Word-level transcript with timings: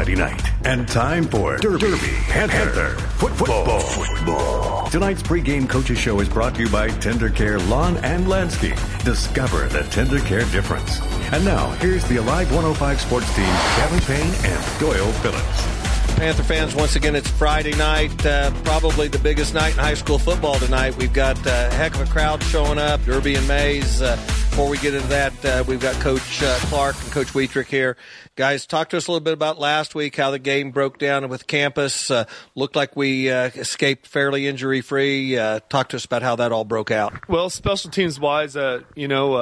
It's 0.00 0.08
Friday 0.08 0.18
night 0.18 0.42
and 0.64 0.88
time 0.88 1.24
for 1.24 1.58
Derby, 1.58 1.90
Derby 1.90 2.12
Panther, 2.22 2.96
football. 3.18 3.80
football. 3.80 4.88
Tonight's 4.88 5.22
pregame 5.22 5.68
coaches 5.68 5.98
show 5.98 6.20
is 6.20 6.28
brought 6.28 6.54
to 6.54 6.62
you 6.62 6.70
by 6.70 6.88
Tender 6.88 7.28
Care 7.28 7.58
Lawn 7.58 7.98
and 7.98 8.26
Landscape. 8.26 8.78
Discover 9.04 9.68
the 9.68 9.82
Tender 9.90 10.20
Care 10.20 10.46
difference. 10.52 11.02
And 11.32 11.44
now, 11.44 11.72
here's 11.72 12.02
the 12.04 12.16
Alive 12.16 12.50
105 12.50 12.98
sports 12.98 13.36
team, 13.36 13.52
Kevin 13.76 14.00
Payne 14.00 14.34
and 14.50 14.80
Doyle 14.80 15.12
Phillips. 15.20 16.16
Panther 16.16 16.44
fans, 16.44 16.74
once 16.74 16.96
again, 16.96 17.14
it's 17.14 17.28
Friday 17.28 17.76
night, 17.76 18.24
uh, 18.24 18.50
probably 18.64 19.08
the 19.08 19.18
biggest 19.18 19.52
night 19.52 19.74
in 19.74 19.78
high 19.80 19.94
school 19.94 20.18
football 20.18 20.58
tonight. 20.58 20.96
We've 20.96 21.12
got 21.12 21.36
uh, 21.46 21.68
a 21.70 21.74
heck 21.74 21.94
of 21.94 22.00
a 22.00 22.10
crowd 22.10 22.42
showing 22.44 22.78
up, 22.78 23.04
Derby 23.04 23.34
and 23.34 23.46
Maize. 23.46 24.00
Uh, 24.00 24.16
before 24.50 24.68
we 24.68 24.78
get 24.78 24.94
into 24.94 25.06
that, 25.06 25.44
uh, 25.44 25.64
we've 25.66 25.80
got 25.80 25.94
Coach 26.00 26.42
uh, 26.42 26.58
Clark 26.62 27.00
and 27.02 27.12
Coach 27.12 27.34
Wietrich 27.34 27.68
here. 27.68 27.96
Guys, 28.34 28.66
talk 28.66 28.88
to 28.90 28.96
us 28.96 29.06
a 29.06 29.12
little 29.12 29.22
bit 29.22 29.32
about 29.32 29.60
last 29.60 29.94
week, 29.94 30.16
how 30.16 30.32
the 30.32 30.40
game 30.40 30.72
broke 30.72 30.98
down 30.98 31.28
with 31.28 31.46
campus. 31.46 32.10
Uh, 32.10 32.24
looked 32.56 32.74
like 32.74 32.96
we 32.96 33.30
uh, 33.30 33.50
escaped 33.54 34.08
fairly 34.08 34.48
injury 34.48 34.80
free. 34.80 35.38
Uh, 35.38 35.60
talk 35.68 35.90
to 35.90 35.96
us 35.96 36.04
about 36.04 36.22
how 36.22 36.34
that 36.36 36.50
all 36.50 36.64
broke 36.64 36.90
out. 36.90 37.28
Well, 37.28 37.48
special 37.48 37.90
teams 37.90 38.18
wise, 38.18 38.56
uh, 38.56 38.80
you 38.96 39.06
know, 39.06 39.36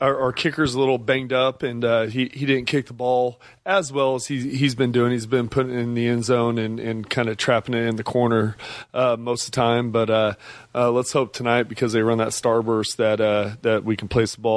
our, 0.00 0.20
our, 0.20 0.32
kicker's 0.32 0.74
a 0.74 0.78
little 0.78 0.98
banged 0.98 1.32
up, 1.32 1.62
and 1.62 1.82
he 2.10 2.30
he 2.32 2.46
didn't 2.46 2.66
kick 2.66 2.86
the 2.86 2.94
ball 2.94 3.40
as 3.66 3.92
well 3.92 4.14
as 4.14 4.26
he 4.26 4.56
he's 4.56 4.74
been 4.74 4.92
doing. 4.92 5.12
He's 5.12 5.26
been 5.26 5.48
putting 5.48 5.78
in 5.78 5.94
the 5.94 6.06
end 6.06 6.24
zone 6.24 6.58
and, 6.58 6.80
and 6.80 7.08
kind 7.08 7.28
of 7.28 7.36
trapping 7.36 7.74
it 7.74 7.86
in 7.86 7.96
the 7.96 8.04
corner 8.04 8.56
most 8.94 9.46
of 9.46 9.50
the 9.50 9.56
time. 9.56 9.90
But 9.90 10.38
let's 10.74 11.12
hope 11.12 11.34
tonight 11.34 11.64
because 11.64 11.92
they 11.92 12.02
run 12.02 12.18
that 12.18 12.28
starburst 12.28 12.96
that 12.96 13.18
that 13.62 13.84
we 13.84 13.96
can 13.96 14.08
place 14.08 14.34
the 14.34 14.40
ball 14.40 14.53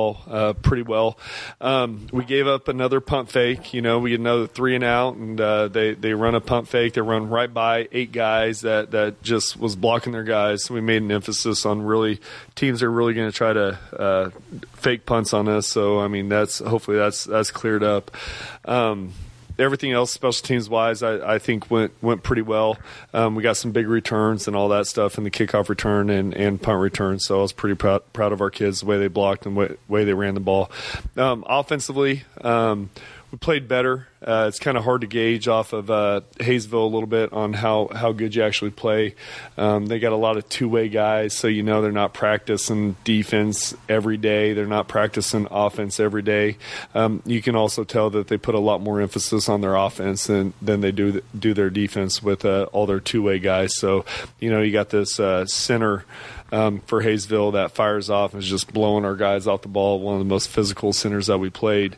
pretty 0.61 0.83
well. 0.83 1.17
Um, 1.59 2.07
we 2.11 2.25
gave 2.25 2.47
up 2.47 2.67
another 2.67 3.01
punt 3.01 3.31
fake. 3.31 3.73
You 3.73 3.81
know 3.81 3.87
know, 3.87 3.99
we 3.99 4.11
get 4.11 4.19
another 4.19 4.47
three 4.47 4.75
and 4.75 4.83
out, 4.83 5.15
and 5.15 5.39
uh, 5.39 5.67
they 5.67 5.93
they 5.93 6.13
run 6.13 6.35
a 6.35 6.41
pump 6.41 6.67
fake. 6.67 6.93
They 6.93 7.01
run 7.01 7.29
right 7.29 7.51
by 7.51 7.87
eight 7.91 8.11
guys 8.11 8.61
that 8.61 8.91
that 8.91 9.21
just 9.23 9.57
was 9.57 9.75
blocking 9.75 10.13
their 10.13 10.23
guys. 10.23 10.65
So 10.65 10.73
we 10.73 10.81
made 10.81 11.01
an 11.01 11.11
emphasis 11.11 11.65
on 11.65 11.81
really 11.81 12.19
teams 12.55 12.83
are 12.83 12.91
really 12.91 13.13
going 13.13 13.29
to 13.29 13.35
try 13.35 13.53
to 13.53 13.79
uh, 13.97 14.29
fake 14.73 15.05
punts 15.05 15.33
on 15.33 15.47
us. 15.47 15.67
So 15.67 15.99
I 15.99 16.07
mean, 16.07 16.29
that's 16.29 16.59
hopefully 16.59 16.97
that's 16.97 17.23
that's 17.23 17.51
cleared 17.51 17.83
up. 17.83 18.11
Um, 18.65 19.13
everything 19.59 19.91
else, 19.91 20.11
special 20.11 20.45
teams 20.45 20.69
wise, 20.69 21.03
I, 21.03 21.35
I, 21.35 21.39
think 21.39 21.69
went 21.69 21.91
went 22.01 22.23
pretty 22.23 22.41
well. 22.41 22.77
Um, 23.13 23.35
we 23.35 23.43
got 23.43 23.57
some 23.57 23.71
big 23.71 23.87
returns 23.87 24.47
and 24.47 24.55
all 24.55 24.69
that 24.69 24.87
stuff 24.87 25.17
and 25.17 25.25
the 25.25 25.31
kickoff 25.31 25.69
return 25.69 26.09
and, 26.09 26.33
and 26.33 26.61
punt 26.61 26.79
return. 26.79 27.19
So 27.19 27.39
I 27.39 27.41
was 27.41 27.53
pretty 27.53 27.75
proud, 27.75 28.01
proud 28.13 28.31
of 28.31 28.41
our 28.41 28.49
kids 28.49 28.81
the 28.81 28.85
way 28.85 28.97
they 28.97 29.07
blocked 29.07 29.45
and 29.45 29.55
the 29.55 29.59
way, 29.59 29.75
way 29.87 30.03
they 30.03 30.13
ran 30.13 30.33
the 30.33 30.39
ball. 30.39 30.71
Um, 31.15 31.43
offensively. 31.47 32.23
We 33.31 33.37
played 33.37 33.67
better. 33.67 34.07
Uh, 34.21 34.45
it's 34.47 34.57
kind 34.57 34.77
of 34.77 34.85
hard 34.85 35.01
to 35.01 35.07
gauge 35.07 35.49
off 35.49 35.73
of 35.73 35.91
uh, 35.91 36.21
Haysville 36.39 36.83
a 36.83 36.87
little 36.87 37.07
bit 37.07 37.33
on 37.33 37.51
how, 37.51 37.89
how 37.93 38.13
good 38.13 38.33
you 38.33 38.41
actually 38.41 38.71
play. 38.71 39.15
Um, 39.57 39.87
they 39.87 39.99
got 39.99 40.13
a 40.13 40.17
lot 40.17 40.37
of 40.37 40.47
two 40.47 40.69
way 40.69 40.87
guys, 40.87 41.35
so 41.35 41.47
you 41.47 41.61
know 41.61 41.81
they're 41.81 41.91
not 41.91 42.13
practicing 42.13 42.95
defense 43.03 43.75
every 43.89 44.15
day. 44.15 44.53
They're 44.53 44.65
not 44.65 44.87
practicing 44.87 45.45
offense 45.51 45.99
every 45.99 46.21
day. 46.21 46.57
Um, 46.95 47.21
you 47.25 47.41
can 47.41 47.55
also 47.55 47.83
tell 47.83 48.09
that 48.11 48.29
they 48.29 48.37
put 48.37 48.55
a 48.55 48.59
lot 48.59 48.81
more 48.81 49.01
emphasis 49.01 49.49
on 49.49 49.59
their 49.59 49.75
offense 49.75 50.27
than, 50.27 50.53
than 50.61 50.79
they 50.79 50.93
do 50.93 51.21
do 51.37 51.53
their 51.53 51.69
defense 51.69 52.23
with 52.23 52.45
uh, 52.45 52.69
all 52.71 52.85
their 52.85 53.01
two 53.01 53.21
way 53.21 53.39
guys. 53.39 53.75
So 53.77 54.05
you 54.39 54.49
know 54.49 54.61
you 54.61 54.71
got 54.71 54.89
this 54.89 55.19
uh, 55.19 55.45
center 55.45 56.05
um, 56.51 56.79
for 56.81 57.01
Haysville 57.01 57.51
that 57.51 57.71
fires 57.71 58.09
off 58.09 58.33
and 58.33 58.41
is 58.41 58.49
just 58.49 58.73
blowing 58.73 59.05
our 59.05 59.15
guys 59.15 59.47
off 59.47 59.61
the 59.61 59.67
ball. 59.67 59.99
One 59.99 60.15
of 60.15 60.19
the 60.19 60.25
most 60.25 60.47
physical 60.47 60.93
centers 60.93 61.27
that 61.27 61.37
we 61.37 61.49
played, 61.49 61.97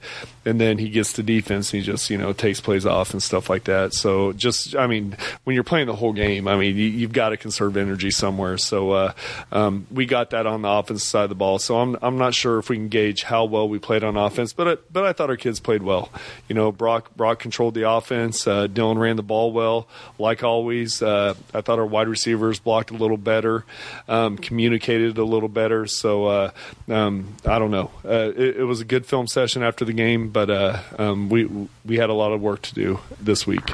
and 0.49 0.59
then 0.59 0.79
he 0.79 0.89
gets 0.89 1.13
to 1.13 1.23
defense 1.23 1.71
and 1.71 1.81
he 1.81 1.85
just 1.85 2.09
you 2.09 2.17
know 2.17 2.33
takes 2.33 2.59
plays 2.59 2.85
off 2.85 3.11
and 3.11 3.21
stuff 3.21 3.49
like 3.49 3.65
that. 3.65 3.93
So 3.93 4.33
just 4.33 4.75
I 4.75 4.87
mean 4.87 5.15
when 5.43 5.53
you're 5.53 5.63
playing 5.63 5.87
the 5.87 5.95
whole 5.95 6.13
game, 6.13 6.47
I 6.47 6.57
mean 6.57 6.75
you, 6.75 7.01
have 7.01 7.13
got 7.13 7.29
to 7.29 7.37
conserve 7.37 7.77
energy 7.77 8.11
somewhere. 8.11 8.57
So 8.57 8.91
uh, 8.91 9.13
um, 9.51 9.85
we 9.91 10.05
got 10.05 10.31
that 10.31 10.45
on 10.45 10.63
the 10.63 10.69
offense 10.69 11.03
side 11.03 11.23
of 11.23 11.29
the 11.29 11.35
ball. 11.35 11.59
So 11.59 11.79
I'm 11.79 11.97
I'm 12.01 12.17
not 12.17 12.33
sure 12.33 12.57
if 12.59 12.69
we 12.69 12.77
can 12.77 12.89
gauge 12.89 13.23
how 13.23 13.45
well 13.45 13.69
we 13.69 13.79
played 13.79 14.03
on 14.03 14.17
offense, 14.17 14.53
but 14.53 14.67
I, 14.67 14.77
but 14.91 15.05
I 15.05 15.13
thought 15.13 15.29
our 15.29 15.37
kids 15.37 15.59
played 15.59 15.83
well. 15.83 16.09
You 16.47 16.55
know 16.55 16.71
Brock 16.71 17.15
Brock 17.15 17.39
controlled 17.39 17.75
the 17.75 17.89
offense. 17.89 18.47
Uh, 18.47 18.67
Dylan 18.67 18.97
ran 18.97 19.15
the 19.15 19.23
ball 19.23 19.51
well, 19.51 19.87
like 20.17 20.43
always. 20.43 21.01
Uh, 21.01 21.35
I 21.53 21.61
thought 21.61 21.79
our 21.79 21.85
wide 21.85 22.07
receivers 22.07 22.59
blocked 22.59 22.91
a 22.91 22.95
little 22.95 23.17
better. 23.17 23.65
Um, 24.07 24.37
communicated 24.37 25.17
a 25.17 25.23
little 25.23 25.49
better. 25.49 25.85
So 25.85 26.25
uh, 26.25 26.51
um, 26.87 27.35
I 27.45 27.59
don't 27.59 27.71
know. 27.71 27.91
Uh, 28.05 28.31
it, 28.35 28.57
it, 28.57 28.63
was 28.63 28.79
a 28.81 28.85
good 28.85 29.05
film 29.05 29.27
session 29.27 29.63
after 29.63 29.83
the 29.83 29.93
game, 29.93 30.29
but 30.29 30.38
uh, 30.47 30.79
um, 30.97 31.29
we 31.29 31.45
we 31.85 31.97
had 31.97 32.09
a 32.09 32.13
lot 32.13 32.31
of 32.31 32.41
work 32.41 32.61
to 32.63 32.75
do 32.75 32.99
this 33.19 33.47
week. 33.47 33.69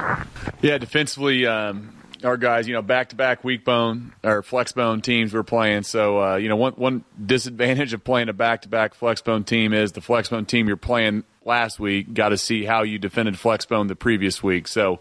Yeah, 0.62 0.78
defensively. 0.78 1.46
Um, 1.46 1.92
our 2.24 2.36
guys, 2.36 2.66
you 2.66 2.74
know, 2.74 2.82
back 2.82 3.10
to 3.10 3.16
back 3.16 3.44
weak 3.44 3.64
bone 3.64 4.12
or 4.22 4.42
flex 4.42 4.72
bone 4.72 5.00
teams 5.00 5.32
we're 5.32 5.42
playing. 5.42 5.82
So, 5.82 6.22
uh, 6.22 6.36
you 6.36 6.48
know, 6.48 6.56
one 6.56 6.72
one 6.72 7.04
disadvantage 7.24 7.92
of 7.92 8.04
playing 8.04 8.28
a 8.28 8.32
back 8.32 8.62
to 8.62 8.68
back 8.68 8.94
flex 8.94 9.20
bone 9.20 9.44
team 9.44 9.72
is 9.72 9.92
the 9.92 10.00
flex 10.00 10.28
bone 10.28 10.46
team 10.46 10.66
you're 10.68 10.76
playing 10.76 11.24
last 11.44 11.78
week 11.78 12.12
got 12.12 12.30
to 12.30 12.36
see 12.36 12.64
how 12.64 12.82
you 12.82 12.98
defended 12.98 13.38
flex 13.38 13.64
bone 13.64 13.86
the 13.86 13.96
previous 13.96 14.42
week. 14.42 14.66
So, 14.66 15.00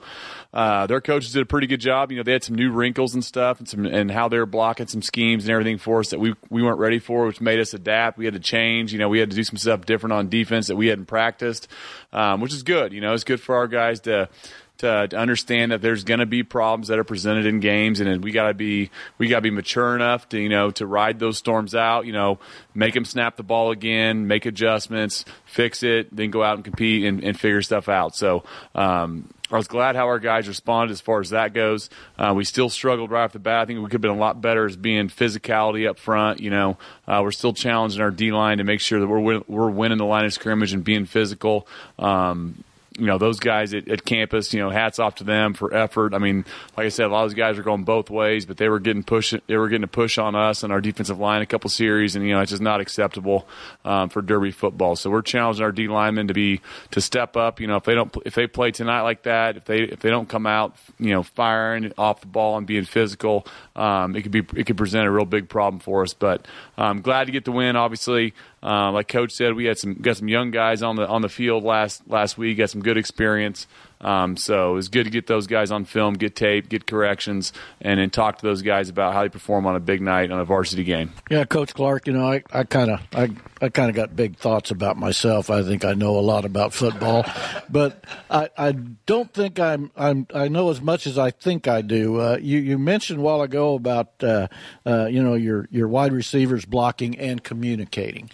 uh, 0.55 0.87
their 0.87 1.01
coaches 1.01 1.33
did 1.33 1.41
a 1.41 1.45
pretty 1.45 1.67
good 1.67 1.81
job. 1.81 2.11
You 2.11 2.17
know, 2.17 2.23
they 2.23 2.31
had 2.31 2.43
some 2.43 2.55
new 2.55 2.71
wrinkles 2.71 3.13
and 3.13 3.23
stuff, 3.23 3.59
and 3.59 3.67
some 3.67 3.85
and 3.85 4.09
how 4.09 4.29
they 4.29 4.39
were 4.39 4.45
blocking 4.45 4.87
some 4.87 5.01
schemes 5.01 5.43
and 5.43 5.51
everything 5.51 5.77
for 5.77 5.99
us 5.99 6.11
that 6.11 6.19
we 6.19 6.33
we 6.49 6.63
weren't 6.63 6.79
ready 6.79 6.99
for, 6.99 7.25
which 7.27 7.41
made 7.41 7.59
us 7.59 7.73
adapt. 7.73 8.17
We 8.17 8.23
had 8.23 8.35
to 8.35 8.39
change. 8.39 8.93
You 8.93 8.99
know, 8.99 9.09
we 9.09 9.19
had 9.19 9.29
to 9.29 9.35
do 9.35 9.43
some 9.43 9.57
stuff 9.57 9.85
different 9.85 10.13
on 10.13 10.29
defense 10.29 10.67
that 10.67 10.77
we 10.77 10.87
hadn't 10.87 11.07
practiced, 11.07 11.67
um, 12.13 12.39
which 12.39 12.53
is 12.53 12.63
good. 12.63 12.93
You 12.93 13.01
know, 13.01 13.13
it's 13.13 13.25
good 13.25 13.41
for 13.41 13.55
our 13.55 13.67
guys 13.67 13.99
to 14.01 14.29
to, 14.77 15.07
to 15.07 15.17
understand 15.17 15.71
that 15.71 15.81
there's 15.81 16.03
going 16.03 16.19
to 16.19 16.25
be 16.25 16.43
problems 16.43 16.87
that 16.87 16.99
are 16.99 17.03
presented 17.03 17.45
in 17.45 17.59
games, 17.59 17.99
and 17.99 18.23
we 18.23 18.31
got 18.31 18.47
to 18.47 18.53
be 18.53 18.91
we 19.17 19.27
got 19.27 19.37
to 19.37 19.41
be 19.41 19.51
mature 19.51 19.93
enough 19.93 20.29
to 20.29 20.39
you 20.39 20.49
know 20.49 20.71
to 20.71 20.85
ride 20.85 21.19
those 21.19 21.37
storms 21.37 21.75
out. 21.75 22.05
You 22.05 22.13
know, 22.13 22.39
make 22.73 22.93
them 22.93 23.03
snap 23.03 23.35
the 23.35 23.43
ball 23.43 23.71
again, 23.71 24.27
make 24.27 24.45
adjustments, 24.45 25.25
fix 25.45 25.83
it, 25.83 26.15
then 26.15 26.31
go 26.31 26.43
out 26.43 26.55
and 26.55 26.63
compete 26.63 27.05
and, 27.05 27.23
and 27.23 27.37
figure 27.37 27.61
stuff 27.61 27.89
out. 27.89 28.15
So. 28.15 28.43
Um, 28.73 29.29
I 29.51 29.57
was 29.57 29.67
glad 29.67 29.95
how 29.95 30.07
our 30.07 30.19
guys 30.19 30.47
responded 30.47 30.91
as 30.91 31.01
far 31.01 31.21
as 31.21 31.29
that 31.29 31.53
goes. 31.53 31.89
Uh, 32.17 32.33
we 32.35 32.43
still 32.45 32.69
struggled 32.69 33.11
right 33.11 33.23
off 33.25 33.33
the 33.33 33.39
bat. 33.39 33.61
I 33.61 33.65
think 33.65 33.79
we 33.79 33.85
could 33.85 33.93
have 33.93 34.01
been 34.01 34.11
a 34.11 34.15
lot 34.15 34.41
better 34.41 34.65
as 34.65 34.75
being 34.75 35.07
physicality 35.07 35.87
up 35.87 35.99
front. 35.99 36.39
You 36.39 36.49
know, 36.49 36.77
uh, 37.07 37.21
we're 37.23 37.31
still 37.31 37.53
challenging 37.53 38.01
our 38.01 38.11
D 38.11 38.31
line 38.31 38.57
to 38.57 38.63
make 38.63 38.81
sure 38.81 38.99
that 38.99 39.07
we're 39.07 39.41
we're 39.47 39.69
winning 39.69 39.99
the 39.99 40.05
line 40.05 40.25
of 40.25 40.33
scrimmage 40.33 40.73
and 40.73 40.83
being 40.83 41.05
physical. 41.05 41.67
Um, 41.99 42.63
you 42.97 43.05
know 43.05 43.17
those 43.17 43.39
guys 43.39 43.73
at, 43.73 43.87
at, 43.89 44.05
campus. 44.05 44.53
You 44.53 44.61
know, 44.61 44.69
hats 44.69 44.99
off 44.99 45.15
to 45.15 45.23
them 45.23 45.53
for 45.53 45.73
effort. 45.73 46.13
I 46.13 46.17
mean, 46.17 46.45
like 46.77 46.85
I 46.85 46.89
said, 46.89 47.07
a 47.07 47.09
lot 47.09 47.23
of 47.23 47.31
those 47.31 47.35
guys 47.35 47.57
are 47.57 47.63
going 47.63 47.83
both 47.83 48.09
ways, 48.09 48.45
but 48.45 48.57
they 48.57 48.69
were 48.69 48.79
getting 48.79 49.03
push. 49.03 49.33
They 49.47 49.57
were 49.57 49.67
getting 49.67 49.83
a 49.83 49.87
push 49.87 50.17
on 50.17 50.35
us 50.35 50.63
and 50.63 50.71
our 50.71 50.81
defensive 50.81 51.19
line 51.19 51.41
a 51.41 51.45
couple 51.45 51.69
series, 51.69 52.15
and 52.15 52.25
you 52.25 52.33
know 52.33 52.41
it's 52.41 52.51
just 52.51 52.61
not 52.61 52.81
acceptable 52.81 53.47
um, 53.83 54.09
for 54.09 54.21
Derby 54.21 54.51
football. 54.51 54.95
So 54.95 55.09
we're 55.09 55.21
challenging 55.21 55.63
our 55.63 55.71
D 55.71 55.87
linemen 55.87 56.27
to 56.27 56.33
be 56.33 56.61
to 56.91 57.01
step 57.01 57.35
up. 57.35 57.59
You 57.59 57.67
know, 57.67 57.77
if 57.77 57.83
they 57.83 57.95
don't 57.95 58.15
if 58.25 58.35
they 58.35 58.47
play 58.47 58.71
tonight 58.71 59.01
like 59.01 59.23
that, 59.23 59.57
if 59.57 59.65
they 59.65 59.83
if 59.83 59.99
they 59.99 60.09
don't 60.09 60.29
come 60.29 60.45
out, 60.45 60.75
you 60.99 61.11
know, 61.11 61.23
firing 61.23 61.91
off 61.97 62.21
the 62.21 62.27
ball 62.27 62.57
and 62.57 62.65
being 62.65 62.85
physical, 62.85 63.45
um, 63.75 64.15
it 64.15 64.21
could 64.21 64.31
be 64.31 64.45
it 64.55 64.65
could 64.65 64.77
present 64.77 65.07
a 65.07 65.11
real 65.11 65.25
big 65.25 65.49
problem 65.49 65.79
for 65.79 66.03
us. 66.03 66.13
But 66.13 66.47
um, 66.77 67.01
glad 67.01 67.25
to 67.25 67.31
get 67.31 67.45
the 67.45 67.51
win. 67.51 67.75
Obviously, 67.75 68.33
uh, 68.63 68.91
like 68.91 69.07
Coach 69.07 69.31
said, 69.31 69.53
we 69.53 69.65
had 69.65 69.77
some 69.77 69.95
got 69.95 70.17
some 70.17 70.27
young 70.27 70.51
guys 70.51 70.81
on 70.81 70.95
the 70.95 71.07
on 71.07 71.21
the 71.21 71.29
field 71.29 71.63
last 71.63 72.01
last 72.07 72.37
week. 72.37 72.57
Got 72.57 72.69
some 72.69 72.81
good 72.81 72.97
experience. 72.97 73.67
Um, 74.05 74.37
so 74.37 74.69
it 74.69 74.75
was 74.75 74.87
good 74.87 75.05
to 75.05 75.09
get 75.09 75.25
those 75.25 75.47
guys 75.47 75.71
on 75.71 75.83
film, 75.83 76.13
get 76.13 76.35
tape, 76.35 76.69
get 76.69 76.85
corrections, 76.85 77.51
and 77.81 77.99
then 77.99 78.11
talk 78.11 78.37
to 78.37 78.45
those 78.45 78.61
guys 78.61 78.87
about 78.87 79.13
how 79.13 79.23
they 79.23 79.29
perform 79.29 79.65
on 79.65 79.75
a 79.75 79.79
big 79.79 79.99
night 79.99 80.29
on 80.29 80.39
a 80.39 80.45
varsity 80.45 80.83
game. 80.83 81.11
Yeah, 81.31 81.43
Coach 81.45 81.73
Clark. 81.73 82.05
You 82.05 82.13
know, 82.13 82.39
I 82.51 82.63
kind 82.65 82.91
of 82.91 82.99
I, 83.15 83.31
I 83.61 83.69
kind 83.69 83.89
of 83.89 83.95
got 83.95 84.15
big 84.15 84.37
thoughts 84.37 84.69
about 84.69 84.95
myself. 84.95 85.49
I 85.49 85.63
think 85.63 85.83
I 85.83 85.95
know 85.95 86.19
a 86.19 86.21
lot 86.21 86.45
about 86.45 86.71
football, 86.71 87.25
but 87.69 88.03
I, 88.29 88.49
I 88.55 88.73
don't 88.73 89.33
think 89.33 89.59
I'm 89.59 89.89
I'm 89.97 90.27
I 90.35 90.49
know 90.49 90.69
as 90.69 90.81
much 90.81 91.07
as 91.07 91.17
I 91.17 91.31
think 91.31 91.67
I 91.67 91.81
do. 91.81 92.19
Uh, 92.21 92.37
you 92.39 92.59
you 92.59 92.77
mentioned 92.77 93.21
a 93.21 93.23
while 93.23 93.41
ago 93.41 93.73
about 93.73 94.23
uh, 94.23 94.47
uh, 94.85 95.07
you 95.07 95.23
know 95.23 95.33
your 95.33 95.67
your 95.71 95.87
wide 95.87 96.13
receivers 96.13 96.63
blocking 96.63 97.17
and 97.17 97.43
communicating. 97.43 98.29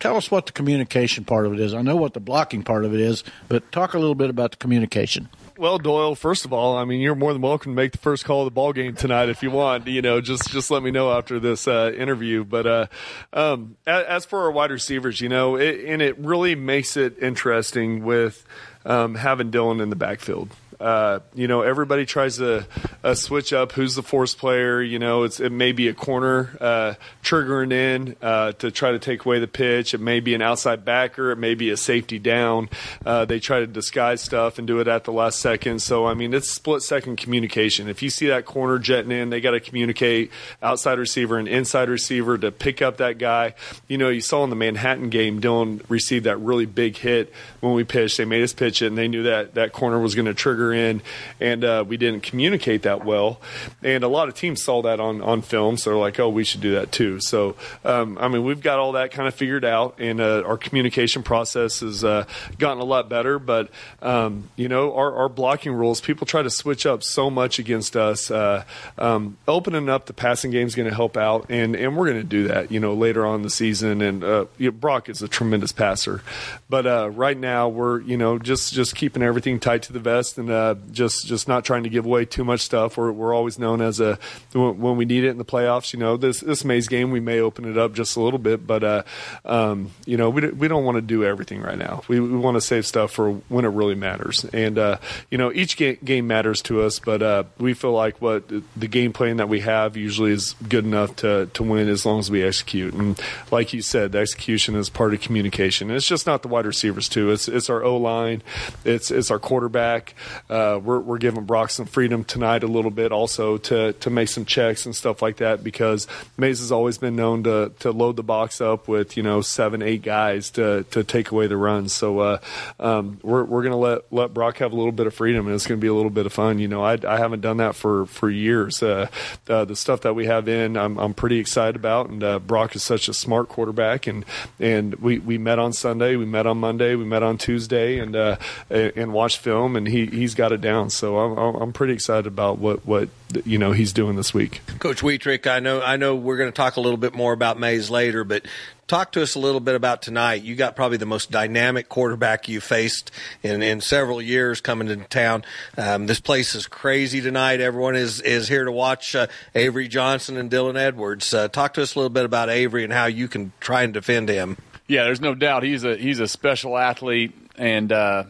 Tell 0.00 0.16
us 0.16 0.30
what 0.30 0.46
the 0.46 0.52
communication 0.52 1.24
part 1.24 1.44
of 1.44 1.52
it 1.52 1.60
is. 1.60 1.74
I 1.74 1.82
know 1.82 1.96
what 1.96 2.14
the 2.14 2.20
blocking 2.20 2.62
part 2.62 2.84
of 2.84 2.94
it 2.94 3.00
is, 3.00 3.24
but 3.48 3.70
talk 3.72 3.94
a 3.94 3.98
little 3.98 4.14
bit 4.14 4.30
about 4.30 4.52
the 4.52 4.56
communication. 4.56 5.28
Well, 5.56 5.78
Doyle, 5.78 6.14
first 6.14 6.44
of 6.44 6.52
all, 6.52 6.76
I 6.76 6.84
mean, 6.84 7.00
you're 7.00 7.16
more 7.16 7.32
than 7.32 7.42
welcome 7.42 7.72
to 7.72 7.76
make 7.76 7.90
the 7.90 7.98
first 7.98 8.24
call 8.24 8.42
of 8.42 8.44
the 8.44 8.52
ball 8.52 8.72
game 8.72 8.94
tonight 8.94 9.28
if 9.28 9.42
you 9.42 9.50
want. 9.50 9.88
You 9.88 10.00
know, 10.00 10.20
just 10.20 10.50
just 10.50 10.70
let 10.70 10.84
me 10.84 10.92
know 10.92 11.10
after 11.10 11.40
this 11.40 11.66
uh, 11.66 11.92
interview. 11.96 12.44
But 12.44 12.66
uh, 12.68 12.86
um, 13.32 13.76
as 13.88 14.24
for 14.24 14.42
our 14.42 14.52
wide 14.52 14.70
receivers, 14.70 15.20
you 15.20 15.28
know, 15.28 15.56
it, 15.56 15.84
and 15.84 16.00
it 16.00 16.16
really 16.16 16.54
makes 16.54 16.96
it 16.96 17.20
interesting 17.20 18.04
with 18.04 18.46
um, 18.84 19.16
having 19.16 19.50
Dylan 19.50 19.82
in 19.82 19.90
the 19.90 19.96
backfield. 19.96 20.50
Uh, 20.80 21.20
you 21.34 21.48
know, 21.48 21.62
everybody 21.62 22.06
tries 22.06 22.36
to 22.36 22.66
uh, 23.02 23.14
switch 23.14 23.52
up 23.52 23.72
who's 23.72 23.94
the 23.94 24.02
force 24.02 24.34
player. 24.34 24.80
You 24.80 24.98
know, 24.98 25.24
it 25.24 25.52
may 25.52 25.72
be 25.72 25.88
a 25.88 25.94
corner 25.94 26.56
uh, 26.60 26.94
triggering 27.22 27.72
in 27.72 28.16
uh, 28.22 28.52
to 28.52 28.70
try 28.70 28.92
to 28.92 28.98
take 28.98 29.24
away 29.24 29.40
the 29.40 29.48
pitch. 29.48 29.94
It 29.94 30.00
may 30.00 30.20
be 30.20 30.34
an 30.34 30.42
outside 30.42 30.84
backer. 30.84 31.32
It 31.32 31.36
may 31.36 31.54
be 31.54 31.70
a 31.70 31.76
safety 31.76 32.18
down. 32.18 32.68
Uh, 33.04 33.24
they 33.24 33.40
try 33.40 33.60
to 33.60 33.66
disguise 33.66 34.20
stuff 34.20 34.58
and 34.58 34.66
do 34.66 34.78
it 34.80 34.88
at 34.88 35.04
the 35.04 35.12
last 35.12 35.40
second. 35.40 35.80
So 35.80 36.06
I 36.06 36.14
mean, 36.14 36.32
it's 36.32 36.50
split 36.50 36.82
second 36.82 37.16
communication. 37.16 37.88
If 37.88 38.02
you 38.02 38.10
see 38.10 38.26
that 38.28 38.44
corner 38.44 38.78
jetting 38.78 39.10
in, 39.10 39.30
they 39.30 39.40
got 39.40 39.52
to 39.52 39.60
communicate 39.60 40.30
outside 40.62 40.98
receiver 40.98 41.38
and 41.38 41.48
inside 41.48 41.88
receiver 41.88 42.38
to 42.38 42.52
pick 42.52 42.82
up 42.82 42.98
that 42.98 43.18
guy. 43.18 43.54
You 43.88 43.98
know, 43.98 44.08
you 44.08 44.20
saw 44.20 44.44
in 44.44 44.50
the 44.50 44.56
Manhattan 44.56 45.10
game, 45.10 45.40
Dylan 45.40 45.82
received 45.88 46.26
that 46.26 46.36
really 46.36 46.66
big 46.66 46.96
hit 46.96 47.32
when 47.60 47.74
we 47.74 47.84
pitched. 47.84 48.16
They 48.18 48.24
made 48.24 48.42
us 48.42 48.52
pitch 48.52 48.82
it, 48.82 48.86
and 48.86 48.98
they 48.98 49.08
knew 49.08 49.24
that 49.24 49.54
that 49.54 49.72
corner 49.72 49.98
was 49.98 50.14
going 50.14 50.26
to 50.26 50.34
trigger 50.34 50.67
in, 50.72 51.02
and 51.40 51.64
uh, 51.64 51.84
we 51.86 51.96
didn't 51.96 52.22
communicate 52.22 52.82
that 52.82 53.04
well. 53.04 53.40
And 53.82 54.04
a 54.04 54.08
lot 54.08 54.28
of 54.28 54.34
teams 54.34 54.62
saw 54.62 54.82
that 54.82 55.00
on 55.00 55.20
on 55.22 55.42
film, 55.42 55.76
so 55.76 55.90
they're 55.90 55.98
like, 55.98 56.18
"Oh, 56.20 56.28
we 56.28 56.44
should 56.44 56.60
do 56.60 56.72
that 56.72 56.92
too." 56.92 57.20
So, 57.20 57.56
um, 57.84 58.18
I 58.20 58.28
mean, 58.28 58.44
we've 58.44 58.62
got 58.62 58.78
all 58.78 58.92
that 58.92 59.10
kind 59.10 59.28
of 59.28 59.34
figured 59.34 59.64
out, 59.64 59.96
and 59.98 60.20
uh, 60.20 60.42
our 60.44 60.56
communication 60.56 61.22
process 61.22 61.80
has 61.80 62.04
uh, 62.04 62.24
gotten 62.58 62.80
a 62.80 62.84
lot 62.84 63.08
better. 63.08 63.38
But 63.38 63.70
um, 64.02 64.48
you 64.56 64.68
know, 64.68 64.94
our, 64.94 65.14
our, 65.14 65.28
blocking 65.28 65.72
rules, 65.72 66.00
people 66.00 66.26
try 66.26 66.42
to 66.42 66.50
switch 66.50 66.86
up 66.86 67.02
so 67.02 67.30
much 67.30 67.58
against 67.58 67.96
us. 67.96 68.30
Uh, 68.30 68.64
um, 68.96 69.36
opening 69.46 69.88
up 69.88 70.06
the 70.06 70.12
passing 70.12 70.50
game 70.50 70.66
is 70.66 70.74
going 70.74 70.88
to 70.88 70.94
help 70.94 71.16
out, 71.16 71.46
and 71.48 71.76
and 71.76 71.96
we're 71.96 72.06
going 72.06 72.20
to 72.20 72.26
do 72.28 72.48
that. 72.48 72.70
You 72.72 72.80
know, 72.80 72.94
later 72.94 73.26
on 73.26 73.42
the 73.42 73.50
season, 73.50 74.02
and 74.02 74.24
uh, 74.24 74.46
you 74.56 74.70
know, 74.70 74.72
Brock 74.72 75.08
is 75.08 75.22
a 75.22 75.28
tremendous 75.28 75.72
passer, 75.72 76.22
but 76.68 76.86
uh, 76.86 77.10
right 77.10 77.36
now 77.36 77.68
we're 77.68 78.00
you 78.00 78.16
know 78.16 78.38
just 78.38 78.72
just 78.72 78.94
keeping 78.94 79.22
everything 79.22 79.60
tight 79.60 79.82
to 79.84 79.92
the 79.92 80.00
vest 80.00 80.38
and 80.38 80.50
uh, 80.58 80.74
just 80.90 81.26
just 81.26 81.48
not 81.48 81.64
trying 81.64 81.84
to 81.84 81.88
give 81.88 82.04
away 82.04 82.24
too 82.24 82.44
much 82.44 82.60
stuff. 82.60 82.96
We're 82.96 83.12
we're 83.12 83.34
always 83.34 83.58
known 83.58 83.80
as 83.80 84.00
a 84.00 84.18
when 84.52 84.96
we 84.96 85.04
need 85.04 85.24
it 85.24 85.30
in 85.30 85.38
the 85.38 85.44
playoffs. 85.44 85.92
You 85.92 85.98
know, 85.98 86.16
this 86.16 86.40
this 86.40 86.64
Maize 86.64 86.88
game 86.88 87.10
we 87.10 87.20
may 87.20 87.40
open 87.40 87.64
it 87.64 87.78
up 87.78 87.94
just 87.94 88.16
a 88.16 88.20
little 88.20 88.38
bit, 88.38 88.66
but 88.66 88.84
uh, 88.84 89.02
um, 89.44 89.92
you 90.04 90.16
know 90.16 90.30
we 90.30 90.48
we 90.50 90.68
don't 90.68 90.84
want 90.84 90.96
to 90.96 91.02
do 91.02 91.24
everything 91.24 91.62
right 91.62 91.78
now. 91.78 92.02
We, 92.08 92.20
we 92.20 92.36
want 92.36 92.56
to 92.56 92.60
save 92.60 92.86
stuff 92.86 93.12
for 93.12 93.32
when 93.48 93.64
it 93.64 93.68
really 93.68 93.94
matters. 93.94 94.44
And 94.52 94.78
uh, 94.78 94.98
you 95.30 95.38
know 95.38 95.52
each 95.52 95.76
ga- 95.76 95.98
game 96.04 96.26
matters 96.26 96.62
to 96.62 96.82
us, 96.82 96.98
but 96.98 97.22
uh, 97.22 97.44
we 97.58 97.74
feel 97.74 97.92
like 97.92 98.20
what 98.20 98.44
the 98.48 98.88
game 98.88 99.12
plan 99.12 99.36
that 99.36 99.48
we 99.48 99.60
have 99.60 99.96
usually 99.96 100.32
is 100.32 100.54
good 100.68 100.84
enough 100.84 101.16
to 101.16 101.46
to 101.54 101.62
win 101.62 101.88
as 101.88 102.04
long 102.04 102.18
as 102.18 102.30
we 102.30 102.42
execute. 102.42 102.94
And 102.94 103.20
like 103.50 103.72
you 103.72 103.82
said, 103.82 104.12
the 104.12 104.18
execution 104.18 104.74
is 104.74 104.88
part 104.88 105.14
of 105.14 105.20
communication. 105.20 105.88
And 105.88 105.96
it's 105.96 106.06
just 106.06 106.26
not 106.26 106.42
the 106.42 106.48
wide 106.48 106.66
receivers 106.66 107.08
too. 107.08 107.30
It's 107.30 107.48
it's 107.48 107.70
our 107.70 107.82
O 107.82 107.96
line, 107.96 108.42
it's 108.84 109.10
it's 109.10 109.30
our 109.30 109.38
quarterback. 109.38 110.14
Uh, 110.48 110.80
we're 110.82 111.00
we're 111.00 111.18
giving 111.18 111.44
Brock 111.44 111.70
some 111.70 111.86
freedom 111.86 112.24
tonight 112.24 112.62
a 112.62 112.66
little 112.66 112.90
bit 112.90 113.12
also 113.12 113.58
to 113.58 113.92
to 113.94 114.10
make 114.10 114.28
some 114.28 114.44
checks 114.44 114.86
and 114.86 114.96
stuff 114.96 115.20
like 115.20 115.36
that 115.38 115.62
because 115.62 116.06
Maize 116.36 116.60
has 116.60 116.72
always 116.72 116.96
been 116.96 117.16
known 117.16 117.42
to 117.44 117.72
to 117.80 117.90
load 117.90 118.16
the 118.16 118.22
box 118.22 118.60
up 118.60 118.88
with 118.88 119.16
you 119.16 119.22
know 119.22 119.42
seven 119.42 119.82
eight 119.82 120.02
guys 120.02 120.50
to 120.50 120.84
to 120.90 121.04
take 121.04 121.30
away 121.30 121.48
the 121.48 121.56
runs. 121.56 121.92
So 121.92 122.20
uh, 122.20 122.38
um, 122.80 123.18
we're 123.22 123.44
we're 123.44 123.62
gonna 123.62 123.76
let 123.76 124.10
let 124.10 124.32
Brock 124.32 124.58
have 124.58 124.72
a 124.72 124.76
little 124.76 124.92
bit 124.92 125.06
of 125.06 125.14
freedom 125.14 125.46
and 125.46 125.54
it's 125.54 125.66
gonna 125.66 125.78
be 125.78 125.86
a 125.86 125.94
little 125.94 126.10
bit 126.10 126.24
of 126.24 126.32
fun. 126.32 126.58
You 126.58 126.68
know, 126.68 126.82
I 126.82 126.98
I 127.06 127.18
haven't 127.18 127.40
done 127.40 127.58
that 127.58 127.74
for 127.74 128.06
for 128.06 128.30
years. 128.30 128.82
Uh, 128.82 129.08
uh 129.48 129.64
the 129.66 129.76
stuff 129.76 130.00
that 130.02 130.14
we 130.14 130.26
have 130.26 130.48
in, 130.48 130.78
I'm 130.78 130.98
I'm 130.98 131.12
pretty 131.12 131.38
excited 131.38 131.76
about, 131.76 132.08
and 132.08 132.24
uh, 132.24 132.38
Brock 132.38 132.74
is 132.74 132.82
such 132.82 133.08
a 133.08 133.14
smart 133.14 133.48
quarterback, 133.48 134.06
and 134.06 134.24
and 134.58 134.94
we 134.94 135.18
we 135.18 135.36
met 135.36 135.58
on 135.58 135.74
Sunday, 135.74 136.16
we 136.16 136.24
met 136.24 136.46
on 136.46 136.56
Monday, 136.58 136.94
we 136.94 137.04
met 137.04 137.22
on 137.22 137.36
Tuesday, 137.36 137.98
and 137.98 138.16
uh, 138.16 138.36
and 138.70 139.12
watched 139.12 139.38
film, 139.38 139.76
and 139.76 139.86
he 139.86 140.06
he's 140.06 140.37
got 140.38 140.52
it 140.52 140.62
down. 140.62 140.88
So 140.88 141.18
I'm 141.18 141.56
I'm 141.56 141.72
pretty 141.74 141.92
excited 141.92 142.26
about 142.26 142.58
what 142.58 142.86
what 142.86 143.10
you 143.44 143.58
know 143.58 143.72
he's 143.72 143.92
doing 143.92 144.16
this 144.16 144.32
week. 144.32 144.62
Coach 144.78 145.02
Wietrich, 145.02 145.46
I 145.46 145.58
know 145.58 145.82
I 145.82 145.96
know 145.96 146.14
we're 146.14 146.38
going 146.38 146.50
to 146.50 146.56
talk 146.56 146.76
a 146.76 146.80
little 146.80 146.96
bit 146.96 147.12
more 147.12 147.34
about 147.34 147.58
Maize 147.58 147.90
later, 147.90 148.24
but 148.24 148.46
talk 148.86 149.12
to 149.12 149.22
us 149.22 149.34
a 149.34 149.38
little 149.40 149.60
bit 149.60 149.74
about 149.74 150.00
tonight. 150.00 150.42
You 150.42 150.54
got 150.54 150.76
probably 150.76 150.96
the 150.96 151.06
most 151.06 151.30
dynamic 151.30 151.88
quarterback 151.88 152.48
you 152.48 152.60
faced 152.60 153.10
in, 153.42 153.62
in 153.62 153.80
several 153.80 154.22
years 154.22 154.60
coming 154.60 154.88
into 154.88 155.04
town. 155.08 155.44
Um, 155.76 156.06
this 156.06 156.20
place 156.20 156.54
is 156.54 156.66
crazy 156.66 157.20
tonight. 157.20 157.60
Everyone 157.60 157.96
is 157.96 158.20
is 158.20 158.48
here 158.48 158.64
to 158.64 158.72
watch 158.72 159.16
uh, 159.16 159.26
Avery 159.56 159.88
Johnson 159.88 160.36
and 160.36 160.48
Dylan 160.50 160.76
Edwards. 160.76 161.34
Uh, 161.34 161.48
talk 161.48 161.74
to 161.74 161.82
us 161.82 161.96
a 161.96 161.98
little 161.98 162.10
bit 162.10 162.24
about 162.24 162.48
Avery 162.48 162.84
and 162.84 162.92
how 162.92 163.06
you 163.06 163.26
can 163.26 163.52
try 163.60 163.82
and 163.82 163.92
defend 163.92 164.28
him. 164.28 164.56
Yeah, 164.86 165.04
there's 165.04 165.20
no 165.20 165.34
doubt 165.34 165.64
he's 165.64 165.84
a 165.84 165.96
he's 165.96 166.20
a 166.20 166.28
special 166.28 166.78
athlete, 166.78 167.34
and 167.56 167.92
uh, 167.92 168.24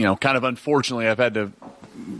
you 0.00 0.06
know, 0.06 0.16
kind 0.16 0.38
of 0.38 0.44
unfortunately, 0.44 1.06
I've 1.06 1.18
had 1.18 1.34
to 1.34 1.52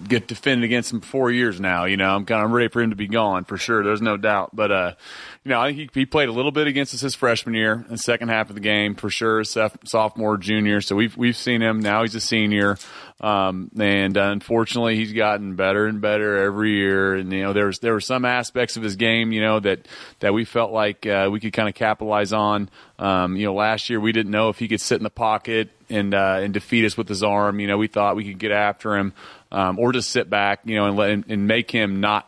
get 0.06 0.26
defended 0.28 0.64
against 0.64 0.92
him 0.92 1.00
four 1.00 1.30
years 1.30 1.58
now. 1.58 1.86
You 1.86 1.96
know, 1.96 2.14
I'm 2.14 2.26
kind 2.26 2.44
of 2.44 2.50
ready 2.50 2.68
for 2.68 2.82
him 2.82 2.90
to 2.90 2.96
be 2.96 3.08
gone 3.08 3.44
for 3.44 3.56
sure. 3.56 3.82
There's 3.82 4.02
no 4.02 4.18
doubt. 4.18 4.54
But 4.54 4.70
uh, 4.70 4.94
you 5.42 5.50
know, 5.50 5.60
I 5.60 5.72
think 5.72 5.94
he, 5.94 6.00
he 6.00 6.06
played 6.06 6.28
a 6.28 6.32
little 6.32 6.50
bit 6.50 6.66
against 6.66 6.92
us 6.92 7.00
his 7.00 7.14
freshman 7.14 7.54
year, 7.54 7.86
the 7.88 7.96
second 7.96 8.28
half 8.28 8.50
of 8.50 8.54
the 8.54 8.60
game 8.60 8.94
for 8.94 9.08
sure. 9.08 9.42
Sophomore, 9.42 10.36
junior. 10.36 10.82
So 10.82 10.94
we've 10.94 11.16
we've 11.16 11.36
seen 11.36 11.62
him 11.62 11.80
now. 11.80 12.02
He's 12.02 12.14
a 12.14 12.20
senior, 12.20 12.76
um, 13.22 13.70
and 13.78 14.18
unfortunately, 14.18 14.96
he's 14.96 15.14
gotten 15.14 15.56
better 15.56 15.86
and 15.86 16.02
better 16.02 16.36
every 16.44 16.72
year. 16.72 17.14
And 17.14 17.32
you 17.32 17.42
know, 17.42 17.54
there 17.54 17.66
was 17.66 17.78
there 17.78 17.94
were 17.94 18.02
some 18.02 18.26
aspects 18.26 18.76
of 18.76 18.82
his 18.82 18.96
game, 18.96 19.32
you 19.32 19.40
know, 19.40 19.60
that 19.60 19.88
that 20.18 20.34
we 20.34 20.44
felt 20.44 20.72
like 20.72 21.06
uh, 21.06 21.30
we 21.32 21.40
could 21.40 21.54
kind 21.54 21.70
of 21.70 21.74
capitalize 21.74 22.34
on. 22.34 22.68
Um, 22.98 23.34
you 23.34 23.46
know, 23.46 23.54
last 23.54 23.88
year 23.88 23.98
we 23.98 24.12
didn't 24.12 24.32
know 24.32 24.50
if 24.50 24.58
he 24.58 24.68
could 24.68 24.80
sit 24.82 24.98
in 24.98 25.04
the 25.04 25.08
pocket 25.08 25.70
and 25.88 26.12
uh, 26.12 26.40
and 26.42 26.52
defeat 26.52 26.84
us 26.84 26.98
with 26.98 27.08
his 27.08 27.22
arm. 27.22 27.60
You 27.60 27.66
know, 27.66 27.78
we 27.78 27.86
thought 27.86 28.14
we 28.14 28.24
could 28.24 28.38
get 28.38 28.52
after 28.52 28.94
him 28.94 29.14
um, 29.50 29.78
or 29.78 29.92
just 29.92 30.10
sit 30.10 30.28
back, 30.28 30.60
you 30.64 30.76
know, 30.76 30.86
and 30.86 30.96
let 30.96 31.10
and 31.10 31.46
make 31.46 31.70
him 31.70 32.00
not. 32.00 32.26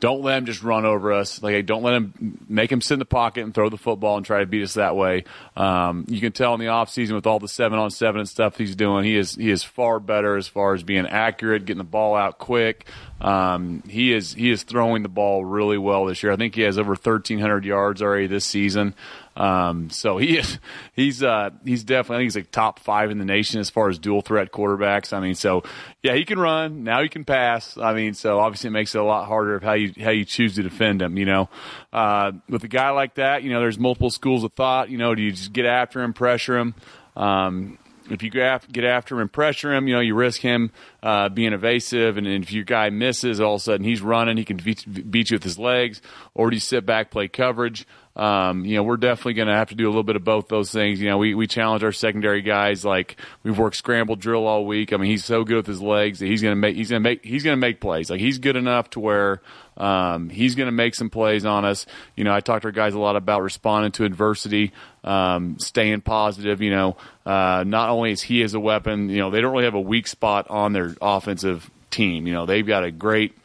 Don't 0.00 0.22
let 0.22 0.38
him 0.38 0.46
just 0.46 0.62
run 0.62 0.84
over 0.84 1.12
us. 1.12 1.42
Like, 1.42 1.54
hey, 1.54 1.62
don't 1.62 1.82
let 1.82 1.94
him 1.94 2.38
make 2.48 2.70
him 2.70 2.80
sit 2.80 2.94
in 2.94 2.98
the 3.00 3.04
pocket 3.04 3.42
and 3.42 3.52
throw 3.52 3.68
the 3.68 3.76
football 3.76 4.16
and 4.16 4.24
try 4.24 4.40
to 4.40 4.46
beat 4.46 4.62
us 4.62 4.74
that 4.74 4.94
way. 4.94 5.24
Um, 5.56 6.04
you 6.08 6.20
can 6.20 6.30
tell 6.30 6.54
in 6.54 6.60
the 6.60 6.66
offseason 6.66 7.14
with 7.14 7.26
all 7.26 7.40
the 7.40 7.48
seven 7.48 7.80
on 7.80 7.90
seven 7.90 8.20
and 8.20 8.28
stuff 8.28 8.56
he's 8.58 8.76
doing, 8.76 9.04
he 9.04 9.16
is 9.16 9.34
he 9.34 9.50
is 9.50 9.64
far 9.64 9.98
better 9.98 10.36
as 10.36 10.46
far 10.46 10.74
as 10.74 10.84
being 10.84 11.06
accurate, 11.06 11.64
getting 11.64 11.78
the 11.78 11.84
ball 11.84 12.14
out 12.14 12.38
quick. 12.38 12.86
Um, 13.20 13.82
he 13.88 14.12
is 14.12 14.34
he 14.34 14.50
is 14.50 14.62
throwing 14.62 15.02
the 15.02 15.08
ball 15.08 15.44
really 15.44 15.78
well 15.78 16.04
this 16.04 16.22
year. 16.22 16.30
I 16.30 16.36
think 16.36 16.54
he 16.54 16.62
has 16.62 16.78
over 16.78 16.90
1,300 16.90 17.64
yards 17.64 18.00
already 18.00 18.28
this 18.28 18.44
season. 18.44 18.94
Um, 19.38 19.88
so 19.90 20.18
he 20.18 20.36
is, 20.36 20.58
he's, 20.94 21.22
uh, 21.22 21.50
he's 21.64 21.84
definitely, 21.84 22.16
I 22.16 22.18
think 22.18 22.26
he's 22.26 22.36
like 22.36 22.50
top 22.50 22.80
five 22.80 23.12
in 23.12 23.18
the 23.18 23.24
nation 23.24 23.60
as 23.60 23.70
far 23.70 23.88
as 23.88 23.98
dual 24.00 24.20
threat 24.20 24.50
quarterbacks. 24.50 25.12
I 25.12 25.20
mean, 25.20 25.36
so 25.36 25.62
yeah, 26.02 26.14
he 26.14 26.24
can 26.24 26.40
run. 26.40 26.82
Now 26.82 27.02
he 27.02 27.08
can 27.08 27.24
pass. 27.24 27.78
I 27.78 27.94
mean, 27.94 28.14
so 28.14 28.40
obviously 28.40 28.68
it 28.68 28.72
makes 28.72 28.96
it 28.96 28.98
a 28.98 29.04
lot 29.04 29.26
harder 29.26 29.54
of 29.54 29.62
how 29.62 29.74
you, 29.74 29.92
how 30.02 30.10
you 30.10 30.24
choose 30.24 30.56
to 30.56 30.64
defend 30.64 31.00
him, 31.00 31.16
you 31.16 31.24
know. 31.24 31.48
Uh, 31.92 32.32
with 32.48 32.64
a 32.64 32.68
guy 32.68 32.90
like 32.90 33.14
that, 33.14 33.44
you 33.44 33.50
know, 33.50 33.60
there's 33.60 33.78
multiple 33.78 34.10
schools 34.10 34.42
of 34.42 34.52
thought. 34.54 34.90
You 34.90 34.98
know, 34.98 35.14
do 35.14 35.22
you 35.22 35.30
just 35.30 35.52
get 35.52 35.66
after 35.66 36.02
him, 36.02 36.12
pressure 36.12 36.58
him? 36.58 36.74
Um, 37.14 37.78
if 38.10 38.22
you 38.22 38.30
get 38.30 38.84
after 38.84 39.14
him 39.14 39.20
and 39.20 39.32
pressure 39.32 39.74
him, 39.74 39.86
you 39.86 39.94
know, 39.94 40.00
you 40.00 40.14
risk 40.14 40.40
him 40.40 40.72
uh, 41.02 41.28
being 41.28 41.52
evasive. 41.52 42.16
And 42.16 42.26
if 42.26 42.52
your 42.52 42.64
guy 42.64 42.90
misses, 42.90 43.40
all 43.40 43.56
of 43.56 43.60
a 43.60 43.64
sudden 43.64 43.84
he's 43.84 44.00
running, 44.00 44.36
he 44.36 44.44
can 44.44 44.56
beat, 44.56 45.10
beat 45.10 45.30
you 45.30 45.36
with 45.36 45.44
his 45.44 45.58
legs. 45.58 46.00
Or 46.34 46.50
do 46.50 46.56
you 46.56 46.60
sit 46.60 46.86
back, 46.86 47.10
play 47.10 47.28
coverage? 47.28 47.86
Um, 48.18 48.64
you 48.64 48.74
know, 48.74 48.82
we're 48.82 48.96
definitely 48.96 49.34
going 49.34 49.46
to 49.46 49.54
have 49.54 49.68
to 49.68 49.76
do 49.76 49.86
a 49.86 49.90
little 49.90 50.02
bit 50.02 50.16
of 50.16 50.24
both 50.24 50.48
those 50.48 50.72
things. 50.72 51.00
You 51.00 51.08
know, 51.08 51.18
we, 51.18 51.34
we 51.34 51.46
challenge 51.46 51.84
our 51.84 51.92
secondary 51.92 52.42
guys. 52.42 52.84
Like 52.84 53.16
we've 53.44 53.56
worked 53.56 53.76
scramble 53.76 54.16
drill 54.16 54.46
all 54.46 54.66
week. 54.66 54.92
I 54.92 54.96
mean, 54.96 55.08
he's 55.10 55.24
so 55.24 55.44
good 55.44 55.56
with 55.56 55.66
his 55.66 55.80
legs 55.80 56.18
that 56.18 56.26
he's 56.26 56.42
going 56.42 56.52
to 56.52 56.56
make, 56.56 56.74
he's 56.74 56.90
going 56.90 57.02
to 57.02 57.08
make, 57.08 57.24
he's 57.24 57.44
going 57.44 57.56
to 57.56 57.60
make 57.60 57.80
plays. 57.80 58.10
Like 58.10 58.20
he's 58.20 58.38
good 58.38 58.56
enough 58.56 58.90
to 58.90 59.00
where, 59.00 59.40
um, 59.76 60.28
he's 60.28 60.56
going 60.56 60.66
to 60.66 60.72
make 60.72 60.96
some 60.96 61.08
plays 61.08 61.44
on 61.44 61.64
us. 61.64 61.86
You 62.16 62.24
know, 62.24 62.34
I 62.34 62.40
talked 62.40 62.62
to 62.62 62.68
our 62.68 62.72
guys 62.72 62.94
a 62.94 62.98
lot 62.98 63.14
about 63.14 63.42
responding 63.42 63.92
to 63.92 64.04
adversity, 64.04 64.72
um, 65.04 65.58
staying 65.60 66.00
positive. 66.00 66.60
You 66.60 66.70
know, 66.70 66.96
uh, 67.24 67.62
not 67.64 67.90
only 67.90 68.10
is 68.10 68.20
he 68.20 68.42
as 68.42 68.54
a 68.54 68.60
weapon, 68.60 69.08
you 69.08 69.18
know, 69.18 69.30
they 69.30 69.40
don't 69.40 69.52
really 69.52 69.64
have 69.64 69.74
a 69.74 69.80
weak 69.80 70.08
spot 70.08 70.48
on 70.50 70.72
their 70.72 70.96
offensive 71.00 71.70
team. 71.92 72.26
You 72.26 72.34
know, 72.34 72.46
they've 72.46 72.66
got 72.66 72.82
a 72.82 72.90
great, 72.90 73.36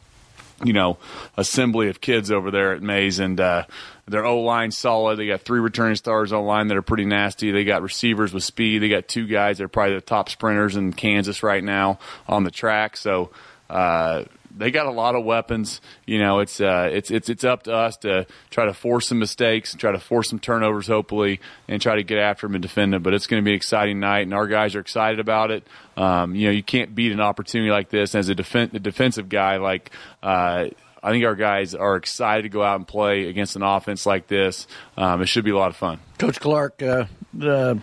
you 0.64 0.74
know, 0.74 0.98
assembly 1.38 1.90
of 1.90 2.02
kids 2.02 2.32
over 2.32 2.50
there 2.50 2.74
at 2.74 2.82
Maize, 2.82 3.20
and 3.20 3.40
uh, 3.40 3.66
their 4.08 4.26
O 4.26 4.42
line 4.42 4.72
solid. 4.72 5.18
They 5.18 5.28
got 5.28 5.42
three 5.42 5.60
returning 5.60 5.96
stars 5.96 6.34
on 6.34 6.46
line 6.46 6.68
that 6.68 6.78
are 6.78 6.82
pretty 6.82 7.06
nasty. 7.06 7.52
They 7.52 7.64
got 7.64 7.82
receivers 7.82 8.34
with 8.34 8.44
speed. 8.44 8.82
They 8.82 8.90
got 8.90 9.08
two 9.08 9.28
guys 9.28 9.58
that 9.58 9.66
are 9.66 9.70
probably 9.70 9.96
the 9.96 10.02
top 10.02 10.30
sprinters 10.30 10.76
in 10.76 10.94
Kansas 10.94 11.44
right 11.44 11.64
now 11.64 12.00
on 12.28 12.44
the 12.44 12.52
track. 12.52 12.98
So 12.98 13.32
uh, 13.70 14.26
they 14.56 14.72
got 14.72 14.86
a 14.86 14.92
lot 14.92 15.16
of 15.16 15.24
weapons. 15.24 15.82
You 16.06 16.20
know, 16.20 16.40
it's 16.40 16.60
uh, 16.60 16.90
it's 16.92 17.12
it's 17.12 17.30
it's 17.30 17.44
up 17.44 17.64
to 17.64 17.74
us 17.74 17.98
to 17.98 18.28
try 18.50 18.66
to 18.66 18.74
force 18.74 19.08
some 19.08 19.20
mistakes, 19.20 19.74
try 19.74 19.92
to 19.92 20.00
force 20.00 20.30
some 20.30 20.40
turnovers, 20.40 20.88
hopefully, 20.88 21.40
and 21.68 21.82
try 21.82 21.96
to 21.96 22.04
get 22.04 22.18
after 22.18 22.48
them 22.48 22.56
and 22.56 22.62
defend 22.62 22.94
them. 22.94 23.04
But 23.04 23.14
it's 23.14 23.28
going 23.28 23.42
to 23.42 23.46
be 23.46 23.52
an 23.52 23.56
exciting 23.56 24.00
night, 24.00 24.22
and 24.22 24.34
our 24.34 24.48
guys 24.48 24.76
are 24.76 24.80
excited 24.80 25.20
about 25.20 25.52
it. 25.52 25.66
Um, 25.96 26.36
you 26.36 26.48
know, 26.48 26.52
you 26.52 26.64
can't 26.64 26.94
beat 26.94 27.12
an 27.12 27.22
opportunity 27.22 27.72
like 27.72 27.90
this 27.90 28.16
as 28.16 28.30
a, 28.30 28.36
defen- 28.36 28.74
a 28.74 28.80
defensive 28.80 29.30
guy. 29.30 29.58
Like 29.58 29.92
uh, 30.22 30.66
I 31.04 31.12
think 31.12 31.26
our 31.26 31.36
guys 31.36 31.76
are 31.76 31.98
excited 31.98 32.44
to 32.44 32.50
go 32.50 32.64
out 32.64 32.78
and 32.78 32.88
play 32.88 33.28
against 33.28 33.56
an 33.58 33.62
offense 33.62 34.06
like 34.06 34.28
this. 34.28 34.68
Um, 34.98 35.22
it 35.22 35.26
should 35.28 35.44
be 35.44 35.52
a 35.52 35.58
lot 35.58 35.70
of 35.70 35.76
fun. 35.76 36.00
Coach 36.18 36.40
Clark, 36.40 36.82
uh, 36.82 37.06
uh, 37.42 37.76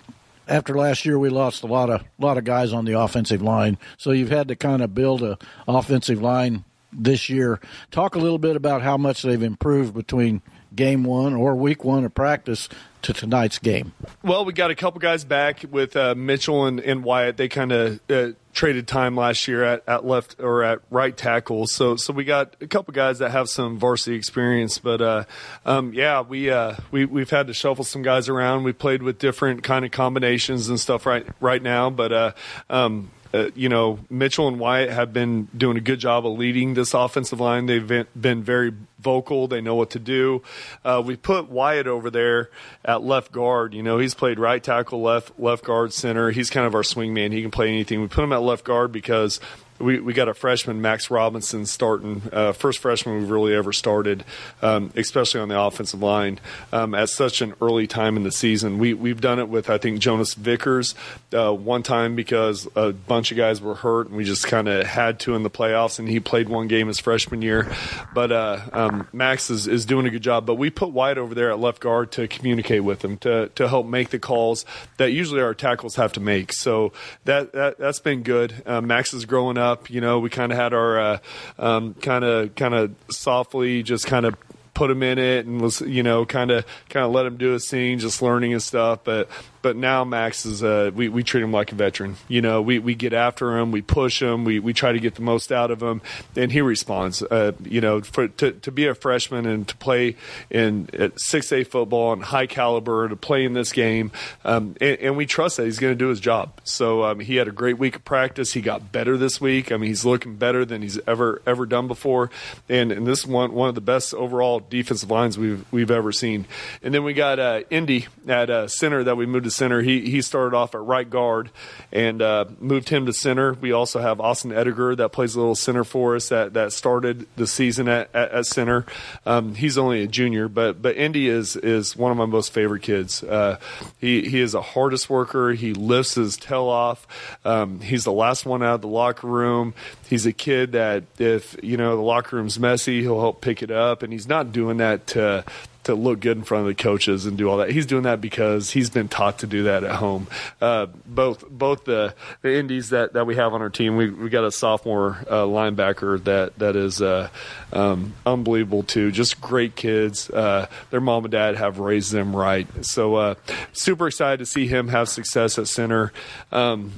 after 0.49 0.77
last 0.77 1.05
year, 1.05 1.19
we 1.19 1.29
lost 1.29 1.62
a 1.62 1.67
lot 1.67 1.91
of 1.91 2.03
lot 2.19 2.39
of 2.39 2.45
guys 2.45 2.73
on 2.73 2.85
the 2.87 2.99
offensive 2.99 3.43
line, 3.43 3.79
so 3.99 4.11
you've 4.11 4.31
had 4.31 4.49
to 4.49 4.57
kind 4.57 4.83
of 4.83 4.95
build 4.95 5.23
a 5.23 5.39
offensive 5.69 6.21
line 6.21 6.65
this 6.93 7.29
year. 7.29 7.61
Talk 7.91 8.15
a 8.15 8.19
little 8.19 8.39
bit 8.39 8.57
about 8.57 8.83
how 8.83 8.97
much 8.97 9.23
they've 9.23 9.43
improved 9.43 9.95
between 9.95 10.43
game 10.75 11.05
one 11.05 11.35
or 11.35 11.55
week 11.55 11.85
one 11.85 12.05
of 12.05 12.15
practice 12.15 12.69
to 13.03 13.12
tonight's 13.12 13.59
game. 13.59 13.93
Well, 14.23 14.45
we 14.45 14.53
got 14.53 14.71
a 14.71 14.75
couple 14.75 15.00
guys 15.00 15.25
back 15.25 15.65
with 15.71 15.97
uh, 15.97 16.15
Mitchell 16.15 16.67
and, 16.67 16.81
and, 16.81 17.03
Wyatt. 17.03 17.37
They 17.37 17.49
kind 17.49 17.73
of 17.73 18.00
uh, 18.11 18.31
traded 18.52 18.88
time 18.88 19.16
last 19.16 19.47
year 19.47 19.62
at, 19.62 19.83
at 19.87 20.04
left 20.04 20.37
or 20.40 20.62
at 20.62 20.80
right 20.90 21.16
tackle. 21.16 21.66
So 21.66 21.97
so 21.97 22.12
we 22.12 22.25
got 22.25 22.57
a 22.61 22.66
couple 22.66 22.92
guys 22.92 23.19
that 23.19 23.30
have 23.30 23.49
some 23.49 23.78
varsity 23.78 24.16
experience. 24.16 24.78
But 24.78 25.00
uh, 25.00 25.25
um, 25.64 25.92
yeah, 25.92 26.21
we 26.21 26.50
uh, 26.50 26.76
we 26.90 27.04
we've 27.04 27.30
had 27.30 27.47
to 27.47 27.54
shuffle 27.54 27.85
some 27.85 28.02
guys 28.02 28.28
around. 28.28 28.64
We 28.64 28.73
played 28.73 29.02
with 29.02 29.19
different 29.19 29.62
kind 29.62 29.85
of 29.85 29.90
combinations 29.90 30.69
and 30.69 30.78
stuff 30.78 31.07
right 31.07 31.26
right 31.40 31.62
now. 31.62 31.90
But 31.90 32.12
uh, 32.12 32.33
um, 32.69 33.11
uh, 33.33 33.50
you 33.54 33.69
know, 33.69 34.00
Mitchell 34.11 34.49
and 34.49 34.59
Wyatt 34.59 34.90
have 34.90 35.12
been 35.12 35.49
doing 35.57 35.76
a 35.76 35.80
good 35.80 36.00
job 36.00 36.26
of 36.26 36.37
leading 36.37 36.75
this 36.75 36.95
offensive 36.95 37.38
line. 37.38 37.66
They've 37.66 37.87
been, 37.87 38.07
been 38.21 38.42
very 38.42 38.73
vocal. 39.00 39.49
They 39.49 39.61
know 39.61 39.75
what 39.75 39.90
to 39.90 39.99
do. 39.99 40.42
Uh, 40.85 41.02
we 41.04 41.16
put 41.16 41.49
Wyatt 41.49 41.87
over 41.87 42.11
there 42.11 42.50
at 42.85 43.02
left 43.02 43.33
guard. 43.33 43.75
You 43.75 43.83
know, 43.83 43.99
he's 43.99 44.14
played 44.14 44.38
right 44.38 44.62
tackle, 44.62 45.02
left 45.02 45.38
left 45.38 45.64
guard, 45.64 45.92
center. 45.92 46.30
He's 46.30 46.50
kind 46.50 46.66
of 46.66 46.75
our 46.75 46.85
swing 46.85 47.14
man. 47.14 47.33
He 47.33 47.42
can 47.42 47.50
play 47.50 47.69
anything. 47.69 48.00
We 48.00 48.09
put 48.09 48.25
him 48.25 48.33
at 48.33 48.42
left 48.42 48.64
guard 48.64 48.92
because 48.92 49.40
we, 49.81 49.99
we 50.01 50.13
got 50.13 50.29
a 50.29 50.35
freshman, 50.35 50.81
Max 50.81 51.11
Robinson, 51.11 51.67
starting. 51.67 52.23
Uh, 52.33 52.53
first 52.53 52.79
freshman 52.79 53.21
we've 53.21 53.31
really 53.31 53.55
ever 53.55 53.73
started, 53.73 54.25
um, 54.63 54.93
especially 54.95 55.41
on 55.41 55.49
the 55.49 55.59
offensive 55.59 56.03
line 56.03 56.39
um, 56.73 56.95
at 56.95 57.09
such 57.09 57.41
an 57.41 57.55
early 57.61 57.87
time 57.87 58.17
in 58.17 58.23
the 58.23 58.31
season. 58.31 58.79
We, 58.79 58.95
we've 58.95 59.21
done 59.21 59.39
it 59.39 59.49
with, 59.49 59.71
I 59.71 59.79
think, 59.79 60.01
Jonas 60.01 60.35
Vickers 60.35 60.95
uh, 61.33 61.53
one 61.53 61.83
time 61.83 62.15
because 62.15 62.69
a 62.77 62.93
bunch 62.93 63.31
of 63.31 63.39
guys 63.39 63.61
were 63.61 63.75
hurt 63.75 64.09
and 64.09 64.17
we 64.17 64.25
just 64.25 64.47
kind 64.47 64.69
of 64.69 64.87
had 64.87 65.19
to 65.21 65.35
in 65.35 65.43
the 65.43 65.51
playoffs, 65.51 65.99
and 65.99 66.09
he 66.09 66.21
played 66.21 66.49
one 66.49 66.69
game 66.69 66.89
his 66.89 67.01
freshman 67.01 67.41
year. 67.41 67.71
But 68.13 68.33
uh, 68.33 68.61
um, 68.73 69.09
Max 69.13 69.49
is, 69.49 69.67
is 69.67 69.87
doing 69.87 70.07
a 70.07 70.11
good 70.11 70.23
job. 70.23 70.45
But 70.45 70.57
we 70.57 70.71
put 70.71 70.91
Wyatt 70.91 71.19
over 71.19 71.35
there 71.35 71.51
at 71.51 71.59
left 71.59 71.81
guard 71.81 72.13
to 72.13 72.29
communicate 72.29 72.85
with 72.85 73.05
him, 73.05 73.17
to, 73.19 73.49
to 73.55 73.69
help 73.69 73.87
make 73.87 74.11
the 74.11 74.19
calls 74.19 74.67
that 74.99 75.13
usually 75.13 75.41
our 75.41 75.55
tackles 75.55 75.97
have 75.97 76.13
to 76.13 76.21
make. 76.21 76.53
So 76.53 76.93
that, 77.25 77.53
that, 77.53 77.79
that's 77.79 78.01
been 78.01 78.23
good. 78.23 78.63
Uh, 78.67 78.81
Max 78.81 79.15
is 79.15 79.25
growing 79.25 79.57
up 79.57 79.70
up. 79.71 79.91
You 79.91 80.00
know, 80.00 80.19
we 80.19 80.31
kind 80.31 80.53
of 80.53 80.59
had 80.59 80.75
our 80.75 81.21
kind 81.59 82.25
of 82.25 82.55
kind 82.55 82.75
of 82.75 82.95
softly 83.11 83.83
just 83.83 84.07
kind 84.07 84.27
of 84.27 84.37
put 84.75 84.91
him 84.91 85.03
in 85.03 85.19
it 85.19 85.45
and 85.45 85.61
was 85.61 85.83
you 85.83 86.03
know 86.03 86.25
kind 86.25 86.50
of 86.50 86.65
kind 86.89 87.05
of 87.05 87.12
let 87.12 87.27
him 87.27 87.37
do 87.37 87.50
his 87.50 87.69
thing, 87.69 87.99
just 87.99 88.23
learning 88.23 88.53
and 88.53 88.62
stuff. 88.62 89.00
But 89.05 89.29
but 89.62 89.76
now 89.76 90.05
Max 90.05 90.47
is 90.47 90.62
uh, 90.62 90.90
we 90.95 91.09
we 91.09 91.23
treat 91.23 91.43
him 91.43 91.52
like 91.52 91.73
a 91.73 91.75
veteran. 91.75 92.17
You 92.29 92.40
know, 92.40 92.62
we, 92.62 92.79
we 92.79 92.95
get 92.95 93.12
after 93.12 93.59
him, 93.59 93.73
we 93.73 93.83
push 93.83 94.23
him, 94.23 94.45
we, 94.45 94.59
we 94.59 94.73
try 94.73 94.93
to 94.93 94.99
get 94.99 95.14
the 95.14 95.23
most 95.23 95.52
out 95.52 95.71
of 95.71 95.83
him, 95.83 96.00
and 96.37 96.50
he 96.50 96.61
responds. 96.61 97.23
Uh, 97.23 97.52
you 97.64 97.81
know, 97.81 98.00
for 98.00 98.29
to, 98.29 98.52
to 98.52 98.71
be 98.71 98.87
a 98.87 98.95
freshman 98.95 99.47
and 99.47 99.69
to 99.69 99.76
play 99.76 100.17
in 100.50 100.88
six 101.17 101.52
A 101.52 101.64
football 101.64 102.12
and 102.12 102.23
high 102.23 102.47
caliber 102.47 103.09
to 103.09 103.17
play 103.17 103.45
in 103.45 103.52
this 103.52 103.73
game, 103.73 104.11
um, 104.45 104.76
and, 104.81 104.99
and, 104.99 105.17
we 105.17 105.26
trust 105.26 105.59
that 105.59 105.64
he's 105.64 105.79
going 105.79 105.93
to 105.93 105.99
do 105.99 106.09
his 106.09 106.21
job. 106.21 106.61
So 106.64 107.05
um, 107.05 107.21
he 107.21 107.37
had 107.37 107.49
a 107.49 107.52
great 107.52 107.79
week 107.79 107.97
of 107.97 108.05
practice. 108.05 108.52
He 108.52 108.62
got 108.62 108.90
better 108.93 109.17
this 109.17 109.40
week. 109.40 109.71
I 109.71 109.76
mean, 109.76 109.88
he's 109.88 110.05
looking 110.05 110.37
better 110.37 110.64
than 110.64 110.83
he's 110.83 110.99
ever 111.07 111.43
ever 111.47 111.67
done 111.67 111.88
before, 111.88 112.31
and 112.69 112.90
and 112.93 113.07
this 113.07 113.26
one 113.26 113.52
one 113.52 113.69
of 113.69 113.75
the 113.75 113.81
best 113.81 114.14
overall 114.14 114.61
defensive 114.61 115.11
lines 115.11 115.37
we've 115.37 115.64
we've 115.71 115.90
ever 115.90 116.12
seen. 116.12 116.47
And 116.83 116.95
then 116.95 117.05
we 117.05 117.12
got 117.12 117.38
uh, 117.38 117.62
Indy 117.71 118.07
at 118.26 118.49
uh, 118.49 118.69
center 118.69 119.05
that 119.05 119.17
we 119.17 119.26
moved 119.26 119.45
to 119.45 119.50
center. 119.50 119.80
He 119.83 120.11
he 120.11 120.23
started 120.23 120.57
off 120.57 120.75
at 120.75 120.80
right 120.80 121.09
guard 121.09 121.50
and 121.92 122.23
uh, 122.23 122.47
moved 122.59 122.88
him 122.88 123.07
to 123.07 123.12
center. 123.12 123.54
We 123.54 123.73
also 123.73 124.00
have 124.00 124.21
Austin 124.21 124.50
Ediger 124.50 124.97
that 124.97 125.11
plays 125.11 125.35
a 125.35 125.38
little 125.38 125.54
center 125.54 125.85
for 125.85 126.16
us 126.16 126.28
that, 126.28 126.54
that 126.54 126.73
started 126.73 127.26
the 127.37 127.47
season 127.47 127.88
at, 127.88 128.14
at, 128.14 128.30
at 128.33 128.47
center. 128.47 128.87
Um, 129.26 129.54
he's 129.54 129.78
only 129.78 130.02
a 130.02 130.07
junior, 130.07 130.49
but 130.49 130.80
but 130.80 130.97
Indy 130.97 131.28
is 131.28 131.57
is 131.57 131.97
one 131.97 132.11
of 132.11 132.16
my 132.16 132.26
most 132.26 132.52
favorite 132.52 132.83
kids. 132.83 133.23
Uh, 133.23 133.59
he 133.99 134.28
he 134.28 134.40
is 134.40 134.54
a 134.54 134.62
hardest 134.62 135.11
worker. 135.11 135.52
He 135.52 135.75
lifts 135.75 136.14
his 136.14 136.37
tail 136.37 136.64
off. 136.64 137.07
Um, 137.45 137.80
he's 137.80 138.04
the 138.04 138.12
last 138.12 138.47
one 138.47 138.62
out 138.62 138.76
of 138.76 138.80
the 138.83 138.88
locker 138.88 139.26
room. 139.26 139.75
He's 140.09 140.26
a 140.26 140.33
kid 140.33 140.73
that 140.73 141.04
if 141.19 141.57
you 141.62 141.76
know 141.76 141.97
the 141.97 142.02
locker 142.02 142.37
room's 142.37 142.59
messy, 142.59 143.00
he'll 143.02 143.21
help 143.21 143.40
pick 143.40 143.62
it 143.62 143.71
up, 143.71 144.02
and 144.02 144.12
he's 144.12 144.28
not 144.28 144.52
doing 144.52 144.78
that 144.78 145.07
to 145.09 145.45
to 145.85 145.95
look 145.95 146.21
good 146.21 146.37
in 146.37 146.45
front 146.45 146.63
of 146.63 146.69
the 146.69 146.81
coaches 146.81 147.27
and 147.27 147.39
do 147.39 147.49
all 147.49 147.59
that. 147.59 147.71
He's 147.71 147.87
doing 147.87 148.03
that 148.03 148.21
because 148.21 148.71
he's 148.71 148.91
been 148.91 149.09
taught 149.09 149.39
to 149.39 149.47
do 149.47 149.65
that 149.65 149.85
at 149.85 149.97
home. 149.97 150.27
Uh, 150.61 150.87
both 151.07 151.49
both 151.49 151.85
the 151.85 152.15
the 152.43 152.55
indies 152.55 152.91
that, 152.91 153.15
that 153.15 153.27
we 153.27 153.37
have 153.37 153.55
on 153.55 153.63
our 153.63 153.71
team, 153.71 153.97
we 153.97 154.11
we 154.11 154.29
got 154.29 154.45
a 154.45 154.53
sophomore 154.53 155.25
uh, 155.29 155.45
linebacker 155.45 156.23
that 156.25 156.59
that 156.59 156.77
is 156.77 157.01
uh, 157.01 157.29
um, 157.73 158.13
unbelievable 158.27 158.83
too. 158.83 159.11
Just 159.11 159.41
great 159.41 159.75
kids. 159.75 160.29
Uh, 160.31 160.67
their 160.91 161.01
mom 161.01 161.25
and 161.25 161.33
dad 161.33 161.57
have 161.57 161.79
raised 161.79 162.13
them 162.13 162.37
right. 162.37 162.67
So 162.85 163.17
uh, 163.17 163.35
super 163.73 164.07
excited 164.07 164.39
to 164.39 164.47
see 164.47 164.67
him 164.67 164.89
have 164.89 165.09
success 165.09 165.59
at 165.59 165.69
center. 165.69 166.13
Um, 166.53 166.93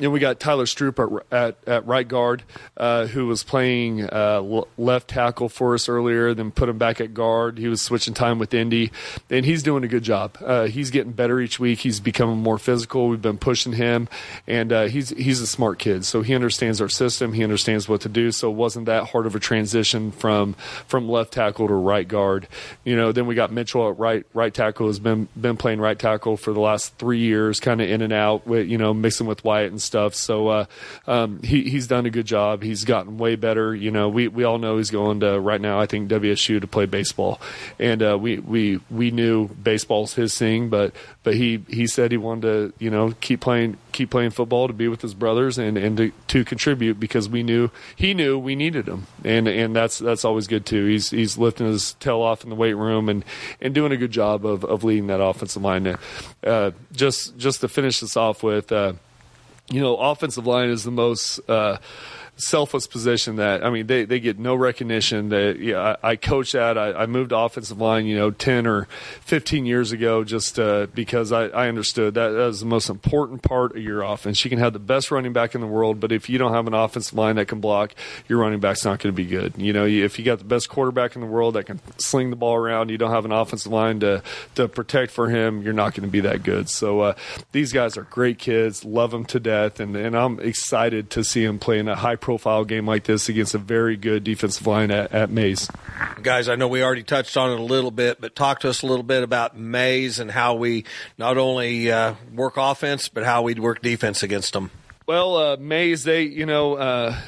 and 0.00 0.12
we 0.12 0.20
got 0.20 0.40
Tyler 0.40 0.64
Stroop 0.64 1.22
at, 1.30 1.32
at, 1.32 1.68
at 1.68 1.86
right 1.86 2.06
guard, 2.06 2.42
uh, 2.76 3.06
who 3.06 3.26
was 3.26 3.42
playing 3.42 4.04
uh, 4.04 4.42
left 4.76 5.08
tackle 5.08 5.48
for 5.48 5.74
us 5.74 5.88
earlier, 5.88 6.34
then 6.34 6.50
put 6.50 6.68
him 6.68 6.78
back 6.78 7.00
at 7.00 7.14
guard. 7.14 7.58
He 7.58 7.68
was 7.68 7.82
switching 7.82 8.14
time 8.14 8.38
with 8.38 8.54
Indy, 8.54 8.92
and 9.30 9.44
he's 9.44 9.62
doing 9.62 9.84
a 9.84 9.88
good 9.88 10.02
job. 10.02 10.38
Uh, 10.40 10.66
he's 10.66 10.90
getting 10.90 11.12
better 11.12 11.40
each 11.40 11.58
week. 11.58 11.80
He's 11.80 12.00
becoming 12.00 12.38
more 12.38 12.58
physical. 12.58 13.08
We've 13.08 13.20
been 13.20 13.38
pushing 13.38 13.72
him, 13.72 14.08
and 14.46 14.72
uh, 14.72 14.84
he's 14.84 15.10
he's 15.10 15.40
a 15.40 15.46
smart 15.46 15.78
kid, 15.78 16.04
so 16.04 16.22
he 16.22 16.34
understands 16.34 16.80
our 16.80 16.88
system. 16.88 17.32
He 17.32 17.42
understands 17.42 17.88
what 17.88 18.02
to 18.02 18.08
do. 18.08 18.30
So 18.32 18.50
it 18.50 18.54
wasn't 18.54 18.86
that 18.86 19.08
hard 19.08 19.26
of 19.26 19.34
a 19.34 19.40
transition 19.40 20.12
from 20.12 20.54
from 20.86 21.08
left 21.08 21.32
tackle 21.32 21.68
to 21.68 21.74
right 21.74 22.06
guard. 22.06 22.48
You 22.84 22.96
know, 22.96 23.12
then 23.12 23.26
we 23.26 23.34
got 23.34 23.52
Mitchell 23.52 23.88
at 23.88 23.98
right 23.98 24.24
right 24.34 24.52
tackle. 24.52 24.86
Has 24.86 24.98
been 24.98 25.28
been 25.38 25.56
playing 25.56 25.80
right 25.80 25.98
tackle 25.98 26.36
for 26.36 26.52
the 26.52 26.60
last 26.60 26.96
three 26.98 27.20
years, 27.20 27.60
kind 27.60 27.80
of 27.80 27.88
in 27.88 28.02
and 28.02 28.12
out 28.12 28.46
with 28.46 28.68
you 28.68 28.78
know 28.78 28.94
mixing 28.94 29.26
with 29.26 29.44
Wyatt 29.44 29.70
and 29.70 29.82
stuff. 29.88 30.14
So 30.14 30.46
uh, 30.48 30.64
um, 31.06 31.42
he, 31.42 31.68
he's 31.68 31.88
done 31.88 32.06
a 32.06 32.10
good 32.10 32.26
job. 32.26 32.62
He's 32.62 32.84
gotten 32.84 33.18
way 33.18 33.34
better. 33.34 33.74
You 33.74 33.90
know, 33.90 34.08
we, 34.08 34.28
we 34.28 34.44
all 34.44 34.58
know 34.58 34.76
he's 34.76 34.90
going 34.90 35.20
to 35.20 35.40
right 35.40 35.60
now. 35.60 35.80
I 35.80 35.86
think 35.86 36.08
WSU 36.08 36.60
to 36.60 36.66
play 36.68 36.86
baseball, 36.86 37.40
and 37.80 38.02
uh, 38.02 38.16
we 38.16 38.38
we 38.38 38.80
we 38.90 39.10
knew 39.10 39.48
baseball's 39.48 40.14
his 40.14 40.38
thing, 40.38 40.68
but 40.68 40.94
but 41.24 41.34
he 41.34 41.64
he 41.68 41.86
said 41.86 42.12
he 42.12 42.18
wanted 42.18 42.42
to 42.42 42.84
you 42.84 42.90
know 42.90 43.12
keep 43.20 43.40
playing 43.40 43.76
keep 43.92 44.10
playing 44.10 44.30
football 44.30 44.68
to 44.68 44.72
be 44.72 44.86
with 44.86 45.02
his 45.02 45.14
brothers 45.14 45.58
and 45.58 45.76
and 45.76 45.96
to, 45.96 46.12
to 46.28 46.44
contribute 46.44 47.00
because 47.00 47.28
we 47.28 47.42
knew 47.42 47.70
he 47.96 48.14
knew 48.14 48.38
we 48.38 48.54
needed 48.54 48.86
him, 48.86 49.06
and 49.24 49.48
and 49.48 49.74
that's 49.74 49.98
that's 49.98 50.24
always 50.24 50.46
good 50.46 50.64
too. 50.64 50.86
He's 50.86 51.10
he's 51.10 51.36
lifting 51.36 51.66
his 51.66 51.94
tail 51.94 52.22
off 52.22 52.44
in 52.44 52.50
the 52.50 52.56
weight 52.56 52.74
room 52.74 53.08
and 53.08 53.24
and 53.60 53.74
doing 53.74 53.92
a 53.92 53.96
good 53.96 54.12
job 54.12 54.46
of 54.46 54.64
of 54.64 54.84
leading 54.84 55.08
that 55.08 55.20
offensive 55.20 55.62
line. 55.62 55.96
Uh, 56.44 56.70
just 56.92 57.36
just 57.36 57.60
to 57.62 57.68
finish 57.68 58.00
this 58.00 58.16
off 58.16 58.42
with. 58.42 58.70
Uh, 58.70 58.94
you 59.70 59.80
know, 59.80 59.96
offensive 59.96 60.46
line 60.46 60.70
is 60.70 60.84
the 60.84 60.90
most 60.90 61.40
uh, 61.48 61.78
selfless 62.38 62.86
position 62.86 63.36
that 63.36 63.64
I 63.64 63.70
mean 63.70 63.86
they, 63.86 64.04
they 64.04 64.20
get 64.20 64.38
no 64.38 64.54
recognition. 64.54 65.28
That 65.28 65.58
yeah, 65.58 65.96
I, 66.02 66.10
I 66.10 66.16
coached 66.16 66.52
that. 66.52 66.78
I, 66.78 66.92
I, 66.92 67.06
moved 67.06 67.32
offensive 67.32 67.80
line, 67.80 68.06
you 68.06 68.16
know, 68.16 68.30
ten 68.30 68.66
or 68.66 68.84
fifteen 69.20 69.66
years 69.66 69.92
ago, 69.92 70.24
just 70.24 70.58
uh, 70.58 70.86
because 70.94 71.32
I, 71.32 71.46
I 71.46 71.68
understood 71.68 72.14
that 72.14 72.30
that 72.30 72.48
is 72.48 72.60
the 72.60 72.66
most 72.66 72.88
important 72.88 73.42
part 73.42 73.76
of 73.76 73.82
your 73.82 74.02
offense. 74.02 74.44
You 74.44 74.50
can 74.50 74.58
have 74.60 74.72
the 74.72 74.78
best 74.78 75.10
running 75.10 75.32
back 75.32 75.54
in 75.54 75.60
the 75.60 75.66
world, 75.66 76.00
but 76.00 76.12
if 76.12 76.28
you 76.28 76.38
don't 76.38 76.54
have 76.54 76.66
an 76.66 76.74
offensive 76.74 77.14
line 77.14 77.36
that 77.36 77.48
can 77.48 77.60
block, 77.60 77.94
your 78.28 78.38
running 78.38 78.60
back's 78.60 78.84
not 78.84 79.00
going 79.00 79.14
to 79.14 79.16
be 79.16 79.26
good. 79.26 79.54
You 79.56 79.72
know, 79.72 79.86
if 79.86 80.18
you 80.18 80.24
got 80.24 80.38
the 80.38 80.44
best 80.44 80.68
quarterback 80.68 81.16
in 81.16 81.20
the 81.20 81.26
world 81.26 81.54
that 81.54 81.64
can 81.64 81.80
sling 81.98 82.30
the 82.30 82.36
ball 82.36 82.54
around, 82.54 82.90
you 82.90 82.98
don't 82.98 83.10
have 83.10 83.24
an 83.24 83.32
offensive 83.32 83.72
line 83.72 84.00
to 84.00 84.22
to 84.54 84.68
protect 84.68 85.10
for 85.12 85.28
him, 85.28 85.62
you're 85.62 85.72
not 85.72 85.94
going 85.94 86.06
to 86.06 86.12
be 86.12 86.20
that 86.20 86.42
good. 86.42 86.68
So 86.68 87.00
uh, 87.00 87.14
these 87.52 87.72
guys 87.72 87.96
are 87.96 88.04
great 88.04 88.38
kids, 88.38 88.84
love 88.84 89.10
them 89.10 89.24
to 89.26 89.40
death, 89.40 89.80
and 89.80 89.96
and 89.96 90.16
I'm 90.16 90.38
excited 90.40 91.10
to 91.10 91.24
see 91.24 91.44
them 91.44 91.58
play 91.58 91.78
in 91.78 91.88
a 91.88 91.96
high 91.96 92.16
profile 92.28 92.62
game 92.62 92.86
like 92.86 93.04
this 93.04 93.30
against 93.30 93.54
a 93.54 93.58
very 93.58 93.96
good 93.96 94.22
defensive 94.22 94.66
line 94.66 94.90
at, 94.90 95.10
at 95.14 95.30
Maize. 95.30 95.66
Guys, 96.22 96.50
I 96.50 96.56
know 96.56 96.68
we 96.68 96.82
already 96.82 97.02
touched 97.02 97.38
on 97.38 97.52
it 97.52 97.58
a 97.58 97.62
little 97.62 97.90
bit, 97.90 98.20
but 98.20 98.36
talk 98.36 98.60
to 98.60 98.68
us 98.68 98.82
a 98.82 98.86
little 98.86 99.02
bit 99.02 99.22
about 99.22 99.56
Maize 99.56 100.18
and 100.18 100.30
how 100.30 100.54
we 100.56 100.84
not 101.16 101.38
only 101.38 101.90
uh, 101.90 102.16
work 102.34 102.58
offense, 102.58 103.08
but 103.08 103.24
how 103.24 103.40
we 103.40 103.54
work 103.54 103.80
defense 103.80 104.22
against 104.22 104.52
them. 104.52 104.70
Well, 105.06 105.36
uh, 105.38 105.56
Maize, 105.56 106.04
they, 106.04 106.24
you 106.24 106.44
know, 106.44 106.74
uh, 106.74 107.18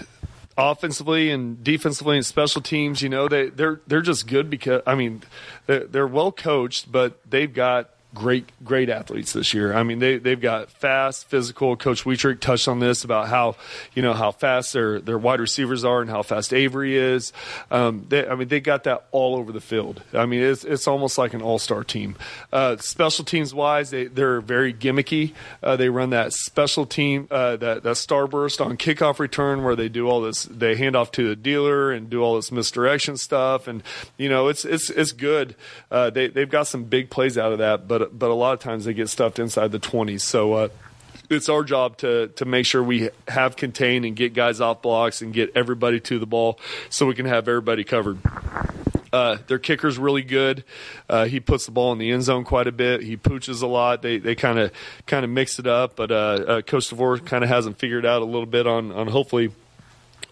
offensively 0.58 1.30
and 1.30 1.64
defensively 1.64 2.18
and 2.18 2.26
special 2.26 2.60
teams, 2.60 3.00
you 3.00 3.08
know, 3.08 3.26
they 3.26 3.48
they're 3.48 3.80
they're 3.86 4.02
just 4.02 4.26
good 4.26 4.50
because 4.50 4.82
I 4.86 4.96
mean, 4.96 5.22
they're, 5.64 5.86
they're 5.86 6.06
well 6.06 6.30
coached, 6.30 6.92
but 6.92 7.18
they've 7.24 7.50
got 7.50 7.88
great 8.14 8.48
great 8.64 8.88
athletes 8.88 9.32
this 9.32 9.54
year. 9.54 9.72
I 9.72 9.82
mean, 9.82 9.98
they 9.98 10.18
they've 10.18 10.40
got 10.40 10.70
fast, 10.70 11.28
physical. 11.28 11.76
Coach 11.76 12.04
Wietrich 12.04 12.40
touched 12.40 12.68
on 12.68 12.80
this 12.80 13.04
about 13.04 13.28
how 13.28 13.56
you 13.94 14.02
know 14.02 14.14
how 14.14 14.30
fast 14.32 14.72
their 14.72 15.00
their 15.00 15.18
wide 15.18 15.40
receivers 15.40 15.84
are 15.84 16.00
and 16.00 16.10
how 16.10 16.22
fast 16.22 16.52
Avery 16.52 16.96
is. 16.96 17.32
Um, 17.70 18.06
they, 18.08 18.26
I 18.26 18.34
mean, 18.34 18.48
they 18.48 18.60
got 18.60 18.84
that 18.84 19.06
all 19.12 19.36
over 19.36 19.52
the 19.52 19.60
field. 19.60 20.02
I 20.12 20.26
mean, 20.26 20.42
it's 20.42 20.64
it's 20.64 20.88
almost 20.88 21.18
like 21.18 21.34
an 21.34 21.42
all 21.42 21.58
star 21.58 21.84
team. 21.84 22.16
Uh, 22.52 22.76
special 22.78 23.24
teams 23.24 23.54
wise, 23.54 23.90
they 23.90 24.06
they're 24.06 24.40
very 24.40 24.74
gimmicky. 24.74 25.32
Uh, 25.62 25.76
they 25.76 25.88
run 25.88 26.10
that 26.10 26.32
special 26.32 26.86
team 26.86 27.28
uh, 27.30 27.56
that 27.56 27.82
that 27.82 27.96
starburst 27.96 28.64
on 28.64 28.76
kickoff 28.76 29.18
return 29.18 29.62
where 29.62 29.76
they 29.76 29.88
do 29.88 30.08
all 30.08 30.20
this. 30.20 30.44
They 30.44 30.76
hand 30.76 30.96
off 30.96 31.12
to 31.12 31.28
the 31.28 31.36
dealer 31.36 31.92
and 31.92 32.10
do 32.10 32.22
all 32.22 32.36
this 32.36 32.50
misdirection 32.50 33.16
stuff, 33.16 33.68
and 33.68 33.82
you 34.16 34.28
know 34.28 34.48
it's 34.48 34.64
it's 34.64 34.90
it's 34.90 35.12
good. 35.12 35.54
Uh, 35.90 36.10
they 36.10 36.28
they've 36.28 36.50
got 36.50 36.66
some 36.66 36.84
big 36.84 37.10
plays 37.10 37.38
out 37.38 37.52
of 37.52 37.58
that, 37.58 37.86
but 37.86 37.99
but 38.06 38.30
a 38.30 38.34
lot 38.34 38.52
of 38.52 38.60
times 38.60 38.84
they 38.84 38.94
get 38.94 39.08
stuffed 39.08 39.38
inside 39.38 39.72
the 39.72 39.78
twenties. 39.78 40.22
So 40.22 40.52
uh, 40.54 40.68
it's 41.28 41.48
our 41.48 41.62
job 41.62 41.96
to 41.98 42.28
to 42.28 42.44
make 42.44 42.66
sure 42.66 42.82
we 42.82 43.10
have 43.28 43.56
contain 43.56 44.04
and 44.04 44.16
get 44.16 44.34
guys 44.34 44.60
off 44.60 44.82
blocks 44.82 45.22
and 45.22 45.32
get 45.32 45.52
everybody 45.54 46.00
to 46.00 46.18
the 46.18 46.26
ball 46.26 46.58
so 46.88 47.06
we 47.06 47.14
can 47.14 47.26
have 47.26 47.48
everybody 47.48 47.84
covered. 47.84 48.18
Uh, 49.12 49.38
their 49.48 49.58
kicker's 49.58 49.98
really 49.98 50.22
good. 50.22 50.62
Uh, 51.08 51.24
he 51.24 51.40
puts 51.40 51.66
the 51.66 51.72
ball 51.72 51.90
in 51.92 51.98
the 51.98 52.12
end 52.12 52.22
zone 52.22 52.44
quite 52.44 52.68
a 52.68 52.72
bit. 52.72 53.02
He 53.02 53.16
pooches 53.16 53.60
a 53.60 53.66
lot. 53.66 54.02
They 54.02 54.18
they 54.18 54.34
kind 54.34 54.58
of 54.58 54.72
kind 55.06 55.24
of 55.24 55.30
mix 55.30 55.58
it 55.58 55.66
up, 55.66 55.96
but 55.96 56.12
uh, 56.12 56.62
Coach 56.62 56.88
DeVore 56.88 57.18
kind 57.18 57.42
of 57.42 57.50
hasn't 57.50 57.78
figured 57.78 58.06
out 58.06 58.22
a 58.22 58.24
little 58.24 58.46
bit 58.46 58.66
on 58.66 58.92
on 58.92 59.08
hopefully 59.08 59.50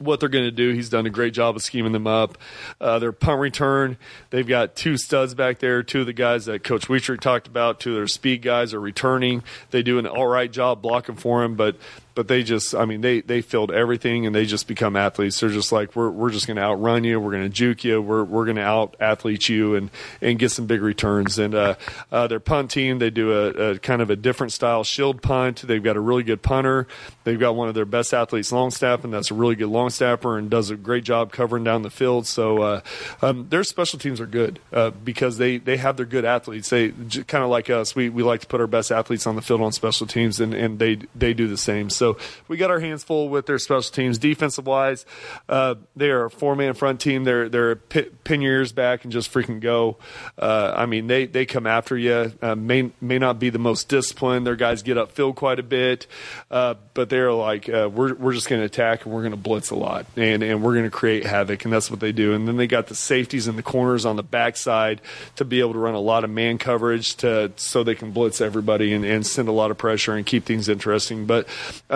what 0.01 0.21
they're 0.21 0.29
going 0.29 0.45
to 0.45 0.51
do. 0.51 0.73
He's 0.73 0.89
done 0.89 1.07
a 1.07 1.11
great 1.11 1.35
job 1.35 1.57
of 1.57 1.63
scheming 1.63 1.93
them 1.93 2.07
up. 2.07 2.39
Uh, 2.81 2.99
their 2.99 3.13
punt 3.13 3.41
return, 3.41 3.97
they've 4.31 4.47
got 4.47 4.77
two 4.77 4.97
studs 4.97 5.35
back 5.35 5.59
there. 5.59 5.83
Two 5.83 6.01
of 6.01 6.07
the 6.07 6.13
guys 6.13 6.47
that 6.47 6.65
Coach 6.65 6.89
Wietrich 6.89 7.21
talked 7.21 7.47
about, 7.47 7.81
two 7.81 7.91
of 7.91 7.97
their 7.97 8.07
speed 8.07 8.43
guys 8.43 8.75
are 8.75 8.81
returning. 8.81 9.43
They 9.71 9.83
do 9.83 9.99
an 9.99 10.07
all 10.07 10.27
right 10.27 10.51
job 10.51 10.83
blocking 10.83 11.17
for 11.17 11.43
him, 11.43 11.57
but 11.57 11.77
but 12.19 12.27
they 12.27 12.43
just 12.43 12.75
I 12.75 12.85
mean 12.85 13.01
they 13.01 13.21
they 13.21 13.43
filled 13.43 13.71
everything 13.71 14.27
and 14.27 14.35
they 14.35 14.45
just 14.45 14.67
become 14.67 14.97
athletes. 14.97 15.39
They're 15.39 15.51
just 15.51 15.71
like 15.71 15.95
we're 15.95 16.11
we're 16.11 16.31
just 16.31 16.49
going 16.49 16.57
to 16.57 16.65
outrun 16.65 17.05
you, 17.05 17.21
we're 17.21 17.31
going 17.31 17.45
to 17.45 17.49
juke 17.49 17.85
you, 17.85 18.03
we're 18.03 18.25
we're 18.25 18.45
going 18.45 18.57
to 18.57 18.65
out 18.65 18.97
athlete 18.99 19.49
you 19.49 19.77
and 19.77 19.89
and 20.21 20.37
get 20.37 20.51
some 20.51 20.67
big 20.67 20.83
returns. 20.83 21.39
And 21.39 21.55
uh, 21.55 21.77
uh, 22.11 22.27
their 22.27 22.41
punt 22.41 22.73
team 22.73 22.99
they 22.99 23.11
do 23.11 23.31
a, 23.31 23.47
a, 23.51 23.79
kind 23.79 24.03
of 24.03 24.11
a 24.11 24.17
different 24.17 24.53
style 24.53 24.83
shield 24.83 25.23
punt. 25.23 25.63
They've 25.63 25.81
got 25.81 25.97
a 25.97 26.01
really 26.01 26.25
good 26.25 26.43
punter. 26.43 26.89
They've 27.23 27.39
got 27.39 27.55
one 27.55 27.69
of 27.69 27.77
their 27.77 27.85
best 27.85 28.13
athletes 28.13 28.51
Longstaff, 28.51 29.05
and 29.05 29.13
that's 29.13 29.31
a 29.31 29.35
really 29.35 29.55
good 29.55 29.69
long 29.69 29.91
snapper 29.91 30.39
and 30.39 30.51
does 30.51 30.71
a 30.71 30.77
great 30.77 31.05
job 31.05 31.31
covering 31.31 31.63
down 31.63 31.83
the 31.83 31.91
field. 31.91 32.27
So 32.27 32.63
uh, 32.63 32.81
um, 33.23 33.47
their 33.49 33.63
special 33.63 34.01
teams 34.01 34.21
are 34.21 34.27
good 34.27 34.59
uh, 34.73 34.91
because 34.91 35.39
they 35.39 35.59
they 35.59 35.77
have 35.77 35.97
their 35.97 36.07
good 36.07 36.25
athletes. 36.25 36.69
They 36.71 36.89
kind 36.89 37.45
of 37.45 37.49
like 37.49 37.71
us. 37.71 37.95
We 37.95 38.09
we 38.09 38.25
like 38.25 38.41
to 38.41 38.49
put 38.49 38.61
our 38.61 38.67
best 38.67 38.91
athletes 38.91 39.25
on 39.25 39.37
the 39.37 39.43
field 39.43 39.61
on 39.61 39.71
special 39.71 40.09
teams, 40.09 40.41
and 40.41 40.53
and 40.53 40.81
they 40.81 40.99
they 41.15 41.33
do 41.33 41.47
the 41.47 41.57
same. 41.57 41.91
So 41.91 42.08
so 42.09 42.19
we 42.49 42.57
got 42.57 42.71
our 42.71 42.81
hands 42.81 43.05
full 43.05 43.29
with 43.29 43.47
their 43.47 43.59
special 43.59 43.93
teams. 43.93 44.19
Defensive 44.19 44.67
wise, 44.67 45.05
uh, 45.49 45.77
they 45.97 46.11
are 46.11 46.27
a 46.27 46.31
four 46.31 46.57
man 46.57 46.75
front 46.75 47.01
team. 47.01 47.25
They're 47.25 47.49
they're 47.49 47.77
pin 47.77 48.41
your 48.41 48.55
ears 48.55 48.73
back 48.73 49.05
and 49.05 49.13
just 49.13 49.33
freaking 49.33 49.61
go. 49.61 49.97
Uh, 50.39 50.73
I 50.77 50.87
mean, 50.87 51.07
they 51.07 51.27
they 51.27 51.47
come 51.47 51.67
after 51.67 51.97
you. 51.97 52.33
Uh, 52.41 52.55
may 52.55 52.91
may 53.01 53.19
not 53.19 53.39
be 53.39 53.51
the 53.51 53.59
most 53.59 53.89
disciplined. 53.89 54.47
Their 54.47 54.57
guys 54.57 54.83
get 54.83 54.97
upfield 54.97 55.37
quite 55.37 55.59
a 55.59 55.63
bit, 55.63 56.07
uh, 56.51 56.75
but 56.95 57.11
they're 57.11 57.33
like 57.33 57.69
uh, 57.69 57.91
we're 57.93 58.15
we're 58.15 58.33
just 58.33 58.49
going 58.49 58.61
to 58.61 58.67
attack 58.67 59.05
and 59.05 59.15
we're 59.15 59.23
going 59.23 59.33
to 59.33 59.37
blitz 59.37 59.71
a 59.71 59.77
lot 59.77 60.07
and 60.17 60.43
and 60.43 60.63
we're 60.63 60.73
going 60.75 60.85
to 60.85 60.91
create 60.91 61.25
havoc 61.25 61.65
and 61.65 61.73
that's 61.73 61.91
what 61.91 62.01
they 62.01 62.13
do. 62.13 62.35
And 62.35 62.49
then 62.49 62.57
they 62.57 62.67
got 62.67 62.87
the 62.87 62.95
safeties 62.95 63.49
in 63.49 63.57
the 63.57 63.63
corners 63.63 64.07
on 64.07 64.17
the 64.17 64.23
backside 64.23 65.01
to 65.37 65.45
be 65.45 65.61
able 65.61 65.75
to 65.75 65.79
run 65.79 65.95
a 65.95 66.01
lot 66.01 66.25
of 66.25 66.31
man 66.31 66.59
coverage 66.59 67.17
to 67.17 67.53
so 67.57 67.83
they 67.83 67.95
can 67.95 68.13
blitz 68.13 68.41
everybody 68.41 68.93
and, 68.93 69.05
and 69.05 69.27
send 69.27 69.49
a 69.49 69.53
lot 69.53 69.71
of 69.71 69.79
pressure 69.79 70.15
and 70.15 70.27
keep 70.27 70.45
things 70.45 70.69
interesting. 70.69 71.27
But 71.27 71.49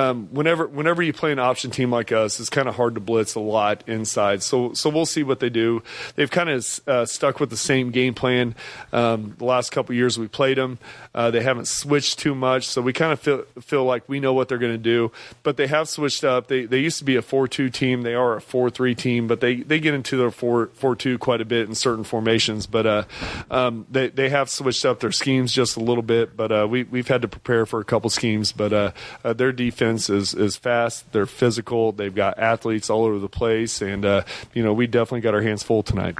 um, 0.02 0.28
whenever 0.32 0.66
whenever 0.66 1.02
you 1.02 1.12
play 1.12 1.32
an 1.32 1.38
option 1.38 1.70
team 1.70 1.90
like 1.90 2.12
us, 2.12 2.40
it's 2.40 2.50
kind 2.50 2.68
of 2.68 2.74
hard 2.74 2.94
to 2.94 3.00
blitz 3.00 3.34
a 3.34 3.40
lot 3.40 3.84
inside. 3.86 4.42
So 4.42 4.72
so 4.72 4.90
we'll 4.90 5.06
see 5.06 5.22
what 5.22 5.40
they 5.40 5.50
do. 5.50 5.82
They've 6.16 6.30
kind 6.30 6.50
of 6.50 6.80
uh, 6.86 7.06
stuck 7.06 7.40
with 7.40 7.50
the 7.50 7.56
same 7.56 7.90
game 7.90 8.14
plan 8.14 8.54
um, 8.92 9.34
the 9.38 9.44
last 9.44 9.70
couple 9.70 9.94
years 9.94 10.18
we 10.18 10.28
played 10.28 10.58
them. 10.58 10.78
Uh, 11.14 11.30
they 11.30 11.42
haven't 11.42 11.68
switched 11.68 12.18
too 12.18 12.34
much, 12.34 12.66
so 12.66 12.80
we 12.80 12.92
kind 12.92 13.12
of 13.12 13.20
feel 13.20 13.44
feel 13.60 13.84
like 13.84 14.08
we 14.08 14.20
know 14.20 14.32
what 14.32 14.48
they're 14.48 14.58
going 14.58 14.72
to 14.72 14.78
do. 14.78 15.12
But 15.42 15.56
they 15.56 15.66
have 15.66 15.88
switched 15.88 16.24
up. 16.24 16.48
They 16.48 16.64
they 16.64 16.78
used 16.78 16.98
to 16.98 17.04
be 17.04 17.16
a 17.16 17.22
four 17.22 17.46
two 17.46 17.68
team. 17.68 18.02
They 18.02 18.14
are 18.14 18.36
a 18.36 18.40
four 18.40 18.70
three 18.70 18.94
team, 18.94 19.26
but 19.26 19.40
they, 19.40 19.56
they 19.56 19.78
get 19.78 19.94
into 19.94 20.16
their 20.16 20.30
four 20.30 20.70
four 20.74 20.96
two 20.96 21.18
quite 21.18 21.40
a 21.40 21.44
bit 21.44 21.68
in 21.68 21.74
certain 21.74 22.04
formations. 22.04 22.66
But 22.66 22.86
uh, 22.86 23.04
um, 23.50 23.86
they 23.90 24.08
they 24.08 24.30
have 24.30 24.48
switched 24.48 24.84
up 24.84 25.00
their 25.00 25.12
schemes 25.12 25.52
just 25.52 25.76
a 25.76 25.80
little 25.80 26.02
bit. 26.02 26.36
But 26.36 26.50
uh, 26.50 26.66
we 26.68 26.84
we've 26.84 27.08
had 27.08 27.22
to 27.22 27.28
prepare 27.28 27.66
for 27.66 27.80
a 27.80 27.84
couple 27.84 28.08
schemes. 28.10 28.52
But 28.52 28.72
uh, 28.72 28.92
uh, 29.24 29.32
their 29.34 29.52
defense 29.52 29.91
is 29.96 30.34
is 30.34 30.56
fast. 30.56 31.10
They're 31.12 31.26
physical. 31.26 31.92
They've 31.92 32.14
got 32.14 32.38
athletes 32.38 32.90
all 32.90 33.04
over 33.04 33.18
the 33.18 33.28
place, 33.28 33.82
and 33.82 34.04
uh, 34.04 34.24
you 34.54 34.62
know 34.62 34.72
we 34.72 34.86
definitely 34.86 35.20
got 35.20 35.34
our 35.34 35.42
hands 35.42 35.62
full 35.62 35.82
tonight. 35.82 36.16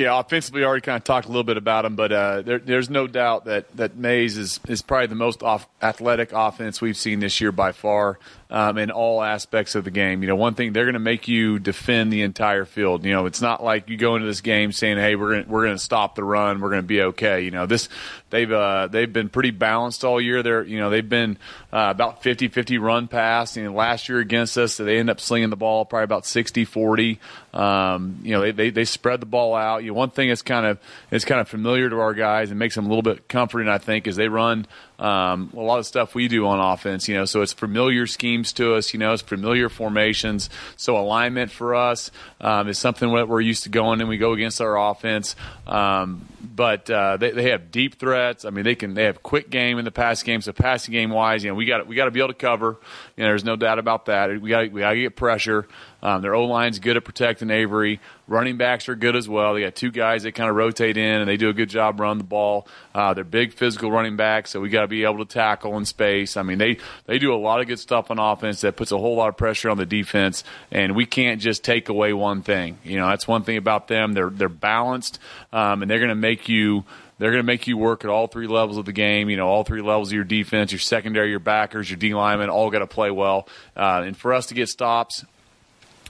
Yeah, 0.00 0.18
offensively, 0.18 0.64
already 0.64 0.80
kind 0.80 0.96
of 0.96 1.04
talked 1.04 1.26
a 1.26 1.28
little 1.28 1.44
bit 1.44 1.58
about 1.58 1.84
him, 1.84 1.94
but 1.94 2.10
uh, 2.10 2.40
there, 2.40 2.58
there's 2.58 2.88
no 2.88 3.06
doubt 3.06 3.44
that 3.44 3.76
that 3.76 3.96
Maize 3.96 4.38
is 4.38 4.58
is 4.66 4.80
probably 4.80 5.08
the 5.08 5.14
most 5.14 5.42
off, 5.42 5.68
athletic 5.82 6.32
offense 6.32 6.80
we've 6.80 6.96
seen 6.96 7.20
this 7.20 7.38
year 7.38 7.52
by 7.52 7.72
far 7.72 8.18
um, 8.48 8.78
in 8.78 8.90
all 8.90 9.22
aspects 9.22 9.74
of 9.74 9.84
the 9.84 9.90
game. 9.90 10.22
You 10.22 10.28
know, 10.28 10.36
one 10.36 10.54
thing 10.54 10.72
they're 10.72 10.86
going 10.86 10.94
to 10.94 10.98
make 10.98 11.28
you 11.28 11.58
defend 11.58 12.10
the 12.10 12.22
entire 12.22 12.64
field. 12.64 13.04
You 13.04 13.12
know, 13.12 13.26
it's 13.26 13.42
not 13.42 13.62
like 13.62 13.90
you 13.90 13.98
go 13.98 14.16
into 14.16 14.26
this 14.26 14.40
game 14.40 14.72
saying, 14.72 14.96
"Hey, 14.96 15.16
we're 15.16 15.32
going 15.34 15.48
we're 15.48 15.64
going 15.64 15.76
to 15.76 15.82
stop 15.82 16.14
the 16.14 16.24
run, 16.24 16.62
we're 16.62 16.70
going 16.70 16.82
to 16.82 16.88
be 16.88 17.02
okay." 17.02 17.42
You 17.42 17.50
know, 17.50 17.66
this 17.66 17.90
they've 18.30 18.50
uh, 18.50 18.86
they've 18.86 19.12
been 19.12 19.28
pretty 19.28 19.50
balanced 19.50 20.02
all 20.02 20.20
year. 20.20 20.42
They're 20.42 20.64
you 20.64 20.78
know 20.78 20.90
they've 20.90 21.06
been 21.06 21.36
uh, 21.72 21.88
about 21.90 22.22
50-50 22.22 22.80
run 22.80 23.06
pass. 23.06 23.56
You 23.56 23.64
know, 23.64 23.72
last 23.72 24.08
year 24.08 24.18
against 24.18 24.56
us, 24.58 24.78
they 24.78 24.98
end 24.98 25.10
up 25.10 25.20
slinging 25.20 25.50
the 25.50 25.56
ball 25.56 25.84
probably 25.84 26.04
about 26.04 26.24
60-40. 26.24 27.18
Um, 27.52 28.20
you 28.22 28.32
know, 28.32 28.40
they, 28.40 28.52
they, 28.52 28.70
they 28.70 28.84
spread 28.84 29.20
the 29.20 29.26
ball 29.26 29.54
out. 29.54 29.84
You 29.84 29.89
one 29.90 30.10
thing 30.10 30.28
that's 30.28 30.42
kind 30.42 30.66
of 30.66 30.78
is 31.10 31.24
kind 31.24 31.40
of 31.40 31.48
familiar 31.48 31.90
to 31.90 32.00
our 32.00 32.14
guys 32.14 32.50
and 32.50 32.58
makes 32.58 32.74
them 32.74 32.86
a 32.86 32.88
little 32.88 33.02
bit 33.02 33.28
comforting, 33.28 33.68
I 33.68 33.78
think, 33.78 34.06
is 34.06 34.16
they 34.16 34.28
run 34.28 34.66
um, 35.00 35.50
a 35.56 35.60
lot 35.60 35.78
of 35.78 35.86
stuff 35.86 36.14
we 36.14 36.28
do 36.28 36.46
on 36.46 36.60
offense, 36.60 37.08
you 37.08 37.14
know, 37.14 37.24
so 37.24 37.40
it's 37.40 37.54
familiar 37.54 38.06
schemes 38.06 38.52
to 38.52 38.74
us, 38.74 38.92
you 38.92 39.00
know, 39.00 39.14
it's 39.14 39.22
familiar 39.22 39.70
formations. 39.70 40.50
So 40.76 40.98
alignment 40.98 41.50
for 41.50 41.74
us 41.74 42.10
um, 42.40 42.68
is 42.68 42.78
something 42.78 43.10
that 43.14 43.26
we're 43.26 43.40
used 43.40 43.62
to 43.62 43.70
going 43.70 44.00
and 44.00 44.10
we 44.10 44.18
go 44.18 44.34
against 44.34 44.60
our 44.60 44.78
offense. 44.90 45.36
Um, 45.66 46.28
but 46.42 46.90
uh, 46.90 47.16
they, 47.16 47.30
they 47.30 47.50
have 47.50 47.70
deep 47.70 47.98
threats. 47.98 48.44
I 48.44 48.50
mean, 48.50 48.64
they 48.64 48.74
can 48.74 48.94
they 48.94 49.04
have 49.04 49.22
quick 49.22 49.50
game 49.50 49.78
in 49.78 49.84
the 49.84 49.90
pass 49.90 50.22
game. 50.22 50.40
So 50.42 50.52
passing 50.52 50.92
game 50.92 51.10
wise, 51.10 51.44
you 51.44 51.50
know, 51.50 51.54
we 51.54 51.64
got 51.64 51.86
we 51.86 51.96
got 51.96 52.06
to 52.06 52.10
be 52.10 52.20
able 52.20 52.28
to 52.28 52.34
cover. 52.34 52.76
You 53.16 53.22
know, 53.22 53.30
there's 53.30 53.44
no 53.44 53.56
doubt 53.56 53.78
about 53.78 54.06
that. 54.06 54.28
We 54.40 54.50
got 54.50 54.70
we 54.70 54.80
got 54.80 54.92
to 54.92 55.00
get 55.00 55.16
pressure. 55.16 55.66
Um, 56.02 56.22
their 56.22 56.34
O 56.34 56.46
line's 56.46 56.78
good 56.78 56.96
at 56.96 57.04
protecting 57.04 57.50
Avery. 57.50 58.00
Running 58.26 58.56
backs 58.56 58.88
are 58.88 58.94
good 58.94 59.16
as 59.16 59.28
well. 59.28 59.54
They 59.54 59.62
got 59.62 59.74
two 59.74 59.90
guys 59.90 60.22
that 60.22 60.32
kind 60.32 60.48
of 60.48 60.56
rotate 60.56 60.96
in 60.96 61.20
and 61.20 61.28
they 61.28 61.36
do 61.36 61.48
a 61.50 61.52
good 61.52 61.68
job 61.68 62.00
running 62.00 62.18
the 62.18 62.24
ball. 62.24 62.66
Uh, 62.94 63.12
they're 63.12 63.24
big 63.24 63.52
physical 63.52 63.90
running 63.90 64.16
backs, 64.16 64.50
so 64.50 64.60
we 64.60 64.70
got 64.70 64.82
to 64.82 64.88
be 64.90 65.04
able 65.04 65.24
to 65.24 65.32
tackle 65.32 65.76
in 65.78 65.84
space. 65.84 66.36
I 66.36 66.42
mean, 66.42 66.58
they 66.58 66.78
they 67.06 67.18
do 67.18 67.32
a 67.32 67.36
lot 67.36 67.60
of 67.60 67.66
good 67.66 67.78
stuff 67.78 68.10
on 68.10 68.18
offense 68.18 68.60
that 68.60 68.76
puts 68.76 68.92
a 68.92 68.98
whole 68.98 69.16
lot 69.16 69.28
of 69.28 69.36
pressure 69.36 69.70
on 69.70 69.78
the 69.78 69.86
defense, 69.86 70.44
and 70.70 70.94
we 70.94 71.06
can't 71.06 71.40
just 71.40 71.64
take 71.64 71.88
away 71.88 72.12
one 72.12 72.42
thing. 72.42 72.78
You 72.84 72.98
know, 72.98 73.08
that's 73.08 73.26
one 73.26 73.42
thing 73.44 73.56
about 73.56 73.88
them. 73.88 74.12
They're 74.12 74.30
they're 74.30 74.48
balanced, 74.48 75.18
um, 75.52 75.82
and 75.82 75.90
they're 75.90 75.98
going 75.98 76.10
to 76.10 76.14
make 76.14 76.48
you 76.48 76.84
they're 77.18 77.30
going 77.30 77.42
to 77.42 77.46
make 77.46 77.66
you 77.66 77.76
work 77.76 78.02
at 78.04 78.10
all 78.10 78.26
three 78.26 78.46
levels 78.46 78.78
of 78.78 78.86
the 78.86 78.92
game. 78.92 79.28
You 79.28 79.36
know, 79.36 79.46
all 79.46 79.62
three 79.62 79.82
levels 79.82 80.08
of 80.08 80.14
your 80.14 80.24
defense, 80.24 80.72
your 80.72 80.78
secondary, 80.78 81.30
your 81.30 81.38
backers, 81.38 81.88
your 81.88 81.98
D 81.98 82.14
linemen, 82.14 82.48
all 82.48 82.70
got 82.70 82.78
to 82.78 82.86
play 82.86 83.10
well. 83.10 83.46
Uh, 83.76 84.02
and 84.06 84.16
for 84.16 84.32
us 84.32 84.46
to 84.46 84.54
get 84.54 84.68
stops, 84.68 85.24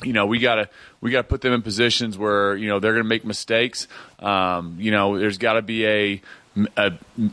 you 0.03 0.13
know, 0.13 0.27
we 0.27 0.39
gotta 0.39 0.69
we 1.01 1.11
gotta 1.11 1.27
put 1.27 1.41
them 1.41 1.53
in 1.53 1.63
positions 1.63 2.17
where 2.17 2.55
you 2.57 2.69
know 2.69 2.79
they're 2.81 2.93
gonna 2.93 3.05
make 3.05 3.25
mistakes. 3.25 3.89
Um, 4.19 4.77
you 4.79 4.91
know, 4.91 5.19
there's 5.19 5.39
got 5.39 5.55
to 5.55 5.63
be 5.63 5.87
a, 5.87 6.23
a, 6.77 6.93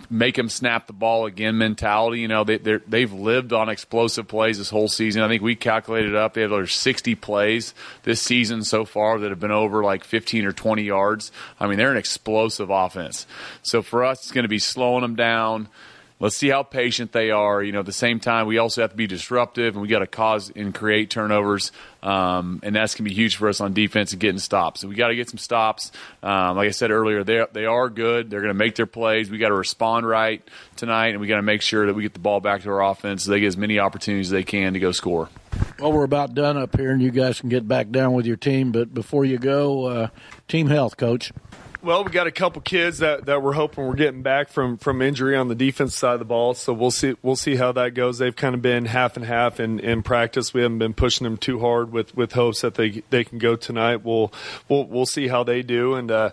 make 0.09 0.35
them 0.35 0.49
snap 0.49 0.87
the 0.87 0.93
ball 0.93 1.25
again 1.25 1.57
mentality. 1.57 2.19
You 2.19 2.27
know, 2.27 2.43
they 2.43 2.57
they've 2.57 3.11
lived 3.11 3.53
on 3.53 3.69
explosive 3.69 4.27
plays 4.27 4.57
this 4.57 4.69
whole 4.69 4.87
season. 4.87 5.21
I 5.21 5.27
think 5.27 5.41
we 5.41 5.55
calculated 5.55 6.15
up 6.15 6.33
they 6.33 6.41
have 6.41 6.51
over 6.51 6.67
60 6.67 7.15
plays 7.15 7.73
this 8.03 8.21
season 8.21 8.63
so 8.63 8.85
far 8.85 9.19
that 9.19 9.29
have 9.29 9.39
been 9.39 9.51
over 9.51 9.83
like 9.83 10.03
15 10.03 10.45
or 10.45 10.51
20 10.51 10.83
yards. 10.83 11.31
I 11.59 11.67
mean, 11.67 11.77
they're 11.77 11.91
an 11.91 11.97
explosive 11.97 12.69
offense. 12.69 13.25
So 13.63 13.81
for 13.81 14.03
us, 14.03 14.19
it's 14.19 14.31
going 14.31 14.43
to 14.43 14.49
be 14.49 14.59
slowing 14.59 15.01
them 15.01 15.15
down 15.15 15.69
let's 16.19 16.37
see 16.37 16.49
how 16.49 16.63
patient 16.63 17.11
they 17.11 17.31
are. 17.31 17.61
You 17.61 17.71
know, 17.71 17.79
at 17.79 17.85
the 17.85 17.91
same 17.91 18.19
time, 18.19 18.47
we 18.47 18.57
also 18.57 18.81
have 18.81 18.91
to 18.91 18.97
be 18.97 19.07
disruptive, 19.07 19.75
and 19.75 19.81
we 19.81 19.87
got 19.87 19.99
to 19.99 20.07
cause 20.07 20.51
and 20.55 20.73
create 20.73 21.09
turnovers, 21.09 21.71
um, 22.03 22.59
and 22.63 22.75
that's 22.75 22.95
gonna 22.95 23.09
be 23.09 23.15
huge 23.15 23.35
for 23.35 23.49
us 23.49 23.61
on 23.61 23.73
defense 23.73 24.11
and 24.11 24.21
getting 24.21 24.39
stops. 24.39 24.81
So 24.81 24.87
we 24.87 24.95
got 24.95 25.09
to 25.09 25.15
get 25.15 25.29
some 25.29 25.37
stops. 25.37 25.91
Um, 26.23 26.57
like 26.57 26.67
I 26.67 26.71
said 26.71 26.91
earlier, 26.91 27.23
they 27.23 27.45
they 27.53 27.65
are 27.65 27.89
good. 27.89 28.29
They're 28.29 28.41
going 28.41 28.53
to 28.53 28.57
make 28.57 28.75
their 28.75 28.85
plays. 28.85 29.29
We 29.29 29.37
got 29.37 29.49
to 29.49 29.55
respond 29.55 30.07
right 30.07 30.41
tonight, 30.75 31.09
and 31.09 31.19
we 31.19 31.27
got 31.27 31.37
to 31.37 31.41
make 31.41 31.61
sure 31.61 31.85
that 31.85 31.93
we 31.93 32.03
get 32.03 32.13
the 32.13 32.19
ball 32.19 32.39
back 32.39 32.63
to 32.63 32.69
our 32.69 32.83
offense 32.83 33.23
so 33.23 33.31
they 33.31 33.39
get 33.39 33.47
as 33.47 33.57
many 33.57 33.79
opportunities 33.79 34.27
as 34.27 34.31
they 34.31 34.43
can 34.43 34.73
to 34.73 34.79
go 34.79 34.91
score. 34.91 35.29
Well, 35.79 35.91
we're 35.91 36.03
about 36.03 36.33
done 36.33 36.57
up 36.57 36.75
here, 36.77 36.91
and 36.91 37.01
you 37.01 37.11
guys 37.11 37.39
can 37.39 37.49
get 37.49 37.67
back 37.67 37.89
down 37.89 38.13
with 38.13 38.25
your 38.25 38.35
team. 38.35 38.71
But 38.71 38.93
before 38.93 39.25
you 39.25 39.37
go, 39.37 39.85
uh, 39.85 40.07
team 40.47 40.67
health, 40.67 40.97
coach. 40.97 41.31
Well, 41.87 42.03
we 42.03 42.11
got 42.11 42.27
a 42.27 42.31
couple 42.31 42.61
kids 42.61 42.97
that, 42.97 43.27
that 43.27 43.41
we're 43.41 43.53
hoping 43.53 43.87
we're 43.87 43.95
getting 43.95 44.21
back 44.21 44.49
from, 44.49 44.77
from 44.77 45.01
injury 45.01 45.37
on 45.37 45.47
the 45.47 45.55
defense 45.55 45.95
side 45.95 46.15
of 46.15 46.19
the 46.19 46.25
ball. 46.25 46.53
So 46.53 46.73
we'll 46.73 46.91
see 46.91 47.15
we'll 47.21 47.37
see 47.37 47.55
how 47.55 47.71
that 47.71 47.93
goes. 47.93 48.17
They've 48.17 48.35
kind 48.35 48.53
of 48.55 48.61
been 48.61 48.83
half 48.83 49.15
and 49.15 49.25
half 49.25 49.61
in, 49.61 49.79
in 49.79 50.03
practice. 50.03 50.53
We 50.53 50.63
haven't 50.63 50.79
been 50.79 50.93
pushing 50.93 51.23
them 51.23 51.37
too 51.37 51.61
hard 51.61 51.93
with, 51.93 52.13
with 52.13 52.33
hopes 52.33 52.59
that 52.59 52.75
they 52.75 53.03
they 53.09 53.23
can 53.23 53.37
go 53.37 53.55
tonight. 53.55 54.03
We'll 54.03 54.33
we'll 54.67 54.83
we'll 54.83 55.05
see 55.05 55.29
how 55.29 55.45
they 55.45 55.61
do. 55.61 55.93
And 55.93 56.11
uh, 56.11 56.31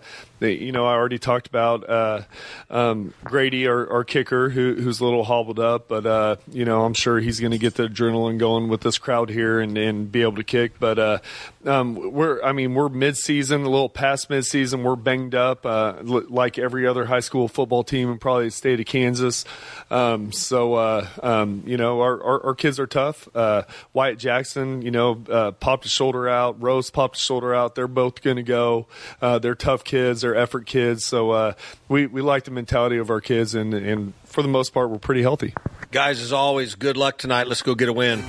you 0.53 0.73
know, 0.73 0.87
I 0.87 0.93
already 0.93 1.19
talked 1.19 1.47
about 1.47 1.89
uh, 1.89 2.23
um, 2.71 3.15
Grady, 3.25 3.67
our, 3.67 3.91
our 3.91 4.05
kicker, 4.05 4.51
who, 4.51 4.75
who's 4.75 5.01
a 5.01 5.05
little 5.05 5.25
hobbled 5.25 5.59
up, 5.59 5.89
but 5.89 6.07
uh, 6.07 6.37
you 6.53 6.65
know, 6.65 6.85
I'm 6.85 6.95
sure 6.95 7.19
he's 7.21 7.41
going 7.41 7.53
to 7.53 7.59
get 7.59 7.75
the 7.75 7.89
adrenaline 7.89 8.39
going 8.39 8.69
with 8.69 8.81
this 8.81 8.99
crowd 8.99 9.31
here 9.31 9.61
and, 9.61 9.77
and 9.77 10.11
be 10.11 10.23
able 10.23 10.37
to 10.37 10.45
kick. 10.45 10.79
But 10.79 10.99
uh, 10.99 11.19
um, 11.65 12.13
we're, 12.13 12.43
I 12.43 12.53
mean, 12.53 12.75
we're 12.75 12.89
mid-season, 12.89 13.63
a 13.63 13.69
little 13.69 13.89
past 13.89 14.31
mid-season. 14.31 14.83
We're 14.83 14.97
banged 14.97 15.35
up, 15.35 15.65
uh, 15.65 15.95
like 16.03 16.59
every 16.59 16.87
other 16.87 17.07
high 17.07 17.21
school 17.21 17.49
football 17.49 17.85
team 17.85 18.11
in 18.11 18.19
probably 18.19 18.47
the 18.47 18.51
state 18.51 18.81
of 18.81 18.87
Kansas. 18.87 19.45
Um, 19.91 20.33
so, 20.33 20.75
uh, 20.75 21.09
um, 21.23 21.63
you 21.67 21.77
know, 21.77 22.01
our, 22.01 22.23
our, 22.23 22.47
our, 22.47 22.55
kids 22.55 22.79
are 22.79 22.87
tough. 22.87 23.29
Uh, 23.35 23.63
Wyatt 23.93 24.19
Jackson, 24.19 24.83
you 24.83 24.91
know, 24.91 25.15
popped 25.61 25.85
his 25.85 25.93
shoulder 25.93 26.29
out. 26.29 26.63
Rose 26.63 26.91
popped 26.91 27.17
his 27.17 27.25
shoulder 27.25 27.55
out. 27.55 27.75
They're 27.75 27.89
both 27.89 28.23
going 28.23 28.37
to 28.37 28.43
go. 28.43 28.87
they're 29.21 29.55
tough 29.55 29.85
kids. 29.85 30.23
They're 30.23 30.34
effort 30.35 30.66
kids. 30.66 31.05
So 31.07 31.31
uh, 31.31 31.53
we 31.88 32.07
we 32.07 32.23
like 32.23 32.44
the 32.44 32.51
mentality 32.51 32.99
of 32.99 33.11
our 33.11 33.20
kids, 33.20 33.55
and 33.55 33.75
and 33.75 34.12
for 34.25 34.42
the 34.42 34.49
most 34.49 34.75
part, 34.75 34.90
we're 34.90 34.99
pretty 34.99 35.23
healthy. 35.23 35.55
Guys, 35.90 36.20
as 36.20 36.33
always, 36.33 36.75
good 36.75 36.97
luck 36.97 37.18
tonight. 37.18 37.47
Let's 37.47 37.62
go 37.62 37.75
get 37.75 37.88
a 37.88 37.92
win. 37.92 38.23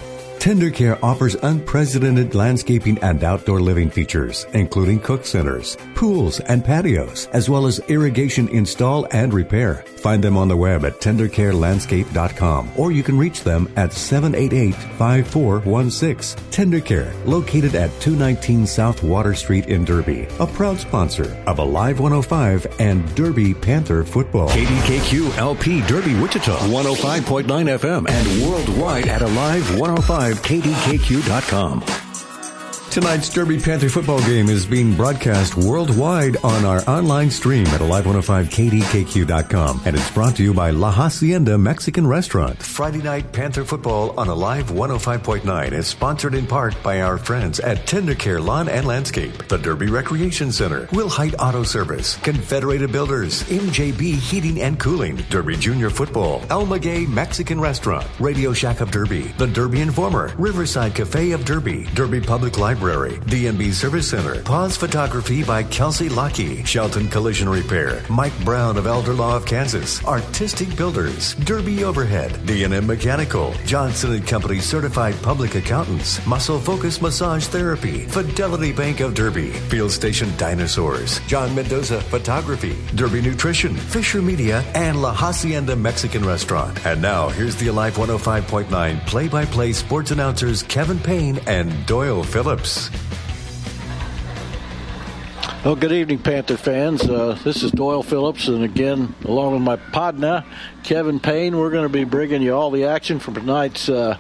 TenderCare 0.46 1.02
offers 1.02 1.34
unprecedented 1.34 2.36
landscaping 2.36 3.00
and 3.00 3.24
outdoor 3.24 3.60
living 3.60 3.90
features, 3.90 4.46
including 4.54 5.00
cook 5.00 5.26
centers, 5.26 5.76
pools, 5.96 6.40
and 6.42 6.64
patios, 6.64 7.28
as 7.34 7.50
well 7.50 7.66
as 7.66 7.80
irrigation 7.88 8.48
install 8.50 9.08
and 9.10 9.34
repair. 9.34 9.84
Find 9.98 10.24
them 10.24 10.38
on 10.38 10.48
the 10.48 10.56
web 10.56 10.86
at 10.86 11.02
tendercarelandscape.com 11.02 12.74
or 12.78 12.92
you 12.92 13.02
can 13.02 13.18
reach 13.18 13.42
them 13.42 13.68
at 13.76 13.90
788-5416. 13.90 16.36
TenderCare, 16.52 17.12
located 17.26 17.74
at 17.74 17.90
219 18.00 18.68
South 18.68 19.02
Water 19.02 19.34
Street 19.34 19.66
in 19.66 19.84
Derby, 19.84 20.28
a 20.40 20.46
proud 20.46 20.78
sponsor 20.78 21.36
of 21.48 21.58
Alive 21.58 22.00
105 22.00 22.80
and 22.80 23.16
Derby 23.16 23.56
Panther 23.56 24.04
football. 24.04 24.50
KDKQ 24.50 25.40
LP 25.40 25.82
Derby 25.88 26.14
Wichita 26.20 26.56
105.9 26.68 27.48
FM 27.48 28.08
and 28.08 28.44
worldwide 28.48 29.08
at 29.08 29.24
Alive 29.24 29.80
105 29.80 30.35
KDKQ.com. 30.38 32.05
Tonight's 32.96 33.28
Derby 33.28 33.60
Panther 33.60 33.90
football 33.90 34.22
game 34.22 34.48
is 34.48 34.66
being 34.66 34.96
broadcast 34.96 35.58
worldwide 35.58 36.38
on 36.46 36.64
our 36.64 36.80
online 36.88 37.30
stream 37.30 37.68
at 37.68 37.82
alive105kdkq.com 37.82 39.82
and 39.84 39.98
it's 39.98 40.12
brought 40.12 40.38
to 40.38 40.44
you 40.44 40.54
by 40.54 40.70
La 40.70 40.92
Hacienda 40.92 41.58
Mexican 41.58 42.08
Restaurant. 42.08 42.64
Friday 42.64 43.02
night 43.02 43.34
Panther 43.34 43.66
football 43.66 44.18
on 44.18 44.30
Alive 44.30 44.72
105.9 44.72 45.74
is 45.74 45.88
sponsored 45.88 46.36
in 46.36 46.48
part 46.48 46.82
by 46.84 47.02
our 47.02 47.18
friends 47.18 47.60
at 47.60 47.86
Tender 47.86 48.16
Care 48.16 48.40
Lawn 48.40 48.70
and 48.70 48.88
Landscape, 48.88 49.50
the 49.50 49.58
Derby 49.58 49.88
Recreation 49.88 50.54
Center, 50.54 50.88
Wilhite 50.88 51.36
Auto 51.38 51.64
Service, 51.64 52.16
Confederated 52.20 52.94
Builders, 52.94 53.44
MJB 53.44 54.16
Heating 54.16 54.62
and 54.62 54.80
Cooling, 54.80 55.18
Derby 55.30 55.58
Junior 55.58 55.90
Football, 55.90 56.44
El 56.50 56.66
Maguey 56.66 57.10
Mexican 57.10 57.60
Restaurant, 57.60 58.08
Radio 58.22 58.54
Shack 58.54 58.80
of 58.80 58.90
Derby, 58.90 59.24
the 59.38 59.48
Derby 59.48 59.82
Informer, 59.82 60.34
Riverside 60.38 60.96
Cafe 60.96 61.32
of 61.32 61.44
Derby, 61.44 61.90
Derby 61.94 62.22
Public 62.22 62.58
Library, 62.58 62.85
Library, 62.86 63.18
DNB 63.26 63.74
Service 63.74 64.08
Center, 64.12 64.44
Pause 64.44 64.78
Photography 64.78 65.44
by 65.44 65.64
Kelsey 65.64 66.08
Lockey, 66.08 66.64
Shelton 66.66 67.08
Collision 67.08 67.50
Repair, 67.50 68.04
Mike 68.12 68.38
Brown 68.46 68.78
of 68.78 68.86
Elder 68.86 69.14
Law 69.14 69.36
of 69.36 69.44
Kansas, 69.44 70.06
Artistic 70.06 70.78
Builders, 70.78 71.34
Derby 71.34 71.84
Overhead, 71.84 72.32
DNM 72.46 72.86
Mechanical, 72.86 73.56
Johnson 73.66 74.14
and 74.14 74.28
Company 74.28 74.60
Certified 74.60 75.16
Public 75.24 75.56
Accountants, 75.56 76.24
Muscle 76.28 76.60
Focus 76.60 77.02
Massage 77.02 77.48
Therapy, 77.48 78.06
Fidelity 78.06 78.72
Bank 78.72 79.00
of 79.00 79.16
Derby, 79.16 79.50
Field 79.72 79.92
Station 79.92 80.32
Dinosaurs, 80.38 81.20
John 81.22 81.56
Mendoza 81.56 82.00
Photography, 82.02 82.78
Derby 82.94 83.22
Nutrition, 83.22 83.76
Fisher 83.76 84.22
Media, 84.22 84.64
and 84.76 85.02
La 85.02 85.12
Hacienda 85.12 85.76
Mexican 85.76 86.24
Restaurant. 86.24 86.86
And 86.86 87.02
now 87.02 87.30
here's 87.30 87.56
the 87.56 87.70
Alive 87.70 87.96
105.9 87.96 89.08
play-by-play 89.08 89.74
sports 89.74 90.12
announcers 90.12 90.62
Kevin 90.62 91.00
Payne 91.00 91.40
and 91.48 91.74
Doyle 91.88 92.22
Phillips. 92.22 92.75
Well, 95.66 95.76
good 95.76 95.94
evening, 95.94 96.20
Panther 96.20 96.58
fans. 96.58 97.02
Uh, 97.02 97.40
this 97.44 97.64
is 97.64 97.72
Doyle 97.72 98.04
Phillips, 98.04 98.48
and 98.48 98.64
again, 98.64 99.16
along 99.24 99.54
with 99.54 99.64
my 99.64 99.78
partner, 99.78 100.46
Kevin 100.84 101.20
Payne, 101.20 101.58
we're 101.58 101.72
going 101.72 101.88
to 101.88 101.90
be 101.90 102.04
bringing 102.04 102.44
you 102.44 102.54
all 102.54 102.70
the 102.70 102.86
action 102.86 103.20
from 103.20 103.34
tonight's 103.34 103.90
uh, 103.90 104.18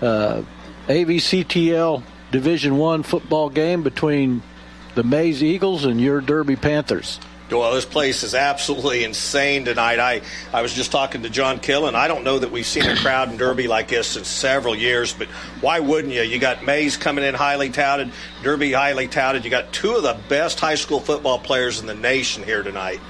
uh, 0.00 0.42
AVCTL 0.86 2.02
Division 2.30 2.76
One 2.76 3.02
football 3.02 3.50
game 3.50 3.82
between 3.82 4.42
the 4.94 5.02
Maize 5.02 5.42
Eagles 5.42 5.84
and 5.84 6.00
your 6.00 6.20
Derby 6.20 6.54
Panthers. 6.54 7.18
Well, 7.50 7.74
this 7.74 7.84
place 7.84 8.22
is 8.22 8.34
absolutely 8.34 9.04
insane 9.04 9.66
tonight. 9.66 9.98
I, 9.98 10.22
I 10.50 10.62
was 10.62 10.72
just 10.72 10.90
talking 10.90 11.24
to 11.24 11.30
John 11.30 11.58
Killen. 11.58 11.94
I 11.94 12.08
don't 12.08 12.24
know 12.24 12.38
that 12.38 12.50
we've 12.50 12.66
seen 12.66 12.84
a 12.84 12.96
crowd 12.96 13.30
in 13.30 13.36
Derby 13.36 13.68
like 13.68 13.88
this 13.88 14.16
in 14.16 14.24
several 14.24 14.74
years, 14.74 15.12
but 15.12 15.28
why 15.60 15.80
wouldn't 15.80 16.12
you? 16.12 16.22
You 16.22 16.38
got 16.38 16.64
Maize 16.64 16.96
coming 16.96 17.22
in 17.22 17.34
highly 17.34 17.68
touted, 17.68 18.12
Derby 18.42 18.72
highly 18.72 19.08
touted. 19.08 19.44
You 19.44 19.50
got 19.50 19.72
two 19.74 19.94
of 19.94 20.02
the 20.02 20.18
best 20.28 20.58
high 20.58 20.74
school 20.74 21.00
football 21.00 21.38
players 21.38 21.80
in 21.80 21.86
the 21.86 21.94
nation 21.94 22.42
here 22.42 22.62
tonight. 22.62 23.00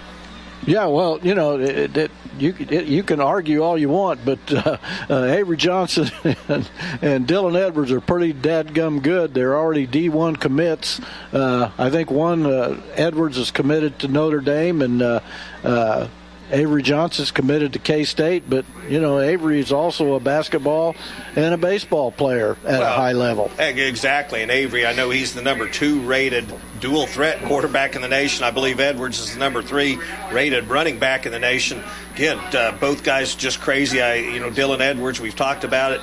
Yeah, 0.66 0.86
well, 0.86 1.18
you 1.22 1.34
know, 1.34 1.58
it, 1.60 1.94
it, 1.96 2.10
you 2.38 2.54
it, 2.58 2.86
you 2.86 3.02
can 3.02 3.20
argue 3.20 3.62
all 3.62 3.76
you 3.76 3.90
want, 3.90 4.24
but 4.24 4.38
uh, 4.52 4.78
uh, 5.10 5.24
Avery 5.24 5.58
Johnson 5.58 6.10
and, 6.48 6.70
and, 7.02 7.26
Dylan 7.26 7.54
Edwards 7.54 7.92
are 7.92 8.00
pretty 8.00 8.32
dadgum 8.32 9.02
good. 9.02 9.34
They're 9.34 9.56
already 9.56 9.86
D1 9.86 10.40
commits. 10.40 11.00
Uh, 11.32 11.70
I 11.76 11.90
think 11.90 12.10
one 12.10 12.46
uh, 12.46 12.80
Edwards 12.94 13.36
is 13.36 13.50
committed 13.50 13.98
to 14.00 14.08
Notre 14.08 14.40
Dame, 14.40 14.80
and 14.80 15.02
uh, 15.02 15.20
uh, 15.62 16.08
Avery 16.50 16.82
Johnson's 16.82 17.30
committed 17.30 17.72
to 17.72 17.78
K 17.78 18.04
State, 18.04 18.44
but 18.48 18.64
you 18.88 19.00
know 19.00 19.18
Avery 19.18 19.60
is 19.60 19.72
also 19.72 20.14
a 20.14 20.20
basketball 20.20 20.94
and 21.36 21.54
a 21.54 21.56
baseball 21.56 22.12
player 22.12 22.52
at 22.64 22.80
well, 22.80 22.82
a 22.82 22.94
high 22.94 23.12
level. 23.12 23.50
Exactly, 23.58 24.42
and 24.42 24.50
Avery, 24.50 24.86
I 24.86 24.92
know 24.92 25.10
he's 25.10 25.34
the 25.34 25.42
number 25.42 25.68
two 25.68 26.00
rated 26.02 26.52
dual 26.80 27.06
threat 27.06 27.42
quarterback 27.44 27.96
in 27.96 28.02
the 28.02 28.08
nation. 28.08 28.44
I 28.44 28.50
believe 28.50 28.78
Edwards 28.78 29.18
is 29.18 29.32
the 29.32 29.38
number 29.38 29.62
three 29.62 29.98
rated 30.32 30.68
running 30.68 30.98
back 30.98 31.24
in 31.24 31.32
the 31.32 31.38
nation. 31.38 31.82
Again, 32.14 32.38
uh, 32.54 32.76
both 32.78 33.02
guys 33.02 33.34
just 33.34 33.60
crazy. 33.60 34.00
I, 34.02 34.16
you 34.16 34.38
know, 34.38 34.50
Dylan 34.50 34.80
Edwards, 34.80 35.20
we've 35.20 35.34
talked 35.34 35.64
about 35.64 35.92
it 35.92 36.00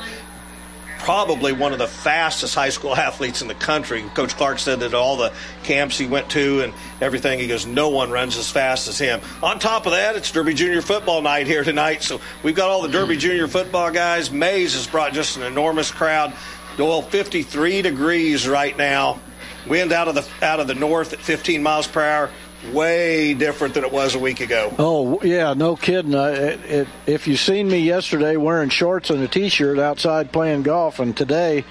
probably 1.01 1.51
one 1.51 1.73
of 1.73 1.79
the 1.79 1.87
fastest 1.87 2.53
high 2.53 2.69
school 2.69 2.95
athletes 3.07 3.41
in 3.41 3.47
the 3.47 3.55
country. 3.55 4.03
Coach 4.13 4.35
Clark 4.35 4.59
said 4.59 4.81
that 4.81 4.93
all 4.93 5.17
the 5.17 5.33
camps 5.63 5.97
he 5.97 6.05
went 6.05 6.29
to 6.31 6.61
and 6.61 6.73
everything, 7.01 7.39
he 7.39 7.47
goes, 7.47 7.65
no 7.65 7.89
one 7.89 8.11
runs 8.11 8.37
as 8.37 8.49
fast 8.49 8.87
as 8.87 8.97
him. 8.97 9.19
On 9.41 9.59
top 9.59 9.85
of 9.85 9.93
that, 9.93 10.15
it's 10.15 10.31
Derby 10.31 10.53
Junior 10.53 10.81
football 10.81 11.21
night 11.21 11.47
here 11.47 11.63
tonight, 11.63 12.03
so 12.03 12.21
we've 12.43 12.55
got 12.55 12.69
all 12.69 12.81
the 12.81 12.89
Derby 12.89 13.17
mm. 13.17 13.19
Junior 13.19 13.47
football 13.47 13.91
guys. 13.91 14.31
Maize 14.31 14.75
has 14.75 14.87
brought 14.87 15.13
just 15.13 15.37
an 15.37 15.43
enormous 15.43 15.91
crowd. 15.91 16.33
Doyle, 16.77 17.01
53 17.01 17.81
degrees 17.81 18.47
right 18.47 18.77
now. 18.77 19.19
Wind 19.67 19.91
out 19.91 20.07
of 20.07 20.15
the 20.15 20.27
out 20.43 20.59
of 20.59 20.67
the 20.67 20.73
north 20.73 21.13
at 21.13 21.19
15 21.19 21.61
miles 21.61 21.87
per 21.87 22.01
hour 22.01 22.31
way 22.74 23.34
different 23.34 23.74
than 23.74 23.84
it 23.84 23.91
was 23.91 24.15
a 24.15 24.19
week 24.19 24.39
ago. 24.39 24.74
Oh 24.78 25.21
yeah, 25.24 25.54
no 25.54 25.76
kidding. 25.76 26.15
I, 26.15 26.32
it, 26.32 26.60
it, 26.65 26.88
if 27.08 27.28
you 27.28 27.36
seen 27.36 27.67
me 27.67 27.80
yesterday 27.80 28.38
wearing 28.38 28.69
shorts 28.69 29.10
and 29.10 29.21
a 29.24 29.28
t-shirt 29.28 29.80
outside 29.80 30.32
playing 30.32 30.63
golf, 30.63 31.00
and 31.00 31.15
today 31.15 31.65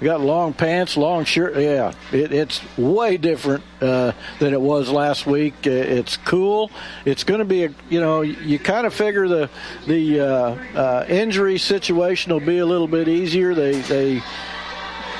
I 0.00 0.04
got 0.04 0.20
long 0.20 0.52
pants, 0.52 0.96
long 0.96 1.24
shirt. 1.24 1.56
Yeah, 1.56 1.92
it, 2.12 2.32
it's 2.32 2.60
way 2.76 3.16
different 3.16 3.64
uh, 3.80 4.12
than 4.38 4.52
it 4.52 4.60
was 4.60 4.90
last 4.90 5.26
week. 5.26 5.66
It's 5.66 6.16
cool. 6.18 6.70
It's 7.04 7.24
going 7.24 7.38
to 7.38 7.46
be 7.46 7.64
a 7.64 7.74
you 7.88 8.00
know 8.00 8.20
you 8.20 8.58
kind 8.58 8.86
of 8.86 8.94
figure 8.94 9.26
the 9.28 9.50
the 9.86 10.20
uh, 10.20 10.26
uh, 10.74 11.06
injury 11.08 11.58
situation 11.58 12.32
will 12.32 12.40
be 12.40 12.58
a 12.58 12.66
little 12.66 12.88
bit 12.88 13.08
easier. 13.08 13.54
They 13.54 13.80
they 13.80 14.22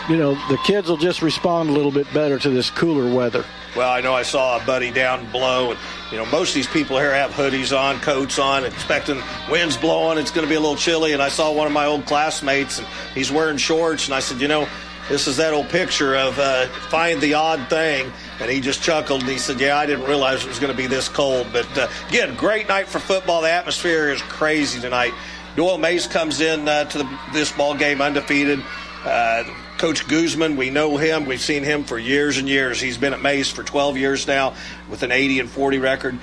you 0.08 0.16
know 0.16 0.34
the 0.48 0.58
kids 0.64 0.88
will 0.88 0.96
just 0.96 1.22
respond 1.22 1.70
a 1.70 1.72
little 1.72 1.90
bit 1.90 2.12
better 2.12 2.38
to 2.38 2.50
this 2.50 2.70
cooler 2.70 3.12
weather. 3.12 3.44
Well, 3.76 3.90
I 3.90 4.00
know 4.00 4.14
I 4.14 4.22
saw 4.22 4.60
a 4.60 4.64
buddy 4.64 4.90
down 4.90 5.30
below, 5.30 5.72
and 5.72 5.80
you 6.10 6.16
know 6.16 6.26
most 6.26 6.50
of 6.50 6.54
these 6.54 6.66
people 6.66 6.98
here 6.98 7.12
have 7.12 7.32
hoodies 7.32 7.76
on, 7.76 8.00
coats 8.00 8.38
on, 8.38 8.64
expecting 8.64 9.20
winds 9.50 9.76
blowing. 9.76 10.18
It's 10.18 10.30
going 10.30 10.46
to 10.46 10.48
be 10.48 10.56
a 10.56 10.60
little 10.60 10.76
chilly, 10.76 11.12
and 11.12 11.22
I 11.22 11.28
saw 11.28 11.52
one 11.52 11.66
of 11.66 11.72
my 11.72 11.86
old 11.86 12.06
classmates, 12.06 12.78
and 12.78 12.86
he's 13.14 13.30
wearing 13.30 13.58
shorts, 13.58 14.06
and 14.06 14.14
I 14.14 14.20
said, 14.20 14.40
you 14.40 14.48
know, 14.48 14.68
this 15.08 15.28
is 15.28 15.36
that 15.36 15.52
old 15.52 15.68
picture 15.68 16.16
of 16.16 16.38
uh, 16.38 16.66
find 16.88 17.20
the 17.20 17.34
odd 17.34 17.68
thing. 17.68 18.12
And 18.40 18.50
he 18.50 18.60
just 18.60 18.82
chuckled 18.82 19.20
and 19.20 19.30
he 19.30 19.38
said, 19.38 19.60
Yeah, 19.60 19.78
I 19.78 19.86
didn't 19.86 20.06
realize 20.06 20.42
it 20.42 20.48
was 20.48 20.58
going 20.58 20.72
to 20.72 20.76
be 20.76 20.88
this 20.88 21.08
cold. 21.08 21.46
But 21.52 21.78
uh, 21.78 21.88
again, 22.08 22.34
great 22.34 22.68
night 22.68 22.88
for 22.88 22.98
football. 22.98 23.40
The 23.42 23.50
atmosphere 23.50 24.10
is 24.10 24.20
crazy 24.22 24.80
tonight. 24.80 25.14
Doyle 25.54 25.78
Maize 25.78 26.06
comes 26.06 26.40
in 26.40 26.68
uh, 26.68 26.84
to 26.86 26.98
the, 26.98 27.20
this 27.32 27.52
ball 27.52 27.74
game 27.74 28.00
undefeated. 28.00 28.62
Uh, 29.04 29.44
Coach 29.78 30.08
Guzman, 30.08 30.56
we 30.56 30.70
know 30.70 30.96
him. 30.96 31.26
We've 31.26 31.40
seen 31.40 31.62
him 31.62 31.84
for 31.84 31.98
years 31.98 32.38
and 32.38 32.48
years. 32.48 32.80
He's 32.80 32.96
been 32.96 33.12
at 33.12 33.20
Maize 33.20 33.50
for 33.50 33.62
12 33.62 33.98
years 33.98 34.26
now 34.26 34.54
with 34.88 35.02
an 35.02 35.12
80 35.12 35.40
and 35.40 35.50
40 35.50 35.78
record. 35.78 36.18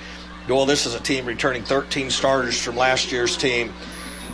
Well, 0.48 0.66
this 0.66 0.86
is 0.86 0.94
a 0.94 1.00
team 1.00 1.24
returning 1.24 1.62
13 1.62 2.10
starters 2.10 2.60
from 2.60 2.76
last 2.76 3.12
year's 3.12 3.36
team. 3.36 3.72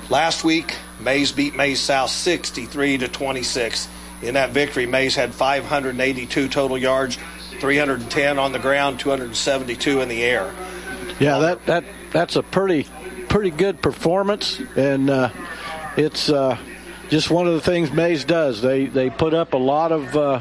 Last 0.08 0.42
week, 0.42 0.74
Maize 0.98 1.32
beat 1.32 1.54
Maize 1.54 1.80
South 1.80 2.10
63 2.10 2.98
to 2.98 3.08
26. 3.08 3.88
In 4.22 4.34
that 4.34 4.50
victory, 4.50 4.86
Maize 4.86 5.14
had 5.14 5.34
582 5.34 6.48
total 6.48 6.78
yards, 6.78 7.18
310 7.60 8.38
on 8.38 8.52
the 8.52 8.58
ground, 8.58 8.98
272 9.00 10.00
in 10.00 10.08
the 10.08 10.22
air. 10.22 10.52
Yeah, 11.20 11.38
that 11.38 11.66
that 11.66 11.84
that's 12.12 12.36
a 12.36 12.42
pretty 12.42 12.86
pretty 13.28 13.50
good 13.50 13.80
performance, 13.80 14.60
and 14.76 15.08
uh, 15.08 15.30
it's 15.96 16.28
uh, 16.28 16.58
just 17.10 17.30
one 17.30 17.46
of 17.46 17.54
the 17.54 17.60
things 17.60 17.92
Maize 17.92 18.24
does. 18.24 18.62
They 18.62 18.86
they 18.86 19.10
put 19.10 19.34
up 19.34 19.52
a 19.52 19.58
lot 19.58 19.92
of 19.92 20.16
uh, 20.16 20.40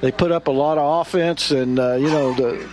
they 0.00 0.12
put 0.12 0.30
up 0.30 0.46
a 0.46 0.52
lot 0.52 0.78
of 0.78 1.06
offense, 1.06 1.50
and 1.50 1.78
uh, 1.78 1.94
you 1.94 2.08
know 2.08 2.32
the 2.34 2.68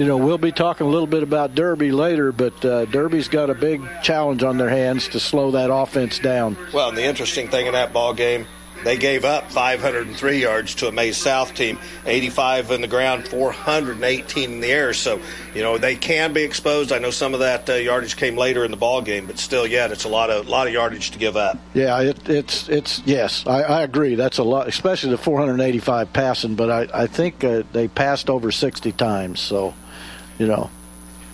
you 0.00 0.06
know, 0.06 0.16
we'll 0.16 0.38
be 0.38 0.50
talking 0.50 0.86
a 0.86 0.90
little 0.90 1.06
bit 1.06 1.22
about 1.22 1.54
Derby 1.54 1.92
later, 1.92 2.32
but 2.32 2.64
uh, 2.64 2.86
Derby's 2.86 3.28
got 3.28 3.50
a 3.50 3.54
big 3.54 3.82
challenge 4.02 4.42
on 4.42 4.56
their 4.56 4.70
hands 4.70 5.08
to 5.08 5.20
slow 5.20 5.50
that 5.50 5.70
offense 5.70 6.18
down. 6.18 6.56
Well, 6.72 6.88
and 6.88 6.96
the 6.96 7.04
interesting 7.04 7.48
thing 7.48 7.66
in 7.66 7.74
that 7.74 7.92
ball 7.92 8.14
game, 8.14 8.46
they 8.84 8.96
gave 8.96 9.24
up 9.24 9.50
503 9.50 10.38
yards 10.38 10.74
to 10.76 10.88
a 10.88 10.92
Maize 10.92 11.16
South 11.16 11.54
team, 11.54 11.78
85 12.06 12.70
in 12.70 12.80
the 12.80 12.86
ground, 12.88 13.28
418 13.28 14.52
in 14.52 14.60
the 14.60 14.70
air. 14.70 14.92
So, 14.92 15.20
you 15.54 15.62
know, 15.62 15.78
they 15.78 15.96
can 15.96 16.32
be 16.32 16.42
exposed. 16.42 16.92
I 16.92 16.98
know 16.98 17.10
some 17.10 17.34
of 17.34 17.40
that 17.40 17.68
uh, 17.68 17.74
yardage 17.74 18.16
came 18.16 18.36
later 18.36 18.64
in 18.64 18.70
the 18.70 18.76
ball 18.76 19.02
game, 19.02 19.26
but 19.26 19.38
still, 19.38 19.66
yet 19.66 19.90
it's 19.92 20.04
a 20.04 20.08
lot 20.08 20.30
of 20.30 20.48
lot 20.48 20.66
of 20.66 20.72
yardage 20.72 21.10
to 21.12 21.18
give 21.18 21.36
up. 21.36 21.58
Yeah, 21.74 22.00
it, 22.00 22.28
it's 22.28 22.68
it's 22.68 23.02
yes, 23.04 23.46
I, 23.46 23.62
I, 23.62 23.82
agree. 23.82 24.14
That's 24.14 24.38
a 24.38 24.44
lot, 24.44 24.68
especially 24.68 25.10
the 25.10 25.18
485 25.18 26.12
passing. 26.12 26.54
But 26.54 26.70
I 26.70 27.02
I 27.02 27.06
think 27.06 27.44
uh, 27.44 27.62
they 27.72 27.88
passed 27.88 28.30
over 28.30 28.50
60 28.50 28.92
times, 28.92 29.40
so 29.40 29.74
you 30.38 30.46
know. 30.46 30.70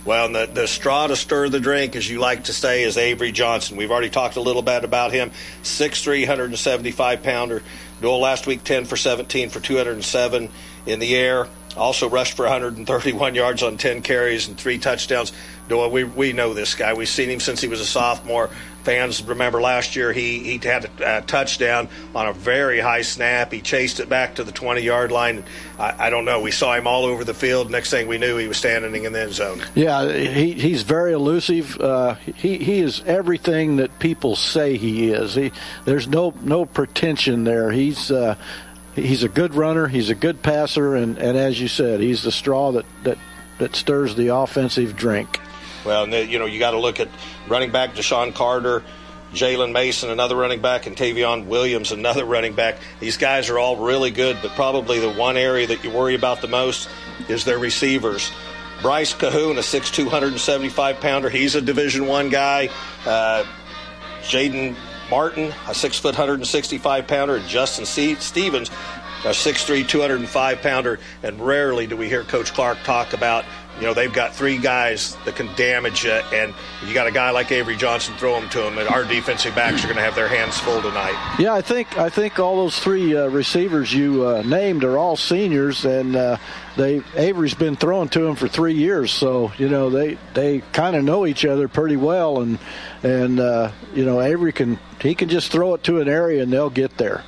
Well, 0.07 0.31
the, 0.31 0.45
the 0.45 0.67
straw 0.67 1.07
to 1.07 1.17
stir 1.17 1.49
the 1.49 1.59
drink, 1.59 1.97
as 1.97 2.09
you 2.09 2.19
like 2.19 2.45
to 2.45 2.53
say, 2.53 2.83
is 2.83 2.97
Avery 2.97 3.33
Johnson. 3.33 3.75
We've 3.75 3.91
already 3.91 4.09
talked 4.09 4.37
a 4.37 4.41
little 4.41 4.61
bit 4.61 4.85
about 4.85 5.11
him. 5.11 5.31
6'3", 5.63 6.21
175 6.21 7.23
pounder. 7.23 7.61
Duel 7.99 8.17
last 8.17 8.47
week, 8.47 8.63
10 8.63 8.85
for 8.85 8.95
17 8.95 9.49
for 9.49 9.59
207 9.59 10.49
in 10.85 10.99
the 10.99 11.13
air. 11.13 11.49
Also 11.77 12.09
rushed 12.09 12.33
for 12.33 12.43
131 12.43 13.35
yards 13.35 13.63
on 13.63 13.77
10 13.77 14.01
carries 14.01 14.47
and 14.47 14.57
three 14.57 14.77
touchdowns. 14.77 15.31
Doyle, 15.67 15.89
we, 15.89 16.03
we 16.03 16.33
know 16.33 16.53
this 16.53 16.75
guy. 16.75 16.93
We've 16.93 17.09
seen 17.09 17.29
him 17.29 17.39
since 17.39 17.61
he 17.61 17.67
was 17.67 17.81
a 17.81 17.85
sophomore. 17.85 18.49
Fans 18.83 19.21
remember 19.21 19.59
last 19.59 19.97
year 19.97 20.13
he, 20.13 20.39
he 20.39 20.65
had 20.65 20.85
a, 20.85 21.17
a 21.17 21.21
touchdown 21.21 21.89
on 22.15 22.27
a 22.27 22.31
very 22.31 22.79
high 22.79 23.01
snap. 23.01 23.51
He 23.51 23.59
chased 23.59 23.99
it 23.99 24.07
back 24.07 24.35
to 24.35 24.45
the 24.45 24.53
20 24.53 24.79
yard 24.79 25.11
line. 25.11 25.43
I, 25.77 26.07
I, 26.07 26.09
don't 26.09 26.23
know. 26.23 26.39
We 26.39 26.51
saw 26.51 26.73
him 26.73 26.87
all 26.87 27.03
over 27.03 27.25
the 27.25 27.33
field. 27.33 27.69
Next 27.69 27.89
thing 27.89 28.07
we 28.07 28.17
knew, 28.17 28.37
he 28.37 28.47
was 28.47 28.55
standing 28.55 29.03
in 29.03 29.11
the 29.11 29.23
end 29.23 29.33
zone. 29.33 29.61
Yeah, 29.75 30.09
he, 30.09 30.53
he's 30.53 30.83
very 30.83 31.11
elusive. 31.11 31.77
Uh, 31.81 32.13
he, 32.13 32.59
he 32.59 32.79
is 32.79 33.03
everything 33.05 33.75
that 33.75 33.99
people 33.99 34.37
say 34.37 34.77
he 34.77 35.11
is. 35.11 35.35
He, 35.35 35.51
there's 35.83 36.07
no, 36.07 36.33
no 36.41 36.65
pretension 36.65 37.43
there. 37.43 37.71
He's. 37.71 38.09
Uh, 38.09 38.35
he's 38.97 39.23
a 39.23 39.29
good 39.29 39.53
runner. 39.53 39.87
He's 39.87 40.09
a 40.09 40.15
good 40.15 40.41
passer, 40.41 40.95
and, 40.95 41.17
and 41.17 41.37
as 41.37 41.59
you 41.59 41.67
said, 41.67 41.99
he's 41.99 42.23
the 42.23 42.31
straw 42.31 42.71
that, 42.73 42.85
that, 43.03 43.17
that 43.59 43.75
stirs 43.75 44.15
the 44.15 44.29
offensive 44.29 44.95
drink. 44.95 45.39
Well, 45.85 46.03
and 46.03 46.29
you 46.29 46.39
know, 46.39 46.45
you 46.45 46.59
got 46.59 46.71
to 46.71 46.79
look 46.79 46.99
at 46.99 47.07
running 47.47 47.71
back 47.71 47.93
Deshaun 47.93 48.33
Carter, 48.33 48.83
Jalen 49.33 49.71
Mason, 49.71 50.09
another 50.09 50.35
running 50.35 50.61
back, 50.61 50.87
and 50.87 50.95
Tavion 50.95 51.45
Williams, 51.45 51.91
another 51.91 52.25
running 52.35 52.53
back. 52.53 52.77
These 52.99 53.17
guys 53.17 53.49
are 53.49 53.59
all 53.59 53.77
really 53.77 54.11
good, 54.11 54.37
but 54.41 54.51
probably 54.51 54.99
the 54.99 55.11
one 55.11 55.37
area 55.37 55.67
that 55.67 55.83
you 55.83 55.91
worry 55.91 56.15
about 56.15 56.41
the 56.41 56.47
most 56.47 56.89
is 57.29 57.45
their 57.45 57.59
receivers. 57.59 58.31
Bryce 58.81 59.13
Cahoon, 59.13 59.57
a 59.57 59.61
6'2", 59.61 60.03
175 60.03 60.99
pounder, 60.99 61.29
he's 61.29 61.55
a 61.55 61.61
Division 61.61 62.05
One 62.05 62.29
guy. 62.29 62.69
Uh, 63.05 63.43
Jaden 64.21 64.75
Martin, 65.09 65.53
a 65.67 65.73
six 65.73 65.97
foot, 65.99 66.13
165 66.15 67.07
pounder, 67.07 67.35
and 67.37 67.47
Justin 67.47 67.85
Stevens, 67.85 68.69
a 69.25 69.29
6'3", 69.29 69.87
205 69.87 70.61
pounder. 70.61 70.99
And 71.23 71.39
rarely 71.39 71.87
do 71.87 71.97
we 71.97 72.07
hear 72.09 72.23
Coach 72.23 72.53
Clark 72.53 72.79
talk 72.83 73.13
about 73.13 73.45
you 73.79 73.85
know 73.85 73.93
they've 73.93 74.11
got 74.11 74.33
three 74.33 74.57
guys 74.57 75.15
that 75.25 75.35
can 75.35 75.53
damage 75.55 76.03
you, 76.03 76.11
and 76.11 76.53
you 76.85 76.93
got 76.93 77.05
a 77.07 77.11
guy 77.11 77.29
like 77.29 77.51
Avery 77.51 77.75
Johnson 77.75 78.15
throw 78.15 78.39
them 78.39 78.49
to 78.49 78.59
them, 78.59 78.77
and 78.77 78.87
our 78.89 79.03
defensive 79.03 79.53
backs 79.53 79.83
are 79.83 79.87
going 79.87 79.97
to 79.97 80.03
have 80.03 80.15
their 80.15 80.27
hands 80.27 80.57
full 80.57 80.81
tonight. 80.81 81.35
Yeah, 81.37 81.53
I 81.53 81.61
think 81.61 81.97
I 81.97 82.09
think 82.09 82.39
all 82.39 82.55
those 82.55 82.79
three 82.79 83.15
uh, 83.15 83.27
receivers 83.27 83.93
you 83.93 84.25
uh, 84.25 84.41
named 84.43 84.83
are 84.83 84.97
all 84.97 85.15
seniors, 85.15 85.85
and 85.85 86.15
uh, 86.15 86.37
they 86.75 87.01
Avery's 87.15 87.53
been 87.53 87.75
throwing 87.75 88.09
to 88.09 88.19
them 88.19 88.35
for 88.35 88.47
three 88.47 88.73
years, 88.73 89.11
so 89.11 89.51
you 89.57 89.69
know 89.69 89.89
they 89.91 90.17
they 90.33 90.59
kind 90.73 90.95
of 90.95 91.03
know 91.03 91.27
each 91.27 91.45
other 91.45 91.67
pretty 91.67 91.97
well, 91.97 92.41
and 92.41 92.57
and 93.03 93.39
uh, 93.39 93.71
you 93.93 94.05
know 94.05 94.21
Avery 94.21 94.53
can 94.53 94.79
he 95.01 95.13
can 95.13 95.29
just 95.29 95.51
throw 95.51 95.75
it 95.75 95.83
to 95.83 96.01
an 96.01 96.09
area 96.09 96.41
and 96.41 96.51
they'll 96.51 96.71
get 96.71 96.97
there. 96.97 97.23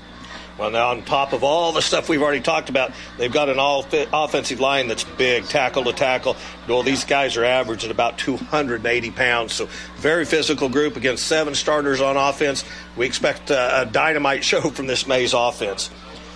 Well, 0.60 0.72
now 0.72 0.90
on 0.90 1.04
top 1.04 1.32
of 1.32 1.42
all 1.46 1.72
the 1.72 1.82
stuff 1.82 2.10
we've 2.10 2.22
already 2.22 2.42
talked 2.42 2.70
about, 2.70 2.92
they've 3.18 3.32
got 3.32 3.48
an 3.48 3.60
all 3.60 3.86
offensive 4.12 4.60
line 4.60 4.90
that's 4.90 5.06
big, 5.06 5.46
tackle 5.46 5.86
to 5.86 5.94
tackle. 5.94 6.36
Well, 6.68 6.84
these 6.84 7.06
guys 7.06 7.38
are 7.38 7.46
averaging 7.46 7.92
about 7.92 8.18
280 8.18 9.12
pounds, 9.12 9.54
so 9.54 9.70
very 9.96 10.26
physical 10.26 10.68
group 10.68 10.98
against 10.98 11.26
seven 11.28 11.56
starters 11.56 12.02
on 12.02 12.18
offense. 12.18 12.66
We 12.98 13.06
expect 13.06 13.52
a, 13.52 13.84
a 13.84 13.86
dynamite 13.86 14.44
show 14.50 14.60
from 14.70 14.88
this 14.88 15.08
Maize 15.08 15.34
offense. 15.34 15.90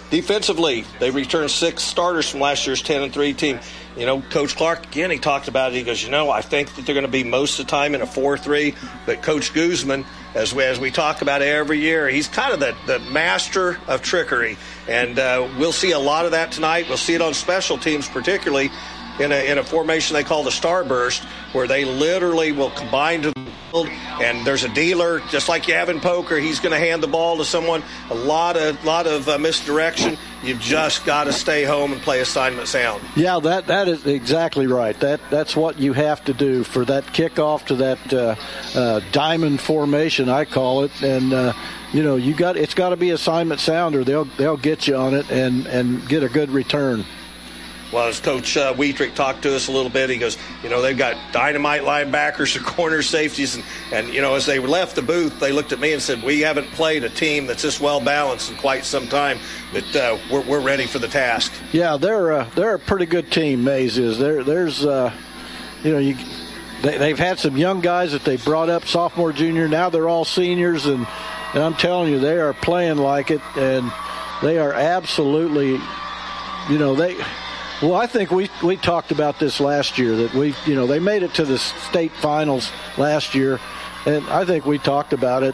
Defensively, 0.10 0.86
they 1.00 1.12
returned 1.12 1.52
six 1.52 1.84
starters 1.84 2.30
from 2.30 2.40
last 2.40 2.66
year's 2.66 2.82
10 2.82 3.02
and 3.02 3.14
3 3.14 3.34
team. 3.34 3.60
You 3.98 4.06
know, 4.06 4.22
Coach 4.22 4.56
Clark, 4.56 4.86
again, 4.86 5.12
he 5.12 5.18
talked 5.18 5.50
about 5.50 5.74
it. 5.74 5.76
He 5.76 5.84
goes, 5.84 6.02
you 6.02 6.12
know, 6.12 6.30
I 6.30 6.42
think 6.42 6.74
that 6.76 6.86
they're 6.86 6.96
going 6.96 7.06
to 7.06 7.12
be 7.12 7.26
most 7.26 7.60
of 7.60 7.66
the 7.66 7.72
time 7.72 7.94
in 7.94 8.02
a 8.02 8.06
4 8.06 8.38
3, 8.38 8.74
but 9.06 9.22
Coach 9.22 9.54
Guzman, 9.54 10.06
as 10.36 10.54
we, 10.54 10.64
as 10.64 10.80
we 10.80 10.92
talk 10.92 11.22
about 11.22 11.42
every 11.42 11.80
year. 11.80 12.10
He's 12.10 12.28
kind 12.28 12.54
of 12.54 12.60
the, 12.60 12.76
the 12.88 13.00
master 13.12 13.80
of 13.88 14.02
trickery, 14.02 14.58
and 14.88 15.20
uh, 15.20 15.48
we'll 15.58 15.72
see 15.72 15.92
a 15.92 16.00
lot 16.00 16.26
of 16.26 16.32
that 16.32 16.52
tonight. 16.52 16.88
We'll 16.88 16.98
see 16.98 17.14
it 17.14 17.22
on 17.22 17.34
special 17.34 17.78
teams, 17.78 18.08
particularly 18.08 18.72
in 19.20 19.32
a, 19.32 19.52
in 19.52 19.58
a 19.58 19.64
formation 19.64 20.16
they 20.16 20.24
call 20.24 20.44
the 20.44 20.50
Starburst, 20.50 21.24
where 21.54 21.68
they 21.68 21.86
literally 21.86 22.52
will 22.52 22.72
combine 22.72 23.22
to 23.24 23.34
and 23.74 24.46
there's 24.46 24.64
a 24.64 24.70
dealer, 24.70 25.20
just 25.30 25.50
like 25.50 25.68
you 25.68 25.74
have 25.74 25.90
in 25.90 26.00
poker. 26.00 26.38
He's 26.38 26.60
going 26.60 26.72
to 26.72 26.80
hand 26.80 27.02
the 27.02 27.08
ball 27.08 27.38
to 27.38 27.46
someone. 27.46 27.84
A 28.10 28.16
lot 28.16 28.56
of 28.56 28.84
lot 28.86 29.08
of 29.08 29.28
uh, 29.28 29.38
misdirection. 29.38 30.18
You've 30.44 30.60
just 30.60 31.06
got 31.06 31.26
to 31.26 31.34
stay 31.34 31.64
home 31.64 31.94
and 31.94 32.02
play 32.02 32.20
assignment 32.20 32.68
sound. 32.68 33.04
Yeah, 33.16 33.40
that 33.40 33.68
that 33.68 33.88
is 33.88 34.06
exactly 34.06 34.68
right. 34.68 34.98
That 35.00 35.22
that's 35.30 35.56
what 35.56 35.80
you 35.80 35.94
have 35.94 36.24
to 36.26 36.34
do 36.34 36.64
for 36.64 36.86
that 36.86 37.06
kickoff 37.08 37.66
to 37.68 37.76
that 37.76 38.14
uh, 38.14 38.36
uh, 38.76 39.02
diamond 39.12 39.60
formation, 39.60 40.30
I 40.30 40.46
call 40.46 40.84
it, 40.84 41.02
and 41.02 41.34
uh, 41.34 41.54
you 41.92 42.04
know 42.04 42.16
you 42.16 42.36
got 42.36 42.58
it's 42.58 42.74
got 42.76 42.90
to 42.90 42.98
be 42.98 43.10
assignment 43.10 43.60
sound, 43.60 43.96
or 43.96 44.04
they'll 44.04 44.26
they'll 44.26 44.58
get 44.58 44.88
you 44.88 44.96
on 44.96 45.14
it 45.14 45.32
and 45.32 45.66
and 45.68 46.08
get 46.08 46.24
a 46.24 46.30
good 46.30 46.52
return. 46.52 47.06
Well, 47.94 48.08
as 48.08 48.20
Coach 48.20 48.58
uh, 48.58 48.74
Wietrich 48.76 49.14
talked 49.14 49.44
to 49.44 49.56
us 49.56 49.68
a 49.68 49.72
little 49.72 49.92
bit, 49.92 50.10
he 50.10 50.18
goes, 50.18 50.36
you 50.64 50.70
know, 50.70 50.82
they've 50.82 50.98
got 50.98 51.16
dynamite 51.32 51.84
linebackers 51.84 52.56
and 52.56 52.66
corner 52.76 53.04
safeties. 53.04 53.54
And, 53.54 53.64
and, 53.92 54.12
you 54.12 54.20
know, 54.20 54.34
as 54.34 54.48
they 54.48 54.58
left 54.58 54.96
the 54.96 55.04
booth, 55.04 55.40
they 55.40 55.52
looked 55.52 55.74
at 55.74 55.80
me 55.80 55.94
and 55.94 56.02
said, 56.02 56.24
we 56.24 56.40
haven't 56.40 56.66
played 56.72 57.04
a 57.04 57.10
team 57.10 57.46
that's 57.46 57.62
this 57.62 57.80
well 57.80 58.04
balanced 58.04 58.50
in 58.50 58.58
quite 58.58 58.84
some 58.84 59.08
time, 59.08 59.38
but 59.72 59.96
uh, 59.96 60.18
we're, 60.32 60.42
we're 60.42 60.60
ready 60.60 60.88
for 60.88 60.98
the 60.98 61.08
task. 61.08 61.54
Yeah, 61.72 61.98
they're, 61.98 62.32
uh, 62.34 62.50
they're 62.56 62.74
a 62.74 62.80
pretty 62.80 63.06
good 63.06 63.32
team, 63.32 63.64
Maize 63.64 64.00
is. 64.00 64.18
There, 64.18 64.44
there's, 64.44 64.84
uh, 64.84 65.14
you 65.84 65.92
know, 65.92 66.00
you, 66.00 66.16
they, 66.82 66.98
they've 66.98 67.20
had 67.20 67.38
some 67.38 67.58
young 67.58 67.80
guys 67.80 68.14
that 68.14 68.24
they 68.24 68.38
brought 68.38 68.70
up, 68.70 68.86
sophomore, 68.88 69.32
junior. 69.32 69.68
Now 69.68 69.92
they're 69.92 70.10
all 70.10 70.26
seniors. 70.26 70.88
And, 70.88 71.06
and 71.54 71.62
I'm 71.62 71.76
telling 71.76 72.12
you, 72.12 72.18
they 72.18 72.40
are 72.40 72.54
playing 72.54 72.98
like 72.98 73.30
it. 73.30 73.42
And 73.56 73.92
they 74.42 74.58
are 74.58 74.74
absolutely, 74.74 75.80
you 76.72 76.80
know, 76.80 76.96
they 76.96 77.18
well, 77.84 77.96
I 77.96 78.08
think 78.08 78.32
we 78.32 78.50
we 78.64 78.78
talked 78.78 79.12
about 79.12 79.40
this 79.40 79.60
last 79.60 79.98
year 79.98 80.16
that 80.16 80.34
we 80.34 80.56
you 80.66 80.74
know 80.74 80.88
they 80.88 81.00
made 81.00 81.22
it 81.22 81.34
to 81.36 81.46
the 81.46 81.58
state 81.58 82.14
finals 82.14 82.72
last 82.98 83.36
year, 83.36 83.60
and 84.06 84.26
I 84.28 84.46
think 84.46 84.66
we 84.66 84.78
talked 84.78 85.12
about 85.12 85.44
it. 85.44 85.54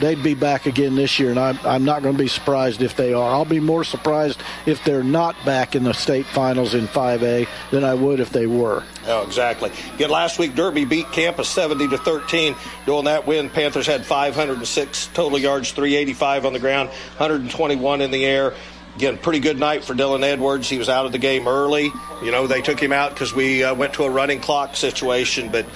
They'd 0.00 0.22
be 0.22 0.34
back 0.34 0.66
again 0.66 0.94
this 0.94 1.18
year, 1.18 1.30
and 1.30 1.40
I'm, 1.40 1.58
I'm 1.64 1.84
not 1.84 2.04
going 2.04 2.16
to 2.16 2.22
be 2.22 2.28
surprised 2.28 2.82
if 2.82 2.94
they 2.94 3.12
are. 3.12 3.32
I'll 3.32 3.44
be 3.44 3.58
more 3.58 3.82
surprised 3.82 4.40
if 4.64 4.84
they're 4.84 5.02
not 5.02 5.34
back 5.44 5.74
in 5.74 5.82
the 5.82 5.92
state 5.92 6.24
finals 6.26 6.74
in 6.74 6.86
5A 6.86 7.48
than 7.72 7.82
I 7.82 7.94
would 7.94 8.20
if 8.20 8.30
they 8.30 8.46
were. 8.46 8.84
Oh, 9.08 9.24
exactly. 9.24 9.72
Again, 9.94 10.10
last 10.10 10.38
week 10.38 10.54
Derby 10.54 10.84
beat 10.84 11.10
Campus 11.10 11.48
70 11.48 11.88
to 11.88 11.98
13. 11.98 12.54
During 12.86 13.06
that 13.06 13.26
win, 13.26 13.50
Panthers 13.50 13.88
had 13.88 14.06
506 14.06 15.08
total 15.14 15.36
yards, 15.36 15.72
385 15.72 16.46
on 16.46 16.52
the 16.52 16.60
ground, 16.60 16.90
121 16.90 18.00
in 18.00 18.12
the 18.12 18.24
air. 18.24 18.54
Again, 18.98 19.16
pretty 19.16 19.38
good 19.38 19.60
night 19.60 19.84
for 19.84 19.94
Dylan 19.94 20.24
Edwards. 20.24 20.68
He 20.68 20.76
was 20.76 20.88
out 20.88 21.06
of 21.06 21.12
the 21.12 21.18
game 21.18 21.46
early. 21.46 21.92
You 22.20 22.32
know, 22.32 22.48
they 22.48 22.62
took 22.62 22.82
him 22.82 22.92
out 22.92 23.10
because 23.10 23.32
we 23.32 23.62
uh, 23.62 23.72
went 23.72 23.94
to 23.94 24.02
a 24.02 24.10
running 24.10 24.40
clock 24.40 24.74
situation. 24.74 25.50
But 25.52 25.66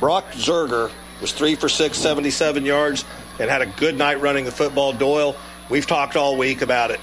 Brock 0.00 0.32
Zerger 0.32 0.90
was 1.20 1.32
three 1.32 1.54
for 1.54 1.68
six, 1.68 1.98
77 1.98 2.64
yards, 2.64 3.04
and 3.38 3.48
had 3.48 3.62
a 3.62 3.66
good 3.66 3.96
night 3.96 4.20
running 4.20 4.44
the 4.44 4.50
football. 4.50 4.92
Doyle, 4.92 5.36
We've 5.70 5.86
talked 5.86 6.14
all 6.16 6.36
week 6.36 6.60
about 6.60 6.90
it. 6.90 7.00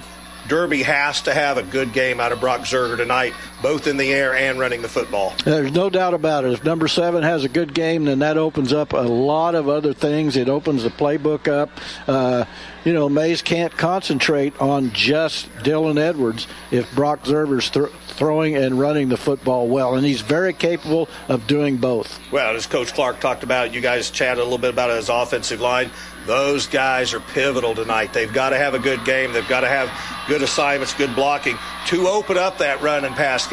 Derby 0.48 0.84
has 0.84 1.22
to 1.24 1.34
have 1.34 1.58
a 1.58 1.64
good 1.64 1.94
game 1.94 2.20
out 2.20 2.32
of 2.32 2.40
Brock 2.40 2.62
Zerger 2.62 2.98
tonight, 2.98 3.34
both 3.62 3.88
in 3.88 3.97
the 3.97 4.12
air 4.12 4.34
and 4.34 4.60
running 4.60 4.82
the 4.82 4.89
football. 4.89 5.34
There's 5.45 5.71
no 5.71 5.89
doubt 5.89 6.13
about 6.13 6.45
it. 6.45 6.54
If 6.54 6.63
number 6.63 6.88
seven 6.88 7.24
has 7.24 7.43
a 7.43 7.50
good 7.50 7.74
game, 7.74 8.06
then 8.06 8.19
that 8.19 8.38
opens 8.38 8.74
up 8.74 8.93
a 8.93 8.97
lot 8.97 9.56
of 9.56 9.69
other 9.69 9.93
things. 9.93 10.36
It 10.36 10.50
opens 10.50 10.84
the 10.84 10.89
playbook 10.89 11.47
up. 11.47 11.69
Uh, 12.08 12.45
you 12.84 12.93
know, 12.93 13.10
Maize 13.10 13.41
can't 13.41 13.76
concentrate 13.78 14.60
on 14.60 14.91
just 14.91 15.50
Dylan 15.58 16.00
Edwards 16.00 16.47
if 16.71 16.93
Brock 16.95 17.24
Zerger's 17.24 17.69
th- 17.69 17.89
throwing 18.08 18.56
and 18.56 18.80
running 18.80 19.10
the 19.10 19.17
football 19.17 19.67
well, 19.67 19.95
and 19.95 20.06
he's 20.06 20.21
very 20.21 20.54
capable 20.54 21.08
of 21.28 21.45
doing 21.47 21.78
both. 21.78 22.19
Well, 22.32 22.56
as 22.56 22.65
Coach 22.65 22.93
Clark 22.93 23.19
talked 23.19 23.43
about, 23.43 23.74
you 23.74 23.82
guys 23.82 24.10
chatted 24.10 24.39
a 24.39 24.43
little 24.43 24.58
bit 24.58 24.71
about 24.71 24.89
his 24.89 25.10
offensive 25.10 25.62
line. 25.62 25.91
Those 26.26 26.67
guys 26.67 27.13
are 27.13 27.19
pivotal 27.19 27.74
tonight. 27.74 28.13
They've 28.13 28.32
got 28.32 28.50
to 28.50 28.58
have 28.58 28.76
a 28.76 28.80
good 28.80 29.04
game. 29.06 29.34
They've 29.34 29.47
got 29.47 29.62
to 29.62 29.67
have 29.67 29.89
good 30.28 30.43
assignments, 30.43 30.93
good 30.93 31.15
blocking 31.15 31.58
to 31.88 32.08
open 32.08 32.38
up 32.38 32.60
that 32.60 32.82
run 32.82 33.06
and 33.06 33.15
pass 33.15 33.47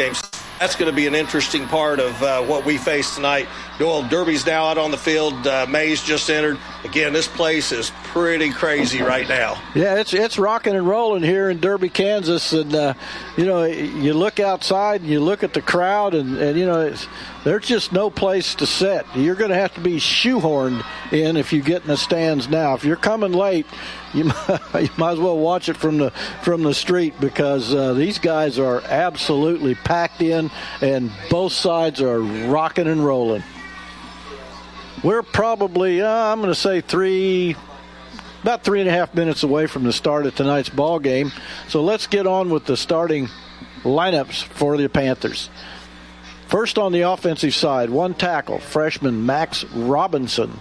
That's 0.60 0.76
going 0.76 0.88
to 0.88 0.94
be 0.94 1.08
an 1.08 1.14
interesting 1.16 1.66
part 1.66 1.98
of 1.98 2.22
uh, 2.22 2.42
what 2.44 2.64
we 2.64 2.78
face 2.78 3.16
tonight. 3.16 3.48
Doyle 3.78 4.02
Derby's 4.08 4.44
now 4.44 4.64
out 4.64 4.76
on 4.76 4.90
the 4.90 4.98
field. 4.98 5.46
Uh, 5.46 5.64
Maize 5.68 6.02
just 6.02 6.28
entered. 6.28 6.58
Again, 6.82 7.12
this 7.12 7.28
place 7.28 7.70
is 7.70 7.92
pretty 8.04 8.50
crazy 8.50 9.02
right 9.02 9.28
now. 9.28 9.62
Yeah, 9.72 10.00
it's 10.00 10.12
it's 10.12 10.36
rocking 10.36 10.74
and 10.74 10.86
rolling 10.86 11.22
here 11.22 11.48
in 11.48 11.60
Derby, 11.60 11.88
Kansas, 11.88 12.52
and 12.52 12.74
uh, 12.74 12.94
you 13.36 13.46
know 13.46 13.62
you 13.64 14.14
look 14.14 14.40
outside 14.40 15.02
and 15.02 15.10
you 15.10 15.20
look 15.20 15.44
at 15.44 15.54
the 15.54 15.62
crowd, 15.62 16.14
and, 16.14 16.36
and 16.38 16.58
you 16.58 16.66
know 16.66 16.92
there's 17.44 17.66
just 17.66 17.92
no 17.92 18.10
place 18.10 18.56
to 18.56 18.66
sit. 18.66 19.06
You're 19.14 19.36
going 19.36 19.50
to 19.50 19.56
have 19.56 19.74
to 19.74 19.80
be 19.80 19.98
shoehorned 19.98 20.84
in 21.12 21.36
if 21.36 21.52
you 21.52 21.62
get 21.62 21.82
in 21.82 21.88
the 21.88 21.96
stands 21.96 22.48
now. 22.48 22.74
If 22.74 22.84
you're 22.84 22.96
coming 22.96 23.32
late, 23.32 23.66
you 24.12 24.24
might, 24.48 24.82
you 24.82 24.90
might 24.96 25.12
as 25.12 25.20
well 25.20 25.38
watch 25.38 25.68
it 25.68 25.76
from 25.76 25.98
the 25.98 26.10
from 26.42 26.64
the 26.64 26.74
street 26.74 27.14
because 27.20 27.72
uh, 27.72 27.94
these 27.94 28.18
guys 28.18 28.58
are 28.58 28.80
absolutely 28.80 29.76
packed 29.76 30.20
in, 30.20 30.50
and 30.80 31.12
both 31.30 31.52
sides 31.52 32.02
are 32.02 32.20
rocking 32.20 32.88
and 32.88 33.04
rolling. 33.04 33.44
We're 35.04 35.22
probably, 35.22 36.02
uh, 36.02 36.08
I'm 36.08 36.40
going 36.40 36.50
to 36.50 36.58
say 36.58 36.80
three, 36.80 37.54
about 38.42 38.64
three 38.64 38.80
and 38.80 38.88
a 38.88 38.92
half 38.92 39.14
minutes 39.14 39.44
away 39.44 39.68
from 39.68 39.84
the 39.84 39.92
start 39.92 40.26
of 40.26 40.34
tonight's 40.34 40.68
ball 40.68 40.98
game. 40.98 41.30
So 41.68 41.82
let's 41.82 42.08
get 42.08 42.26
on 42.26 42.50
with 42.50 42.64
the 42.64 42.76
starting 42.76 43.28
lineups 43.82 44.42
for 44.42 44.76
the 44.76 44.88
Panthers. 44.88 45.50
First 46.48 46.78
on 46.78 46.90
the 46.90 47.02
offensive 47.02 47.54
side, 47.54 47.90
one 47.90 48.14
tackle, 48.14 48.58
freshman 48.58 49.24
Max 49.24 49.64
Robinson. 49.66 50.58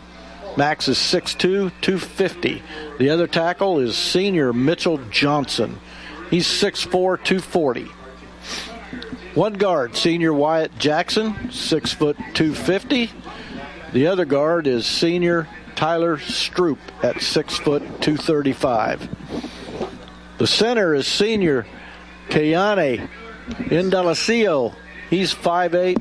Max 0.56 0.88
is 0.88 0.98
6'2, 0.98 1.72
250. 1.82 2.62
The 3.00 3.10
other 3.10 3.26
tackle 3.26 3.80
is 3.80 3.98
senior 3.98 4.54
Mitchell 4.54 5.00
Johnson. 5.10 5.80
He's 6.30 6.46
6'4, 6.46 6.92
240. 6.92 7.84
One 9.34 9.54
guard, 9.54 9.96
senior 9.96 10.34
Wyatt 10.34 10.78
Jackson, 10.78 11.52
6 11.52 11.94
foot 11.94 12.18
250. 12.34 13.12
The 13.94 14.08
other 14.08 14.26
guard 14.26 14.68
is 14.68 14.86
senior 14.86 15.48
Tyler 15.76 16.18
Stroop 16.18 16.78
at 17.02 17.22
6 17.22 17.58
foot 17.60 17.82
235. 18.02 19.08
The 20.38 20.48
center 20.48 20.94
is 20.94 21.08
senior 21.08 21.66
Kayane 22.30 23.08
Indalacio. 23.48 24.76
He's 25.10 25.34
5'8, 25.34 25.96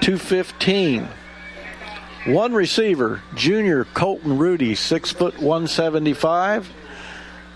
215. 0.00 1.08
One 2.26 2.52
receiver, 2.52 3.22
junior 3.34 3.84
Colton 3.84 4.36
Rudy, 4.36 4.74
6 4.74 5.12
foot 5.12 5.38
175. 5.38 6.70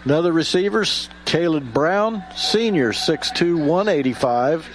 Another 0.05 0.33
receiver, 0.33 0.85
Caleb 1.27 1.75
Brown, 1.75 2.25
senior, 2.35 2.92
6'2, 2.92 3.59
185. 3.59 4.66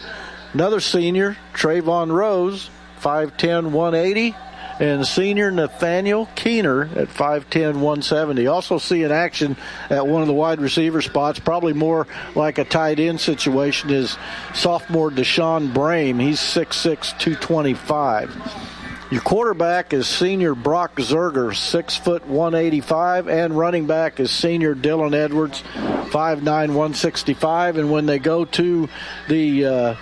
Another 0.54 0.80
senior, 0.80 1.36
Trayvon 1.54 2.12
Rose, 2.12 2.70
5'10, 3.02 3.72
180 3.72 4.36
and 4.80 5.06
senior 5.06 5.52
Nathaniel 5.52 6.28
Keener 6.36 6.84
at 6.96 7.10
5'10, 7.10 7.74
170. 7.76 8.48
Also 8.48 8.78
see 8.78 9.04
in 9.04 9.12
action 9.12 9.58
at 9.90 10.08
one 10.08 10.22
of 10.22 10.28
the 10.28 10.34
wide 10.34 10.62
receiver 10.62 11.02
spots, 11.02 11.40
probably 11.40 11.74
more 11.74 12.08
like 12.36 12.58
a 12.58 12.64
tight 12.64 13.00
end 13.00 13.20
situation, 13.20 13.90
is 13.90 14.18
sophomore 14.54 15.12
Deshaun 15.12 15.74
Brame. 15.74 16.22
He's 16.22 16.40
6'6, 16.40 17.20
225. 17.20 18.78
Your 19.12 19.22
quarterback 19.22 19.92
is 19.92 20.08
senior 20.08 20.54
Brock 20.54 20.98
Zerger, 20.98 21.56
six 21.56 21.98
foot 21.98 22.28
185, 22.28 23.28
and 23.28 23.58
running 23.58 23.88
back 23.88 24.20
is 24.20 24.30
senior 24.30 24.76
Dylan 24.76 25.16
Edwards, 25.16 25.64
5'9, 25.64 26.44
165. 26.44 27.78
And 27.78 27.92
when 27.92 28.06
they 28.06 28.20
go 28.20 28.46
to 28.46 28.88
the 29.28 29.66
uh, 29.66 29.96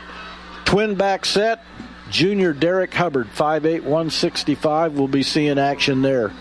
twin 0.66 0.96
back 0.96 1.24
set, 1.26 1.64
Junior 2.10 2.54
Derek 2.54 2.94
Hubbard, 2.94 3.28
5'8, 3.28 3.84
165, 3.84 4.98
will 4.98 5.08
be 5.08 5.24
seeing 5.24 5.60
action 5.60 6.02
there. 6.02 6.32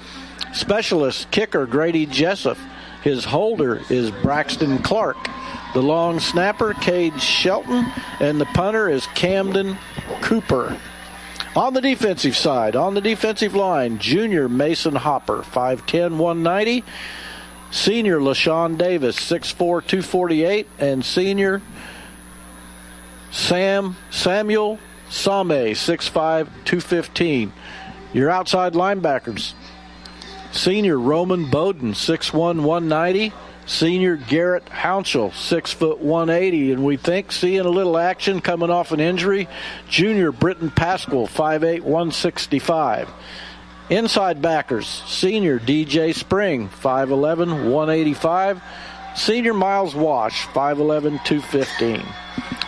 Specialist 0.52 1.30
kicker 1.30 1.66
Grady 1.66 2.06
Jessup. 2.06 2.58
His 3.02 3.24
holder 3.24 3.82
is 3.90 4.10
Braxton 4.10 4.78
Clark. 4.78 5.16
The 5.74 5.82
long 5.82 6.18
snapper, 6.20 6.74
Cade 6.74 7.20
Shelton. 7.20 7.86
And 8.20 8.40
the 8.40 8.46
punter 8.46 8.88
is 8.88 9.06
Camden 9.08 9.76
Cooper. 10.22 10.78
On 11.54 11.72
the 11.72 11.80
defensive 11.80 12.36
side, 12.36 12.76
on 12.76 12.94
the 12.94 13.00
defensive 13.00 13.54
line, 13.54 13.98
junior 13.98 14.48
Mason 14.48 14.94
Hopper, 14.94 15.38
5'10, 15.42 16.16
190. 16.16 16.84
Senior 17.70 18.20
LaShawn 18.20 18.78
Davis, 18.78 19.18
6'4, 19.18 19.56
248. 19.56 20.68
And 20.78 21.04
senior 21.04 21.62
Sam 23.30 23.96
Samuel 24.10 24.78
Same, 25.08 25.74
6'5, 25.74 26.48
215. 26.64 27.52
Your 28.12 28.30
outside 28.30 28.72
linebackers. 28.72 29.54
Senior 30.52 30.98
Roman 30.98 31.50
Bowden, 31.50 31.92
6'1, 31.92 32.62
190. 32.62 33.32
Senior 33.66 34.14
Garrett 34.16 34.68
Hounshell, 34.68 35.32
6 35.32 35.72
foot 35.72 35.98
180. 35.98 36.72
And 36.72 36.84
we 36.84 36.96
think 36.96 37.32
seeing 37.32 37.60
a 37.60 37.68
little 37.68 37.98
action 37.98 38.40
coming 38.40 38.70
off 38.70 38.92
an 38.92 39.00
injury. 39.00 39.48
Junior 39.88 40.30
Britton 40.30 40.70
Pascal, 40.70 41.26
5'8, 41.26 41.80
165. 41.80 43.10
Inside 43.90 44.42
backers, 44.42 44.86
senior 44.86 45.60
DJ 45.60 46.14
Spring, 46.14 46.68
5'11, 46.68 47.70
185. 47.70 48.62
Senior 49.16 49.54
Miles 49.54 49.94
Wash, 49.94 50.46
5'11, 50.48 51.24
215. 51.24 52.02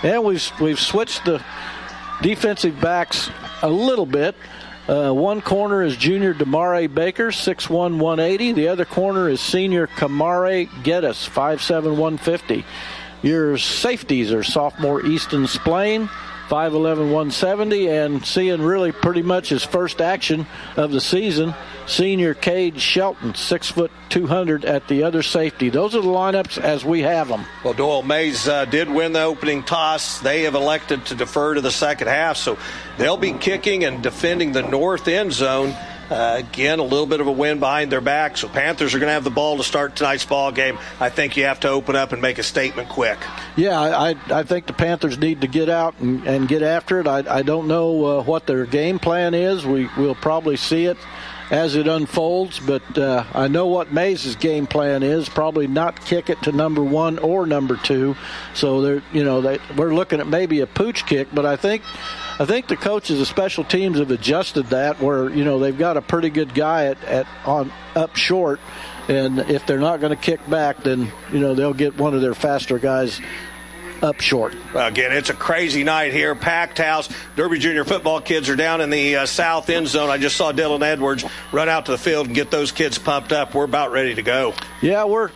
And 0.02 0.24
we've, 0.24 0.60
we've 0.60 0.80
switched 0.80 1.24
the 1.24 1.42
defensive 2.22 2.80
backs 2.80 3.30
a 3.62 3.68
little 3.68 4.06
bit. 4.06 4.34
Uh, 4.88 5.12
one 5.12 5.42
corner 5.42 5.82
is 5.82 5.96
junior 5.96 6.32
Damare 6.32 6.92
Baker, 6.92 7.28
6'1", 7.28 7.98
180. 7.98 8.52
The 8.52 8.68
other 8.68 8.86
corner 8.86 9.28
is 9.28 9.40
senior 9.40 9.86
Kamare 9.86 10.68
Geddes, 10.82 11.28
5'7", 11.28 11.90
150. 11.90 12.64
Your 13.22 13.58
safeties 13.58 14.32
are 14.32 14.42
sophomore 14.42 15.04
Easton 15.04 15.46
Splain, 15.46 16.08
5'11", 16.48 17.12
170, 17.12 17.88
and 17.88 18.24
seeing 18.24 18.62
really 18.62 18.92
pretty 18.92 19.22
much 19.22 19.50
his 19.50 19.62
first 19.62 20.00
action 20.00 20.46
of 20.76 20.90
the 20.90 21.00
season, 21.00 21.54
senior 21.88 22.34
Cade 22.34 22.80
Shelton, 22.80 23.34
6 23.34 23.70
foot 23.70 23.90
200 24.10 24.64
at 24.64 24.86
the 24.88 25.02
other 25.02 25.22
safety. 25.22 25.70
Those 25.70 25.94
are 25.94 26.02
the 26.02 26.08
lineups 26.08 26.58
as 26.58 26.84
we 26.84 27.00
have 27.00 27.28
them. 27.28 27.44
Well, 27.64 27.74
Doyle 27.74 28.02
Maize 28.02 28.46
uh, 28.46 28.64
did 28.66 28.88
win 28.88 29.12
the 29.12 29.22
opening 29.22 29.62
toss. 29.62 30.20
They 30.20 30.42
have 30.42 30.54
elected 30.54 31.06
to 31.06 31.14
defer 31.14 31.54
to 31.54 31.60
the 31.60 31.70
second 31.70 32.08
half, 32.08 32.36
so 32.36 32.58
they'll 32.98 33.16
be 33.16 33.32
kicking 33.32 33.84
and 33.84 34.02
defending 34.02 34.52
the 34.52 34.62
north 34.62 35.08
end 35.08 35.32
zone. 35.32 35.74
Uh, 36.10 36.36
again, 36.38 36.78
a 36.78 36.82
little 36.82 37.06
bit 37.06 37.20
of 37.20 37.26
a 37.26 37.32
win 37.32 37.58
behind 37.60 37.92
their 37.92 38.00
back, 38.00 38.38
so 38.38 38.48
Panthers 38.48 38.94
are 38.94 38.98
going 38.98 39.08
to 39.08 39.12
have 39.12 39.24
the 39.24 39.30
ball 39.30 39.58
to 39.58 39.62
start 39.62 39.94
tonight's 39.94 40.24
ball 40.24 40.50
game. 40.50 40.78
I 41.00 41.10
think 41.10 41.36
you 41.36 41.44
have 41.44 41.60
to 41.60 41.68
open 41.68 41.96
up 41.96 42.12
and 42.12 42.22
make 42.22 42.38
a 42.38 42.42
statement 42.42 42.88
quick. 42.88 43.18
Yeah, 43.56 43.78
I, 43.78 44.16
I 44.30 44.42
think 44.42 44.66
the 44.66 44.72
Panthers 44.72 45.18
need 45.18 45.42
to 45.42 45.46
get 45.46 45.68
out 45.68 45.98
and, 45.98 46.26
and 46.26 46.48
get 46.48 46.62
after 46.62 46.98
it. 46.98 47.06
I, 47.06 47.40
I 47.40 47.42
don't 47.42 47.68
know 47.68 48.20
uh, 48.20 48.22
what 48.22 48.46
their 48.46 48.64
game 48.64 48.98
plan 48.98 49.34
is. 49.34 49.66
We 49.66 49.90
will 49.98 50.14
probably 50.14 50.56
see 50.56 50.86
it 50.86 50.96
as 51.50 51.76
it 51.76 51.88
unfolds, 51.88 52.60
but 52.60 52.98
uh, 52.98 53.24
I 53.32 53.48
know 53.48 53.66
what 53.66 53.92
Maize's 53.92 54.36
game 54.36 54.66
plan 54.66 55.02
is. 55.02 55.28
Probably 55.28 55.66
not 55.66 56.04
kick 56.04 56.28
it 56.28 56.42
to 56.42 56.52
number 56.52 56.82
one 56.82 57.18
or 57.18 57.46
number 57.46 57.76
two. 57.76 58.16
So 58.54 58.82
they're 58.82 59.02
you 59.12 59.24
know 59.24 59.40
they, 59.40 59.58
we're 59.76 59.94
looking 59.94 60.20
at 60.20 60.26
maybe 60.26 60.60
a 60.60 60.66
pooch 60.66 61.06
kick, 61.06 61.28
but 61.32 61.46
I 61.46 61.56
think 61.56 61.82
I 62.38 62.44
think 62.44 62.68
the 62.68 62.76
coaches 62.76 63.20
of 63.20 63.26
special 63.26 63.64
teams 63.64 63.98
have 63.98 64.10
adjusted 64.10 64.66
that 64.66 65.00
where 65.00 65.30
you 65.30 65.44
know 65.44 65.58
they've 65.58 65.76
got 65.76 65.96
a 65.96 66.02
pretty 66.02 66.30
good 66.30 66.54
guy 66.54 66.86
at, 66.86 67.02
at 67.04 67.26
on 67.46 67.72
up 67.96 68.16
short, 68.16 68.60
and 69.08 69.38
if 69.38 69.66
they're 69.66 69.78
not 69.78 70.00
going 70.00 70.14
to 70.14 70.22
kick 70.22 70.46
back, 70.50 70.82
then 70.82 71.10
you 71.32 71.40
know 71.40 71.54
they'll 71.54 71.74
get 71.74 71.96
one 71.96 72.14
of 72.14 72.20
their 72.20 72.34
faster 72.34 72.78
guys 72.78 73.20
up 74.02 74.20
short. 74.20 74.54
Again, 74.74 75.12
it's 75.12 75.30
a 75.30 75.34
crazy 75.34 75.84
night 75.84 76.12
here. 76.12 76.34
Packed 76.34 76.78
house. 76.78 77.08
Derby 77.36 77.58
Junior 77.58 77.84
football 77.84 78.20
kids 78.20 78.48
are 78.48 78.56
down 78.56 78.80
in 78.80 78.90
the 78.90 79.16
uh, 79.16 79.26
south 79.26 79.70
end 79.70 79.88
zone. 79.88 80.10
I 80.10 80.18
just 80.18 80.36
saw 80.36 80.52
Dylan 80.52 80.82
Edwards 80.82 81.24
run 81.52 81.68
out 81.68 81.86
to 81.86 81.92
the 81.92 81.98
field 81.98 82.26
and 82.26 82.34
get 82.34 82.50
those 82.50 82.72
kids 82.72 82.98
pumped 82.98 83.32
up. 83.32 83.54
We're 83.54 83.64
about 83.64 83.92
ready 83.92 84.14
to 84.14 84.22
go. 84.22 84.54
Yeah, 84.82 85.04
we're 85.04 85.30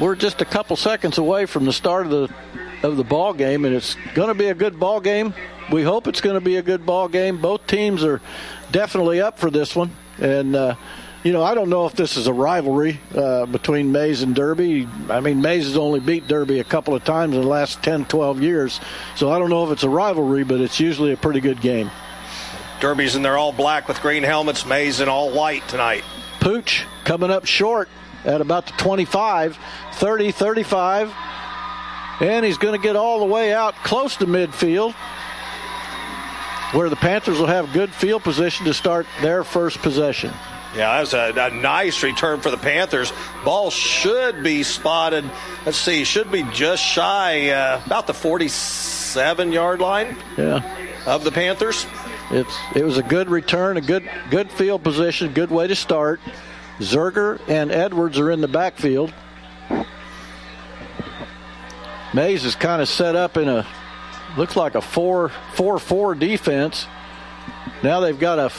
we're 0.00 0.16
just 0.16 0.40
a 0.40 0.44
couple 0.44 0.76
seconds 0.76 1.18
away 1.18 1.46
from 1.46 1.64
the 1.64 1.72
start 1.72 2.06
of 2.06 2.10
the 2.10 2.34
of 2.82 2.96
the 2.96 3.04
ball 3.04 3.32
game, 3.32 3.64
and 3.64 3.74
it's 3.74 3.96
going 4.14 4.28
to 4.28 4.34
be 4.34 4.46
a 4.46 4.54
good 4.54 4.78
ball 4.78 5.00
game. 5.00 5.34
We 5.70 5.82
hope 5.82 6.08
it's 6.08 6.20
going 6.20 6.34
to 6.34 6.40
be 6.40 6.56
a 6.56 6.62
good 6.62 6.84
ball 6.84 7.08
game. 7.08 7.40
Both 7.40 7.66
teams 7.66 8.02
are 8.04 8.20
definitely 8.70 9.20
up 9.20 9.38
for 9.38 9.50
this 9.50 9.74
one, 9.74 9.90
and. 10.18 10.56
Uh, 10.56 10.74
you 11.22 11.32
know, 11.32 11.42
I 11.42 11.54
don't 11.54 11.68
know 11.68 11.86
if 11.86 11.94
this 11.94 12.16
is 12.16 12.26
a 12.26 12.32
rivalry 12.32 12.98
uh, 13.14 13.46
between 13.46 13.92
Maize 13.92 14.22
and 14.22 14.34
Derby. 14.34 14.88
I 15.08 15.20
mean, 15.20 15.40
Maize 15.40 15.66
has 15.66 15.76
only 15.76 16.00
beat 16.00 16.26
Derby 16.26 16.58
a 16.58 16.64
couple 16.64 16.94
of 16.94 17.04
times 17.04 17.36
in 17.36 17.42
the 17.42 17.46
last 17.46 17.82
10, 17.82 18.06
12 18.06 18.42
years. 18.42 18.80
So 19.14 19.30
I 19.30 19.38
don't 19.38 19.50
know 19.50 19.64
if 19.64 19.70
it's 19.70 19.84
a 19.84 19.88
rivalry, 19.88 20.42
but 20.42 20.60
it's 20.60 20.80
usually 20.80 21.12
a 21.12 21.16
pretty 21.16 21.40
good 21.40 21.60
game. 21.60 21.90
Derby's 22.80 23.14
in 23.14 23.22
there 23.22 23.38
all 23.38 23.52
black 23.52 23.86
with 23.86 24.00
green 24.02 24.24
helmets, 24.24 24.66
Maize 24.66 25.00
in 25.00 25.08
all 25.08 25.30
white 25.30 25.66
tonight. 25.68 26.02
Pooch 26.40 26.84
coming 27.04 27.30
up 27.30 27.46
short 27.46 27.88
at 28.24 28.40
about 28.40 28.66
the 28.66 28.72
25, 28.72 29.56
30, 29.92 30.32
35. 30.32 31.12
And 32.20 32.44
he's 32.44 32.58
going 32.58 32.78
to 32.78 32.82
get 32.82 32.96
all 32.96 33.20
the 33.20 33.26
way 33.26 33.52
out 33.52 33.76
close 33.76 34.16
to 34.16 34.26
midfield, 34.26 34.92
where 36.72 36.88
the 36.88 36.96
Panthers 36.96 37.38
will 37.38 37.46
have 37.46 37.72
good 37.72 37.92
field 37.92 38.24
position 38.24 38.66
to 38.66 38.74
start 38.74 39.06
their 39.20 39.44
first 39.44 39.78
possession. 39.78 40.32
Yeah, 40.74 41.02
that's 41.02 41.12
a, 41.12 41.32
a, 41.36 41.50
nice 41.50 42.02
return 42.02 42.40
for 42.40 42.50
the 42.50 42.56
Panthers. 42.56 43.12
Ball 43.44 43.70
should 43.70 44.42
be 44.42 44.62
spotted. 44.62 45.30
Let's 45.66 45.76
see, 45.76 46.04
should 46.04 46.32
be 46.32 46.44
just 46.44 46.82
shy 46.82 47.50
uh, 47.50 47.82
about 47.84 48.06
the 48.06 48.14
47 48.14 49.52
yard 49.52 49.80
line. 49.80 50.16
Yeah. 50.38 50.62
Of 51.04 51.24
the 51.24 51.32
Panthers. 51.32 51.86
It's 52.30 52.56
it 52.74 52.84
was 52.84 52.96
a 52.96 53.02
good 53.02 53.28
return, 53.28 53.76
a 53.76 53.82
good 53.82 54.08
good 54.30 54.50
field 54.50 54.82
position, 54.82 55.32
good 55.34 55.50
way 55.50 55.66
to 55.66 55.74
start. 55.74 56.20
Zerger 56.78 57.38
and 57.48 57.70
Edwards 57.70 58.18
are 58.18 58.30
in 58.30 58.40
the 58.40 58.48
backfield. 58.48 59.12
Maize 62.14 62.44
is 62.44 62.54
kind 62.54 62.80
of 62.80 62.88
set 62.88 63.14
up 63.16 63.36
in 63.36 63.48
a 63.48 63.66
looks 64.38 64.56
like 64.56 64.74
a 64.74 64.80
4 64.80 65.28
4 65.28 65.78
4 65.78 66.14
defense. 66.14 66.86
Now 67.82 68.00
they've 68.00 68.18
got 68.18 68.38
a 68.38 68.50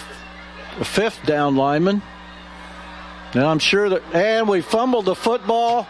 fifth 0.84 1.26
down 1.26 1.56
lineman. 1.56 2.02
And 3.34 3.44
I'm 3.44 3.60
sure 3.60 3.90
that, 3.90 4.04
and 4.14 4.48
we 4.48 4.62
fumbled 4.62 5.06
the 5.06 5.16
football 5.16 5.88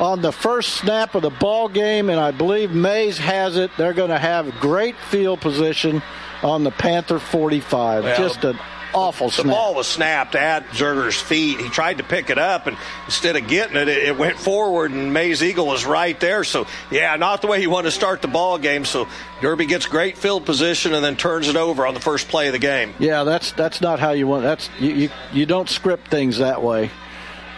on 0.00 0.20
the 0.20 0.32
first 0.32 0.74
snap 0.74 1.14
of 1.14 1.22
the 1.22 1.30
ball 1.30 1.68
game, 1.68 2.10
and 2.10 2.18
I 2.18 2.32
believe 2.32 2.72
Maize 2.72 3.18
has 3.18 3.56
it. 3.56 3.70
They're 3.76 3.92
going 3.92 4.10
to 4.10 4.18
have 4.18 4.52
great 4.60 4.96
field 4.96 5.40
position 5.40 6.02
on 6.42 6.64
the 6.64 6.72
Panther 6.72 7.20
45. 7.20 8.04
Well, 8.04 8.18
Just 8.18 8.42
an 8.44 8.58
awful 8.94 9.28
the 9.28 9.42
snap. 9.42 9.54
ball 9.54 9.74
was 9.74 9.86
snapped 9.86 10.34
at 10.34 10.66
Zerger's 10.68 11.20
feet. 11.20 11.60
He 11.60 11.68
tried 11.68 11.98
to 11.98 12.04
pick 12.04 12.30
it 12.30 12.38
up, 12.38 12.66
and 12.66 12.76
instead 13.06 13.36
of 13.36 13.48
getting 13.48 13.76
it, 13.76 13.88
it, 13.88 14.16
went 14.16 14.38
forward, 14.38 14.90
and 14.90 15.12
Maize 15.12 15.42
Eagle 15.42 15.66
was 15.66 15.84
right 15.84 16.18
there. 16.20 16.44
So, 16.44 16.66
yeah, 16.90 17.16
not 17.16 17.42
the 17.42 17.48
way 17.48 17.60
you 17.60 17.70
want 17.70 17.86
to 17.86 17.90
start 17.90 18.22
the 18.22 18.28
ball 18.28 18.58
game. 18.58 18.84
So, 18.84 19.08
Derby 19.40 19.66
gets 19.66 19.86
great 19.86 20.16
field 20.16 20.44
position 20.44 20.94
and 20.94 21.04
then 21.04 21.16
turns 21.16 21.48
it 21.48 21.56
over 21.56 21.86
on 21.86 21.94
the 21.94 22.00
first 22.00 22.28
play 22.28 22.46
of 22.46 22.52
the 22.52 22.58
game. 22.58 22.94
Yeah, 22.98 23.24
that's 23.24 23.52
that's 23.52 23.80
not 23.80 23.98
how 23.98 24.12
you 24.12 24.26
want. 24.26 24.42
That's 24.42 24.70
you 24.78 24.90
you, 24.90 25.10
you 25.32 25.46
don't 25.46 25.68
script 25.68 26.08
things 26.08 26.38
that 26.38 26.62
way. 26.62 26.90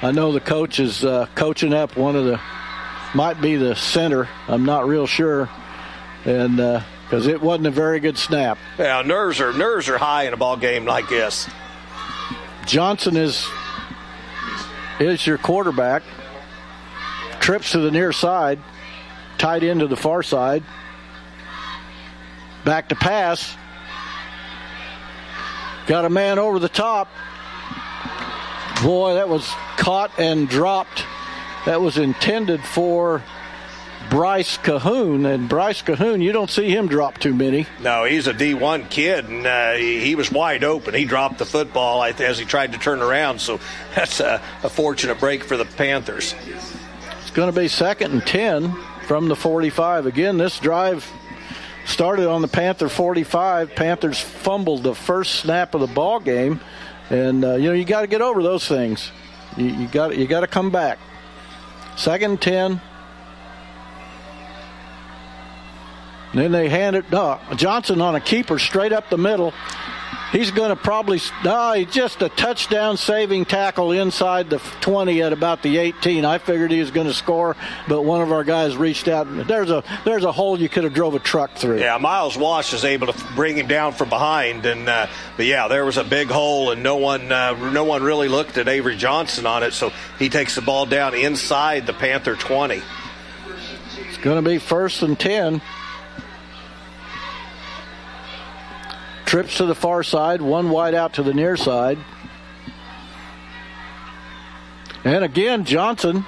I 0.02 0.10
know 0.10 0.32
the 0.32 0.40
coach 0.40 0.80
is 0.80 1.04
uh, 1.04 1.26
coaching 1.34 1.72
up 1.72 1.96
one 1.96 2.16
of 2.16 2.24
the 2.24 2.40
might 3.14 3.40
be 3.40 3.56
the 3.56 3.74
center. 3.74 4.28
I'm 4.48 4.64
not 4.64 4.86
real 4.86 5.06
sure, 5.06 5.48
and. 6.24 6.60
Uh, 6.60 6.80
because 7.14 7.28
it 7.28 7.40
wasn't 7.40 7.68
a 7.68 7.70
very 7.70 8.00
good 8.00 8.18
snap. 8.18 8.58
Yeah, 8.76 9.02
nerves 9.02 9.40
are 9.40 9.52
nerves 9.52 9.88
are 9.88 9.98
high 9.98 10.24
in 10.24 10.32
a 10.32 10.36
ball 10.36 10.56
game 10.56 10.84
like 10.84 11.08
this. 11.08 11.48
Johnson 12.66 13.16
is 13.16 13.46
is 14.98 15.24
your 15.24 15.38
quarterback. 15.38 16.02
Trips 17.38 17.70
to 17.70 17.78
the 17.78 17.92
near 17.92 18.10
side, 18.10 18.58
tight 19.38 19.62
end 19.62 19.78
to 19.78 19.86
the 19.86 19.96
far 19.96 20.24
side. 20.24 20.64
Back 22.64 22.88
to 22.88 22.96
pass. 22.96 23.56
Got 25.86 26.06
a 26.06 26.10
man 26.10 26.40
over 26.40 26.58
the 26.58 26.68
top. 26.68 27.08
Boy, 28.82 29.14
that 29.14 29.28
was 29.28 29.48
caught 29.76 30.10
and 30.18 30.48
dropped. 30.48 31.04
That 31.64 31.80
was 31.80 31.96
intended 31.96 32.64
for 32.64 33.22
Bryce 34.10 34.58
Cahoon. 34.58 35.26
And 35.26 35.48
Bryce 35.48 35.82
Cahoon, 35.82 36.22
you 36.22 36.32
don't 36.32 36.50
see 36.50 36.68
him 36.70 36.88
drop 36.88 37.18
too 37.18 37.34
many. 37.34 37.66
No, 37.80 38.04
he's 38.04 38.26
a 38.26 38.34
D1 38.34 38.90
kid, 38.90 39.28
and 39.28 39.46
uh, 39.46 39.74
he 39.74 40.14
was 40.14 40.30
wide 40.30 40.64
open. 40.64 40.94
He 40.94 41.04
dropped 41.04 41.38
the 41.38 41.44
football 41.44 42.02
as 42.02 42.38
he 42.38 42.44
tried 42.44 42.72
to 42.72 42.78
turn 42.78 43.00
around, 43.00 43.40
so 43.40 43.60
that's 43.94 44.20
a, 44.20 44.40
a 44.62 44.68
fortunate 44.68 45.18
break 45.20 45.44
for 45.44 45.56
the 45.56 45.64
Panthers. 45.64 46.34
It's 47.20 47.30
going 47.30 47.52
to 47.52 47.60
be 47.60 47.68
second 47.68 48.12
and 48.12 48.26
10 48.26 48.76
from 49.06 49.28
the 49.28 49.36
45. 49.36 50.06
Again, 50.06 50.38
this 50.38 50.58
drive 50.58 51.10
started 51.84 52.28
on 52.28 52.42
the 52.42 52.48
Panther 52.48 52.88
45. 52.88 53.74
Panthers 53.74 54.20
fumbled 54.20 54.82
the 54.82 54.94
first 54.94 55.36
snap 55.36 55.74
of 55.74 55.80
the 55.80 55.86
ball 55.86 56.20
game, 56.20 56.60
and 57.10 57.44
uh, 57.44 57.54
you 57.54 57.68
know 57.68 57.72
you 57.74 57.84
got 57.84 58.02
to 58.02 58.06
get 58.06 58.22
over 58.22 58.42
those 58.42 58.66
things. 58.66 59.10
You, 59.56 59.66
you 59.66 59.88
got 59.88 60.16
you 60.16 60.26
got 60.26 60.40
to 60.40 60.46
come 60.46 60.70
back. 60.70 60.98
Second 61.96 62.32
and 62.32 62.80
And 66.34 66.42
then 66.42 66.50
they 66.50 66.68
hand 66.68 66.96
it 66.96 67.14
uh, 67.14 67.38
Johnson 67.54 68.00
on 68.00 68.16
a 68.16 68.20
keeper 68.20 68.58
straight 68.58 68.92
up 68.92 69.08
the 69.08 69.16
middle. 69.16 69.54
He's 70.32 70.50
going 70.50 70.70
to 70.70 70.76
probably 70.76 71.20
no, 71.44 71.84
just 71.84 72.20
a 72.20 72.28
touchdown 72.28 72.96
saving 72.96 73.44
tackle 73.44 73.92
inside 73.92 74.50
the 74.50 74.58
20 74.80 75.22
at 75.22 75.32
about 75.32 75.62
the 75.62 75.78
18. 75.78 76.24
I 76.24 76.38
figured 76.38 76.72
he 76.72 76.80
was 76.80 76.90
going 76.90 77.06
to 77.06 77.14
score, 77.14 77.54
but 77.86 78.02
one 78.02 78.20
of 78.20 78.32
our 78.32 78.42
guys 78.42 78.76
reached 78.76 79.06
out. 79.06 79.28
There's 79.46 79.70
a 79.70 79.84
there's 80.04 80.24
a 80.24 80.32
hole 80.32 80.58
you 80.58 80.68
could 80.68 80.82
have 80.82 80.92
drove 80.92 81.14
a 81.14 81.20
truck 81.20 81.54
through. 81.54 81.78
Yeah, 81.78 81.98
Miles 81.98 82.36
Wash 82.36 82.74
is 82.74 82.84
able 82.84 83.12
to 83.12 83.24
bring 83.36 83.56
him 83.56 83.68
down 83.68 83.92
from 83.92 84.08
behind, 84.08 84.66
and 84.66 84.88
uh, 84.88 85.06
but 85.36 85.46
yeah, 85.46 85.68
there 85.68 85.84
was 85.84 85.98
a 85.98 86.04
big 86.04 86.26
hole, 86.26 86.72
and 86.72 86.82
no 86.82 86.96
one 86.96 87.30
uh, 87.30 87.52
no 87.70 87.84
one 87.84 88.02
really 88.02 88.26
looked 88.26 88.58
at 88.58 88.66
Avery 88.66 88.96
Johnson 88.96 89.46
on 89.46 89.62
it, 89.62 89.72
so 89.72 89.92
he 90.18 90.28
takes 90.28 90.56
the 90.56 90.62
ball 90.62 90.84
down 90.84 91.14
inside 91.14 91.86
the 91.86 91.92
Panther 91.92 92.34
20. 92.34 92.82
It's 94.08 94.18
going 94.18 94.42
to 94.42 94.50
be 94.50 94.58
first 94.58 95.04
and 95.04 95.16
10. 95.16 95.62
Trips 99.34 99.56
to 99.56 99.66
the 99.66 99.74
far 99.74 100.04
side, 100.04 100.40
one 100.40 100.70
wide 100.70 100.94
out 100.94 101.14
to 101.14 101.24
the 101.24 101.34
near 101.34 101.56
side. 101.56 101.98
And 105.02 105.24
again, 105.24 105.64
Johnson, 105.64 106.24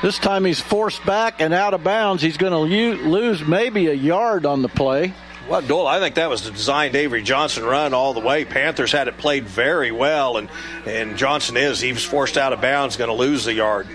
this 0.00 0.16
time 0.20 0.44
he's 0.44 0.60
forced 0.60 1.04
back 1.04 1.40
and 1.40 1.52
out 1.52 1.74
of 1.74 1.82
bounds. 1.82 2.22
He's 2.22 2.36
going 2.36 2.52
to 2.52 2.60
lose 3.08 3.44
maybe 3.44 3.88
a 3.88 3.94
yard 3.94 4.46
on 4.46 4.62
the 4.62 4.68
play. 4.68 5.12
Well, 5.48 5.60
Doyle, 5.60 5.88
I 5.88 5.98
think 5.98 6.14
that 6.14 6.30
was 6.30 6.44
the 6.44 6.52
designed 6.52 6.94
Avery 6.94 7.24
Johnson 7.24 7.64
run 7.64 7.92
all 7.92 8.14
the 8.14 8.20
way. 8.20 8.44
Panthers 8.44 8.92
had 8.92 9.08
it 9.08 9.18
played 9.18 9.42
very 9.42 9.90
well, 9.90 10.36
and, 10.36 10.48
and 10.86 11.18
Johnson 11.18 11.56
is. 11.56 11.80
He 11.80 11.92
was 11.92 12.04
forced 12.04 12.38
out 12.38 12.52
of 12.52 12.60
bounds, 12.60 12.96
going 12.96 13.10
to 13.10 13.14
lose 13.14 13.44
the 13.44 13.54
yard. 13.54 13.88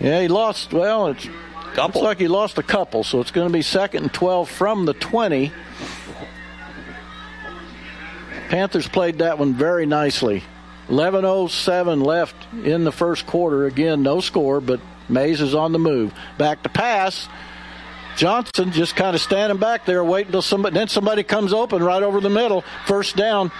Yeah, 0.00 0.22
he 0.22 0.28
lost, 0.28 0.72
well, 0.72 1.08
it's, 1.08 1.28
couple. 1.74 2.00
looks 2.00 2.08
like 2.08 2.20
he 2.20 2.28
lost 2.28 2.56
a 2.56 2.62
couple, 2.62 3.04
so 3.04 3.20
it's 3.20 3.32
going 3.32 3.48
to 3.48 3.52
be 3.52 3.60
second 3.60 4.04
and 4.04 4.14
12 4.14 4.48
from 4.48 4.86
the 4.86 4.94
20. 4.94 5.52
Panthers 8.52 8.86
played 8.86 9.20
that 9.20 9.38
one 9.38 9.54
very 9.54 9.86
nicely. 9.86 10.44
11.07 10.88 12.04
left 12.04 12.36
in 12.52 12.84
the 12.84 12.92
first 12.92 13.26
quarter. 13.26 13.64
Again, 13.64 14.02
no 14.02 14.20
score, 14.20 14.60
but 14.60 14.78
Maize 15.08 15.40
is 15.40 15.54
on 15.54 15.72
the 15.72 15.78
move. 15.78 16.12
Back 16.36 16.62
to 16.64 16.68
pass. 16.68 17.30
Johnson 18.18 18.70
just 18.70 18.94
kind 18.94 19.16
of 19.16 19.22
standing 19.22 19.56
back 19.56 19.86
there, 19.86 20.04
waiting 20.04 20.26
until 20.26 20.42
somebody. 20.42 20.74
Then 20.74 20.88
somebody 20.88 21.22
comes 21.22 21.54
open 21.54 21.82
right 21.82 22.02
over 22.02 22.20
the 22.20 22.28
middle. 22.28 22.62
First 22.84 23.16
down, 23.16 23.50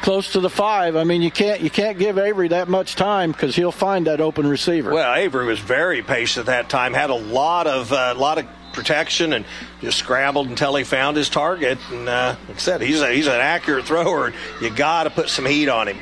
close 0.00 0.32
to 0.32 0.40
the 0.40 0.48
five. 0.48 0.96
I 0.96 1.04
mean, 1.04 1.20
you 1.20 1.30
can't 1.30 1.60
you 1.60 1.68
can't 1.68 1.98
give 1.98 2.16
Avery 2.16 2.48
that 2.48 2.66
much 2.68 2.96
time 2.96 3.32
because 3.32 3.54
he'll 3.56 3.70
find 3.70 4.06
that 4.06 4.22
open 4.22 4.46
receiver. 4.46 4.90
Well, 4.90 5.14
Avery 5.16 5.44
was 5.44 5.58
very 5.58 6.00
patient 6.00 6.48
at 6.48 6.64
that 6.64 6.70
time. 6.70 6.94
Had 6.94 7.10
a 7.10 7.14
lot 7.14 7.66
of 7.66 7.92
a 7.92 8.12
uh, 8.12 8.14
lot 8.14 8.38
of 8.38 8.46
protection 8.72 9.32
and 9.32 9.44
just 9.80 9.98
scrambled 9.98 10.48
until 10.48 10.74
he 10.76 10.84
found 10.84 11.16
his 11.16 11.28
target. 11.28 11.78
And 11.90 12.08
uh, 12.08 12.36
like 12.48 12.56
I 12.56 12.60
said, 12.60 12.80
he's 12.80 13.00
a, 13.00 13.12
he's 13.12 13.26
an 13.26 13.34
accurate 13.34 13.86
thrower. 13.86 14.32
You 14.60 14.70
got 14.70 15.04
to 15.04 15.10
put 15.10 15.28
some 15.28 15.46
heat 15.46 15.68
on 15.68 15.88
him. 15.88 15.98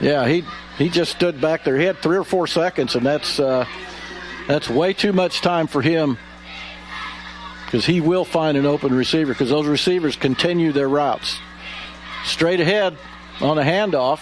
Yeah, 0.00 0.26
he 0.26 0.44
he 0.78 0.88
just 0.90 1.12
stood 1.12 1.40
back 1.40 1.64
there. 1.64 1.78
He 1.78 1.84
had 1.84 1.98
three 1.98 2.16
or 2.18 2.24
four 2.24 2.46
seconds, 2.46 2.94
and 2.94 3.04
that's 3.04 3.40
uh, 3.40 3.66
that's 4.46 4.68
way 4.68 4.92
too 4.92 5.12
much 5.12 5.40
time 5.40 5.66
for 5.66 5.80
him 5.80 6.18
because 7.64 7.86
he 7.86 8.00
will 8.00 8.24
find 8.24 8.56
an 8.56 8.66
open 8.66 8.94
receiver 8.94 9.32
because 9.32 9.50
those 9.50 9.66
receivers 9.66 10.16
continue 10.16 10.72
their 10.72 10.88
routes 10.88 11.38
straight 12.24 12.60
ahead 12.60 12.96
on 13.40 13.58
a 13.58 13.62
handoff. 13.62 14.20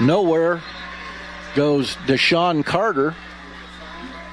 Nowhere 0.00 0.62
goes 1.54 1.96
Deshaun 2.06 2.64
Carter 2.64 3.14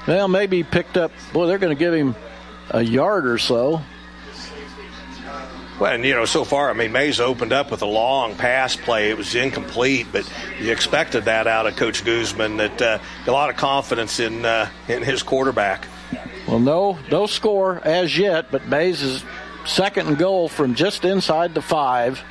well, 0.06 0.28
maybe 0.28 0.62
picked 0.62 0.96
up. 0.96 1.12
Boy, 1.32 1.46
they're 1.46 1.58
going 1.58 1.76
to 1.76 1.78
give 1.78 1.94
him 1.94 2.14
a 2.70 2.82
yard 2.82 3.26
or 3.26 3.38
so. 3.38 3.82
Well, 5.78 5.92
and 5.92 6.04
you 6.04 6.14
know, 6.14 6.24
so 6.24 6.44
far, 6.44 6.70
I 6.70 6.72
mean, 6.72 6.92
Maize 6.92 7.20
opened 7.20 7.52
up 7.52 7.70
with 7.70 7.82
a 7.82 7.86
long 7.86 8.34
pass 8.34 8.76
play. 8.76 9.10
It 9.10 9.18
was 9.18 9.34
incomplete, 9.34 10.06
but 10.10 10.30
you 10.58 10.72
expected 10.72 11.26
that 11.26 11.46
out 11.46 11.66
of 11.66 11.76
Coach 11.76 12.02
Guzman. 12.02 12.56
That 12.56 12.80
uh, 12.80 12.98
a 13.26 13.30
lot 13.30 13.50
of 13.50 13.56
confidence 13.56 14.18
in 14.18 14.46
uh, 14.46 14.70
in 14.88 15.02
his 15.02 15.22
quarterback. 15.22 15.86
Well, 16.48 16.60
no, 16.60 16.98
no 17.10 17.26
score 17.26 17.80
as 17.84 18.16
yet, 18.16 18.50
but 18.50 18.66
Maize 18.66 19.02
is 19.02 19.24
second 19.66 20.06
and 20.06 20.16
goal 20.16 20.48
from 20.48 20.74
just 20.74 21.04
inside 21.04 21.54
the 21.54 21.62
five. 21.62 22.22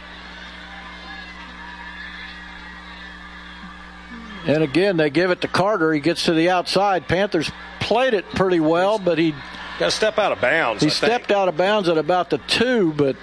And 4.48 4.64
again, 4.64 4.98
they 4.98 5.10
give 5.10 5.32
it 5.32 5.42
to 5.42 5.48
Carter. 5.48 5.92
He 5.92 6.00
gets 6.00 6.26
to 6.26 6.34
the 6.34 6.50
outside. 6.50 7.08
Panthers 7.08 7.52
played 7.80 8.14
it 8.14 8.30
pretty 8.32 8.60
well, 8.60 9.00
but 9.00 9.18
he 9.18 9.32
got 9.80 9.86
to 9.86 9.92
step 9.92 10.20
out 10.20 10.32
of 10.32 10.40
bounds. 10.40 10.84
He 10.84 10.90
stepped 10.90 11.32
out 11.32 11.48
of 11.48 11.58
bounds 11.58 11.90
at 11.90 11.98
about 11.98 12.30
the 12.30 12.38
two, 12.38 12.94
but 12.94 13.16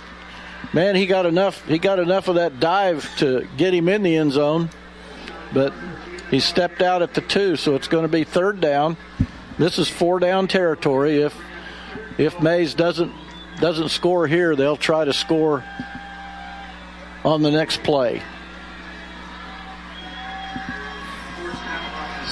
man, 0.72 0.96
he 0.96 1.06
got 1.06 1.26
enough. 1.26 1.64
He 1.66 1.78
got 1.78 1.98
enough 2.00 2.28
of 2.28 2.34
that 2.36 2.58
dive 2.58 3.08
to 3.18 3.46
get 3.56 3.72
him 3.72 3.88
in 3.88 4.02
the 4.02 4.16
end 4.16 4.32
zone, 4.32 4.70
but 5.52 5.72
he 6.30 6.40
stepped 6.40 6.82
out 6.82 7.02
at 7.02 7.14
the 7.14 7.20
two, 7.20 7.56
so 7.56 7.76
it's 7.76 7.88
going 7.88 8.02
to 8.04 8.08
be 8.08 8.24
third 8.24 8.60
down. 8.60 8.96
This 9.58 9.78
is 9.78 9.88
four 9.88 10.18
down 10.18 10.48
territory. 10.48 11.22
If 11.22 11.36
if 12.18 12.40
Maize 12.40 12.74
doesn't 12.74 13.12
doesn't 13.60 13.90
score 13.90 14.26
here, 14.26 14.56
they'll 14.56 14.76
try 14.76 15.04
to 15.04 15.12
score 15.12 15.62
on 17.24 17.42
the 17.42 17.50
next 17.50 17.82
play. 17.84 18.22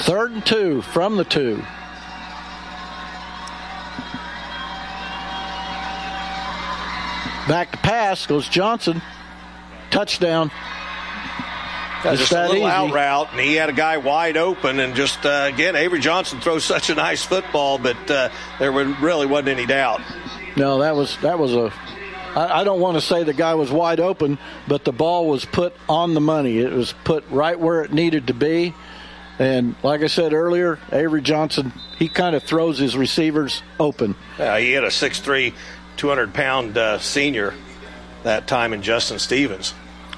Third 0.01 0.33
and 0.33 0.45
two 0.45 0.83
from 0.83 1.17
the 1.17 1.25
two. 1.25 1.63
Back 7.49 7.73
to 7.73 7.79
pass 7.79 8.27
goes 8.27 8.49
Johnson. 8.49 9.03
Touchdown. 9.91 10.51
Yeah, 12.05 12.15
just 12.15 12.33
a 12.33 12.43
little 12.43 12.57
easy. 12.57 12.65
out 12.65 12.93
route, 12.93 13.29
and 13.33 13.41
he 13.41 13.55
had 13.55 13.69
a 13.69 13.75
guy 13.75 13.99
wide 13.99 14.37
open. 14.37 14.81
And 14.81 14.95
just 14.95 15.27
uh, 15.27 15.51
again, 15.53 15.77
Avery 15.77 16.01
Johnson 16.01 16.41
throws 16.41 16.65
such 16.65 16.89
a 16.89 16.95
nice 16.95 17.25
football, 17.25 17.77
but 17.77 18.11
uh, 18.11 18.31
there 18.59 18.73
really 18.73 19.27
wasn't 19.27 19.49
any 19.49 19.67
doubt. 19.67 20.01
No, 20.57 20.79
that 20.79 20.97
was 20.97 21.17
that 21.19 21.39
was 21.39 21.55
a. 21.55 21.73
I, 22.35 22.61
I 22.61 22.65
don't 22.65 22.81
want 22.81 22.97
to 22.97 23.03
say 23.03 23.25
the 23.25 23.35
guy 23.35 23.55
was 23.55 23.71
wide 23.71 24.01
open, 24.01 24.39
but 24.67 24.85
the 24.85 24.93
ball 24.93 25.29
was 25.29 25.45
put 25.45 25.75
on 25.89 26.15
the 26.15 26.21
money. 26.21 26.59
It 26.59 26.73
was 26.73 26.95
put 27.05 27.29
right 27.31 27.59
where 27.59 27.83
it 27.83 27.93
needed 27.93 28.29
to 28.29 28.35
be. 28.35 28.75
And 29.41 29.75
like 29.83 30.03
I 30.03 30.07
said 30.07 30.35
earlier, 30.35 30.79
Avery 30.93 31.23
Johnson, 31.23 31.73
he 31.99 32.09
kind 32.09 32.37
of 32.37 32.43
throws 32.43 32.79
his 32.79 32.95
receivers 32.95 33.63
open. 33.81 34.15
Yeah, 34.39 34.59
he 34.59 34.73
had 34.73 34.85
a 34.85 34.89
6'3, 34.89 35.55
200 35.97 36.35
pound 36.35 36.77
uh, 36.77 36.99
senior 36.99 37.55
that 38.23 38.47
time 38.47 38.75
in 38.75 38.83
Justin 38.83 39.19
Stevens. 39.19 39.73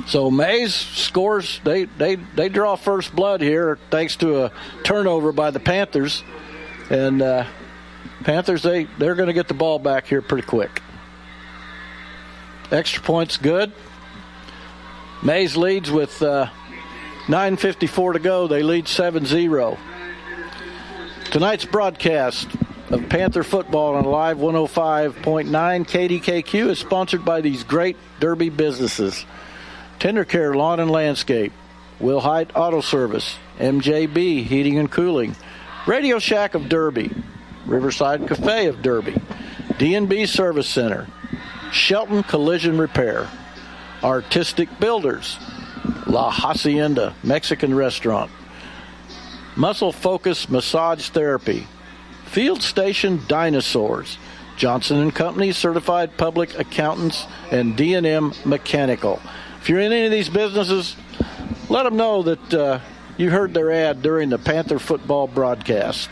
So 0.06 0.28
Maize 0.28 0.74
scores. 0.74 1.60
They 1.64 1.84
they 1.84 2.16
they 2.16 2.48
draw 2.48 2.76
first 2.76 3.14
blood 3.14 3.42
here 3.42 3.78
thanks 3.90 4.16
to 4.16 4.46
a 4.46 4.52
turnover 4.84 5.32
by 5.32 5.50
the 5.50 5.60
Panthers, 5.60 6.24
and 6.90 7.20
uh, 7.20 7.44
Panthers 8.24 8.62
they 8.62 8.84
they're 8.98 9.14
going 9.14 9.26
to 9.26 9.34
get 9.34 9.48
the 9.48 9.54
ball 9.54 9.78
back 9.78 10.06
here 10.06 10.22
pretty 10.22 10.46
quick. 10.46 10.82
Extra 12.72 13.02
points 13.02 13.36
good. 13.36 13.70
Maize 15.22 15.56
leads 15.58 15.90
with 15.90 16.22
uh, 16.22 16.48
9:54 17.26 18.14
to 18.14 18.18
go. 18.18 18.46
They 18.46 18.62
lead 18.62 18.86
7-0. 18.86 19.78
Tonight's 21.30 21.64
broadcast 21.64 22.48
of 22.90 23.08
Panther 23.08 23.42
football 23.42 23.94
on 23.94 24.04
Live 24.04 24.38
105.9 24.38 25.48
KDKQ 25.86 26.68
is 26.68 26.78
sponsored 26.78 27.24
by 27.24 27.40
these 27.40 27.64
great 27.64 27.96
Derby 28.20 28.50
businesses. 28.50 29.24
Tender 29.98 30.24
Care 30.24 30.54
Lawn 30.54 30.80
and 30.80 30.90
Landscape, 30.90 31.52
Wilhite 32.00 32.50
Auto 32.54 32.80
Service, 32.80 33.36
MJB 33.58 34.44
Heating 34.44 34.78
and 34.78 34.90
Cooling, 34.90 35.36
Radio 35.86 36.18
Shack 36.18 36.54
of 36.54 36.68
Derby, 36.68 37.10
Riverside 37.66 38.26
Cafe 38.26 38.66
of 38.66 38.82
Derby, 38.82 39.14
D&B 39.78 40.26
Service 40.26 40.68
Center, 40.68 41.06
Shelton 41.70 42.24
Collision 42.24 42.78
Repair, 42.78 43.28
Artistic 44.02 44.68
Builders, 44.80 45.38
La 46.06 46.30
Hacienda 46.30 47.14
Mexican 47.22 47.74
Restaurant, 47.74 48.30
Muscle 49.56 49.92
Focus 49.92 50.48
Massage 50.48 51.08
Therapy, 51.10 51.66
Field 52.26 52.62
Station 52.62 53.22
Dinosaurs, 53.28 54.18
Johnson 54.56 54.98
and 54.98 55.14
Company 55.14 55.52
Certified 55.52 56.16
Public 56.16 56.58
Accountants, 56.58 57.26
and 57.50 57.76
D&M 57.76 58.32
Mechanical. 58.44 59.20
If 59.60 59.68
you're 59.68 59.80
in 59.80 59.92
any 59.92 60.06
of 60.06 60.10
these 60.10 60.28
businesses, 60.28 60.96
let 61.68 61.84
them 61.84 61.96
know 61.96 62.22
that 62.22 62.54
uh, 62.54 62.80
you 63.16 63.30
heard 63.30 63.54
their 63.54 63.70
ad 63.70 64.02
during 64.02 64.28
the 64.28 64.38
Panther 64.38 64.78
football 64.78 65.26
broadcast. 65.26 66.10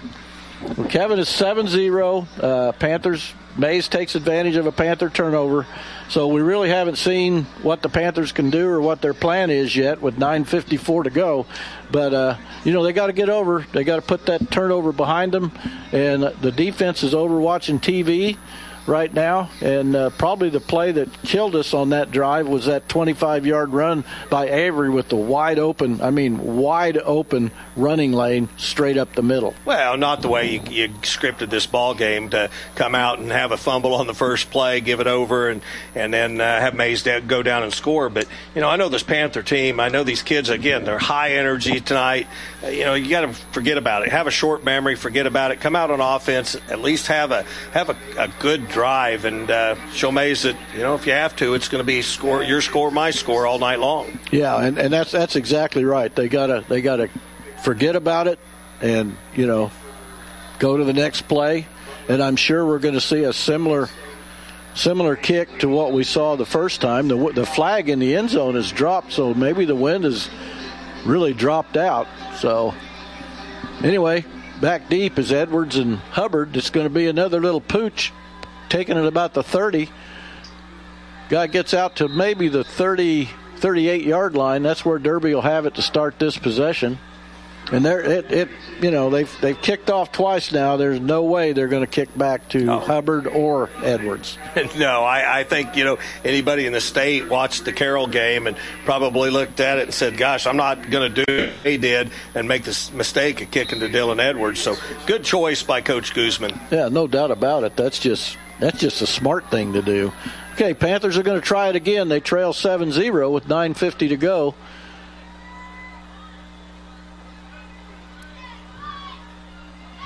Well, 0.63 0.89
Kevin 0.89 1.19
is 1.19 1.29
7 1.29 1.69
0. 1.69 2.27
Uh, 2.39 2.73
Panthers, 2.73 3.33
Maize 3.57 3.89
takes 3.89 4.15
advantage 4.15 4.57
of 4.57 4.67
a 4.67 4.73
Panther 4.73 5.09
turnover. 5.09 5.67
So 6.11 6.29
we 6.29 6.43
really 6.43 6.69
haven't 6.69 6.97
seen 6.97 7.45
what 7.63 7.81
the 7.81 7.89
Panthers 7.89 8.33
can 8.33 8.51
do 8.51 8.69
or 8.69 8.81
what 8.81 9.01
their 9.01 9.15
plan 9.15 9.49
is 9.51 9.75
yet 9.75 10.03
with 10.03 10.17
9.54 10.17 11.05
to 11.05 11.11
go. 11.11 11.47
But, 11.91 12.13
uh, 12.13 12.37
you 12.65 12.73
know, 12.73 12.83
they 12.83 12.93
got 12.93 13.07
to 13.07 13.13
get 13.13 13.31
over. 13.31 13.65
They 13.73 13.85
got 13.85 13.97
to 13.97 14.03
put 14.03 14.27
that 14.27 14.51
turnover 14.51 14.93
behind 14.93 15.33
them. 15.33 15.53
And 15.93 16.23
the 16.23 16.53
defense 16.53 17.03
is 17.03 17.15
over 17.15 17.41
watching 17.41 17.81
TV 17.81 18.37
right 18.91 19.15
now. 19.15 19.49
And 19.61 19.95
uh, 19.95 20.11
probably 20.11 20.51
the 20.51 20.61
play 20.61 20.93
that 20.93 21.23
killed 21.23 21.55
us 21.55 21.73
on 21.73 21.91
that 21.91 22.11
drive 22.11 22.49
was 22.49 22.67
that 22.67 22.89
25 22.89 23.47
yard 23.47 23.71
run 23.73 24.05
by 24.29 24.49
Avery 24.49 24.91
with 24.91 25.09
the 25.09 25.17
wide 25.17 25.59
open, 25.59 26.03
I 26.03 26.11
mean, 26.11 26.57
wide 26.57 26.99
open 26.99 27.53
running 27.77 28.13
lane 28.13 28.49
straight 28.57 28.99
up 28.99 29.15
the 29.15 29.23
middle. 29.23 29.55
Well, 29.65 29.97
not 29.97 30.23
the 30.23 30.29
way 30.29 30.55
you, 30.55 30.61
you 30.69 30.89
scripted 31.03 31.49
this 31.51 31.67
ball 31.67 31.95
game 31.95 32.31
to 32.31 32.51
come 32.75 32.95
out 32.95 33.21
and 33.21 33.31
have 33.31 33.53
a 33.53 33.57
fumble 33.57 33.95
on 33.95 34.09
the 34.09 34.15
first 34.15 34.51
play, 34.51 34.81
give 34.81 35.01
it 35.01 35.07
over, 35.07 35.49
and, 35.49 35.63
and 35.95 36.13
then 36.13 36.41
uh, 36.41 36.61
have 36.61 36.75
Maize 36.75 37.05
go 37.27 37.43
down 37.43 37.63
and 37.63 37.73
score. 37.73 38.11
But, 38.11 38.27
you 38.55 38.61
know, 38.61 38.69
I 38.69 38.77
know 38.77 38.89
this 38.89 39.05
Panther 39.05 39.43
team, 39.43 39.79
I 39.79 39.89
know 39.89 40.03
these 40.03 40.23
kids, 40.23 40.49
again, 40.51 40.85
they're 40.85 40.99
high 40.99 41.33
energy 41.33 41.81
tonight. 41.81 42.27
Uh, 42.63 42.69
you 42.69 42.85
know, 42.85 42.95
you 42.95 43.09
got 43.09 43.23
to 43.23 43.33
forget 43.53 43.79
about 43.79 44.03
it. 44.03 44.11
Have 44.11 44.27
a 44.27 44.33
short 44.33 44.65
memory, 44.65 44.97
forget 44.97 45.27
about 45.27 45.53
it. 45.53 45.61
Come 45.61 45.77
out 45.77 45.93
on 45.93 46.01
offense, 46.01 46.57
at 46.69 46.81
least 46.81 47.07
have 47.07 47.31
a 47.31 47.45
have 47.73 47.89
a, 47.89 47.97
a 48.19 48.29
good 48.41 48.69
drive 48.69 48.80
and 48.81 49.51
uh, 49.51 49.77
show 49.91 50.11
Maize 50.11 50.43
that 50.43 50.57
you 50.75 50.81
know 50.81 50.95
if 50.95 51.07
you 51.07 51.13
have 51.13 51.37
to, 51.37 51.55
it's 51.55 51.69
going 51.69 51.81
to 51.81 51.87
be 51.87 52.03
score 52.03 52.43
your 52.43 52.61
score, 52.61 52.91
my 52.91 53.11
score 53.11 53.47
all 53.47 53.59
night 53.59 53.79
long. 53.81 54.19
Yeah, 54.31 54.57
and, 54.59 54.79
and 54.79 54.93
that's 54.93 55.13
that's 55.13 55.37
exactly 55.37 55.85
right. 55.85 56.15
They 56.15 56.29
gotta 56.29 56.65
they 56.69 56.83
gotta 56.83 57.09
forget 57.63 57.97
about 57.97 58.27
it 58.27 58.39
and 58.81 59.17
you 59.35 59.47
know 59.47 59.71
go 60.59 60.77
to 60.77 60.85
the 60.85 60.93
next 60.93 61.23
play. 61.23 61.67
And 62.09 62.23
I'm 62.23 62.37
sure 62.37 62.67
we're 62.67 62.79
going 62.79 62.95
to 62.95 63.01
see 63.01 63.25
a 63.25 63.33
similar 63.33 63.89
similar 64.75 65.17
kick 65.17 65.61
to 65.61 65.69
what 65.69 65.93
we 65.93 66.05
saw 66.05 66.37
the 66.37 66.47
first 66.47 66.81
time. 66.81 67.09
The 67.09 67.33
the 67.33 67.47
flag 67.47 67.89
in 67.89 67.99
the 67.99 68.17
end 68.17 68.31
zone 68.31 68.57
is 68.57 68.71
dropped, 68.73 69.13
so 69.13 69.35
maybe 69.35 69.65
the 69.65 69.75
wind 69.75 70.05
has 70.05 70.29
really 71.05 71.33
dropped 71.33 71.77
out. 71.77 72.07
So 72.39 72.75
anyway, 73.83 74.25
back 74.61 74.89
deep 74.89 75.19
is 75.19 75.33
Edwards 75.33 75.77
and 75.77 75.97
Hubbard. 75.97 76.57
It's 76.57 76.71
going 76.71 76.87
to 76.87 76.95
be 76.95 77.07
another 77.07 77.41
little 77.41 77.61
pooch, 77.61 78.13
taking 78.71 78.97
it 78.97 79.05
about 79.05 79.35
the 79.35 79.43
30. 79.43 79.91
Guy 81.29 81.47
gets 81.47 81.75
out 81.75 81.97
to 81.97 82.09
maybe 82.09 82.49
the 82.49 82.65
30, 82.65 83.29
38 83.57 84.05
yard 84.05 84.35
line. 84.35 84.63
That's 84.63 84.85
where 84.85 84.99
Derby 84.99 85.35
will 85.35 85.43
have 85.43 85.67
it 85.67 85.75
to 85.75 85.83
start 85.83 86.19
this 86.19 86.39
possession. 86.39 86.99
And 87.73 87.85
they're 87.85 88.01
it, 88.01 88.33
it 88.33 88.49
you 88.81 88.91
know 88.91 89.11
they've 89.11 89.33
they've 89.41 89.61
kicked 89.61 89.91
off 89.91 90.11
twice 90.11 90.51
now. 90.51 90.77
There's 90.77 90.99
no 90.99 91.23
way 91.23 91.53
they're 91.53 91.69
going 91.69 91.85
to 91.85 91.91
kick 91.91 92.17
back 92.19 92.49
to 92.49 92.67
oh. 92.67 92.79
Hubbard 92.81 93.29
or 93.29 93.71
Edwards. 93.85 94.39
no, 94.77 95.05
I, 95.05 95.41
I 95.41 95.45
think 95.45 95.77
you 95.77 95.85
know 95.85 95.99
anybody 96.25 96.67
in 96.67 96.73
the 96.73 96.81
state 96.81 97.29
watched 97.29 97.65
the 97.65 97.73
Carroll 97.73 98.09
game 98.09 98.49
and 98.49 98.57
probably 98.85 99.31
looked 99.31 99.61
at 99.61 99.79
it 99.79 99.83
and 99.83 99.95
said, 99.95 100.17
"Gosh, 100.17 100.49
I'm 100.49 100.57
not 100.57 100.91
going 100.91 101.15
to 101.15 101.25
do 101.25 101.39
what 101.39 101.51
he 101.63 101.77
did 101.77 102.11
and 102.35 102.49
make 102.49 102.65
this 102.65 102.93
mistake 102.93 103.41
of 103.41 103.53
kicking 103.53 103.79
to 103.81 103.89
Dylan 103.89 104.21
Edwards." 104.21 104.59
So 104.59 104.75
good 105.07 105.23
choice 105.23 105.63
by 105.63 105.81
Coach 105.81 106.13
Guzman. 106.13 106.59
Yeah, 106.73 106.89
no 106.89 107.07
doubt 107.07 107.31
about 107.31 107.63
it. 107.63 107.77
That's 107.77 108.01
just 108.01 108.37
that's 108.61 108.79
just 108.79 109.03
a 109.03 109.07
smart 109.07 109.51
thing 109.51 109.73
to 109.73 109.83
do. 109.83 110.13
Okay, 110.55 110.75
Panthers 110.75 111.17
are 111.17 111.23
going 111.23 111.41
to 111.41 111.47
try 111.47 111.69
it 111.69 111.77
again. 111.77 112.09
They 112.09 112.21
trail 112.21 112.53
7-0 112.53 113.33
with 113.33 113.47
9:50 113.47 114.09
to 114.11 114.17
go. 114.17 114.55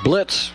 blitz. 0.04 0.52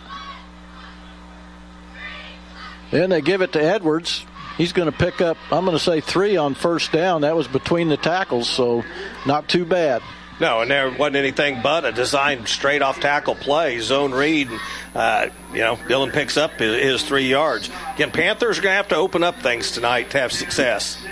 And 2.92 3.12
they 3.12 3.20
give 3.20 3.42
it 3.42 3.52
to 3.52 3.62
Edwards. 3.62 4.24
He's 4.56 4.72
going 4.72 4.90
to 4.90 4.96
pick 4.96 5.20
up, 5.20 5.36
I'm 5.52 5.64
going 5.64 5.76
to 5.76 5.82
say 5.82 6.00
three 6.00 6.36
on 6.36 6.54
first 6.54 6.92
down. 6.92 7.22
That 7.22 7.36
was 7.36 7.46
between 7.46 7.88
the 7.88 7.96
tackles, 7.96 8.48
so 8.48 8.84
not 9.26 9.48
too 9.48 9.64
bad. 9.64 10.02
No, 10.40 10.62
and 10.62 10.70
there 10.70 10.90
wasn't 10.90 11.16
anything 11.16 11.60
but 11.62 11.84
a 11.84 11.92
designed 11.92 12.48
straight 12.48 12.80
off 12.80 12.98
tackle 12.98 13.34
play, 13.34 13.78
zone 13.80 14.12
read. 14.12 14.48
Uh, 14.94 15.28
you 15.52 15.58
know, 15.58 15.76
Dylan 15.76 16.12
picks 16.12 16.38
up 16.38 16.52
his, 16.52 16.82
his 16.82 17.02
three 17.02 17.28
yards. 17.28 17.68
Again, 17.94 18.10
Panthers 18.10 18.58
are 18.58 18.62
going 18.62 18.72
to 18.72 18.76
have 18.76 18.88
to 18.88 18.96
open 18.96 19.22
up 19.22 19.36
things 19.42 19.70
tonight 19.70 20.10
to 20.10 20.18
have 20.18 20.32
success. 20.32 21.04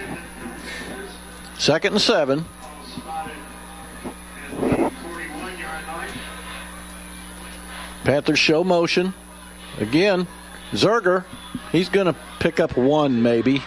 Second 1.59 1.93
and 1.93 2.01
seven. 2.01 2.47
Panthers 8.05 8.39
show 8.39 8.64
motion. 8.64 9.12
Again, 9.79 10.26
Zerger, 10.72 11.26
he's 11.70 11.91
going 11.91 12.07
to 12.07 12.16
pick 12.41 12.61
up 12.61 12.79
one 12.79 13.22
maybe. 13.22 13.62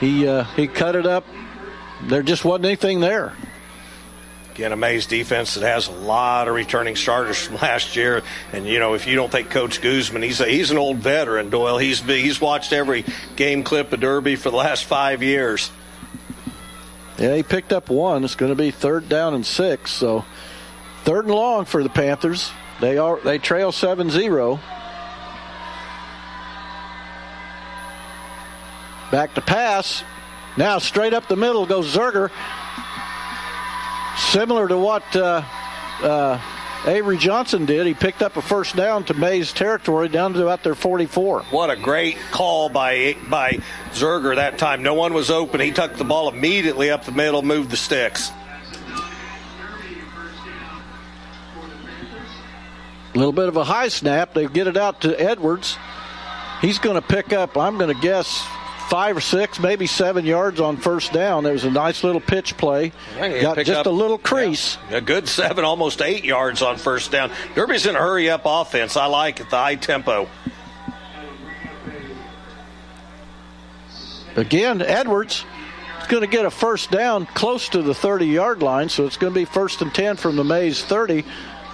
He 0.00 0.28
uh, 0.28 0.44
he 0.44 0.66
cut 0.66 0.94
it 0.96 1.06
up. 1.06 1.24
There 2.02 2.22
just 2.22 2.44
wasn't 2.44 2.66
anything 2.66 3.00
there. 3.00 3.32
Again, 4.54 4.70
a 4.70 4.76
Maize 4.76 5.06
defense 5.06 5.54
that 5.54 5.64
has 5.66 5.88
a 5.88 5.92
lot 5.92 6.46
of 6.46 6.54
returning 6.54 6.94
starters 6.94 7.44
from 7.44 7.56
last 7.56 7.96
year, 7.96 8.22
and 8.52 8.68
you 8.68 8.78
know 8.78 8.94
if 8.94 9.04
you 9.04 9.16
don't 9.16 9.32
think 9.32 9.50
Coach 9.50 9.80
Guzman, 9.80 10.22
he's 10.22 10.40
a, 10.40 10.46
he's 10.46 10.70
an 10.70 10.78
old 10.78 10.98
veteran. 10.98 11.50
Doyle, 11.50 11.76
he's 11.76 12.02
he's 12.02 12.40
watched 12.40 12.72
every 12.72 13.04
game 13.34 13.64
clip 13.64 13.92
of 13.92 13.98
Derby 13.98 14.36
for 14.36 14.50
the 14.50 14.56
last 14.56 14.84
five 14.84 15.24
years. 15.24 15.72
Yeah, 17.18 17.34
he 17.34 17.42
picked 17.42 17.72
up 17.72 17.90
one. 17.90 18.22
It's 18.22 18.36
going 18.36 18.52
to 18.52 18.56
be 18.56 18.70
third 18.70 19.08
down 19.08 19.34
and 19.34 19.44
six. 19.44 19.90
So 19.90 20.24
third 21.02 21.24
and 21.24 21.34
long 21.34 21.64
for 21.64 21.82
the 21.82 21.88
Panthers. 21.88 22.52
They 22.80 22.96
are 22.96 23.18
they 23.24 23.38
trail 23.38 23.72
7-0. 23.72 24.60
Back 29.10 29.34
to 29.34 29.40
pass. 29.40 30.04
Now 30.56 30.78
straight 30.78 31.12
up 31.12 31.26
the 31.26 31.34
middle 31.36 31.66
goes 31.66 31.92
Zerger. 31.92 32.30
Similar 34.16 34.68
to 34.68 34.78
what 34.78 35.16
uh, 35.16 35.42
uh, 36.02 36.40
Avery 36.86 37.16
Johnson 37.16 37.66
did. 37.66 37.86
He 37.86 37.94
picked 37.94 38.22
up 38.22 38.36
a 38.36 38.42
first 38.42 38.76
down 38.76 39.04
to 39.04 39.14
Maize 39.14 39.52
territory 39.52 40.08
down 40.08 40.34
to 40.34 40.42
about 40.42 40.62
their 40.62 40.74
44. 40.74 41.42
What 41.44 41.70
a 41.70 41.76
great 41.76 42.16
call 42.30 42.68
by 42.68 43.16
by 43.28 43.58
Zerger 43.92 44.36
that 44.36 44.58
time. 44.58 44.82
No 44.82 44.94
one 44.94 45.14
was 45.14 45.30
open. 45.30 45.60
He 45.60 45.72
tucked 45.72 45.96
the 45.96 46.04
ball 46.04 46.28
immediately 46.28 46.90
up 46.90 47.04
the 47.04 47.12
middle, 47.12 47.42
moved 47.42 47.70
the 47.70 47.76
sticks. 47.76 48.30
A 53.14 53.18
little 53.18 53.32
bit 53.32 53.48
of 53.48 53.56
a 53.56 53.64
high 53.64 53.88
snap. 53.88 54.34
They 54.34 54.46
get 54.46 54.66
it 54.66 54.76
out 54.76 55.02
to 55.02 55.20
Edwards. 55.20 55.78
He's 56.60 56.78
going 56.78 56.96
to 56.96 57.02
pick 57.02 57.32
up, 57.32 57.56
I'm 57.56 57.78
going 57.78 57.94
to 57.94 58.00
guess, 58.00 58.44
five 58.88 59.16
or 59.16 59.20
six, 59.20 59.58
maybe 59.58 59.86
seven 59.86 60.24
yards 60.24 60.60
on 60.60 60.76
first 60.76 61.12
down. 61.12 61.46
It 61.46 61.52
was 61.52 61.64
a 61.64 61.70
nice 61.70 62.04
little 62.04 62.20
pitch 62.20 62.56
play. 62.56 62.92
Yeah, 63.16 63.40
Got 63.42 63.56
just 63.58 63.70
up- 63.80 63.86
a 63.86 63.90
little 63.90 64.18
crease. 64.18 64.78
Yeah, 64.90 64.98
a 64.98 65.00
good 65.00 65.28
seven, 65.28 65.64
almost 65.64 66.00
eight 66.02 66.24
yards 66.24 66.62
on 66.62 66.76
first 66.76 67.10
down. 67.10 67.30
Derby's 67.54 67.86
in 67.86 67.96
a 67.96 67.98
hurry 67.98 68.30
up 68.30 68.42
offense. 68.44 68.96
I 68.96 69.06
like 69.06 69.40
it, 69.40 69.50
the 69.50 69.56
high 69.56 69.74
tempo. 69.76 70.28
Again, 74.36 74.82
Edwards 74.82 75.44
is 76.00 76.06
going 76.08 76.22
to 76.22 76.26
get 76.26 76.44
a 76.44 76.50
first 76.50 76.90
down 76.90 77.26
close 77.26 77.68
to 77.70 77.82
the 77.82 77.94
30 77.94 78.26
yard 78.26 78.62
line, 78.62 78.88
so 78.88 79.06
it's 79.06 79.16
going 79.16 79.32
to 79.32 79.38
be 79.38 79.44
first 79.44 79.80
and 79.80 79.94
10 79.94 80.16
from 80.16 80.36
the 80.36 80.44
Maize 80.44 80.82
30. 80.84 81.24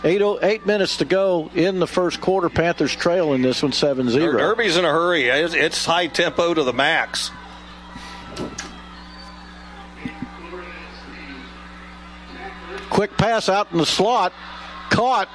Eight, 0.02 0.22
oh- 0.22 0.38
eight 0.42 0.64
minutes 0.64 0.98
to 0.98 1.04
go 1.04 1.50
in 1.54 1.78
the 1.78 1.86
first 1.86 2.20
quarter. 2.20 2.48
Panthers 2.48 2.94
trail 2.96 3.34
in 3.34 3.42
this 3.42 3.62
one 3.62 3.72
7 3.72 4.08
0. 4.08 4.38
Derby's 4.38 4.76
in 4.76 4.84
a 4.84 4.90
hurry. 4.90 5.28
It's, 5.28 5.84
high 5.84 6.06
tempo 6.06 6.54
to 6.54 6.62
the 6.62 6.72
max. 6.72 7.30
Quick 12.88 13.16
pass 13.16 13.48
out 13.48 13.70
in 13.72 13.78
the 13.78 13.86
slot. 13.86 14.32
Caught. 14.90 15.28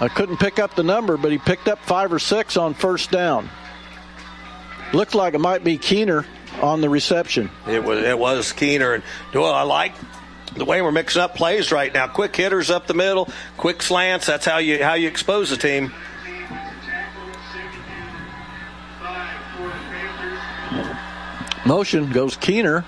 I 0.00 0.08
couldn't 0.08 0.38
pick 0.38 0.58
up 0.58 0.74
the 0.74 0.82
number, 0.82 1.16
but 1.16 1.32
he 1.32 1.38
picked 1.38 1.68
up 1.68 1.78
five 1.80 2.12
or 2.12 2.18
six 2.18 2.56
on 2.56 2.74
first 2.74 3.10
down. 3.10 3.48
Looked 4.92 5.14
like 5.14 5.34
it 5.34 5.40
might 5.40 5.64
be 5.64 5.78
Keener 5.78 6.26
on 6.62 6.80
the 6.80 6.88
reception. 6.88 7.50
It 7.66 7.82
was 7.82 8.02
it 8.04 8.18
was 8.18 8.52
Keener 8.52 8.94
and 8.94 9.04
Doyle. 9.32 9.52
I 9.52 9.62
like 9.62 9.94
the 10.56 10.64
way 10.64 10.82
we're 10.82 10.92
mixing 10.92 11.22
up 11.22 11.34
plays 11.34 11.72
right 11.72 11.92
now. 11.92 12.06
Quick 12.06 12.34
hitters 12.34 12.70
up 12.70 12.86
the 12.86 12.94
middle, 12.94 13.28
quick 13.56 13.82
slants. 13.82 14.26
That's 14.26 14.44
how 14.44 14.58
you 14.58 14.82
how 14.82 14.94
you 14.94 15.08
expose 15.08 15.50
the 15.50 15.56
team. 15.56 15.92
Motion 21.66 22.10
goes 22.10 22.36
Keener. 22.36 22.84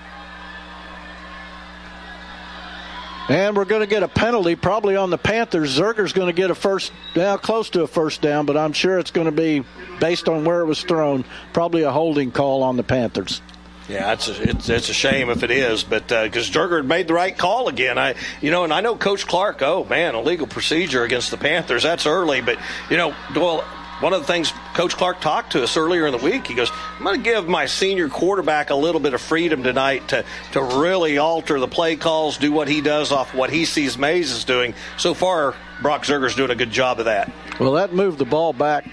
And 3.29 3.57
we're 3.57 3.65
going 3.65 3.81
to 3.83 3.87
get 3.87 4.03
a 4.03 4.09
penalty 4.09 4.57
probably 4.57 4.97
on 4.97 5.11
the 5.11 5.17
Panthers. 5.17 5.79
Zerger's 5.79 6.13
going 6.13 6.27
to 6.27 6.33
get 6.33 6.51
a 6.51 6.55
first 6.55 6.93
down, 7.15 7.39
close 7.39 7.71
to 7.71 7.83
a 7.83 7.87
first 7.87 8.21
down, 8.21 8.45
but 8.45 8.57
I'm 8.57 8.73
sure 8.73 8.99
it's 8.99 9.13
going 9.13 9.27
to 9.27 9.33
be 9.33 9.65
based 10.01 10.29
on 10.29 10.45
where 10.45 10.61
it 10.61 10.67
was 10.67 10.83
thrown, 10.83 11.25
probably 11.53 11.83
a 11.83 11.91
holding 11.93 12.33
call 12.33 12.63
on 12.63 12.77
the 12.77 12.83
Panthers. 12.83 13.41
Yeah, 13.89 14.13
it's 14.13 14.29
a, 14.29 14.51
it's, 14.51 14.69
it's 14.69 14.89
a 14.89 14.95
shame 14.95 15.29
if 15.29 15.43
it 15.43 15.51
is, 15.51 15.83
but 15.83 16.11
uh, 16.13 16.25
because 16.25 16.49
Zerger 16.49 16.77
had 16.77 16.87
made 16.87 17.09
the 17.09 17.15
right 17.15 17.37
call 17.37 17.69
again, 17.69 17.99
I 17.99 18.15
you 18.41 18.51
know, 18.51 18.65
and 18.65 18.73
I 18.73 18.81
know 18.81 18.97
Coach 18.97 19.27
Clark. 19.27 19.61
Oh 19.63 19.85
man, 19.85 20.15
illegal 20.15 20.47
procedure 20.47 21.03
against 21.03 21.31
the 21.31 21.37
Panthers. 21.37 21.83
That's 21.83 22.07
early, 22.07 22.41
but 22.41 22.59
you 22.91 22.97
know, 22.97 23.15
Doyle. 23.35 23.65
One 24.01 24.13
of 24.13 24.21
the 24.21 24.27
things 24.27 24.53
Coach 24.75 24.97
Clark 24.97 25.21
talked 25.21 25.53
to 25.53 25.63
us 25.63 25.77
earlier 25.77 26.07
in 26.07 26.13
the 26.13 26.19
week, 26.19 26.49
he 26.49 26.55
goes, 26.55 26.73
"I'm 26.99 27.05
going 27.05 27.19
to 27.19 27.23
give 27.23 27.47
my 27.47 27.67
senior 27.67 28.09
quarterback 28.09 28.71
a 28.71 28.75
little 28.75 29.01
bit 29.01 29.15
of 29.15 29.21
freedom 29.21 29.63
tonight 29.63 30.09
to 30.09 30.25
to 30.53 30.63
really 30.63 31.19
alter 31.19 31.61
the 31.61 31.69
play 31.69 31.95
calls, 31.95 32.37
do 32.37 32.51
what 32.51 32.67
he 32.67 32.81
does 32.81 33.13
off 33.13 33.33
what 33.33 33.51
he 33.51 33.65
sees 33.65 33.97
Maize 33.97 34.33
is 34.33 34.45
doing." 34.45 34.75
So 34.97 35.15
far, 35.15 35.55
Brock 35.83 36.05
Zerger's 36.05 36.35
doing 36.35 36.51
a 36.51 36.57
good 36.57 36.73
job 36.73 36.99
of 36.99 37.05
that. 37.05 37.31
Well, 37.61 37.73
that 37.73 37.93
moved 37.95 38.19
the 38.19 38.25
ball 38.25 38.53
back 38.53 38.89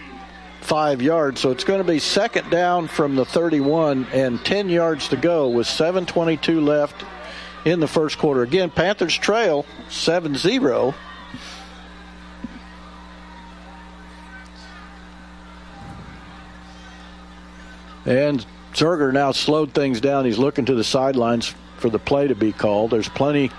five 0.70 1.02
yards, 1.02 1.42
so 1.42 1.50
it's 1.50 1.64
going 1.64 1.80
to 1.80 1.84
be 1.84 1.98
second 1.98 2.52
down 2.52 2.88
from 2.88 3.16
the 3.16 3.26
31 3.26 4.06
and 4.14 4.46
10 4.46 4.70
yards 4.70 5.08
to 5.08 5.18
go 5.18 5.50
with 5.50 5.66
7.22 5.66 6.64
left 6.64 7.04
in 7.66 7.80
the 7.80 7.88
first 7.88 8.20
quarter. 8.20 8.44
Again, 8.44 8.70
Panthers 8.70 9.18
trail 9.18 9.66
7 9.90 10.36
0. 10.36 10.94
And 18.06 18.46
Zerger 18.74 19.12
now 19.12 19.32
slowed 19.32 19.74
things 19.74 20.00
down. 20.00 20.26
He's 20.26 20.38
looking 20.38 20.66
to 20.66 20.76
the 20.76 20.84
sidelines 20.84 21.56
for 21.78 21.90
the 21.90 21.98
play 21.98 22.28
to 22.28 22.36
be 22.36 22.52
called. 22.52 22.92
There's 22.92 23.10
plenty. 23.10 23.50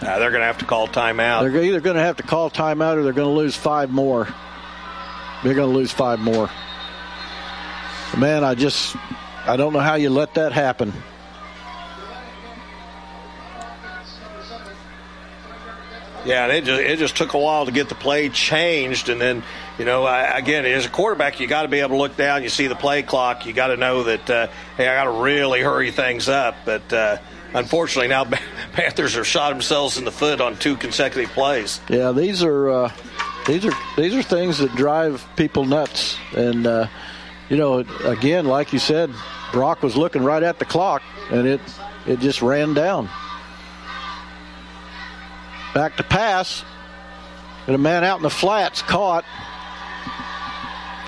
Uh, 0.00 0.18
they're 0.18 0.30
going 0.30 0.40
to 0.40 0.46
have 0.46 0.58
to 0.58 0.64
call 0.64 0.88
timeout. 0.88 1.42
They're 1.42 1.62
either 1.62 1.80
going 1.80 1.96
to 1.96 2.02
have 2.02 2.16
to 2.16 2.22
call 2.22 2.50
timeout 2.50 2.96
or 2.96 3.02
they're 3.02 3.12
going 3.12 3.28
to 3.28 3.38
lose 3.38 3.54
five 3.54 3.90
more. 3.90 4.28
They're 5.44 5.54
going 5.54 5.70
to 5.70 5.76
lose 5.76 5.92
five 5.92 6.20
more. 6.20 6.48
Man, 8.16 8.44
I 8.44 8.54
just, 8.54 8.96
I 9.44 9.56
don't 9.58 9.74
know 9.74 9.80
how 9.80 9.96
you 9.96 10.08
let 10.08 10.34
that 10.34 10.52
happen. 10.52 10.92
Yeah, 16.24 16.44
and 16.44 16.52
it 16.52 16.64
just 16.64 16.80
it 16.80 16.98
just 16.98 17.16
took 17.16 17.34
a 17.34 17.38
while 17.38 17.66
to 17.66 17.72
get 17.72 17.90
the 17.90 17.94
play 17.94 18.30
changed, 18.30 19.10
and 19.10 19.20
then 19.20 19.42
you 19.78 19.84
know 19.84 20.04
I, 20.04 20.38
again 20.38 20.64
as 20.64 20.86
a 20.86 20.88
quarterback 20.88 21.38
you 21.38 21.46
got 21.46 21.62
to 21.62 21.68
be 21.68 21.80
able 21.80 21.90
to 21.90 21.96
look 21.96 22.16
down. 22.16 22.42
You 22.42 22.48
see 22.48 22.66
the 22.66 22.74
play 22.74 23.02
clock, 23.02 23.44
you 23.44 23.52
got 23.52 23.66
to 23.66 23.76
know 23.76 24.04
that 24.04 24.30
uh, 24.30 24.46
hey 24.78 24.88
I 24.88 24.94
got 24.94 25.04
to 25.04 25.22
really 25.22 25.60
hurry 25.60 25.90
things 25.90 26.30
up. 26.30 26.56
But 26.64 26.90
uh, 26.90 27.18
unfortunately 27.52 28.08
now 28.08 28.24
Panthers 28.72 29.16
have 29.16 29.26
shot 29.26 29.50
themselves 29.50 29.98
in 29.98 30.06
the 30.06 30.10
foot 30.10 30.40
on 30.40 30.56
two 30.56 30.76
consecutive 30.76 31.28
plays. 31.34 31.82
Yeah, 31.90 32.12
these 32.12 32.42
are 32.42 32.70
uh, 32.70 32.92
these 33.46 33.66
are 33.66 33.72
these 33.96 34.14
are 34.14 34.22
things 34.22 34.58
that 34.58 34.74
drive 34.74 35.24
people 35.36 35.64
nuts, 35.64 36.16
and 36.34 36.66
uh, 36.66 36.86
you 37.48 37.56
know, 37.56 37.84
again, 38.04 38.46
like 38.46 38.72
you 38.72 38.78
said, 38.78 39.10
Brock 39.52 39.82
was 39.82 39.96
looking 39.96 40.22
right 40.22 40.42
at 40.42 40.58
the 40.58 40.64
clock, 40.64 41.02
and 41.30 41.46
it 41.46 41.60
it 42.06 42.20
just 42.20 42.42
ran 42.42 42.74
down. 42.74 43.08
Back 45.74 45.96
to 45.96 46.02
pass, 46.02 46.64
and 47.66 47.74
a 47.74 47.78
man 47.78 48.04
out 48.04 48.18
in 48.18 48.22
the 48.22 48.30
flats 48.30 48.82
caught. 48.82 49.24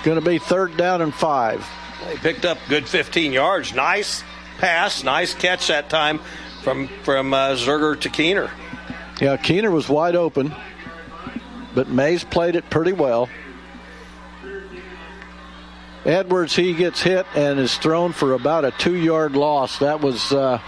Going 0.03 0.19
to 0.19 0.25
be 0.25 0.37
third 0.37 0.77
down 0.77 1.01
and 1.01 1.13
five. 1.13 1.67
They 2.05 2.15
picked 2.17 2.45
up 2.45 2.57
good 2.69 2.87
15 2.87 3.33
yards. 3.33 3.73
Nice 3.73 4.23
pass, 4.57 5.03
nice 5.03 5.33
catch 5.33 5.67
that 5.67 5.89
time 5.89 6.19
from 6.63 6.87
from 7.03 7.33
uh, 7.33 7.55
Zerger 7.55 7.99
to 8.01 8.09
Keener. 8.09 8.51
Yeah, 9.19 9.37
Keener 9.37 9.71
was 9.71 9.89
wide 9.89 10.15
open, 10.15 10.53
but 11.77 11.89
Maize 11.89 12.23
played 12.23 12.55
it 12.55 12.67
pretty 12.71 12.91
well. 12.91 13.29
Edwards, 16.05 16.55
he 16.55 16.73
gets 16.73 17.03
hit 17.03 17.27
and 17.35 17.59
is 17.59 17.77
thrown 17.77 18.13
for 18.13 18.33
about 18.33 18.65
a 18.65 18.71
two 18.71 18.95
yard 18.95 19.35
loss. 19.35 19.77
That 19.77 20.01
was 20.01 20.33
uh, 20.33 20.59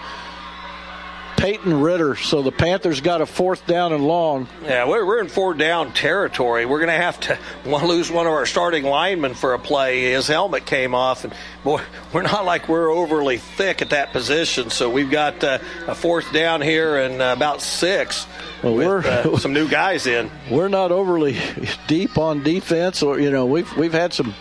Peyton 1.40 1.80
Ritter. 1.80 2.16
So 2.16 2.42
the 2.42 2.52
Panthers 2.52 3.00
got 3.00 3.22
a 3.22 3.26
fourth 3.26 3.66
down 3.66 3.94
and 3.94 4.06
long. 4.06 4.46
Yeah, 4.62 4.86
we're, 4.86 5.06
we're 5.06 5.20
in 5.20 5.28
four 5.28 5.54
down 5.54 5.94
territory. 5.94 6.66
We're 6.66 6.80
going 6.80 6.90
to 6.90 7.02
have 7.02 7.18
to 7.20 7.38
lose 7.86 8.10
one 8.10 8.26
of 8.26 8.32
our 8.32 8.44
starting 8.44 8.84
linemen 8.84 9.32
for 9.32 9.54
a 9.54 9.58
play. 9.58 10.12
His 10.12 10.26
helmet 10.26 10.66
came 10.66 10.94
off, 10.94 11.24
and 11.24 11.32
boy, 11.64 11.80
we're 12.12 12.22
not 12.22 12.44
like 12.44 12.68
we're 12.68 12.90
overly 12.90 13.38
thick 13.38 13.80
at 13.80 13.90
that 13.90 14.12
position. 14.12 14.68
So 14.68 14.90
we've 14.90 15.10
got 15.10 15.42
uh, 15.42 15.60
a 15.86 15.94
fourth 15.94 16.30
down 16.30 16.60
here 16.60 16.98
and 16.98 17.22
uh, 17.22 17.32
about 17.34 17.62
six. 17.62 18.26
Well, 18.62 18.74
with, 18.74 19.06
uh, 19.06 19.36
some 19.38 19.54
new 19.54 19.66
guys 19.66 20.06
in. 20.06 20.30
We're 20.50 20.68
not 20.68 20.92
overly 20.92 21.38
deep 21.86 22.18
on 22.18 22.42
defense, 22.42 23.02
or 23.02 23.18
you 23.18 23.30
know, 23.30 23.46
we've 23.46 23.74
we've 23.78 23.94
had 23.94 24.12
some, 24.12 24.34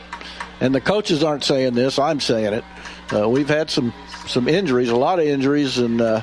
and 0.59 0.75
the 0.75 0.81
coaches 0.81 1.23
aren't 1.23 1.45
saying 1.45 1.75
this. 1.75 1.97
I'm 1.97 2.19
saying 2.19 2.55
it. 2.55 2.65
Uh, 3.13 3.29
we've 3.29 3.47
had 3.47 3.69
some 3.69 3.93
some 4.27 4.49
injuries, 4.49 4.89
a 4.89 4.97
lot 4.97 5.19
of 5.19 5.25
injuries, 5.25 5.77
and 5.77 6.01
uh, 6.01 6.21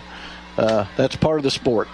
uh, 0.57 0.87
that's 0.97 1.17
part 1.17 1.39
of 1.39 1.45
the 1.45 1.51
sport. 1.51 1.89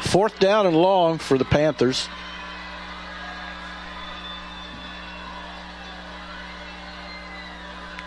Fourth 0.00 0.38
down 0.38 0.66
and 0.66 0.76
long 0.76 1.18
for 1.18 1.38
the 1.38 1.44
Panthers. 1.44 2.08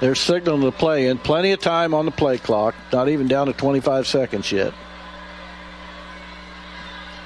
They're 0.02 0.16
signaling 0.16 0.62
the 0.62 0.72
play 0.72 1.08
in. 1.08 1.18
Plenty 1.18 1.52
of 1.52 1.60
time 1.62 1.94
on 1.94 2.06
the 2.06 2.12
play 2.12 2.38
clock. 2.38 2.76
Not 2.92 3.10
even 3.10 3.28
down 3.28 3.48
to 3.48 3.54
25 3.54 4.06
seconds 4.06 4.52
yet. 4.52 4.74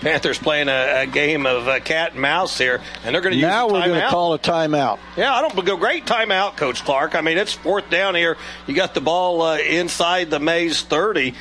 Panthers 0.02 0.39
playing 0.39 0.70
a, 0.70 1.02
a 1.02 1.08
game 1.08 1.45
of 1.45 1.68
uh, 1.68 1.80
cat 1.80 2.14
and 2.14 2.22
mouse 2.22 2.58
here, 2.58 2.82
and 3.04 3.14
they're 3.14 3.22
going 3.22 3.34
to 3.34 3.39
use 3.39 3.47
now 3.47 3.68
we're 3.68 3.86
going 3.86 4.00
to 4.00 4.08
call 4.08 4.34
a 4.34 4.39
timeout. 4.39 5.00
Yeah, 5.18 5.34
I 5.34 5.41
don't 5.41 5.66
go 5.66 5.76
great 5.76 6.06
timeout, 6.06 6.56
Coach 6.56 6.84
Clark. 6.86 7.16
I 7.16 7.22
mean, 7.22 7.38
it's 7.38 7.54
fourth 7.54 7.89
down 7.89 8.16
here. 8.16 8.38
You 8.66 8.76
got 8.76 8.93
the 8.93 9.02
ball 9.02 9.41
uh, 9.41 9.58
inside 9.58 10.30
the 10.30 10.39
Maize 10.39 10.82
30. 10.82 11.34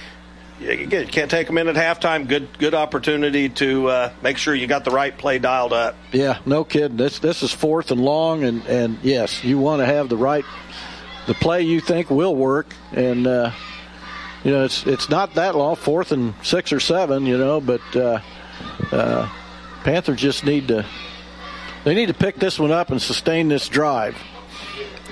You 0.61 0.88
can't 0.88 1.30
take 1.30 1.46
them 1.46 1.56
in 1.56 1.68
at 1.68 1.76
halftime. 1.76 2.26
Good, 2.26 2.59
good 2.59 2.74
opportunity 2.74 3.48
to 3.50 3.86
uh, 3.86 4.12
make 4.22 4.38
sure 4.38 4.52
you 4.56 4.66
got 4.66 4.84
the 4.84 4.90
right 4.90 5.16
play 5.16 5.38
dialed 5.38 5.72
up. 5.72 5.94
Yeah, 6.11 6.40
no 6.44 6.64
kidding. 6.64 6.96
This 6.96 7.20
this 7.20 7.44
is 7.44 7.52
fourth 7.52 7.92
and 7.92 8.00
long, 8.00 8.42
and 8.42 8.66
and 8.66 8.98
yes, 9.04 9.44
you 9.44 9.59
want 9.59 9.82
to 9.82 9.86
have 9.86 10.09
the 10.09 10.16
right, 10.16 10.44
the 11.28 11.34
play 11.34 11.62
you 11.62 11.80
think 11.80 12.11
will 12.11 12.34
work, 12.34 12.74
and 12.90 13.24
uh, 13.28 13.52
you 14.42 14.50
know 14.50 14.64
it's 14.64 14.84
it's 14.84 15.09
not 15.09 15.34
that 15.34 15.54
long, 15.54 15.76
fourth 15.76 16.11
and 16.11 16.34
six 16.42 16.72
or 16.72 16.80
seven, 16.80 17.24
you 17.24 17.38
know, 17.38 17.61
but 17.61 17.80
uh, 18.92 19.28
Panthers 19.84 20.20
just 20.20 20.44
need 20.44 20.68
to 20.68 20.86
they 21.84 21.94
need 21.94 22.06
to 22.06 22.14
pick 22.14 22.36
this 22.36 22.59
one 22.59 22.72
up 22.72 22.90
and 22.90 23.00
sustain 23.00 23.48
this 23.48 23.68
drive. 23.68 24.16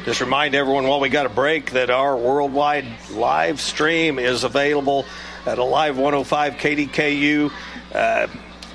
Just 0.04 0.20
remind 0.20 0.54
everyone 0.54 0.86
while 0.86 1.00
we 1.00 1.08
got 1.08 1.26
a 1.26 1.30
break 1.30 1.72
that 1.72 1.90
our 1.90 2.16
worldwide 2.16 2.86
live 3.10 3.60
stream 3.60 4.18
is 4.18 4.44
available 4.44 5.04
at 5.46 5.58
Alive 5.58 5.96
105 5.96 6.54
KDKQ. 6.54 7.52
Uh, 7.94 8.26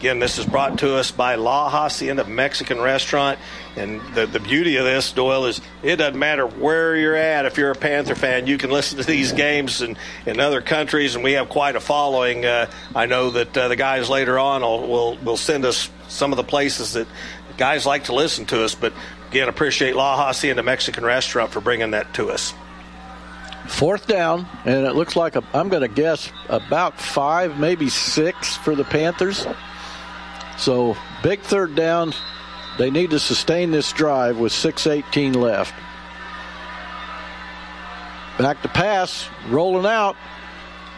again, 0.01 0.17
this 0.17 0.39
is 0.39 0.47
brought 0.47 0.79
to 0.79 0.95
us 0.95 1.11
by 1.11 1.35
La 1.35 1.69
Hacienda 1.69 2.23
Mexican 2.25 2.81
Restaurant. 2.81 3.37
And 3.75 4.01
the, 4.15 4.25
the 4.25 4.39
beauty 4.39 4.77
of 4.77 4.83
this, 4.83 5.11
Doyle, 5.11 5.45
is 5.45 5.61
it 5.83 5.97
doesn't 5.97 6.17
matter 6.17 6.47
where 6.47 6.95
you're 6.95 7.15
at. 7.15 7.45
If 7.45 7.59
you're 7.59 7.69
a 7.69 7.75
Panther 7.75 8.15
fan, 8.15 8.47
you 8.47 8.57
can 8.57 8.71
listen 8.71 8.97
to 8.97 9.03
these 9.03 9.31
games 9.31 9.83
in, 9.83 9.97
in 10.25 10.39
other 10.39 10.59
countries, 10.59 11.13
and 11.13 11.23
we 11.23 11.33
have 11.33 11.49
quite 11.49 11.75
a 11.75 11.79
following. 11.79 12.43
Uh, 12.43 12.71
I 12.95 13.05
know 13.05 13.29
that 13.29 13.55
uh, 13.55 13.67
the 13.67 13.75
guys 13.75 14.09
later 14.09 14.39
on 14.39 14.63
will, 14.63 14.87
will, 14.87 15.17
will 15.17 15.37
send 15.37 15.65
us 15.65 15.87
some 16.07 16.33
of 16.33 16.37
the 16.37 16.43
places 16.43 16.93
that 16.93 17.05
guys 17.59 17.85
like 17.85 18.05
to 18.05 18.15
listen 18.15 18.47
to 18.47 18.63
us. 18.63 18.73
But 18.73 18.93
again, 19.29 19.49
appreciate 19.49 19.95
La 19.95 20.17
Hacienda 20.17 20.63
Mexican 20.63 21.05
Restaurant 21.05 21.51
for 21.51 21.61
bringing 21.61 21.91
that 21.91 22.11
to 22.15 22.31
us. 22.31 22.55
Fourth 23.67 24.07
down, 24.07 24.47
and 24.65 24.87
it 24.87 24.95
looks 24.95 25.15
like 25.15 25.37
i 25.37 25.41
am 25.53 25.69
going 25.69 25.83
to 25.83 25.87
guess 25.87 26.31
about 26.49 26.99
five, 26.99 27.59
maybe 27.59 27.87
six 27.87 28.57
for 28.57 28.73
the 28.73 28.83
Panthers. 28.83 29.45
So 30.57 30.95
big 31.23 31.41
third 31.41 31.75
down, 31.75 32.13
they 32.77 32.89
need 32.89 33.11
to 33.11 33.19
sustain 33.19 33.71
this 33.71 33.91
drive 33.91 34.37
with 34.37 34.51
6.18 34.51 35.35
left. 35.35 35.73
Back 38.37 38.61
to 38.63 38.69
pass, 38.69 39.29
rolling 39.49 39.85
out. 39.85 40.15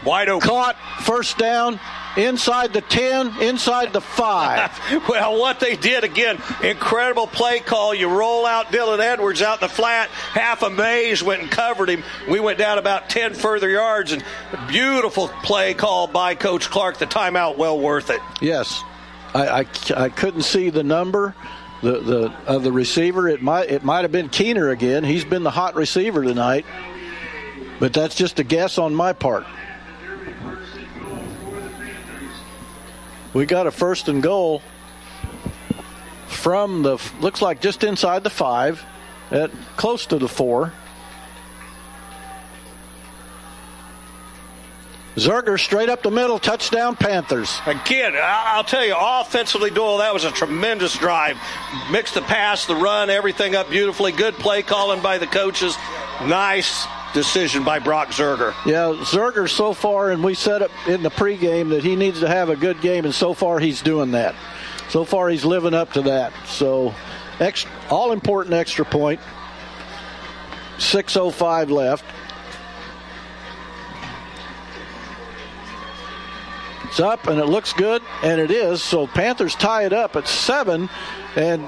Wide 0.04 0.28
open. 0.28 0.48
Caught, 0.48 0.76
first 1.00 1.38
down, 1.38 1.80
inside 2.16 2.72
the 2.72 2.80
10, 2.82 3.42
inside 3.42 3.92
the 3.92 4.00
5. 4.00 5.04
well, 5.08 5.38
what 5.40 5.60
they 5.60 5.76
did 5.76 6.04
again, 6.04 6.40
incredible 6.62 7.26
play 7.26 7.60
call. 7.60 7.94
You 7.94 8.08
roll 8.08 8.46
out 8.46 8.66
Dylan 8.66 9.00
Edwards 9.00 9.40
out 9.42 9.62
in 9.62 9.68
the 9.68 9.74
flat, 9.74 10.08
half 10.08 10.62
a 10.62 10.70
Maize 10.70 11.22
went 11.22 11.42
and 11.42 11.50
covered 11.50 11.88
him. 11.88 12.02
We 12.28 12.38
went 12.40 12.58
down 12.58 12.78
about 12.78 13.08
10 13.08 13.34
further 13.34 13.68
yards, 13.68 14.12
and 14.12 14.22
beautiful 14.68 15.28
play 15.42 15.74
call 15.74 16.06
by 16.06 16.34
Coach 16.34 16.70
Clark. 16.70 16.98
The 16.98 17.06
timeout, 17.06 17.56
well 17.56 17.78
worth 17.78 18.10
it. 18.10 18.20
Yes. 18.40 18.82
I, 19.34 19.60
I, 19.60 19.66
I 19.96 20.08
couldn't 20.08 20.42
see 20.42 20.70
the 20.70 20.84
number 20.84 21.34
the 21.82 22.00
the 22.00 22.32
of 22.46 22.62
the 22.62 22.72
receiver. 22.72 23.28
It 23.28 23.42
might 23.42 23.70
it 23.70 23.84
might 23.84 24.02
have 24.02 24.12
been 24.12 24.28
Keener 24.28 24.70
again. 24.70 25.04
He's 25.04 25.24
been 25.24 25.42
the 25.42 25.50
hot 25.50 25.74
receiver 25.74 26.22
tonight, 26.22 26.64
but 27.78 27.92
that's 27.92 28.14
just 28.14 28.38
a 28.38 28.44
guess 28.44 28.78
on 28.78 28.94
my 28.94 29.12
part. 29.12 29.44
We 33.34 33.46
got 33.46 33.66
a 33.66 33.72
first 33.72 34.08
and 34.08 34.22
goal 34.22 34.62
from 36.28 36.82
the 36.82 36.98
looks 37.20 37.42
like 37.42 37.60
just 37.60 37.82
inside 37.82 38.22
the 38.22 38.30
five, 38.30 38.84
at 39.30 39.50
close 39.76 40.06
to 40.06 40.18
the 40.18 40.28
four. 40.28 40.72
Zerger 45.16 45.58
straight 45.60 45.88
up 45.88 46.02
the 46.02 46.10
middle, 46.10 46.38
touchdown 46.38 46.96
Panthers. 46.96 47.60
Again, 47.66 48.14
I'll 48.16 48.64
tell 48.64 48.84
you, 48.84 48.96
offensively, 48.98 49.70
Doyle, 49.70 49.98
that 49.98 50.12
was 50.12 50.24
a 50.24 50.32
tremendous 50.32 50.96
drive. 50.98 51.38
Mixed 51.90 52.14
the 52.14 52.22
pass, 52.22 52.66
the 52.66 52.74
run, 52.74 53.10
everything 53.10 53.54
up 53.54 53.70
beautifully. 53.70 54.10
Good 54.10 54.34
play 54.34 54.62
calling 54.62 55.00
by 55.02 55.18
the 55.18 55.28
coaches. 55.28 55.76
Nice 56.22 56.86
decision 57.12 57.62
by 57.62 57.78
Brock 57.78 58.08
Zerger. 58.08 58.52
Yeah, 58.66 59.00
Zerger 59.04 59.48
so 59.48 59.72
far, 59.72 60.10
and 60.10 60.24
we 60.24 60.34
said 60.34 60.62
it 60.62 60.70
in 60.88 61.04
the 61.04 61.10
pregame 61.10 61.70
that 61.70 61.84
he 61.84 61.94
needs 61.94 62.18
to 62.20 62.28
have 62.28 62.48
a 62.48 62.56
good 62.56 62.80
game, 62.80 63.04
and 63.04 63.14
so 63.14 63.34
far 63.34 63.60
he's 63.60 63.82
doing 63.82 64.10
that. 64.12 64.34
So 64.88 65.04
far 65.04 65.28
he's 65.28 65.44
living 65.44 65.74
up 65.74 65.92
to 65.92 66.02
that. 66.02 66.32
So, 66.46 66.92
all 67.88 68.12
important 68.12 68.54
extra 68.54 68.84
point. 68.84 69.20
6.05 70.78 71.70
left. 71.70 72.04
It's 76.94 77.00
up 77.00 77.26
and 77.26 77.40
it 77.40 77.46
looks 77.46 77.72
good, 77.72 78.02
and 78.22 78.40
it 78.40 78.52
is. 78.52 78.80
So 78.80 79.08
Panthers 79.08 79.56
tie 79.56 79.84
it 79.84 79.92
up 79.92 80.14
at 80.14 80.28
seven, 80.28 80.88
and 81.34 81.64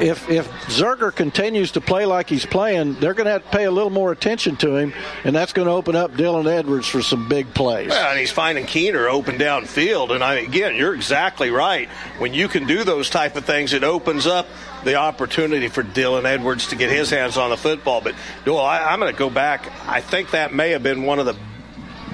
if 0.00 0.28
if 0.28 0.46
Zerger 0.66 1.10
continues 1.10 1.72
to 1.72 1.80
play 1.80 2.04
like 2.04 2.28
he's 2.28 2.44
playing, 2.44 3.00
they're 3.00 3.14
going 3.14 3.24
to 3.24 3.30
have 3.30 3.44
to 3.44 3.56
pay 3.56 3.64
a 3.64 3.70
little 3.70 3.88
more 3.88 4.12
attention 4.12 4.56
to 4.56 4.76
him, 4.76 4.92
and 5.24 5.34
that's 5.34 5.54
going 5.54 5.64
to 5.64 5.72
open 5.72 5.96
up 5.96 6.12
Dylan 6.12 6.46
Edwards 6.46 6.88
for 6.88 7.00
some 7.00 7.26
big 7.26 7.54
plays. 7.54 7.90
Yeah, 7.90 8.10
and 8.10 8.20
he's 8.20 8.32
finding 8.32 8.66
Keener 8.66 9.08
open 9.08 9.38
downfield, 9.38 10.10
and 10.10 10.22
I 10.22 10.34
again, 10.34 10.76
you're 10.76 10.94
exactly 10.94 11.50
right. 11.50 11.88
When 12.18 12.34
you 12.34 12.48
can 12.48 12.66
do 12.66 12.84
those 12.84 13.08
type 13.08 13.34
of 13.34 13.46
things, 13.46 13.72
it 13.72 13.82
opens 13.82 14.26
up 14.26 14.46
the 14.84 14.96
opportunity 14.96 15.68
for 15.68 15.82
Dylan 15.82 16.26
Edwards 16.26 16.66
to 16.66 16.76
get 16.76 16.90
his 16.90 17.08
hands 17.08 17.38
on 17.38 17.48
the 17.48 17.56
football. 17.56 18.02
But 18.02 18.14
Doyle, 18.44 18.60
I, 18.60 18.92
I'm 18.92 19.00
going 19.00 19.10
to 19.10 19.18
go 19.18 19.30
back. 19.30 19.72
I 19.88 20.02
think 20.02 20.32
that 20.32 20.52
may 20.52 20.72
have 20.72 20.82
been 20.82 21.04
one 21.04 21.18
of 21.18 21.24
the 21.24 21.36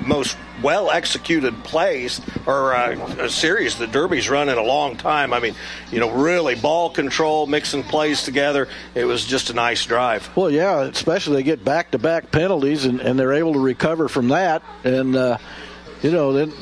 most 0.05 0.37
well 0.63 0.91
executed 0.91 1.55
plays 1.65 2.21
or 2.47 2.75
uh, 2.75 2.97
a 3.19 3.29
series 3.29 3.77
the 3.77 3.87
Derby's 3.87 4.29
run 4.29 4.49
in 4.49 4.59
a 4.59 4.63
long 4.63 4.97
time. 4.97 5.33
I 5.33 5.41
mean, 5.41 5.55
you 5.91 6.01
know, 6.01 6.11
really 6.11 6.55
ball 6.55 6.91
control, 6.91 7.47
mixing 7.47 7.83
plays 7.83 8.23
together. 8.23 8.69
It 8.95 9.05
was 9.05 9.25
just 9.25 9.51
a 9.51 9.55
nice 9.55 9.85
drive. 9.85 10.35
Well, 10.37 10.51
yeah, 10.51 10.83
especially 10.83 11.37
they 11.37 11.43
get 11.43 11.65
back 11.65 11.91
to 11.93 11.99
back 11.99 12.31
penalties 12.31 12.85
and, 12.85 13.01
and 13.01 13.19
they're 13.19 13.35
able 13.35 13.55
to 13.55 13.61
recover 13.61 14.09
from 14.09 14.29
that. 14.29 14.63
And, 14.85 15.17
uh, 15.17 15.39
you 16.03 16.11
know, 16.11 16.33
then 16.33 16.53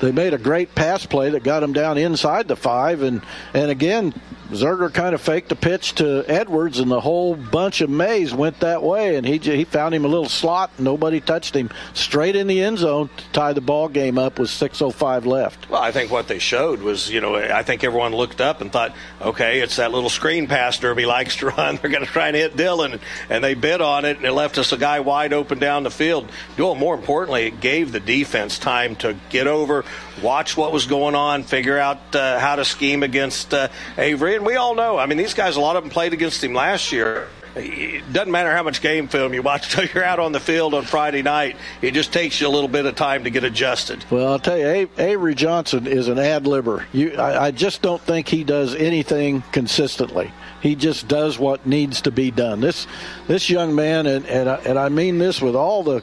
they 0.00 0.12
made 0.12 0.34
a 0.34 0.38
great 0.38 0.74
pass 0.74 1.06
play 1.06 1.30
that 1.30 1.42
got 1.42 1.60
them 1.60 1.72
down 1.72 1.98
inside 1.98 2.48
the 2.48 2.56
five. 2.56 3.02
And, 3.02 3.22
and 3.52 3.70
again, 3.70 4.14
Zerger 4.50 4.92
kind 4.92 5.14
of 5.14 5.20
faked 5.20 5.50
a 5.52 5.56
pitch 5.56 5.94
to 5.96 6.24
Edwards, 6.28 6.78
and 6.78 6.90
the 6.90 7.00
whole 7.00 7.34
bunch 7.34 7.80
of 7.80 7.90
Maize 7.90 8.34
went 8.34 8.60
that 8.60 8.82
way, 8.82 9.16
and 9.16 9.26
he 9.26 9.38
he 9.38 9.64
found 9.64 9.94
him 9.94 10.04
a 10.04 10.08
little 10.08 10.28
slot. 10.28 10.70
Nobody 10.78 11.20
touched 11.20 11.54
him. 11.56 11.70
Straight 11.92 12.36
in 12.36 12.46
the 12.46 12.62
end 12.62 12.78
zone 12.78 13.08
to 13.16 13.24
tie 13.32 13.52
the 13.52 13.60
ball 13.60 13.88
game 13.88 14.18
up 14.18 14.38
with 14.38 14.50
6:05 14.50 15.26
left. 15.26 15.68
Well, 15.70 15.82
I 15.82 15.92
think 15.92 16.10
what 16.10 16.28
they 16.28 16.38
showed 16.38 16.82
was, 16.82 17.10
you 17.10 17.20
know, 17.20 17.36
I 17.36 17.62
think 17.62 17.84
everyone 17.84 18.14
looked 18.14 18.40
up 18.40 18.60
and 18.60 18.70
thought, 18.70 18.94
okay, 19.20 19.60
it's 19.60 19.76
that 19.76 19.92
little 19.92 20.10
screen 20.10 20.46
pass 20.46 20.78
Derby 20.78 21.06
likes 21.06 21.36
to 21.36 21.46
run. 21.56 21.76
They're 21.76 21.90
going 21.90 22.04
to 22.04 22.10
try 22.10 22.28
and 22.28 22.36
hit 22.36 22.56
Dylan, 22.56 23.00
and 23.30 23.42
they 23.42 23.54
bid 23.54 23.80
on 23.80 24.04
it, 24.04 24.18
and 24.18 24.26
it 24.26 24.32
left 24.32 24.58
us 24.58 24.72
a 24.72 24.76
guy 24.76 25.00
wide 25.00 25.32
open 25.32 25.58
down 25.58 25.82
the 25.82 25.90
field. 25.90 26.30
Well, 26.58 26.74
more 26.74 26.94
importantly, 26.94 27.46
it 27.46 27.60
gave 27.60 27.92
the 27.92 28.00
defense 28.00 28.58
time 28.58 28.96
to 28.96 29.16
get 29.30 29.46
over, 29.46 29.84
watch 30.22 30.56
what 30.56 30.72
was 30.72 30.86
going 30.86 31.14
on, 31.14 31.42
figure 31.42 31.78
out 31.78 32.14
uh, 32.14 32.38
how 32.38 32.56
to 32.56 32.64
scheme 32.64 33.02
against 33.02 33.52
uh, 33.54 33.68
Avery. 33.98 34.36
And 34.36 34.43
we 34.44 34.56
all 34.56 34.74
know, 34.74 34.98
I 34.98 35.06
mean, 35.06 35.18
these 35.18 35.34
guys, 35.34 35.56
a 35.56 35.60
lot 35.60 35.76
of 35.76 35.82
them 35.82 35.90
played 35.90 36.12
against 36.12 36.42
him 36.42 36.54
last 36.54 36.92
year. 36.92 37.28
It 37.56 38.12
doesn't 38.12 38.32
matter 38.32 38.50
how 38.50 38.64
much 38.64 38.80
game 38.82 39.06
film 39.06 39.32
you 39.32 39.42
watch 39.42 39.64
until 39.74 39.92
you're 39.94 40.04
out 40.04 40.18
on 40.18 40.32
the 40.32 40.40
field 40.40 40.74
on 40.74 40.84
Friday 40.84 41.22
night. 41.22 41.56
It 41.82 41.92
just 41.92 42.12
takes 42.12 42.40
you 42.40 42.48
a 42.48 42.50
little 42.50 42.68
bit 42.68 42.84
of 42.86 42.96
time 42.96 43.24
to 43.24 43.30
get 43.30 43.44
adjusted. 43.44 44.04
Well, 44.10 44.32
I'll 44.32 44.38
tell 44.38 44.58
you, 44.58 44.90
Avery 44.98 45.34
Johnson 45.34 45.86
is 45.86 46.08
an 46.08 46.18
ad 46.18 46.44
libber. 46.44 46.84
You, 46.92 47.14
I, 47.14 47.46
I 47.46 47.50
just 47.52 47.80
don't 47.80 48.02
think 48.02 48.28
he 48.28 48.42
does 48.42 48.74
anything 48.74 49.42
consistently. 49.52 50.32
He 50.62 50.74
just 50.74 51.06
does 51.06 51.38
what 51.38 51.66
needs 51.66 52.00
to 52.02 52.10
be 52.10 52.30
done. 52.30 52.60
This 52.60 52.86
this 53.28 53.50
young 53.50 53.74
man, 53.74 54.06
and 54.06 54.26
and 54.26 54.48
I, 54.48 54.54
and 54.64 54.78
I 54.78 54.88
mean 54.88 55.18
this 55.18 55.42
with 55.42 55.54
all 55.54 55.82
the 55.82 56.02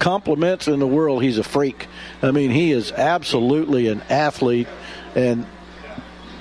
compliments 0.00 0.66
in 0.66 0.80
the 0.80 0.86
world. 0.86 1.22
He's 1.22 1.38
a 1.38 1.44
freak. 1.44 1.86
I 2.20 2.32
mean, 2.32 2.50
he 2.50 2.72
is 2.72 2.90
absolutely 2.90 3.86
an 3.86 4.02
athlete, 4.10 4.66
and 5.14 5.46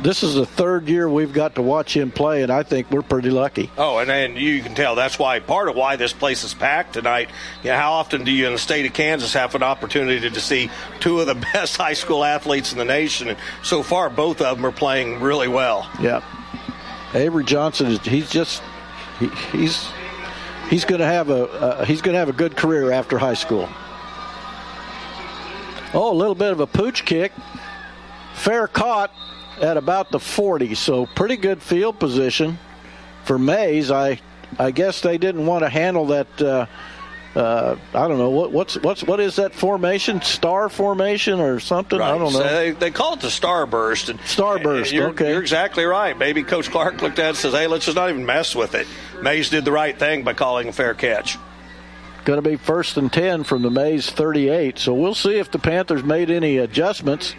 this 0.02 0.24
is 0.24 0.36
the 0.36 0.46
third 0.46 0.88
year 0.90 1.08
we've 1.08 1.34
got 1.34 1.56
to 1.56 1.62
watch 1.62 1.96
him 1.96 2.12
play, 2.12 2.44
and 2.44 2.52
I 2.52 2.64
think 2.64 2.92
we're 2.92 3.02
pretty 3.02 3.30
lucky. 3.30 3.70
Oh, 3.78 4.00
and, 4.00 4.10
and 4.10 4.38
you 4.38 4.62
can 4.62 4.76
tell 4.76 4.96
that's 4.96 5.20
why 5.20 5.40
part 5.40 5.70
of 5.70 5.76
why 5.76 5.96
this 5.96 6.14
place 6.14 6.44
is 6.44 6.54
packed 6.54 6.94
tonight. 6.94 7.30
You 7.64 7.72
know, 7.72 7.78
how 7.78 7.94
often 7.94 8.24
do 8.24 8.32
you 8.32 8.48
in 8.48 8.54
the 8.54 8.60
state 8.60 8.86
of 8.86 8.94
Kansas 8.94 9.34
have 9.34 9.56
an 9.56 9.64
opportunity 9.64 10.30
to 10.30 10.40
see 10.42 10.70
two 11.00 11.20
of 11.20 11.28
the 11.28 11.36
best 11.54 11.78
high 11.78 11.94
school 11.94 12.24
athletes 12.24 12.72
in 12.72 12.78
the 12.78 12.86
nation? 12.86 13.30
And 13.30 13.38
so 13.62 13.84
far, 13.84 14.10
both 14.10 14.42
of 14.42 14.58
them 14.58 14.66
are 14.66 14.72
playing 14.72 15.20
really 15.22 15.48
well. 15.48 15.90
Yeah. 16.02 16.22
Avery 17.14 17.44
Johnson 17.44 17.88
is 17.88 18.00
he's 18.02 18.30
just 18.30 18.64
he, 19.20 19.28
he's 19.52 19.88
he's 20.70 20.86
going 20.86 21.00
to 21.00 21.06
have 21.06 21.30
a 21.30 21.46
uh, 21.46 21.86
he's 21.86 22.02
going 22.02 22.14
to 22.14 22.20
have 22.20 22.30
a 22.30 22.34
good 22.34 22.58
career 22.58 22.92
after 22.92 23.18
high 23.18 23.36
school. 23.36 23.70
Oh, 25.94 26.12
a 26.12 26.16
little 26.16 26.36
bit 26.36 26.52
of 26.52 26.60
a 26.60 26.66
pooch 26.66 27.06
kick. 27.06 27.32
Fair 28.34 28.68
caught 28.68 29.12
at 29.62 29.78
about 29.78 30.12
the 30.12 30.20
40, 30.20 30.76
so 30.76 31.06
pretty 31.06 31.38
good 31.38 31.62
field 31.62 32.00
position 32.00 32.58
for 33.24 33.38
Maize. 33.38 33.92
I 33.92 34.20
I 34.60 34.72
guess 34.72 35.02
they 35.02 35.18
didn't 35.18 35.46
want 35.46 35.64
to 35.64 35.70
handle 35.70 36.08
that 36.08 36.42
uh, 36.42 36.66
uh, 37.36 37.76
I 37.96 38.08
don't 38.08 38.20
know 38.20 38.30
what 38.30 38.52
what's 38.52 38.76
what's 38.76 39.04
what 39.04 39.20
is 39.20 39.38
that 39.38 39.56
formation? 39.56 40.22
Star 40.22 40.70
formation 40.70 41.40
or 41.40 41.60
something? 41.60 41.98
Right. 41.98 42.14
I 42.14 42.18
don't 42.18 42.32
know. 42.32 42.40
So 42.40 42.44
they, 42.44 42.72
they, 42.72 42.92
call 42.92 43.14
it 43.14 43.22
the 43.22 43.28
starburst. 43.28 44.10
And 44.10 44.20
starburst. 44.20 44.92
You're, 44.92 45.10
okay, 45.10 45.32
you're 45.32 45.42
exactly 45.42 45.84
right. 45.84 46.16
Maybe 46.16 46.44
Coach 46.44 46.70
Clark 46.70 47.02
looked 47.02 47.18
at 47.18 47.26
it 47.26 47.30
and 47.30 47.38
says, 47.38 47.54
"Hey, 47.54 47.66
let's 47.66 47.86
just 47.86 47.96
not 47.96 48.10
even 48.10 48.26
mess 48.26 48.56
with 48.56 48.76
it." 48.76 48.86
Maize 49.24 49.50
did 49.50 49.66
the 49.66 49.72
right 49.72 49.98
thing 49.98 50.24
by 50.24 50.34
calling 50.34 50.68
a 50.68 50.74
fair 50.74 50.94
catch. 50.94 51.40
Going 52.24 52.42
to 52.42 52.48
be 52.48 52.56
first 52.56 52.98
and 52.98 53.12
ten 53.12 53.44
from 53.44 53.64
the 53.64 53.72
Maize 53.72 54.10
38. 54.10 54.78
So 54.78 54.94
we'll 54.94 55.16
see 55.16 55.40
if 55.40 55.50
the 55.50 55.60
Panthers 55.60 56.04
made 56.04 56.30
any 56.30 56.58
adjustments 56.58 57.36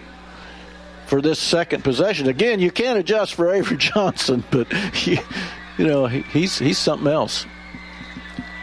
for 1.07 1.21
this 1.21 1.39
second 1.39 1.85
possession. 1.85 2.29
Again, 2.29 2.61
you 2.61 2.71
can't 2.71 2.99
adjust 2.99 3.35
for 3.35 3.53
Avery 3.53 3.77
Johnson, 3.79 4.45
but 4.51 4.73
he, 4.73 5.19
you 5.79 5.87
know 5.87 6.07
he, 6.07 6.23
he's 6.23 6.59
he's 6.59 6.79
something 6.79 7.09
else. 7.09 7.47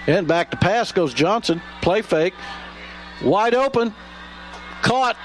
And 0.08 0.28
back 0.28 0.52
to 0.52 0.58
pass 0.58 0.92
goes 0.92 1.14
Johnson. 1.14 1.62
Play 1.82 2.02
fake. 2.02 2.34
Wide 3.24 3.54
open. 3.54 3.94
Caught. 4.82 5.16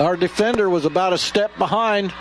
Our 0.00 0.16
defender 0.16 0.70
was 0.70 0.84
about 0.84 1.12
a 1.12 1.18
step 1.18 1.56
behind 1.58 2.14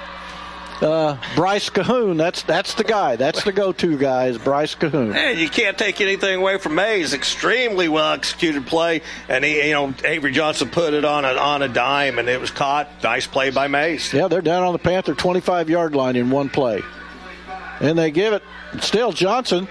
uh, 0.81 1.17
Bryce 1.35 1.69
Cahoon. 1.69 2.17
That's 2.17 2.43
that's 2.43 2.73
the 2.75 2.83
guy. 2.83 3.15
That's 3.15 3.43
the 3.43 3.51
go-to 3.51 3.97
guy 3.97 4.27
is 4.27 4.37
Bryce 4.37 4.75
Cahoon. 4.75 5.13
Hey, 5.13 5.41
you 5.41 5.49
can't 5.49 5.77
take 5.77 6.01
anything 6.01 6.39
away 6.39 6.57
from 6.57 6.75
Maize. 6.75 7.13
Extremely 7.13 7.87
well 7.87 8.13
executed 8.13 8.65
play, 8.67 9.01
and 9.27 9.43
he, 9.43 9.67
you 9.67 9.73
know, 9.73 9.93
Avery 10.03 10.31
Johnson 10.31 10.69
put 10.69 10.93
it 10.93 11.05
on 11.05 11.25
a 11.25 11.29
on 11.29 11.61
a 11.61 11.67
dime, 11.67 12.19
and 12.19 12.29
it 12.29 12.39
was 12.39 12.51
caught. 12.51 12.89
Nice 13.03 13.27
play 13.27 13.49
by 13.49 13.67
Maize. 13.67 14.13
Yeah, 14.13 14.27
they're 14.27 14.41
down 14.41 14.63
on 14.63 14.73
the 14.73 14.79
Panther 14.79 15.15
25 15.15 15.69
yard 15.69 15.95
line 15.95 16.15
in 16.15 16.29
one 16.29 16.49
play, 16.49 16.83
and 17.79 17.97
they 17.97 18.11
give 18.11 18.33
it 18.33 18.43
still 18.79 19.11
Johnson. 19.11 19.67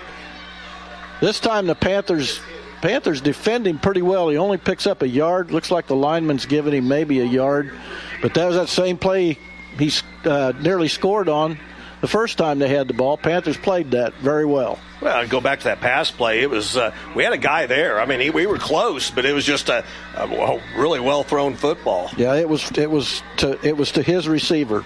This 1.20 1.40
time 1.40 1.66
the 1.66 1.74
Panthers 1.74 2.40
Panthers 2.82 3.20
defending 3.20 3.78
pretty 3.78 4.02
well. 4.02 4.28
He 4.28 4.36
only 4.36 4.58
picks 4.58 4.86
up 4.86 5.02
a 5.02 5.08
yard. 5.08 5.50
Looks 5.50 5.70
like 5.70 5.86
the 5.86 5.96
lineman's 5.96 6.46
giving 6.46 6.74
him 6.74 6.88
maybe 6.88 7.20
a 7.20 7.24
yard, 7.24 7.72
but 8.20 8.34
that 8.34 8.46
was 8.46 8.56
that 8.56 8.68
same 8.68 8.98
play 8.98 9.38
he 9.78 9.92
uh, 10.24 10.52
nearly 10.60 10.88
scored 10.88 11.28
on 11.28 11.58
the 12.00 12.08
first 12.08 12.38
time 12.38 12.58
they 12.58 12.68
had 12.68 12.88
the 12.88 12.94
ball. 12.94 13.16
Panthers 13.16 13.56
played 13.56 13.92
that 13.92 14.14
very 14.14 14.44
well. 14.44 14.78
Well, 15.00 15.20
and 15.20 15.30
go 15.30 15.40
back 15.40 15.60
to 15.60 15.64
that 15.64 15.80
pass 15.80 16.10
play. 16.10 16.40
It 16.40 16.50
was 16.50 16.76
uh, 16.76 16.94
we 17.14 17.24
had 17.24 17.32
a 17.32 17.38
guy 17.38 17.66
there. 17.66 18.00
I 18.00 18.06
mean, 18.06 18.20
he, 18.20 18.30
we 18.30 18.46
were 18.46 18.58
close, 18.58 19.10
but 19.10 19.24
it 19.24 19.32
was 19.32 19.44
just 19.44 19.68
a, 19.68 19.84
a 20.14 20.60
really 20.76 21.00
well 21.00 21.22
thrown 21.22 21.54
football. 21.54 22.10
Yeah, 22.16 22.34
it 22.34 22.48
was. 22.48 22.70
It 22.72 22.90
was 22.90 23.22
to 23.38 23.58
it 23.66 23.76
was 23.76 23.92
to 23.92 24.02
his 24.02 24.28
receiver. 24.28 24.84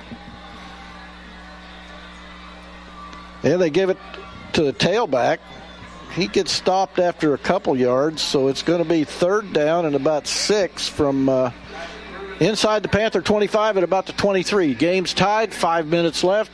And 3.43 3.61
they 3.61 3.70
give 3.70 3.91
it 3.91 3.99
to 4.53 4.62
the 4.62 4.72
tailback. 4.72 5.38
He 6.14 6.26
gets 6.26 6.53
stopped 6.53 6.99
after 6.99 7.34
a 7.34 7.38
couple 7.38 7.76
yards, 7.76 8.20
so 8.20 8.49
it's 8.49 8.62
going 8.62 8.82
to 8.82 8.88
be 8.88 9.05
third 9.05 9.53
down 9.53 9.86
and 9.86 9.95
about 9.95 10.26
six 10.26 10.88
from 10.88 11.28
uh, 11.28 11.53
inside 12.41 12.82
the 12.82 12.88
Panther 12.88 13.20
25 13.20 13.76
at 13.76 13.84
about 13.84 14.07
the 14.07 14.12
23. 14.12 14.74
Game's 14.74 15.14
tied, 15.14 15.55
five 15.55 15.86
minutes 15.86 16.24
left 16.24 16.51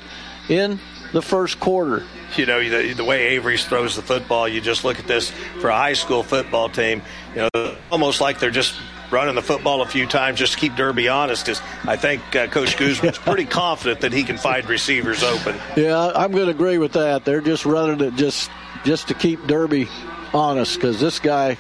in 0.49 0.79
the 1.13 1.23
first 1.23 1.59
quarter. 1.61 2.05
You 2.37 2.47
know, 2.47 2.69
the, 2.69 2.93
the 2.93 3.05
way 3.05 3.29
Avery 3.29 3.57
throws 3.57 3.97
the 3.97 4.03
football, 4.03 4.49
you 4.49 4.61
just 4.61 4.85
look 4.85 4.99
at 4.99 5.07
this 5.07 5.31
for 5.61 5.71
a 5.71 5.77
high 5.77 5.95
school 5.95 6.23
football 6.23 6.69
team, 6.69 7.01
you 7.35 7.49
know, 7.55 7.77
almost 7.91 8.21
like 8.21 8.39
they're 8.39 8.51
just 8.51 8.75
running 9.11 9.37
the 9.37 9.43
football 9.43 9.83
a 9.83 9.87
few 9.87 10.05
times 10.05 10.39
just 10.39 10.55
to 10.55 10.59
keep 10.59 10.75
Derby 10.75 11.09
honest. 11.09 11.47
Because 11.47 11.63
I 11.85 11.97
think 11.97 12.35
uh, 12.35 12.49
Coach 12.49 12.77
Guzman's 12.77 13.19
pretty 13.19 13.45
confident 13.47 14.01
that 14.01 14.13
he 14.13 14.25
can 14.25 14.37
find 14.37 14.69
receivers 14.69 15.23
open. 15.23 15.57
Yeah, 15.77 16.11
I'm 16.15 16.33
going 16.33 16.47
to 16.47 16.51
agree 16.51 16.79
with 16.79 16.93
that. 16.93 17.25
They're 17.25 17.41
just 17.41 17.65
running 17.65 18.01
it 18.01 18.15
just 18.17 18.51
just 18.85 19.09
to 19.09 19.15
keep 19.15 19.47
Derby 19.47 19.89
honest 20.35 20.75
because 20.77 21.01
this 21.01 21.19
guy, 21.19 21.57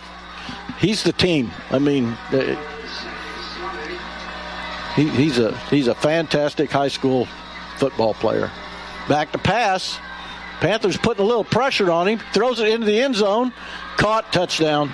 he's 0.78 1.02
the 1.02 1.12
team. 1.12 1.50
I 1.70 1.78
mean, 1.78 2.16
he, 4.96 5.08
he's 5.10 5.38
a 5.38 5.56
he's 5.68 5.86
a 5.86 5.94
fantastic 5.94 6.70
high 6.70 6.88
school 6.88 7.28
football 7.76 8.14
player. 8.14 8.50
Back 9.08 9.32
to 9.32 9.38
pass. 9.38 9.98
Panthers 10.60 10.96
putting 10.96 11.22
a 11.22 11.26
little 11.26 11.44
pressure 11.44 11.90
on 11.90 12.08
him. 12.08 12.18
Throws 12.32 12.60
it 12.60 12.68
into 12.68 12.86
the 12.86 12.98
end 12.98 13.14
zone. 13.14 13.52
Caught 13.98 14.32
touchdown. 14.32 14.92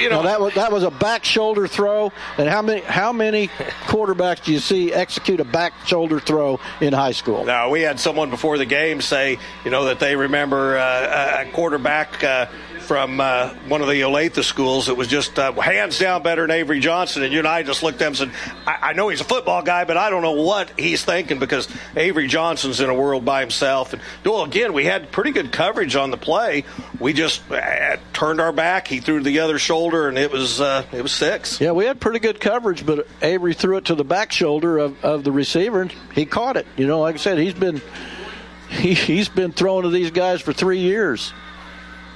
You 0.00 0.10
know 0.10 0.22
now 0.22 0.22
that 0.22 0.40
was 0.40 0.54
that 0.54 0.70
was 0.72 0.82
a 0.82 0.90
back 0.90 1.24
shoulder 1.24 1.66
throw. 1.66 2.12
And 2.38 2.48
how 2.48 2.62
many 2.62 2.80
how 2.82 3.12
many 3.12 3.48
quarterbacks 3.86 4.44
do 4.44 4.52
you 4.52 4.58
see 4.58 4.92
execute 4.92 5.40
a 5.40 5.44
back 5.44 5.72
shoulder 5.86 6.20
throw 6.20 6.60
in 6.80 6.92
high 6.92 7.12
school? 7.12 7.44
Now 7.44 7.70
we 7.70 7.82
had 7.82 7.98
someone 7.98 8.30
before 8.30 8.58
the 8.58 8.66
game 8.66 9.00
say, 9.00 9.38
you 9.64 9.70
know, 9.70 9.86
that 9.86 9.98
they 9.98 10.14
remember 10.14 10.76
uh, 10.76 11.44
a 11.46 11.50
quarterback. 11.52 12.22
Uh, 12.22 12.46
from 12.92 13.20
uh, 13.20 13.48
one 13.68 13.80
of 13.80 13.88
the 13.88 14.02
Olathe 14.02 14.44
schools. 14.44 14.90
It 14.90 14.98
was 14.98 15.08
just 15.08 15.38
uh, 15.38 15.50
hands 15.52 15.98
down 15.98 16.22
better 16.22 16.42
than 16.42 16.50
Avery 16.50 16.78
Johnson. 16.78 17.22
And 17.22 17.32
you 17.32 17.38
and 17.38 17.48
I 17.48 17.62
just 17.62 17.82
looked 17.82 18.02
at 18.02 18.04
him 18.04 18.08
and 18.08 18.16
said, 18.18 18.30
I-, 18.66 18.90
I 18.90 18.92
know 18.92 19.08
he's 19.08 19.22
a 19.22 19.24
football 19.24 19.62
guy, 19.62 19.86
but 19.86 19.96
I 19.96 20.10
don't 20.10 20.20
know 20.20 20.42
what 20.42 20.78
he's 20.78 21.02
thinking 21.02 21.38
because 21.38 21.68
Avery 21.96 22.26
Johnson's 22.26 22.82
in 22.82 22.90
a 22.90 22.94
world 22.94 23.24
by 23.24 23.40
himself. 23.40 23.94
And 23.94 24.02
well, 24.26 24.44
again, 24.44 24.74
we 24.74 24.84
had 24.84 25.10
pretty 25.10 25.30
good 25.30 25.52
coverage 25.52 25.96
on 25.96 26.10
the 26.10 26.18
play. 26.18 26.64
We 27.00 27.14
just 27.14 27.50
uh, 27.50 27.96
turned 28.12 28.42
our 28.42 28.52
back. 28.52 28.88
He 28.88 29.00
threw 29.00 29.20
to 29.20 29.24
the 29.24 29.38
other 29.38 29.58
shoulder, 29.58 30.06
and 30.10 30.18
it 30.18 30.30
was 30.30 30.60
uh, 30.60 30.84
it 30.92 31.00
was 31.00 31.12
six. 31.12 31.62
Yeah, 31.62 31.72
we 31.72 31.86
had 31.86 31.98
pretty 31.98 32.18
good 32.18 32.40
coverage, 32.40 32.84
but 32.84 33.08
Avery 33.22 33.54
threw 33.54 33.78
it 33.78 33.86
to 33.86 33.94
the 33.94 34.04
back 34.04 34.32
shoulder 34.32 34.76
of, 34.76 35.02
of 35.02 35.24
the 35.24 35.32
receiver, 35.32 35.80
and 35.80 35.94
he 36.14 36.26
caught 36.26 36.58
it. 36.58 36.66
You 36.76 36.86
know, 36.86 37.00
like 37.00 37.14
I 37.14 37.18
said, 37.18 37.38
he's 37.38 37.54
been 37.54 37.80
he, 38.68 38.92
he's 38.92 39.30
been 39.30 39.52
throwing 39.52 39.84
to 39.84 39.88
these 39.88 40.10
guys 40.10 40.42
for 40.42 40.52
three 40.52 40.80
years. 40.80 41.32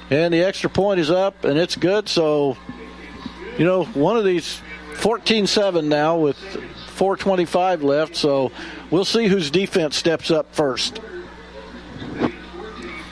And 0.09 0.33
the 0.33 0.41
extra 0.43 0.69
point 0.69 0.99
is 0.99 1.11
up, 1.11 1.43
and 1.43 1.57
it's 1.57 1.75
good. 1.75 2.07
So, 2.07 2.57
you 3.57 3.65
know, 3.65 3.83
one 3.83 4.17
of 4.17 4.23
these 4.23 4.61
14 4.95 5.47
7 5.47 5.89
now 5.89 6.17
with 6.17 6.37
425 6.37 7.83
left. 7.83 8.15
So 8.15 8.51
we'll 8.89 9.05
see 9.05 9.27
whose 9.27 9.51
defense 9.51 9.95
steps 9.95 10.31
up 10.31 10.53
first. 10.55 10.99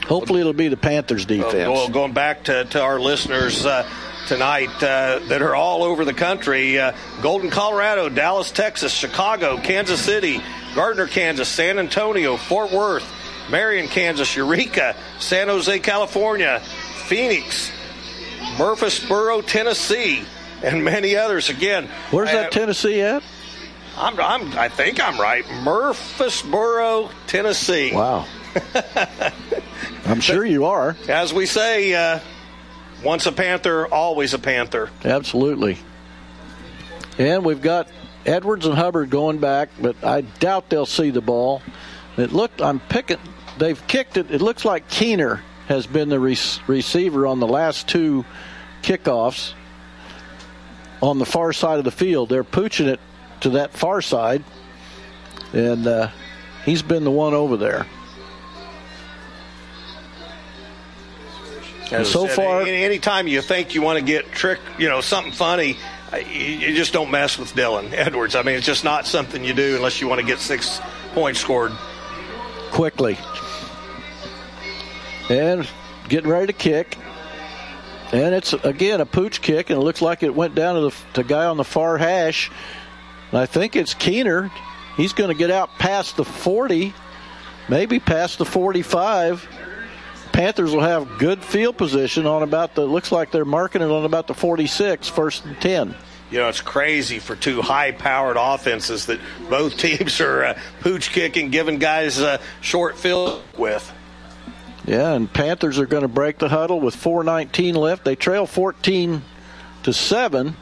Hopefully, 0.07 0.39
it'll 0.39 0.53
be 0.53 0.67
the 0.67 0.77
Panthers' 0.77 1.25
defense. 1.25 1.69
Well, 1.69 1.89
going 1.89 2.13
back 2.13 2.43
to, 2.45 2.65
to 2.65 2.81
our 2.81 2.99
listeners 2.99 3.65
uh, 3.65 3.89
tonight 4.27 4.69
uh, 4.83 5.19
that 5.27 5.41
are 5.41 5.55
all 5.55 5.83
over 5.83 6.05
the 6.05 6.13
country 6.13 6.77
uh, 6.77 6.93
Golden, 7.21 7.49
Colorado, 7.49 8.09
Dallas, 8.09 8.51
Texas, 8.51 8.93
Chicago, 8.93 9.57
Kansas 9.57 9.99
City, 9.99 10.41
Gardner, 10.75 11.07
Kansas, 11.07 11.49
San 11.49 11.79
Antonio, 11.79 12.37
Fort 12.37 12.71
Worth, 12.71 13.11
Marion, 13.49 13.87
Kansas, 13.87 14.35
Eureka, 14.35 14.95
San 15.19 15.47
Jose, 15.47 15.79
California, 15.79 16.61
Phoenix, 17.05 17.71
Murfreesboro, 18.57 19.41
Tennessee, 19.41 20.23
and 20.63 20.83
many 20.83 21.15
others. 21.15 21.49
Again, 21.49 21.87
where's 22.09 22.31
that 22.31 22.51
Tennessee 22.51 23.01
at? 23.01 23.21
I'm, 23.95 24.19
I'm, 24.19 24.57
I 24.57 24.69
think 24.69 24.99
I'm 24.99 25.19
right. 25.19 25.45
Murfreesboro, 25.63 27.09
Tennessee. 27.27 27.93
Wow. 27.93 28.25
I'm 30.05 30.19
sure 30.19 30.43
you 30.43 30.65
are. 30.65 30.95
As 31.07 31.33
we 31.33 31.45
say, 31.45 31.93
uh, 31.93 32.19
once 33.03 33.25
a 33.25 33.31
Panther, 33.31 33.87
always 33.87 34.33
a 34.33 34.39
Panther. 34.39 34.89
Absolutely. 35.03 35.77
And 37.17 37.45
we've 37.45 37.61
got 37.61 37.87
Edwards 38.25 38.65
and 38.65 38.75
Hubbard 38.75 39.09
going 39.11 39.37
back, 39.37 39.69
but 39.79 40.03
I 40.03 40.21
doubt 40.21 40.69
they'll 40.69 40.85
see 40.85 41.11
the 41.11 41.21
ball. 41.21 41.61
It 42.17 42.33
looked, 42.33 42.61
I'm 42.61 42.79
picking, 42.79 43.19
they've 43.57 43.85
kicked 43.87 44.17
it. 44.17 44.31
It 44.31 44.41
looks 44.41 44.65
like 44.65 44.89
Keener 44.89 45.41
has 45.67 45.87
been 45.87 46.09
the 46.09 46.19
re- 46.19 46.37
receiver 46.67 47.25
on 47.27 47.39
the 47.39 47.47
last 47.47 47.87
two 47.87 48.25
kickoffs 48.81 49.53
on 51.01 51.19
the 51.19 51.25
far 51.25 51.53
side 51.53 51.79
of 51.79 51.85
the 51.85 51.91
field. 51.91 52.29
They're 52.29 52.43
pooching 52.43 52.87
it 52.87 52.99
to 53.41 53.51
that 53.51 53.71
far 53.71 54.01
side, 54.01 54.43
and 55.53 55.85
uh, 55.87 56.09
he's 56.65 56.81
been 56.81 57.03
the 57.03 57.11
one 57.11 57.33
over 57.33 57.57
there. 57.57 57.85
As 61.91 62.11
so 62.11 62.25
said, 62.25 62.35
far, 62.35 62.61
any, 62.61 62.83
anytime 62.83 63.27
you 63.27 63.41
think 63.41 63.75
you 63.75 63.81
want 63.81 63.99
to 63.99 64.05
get 64.05 64.31
trick, 64.31 64.59
you 64.79 64.89
know, 64.89 65.01
something 65.01 65.31
funny, 65.31 65.77
you 66.31 66.75
just 66.75 66.93
don't 66.93 67.11
mess 67.11 67.37
with 67.37 67.53
Dylan 67.53 67.93
Edwards. 67.93 68.35
I 68.35 68.41
mean, 68.41 68.55
it's 68.55 68.65
just 68.65 68.83
not 68.83 69.05
something 69.05 69.43
you 69.43 69.53
do 69.53 69.75
unless 69.75 70.01
you 70.01 70.07
want 70.07 70.19
to 70.21 70.25
get 70.25 70.39
six 70.39 70.81
points 71.13 71.39
scored 71.39 71.71
quickly. 72.71 73.17
And 75.29 75.67
getting 76.07 76.29
ready 76.29 76.47
to 76.47 76.53
kick. 76.53 76.97
And 78.11 78.35
it's 78.35 78.53
again 78.53 79.01
a 79.01 79.05
pooch 79.05 79.41
kick, 79.41 79.69
and 79.69 79.79
it 79.79 79.83
looks 79.83 80.01
like 80.01 80.23
it 80.23 80.33
went 80.33 80.55
down 80.55 80.75
to 80.75 80.81
the 80.81 80.95
to 81.13 81.23
guy 81.23 81.45
on 81.45 81.57
the 81.57 81.63
far 81.63 81.97
hash. 81.97 82.51
And 83.31 83.39
I 83.39 83.45
think 83.45 83.75
it's 83.75 83.93
Keener. 83.93 84.51
He's 84.95 85.13
going 85.13 85.29
to 85.29 85.35
get 85.35 85.51
out 85.51 85.77
past 85.77 86.15
the 86.15 86.23
40, 86.23 86.93
maybe 87.67 87.99
past 87.99 88.37
the 88.37 88.45
45. 88.45 89.47
Panthers 90.31 90.71
will 90.71 90.81
have 90.81 91.17
good 91.17 91.43
field 91.43 91.77
position 91.77 92.25
on 92.25 92.43
about 92.43 92.75
the. 92.75 92.85
Looks 92.85 93.11
like 93.11 93.31
they're 93.31 93.43
marking 93.43 93.81
it 93.81 93.89
on 93.89 94.05
about 94.05 94.27
the 94.27 94.33
46, 94.33 95.07
first 95.09 95.45
and 95.45 95.59
10. 95.59 95.95
You 96.31 96.39
know, 96.39 96.49
it's 96.49 96.61
crazy 96.61 97.19
for 97.19 97.35
two 97.35 97.61
high-powered 97.61 98.37
offenses 98.39 99.05
that 99.07 99.19
both 99.49 99.77
teams 99.77 100.19
are 100.21 100.45
uh, 100.45 100.59
pooch 100.81 101.11
kicking, 101.11 101.49
giving 101.49 101.79
guys 101.79 102.19
uh, 102.19 102.39
short 102.61 102.97
field 102.97 103.41
with. 103.57 103.91
Yeah, 104.85 105.13
and 105.13 105.31
Panthers 105.31 105.79
are 105.79 105.87
going 105.87 106.03
to 106.03 106.07
break 106.07 106.37
the 106.37 106.49
huddle 106.49 106.79
with 106.79 106.95
4:19 106.95 107.75
left. 107.75 108.05
They 108.05 108.15
trail 108.15 108.45
14 108.45 109.23
to 109.83 109.93
seven. 109.93 110.55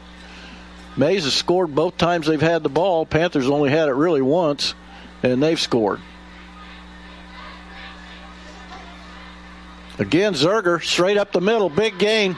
Maize 0.96 1.24
has 1.24 1.34
scored 1.34 1.74
both 1.74 1.98
times 1.98 2.26
they've 2.26 2.40
had 2.40 2.62
the 2.62 2.68
ball. 2.68 3.04
Panthers 3.04 3.48
only 3.50 3.70
had 3.70 3.88
it 3.88 3.94
really 3.94 4.22
once, 4.22 4.74
and 5.22 5.42
they've 5.42 5.60
scored. 5.60 6.00
Again, 9.98 10.34
Zerger 10.34 10.82
straight 10.82 11.16
up 11.16 11.32
the 11.32 11.40
middle, 11.40 11.68
big 11.68 11.98
gain. 11.98 12.36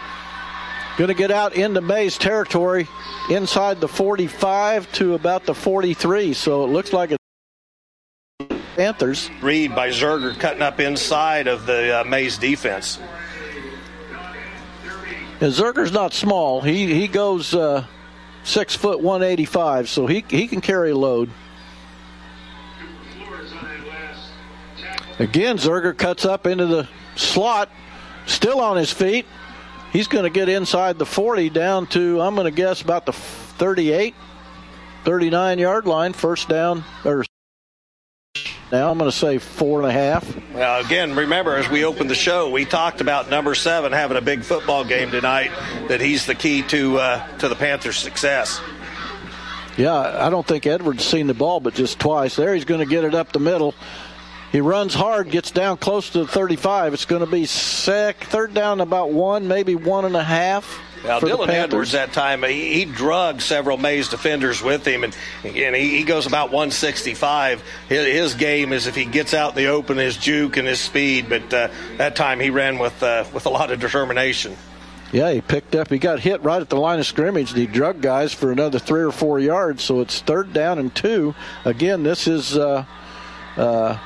Going 0.99 1.09
to 1.09 1.15
get 1.15 1.31
out 1.31 1.55
into 1.55 1.81
Maize 1.81 2.19
territory 2.19 2.89
inside 3.31 3.81
the 3.81 3.89
45 3.89 4.91
to 4.93 5.15
about 5.15 5.45
the 5.45 5.55
43. 5.55 6.33
So 6.33 6.65
it 6.65 6.69
looks 6.69 6.93
like 6.93 7.13
it's 7.13 7.26
Panthers. 8.77 9.31
Reed 9.41 9.75
by 9.75 9.89
Zerger 9.89 10.39
cutting 10.39 10.63
up 10.63 10.79
inside 10.81 11.47
of 11.49 11.65
the 11.65 12.01
uh, 12.01 12.05
Maize 12.05 12.37
defense. 12.37 12.99
And 15.41 15.53
Zerger's 15.53 15.93
not 15.93 16.13
small. 16.13 16.61
He 16.61 16.95
he 16.95 17.09
goes 17.09 17.55
uh, 17.55 17.87
six 18.45 18.77
foot 18.77 19.01
185, 19.01 19.89
so 19.89 20.07
he 20.07 20.25
he 20.29 20.47
can 20.47 20.61
carry 20.61 20.91
a 20.91 20.97
load. 20.97 21.31
Again, 25.19 25.57
Zerger 25.57 25.97
cuts 25.97 26.27
up 26.27 26.47
into 26.47 26.67
the 26.67 26.89
slot, 27.15 27.71
still 28.27 28.61
on 28.61 28.77
his 28.77 28.93
feet. 28.93 29.25
He's 29.91 30.09
going 30.09 30.25
to 30.25 30.31
get 30.31 30.51
inside 30.51 30.99
the 30.99 31.07
40 31.07 31.49
down 31.49 31.87
to, 31.89 32.21
I'm 32.21 32.35
going 32.35 32.45
to 32.45 32.51
guess, 32.51 32.83
about 32.83 33.07
the 33.07 33.15
38, 33.15 34.15
39 35.05 35.59
yard 35.59 35.87
line. 35.87 36.13
First 36.13 36.51
down, 36.51 36.85
or 37.03 37.25
now 38.73 38.91
I'm 38.91 38.99
going 38.99 39.11
to 39.11 39.17
say 39.17 39.39
four 39.39 39.81
and 39.81 39.89
a 39.89 39.93
half. 39.93 40.53
Well, 40.53 40.85
again, 40.85 41.15
remember, 41.15 41.57
as 41.57 41.69
we 41.69 41.85
opened 41.85 42.11
the 42.11 42.15
show, 42.15 42.51
we 42.51 42.65
talked 42.65 43.01
about 43.01 43.31
number 43.31 43.55
seven 43.55 43.93
having 43.93 44.17
a 44.17 44.21
big 44.21 44.43
football 44.43 44.85
game 44.85 45.11
tonight, 45.11 45.51
that 45.89 46.01
he's 46.01 46.27
the 46.27 46.35
key 46.35 46.63
to, 46.65 46.99
uh, 46.99 47.39
to 47.39 47.49
the 47.49 47.55
Panthers' 47.55 47.99
success. 47.99 48.61
Yeah, 49.77 49.95
I 49.95 50.31
don't 50.31 50.47
think 50.47 50.67
Edwards 50.67 51.05
seen 51.05 51.27
the 51.27 51.35
ball, 51.35 51.61
but 51.61 51.75
just 51.75 51.99
twice. 51.99 52.37
There 52.37 52.55
he's 52.55 52.65
going 52.65 52.81
to 52.81 52.87
get 52.87 53.05
it 53.05 53.15
up 53.15 53.33
the 53.33 53.41
middle. 53.41 53.75
He 54.53 54.61
runs 54.61 54.95
hard, 54.95 55.31
gets 55.31 55.51
down 55.51 55.77
close 55.77 56.11
to 56.11 56.21
the 56.21 56.27
35. 56.27 56.95
It's 56.95 57.05
going 57.05 57.25
to 57.25 57.31
be 57.31 57.45
sec, 57.45 58.25
third 58.25 58.55
down 58.55 58.81
about 58.81 59.11
one, 59.11 59.49
maybe 59.49 59.75
one 59.75 60.05
and 60.05 60.17
a 60.17 60.25
half. 60.25 60.81
Now, 61.07 61.21
Dylan 61.21 61.49
Edwards 61.49 61.93
that 61.93 62.13
time, 62.13 62.43
he, 62.43 62.75
he 62.75 62.85
drugged 62.85 63.41
several 63.41 63.79
Maize 63.79 64.09
defenders 64.09 64.61
with 64.61 64.87
him, 64.87 65.05
and, 65.05 65.17
and 65.45 65.77
he, 65.77 65.99
he 65.99 66.03
goes 66.03 66.27
about 66.27 66.47
165. 66.47 67.63
His, 67.89 68.07
his, 68.07 68.35
game 68.35 68.73
is 68.73 68.87
if 68.87 68.97
he 68.97 69.05
gets 69.05 69.33
out 69.33 69.51
in 69.51 69.57
the 69.57 69.67
open, 69.67 69.99
his 69.99 70.17
juke 70.17 70.57
and 70.57 70.67
his 70.67 70.81
speed, 70.81 71.29
but 71.29 71.55
uh, 71.55 71.69
that 71.99 72.17
time 72.17 72.41
he 72.41 72.51
ran 72.51 72.79
with, 72.79 73.01
uh, 73.03 73.25
with 73.33 73.47
a 73.47 73.51
lot 73.51 73.71
of 73.71 73.79
determination. 73.79 74.57
Yeah, 75.13 75.33
he 75.33 75.41
picked 75.41 75.77
up. 75.77 75.89
He 75.89 75.99
got 75.99 76.19
hit 76.19 76.43
right 76.43 76.61
at 76.61 76.69
the 76.69 76.77
line 76.77 76.99
of 76.99 77.07
scrimmage. 77.07 77.51
And 77.51 77.61
he 77.61 77.67
drug 77.67 78.01
guys 78.03 78.35
for 78.35 78.51
another 78.51 78.79
three 78.79 79.03
or 79.03 79.13
four 79.13 79.39
yards. 79.39 79.85
So 79.85 80.01
it's 80.01 80.21
third 80.21 80.53
down 80.53 80.79
and 80.79 80.95
two. 80.95 81.35
Again, 81.65 82.03
this 82.03 82.27
is, 82.27 82.57
uh, 82.57 82.85
uh, 83.57 83.99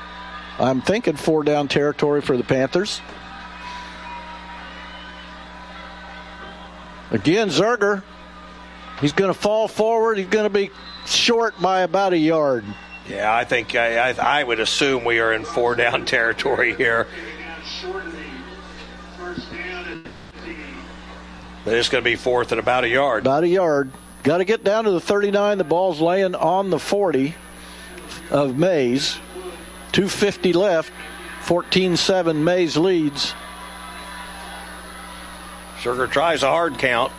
I'm 0.59 0.81
thinking 0.81 1.15
four 1.15 1.43
down 1.43 1.67
territory 1.67 2.21
for 2.21 2.37
the 2.37 2.43
Panthers. 2.43 3.01
Again, 7.11 7.49
Zerger. 7.49 8.03
He's 8.99 9.13
going 9.13 9.33
to 9.33 9.39
fall 9.39 9.67
forward. 9.67 10.17
He's 10.17 10.27
going 10.27 10.45
to 10.45 10.49
be 10.49 10.69
short 11.05 11.59
by 11.59 11.81
about 11.81 12.13
a 12.13 12.17
yard. 12.17 12.63
Yeah, 13.09 13.33
I 13.33 13.43
think 13.43 13.75
I, 13.75 14.11
I, 14.11 14.39
I 14.41 14.43
would 14.43 14.59
assume 14.59 15.03
we 15.03 15.19
are 15.19 15.33
in 15.33 15.43
four 15.43 15.75
down 15.75 16.05
territory 16.05 16.75
here. 16.75 17.07
But 21.63 21.75
it's 21.75 21.89
going 21.89 22.03
to 22.03 22.09
be 22.09 22.15
fourth 22.15 22.51
at 22.51 22.59
about 22.59 22.83
a 22.83 22.89
yard. 22.89 23.23
About 23.23 23.43
a 23.43 23.47
yard. 23.47 23.91
Got 24.23 24.37
to 24.37 24.45
get 24.45 24.63
down 24.63 24.85
to 24.85 24.91
the 24.91 25.01
39. 25.01 25.57
The 25.57 25.63
ball's 25.63 25.99
laying 25.99 26.35
on 26.35 26.69
the 26.69 26.79
40 26.79 27.35
of 28.29 28.57
Maize. 28.57 29.17
250 29.91 30.53
left. 30.53 30.91
14-7 31.43 32.35
Maize 32.37 32.77
leads. 32.77 33.33
Zerger 35.81 36.09
tries 36.09 36.43
a 36.43 36.47
hard 36.47 36.77
count. 36.77 37.11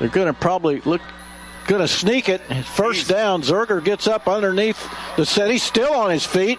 They're 0.00 0.08
going 0.08 0.26
to 0.26 0.32
probably 0.32 0.80
look 0.80 1.02
going 1.68 1.82
to 1.82 1.88
sneak 1.88 2.28
it. 2.28 2.40
First 2.64 3.08
down. 3.08 3.42
Zerger 3.42 3.84
gets 3.84 4.08
up 4.08 4.26
underneath 4.26 4.84
the 5.16 5.24
set. 5.24 5.50
He's 5.50 5.62
still 5.62 5.92
on 5.92 6.10
his 6.10 6.26
feet. 6.26 6.58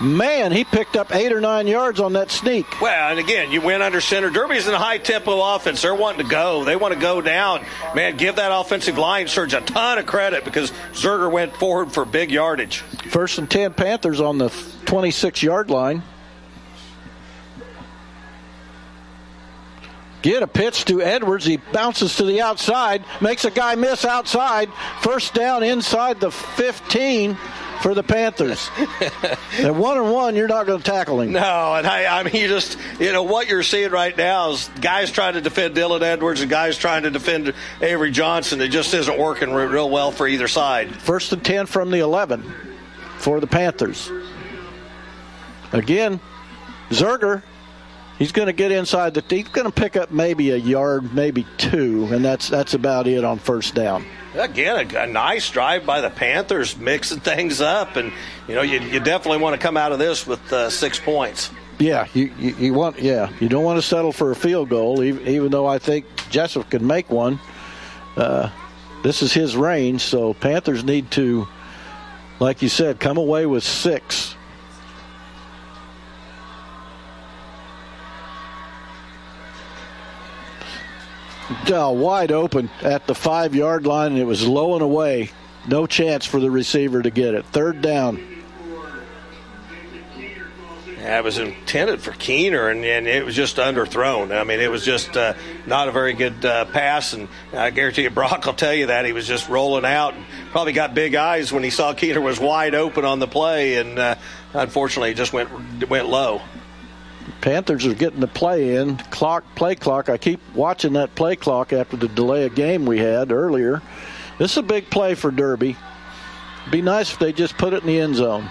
Man, 0.00 0.52
he 0.52 0.62
picked 0.62 0.96
up 0.96 1.12
eight 1.12 1.32
or 1.32 1.40
nine 1.40 1.66
yards 1.66 1.98
on 1.98 2.12
that 2.12 2.30
sneak. 2.30 2.80
Well, 2.80 3.10
and 3.10 3.18
again, 3.18 3.50
you 3.50 3.60
went 3.60 3.82
under 3.82 4.00
center. 4.00 4.30
Derby's 4.30 4.68
in 4.68 4.74
a 4.74 4.78
high 4.78 4.98
tempo 4.98 5.40
offense. 5.54 5.82
They're 5.82 5.94
wanting 5.94 6.24
to 6.24 6.30
go. 6.30 6.64
They 6.64 6.76
want 6.76 6.94
to 6.94 7.00
go 7.00 7.20
down. 7.20 7.64
Man, 7.96 8.16
give 8.16 8.36
that 8.36 8.52
offensive 8.52 8.96
line 8.96 9.26
surge 9.26 9.54
a 9.54 9.60
ton 9.60 9.98
of 9.98 10.06
credit 10.06 10.44
because 10.44 10.70
Zerger 10.92 11.30
went 11.30 11.56
forward 11.56 11.92
for 11.92 12.04
big 12.04 12.30
yardage. 12.30 12.78
First 12.78 13.38
and 13.38 13.50
10 13.50 13.74
Panthers 13.74 14.20
on 14.20 14.38
the 14.38 14.50
26 14.86 15.42
yard 15.42 15.68
line. 15.68 16.02
Get 20.22 20.42
a 20.42 20.48
pitch 20.48 20.84
to 20.86 21.00
Edwards. 21.00 21.44
He 21.44 21.56
bounces 21.56 22.16
to 22.16 22.24
the 22.24 22.40
outside, 22.40 23.04
makes 23.20 23.44
a 23.44 23.50
guy 23.50 23.74
miss 23.76 24.04
outside. 24.04 24.68
First 25.00 25.34
down 25.34 25.62
inside 25.62 26.20
the 26.20 26.30
15 26.30 27.36
for 27.82 27.94
the 27.94 28.02
Panthers. 28.02 28.70
At 29.58 29.74
one 29.74 29.96
and 29.98 30.12
one, 30.12 30.34
you're 30.34 30.48
not 30.48 30.66
going 30.66 30.80
to 30.80 30.84
tackle 30.84 31.20
him. 31.20 31.32
No, 31.32 31.74
and 31.74 31.86
I, 31.86 32.20
I 32.20 32.22
mean, 32.22 32.34
you 32.34 32.48
just, 32.48 32.78
you 32.98 33.12
know, 33.12 33.22
what 33.22 33.48
you're 33.48 33.62
seeing 33.62 33.90
right 33.90 34.16
now 34.16 34.50
is 34.50 34.68
guys 34.80 35.10
trying 35.10 35.34
to 35.34 35.40
defend 35.40 35.74
Dylan 35.74 36.02
Edwards 36.02 36.40
and 36.40 36.50
guys 36.50 36.76
trying 36.76 37.04
to 37.04 37.10
defend 37.10 37.54
Avery 37.80 38.10
Johnson. 38.10 38.60
It 38.60 38.68
just 38.68 38.92
isn't 38.94 39.18
working 39.18 39.52
real 39.52 39.90
well 39.90 40.10
for 40.10 40.26
either 40.26 40.48
side. 40.48 40.94
First 40.94 41.32
and 41.32 41.44
10 41.44 41.66
from 41.66 41.90
the 41.90 42.00
11 42.00 42.42
for 43.18 43.40
the 43.40 43.46
Panthers. 43.46 44.10
Again, 45.72 46.20
Zerger 46.90 47.42
He's 48.18 48.32
going 48.32 48.46
to 48.46 48.52
get 48.52 48.72
inside 48.72 49.14
the. 49.14 49.22
He's 49.28 49.46
going 49.48 49.66
to 49.66 49.72
pick 49.72 49.96
up 49.96 50.10
maybe 50.10 50.50
a 50.50 50.56
yard, 50.56 51.14
maybe 51.14 51.46
two, 51.56 52.08
and 52.10 52.24
that's 52.24 52.48
that's 52.48 52.74
about 52.74 53.06
it 53.06 53.22
on 53.24 53.38
first 53.38 53.74
down. 53.74 54.04
Again, 54.34 54.92
a, 54.94 54.98
a 55.02 55.06
nice 55.06 55.48
drive 55.50 55.86
by 55.86 56.00
the 56.00 56.10
Panthers, 56.10 56.76
mixing 56.76 57.20
things 57.20 57.60
up, 57.60 57.94
and 57.94 58.12
you 58.48 58.56
know 58.56 58.62
you, 58.62 58.80
you 58.80 58.98
definitely 58.98 59.38
want 59.38 59.54
to 59.54 59.60
come 59.60 59.76
out 59.76 59.92
of 59.92 60.00
this 60.00 60.26
with 60.26 60.52
uh, 60.52 60.68
six 60.68 60.98
points. 60.98 61.50
Yeah, 61.78 62.08
you, 62.12 62.32
you, 62.40 62.56
you, 62.56 62.74
want 62.74 62.98
yeah 62.98 63.30
you 63.38 63.48
don't 63.48 63.62
want 63.62 63.78
to 63.78 63.86
settle 63.86 64.10
for 64.10 64.32
a 64.32 64.36
field 64.36 64.68
goal, 64.68 65.02
even, 65.04 65.28
even 65.28 65.50
though 65.52 65.66
I 65.66 65.78
think 65.78 66.04
Jessup 66.28 66.68
can 66.70 66.84
make 66.84 67.10
one. 67.10 67.38
Uh, 68.16 68.50
this 69.04 69.22
is 69.22 69.32
his 69.32 69.56
range, 69.56 70.00
so 70.00 70.34
Panthers 70.34 70.82
need 70.82 71.08
to, 71.12 71.46
like 72.40 72.62
you 72.62 72.68
said, 72.68 72.98
come 72.98 73.16
away 73.16 73.46
with 73.46 73.62
six 73.62 74.34
uh, 81.70 81.92
wide 81.94 82.32
open 82.32 82.70
at 82.82 83.06
the 83.06 83.14
five 83.14 83.54
yard 83.54 83.86
line, 83.86 84.12
and 84.12 84.20
it 84.20 84.24
was 84.24 84.46
low 84.46 84.74
and 84.74 84.82
away. 84.82 85.30
No 85.66 85.86
chance 85.86 86.24
for 86.24 86.40
the 86.40 86.50
receiver 86.50 87.02
to 87.02 87.10
get 87.10 87.34
it. 87.34 87.44
Third 87.46 87.82
down. 87.82 88.38
Yeah, 90.98 91.18
it 91.18 91.24
was 91.24 91.38
intended 91.38 92.02
for 92.02 92.10
Keener, 92.10 92.68
and, 92.68 92.84
and 92.84 93.06
it 93.06 93.24
was 93.24 93.34
just 93.34 93.56
underthrown. 93.56 94.36
I 94.36 94.44
mean, 94.44 94.60
it 94.60 94.70
was 94.70 94.84
just 94.84 95.16
uh, 95.16 95.34
not 95.64 95.88
a 95.88 95.92
very 95.92 96.12
good 96.12 96.44
uh, 96.44 96.64
pass, 96.66 97.12
and 97.12 97.28
I 97.52 97.70
guarantee 97.70 98.02
you, 98.02 98.10
Brock 98.10 98.44
will 98.44 98.52
tell 98.52 98.74
you 98.74 98.86
that 98.86 99.06
he 99.06 99.12
was 99.12 99.26
just 99.26 99.48
rolling 99.48 99.84
out, 99.84 100.14
and 100.14 100.26
probably 100.50 100.72
got 100.72 100.94
big 100.94 101.14
eyes 101.14 101.52
when 101.52 101.62
he 101.62 101.70
saw 101.70 101.94
Keener 101.94 102.20
was 102.20 102.40
wide 102.40 102.74
open 102.74 103.04
on 103.04 103.20
the 103.20 103.28
play, 103.28 103.76
and 103.76 103.98
uh, 103.98 104.16
unfortunately, 104.52 105.12
it 105.12 105.16
just 105.16 105.32
went 105.32 105.88
went 105.88 106.08
low. 106.08 106.42
Panthers 107.40 107.86
are 107.86 107.94
getting 107.94 108.20
the 108.20 108.26
play 108.26 108.76
in. 108.76 108.96
Clock, 108.96 109.44
play 109.54 109.74
clock. 109.74 110.08
I 110.08 110.16
keep 110.16 110.40
watching 110.54 110.94
that 110.94 111.14
play 111.14 111.36
clock 111.36 111.72
after 111.72 111.96
the 111.96 112.08
delay 112.08 112.46
of 112.46 112.54
game 112.54 112.84
we 112.84 112.98
had 112.98 113.30
earlier. 113.30 113.80
This 114.38 114.52
is 114.52 114.58
a 114.58 114.62
big 114.62 114.90
play 114.90 115.14
for 115.14 115.30
Derby. 115.30 115.76
Be 116.70 116.82
nice 116.82 117.12
if 117.12 117.18
they 117.18 117.32
just 117.32 117.56
put 117.56 117.72
it 117.72 117.82
in 117.82 117.86
the 117.86 118.00
end 118.00 118.16
zone. 118.16 118.48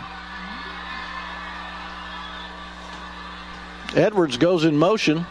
Edwards 3.96 4.38
goes 4.38 4.64
in 4.64 4.78
motion. 4.78 5.26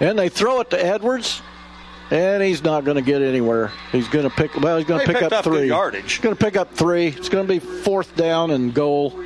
And 0.00 0.18
they 0.18 0.28
throw 0.28 0.60
it 0.60 0.70
to 0.70 0.84
Edwards. 0.84 1.42
And 2.10 2.42
he's 2.42 2.62
not 2.62 2.84
going 2.84 2.96
to 2.96 3.02
get 3.02 3.22
anywhere. 3.22 3.72
He's 3.90 4.08
going 4.08 4.28
to 4.28 4.34
pick. 4.34 4.54
Well, 4.60 4.76
he's 4.76 4.86
going 4.86 5.06
to 5.06 5.12
pick 5.12 5.22
up, 5.22 5.32
up 5.32 5.44
three. 5.44 5.68
yardage. 5.68 6.12
He's 6.12 6.20
going 6.20 6.36
to 6.36 6.44
pick 6.44 6.56
up 6.56 6.74
three. 6.74 7.08
It's 7.08 7.30
going 7.30 7.46
to 7.46 7.52
be 7.52 7.58
fourth 7.58 8.14
down 8.16 8.50
and 8.50 8.74
goal. 8.74 9.18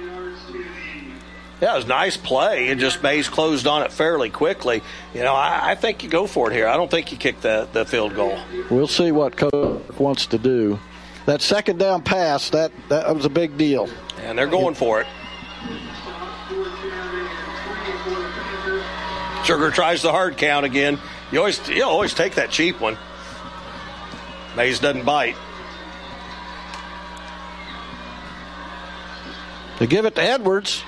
Yeah, 1.61 1.73
it 1.73 1.77
was 1.77 1.85
a 1.87 1.89
nice 1.89 2.19
play. 2.19 2.69
It 2.69 2.77
just 2.79 3.03
Maize 3.03 3.29
closed 3.29 3.67
on 3.67 3.83
it 3.83 3.91
fairly 3.91 4.29
quickly. 4.29 4.83
You 5.15 5.23
know, 5.23 5.35
I, 5.35 5.71
I, 5.71 5.75
think 5.75 6.03
you 6.03 6.11
go 6.11 6.27
for 6.27 6.51
it 6.51 6.55
here. 6.55 6.69
I 6.69 6.77
don't 6.77 6.91
think 6.91 7.13
you 7.13 7.19
kick 7.19 7.41
the, 7.41 7.67
the 7.73 7.87
field 7.87 8.15
goal. 8.15 8.39
We'll 8.71 8.87
see 8.87 9.11
what 9.11 9.39
coach 9.39 9.83
wants 9.99 10.27
to 10.27 10.39
do. 10.39 10.79
That 11.25 11.41
second 11.41 11.79
down 11.79 12.03
pass, 12.03 12.51
that, 12.51 12.73
that 12.91 13.15
was 13.15 13.25
a 13.25 13.31
big 13.31 13.57
deal. 13.57 13.89
And 14.21 14.39
they're 14.39 14.47
going 14.47 14.75
for 14.75 15.01
it. 15.01 15.07
Zerger 19.45 19.73
tries 19.73 20.03
the 20.03 20.11
hard 20.11 20.37
count 20.37 20.67
again. 20.67 20.99
You 21.31 21.39
always 21.39 21.69
you 21.69 21.85
always 21.85 22.13
take 22.13 22.35
that 22.35 22.51
cheap 22.51 22.81
one. 22.81 22.99
Maize 24.57 24.81
doesn't 24.81 25.05
bite. 25.05 25.37
They 29.79 29.87
give 29.87 30.05
it 30.05 30.15
to 30.17 30.23
Edwards. 30.23 30.83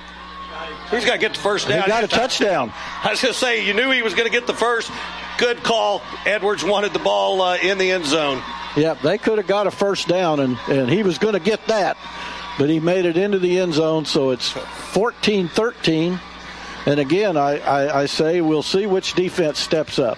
He's 0.91 1.05
got 1.05 1.13
to 1.13 1.19
get 1.19 1.33
the 1.33 1.39
first 1.39 1.67
down. 1.67 1.83
He 1.83 1.87
got 1.87 2.03
a 2.03 2.07
touchdown. 2.07 2.71
I 3.03 3.11
was 3.11 3.21
going 3.21 3.33
to 3.33 3.39
say, 3.39 3.65
you 3.65 3.73
knew 3.73 3.91
he 3.91 4.01
was 4.01 4.13
going 4.13 4.25
to 4.25 4.31
get 4.31 4.47
the 4.47 4.53
first. 4.53 4.91
Good 5.37 5.63
call. 5.63 6.01
Edwards 6.25 6.63
wanted 6.63 6.93
the 6.93 6.99
ball 6.99 7.41
uh, 7.41 7.57
in 7.57 7.77
the 7.77 7.91
end 7.91 8.05
zone. 8.05 8.41
Yep, 8.75 9.01
they 9.01 9.17
could 9.17 9.37
have 9.37 9.47
got 9.47 9.67
a 9.67 9.71
first 9.71 10.07
down, 10.07 10.39
and, 10.39 10.57
and 10.67 10.89
he 10.89 11.03
was 11.03 11.17
going 11.17 11.33
to 11.33 11.39
get 11.39 11.65
that. 11.67 11.97
But 12.57 12.69
he 12.69 12.79
made 12.79 13.05
it 13.05 13.17
into 13.17 13.39
the 13.39 13.59
end 13.59 13.73
zone, 13.73 14.05
so 14.05 14.31
it's 14.31 14.49
14 14.49 15.47
13. 15.47 16.19
And 16.85 16.99
again, 16.99 17.37
I, 17.37 17.59
I, 17.59 18.01
I 18.01 18.05
say 18.05 18.41
we'll 18.41 18.63
see 18.63 18.85
which 18.85 19.13
defense 19.13 19.59
steps 19.59 19.99
up. 19.99 20.17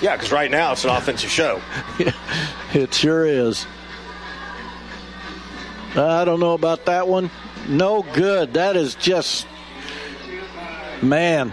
Yeah, 0.00 0.16
because 0.16 0.32
right 0.32 0.50
now 0.50 0.72
it's 0.72 0.84
an 0.84 0.90
offensive 0.90 1.30
show. 1.30 1.60
it 2.74 2.92
sure 2.92 3.26
is. 3.26 3.66
I 5.94 6.24
don't 6.24 6.40
know 6.40 6.54
about 6.54 6.86
that 6.86 7.06
one. 7.06 7.30
No 7.68 8.02
good. 8.14 8.54
That 8.54 8.76
is 8.76 8.94
just, 8.96 9.46
man. 11.00 11.52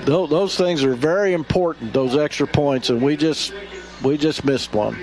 Those, 0.00 0.28
those 0.28 0.56
things 0.56 0.84
are 0.84 0.94
very 0.94 1.32
important. 1.32 1.92
Those 1.92 2.16
extra 2.16 2.46
points, 2.46 2.90
and 2.90 3.00
we 3.00 3.16
just 3.16 3.54
we 4.02 4.18
just 4.18 4.44
missed 4.44 4.74
one. 4.74 4.98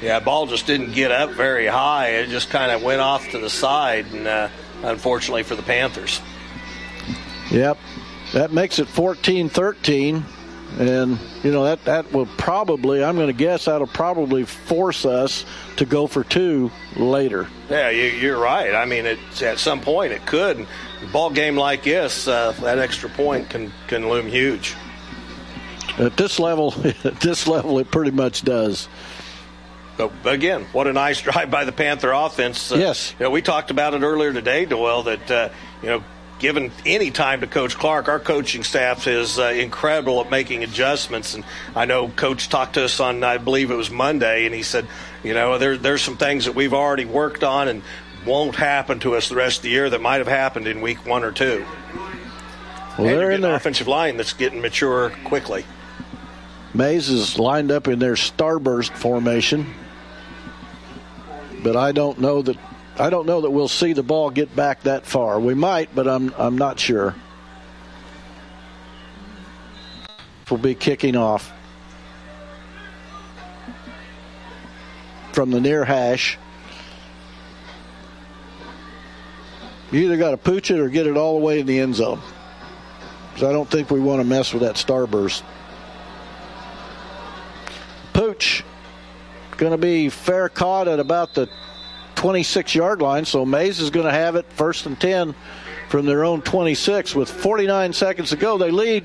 Yeah, 0.00 0.20
ball 0.20 0.46
just 0.46 0.66
didn't 0.66 0.92
get 0.92 1.10
up 1.10 1.30
very 1.30 1.66
high. 1.66 2.08
It 2.08 2.28
just 2.28 2.50
kind 2.50 2.70
of 2.70 2.82
went 2.82 3.00
off 3.00 3.30
to 3.30 3.38
the 3.38 3.50
side, 3.50 4.06
and 4.12 4.26
uh, 4.26 4.48
unfortunately 4.82 5.42
for 5.42 5.54
the 5.54 5.62
Panthers. 5.62 6.20
Yep. 7.50 7.78
That 8.32 8.52
makes 8.52 8.78
it 8.78 8.88
14 8.88 9.48
13. 9.48 10.24
And, 10.78 11.20
you 11.44 11.52
know, 11.52 11.64
that, 11.64 11.84
that 11.84 12.12
will 12.12 12.26
probably, 12.26 13.04
I'm 13.04 13.14
going 13.14 13.28
to 13.28 13.32
guess 13.32 13.66
that'll 13.66 13.86
probably 13.86 14.44
force 14.44 15.04
us 15.06 15.44
to 15.76 15.84
go 15.84 16.08
for 16.08 16.24
two 16.24 16.72
later. 16.96 17.46
Yeah, 17.70 17.90
you, 17.90 18.34
are 18.34 18.38
right. 18.38 18.74
I 18.74 18.84
mean, 18.84 19.06
it's, 19.06 19.40
at 19.42 19.58
some 19.58 19.80
point 19.80 20.12
it 20.12 20.26
could. 20.26 20.66
A 21.02 21.06
ball 21.12 21.30
game 21.30 21.56
like 21.56 21.84
this, 21.84 22.26
uh, 22.26 22.52
that 22.62 22.80
extra 22.80 23.08
point 23.08 23.50
can, 23.50 23.72
can 23.86 24.08
loom 24.08 24.26
huge. 24.26 24.74
At 25.96 26.16
this 26.16 26.40
level, 26.40 26.74
at 27.04 27.20
this 27.20 27.46
level, 27.46 27.78
it 27.78 27.90
pretty 27.92 28.10
much 28.10 28.42
does. 28.42 28.88
But 29.96 30.12
again, 30.24 30.66
what 30.72 30.88
a 30.88 30.92
nice 30.92 31.20
drive 31.22 31.52
by 31.52 31.64
the 31.64 31.72
Panther 31.72 32.10
offense. 32.10 32.72
Uh, 32.72 32.76
yes. 32.76 33.14
You 33.18 33.24
know, 33.24 33.30
we 33.30 33.42
talked 33.42 33.70
about 33.70 33.94
it 33.94 34.02
earlier 34.02 34.32
today, 34.32 34.64
Doyle, 34.64 35.04
that, 35.04 35.30
uh, 35.30 35.48
you 35.82 35.88
know, 35.88 36.04
given 36.44 36.70
any 36.84 37.10
time 37.10 37.40
to 37.40 37.46
Coach 37.46 37.74
Clark, 37.74 38.06
our 38.06 38.20
coaching 38.20 38.64
staff 38.64 39.06
is 39.06 39.38
uh, 39.38 39.44
incredible 39.44 40.20
at 40.20 40.30
making 40.30 40.62
adjustments. 40.62 41.32
And 41.32 41.42
I 41.74 41.86
know 41.86 42.08
Coach 42.08 42.50
talked 42.50 42.74
to 42.74 42.84
us 42.84 43.00
on, 43.00 43.24
I 43.24 43.38
believe 43.38 43.70
it 43.70 43.76
was 43.76 43.90
Monday, 43.90 44.44
and 44.44 44.54
he 44.54 44.62
said, 44.62 44.86
you 45.22 45.32
know, 45.32 45.56
there, 45.56 45.78
there's 45.78 46.02
some 46.02 46.18
things 46.18 46.44
that 46.44 46.54
we've 46.54 46.74
already 46.74 47.06
worked 47.06 47.42
on 47.42 47.68
and 47.68 47.82
won't 48.26 48.56
happen 48.56 49.00
to 49.00 49.14
us 49.16 49.30
the 49.30 49.36
rest 49.36 49.60
of 49.60 49.62
the 49.62 49.70
year 49.70 49.88
that 49.88 50.02
might 50.02 50.18
have 50.18 50.28
happened 50.28 50.68
in 50.68 50.82
week 50.82 51.06
one 51.06 51.24
or 51.24 51.32
two. 51.32 51.64
Well, 52.98 53.08
and 53.08 53.18
they're 53.18 53.30
in 53.30 53.40
their 53.40 53.54
offensive 53.54 53.88
line 53.88 54.18
that's 54.18 54.34
getting 54.34 54.60
mature 54.60 55.12
quickly. 55.24 55.64
Maize 56.74 57.08
is 57.08 57.38
lined 57.38 57.72
up 57.72 57.88
in 57.88 58.00
their 58.00 58.16
starburst 58.16 58.90
formation, 58.90 59.72
but 61.62 61.74
I 61.74 61.92
don't 61.92 62.18
know 62.18 62.42
that 62.42 62.58
I 62.96 63.10
don't 63.10 63.26
know 63.26 63.40
that 63.40 63.50
we'll 63.50 63.68
see 63.68 63.92
the 63.92 64.04
ball 64.04 64.30
get 64.30 64.54
back 64.54 64.82
that 64.82 65.04
far. 65.04 65.40
We 65.40 65.54
might, 65.54 65.94
but 65.94 66.06
I'm 66.06 66.32
I'm 66.38 66.56
not 66.56 66.78
sure. 66.78 67.14
We'll 70.50 70.60
be 70.60 70.74
kicking 70.74 71.16
off 71.16 71.52
from 75.32 75.50
the 75.50 75.60
near 75.60 75.84
hash. 75.84 76.38
You 79.90 80.00
either 80.00 80.16
got 80.16 80.30
to 80.30 80.36
pooch 80.36 80.70
it 80.70 80.78
or 80.78 80.88
get 80.88 81.06
it 81.06 81.16
all 81.16 81.38
the 81.38 81.44
way 81.44 81.60
in 81.60 81.66
the 81.66 81.80
end 81.80 81.96
zone. 81.96 82.20
So 83.36 83.48
I 83.48 83.52
don't 83.52 83.68
think 83.68 83.90
we 83.90 83.98
want 83.98 84.20
to 84.20 84.24
mess 84.24 84.52
with 84.52 84.62
that 84.62 84.76
starburst. 84.76 85.42
Pooch 88.12 88.62
going 89.56 89.72
to 89.72 89.78
be 89.78 90.08
fair 90.08 90.48
caught 90.48 90.88
at 90.88 91.00
about 91.00 91.34
the 91.34 91.48
26 92.24 92.74
yard 92.74 93.02
line. 93.02 93.26
So 93.26 93.44
Maize 93.44 93.80
is 93.80 93.90
going 93.90 94.06
to 94.06 94.12
have 94.12 94.34
it 94.34 94.50
first 94.52 94.86
and 94.86 94.98
10 94.98 95.34
from 95.90 96.06
their 96.06 96.24
own 96.24 96.40
26 96.40 97.14
with 97.14 97.30
49 97.30 97.92
seconds 97.92 98.30
to 98.30 98.36
go. 98.36 98.56
They 98.56 98.70
lead 98.70 99.04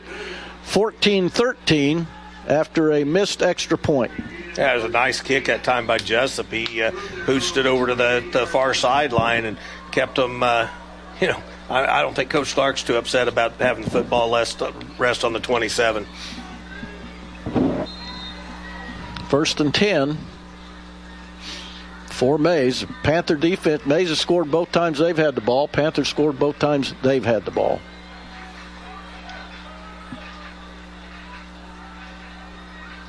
14 0.63 1.27
13 1.27 2.07
after 2.47 2.93
a 2.93 3.03
missed 3.03 3.41
extra 3.41 3.77
point. 3.77 4.13
Yeah, 4.57 4.71
it 4.71 4.75
was 4.75 4.85
a 4.85 4.87
nice 4.87 5.19
kick 5.19 5.47
that 5.47 5.65
time 5.65 5.85
by 5.85 5.97
Jessup. 5.97 6.49
He 6.49 6.81
uh, 6.81 6.91
boosted 7.25 7.65
it 7.65 7.69
over 7.69 7.87
to 7.87 7.95
the, 7.95 8.25
the 8.31 8.47
far 8.47 8.73
sideline 8.73 9.43
and 9.43 9.57
kept 9.91 10.15
them, 10.15 10.41
uh, 10.41 10.69
you 11.19 11.27
know, 11.27 11.43
I, 11.69 11.99
I, 11.99 12.01
don't 12.01 12.15
think 12.15 12.29
Coach 12.29 12.53
Clark's 12.53 12.83
too 12.83 12.95
upset 12.95 13.27
about 13.27 13.51
having 13.55 13.83
the 13.83 13.89
football 13.89 14.33
rest, 14.33 14.63
rest 14.97 15.25
on 15.25 15.33
the 15.33 15.41
27. 15.41 16.05
First 19.27 19.59
and 19.59 19.75
10 19.75 20.17
for 22.19 22.37
Maize. 22.37 22.85
Panther 23.01 23.35
defense, 23.35 23.85
Maize 23.85 24.09
has 24.09 24.19
scored 24.19 24.51
both 24.51 24.73
times 24.73 24.99
they've 24.99 25.15
had 25.15 25.35
the 25.35 25.41
ball. 25.41 25.69
Panthers 25.69 26.09
scored 26.09 26.37
both 26.37 26.59
times 26.59 26.93
they've 27.01 27.23
had 27.23 27.45
the 27.45 27.51
ball. 27.51 27.79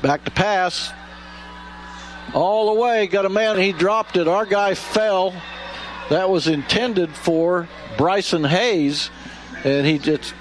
Back 0.00 0.24
to 0.26 0.30
pass. 0.30 0.92
All 2.34 2.72
the 2.72 2.80
way. 2.80 3.08
Got 3.08 3.26
a 3.26 3.28
man. 3.28 3.58
He 3.58 3.72
dropped 3.72 4.16
it. 4.16 4.28
Our 4.28 4.46
guy 4.46 4.74
fell. 4.74 5.34
That 6.08 6.30
was 6.30 6.46
intended 6.46 7.10
for 7.10 7.68
Bryson 7.98 8.44
Hayes. 8.44 9.10
And 9.64 9.84
he 9.84 9.98
just 9.98 10.34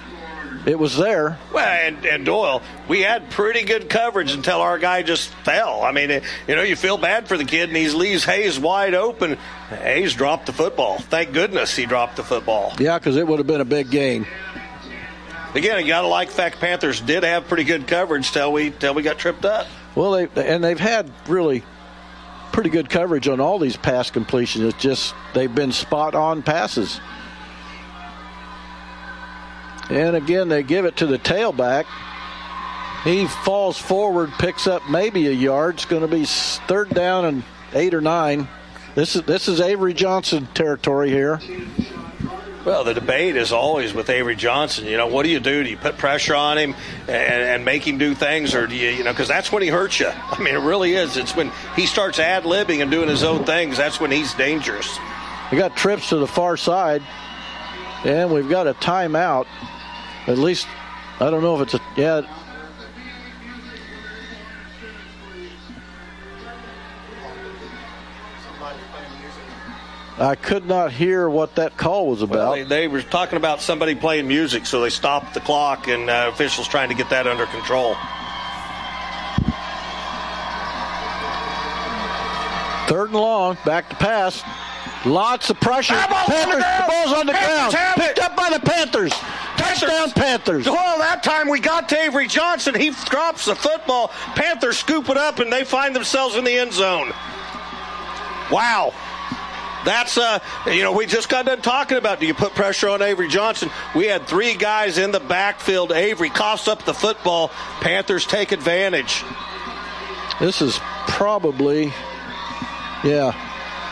it 0.66 0.78
was 0.78 0.97
there. 0.97 1.38
Well, 1.53 1.66
and, 1.66 2.05
and 2.05 2.26
Doyle, 2.26 2.62
we 2.88 3.01
had 3.01 3.30
pretty 3.32 3.64
good 3.64 3.89
coverage 3.89 4.34
until 4.34 4.62
our 4.62 4.78
guy 4.78 5.04
just 5.04 5.29
fell. 5.29 5.83
I 5.83 5.92
mean, 5.92 6.21
you 6.47 6.55
know, 6.55 6.62
you 6.62 6.75
feel 6.75 6.97
bad 6.97 7.28
for 7.28 7.38
the 7.38 7.46
kid, 7.46 7.70
and 7.70 7.78
he 7.78 7.89
leaves 7.89 8.25
Hayes 8.25 8.59
wide 8.59 8.93
open. 8.93 9.38
Hayes 9.70 10.13
dropped 10.13 10.46
the 10.46 10.54
football. 10.54 11.00
Thank 11.00 11.33
goodness 11.33 11.75
he 11.75 11.86
dropped 11.86 12.17
the 12.17 12.24
football. 12.24 12.74
Yeah, 12.79 13.00
because 13.00 13.16
it 13.16 13.28
would 13.28 13.39
have 13.39 13.47
been 13.47 13.62
a 13.62 13.66
big 13.66 13.89
game. 13.89 14.25
Again, 15.55 15.82
you 15.82 15.88
got 15.88 16.01
to 16.01 16.08
like 16.08 16.29
the 16.29 16.36
fact 16.36 16.59
Panthers 16.59 17.01
did 17.01 17.24
have 17.24 17.47
pretty 17.47 17.63
good 17.63 17.88
coverage 17.88 18.32
till 18.32 18.54
we 18.54 18.70
till 18.70 18.93
we 18.93 19.01
got 19.01 19.17
tripped 19.17 19.46
up. 19.46 19.66
Well, 19.96 20.12
they 20.12 20.28
and 20.46 20.63
they've 20.63 20.79
had 20.79 21.12
really 21.28 21.63
pretty 22.51 22.70
good 22.70 22.89
coverage 22.89 23.28
on 23.28 23.39
all 23.39 23.58
these 23.58 23.75
pass 23.75 24.12
completions. 24.12 24.66
It's 24.66 24.82
just 24.82 25.16
they've 25.33 25.54
been 25.54 25.71
spot 25.71 26.13
on 26.13 26.43
passes. 26.43 27.00
And 29.89 30.16
again, 30.16 30.49
they 30.49 30.63
give 30.63 30.86
it 30.86 30.97
to 30.97 31.07
the 31.07 31.17
tailback. 31.17 31.86
He 33.03 33.28
falls 33.28 33.78
forward, 33.78 34.32
picks 34.33 34.67
up 34.67 34.89
maybe 34.89 35.28
a 35.28 35.32
yard. 35.32 35.75
It's 35.75 35.86
going 35.86 36.01
to 36.01 36.07
be 36.07 36.25
third 36.25 36.89
down 36.89 37.25
and 37.25 37.43
eight 37.74 37.93
or 37.93 38.01
nine. 38.01 38.47
This 38.95 39.16
is 39.16 39.24
this 39.24 39.47
is 39.47 39.61
Avery 39.61 39.93
Johnson 39.93 40.47
territory 40.53 41.09
here. 41.09 41.39
Well, 42.66 42.83
the 42.83 42.93
debate 42.93 43.37
is 43.37 43.53
always 43.53 43.93
with 43.93 44.09
Avery 44.09 44.36
Johnson. 44.36 44.86
You 44.86 44.97
know, 44.97 45.07
what 45.07 45.24
do 45.24 45.29
you 45.29 45.39
do? 45.39 45.63
Do 45.63 45.70
you 45.70 45.78
put 45.78 45.97
pressure 45.97 46.36
on 46.36 46.57
him 46.57 46.75
and, 47.07 47.09
and 47.09 47.66
make 47.66 47.87
him 47.87 47.97
do 47.97 48.13
things, 48.13 48.53
or 48.53 48.67
do 48.67 48.75
you, 48.75 48.89
you 48.89 49.03
know, 49.05 49.11
because 49.11 49.29
that's 49.29 49.51
when 49.51 49.63
he 49.63 49.70
hurts 49.70 49.99
you. 49.99 50.09
I 50.13 50.39
mean, 50.39 50.55
it 50.55 50.59
really 50.59 50.93
is. 50.93 51.16
It's 51.16 51.36
when 51.36 51.51
he 51.75 51.86
starts 51.86 52.20
ad 52.20 52.43
libbing 52.43 52.82
and 52.82 52.91
doing 52.91 53.07
his 53.07 53.24
own 53.24 53.45
things. 53.45 53.78
That's 53.78 54.01
when 54.01 54.11
he's 54.11 54.33
dangerous. 54.33 54.99
We 55.51 55.57
got 55.57 55.78
trips 55.78 56.09
to 56.09 56.17
the 56.17 56.28
far 56.28 56.57
side, 56.57 57.01
and 58.03 58.32
we've 58.32 58.49
got 58.49 58.67
a 58.67 58.74
timeout. 58.74 59.47
At 60.30 60.38
least, 60.38 60.68
I 61.20 61.32
don't 61.32 61.42
know 61.42 61.60
if 61.60 61.62
it's 61.62 61.74
a 61.74 61.82
yeah. 61.97 62.22
I 70.20 70.36
could 70.36 70.68
not 70.68 70.92
hear 70.92 71.28
what 71.28 71.56
that 71.56 71.78
call 71.78 72.10
was 72.10 72.22
about. 72.22 72.38
Well, 72.38 72.51
they, 72.51 72.64
they, 72.64 72.88
were 72.88 73.01
talking 73.01 73.38
about 73.38 73.60
somebody 73.60 73.96
playing 73.96 74.28
music, 74.28 74.68
so 74.68 74.82
they 74.82 74.92
stopped 74.92 75.34
the 75.34 75.39
clock, 75.39 75.88
and 75.88 76.12
uh, 76.12 76.30
officials 76.32 76.68
trying 76.68 76.89
to 76.89 76.96
get 76.96 77.10
that 77.10 77.26
under 77.26 77.47
control. 77.47 77.96
Third 82.88 83.10
and 83.10 83.20
long, 83.20 83.58
back 83.66 83.89
to 83.89 83.96
pass. 83.96 84.43
Lots 85.05 85.50
of 85.50 85.59
pressure. 85.59 85.93
Panthers, 85.93 86.63
the 86.63 86.86
ball's 86.88 87.13
on 87.17 87.26
the 87.26 87.34
Panthers 87.34 87.74
ground. 87.74 88.01
Picked 88.01 88.20
up 88.20 88.36
by 88.36 88.50
the 88.50 88.59
Panthers. 88.59 89.13
Touchdown 89.58 90.12
Panthers. 90.12 90.66
Well, 90.66 91.00
that 91.00 91.24
time 91.24 91.50
we 91.50 91.59
got 91.59 91.89
to 91.89 91.97
Avery 91.97 92.28
Johnson. 92.28 92.76
He 92.76 92.92
drops 93.05 93.46
the 93.46 93.55
football. 93.55 94.09
Panthers 94.36 94.78
scoop 94.78 95.09
it 95.09 95.17
up, 95.17 95.39
and 95.39 95.51
they 95.51 95.63
find 95.63 95.96
themselves 95.96 96.36
in 96.36 96.43
the 96.43 96.51
end 96.51 96.74
zone. 96.74 97.12
Wow. 98.51 98.93
That's 99.86 100.17
uh, 100.17 100.39
you 100.67 100.84
know, 100.84 100.92
we 100.92 101.05
just 101.05 101.30
got 101.30 101.46
done 101.46 101.62
talking 101.62 101.97
about. 101.97 102.20
Do 102.20 102.28
you 102.28 102.34
put 102.34 102.54
pressure 102.54 102.89
on 102.89 103.01
Avery 103.01 103.30
Johnson? 103.30 103.70
We 103.96 104.08
had 104.08 104.28
three 104.28 104.55
guys 104.55 104.97
in 104.97 105.12
the 105.12 105.21
backfield. 105.21 105.93
Avery 105.93 106.30
coughs 106.30 106.67
up 106.67 106.84
the 106.84 106.93
football. 106.93 107.50
Panthers 107.80 108.26
take 108.26 108.51
advantage. 108.51 109.24
This 110.42 110.62
is 110.62 110.80
probably, 111.08 111.93
yeah, 113.04 113.34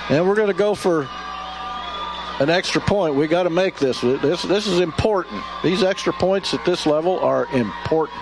and 0.10 0.28
we're 0.28 0.36
going 0.36 0.48
to 0.48 0.54
go 0.54 0.76
for 0.76 1.08
an 2.40 2.50
extra 2.50 2.82
point. 2.82 3.16
We 3.16 3.28
got 3.28 3.44
to 3.44 3.50
make 3.50 3.78
this. 3.78 4.02
This 4.02 4.42
this 4.44 4.68
is 4.68 4.80
important. 4.80 5.44
These 5.64 5.84
extra 5.84 6.14
points 6.14 6.54
at 6.54 6.64
this 6.66 6.86
level 6.86 7.20
are 7.20 7.46
important. 7.54 8.20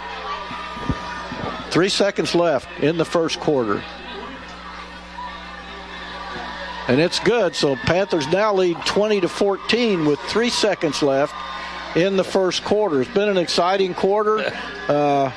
Three 1.70 1.90
seconds 1.90 2.34
left 2.34 2.68
in 2.82 2.98
the 2.98 3.06
first 3.06 3.40
quarter 3.40 3.84
and 6.88 6.99
it's 6.99 7.20
good. 7.20 7.56
So 7.56 7.76
Panthers 7.76 8.28
now 8.28 8.53
lead 8.53 8.78
20 8.86 9.22
to 9.22 9.30
14 9.30 10.06
with 10.06 10.20
three 10.22 10.49
seconds 10.49 11.02
left 11.02 11.34
in 11.95 12.18
the 12.18 12.24
first 12.24 12.64
quarter. 12.64 13.02
It's 13.02 13.14
been 13.14 13.30
an 13.30 13.38
exciting 13.38 13.94
quarter. 13.94 14.52
Uh, 14.86 15.32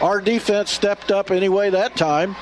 our 0.00 0.22
defense 0.22 0.70
stepped 0.70 1.12
up 1.12 1.30
anyway 1.30 1.68
that 1.68 1.96
time, 1.96 2.34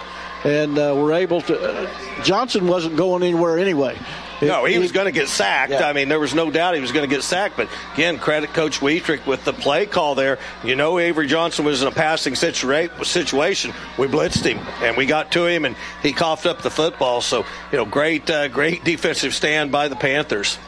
and 0.48 0.78
uh, 0.78 0.94
we're 0.96 1.12
able 1.12 1.40
to. 1.42 1.58
Uh, 1.60 2.22
Johnson 2.24 2.66
wasn't 2.66 2.96
going 2.96 3.22
anywhere 3.22 3.58
anyway. 3.58 3.96
No, 4.40 4.64
he, 4.64 4.74
he 4.74 4.78
was 4.78 4.92
going 4.92 5.06
to 5.06 5.12
get 5.12 5.28
sacked. 5.28 5.72
Yeah. 5.72 5.88
I 5.88 5.92
mean, 5.92 6.08
there 6.08 6.20
was 6.20 6.32
no 6.32 6.50
doubt 6.50 6.74
he 6.74 6.80
was 6.80 6.92
going 6.92 7.08
to 7.08 7.12
get 7.12 7.24
sacked. 7.24 7.56
But 7.56 7.68
again, 7.94 8.18
credit 8.18 8.52
Coach 8.54 8.80
Wietrich 8.80 9.26
with 9.26 9.44
the 9.44 9.52
play 9.52 9.84
call 9.86 10.14
there. 10.14 10.38
You 10.62 10.76
know, 10.76 10.98
Avery 10.98 11.26
Johnson 11.26 11.64
was 11.64 11.82
in 11.82 11.88
a 11.88 11.90
passing 11.90 12.34
situa- 12.34 13.04
situation. 13.04 13.72
We 13.98 14.06
blitzed 14.06 14.44
him 14.44 14.58
and 14.80 14.96
we 14.96 15.06
got 15.06 15.32
to 15.32 15.46
him, 15.46 15.64
and 15.64 15.76
he 16.02 16.12
coughed 16.12 16.46
up 16.46 16.62
the 16.62 16.70
football. 16.70 17.20
So, 17.20 17.44
you 17.72 17.78
know, 17.78 17.84
great, 17.84 18.30
uh, 18.30 18.46
great 18.48 18.84
defensive 18.84 19.34
stand 19.34 19.72
by 19.72 19.88
the 19.88 19.96
Panthers. 19.96 20.58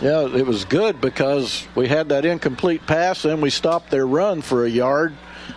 Yeah, 0.00 0.26
it 0.26 0.46
was 0.46 0.64
good 0.64 1.00
because 1.00 1.66
we 1.74 1.88
had 1.88 2.10
that 2.10 2.24
incomplete 2.24 2.86
pass, 2.86 3.24
and 3.24 3.42
we 3.42 3.50
stopped 3.50 3.90
their 3.90 4.06
run 4.06 4.42
for 4.42 4.64
a 4.64 4.68
yard, 4.68 5.14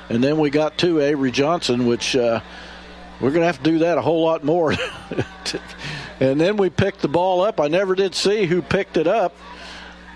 and 0.10 0.24
then 0.24 0.38
we 0.40 0.50
got 0.50 0.78
to 0.80 1.02
Avery 1.02 1.32
Johnson, 1.32 1.86
which 1.86 2.16
uh, 2.16 2.40
we're 3.20 3.32
going 3.32 3.42
to 3.42 3.48
have 3.48 3.62
to 3.64 3.72
do 3.72 3.80
that 3.80 3.98
a 3.98 4.02
whole 4.02 4.24
lot 4.24 4.44
more. 4.44 4.74
And 6.20 6.42
then 6.42 6.58
we 6.58 6.70
picked 6.70 7.02
the 7.02 7.08
ball 7.08 7.42
up. 7.42 7.60
I 7.60 7.68
never 7.68 7.94
did 7.94 8.16
see 8.16 8.46
who 8.46 8.62
picked 8.62 8.98
it 8.98 9.08
up, 9.08 9.36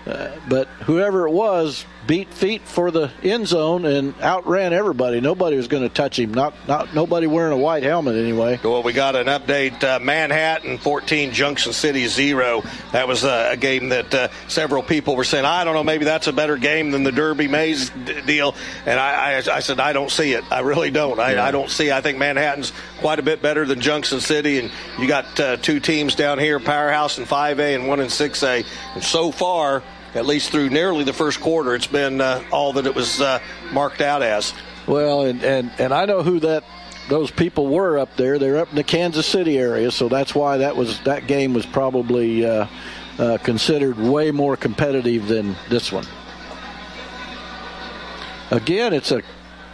uh, 0.06 0.30
but 0.48 0.66
whoever 0.84 1.28
it 1.28 1.30
was 1.30 1.84
beat 2.06 2.32
feet 2.34 2.62
for 2.62 2.90
the 2.90 3.10
end 3.22 3.46
zone 3.46 3.84
and 3.84 4.14
outran 4.20 4.72
everybody. 4.72 5.20
Nobody 5.20 5.56
was 5.56 5.68
going 5.68 5.82
to 5.82 5.88
touch 5.88 6.18
him. 6.18 6.34
Not 6.34 6.54
not 6.66 6.94
nobody 6.94 7.26
wearing 7.26 7.52
a 7.52 7.56
white 7.56 7.82
helmet 7.82 8.16
anyway. 8.16 8.58
Well, 8.62 8.82
we 8.82 8.92
got 8.92 9.16
an 9.16 9.26
update. 9.26 9.82
Uh, 9.82 10.00
Manhattan 10.00 10.78
14, 10.78 11.32
Junction 11.32 11.72
City 11.72 12.06
0. 12.06 12.62
That 12.92 13.06
was 13.06 13.24
uh, 13.24 13.48
a 13.52 13.56
game 13.56 13.90
that 13.90 14.14
uh, 14.14 14.28
several 14.48 14.82
people 14.82 15.16
were 15.16 15.24
saying, 15.24 15.44
I 15.44 15.64
don't 15.64 15.74
know, 15.74 15.84
maybe 15.84 16.04
that's 16.04 16.26
a 16.26 16.32
better 16.32 16.56
game 16.56 16.90
than 16.90 17.02
the 17.02 17.12
Derby 17.12 17.48
Maize 17.48 17.90
d- 17.90 18.20
deal. 18.22 18.54
And 18.86 18.98
I, 18.98 19.34
I, 19.34 19.56
I, 19.56 19.60
said, 19.60 19.80
I 19.80 19.92
don't 19.92 20.10
see 20.10 20.32
it. 20.32 20.44
I 20.50 20.60
really 20.60 20.90
don't. 20.90 21.18
I, 21.18 21.34
yeah. 21.34 21.44
I, 21.44 21.50
don't 21.50 21.70
see. 21.70 21.90
I 21.90 22.00
think 22.00 22.18
Manhattan's 22.18 22.72
quite 22.98 23.18
a 23.18 23.22
bit 23.22 23.42
better 23.42 23.64
than 23.64 23.80
Junction 23.80 24.20
City. 24.20 24.58
And 24.58 24.70
you 24.98 25.06
got 25.06 25.38
uh, 25.38 25.56
two 25.56 25.80
teams 25.80 26.14
down 26.14 26.38
here, 26.38 26.58
Powerhouse 26.58 27.18
in 27.18 27.24
5A 27.24 27.74
and 27.74 27.88
one 27.88 28.00
in 28.00 28.08
6A. 28.08 28.64
And 28.94 29.02
so 29.02 29.30
far, 29.30 29.82
at 30.14 30.26
least 30.26 30.50
through 30.50 30.70
nearly 30.70 31.04
the 31.04 31.12
first 31.12 31.40
quarter, 31.40 31.74
it's 31.74 31.86
been 31.86 32.20
uh, 32.20 32.42
all 32.50 32.74
that 32.74 32.86
it 32.86 32.94
was 32.94 33.20
uh, 33.20 33.40
marked 33.72 34.00
out 34.00 34.22
as. 34.22 34.52
Well, 34.86 35.22
and, 35.22 35.42
and, 35.42 35.70
and 35.78 35.94
I 35.94 36.06
know 36.06 36.22
who 36.22 36.40
that 36.40 36.64
those 37.08 37.30
people 37.30 37.68
were 37.68 37.98
up 37.98 38.16
there. 38.16 38.38
They're 38.38 38.58
up 38.58 38.70
in 38.70 38.76
the 38.76 38.84
Kansas 38.84 39.26
City 39.26 39.58
area, 39.58 39.90
so 39.90 40.08
that's 40.08 40.34
why 40.34 40.58
that 40.58 40.76
was 40.76 41.00
that 41.00 41.26
game 41.26 41.52
was 41.52 41.66
probably 41.66 42.44
uh, 42.44 42.66
uh 43.18 43.38
considered 43.38 43.98
way 43.98 44.30
more 44.30 44.56
competitive 44.56 45.28
than 45.28 45.56
this 45.68 45.92
one. 45.92 46.06
Again, 48.50 48.92
it's 48.92 49.10
a 49.10 49.22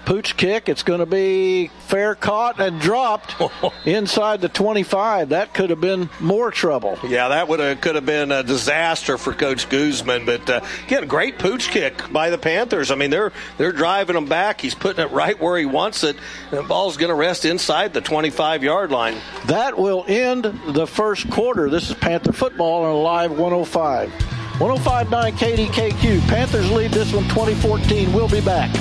Pooch 0.09 0.39
kick. 0.39 0.71
It's 0.71 0.83
going 0.83 1.01
to 1.01 1.07
be 1.07 1.69
fair 1.81 2.15
caught 2.15 2.59
and 2.59 2.81
dropped 2.81 3.37
inside 3.85 4.41
the 4.41 4.49
25. 4.49 5.29
That 5.29 5.53
could 5.53 5.69
have 5.69 5.83
been 5.83 6.09
more 6.19 6.51
trouble. 6.51 6.99
Yeah, 7.07 7.29
that 7.29 7.47
would 7.47 7.61
have 7.61 7.83
could 7.83 7.95
have 7.95 8.07
been 8.07 8.33
a 8.33 8.43
disaster 8.43 9.19
for 9.19 9.35
Coach 9.35 9.69
Guzman. 9.69 10.25
But 10.25 10.49
uh, 10.49 10.61
again, 10.87 11.09
great 11.09 11.39
pooch 11.39 11.69
kick 11.69 12.11
by 12.11 12.31
the 12.31 12.39
Panthers. 12.39 12.91
I 12.91 12.95
mean, 12.95 13.11
they're 13.11 13.35
they're 13.59 13.71
driving 13.71 14.17
him 14.17 14.25
back. 14.25 14.63
He's 14.63 14.75
putting 14.75 15.05
it 15.05 15.11
right 15.11 15.39
where 15.39 15.59
he 15.59 15.67
wants 15.67 16.03
it. 16.05 16.17
The 16.53 16.63
ball's 16.63 16.97
going 16.97 17.11
to 17.11 17.15
rest 17.15 17.45
inside 17.45 17.93
the 17.93 18.01
25 18.01 18.63
yard 18.63 18.91
line. 18.91 19.19
That 19.45 19.77
will 19.77 20.07
end 20.09 20.45
the 20.69 20.87
first 20.87 21.29
quarter. 21.29 21.69
This 21.69 21.91
is 21.91 21.97
Panther 21.97 22.33
football 22.33 22.85
on 22.85 23.03
Live 23.03 23.33
105. 23.33 24.09
105.9 24.09 25.33
KDKQ. 25.33 26.29
Panthers 26.29 26.71
lead 26.71 26.93
this 26.93 27.13
one 27.13 27.25
2014. 27.25 28.11
We'll 28.15 28.27
be 28.27 28.41
back. 28.41 28.75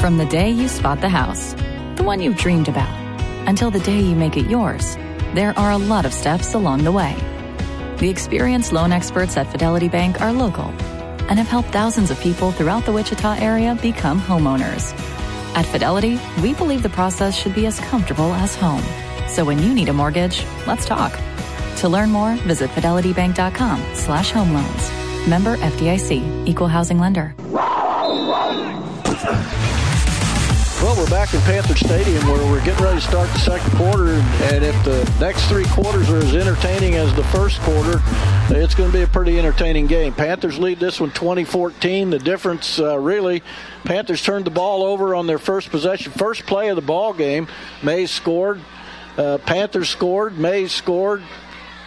From 0.00 0.16
the 0.16 0.24
day 0.24 0.50
you 0.50 0.66
spot 0.66 1.02
the 1.02 1.10
house, 1.10 1.52
the 1.96 2.04
one 2.04 2.22
you've 2.22 2.38
dreamed 2.38 2.68
about, 2.68 2.88
until 3.46 3.70
the 3.70 3.80
day 3.80 4.00
you 4.00 4.16
make 4.16 4.38
it 4.38 4.48
yours, 4.48 4.96
there 5.34 5.52
are 5.58 5.72
a 5.72 5.76
lot 5.76 6.06
of 6.06 6.14
steps 6.14 6.54
along 6.54 6.84
the 6.84 6.90
way. 6.90 7.14
The 7.98 8.08
experienced 8.08 8.72
loan 8.72 8.92
experts 8.92 9.36
at 9.36 9.52
Fidelity 9.52 9.90
Bank 9.90 10.22
are 10.22 10.32
local 10.32 10.68
and 11.28 11.38
have 11.38 11.48
helped 11.48 11.68
thousands 11.68 12.10
of 12.10 12.18
people 12.18 12.50
throughout 12.50 12.86
the 12.86 12.92
Wichita 12.92 13.34
area 13.40 13.74
become 13.82 14.18
homeowners. 14.18 14.94
At 15.54 15.66
Fidelity, 15.66 16.18
we 16.40 16.54
believe 16.54 16.82
the 16.82 16.88
process 16.88 17.36
should 17.36 17.54
be 17.54 17.66
as 17.66 17.78
comfortable 17.80 18.32
as 18.32 18.56
home. 18.56 18.82
So 19.28 19.44
when 19.44 19.62
you 19.62 19.74
need 19.74 19.90
a 19.90 19.92
mortgage, 19.92 20.46
let's 20.66 20.86
talk. 20.86 21.12
To 21.80 21.90
learn 21.90 22.08
more, 22.08 22.36
visit 22.36 22.70
fidelitybank.com 22.70 23.84
slash 23.92 24.30
home 24.30 24.54
loans. 24.54 25.28
Member 25.28 25.58
FDIC, 25.58 26.48
equal 26.48 26.68
housing 26.68 26.98
lender. 26.98 27.34
Well, 30.82 30.96
we're 30.96 31.10
back 31.10 31.34
in 31.34 31.42
Panther 31.42 31.76
Stadium 31.76 32.26
where 32.26 32.42
we're 32.50 32.64
getting 32.64 32.82
ready 32.82 32.98
to 32.98 33.06
start 33.06 33.28
the 33.34 33.38
second 33.40 33.70
quarter. 33.76 34.12
And 34.14 34.64
if 34.64 34.74
the 34.82 35.04
next 35.20 35.46
three 35.46 35.66
quarters 35.66 36.08
are 36.08 36.16
as 36.16 36.34
entertaining 36.34 36.94
as 36.94 37.14
the 37.14 37.24
first 37.24 37.60
quarter, 37.60 38.00
it's 38.48 38.74
going 38.74 38.90
to 38.90 38.96
be 38.96 39.02
a 39.02 39.06
pretty 39.06 39.38
entertaining 39.38 39.86
game. 39.86 40.14
Panthers 40.14 40.58
lead 40.58 40.80
this 40.80 40.98
one 40.98 41.10
2014. 41.10 42.08
The 42.08 42.18
difference, 42.18 42.78
uh, 42.78 42.98
really, 42.98 43.42
Panthers 43.84 44.22
turned 44.22 44.46
the 44.46 44.50
ball 44.50 44.82
over 44.82 45.14
on 45.14 45.26
their 45.26 45.38
first 45.38 45.68
possession. 45.68 46.12
First 46.12 46.46
play 46.46 46.70
of 46.70 46.76
the 46.76 46.82
ball 46.82 47.12
game, 47.12 47.46
Maize 47.82 48.10
scored. 48.10 48.62
Uh, 49.18 49.36
Panthers 49.36 49.90
scored. 49.90 50.38
Maize 50.38 50.72
scored. 50.72 51.22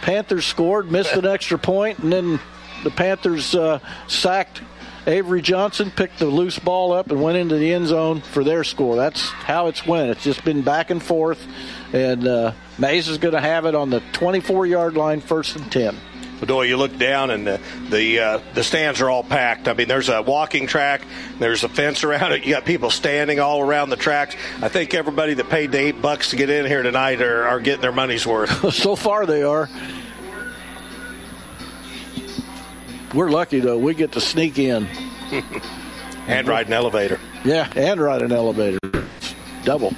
Panthers 0.02 0.46
scored, 0.46 0.92
missed 0.92 1.14
an 1.14 1.26
extra 1.26 1.58
point, 1.58 1.98
and 1.98 2.12
then 2.12 2.38
the 2.84 2.90
Panthers 2.92 3.56
uh, 3.56 3.80
sacked 4.06 4.62
Avery 5.06 5.42
Johnson 5.42 5.90
picked 5.90 6.18
the 6.18 6.26
loose 6.26 6.58
ball 6.58 6.92
up 6.92 7.10
and 7.10 7.22
went 7.22 7.36
into 7.36 7.56
the 7.56 7.72
end 7.72 7.88
zone 7.88 8.22
for 8.22 8.42
their 8.42 8.64
score. 8.64 8.96
That's 8.96 9.28
how 9.28 9.66
it's 9.66 9.86
went. 9.86 10.10
It's 10.10 10.24
just 10.24 10.44
been 10.44 10.62
back 10.62 10.90
and 10.90 11.02
forth, 11.02 11.46
and 11.92 12.26
uh, 12.26 12.52
Maize 12.78 13.08
is 13.08 13.18
going 13.18 13.34
to 13.34 13.40
have 13.40 13.66
it 13.66 13.74
on 13.74 13.90
the 13.90 14.00
24 14.12 14.66
yard 14.66 14.96
line, 14.96 15.20
first 15.20 15.56
and 15.56 15.70
10. 15.70 15.96
Bedoya, 16.40 16.68
you 16.68 16.76
look 16.76 16.96
down 16.98 17.30
and 17.30 17.46
the 17.46 17.60
the, 17.90 18.18
uh, 18.18 18.40
the 18.54 18.64
stands 18.64 19.00
are 19.00 19.08
all 19.08 19.22
packed. 19.22 19.68
I 19.68 19.74
mean, 19.74 19.88
there's 19.88 20.08
a 20.08 20.22
walking 20.22 20.66
track, 20.66 21.02
there's 21.38 21.64
a 21.64 21.68
fence 21.68 22.02
around 22.02 22.32
it. 22.32 22.44
You 22.44 22.54
got 22.54 22.64
people 22.64 22.90
standing 22.90 23.40
all 23.40 23.60
around 23.60 23.90
the 23.90 23.96
tracks. 23.96 24.36
I 24.60 24.68
think 24.68 24.94
everybody 24.94 25.34
that 25.34 25.48
paid 25.48 25.70
the 25.70 25.78
eight 25.78 26.02
bucks 26.02 26.30
to 26.30 26.36
get 26.36 26.50
in 26.50 26.66
here 26.66 26.82
tonight 26.82 27.20
are, 27.20 27.44
are 27.44 27.60
getting 27.60 27.82
their 27.82 27.92
money's 27.92 28.26
worth. 28.26 28.74
so 28.74 28.96
far, 28.96 29.26
they 29.26 29.42
are. 29.42 29.68
We're 33.14 33.30
lucky 33.30 33.60
though; 33.60 33.78
we 33.78 33.94
get 33.94 34.12
to 34.12 34.20
sneak 34.20 34.58
in 34.58 34.86
and 36.26 36.48
ride 36.48 36.66
an 36.66 36.72
elevator. 36.72 37.20
Yeah, 37.44 37.70
and 37.76 38.00
ride 38.00 38.22
an 38.22 38.32
elevator. 38.32 38.78
Double. 39.64 39.94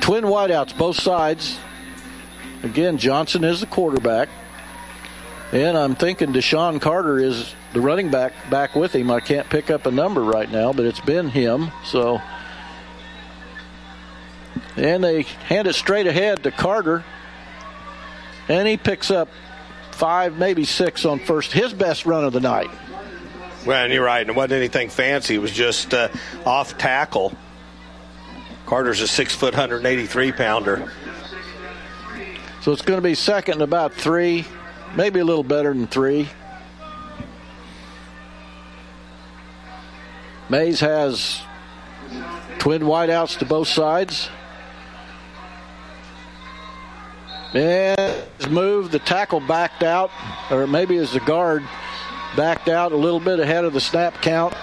Twin 0.00 0.24
wideouts, 0.24 0.76
both 0.76 0.96
sides. 0.96 1.58
Again, 2.62 2.96
Johnson 2.96 3.44
is 3.44 3.60
the 3.60 3.66
quarterback. 3.66 4.28
And 5.52 5.76
I'm 5.76 5.94
thinking 5.94 6.32
Deshaun 6.32 6.80
Carter 6.80 7.18
is 7.18 7.54
the 7.74 7.80
running 7.80 8.10
back 8.10 8.32
back 8.50 8.74
with 8.74 8.94
him. 8.94 9.10
I 9.10 9.20
can't 9.20 9.48
pick 9.48 9.70
up 9.70 9.86
a 9.86 9.90
number 9.90 10.22
right 10.22 10.50
now, 10.50 10.72
but 10.72 10.84
it's 10.84 11.00
been 11.00 11.28
him. 11.28 11.70
So, 11.84 12.20
and 14.76 15.04
they 15.04 15.22
hand 15.22 15.68
it 15.68 15.74
straight 15.74 16.06
ahead 16.06 16.42
to 16.42 16.50
Carter, 16.50 17.04
and 18.48 18.66
he 18.66 18.76
picks 18.76 19.10
up 19.10 19.28
five, 19.94 20.36
maybe 20.36 20.64
six 20.64 21.04
on 21.04 21.18
first. 21.18 21.52
His 21.52 21.72
best 21.72 22.04
run 22.04 22.24
of 22.24 22.32
the 22.32 22.40
night. 22.40 22.70
Well, 23.66 23.84
and 23.84 23.92
you're 23.92 24.04
right. 24.04 24.20
And 24.20 24.30
it 24.30 24.36
wasn't 24.36 24.54
anything 24.54 24.90
fancy. 24.90 25.36
It 25.36 25.38
was 25.38 25.52
just 25.52 25.94
uh, 25.94 26.08
off 26.44 26.76
tackle. 26.76 27.32
Carter's 28.66 29.00
a 29.00 29.08
six 29.08 29.34
foot, 29.34 29.54
183 29.54 30.32
pounder. 30.32 30.92
So 32.62 32.72
it's 32.72 32.82
going 32.82 32.98
to 32.98 33.02
be 33.02 33.14
second 33.14 33.54
and 33.54 33.62
about 33.62 33.92
three 33.92 34.44
maybe 34.96 35.20
a 35.20 35.24
little 35.24 35.42
better 35.42 35.72
than 35.72 35.86
three. 35.86 36.28
Maize 40.48 40.80
has 40.80 41.40
twin 42.58 42.82
wideouts 42.82 43.38
to 43.38 43.44
both 43.44 43.68
sides. 43.68 44.28
And 47.54 48.03
moved, 48.48 48.92
the 48.92 48.98
tackle 48.98 49.40
backed 49.40 49.82
out, 49.82 50.10
or 50.50 50.66
maybe 50.66 50.96
as 50.96 51.12
the 51.12 51.20
guard 51.20 51.64
backed 52.36 52.68
out 52.68 52.92
a 52.92 52.96
little 52.96 53.20
bit 53.20 53.40
ahead 53.40 53.64
of 53.64 53.72
the 53.72 53.80
snap 53.80 54.20
count. 54.22 54.54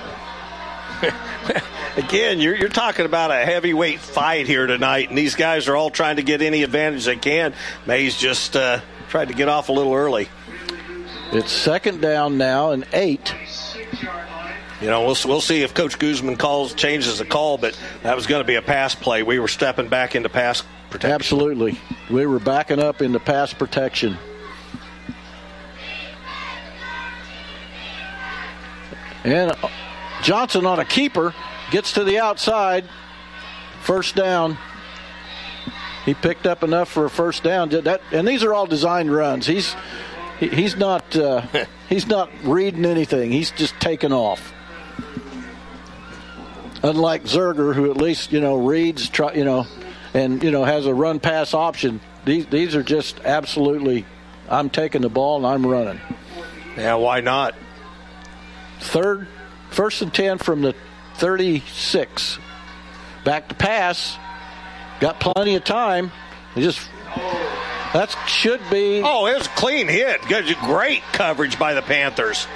Again, 1.97 2.39
you're, 2.39 2.55
you're 2.55 2.69
talking 2.69 3.05
about 3.05 3.31
a 3.31 3.45
heavyweight 3.45 3.99
fight 3.99 4.47
here 4.47 4.67
tonight, 4.67 5.09
and 5.09 5.17
these 5.17 5.35
guys 5.35 5.67
are 5.67 5.75
all 5.75 5.89
trying 5.89 6.17
to 6.17 6.23
get 6.23 6.41
any 6.41 6.63
advantage 6.63 7.05
they 7.05 7.15
can. 7.15 7.53
Maize 7.85 8.17
just 8.17 8.55
uh, 8.55 8.81
tried 9.09 9.27
to 9.27 9.33
get 9.33 9.49
off 9.49 9.69
a 9.69 9.73
little 9.73 9.93
early. 9.93 10.29
It's 11.33 11.51
second 11.51 12.01
down 12.01 12.37
now 12.37 12.71
and 12.71 12.85
eight. 12.93 13.33
You 14.81 14.87
know, 14.87 15.05
we'll, 15.05 15.17
we'll 15.25 15.41
see 15.41 15.61
if 15.61 15.73
Coach 15.73 15.99
Guzman 15.99 16.37
calls 16.37 16.73
changes 16.73 17.19
the 17.19 17.25
call, 17.25 17.57
but 17.57 17.77
that 18.03 18.15
was 18.15 18.25
going 18.25 18.41
to 18.41 18.47
be 18.47 18.55
a 18.55 18.61
pass 18.61 18.95
play. 18.95 19.21
We 19.21 19.39
were 19.39 19.47
stepping 19.47 19.89
back 19.89 20.15
into 20.15 20.27
pass 20.27 20.63
protection. 20.91 21.15
Absolutely, 21.15 21.79
we 22.09 22.25
were 22.25 22.39
backing 22.39 22.79
up 22.79 23.01
into 23.01 23.19
pass 23.19 23.53
protection. 23.53 24.17
And 29.23 29.53
Johnson 30.23 30.65
on 30.65 30.79
a 30.79 30.85
keeper 30.85 31.33
gets 31.71 31.93
to 31.93 32.03
the 32.03 32.19
outside. 32.19 32.87
First 33.81 34.15
down. 34.15 34.57
He 36.05 36.13
picked 36.13 36.47
up 36.47 36.63
enough 36.63 36.89
for 36.89 37.05
a 37.05 37.09
first 37.09 37.43
down. 37.43 37.69
That, 37.69 38.01
and 38.11 38.27
these 38.27 38.43
are 38.43 38.53
all 38.53 38.65
designed 38.65 39.13
runs. 39.13 39.45
He's 39.45 39.75
he's 40.39 40.75
not 40.75 41.15
uh, 41.15 41.45
he's 41.89 42.07
not 42.07 42.29
reading 42.43 42.85
anything. 42.85 43.31
He's 43.31 43.51
just 43.51 43.79
taking 43.79 44.11
off. 44.11 44.53
Unlike 46.83 47.25
Zerger, 47.25 47.75
who 47.75 47.91
at 47.91 47.97
least 47.97 48.31
you 48.31 48.41
know 48.41 48.55
reads, 48.55 49.07
try, 49.09 49.33
you 49.33 49.45
know, 49.45 49.67
and 50.13 50.43
you 50.43 50.51
know 50.51 50.63
has 50.63 50.85
a 50.85 50.93
run 50.93 51.19
pass 51.19 51.53
option. 51.53 52.01
These 52.25 52.47
these 52.47 52.75
are 52.75 52.83
just 52.83 53.19
absolutely. 53.21 54.05
I'm 54.49 54.69
taking 54.69 55.01
the 55.01 55.09
ball 55.09 55.37
and 55.37 55.45
I'm 55.45 55.65
running. 55.65 56.01
Yeah, 56.75 56.95
why 56.95 57.21
not? 57.21 57.55
Third, 58.79 59.27
first 59.69 60.01
and 60.01 60.13
ten 60.13 60.37
from 60.37 60.61
the 60.61 60.75
36. 61.15 62.39
Back 63.23 63.47
to 63.49 63.55
pass. 63.55 64.17
Got 64.99 65.19
plenty 65.19 65.55
of 65.55 65.63
time. 65.63 66.11
He 66.55 66.61
just 66.61 66.89
that 67.93 68.15
should 68.27 68.61
be. 68.69 69.01
Oh, 69.03 69.25
it 69.27 69.37
was 69.37 69.47
a 69.47 69.49
clean 69.51 69.87
hit. 69.87 70.21
Good, 70.27 70.55
great 70.61 71.03
coverage 71.11 71.59
by 71.59 71.73
the 71.73 71.81
Panthers. 71.81 72.47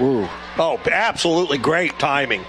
Ooh. 0.00 0.28
Oh, 0.58 0.80
absolutely 0.90 1.58
great 1.58 1.98
timing. 1.98 2.44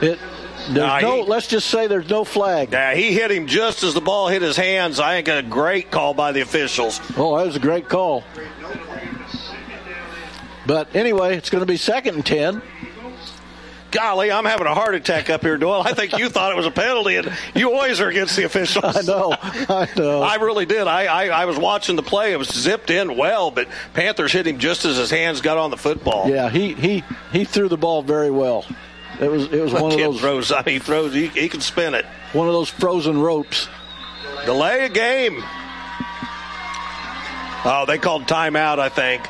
It. 0.00 0.18
There's 0.66 0.76
nah, 0.76 1.00
no. 1.00 1.22
He, 1.22 1.28
let's 1.28 1.46
just 1.46 1.68
say 1.68 1.86
there's 1.86 2.08
no 2.08 2.24
flag. 2.24 2.72
Yeah, 2.72 2.94
he 2.94 3.12
hit 3.12 3.30
him 3.30 3.46
just 3.46 3.82
as 3.82 3.94
the 3.94 4.00
ball 4.00 4.28
hit 4.28 4.42
his 4.42 4.56
hands. 4.56 5.00
I 5.00 5.20
think 5.22 5.28
a 5.28 5.42
great 5.42 5.90
call 5.90 6.14
by 6.14 6.32
the 6.32 6.40
officials. 6.40 7.00
Oh, 7.16 7.36
that 7.38 7.46
was 7.46 7.56
a 7.56 7.60
great 7.60 7.88
call. 7.88 8.24
But 10.66 10.94
anyway, 10.96 11.36
it's 11.36 11.50
going 11.50 11.60
to 11.60 11.66
be 11.66 11.76
second 11.76 12.14
and 12.14 12.24
ten 12.24 12.62
golly, 13.94 14.30
I'm 14.32 14.44
having 14.44 14.66
a 14.66 14.74
heart 14.74 14.94
attack 14.94 15.30
up 15.30 15.42
here, 15.42 15.56
Doyle. 15.56 15.82
I 15.82 15.94
think 15.94 16.18
you 16.18 16.28
thought 16.28 16.52
it 16.52 16.56
was 16.56 16.66
a 16.66 16.70
penalty, 16.70 17.16
and 17.16 17.32
you 17.54 17.72
always 17.72 18.00
are 18.00 18.08
against 18.08 18.36
the 18.36 18.44
officials. 18.44 18.84
I 18.96 19.00
know, 19.02 19.34
I 19.40 19.88
know. 19.96 20.20
I 20.20 20.34
really 20.36 20.66
did. 20.66 20.86
I, 20.86 21.04
I, 21.04 21.42
I 21.42 21.44
was 21.44 21.56
watching 21.56 21.96
the 21.96 22.02
play. 22.02 22.32
It 22.32 22.36
was 22.36 22.48
zipped 22.48 22.90
in 22.90 23.16
well, 23.16 23.50
but 23.50 23.68
Panthers 23.94 24.32
hit 24.32 24.46
him 24.46 24.58
just 24.58 24.84
as 24.84 24.96
his 24.96 25.10
hands 25.10 25.40
got 25.40 25.56
on 25.56 25.70
the 25.70 25.76
football. 25.76 26.28
Yeah, 26.28 26.50
he 26.50 26.74
he 26.74 27.04
he 27.32 27.44
threw 27.44 27.68
the 27.68 27.78
ball 27.78 28.02
very 28.02 28.30
well. 28.30 28.66
It 29.20 29.30
was 29.30 29.52
it 29.52 29.60
was 29.60 29.72
one 29.72 29.92
of 29.92 29.98
those 29.98 30.20
throws. 30.20 30.52
I 30.56 30.62
mean, 30.64 30.80
throws. 30.80 31.14
He, 31.14 31.28
he 31.28 31.48
can 31.48 31.60
spin 31.60 31.94
it. 31.94 32.04
One 32.32 32.48
of 32.48 32.54
those 32.54 32.68
frozen 32.68 33.20
ropes. 33.20 33.68
Delay 34.44 34.84
a 34.84 34.88
game. 34.88 35.42
Oh, 37.66 37.84
they 37.86 37.98
called 37.98 38.24
timeout. 38.24 38.78
I 38.78 38.88
think. 38.88 39.26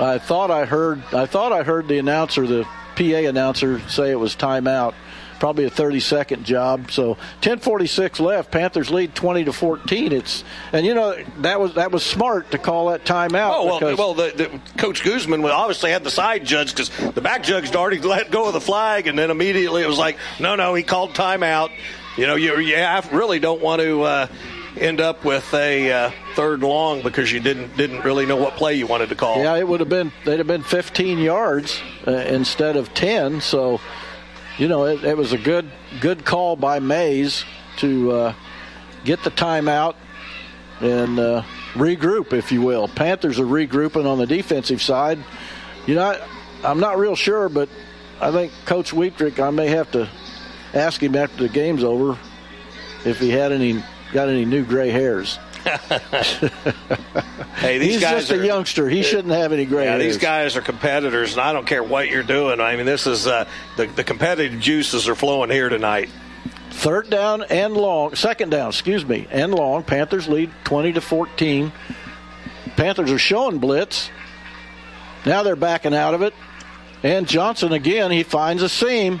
I 0.00 0.18
thought 0.18 0.50
I 0.50 0.64
heard. 0.64 1.02
I 1.12 1.26
thought 1.26 1.52
I 1.52 1.62
heard 1.62 1.86
the 1.86 1.98
announcer, 1.98 2.46
the 2.46 2.64
PA 2.96 3.28
announcer 3.28 3.80
say 3.88 4.10
it 4.10 4.18
was 4.18 4.34
timeout. 4.34 4.94
Probably 5.42 5.64
a 5.64 5.70
30 5.70 5.98
second 5.98 6.44
job. 6.44 6.92
So 6.92 7.16
10:46 7.40 8.20
left. 8.20 8.52
Panthers 8.52 8.92
lead 8.92 9.12
20 9.16 9.46
to 9.46 9.52
14. 9.52 10.12
It's 10.12 10.44
and 10.72 10.86
you 10.86 10.94
know 10.94 11.16
that 11.38 11.58
was 11.58 11.74
that 11.74 11.90
was 11.90 12.04
smart 12.04 12.52
to 12.52 12.58
call 12.58 12.90
that 12.90 13.04
timeout. 13.04 13.50
Oh 13.52 13.80
well, 13.80 13.96
well, 13.96 14.14
the, 14.14 14.32
the, 14.36 14.60
Coach 14.78 15.02
Guzman 15.02 15.44
obviously 15.44 15.90
had 15.90 16.04
the 16.04 16.12
side 16.12 16.44
judge 16.44 16.76
because 16.76 16.90
the 17.12 17.20
back 17.20 17.42
judge 17.42 17.66
had 17.66 17.74
already 17.74 17.98
let 17.98 18.30
go 18.30 18.46
of 18.46 18.52
the 18.52 18.60
flag, 18.60 19.08
and 19.08 19.18
then 19.18 19.32
immediately 19.32 19.82
it 19.82 19.88
was 19.88 19.98
like, 19.98 20.16
no, 20.38 20.54
no, 20.54 20.74
he 20.74 20.84
called 20.84 21.14
timeout. 21.14 21.72
You 22.16 22.28
know, 22.28 22.36
you, 22.36 22.56
you 22.60 22.76
really 23.10 23.40
don't 23.40 23.60
want 23.60 23.82
to. 23.82 24.02
Uh, 24.02 24.26
end 24.76 25.00
up 25.00 25.24
with 25.24 25.52
a 25.54 25.92
uh, 25.92 26.10
third 26.34 26.60
long 26.60 27.02
because 27.02 27.30
you 27.30 27.40
didn't 27.40 27.76
didn't 27.76 28.02
really 28.04 28.26
know 28.26 28.36
what 28.36 28.54
play 28.54 28.74
you 28.74 28.86
wanted 28.86 29.08
to 29.10 29.14
call. 29.14 29.42
Yeah, 29.42 29.56
it 29.56 29.66
would 29.66 29.80
have 29.80 29.88
been 29.88 30.12
they'd 30.24 30.38
have 30.38 30.46
been 30.46 30.62
15 30.62 31.18
yards 31.18 31.82
uh, 32.06 32.12
instead 32.12 32.76
of 32.76 32.94
10. 32.94 33.40
So, 33.40 33.80
you 34.62 34.68
know, 34.68 34.84
it, 34.84 35.02
it, 35.02 35.16
was 35.16 35.32
a 35.32 35.38
good 35.38 35.68
good 36.00 36.24
call 36.24 36.54
by 36.54 36.78
Maize 36.78 37.44
to 37.78 38.12
uh, 38.12 38.34
get 39.04 39.24
the 39.24 39.30
timeout 39.32 39.96
and 40.78 41.18
uh, 41.18 41.42
regroup, 41.72 42.32
if 42.32 42.52
you 42.52 42.62
will. 42.62 42.86
Panthers 42.86 43.40
are 43.40 43.44
regrouping 43.44 44.06
on 44.06 44.18
the 44.18 44.26
defensive 44.26 44.80
side. 44.80 45.18
You 45.84 45.96
know, 45.96 46.04
I, 46.04 46.24
I'm 46.62 46.78
not 46.78 46.96
real 46.96 47.16
sure, 47.16 47.48
but 47.48 47.68
I 48.20 48.30
think 48.30 48.52
Coach 48.64 48.92
Wietrich, 48.92 49.40
I 49.40 49.50
may 49.50 49.66
have 49.66 49.90
to 49.92 50.08
ask 50.72 51.02
him 51.02 51.16
after 51.16 51.38
the 51.38 51.48
game's 51.48 51.82
over 51.82 52.16
if 53.04 53.18
he 53.18 53.30
had 53.30 53.50
any 53.50 53.82
got 54.12 54.28
any 54.28 54.44
new 54.44 54.64
gray 54.64 54.90
hairs. 54.90 55.40
hey, 57.56 57.78
these 57.78 57.94
He's 57.94 58.00
guys 58.00 58.26
just 58.26 58.32
are, 58.32 58.42
a 58.42 58.46
youngster. 58.46 58.88
He 58.88 59.02
shouldn't 59.02 59.32
have 59.32 59.52
any 59.52 59.64
gray 59.64 59.84
yeah. 59.84 59.98
These 59.98 60.18
guys 60.18 60.56
are 60.56 60.60
competitors, 60.60 61.32
and 61.32 61.40
I 61.40 61.52
don't 61.52 61.66
care 61.66 61.82
what 61.82 62.08
you're 62.08 62.22
doing. 62.22 62.60
I 62.60 62.76
mean, 62.76 62.86
this 62.86 63.06
is 63.06 63.26
uh, 63.26 63.48
the 63.76 63.86
the 63.86 64.04
competitive 64.04 64.60
juices 64.60 65.08
are 65.08 65.14
flowing 65.14 65.50
here 65.50 65.68
tonight. 65.68 66.10
Third 66.70 67.10
down 67.10 67.42
and 67.44 67.74
long, 67.76 68.14
second 68.16 68.50
down, 68.50 68.70
excuse 68.70 69.06
me, 69.06 69.28
and 69.30 69.54
long. 69.54 69.84
Panthers 69.84 70.26
lead 70.26 70.50
20 70.64 70.94
to 70.94 71.00
14. 71.00 71.70
Panthers 72.76 73.10
are 73.12 73.18
showing 73.18 73.58
blitz. 73.58 74.10
Now 75.24 75.42
they're 75.42 75.54
backing 75.54 75.94
out 75.94 76.14
of 76.14 76.22
it. 76.22 76.34
And 77.02 77.28
Johnson 77.28 77.72
again, 77.72 78.10
he 78.10 78.22
finds 78.22 78.62
a 78.62 78.68
seam 78.68 79.20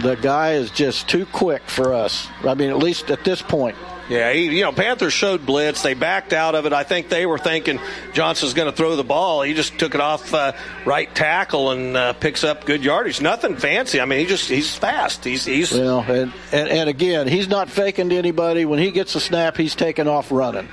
the 0.00 0.14
guy 0.14 0.52
is 0.52 0.70
just 0.70 1.08
too 1.08 1.26
quick 1.26 1.62
for 1.66 1.94
us. 1.94 2.28
I 2.44 2.54
mean, 2.54 2.70
at 2.70 2.78
least 2.78 3.10
at 3.10 3.24
this 3.24 3.42
point. 3.42 3.76
Yeah, 4.08 4.32
he, 4.32 4.56
you 4.56 4.62
know, 4.62 4.70
Panthers 4.70 5.12
showed 5.12 5.44
blitz. 5.44 5.82
They 5.82 5.94
backed 5.94 6.32
out 6.32 6.54
of 6.54 6.64
it. 6.64 6.72
I 6.72 6.84
think 6.84 7.08
they 7.08 7.26
were 7.26 7.38
thinking 7.38 7.80
Johnson's 8.12 8.54
going 8.54 8.70
to 8.70 8.76
throw 8.76 8.94
the 8.94 9.02
ball. 9.04 9.42
He 9.42 9.52
just 9.52 9.78
took 9.78 9.96
it 9.96 10.00
off 10.00 10.32
uh, 10.32 10.52
right 10.84 11.12
tackle 11.12 11.72
and 11.72 11.96
uh, 11.96 12.12
picks 12.12 12.44
up 12.44 12.66
good 12.66 12.84
yardage. 12.84 13.20
Nothing 13.20 13.56
fancy. 13.56 14.00
I 14.00 14.04
mean, 14.04 14.20
he 14.20 14.26
just 14.26 14.48
he's 14.48 14.74
fast. 14.74 15.24
He's 15.24 15.44
he's 15.44 15.72
well, 15.72 16.00
and, 16.00 16.32
and 16.52 16.68
and 16.68 16.88
again, 16.88 17.26
he's 17.26 17.48
not 17.48 17.68
faking 17.68 18.10
to 18.10 18.16
anybody. 18.16 18.64
When 18.64 18.78
he 18.78 18.92
gets 18.92 19.14
a 19.16 19.20
snap, 19.20 19.56
he's 19.56 19.74
taking 19.74 20.06
off 20.06 20.30
running. 20.30 20.68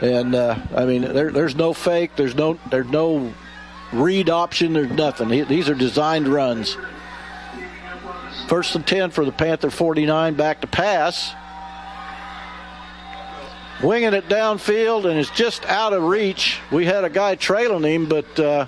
And 0.00 0.34
uh, 0.34 0.56
I 0.74 0.84
mean, 0.84 1.02
there, 1.02 1.32
there's 1.32 1.56
no 1.56 1.72
fake. 1.72 2.12
There's 2.14 2.36
no 2.36 2.58
there's 2.70 2.88
no 2.88 3.32
read 3.92 4.30
option. 4.30 4.74
There's 4.74 4.92
nothing. 4.92 5.28
These 5.28 5.68
are 5.68 5.74
designed 5.74 6.28
runs. 6.28 6.76
First 8.46 8.76
and 8.76 8.86
ten 8.86 9.10
for 9.10 9.24
the 9.24 9.32
Panther 9.32 9.70
49. 9.70 10.34
Back 10.34 10.60
to 10.60 10.68
pass. 10.68 11.34
Winging 13.82 14.14
it 14.14 14.28
downfield 14.28 15.04
and 15.04 15.18
it's 15.18 15.30
just 15.30 15.64
out 15.66 15.92
of 15.92 16.02
reach. 16.02 16.58
We 16.70 16.86
had 16.86 17.04
a 17.04 17.10
guy 17.10 17.34
trailing 17.34 17.84
him, 17.84 18.08
but. 18.08 18.38
Uh, 18.38 18.66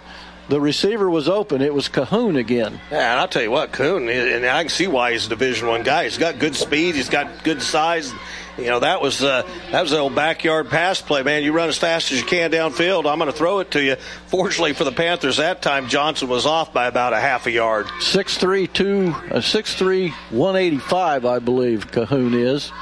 the 0.49 0.61
receiver 0.61 1.11
was 1.11 1.29
open. 1.29 1.61
It 1.61 1.75
was 1.75 1.89
Cahoon 1.89 2.39
again. 2.39 2.81
Yeah, 2.91 3.11
and 3.13 3.21
I'll 3.21 3.29
tell 3.29 3.43
you 3.43 3.51
what, 3.51 3.71
Cahoon, 3.73 4.09
and 4.09 4.47
I 4.47 4.63
can 4.63 4.71
see 4.71 4.87
why 4.87 5.13
he's 5.13 5.27
a 5.27 5.29
Division 5.29 5.69
One 5.69 5.83
guy. 5.83 6.05
He's 6.05 6.17
got 6.17 6.39
good 6.39 6.57
speed. 6.57 6.95
He's 6.95 7.11
got 7.11 7.45
good 7.45 7.61
size. 7.61 8.13
You 8.57 8.65
know 8.65 8.81
that 8.81 9.01
was 9.01 9.23
uh, 9.23 9.43
that 9.71 9.83
was 9.83 9.93
an 9.93 9.99
old 9.99 10.17
backyard 10.17 10.69
pass 10.69 11.01
play, 11.01 11.23
man. 11.23 11.45
You 11.45 11.53
run 11.53 11.69
as 11.69 11.79
fast 11.79 12.11
as 12.11 12.19
you 12.19 12.27
can 12.27 12.51
downfield. 12.51 13.11
I'm 13.11 13.19
going 13.19 13.31
to 13.31 13.37
throw 13.37 13.61
it 13.61 13.71
to 13.73 13.83
you. 13.83 13.97
Fortunately 14.27 14.73
for 14.73 14.85
the 14.85 14.91
Panthers, 14.91 15.37
that 15.37 15.63
time 15.63 15.89
Johnson 15.89 16.29
was 16.29 16.45
off 16.45 16.73
by 16.73 16.87
about 16.87 17.13
a 17.13 17.21
half 17.21 17.47
a 17.47 17.53
yard. 17.53 17.87
Six 18.01 18.37
three 18.37 18.67
two, 18.67 19.15
uh, 19.31 19.41
six 19.41 19.75
three 19.75 20.11
one 20.31 20.57
eighty 20.57 20.79
five, 20.79 21.25
I 21.25 21.39
believe 21.39 21.93
Cahoon 21.93 22.35
is. 22.35 22.73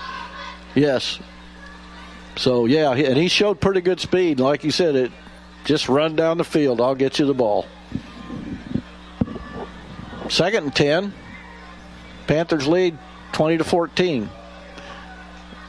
Yes. 0.74 1.19
So 2.36 2.66
yeah, 2.66 2.92
and 2.92 3.16
he 3.16 3.28
showed 3.28 3.60
pretty 3.60 3.80
good 3.80 4.00
speed. 4.00 4.40
Like 4.40 4.64
you 4.64 4.70
said, 4.70 4.94
it 4.94 5.12
just 5.64 5.88
run 5.88 6.16
down 6.16 6.38
the 6.38 6.44
field. 6.44 6.80
I'll 6.80 6.94
get 6.94 7.18
you 7.18 7.26
the 7.26 7.34
ball. 7.34 7.66
Second 10.28 10.64
and 10.64 10.74
10. 10.74 11.14
Panthers 12.26 12.66
lead 12.66 12.98
20 13.32 13.58
to 13.58 13.64
14. 13.64 14.28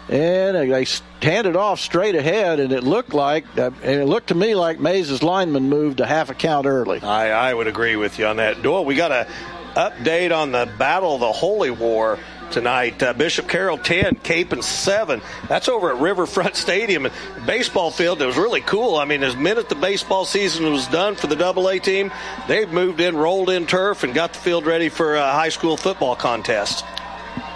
And 0.10 0.56
they 0.56 0.86
handed 1.22 1.58
off 1.58 1.82
straight 1.82 2.16
ahead, 2.16 2.62
and 2.62 2.72
it 2.72 2.84
looked 2.84 3.14
like, 3.14 3.46
uh, 3.58 3.72
and 3.84 4.02
it 4.02 4.06
looked 4.06 4.28
to 4.28 4.36
me 4.36 4.56
like 4.56 4.80
Maize's 4.80 5.22
lineman 5.22 5.68
moved 5.68 6.00
a 6.00 6.06
half 6.06 6.30
a 6.30 6.34
count 6.34 6.66
early. 6.66 7.02
I, 7.02 7.50
I 7.50 7.54
would 7.54 7.68
agree 7.68 7.98
with 7.98 8.18
you 8.18 8.26
on 8.26 8.38
that. 8.38 8.62
Doyle, 8.62 8.86
we 8.86 8.96
got 8.96 9.12
an 9.12 9.28
update 9.76 10.36
on 10.36 10.54
the 10.54 10.72
Battle 10.78 11.16
of 11.16 11.20
the 11.20 11.32
Holy 11.32 11.72
War 11.72 12.18
tonight. 12.52 13.02
Uh, 13.02 13.14
Bishop 13.14 13.48
Carroll 13.48 13.78
10, 13.78 14.16
Kapaun 14.18 14.64
7. 14.64 15.22
That's 15.48 15.68
over 15.68 15.92
at 15.94 16.02
Riverfront 16.02 16.56
Stadium. 16.58 17.06
And 17.06 17.14
baseball 17.46 17.92
field, 17.92 18.22
it 18.22 18.26
was 18.26 18.38
really 18.38 18.62
cool. 18.62 18.96
I 18.96 19.06
mean, 19.06 19.24
as 19.24 19.36
minute 19.36 19.70
the 19.70 19.76
baseball 19.76 20.26
season 20.26 20.72
was 20.72 20.88
done 20.88 21.16
for 21.16 21.28
the 21.28 21.36
Double 21.36 21.70
A 21.70 21.80
team, 21.80 22.12
they've 22.48 22.72
moved 22.72 23.02
in, 23.02 23.16
rolled 23.16 23.50
in 23.50 23.66
turf, 23.66 24.04
and 24.04 24.14
got 24.14 24.34
the 24.34 24.40
field 24.40 24.66
ready 24.66 24.90
for 24.90 25.16
a 25.16 25.32
high 25.32 25.50
school 25.50 25.78
football 25.78 26.16
contest. 26.16 26.86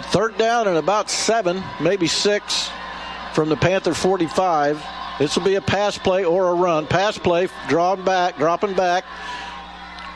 Third 0.06 0.36
down 0.36 0.68
and 0.68 0.76
about 0.76 1.08
seven, 1.08 1.62
maybe 1.80 2.06
six 2.06 2.70
from 3.32 3.48
the 3.48 3.56
Panther 3.56 3.94
45. 3.94 4.82
This 5.18 5.36
will 5.36 5.44
be 5.44 5.54
a 5.54 5.60
pass 5.60 5.96
play 5.98 6.24
or 6.24 6.48
a 6.48 6.54
run. 6.54 6.86
Pass 6.86 7.18
play, 7.18 7.48
drawing 7.68 8.04
back, 8.04 8.36
dropping 8.36 8.74
back. 8.74 9.04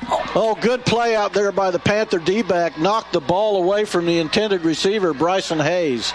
Oh, 0.09 0.57
good 0.61 0.85
play 0.85 1.17
out 1.17 1.33
there 1.33 1.53
by 1.53 1.71
the 1.71 1.79
Panther 1.79 2.19
D 2.19 2.43
back. 2.43 2.79
Knocked 2.79 3.13
the 3.13 3.21
ball 3.21 3.63
away 3.63 3.85
from 3.85 4.07
the 4.07 4.19
intended 4.19 4.63
receiver, 4.63 5.13
Bryson 5.13 5.59
Hayes. 5.59 6.13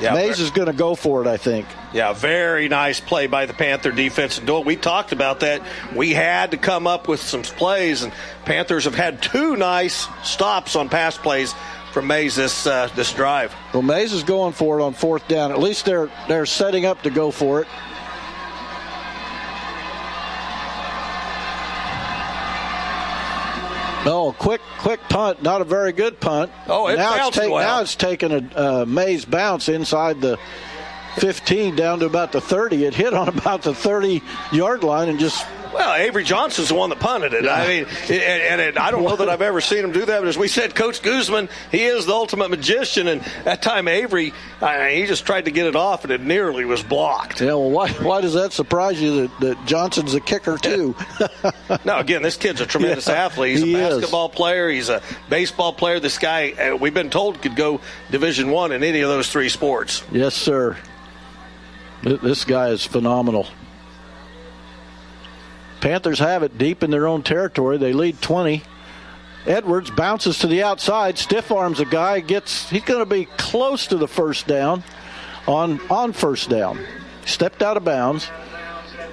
Yeah, 0.00 0.14
Maize 0.14 0.38
is 0.38 0.52
going 0.52 0.66
to 0.66 0.72
go 0.72 0.94
for 0.94 1.22
it, 1.22 1.26
I 1.26 1.36
think. 1.36 1.66
Yeah, 1.92 2.12
very 2.12 2.68
nice 2.68 3.00
play 3.00 3.26
by 3.26 3.46
the 3.46 3.54
Panther 3.54 3.90
defense. 3.90 4.38
And 4.38 4.48
we 4.64 4.76
talked 4.76 5.10
about 5.10 5.40
that. 5.40 5.62
We 5.94 6.12
had 6.12 6.52
to 6.52 6.56
come 6.56 6.86
up 6.86 7.08
with 7.08 7.20
some 7.20 7.42
plays, 7.42 8.02
and 8.02 8.12
Panthers 8.44 8.84
have 8.84 8.94
had 8.94 9.20
two 9.20 9.56
nice 9.56 10.06
stops 10.22 10.76
on 10.76 10.88
pass 10.88 11.18
plays 11.18 11.52
from 11.92 12.06
Maize 12.06 12.36
this 12.36 12.66
uh, 12.66 12.88
this 12.94 13.12
drive. 13.12 13.54
Well, 13.72 13.82
Maize 13.82 14.12
is 14.12 14.22
going 14.22 14.52
for 14.52 14.78
it 14.78 14.82
on 14.84 14.92
fourth 14.92 15.26
down. 15.26 15.50
At 15.50 15.58
least 15.58 15.84
they're 15.84 16.10
they're 16.28 16.46
setting 16.46 16.86
up 16.86 17.02
to 17.02 17.10
go 17.10 17.32
for 17.32 17.62
it. 17.62 17.66
Oh, 24.06 24.34
quick, 24.38 24.60
quick 24.78 25.00
punt. 25.08 25.42
Not 25.42 25.60
a 25.60 25.64
very 25.64 25.92
good 25.92 26.20
punt. 26.20 26.52
Oh, 26.66 26.86
it 26.88 26.96
now 26.96 27.28
it's, 27.28 27.36
take, 27.36 27.50
well. 27.50 27.62
now 27.62 27.80
it's 27.80 27.96
taken 27.96 28.32
a 28.32 28.58
uh, 28.58 28.84
Maize 28.86 29.24
bounce 29.24 29.68
inside 29.68 30.20
the 30.20 30.38
15 31.16 31.74
down 31.76 31.98
to 32.00 32.06
about 32.06 32.32
the 32.32 32.40
30. 32.40 32.84
It 32.84 32.94
hit 32.94 33.12
on 33.12 33.28
about 33.28 33.62
the 33.62 33.74
30 33.74 34.22
yard 34.52 34.84
line 34.84 35.08
and 35.08 35.18
just 35.18 35.44
well, 35.72 35.94
Avery 35.94 36.24
Johnson's 36.24 36.68
the 36.68 36.74
one 36.74 36.90
that 36.90 37.00
punted 37.00 37.32
it. 37.32 37.44
Yeah. 37.44 37.54
I 37.54 37.68
mean, 37.68 37.86
and, 38.02 38.12
and 38.12 38.60
it, 38.60 38.78
I 38.78 38.90
don't 38.90 39.04
know 39.04 39.16
that 39.16 39.28
I've 39.28 39.42
ever 39.42 39.60
seen 39.60 39.84
him 39.84 39.92
do 39.92 40.04
that. 40.04 40.20
But 40.20 40.28
as 40.28 40.38
we 40.38 40.48
said, 40.48 40.74
Coach 40.74 41.02
Guzman, 41.02 41.48
he 41.70 41.84
is 41.84 42.06
the 42.06 42.12
ultimate 42.12 42.50
magician. 42.50 43.08
And 43.08 43.20
that 43.44 43.62
time, 43.62 43.88
Avery, 43.88 44.32
I, 44.60 44.92
he 44.92 45.06
just 45.06 45.26
tried 45.26 45.46
to 45.46 45.50
get 45.50 45.66
it 45.66 45.76
off, 45.76 46.04
and 46.04 46.12
it 46.12 46.20
nearly 46.20 46.64
was 46.64 46.82
blocked. 46.82 47.40
Yeah, 47.40 47.54
well, 47.54 47.70
why, 47.70 47.90
why 47.90 48.20
does 48.20 48.34
that 48.34 48.52
surprise 48.52 49.00
you 49.00 49.22
that, 49.28 49.40
that 49.40 49.66
Johnson's 49.66 50.14
a 50.14 50.20
kicker, 50.20 50.58
too? 50.58 50.94
no, 51.84 51.98
again, 51.98 52.22
this 52.22 52.36
kid's 52.36 52.60
a 52.60 52.66
tremendous 52.66 53.08
yeah, 53.08 53.24
athlete. 53.24 53.56
He's 53.56 53.64
he 53.64 53.74
a 53.74 53.88
basketball 53.88 54.28
is. 54.28 54.34
player. 54.34 54.68
He's 54.68 54.88
a 54.88 55.02
baseball 55.28 55.72
player. 55.72 56.00
This 56.00 56.18
guy, 56.18 56.52
uh, 56.52 56.76
we've 56.76 56.94
been 56.94 57.10
told, 57.10 57.40
could 57.42 57.56
go 57.56 57.80
Division 58.10 58.50
One 58.50 58.72
in 58.72 58.82
any 58.82 59.00
of 59.00 59.08
those 59.08 59.30
three 59.30 59.48
sports. 59.48 60.02
Yes, 60.12 60.34
sir. 60.34 60.76
This 62.02 62.44
guy 62.44 62.68
is 62.68 62.84
phenomenal. 62.84 63.48
Panthers 65.80 66.18
have 66.18 66.42
it 66.42 66.58
deep 66.58 66.82
in 66.82 66.90
their 66.90 67.06
own 67.06 67.22
territory. 67.22 67.78
They 67.78 67.92
lead 67.92 68.20
20. 68.20 68.62
Edwards 69.46 69.90
bounces 69.90 70.38
to 70.40 70.46
the 70.46 70.62
outside, 70.62 71.16
stiff 71.16 71.50
arms 71.50 71.80
a 71.80 71.84
guy, 71.84 72.20
gets 72.20 72.68
he's 72.68 72.84
going 72.84 73.00
to 73.00 73.06
be 73.06 73.26
close 73.36 73.86
to 73.86 73.96
the 73.96 74.08
first 74.08 74.46
down 74.46 74.82
on 75.46 75.80
on 75.88 76.12
first 76.12 76.50
down. 76.50 76.78
Stepped 77.24 77.62
out 77.62 77.76
of 77.76 77.84
bounds. 77.84 78.28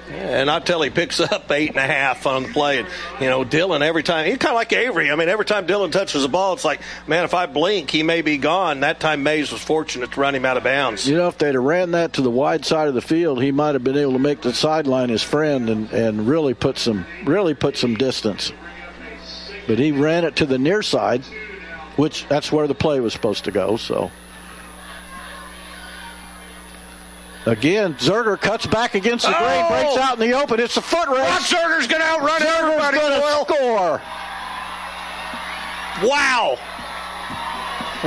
And 0.08 0.48
I 0.48 0.60
tell 0.60 0.82
he 0.82 0.90
picks 0.90 1.20
up 1.20 1.50
eight 1.50 1.70
and 1.70 1.78
a 1.78 1.86
half 1.86 2.26
on 2.26 2.44
the 2.44 2.48
play. 2.50 2.78
And, 2.78 2.88
you 3.20 3.28
know, 3.28 3.44
Dylan, 3.44 3.80
every 3.80 4.02
time, 4.02 4.26
he's 4.26 4.38
kind 4.38 4.52
of 4.52 4.56
like 4.56 4.72
Avery. 4.72 5.10
I 5.10 5.16
mean, 5.16 5.28
every 5.28 5.44
time 5.44 5.66
Dylan 5.66 5.90
touches 5.90 6.22
the 6.22 6.28
ball, 6.28 6.52
it's 6.52 6.64
like, 6.64 6.80
man, 7.06 7.24
if 7.24 7.34
I 7.34 7.46
blink, 7.46 7.90
he 7.90 8.02
may 8.02 8.22
be 8.22 8.38
gone. 8.38 8.80
That 8.80 9.00
time 9.00 9.22
Maize 9.24 9.50
was 9.50 9.60
fortunate 9.60 10.12
to 10.12 10.20
run 10.20 10.34
him 10.34 10.44
out 10.44 10.56
of 10.56 10.62
bounds. 10.64 11.08
You 11.08 11.16
know, 11.16 11.28
if 11.28 11.38
they'd 11.38 11.54
have 11.54 11.62
ran 11.62 11.90
that 11.92 12.14
to 12.14 12.22
the 12.22 12.30
wide 12.30 12.64
side 12.64 12.88
of 12.88 12.94
the 12.94 13.02
field, 13.02 13.42
he 13.42 13.50
might 13.50 13.74
have 13.74 13.82
been 13.82 13.96
able 13.96 14.12
to 14.12 14.18
make 14.18 14.42
the 14.42 14.54
sideline 14.54 15.08
his 15.08 15.22
friend 15.22 15.68
and, 15.68 15.90
and 15.90 16.28
really 16.28 16.54
put 16.54 16.78
some 16.78 17.06
really 17.24 17.54
put 17.54 17.76
some 17.76 17.96
distance. 17.96 18.52
But 19.66 19.78
he 19.78 19.90
ran 19.90 20.24
it 20.24 20.36
to 20.36 20.46
the 20.46 20.58
near 20.58 20.82
side, 20.82 21.24
which 21.96 22.26
that's 22.28 22.52
where 22.52 22.68
the 22.68 22.74
play 22.74 23.00
was 23.00 23.12
supposed 23.12 23.44
to 23.44 23.50
go, 23.50 23.76
so. 23.76 24.12
Again, 27.46 27.94
Zerger 27.94 28.40
cuts 28.40 28.66
back 28.66 28.96
against 28.96 29.24
the 29.24 29.34
oh! 29.34 29.38
grain, 29.38 29.68
breaks 29.68 29.96
out 29.98 30.20
in 30.20 30.28
the 30.28 30.36
open. 30.36 30.58
It's 30.58 30.76
a 30.76 30.82
foot 30.82 31.08
race. 31.08 31.18
Brock 31.20 31.40
Zerger's 31.40 31.86
going 31.86 32.02
to 32.02 32.08
outrun 32.08 32.40
Zerger's 32.40 32.52
everybody. 32.52 32.96
going 32.98 33.20
to 33.20 33.54
score. 33.54 34.02
Wow. 36.02 36.58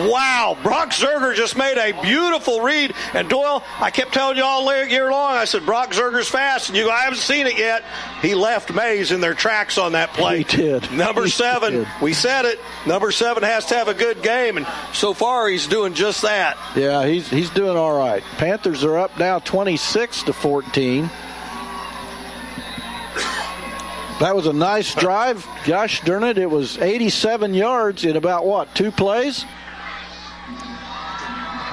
Wow, 0.08 0.58
Brock 0.64 0.92
Zerger 0.92 1.36
just 1.36 1.58
made 1.58 1.78
a 1.78 2.00
beautiful 2.02 2.62
read. 2.62 2.94
And 3.14 3.30
Doyle, 3.30 3.64
I 3.80 3.92
kept 3.92 4.14
telling 4.14 4.38
you 4.38 4.44
all 4.44 4.64
year 4.86 5.12
long, 5.12 5.34
I 5.34 5.46
said, 5.46 5.66
Brock 5.66 5.92
Zerger's 5.92 6.30
fast. 6.30 6.70
And 6.70 6.78
you 6.78 6.86
go, 6.86 6.92
I 6.92 7.02
haven't 7.02 7.20
seen 7.20 7.48
it 7.48 7.58
yet. 7.58 7.84
He 8.22 8.36
left 8.36 8.74
Maize 8.74 9.12
in 9.12 9.22
their 9.22 9.34
tracks 9.34 9.78
on 9.78 9.94
that 9.94 10.14
play. 10.14 10.40
He 10.40 10.44
did. 10.44 10.92
Number 10.92 11.24
he 11.24 11.30
seven, 11.30 11.74
did. 11.74 11.88
we 12.02 12.14
said 12.14 12.46
it. 12.46 12.60
Number 12.86 13.12
seven 13.12 13.44
has 13.44 13.66
to 13.68 13.76
have 13.76 13.88
a 13.88 13.94
good 13.94 14.22
game. 14.22 14.58
And 14.58 14.68
so 14.94 15.14
far, 15.14 15.48
he's 15.48 15.68
doing 15.68 15.94
just 15.94 16.22
that. 16.22 16.58
Yeah, 16.76 17.06
he's, 17.06 17.30
he's 17.30 17.50
doing 17.50 17.78
all 17.78 17.98
right. 17.98 18.24
Panthers 18.38 18.84
are 18.84 18.98
up 18.98 19.18
now 19.18 19.40
26 19.40 20.24
to 20.24 20.34
14. 20.34 21.10
That 24.20 24.36
was 24.36 24.48
a 24.48 24.54
nice 24.54 24.94
drive. 24.96 25.48
Gosh 25.66 26.02
darn 26.02 26.26
it, 26.26 26.38
it 26.38 26.50
was 26.50 26.78
87 26.78 27.54
yards 27.54 28.04
in 28.04 28.18
about 28.18 28.46
what, 28.46 28.74
two 28.76 28.92
plays? 28.92 29.46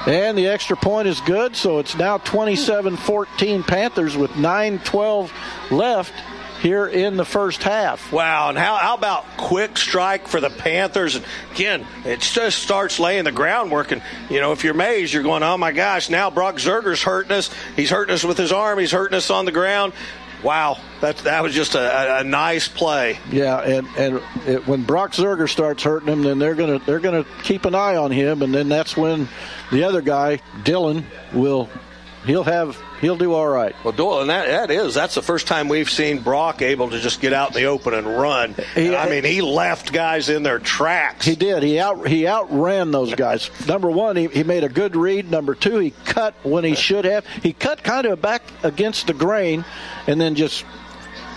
And 0.06 0.38
the 0.38 0.46
extra 0.46 0.76
point 0.76 1.08
is 1.08 1.20
good, 1.20 1.56
so 1.56 1.80
it's 1.80 1.96
now 1.96 2.18
27 2.18 2.96
14 2.96 3.62
Panthers 3.64 4.16
with 4.16 4.36
9 4.36 4.78
12 4.78 5.32
left 5.72 6.14
here 6.60 6.86
in 6.86 7.16
the 7.16 7.24
first 7.24 7.62
half. 7.62 8.12
Wow, 8.12 8.50
and 8.50 8.58
how, 8.58 8.76
how 8.76 8.94
about 8.94 9.24
quick 9.36 9.76
strike 9.76 10.28
for 10.28 10.40
the 10.40 10.50
Panthers? 10.50 11.16
And 11.16 11.24
again, 11.52 11.86
it 12.04 12.20
just 12.20 12.60
starts 12.60 12.98
laying 13.00 13.24
the 13.24 13.32
groundwork. 13.32 13.92
And, 13.92 14.02
you 14.30 14.40
know, 14.40 14.52
if 14.52 14.64
you're 14.64 14.74
Maize, 14.74 15.12
you're 15.12 15.22
going, 15.22 15.42
oh 15.42 15.58
my 15.58 15.72
gosh, 15.72 16.08
now 16.08 16.30
Brock 16.30 16.56
Zerger's 16.56 17.02
hurting 17.02 17.32
us. 17.32 17.50
He's 17.74 17.90
hurting 17.90 18.14
us 18.14 18.24
with 18.24 18.38
his 18.38 18.52
arm, 18.52 18.78
he's 18.78 18.92
hurting 18.92 19.16
us 19.16 19.30
on 19.30 19.44
the 19.44 19.52
ground. 19.52 19.92
Wow, 20.42 20.78
that 21.00 21.18
that 21.18 21.42
was 21.42 21.54
just 21.54 21.74
a, 21.74 22.20
a, 22.20 22.24
nice 22.24 22.68
play. 22.68 23.18
Yeah, 23.30 23.58
and 23.58 23.86
and 23.96 24.22
it, 24.46 24.66
when 24.66 24.82
Brock 24.84 25.12
Zerger 25.12 25.48
starts 25.48 25.82
hurting 25.82 26.08
him, 26.08 26.22
then 26.22 26.38
they're 26.38 26.54
gonna 26.54 26.78
they're 26.80 27.00
gonna 27.00 27.24
keep 27.42 27.64
an 27.64 27.74
eye 27.74 27.96
on 27.96 28.10
him, 28.10 28.42
and 28.42 28.54
then 28.54 28.68
that's 28.68 28.96
when 28.96 29.28
the 29.72 29.84
other 29.84 30.02
guy 30.02 30.40
Dylan 30.62 31.04
will 31.32 31.68
he'll 32.26 32.44
have 32.44 32.76
he'll 33.00 33.16
do 33.16 33.32
all 33.32 33.46
right. 33.48 33.74
Well, 33.84 33.92
Doyle, 33.92 34.20
and 34.20 34.30
that, 34.30 34.46
that 34.48 34.70
is 34.70 34.94
that's 34.94 35.14
the 35.14 35.22
first 35.22 35.46
time 35.46 35.68
we've 35.68 35.88
seen 35.90 36.18
Brock 36.20 36.60
able 36.62 36.90
to 36.90 36.98
just 36.98 37.20
get 37.20 37.32
out 37.32 37.48
in 37.48 37.54
the 37.54 37.64
open 37.66 37.94
and 37.94 38.06
run. 38.06 38.54
He- 38.74 38.94
I 38.94 39.08
mean, 39.08 39.24
he 39.24 39.40
left 39.40 39.92
guys 39.92 40.28
in 40.28 40.42
their 40.42 40.58
tracks. 40.58 41.24
He 41.24 41.36
did. 41.36 41.62
He 41.62 41.78
out 41.78 42.06
he 42.06 42.26
outran 42.26 42.90
those 42.90 43.14
guys. 43.14 43.50
Number 43.66 43.90
one, 43.90 44.16
he, 44.16 44.26
he 44.28 44.42
made 44.44 44.64
a 44.64 44.68
good 44.68 44.96
read. 44.96 45.30
Number 45.30 45.54
two, 45.54 45.78
he 45.78 45.92
cut 46.04 46.34
when 46.42 46.64
he 46.64 46.74
should 46.74 47.04
have. 47.04 47.26
He 47.26 47.52
cut 47.52 47.82
kind 47.82 48.06
of 48.06 48.20
back 48.20 48.42
against 48.62 49.06
the 49.06 49.14
grain, 49.14 49.64
and 50.06 50.20
then 50.20 50.34
just 50.34 50.64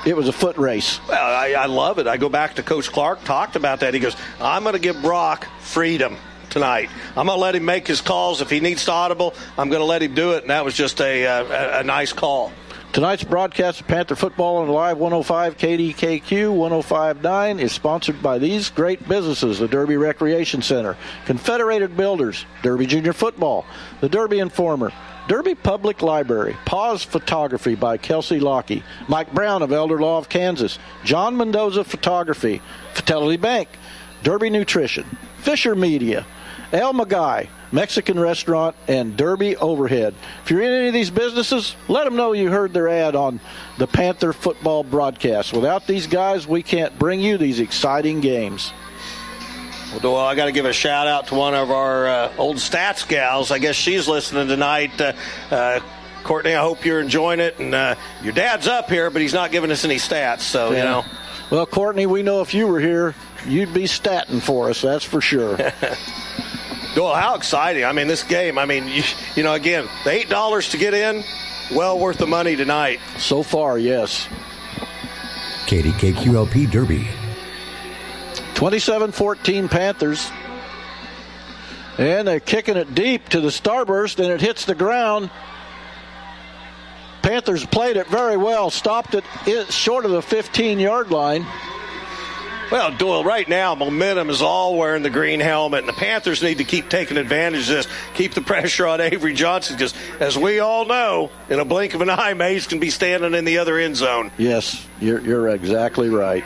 it 0.05 0.15
was 0.15 0.27
a 0.29 0.31
foot 0.33 0.57
race. 0.57 0.99
Well, 1.09 1.17
I, 1.35 1.51
I 1.53 1.65
love 1.65 1.99
it. 1.99 2.07
I 2.07 2.15
go 2.17 2.29
back 2.29 2.55
to 2.55 2.63
Coach 2.63 2.89
Clark, 2.91 3.23
talked 3.25 3.55
about 3.57 3.81
that. 3.81 3.93
He 3.93 3.99
goes, 3.99 4.15
I'm 4.39 4.63
going 4.63 4.73
to 4.73 4.79
give 4.79 5.01
Brock 5.01 5.45
freedom 5.59 6.15
tonight. 6.49 6.89
I'm 7.15 7.27
going 7.27 7.37
to 7.37 7.41
let 7.41 7.55
him 7.55 7.65
make 7.65 7.87
his 7.87 8.01
calls. 8.01 8.41
If 8.41 8.49
he 8.49 8.59
needs 8.59 8.85
to 8.85 8.91
audible, 8.91 9.33
I'm 9.57 9.69
going 9.69 9.81
to 9.81 9.85
let 9.85 10.01
him 10.01 10.13
do 10.13 10.33
it. 10.33 10.41
And 10.41 10.49
that 10.49 10.65
was 10.65 10.75
just 10.75 10.99
a, 11.01 11.25
uh, 11.25 11.43
a, 11.43 11.79
a 11.79 11.83
nice 11.83 12.13
call. 12.13 12.51
Tonight's 12.91 13.23
broadcast 13.23 13.81
of 13.81 13.87
Panther 13.87 14.15
Football 14.15 14.57
on 14.57 14.67
Live 14.67 14.97
105 14.97 15.57
KDKQ 15.57 16.51
1059 16.55 17.59
is 17.59 17.71
sponsored 17.71 18.19
by 18.23 18.39
these 18.39 18.71
great 18.71 19.07
businesses 19.07 19.59
the 19.59 19.67
Derby 19.67 19.95
Recreation 19.95 20.63
Center, 20.63 20.97
Confederated 21.25 21.95
Builders, 21.95 22.47
Derby 22.63 22.87
Junior 22.87 23.13
Football, 23.13 23.63
the 24.01 24.09
Derby 24.09 24.39
Informer, 24.39 24.91
Derby 25.27 25.53
Public 25.53 26.01
Library, 26.01 26.57
Pause 26.65 27.03
Photography 27.03 27.75
by 27.75 27.97
Kelsey 27.97 28.39
Lockey, 28.39 28.81
Mike 29.07 29.31
Brown 29.35 29.61
of 29.61 29.71
Elder 29.71 29.99
Law 29.99 30.17
of 30.17 30.27
Kansas, 30.27 30.79
John 31.03 31.37
Mendoza 31.37 31.83
Photography, 31.83 32.59
Fidelity 32.95 33.37
Bank, 33.37 33.69
Derby 34.23 34.49
Nutrition, 34.49 35.05
Fisher 35.37 35.75
Media, 35.75 36.25
El 36.71 36.93
Maguey, 36.93 37.49
Mexican 37.71 38.19
Restaurant, 38.19 38.75
and 38.87 39.17
Derby 39.17 39.55
Overhead. 39.57 40.13
If 40.43 40.51
you're 40.51 40.61
in 40.61 40.71
any 40.71 40.87
of 40.87 40.93
these 40.93 41.09
businesses, 41.09 41.75
let 41.87 42.03
them 42.03 42.15
know 42.15 42.33
you 42.33 42.49
heard 42.49 42.73
their 42.73 42.87
ad 42.87 43.15
on 43.15 43.39
the 43.77 43.87
Panther 43.87 44.33
football 44.33 44.83
broadcast. 44.83 45.53
Without 45.53 45.87
these 45.87 46.07
guys, 46.07 46.47
we 46.47 46.61
can't 46.61 46.97
bring 46.99 47.21
you 47.21 47.37
these 47.37 47.59
exciting 47.59 48.21
games. 48.21 48.71
Well, 49.91 49.99
Doyle, 49.99 50.17
I 50.17 50.35
got 50.35 50.45
to 50.45 50.51
give 50.51 50.65
a 50.65 50.73
shout 50.73 51.07
out 51.07 51.27
to 51.27 51.35
one 51.35 51.55
of 51.55 51.71
our 51.71 52.07
uh, 52.07 52.33
old 52.37 52.57
stats 52.57 53.07
gals. 53.07 53.49
I 53.49 53.57
guess 53.57 53.75
she's 53.75 54.07
listening 54.07 54.47
tonight. 54.47 54.99
Uh, 55.01 55.13
uh, 55.49 55.79
Courtney, 56.23 56.53
I 56.53 56.61
hope 56.61 56.85
you're 56.85 56.99
enjoying 56.99 57.39
it. 57.39 57.57
And 57.57 57.73
uh, 57.73 57.95
your 58.21 58.33
dad's 58.33 58.67
up 58.67 58.89
here, 58.89 59.09
but 59.09 59.23
he's 59.23 59.33
not 59.33 59.51
giving 59.51 59.71
us 59.71 59.85
any 59.85 59.95
stats. 59.95 60.41
So, 60.41 60.69
you 60.71 60.77
know. 60.77 61.03
Well, 61.49 61.65
Courtney, 61.65 62.05
we 62.05 62.21
know 62.21 62.41
if 62.41 62.53
you 62.53 62.67
were 62.67 62.79
here, 62.79 63.15
you'd 63.47 63.73
be 63.73 63.85
statting 63.85 64.39
for 64.39 64.69
us. 64.69 64.81
That's 64.83 65.03
for 65.03 65.21
sure. 65.21 65.57
Doyle, 66.95 67.13
how 67.13 67.35
exciting. 67.35 67.85
I 67.85 67.91
mean, 67.91 68.07
this 68.07 68.23
game, 68.23 68.57
I 68.57 68.65
mean, 68.65 68.87
you, 68.87 69.03
you 69.35 69.43
know, 69.43 69.53
again, 69.53 69.87
the 70.03 70.11
$8 70.11 70.71
to 70.71 70.77
get 70.77 70.93
in, 70.93 71.23
well 71.71 71.99
worth 71.99 72.17
the 72.17 72.27
money 72.27 72.55
tonight. 72.55 72.99
so 73.17 73.43
far, 73.43 73.77
yes. 73.77 74.27
KDKQLP 75.67 76.71
Derby. 76.71 77.07
27 78.55 79.11
14 79.11 79.69
Panthers. 79.69 80.31
And 81.99 82.27
they're 82.27 82.39
kicking 82.39 82.77
it 82.77 82.95
deep 82.95 83.29
to 83.29 83.41
the 83.41 83.49
starburst, 83.49 84.19
and 84.19 84.31
it 84.31 84.41
hits 84.41 84.65
the 84.65 84.73
ground. 84.73 85.29
Panthers 87.21 87.65
played 87.65 87.97
it 87.97 88.07
very 88.07 88.37
well, 88.37 88.69
stopped 88.69 89.13
it 89.13 89.23
short 89.71 90.05
of 90.05 90.11
the 90.11 90.21
15 90.21 90.79
yard 90.79 91.11
line. 91.11 91.45
Well, 92.71 92.91
Doyle, 92.95 93.23
right 93.23 93.49
now, 93.49 93.73
momentum 93.73 94.29
is 94.29 94.43
all 94.43 94.77
wearing 94.77 95.01
the 95.01 95.09
green 95.09 95.39
helmet, 95.39 95.79
and 95.79 95.89
the 95.89 95.93
Panthers 95.93 96.43
need 96.43 96.59
to 96.59 96.63
keep 96.63 96.87
taking 96.87 97.17
advantage 97.17 97.61
of 97.61 97.75
this, 97.77 97.87
keep 98.13 98.35
the 98.35 98.41
pressure 98.43 98.85
on 98.85 99.01
Avery 99.01 99.33
Johnson, 99.33 99.75
because 99.75 99.95
as 100.19 100.37
we 100.37 100.59
all 100.59 100.85
know, 100.85 101.31
in 101.49 101.59
a 101.59 101.65
blink 101.65 101.95
of 101.95 102.01
an 102.01 102.11
eye, 102.11 102.33
Maize 102.35 102.67
can 102.67 102.79
be 102.79 102.91
standing 102.91 103.33
in 103.33 103.43
the 103.43 103.57
other 103.57 103.77
end 103.79 103.95
zone. 103.95 104.31
Yes, 104.37 104.85
you're, 105.01 105.19
you're 105.21 105.47
exactly 105.49 106.09
right. 106.09 106.43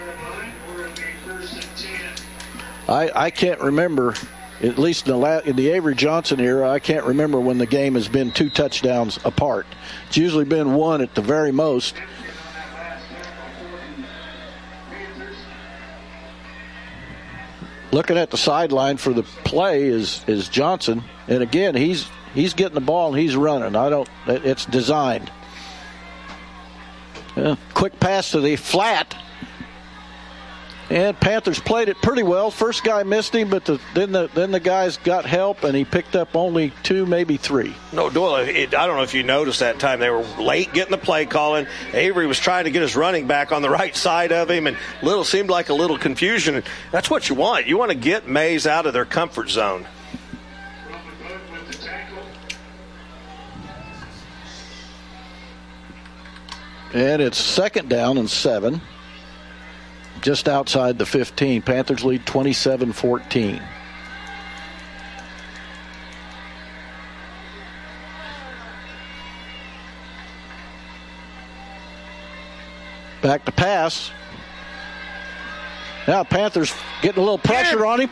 I, 2.87 3.11
I 3.13 3.29
can't 3.29 3.59
remember, 3.59 4.15
at 4.61 4.77
least 4.77 5.05
in 5.07 5.11
the, 5.11 5.17
la- 5.17 5.39
in 5.39 5.55
the 5.57 5.69
Avery 5.71 5.95
Johnson 5.95 6.39
era, 6.39 6.69
I 6.69 6.79
can't 6.79 7.05
remember 7.05 7.39
when 7.39 7.57
the 7.57 7.65
game 7.65 7.95
has 7.95 8.07
been 8.07 8.31
two 8.31 8.49
touchdowns 8.49 9.19
apart. 9.25 9.65
It's 10.07 10.17
usually 10.17 10.45
been 10.45 10.73
one 10.73 11.01
at 11.01 11.15
the 11.15 11.21
very 11.21 11.51
most. 11.51 11.95
Looking 17.94 18.18
at 18.18 18.32
the 18.32 18.38
sideline 18.38 18.98
for 18.98 19.14
the 19.14 19.22
play 19.22 19.84
is 19.84 20.26
is 20.26 20.49
Johnson, 20.49 21.03
and 21.28 21.44
again 21.44 21.76
he's 21.76 22.10
he's 22.34 22.56
getting 22.56 22.74
the 22.74 22.82
ball 22.82 23.14
and 23.14 23.22
he's 23.22 23.36
running. 23.36 23.76
I 23.76 23.91
don't. 23.91 24.10
It's 24.26 24.65
designed. 24.65 25.32
Yeah, 27.36 27.56
quick 27.76 27.99
pass 27.99 28.32
to 28.32 28.41
the 28.41 28.56
flat. 28.56 29.15
And 30.89 31.18
Panthers 31.19 31.60
played 31.60 31.88
it 31.88 32.01
pretty 32.01 32.23
well. 32.23 32.51
First 32.51 32.84
guy 32.84 33.03
missed 33.03 33.34
him, 33.34 33.49
but 33.49 33.65
the, 33.65 33.80
then 33.93 34.11
the 34.11 34.30
then 34.34 34.51
the 34.51 34.60
guys 34.60 34.97
got 34.97 35.26
help, 35.26 35.64
and 35.64 35.76
he 35.76 35.85
picked 35.85 36.15
up 36.15 36.35
only 36.35 36.72
two, 36.84 37.05
maybe 37.05 37.38
three. 37.38 37.73
No, 37.93 38.10
Doyle, 38.10 38.35
it, 38.35 38.76
I 38.76 38.85
don't 38.85 38.97
know 38.97 39.03
if 39.03 39.14
you 39.14 39.23
noticed 39.23 39.61
that 39.61 39.80
time. 39.80 39.99
They 39.99 40.10
were 40.10 40.23
late 40.39 40.73
getting 40.73 40.91
the 40.91 40.97
play 40.97 41.26
calling. 41.26 41.68
Avery 41.93 42.27
was 42.27 42.38
trying 42.38 42.65
to 42.65 42.72
get 42.72 42.81
his 42.81 42.95
running 42.95 43.27
back 43.27 43.51
on 43.51 43.61
the 43.61 43.69
right 43.72 43.95
side 43.95 44.31
of 44.31 44.51
him, 44.51 44.68
and 44.68 44.77
little 45.01 45.23
seemed 45.23 45.49
like 45.49 45.69
a 45.69 45.73
little 45.73 45.97
confusion. 45.97 46.64
That's 46.91 47.10
what 47.10 47.30
you 47.30 47.35
want. 47.35 47.65
You 47.65 47.77
want 47.77 47.91
to 47.91 47.97
get 47.97 48.27
Maize 48.27 48.68
out 48.68 48.85
of 48.85 48.93
their 48.93 49.05
comfort 49.05 49.49
zone. 49.49 49.88
And 56.93 57.23
it's 57.23 57.39
second 57.39 57.89
down 57.89 58.19
and 58.19 58.30
seven, 58.30 58.80
just 60.23 60.47
outside 60.47 60.97
the 60.97 61.05
15. 61.05 61.61
Panthers 61.61 62.03
lead 62.03 62.25
27 62.25 62.93
14. 62.93 63.61
Back 73.21 73.45
to 73.45 73.51
pass. 73.51 74.11
Now 76.07 76.23
Panthers 76.23 76.73
getting 77.01 77.19
a 77.19 77.23
little 77.23 77.37
pressure 77.37 77.85
on 77.85 78.01
him. 78.01 78.09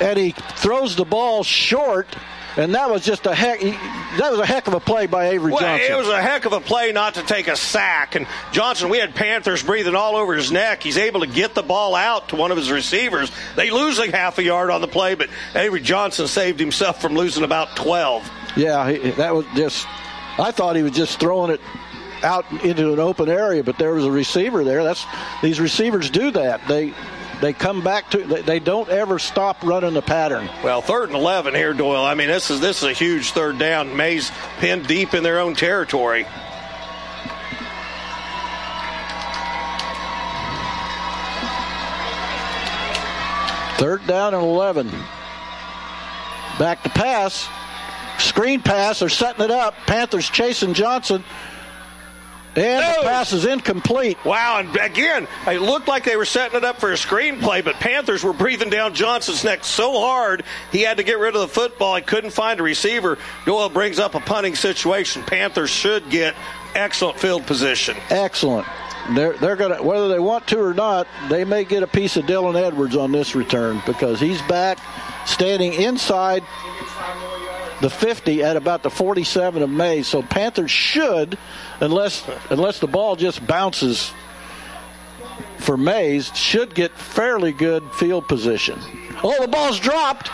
And 0.00 0.18
he 0.18 0.30
throws 0.30 0.96
the 0.96 1.04
ball 1.04 1.42
short. 1.44 2.06
And 2.56 2.74
that 2.74 2.90
was 2.90 3.04
just 3.04 3.26
a 3.26 3.34
heck. 3.34 3.60
That 3.60 4.28
was 4.30 4.40
a 4.40 4.46
heck 4.46 4.66
of 4.66 4.74
a 4.74 4.80
play 4.80 5.06
by 5.06 5.28
Avery 5.28 5.52
Well, 5.52 5.60
Johnson. 5.60 5.92
it 5.92 5.96
was 5.96 6.08
a 6.08 6.20
heck 6.20 6.44
of 6.46 6.52
a 6.52 6.60
play 6.60 6.90
not 6.92 7.14
to 7.14 7.22
take 7.22 7.46
a 7.48 7.56
sack. 7.56 8.16
And 8.16 8.26
Johnson, 8.52 8.88
we 8.88 8.98
had 8.98 9.14
Panthers 9.14 9.62
breathing 9.62 9.94
all 9.94 10.16
over 10.16 10.34
his 10.34 10.50
neck. 10.50 10.82
He's 10.82 10.98
able 10.98 11.20
to 11.20 11.26
get 11.26 11.54
the 11.54 11.62
ball 11.62 11.94
out 11.94 12.30
to 12.30 12.36
one 12.36 12.50
of 12.50 12.56
his 12.56 12.70
receivers. 12.70 13.30
They 13.56 13.70
lose 13.70 13.98
like 13.98 14.10
half 14.10 14.38
a 14.38 14.42
yard 14.42 14.70
on 14.70 14.80
the 14.80 14.88
play, 14.88 15.14
but 15.14 15.28
Avery 15.54 15.80
Johnson 15.80 16.26
saved 16.26 16.58
himself 16.58 17.00
from 17.00 17.14
losing 17.14 17.44
about 17.44 17.76
12. 17.76 18.28
Yeah, 18.56 18.90
he, 18.90 19.10
that 19.12 19.34
was 19.34 19.46
just. 19.54 19.86
I 20.38 20.50
thought 20.50 20.74
he 20.74 20.82
was 20.82 20.92
just 20.92 21.20
throwing 21.20 21.52
it 21.52 21.60
out 22.22 22.50
into 22.64 22.92
an 22.92 22.98
open 22.98 23.28
area, 23.28 23.62
but 23.62 23.78
there 23.78 23.94
was 23.94 24.04
a 24.04 24.10
receiver 24.10 24.64
there. 24.64 24.82
That's 24.82 25.06
these 25.42 25.60
receivers 25.60 26.10
do 26.10 26.30
that. 26.32 26.66
They 26.66 26.92
they 27.40 27.52
come 27.52 27.82
back 27.82 28.10
to. 28.10 28.18
They, 28.18 28.58
don't 28.58 28.88
ever 28.88 29.18
stop 29.18 29.62
running 29.62 29.94
the 29.94 30.02
pattern. 30.02 30.50
Well, 30.62 30.82
third 30.82 31.08
and 31.08 31.18
11 31.18 31.54
here, 31.54 31.72
Doyle. 31.72 32.04
I 32.04 32.14
mean, 32.14 32.28
this 32.28 32.50
is 32.50 32.60
this 32.60 32.78
is 32.78 32.84
a 32.84 32.92
huge 32.92 33.32
third 33.32 33.58
down. 33.58 33.96
Maize 33.96 34.30
pinned 34.58 34.86
deep 34.86 35.14
in 35.14 35.22
their 35.22 35.38
own 35.38 35.54
territory. 35.54 36.26
Third 43.78 44.06
down 44.06 44.34
and 44.34 44.42
eleven. 44.42 44.90
Back 46.58 46.82
to 46.82 46.90
pass. 46.90 47.48
Screen 48.18 48.60
pass. 48.60 48.98
They're 49.00 49.08
setting 49.08 49.42
it 49.42 49.50
up. 49.50 49.74
Panthers 49.86 50.28
chasing 50.28 50.74
Johnson. 50.74 51.24
And 52.56 52.96
the 52.96 53.02
pass 53.02 53.32
is 53.32 53.44
incomplete. 53.44 54.18
Wow, 54.24 54.58
and 54.58 54.76
again, 54.76 55.28
it 55.46 55.60
looked 55.60 55.88
like 55.88 56.04
they 56.04 56.16
were 56.16 56.24
setting 56.24 56.56
it 56.56 56.64
up 56.64 56.80
for 56.80 56.90
a 56.90 56.96
screenplay, 56.96 57.64
but 57.64 57.76
Panthers 57.76 58.24
were 58.24 58.32
breathing 58.32 58.70
down 58.70 58.94
Johnson's 58.94 59.44
neck 59.44 59.64
so 59.64 60.00
hard 60.00 60.44
he 60.72 60.82
had 60.82 60.96
to 60.96 61.02
get 61.02 61.18
rid 61.18 61.34
of 61.34 61.40
the 61.42 61.48
football. 61.48 61.94
He 61.96 62.02
couldn't 62.02 62.30
find 62.30 62.58
a 62.58 62.62
receiver. 62.62 63.18
Doyle 63.46 63.68
brings 63.68 63.98
up 63.98 64.14
a 64.14 64.20
punting 64.20 64.56
situation. 64.56 65.22
Panthers 65.22 65.70
should 65.70 66.10
get 66.10 66.34
excellent 66.74 67.18
field 67.18 67.46
position. 67.46 67.96
Excellent. 68.10 68.66
They're 69.14 69.32
they're 69.34 69.56
gonna 69.56 69.82
whether 69.82 70.08
they 70.08 70.18
want 70.18 70.46
to 70.48 70.60
or 70.60 70.74
not, 70.74 71.08
they 71.28 71.44
may 71.44 71.64
get 71.64 71.82
a 71.82 71.86
piece 71.86 72.16
of 72.16 72.26
Dylan 72.26 72.60
Edwards 72.60 72.96
on 72.96 73.12
this 73.12 73.34
return 73.34 73.82
because 73.86 74.20
he's 74.20 74.40
back 74.42 74.78
standing 75.26 75.72
inside 75.74 76.44
the 77.80 77.90
50 77.90 78.42
at 78.42 78.56
about 78.56 78.82
the 78.82 78.90
47 78.90 79.62
of 79.62 79.70
Maize. 79.70 80.06
So 80.06 80.22
Panthers 80.22 80.70
should, 80.70 81.38
unless 81.80 82.24
unless 82.50 82.78
the 82.78 82.86
ball 82.86 83.16
just 83.16 83.46
bounces 83.46 84.12
for 85.58 85.76
Maize, 85.76 86.34
should 86.36 86.74
get 86.74 86.92
fairly 86.92 87.52
good 87.52 87.90
field 87.92 88.28
position. 88.28 88.78
Oh, 89.22 89.40
the 89.40 89.48
ball's 89.48 89.78
dropped. 89.78 90.30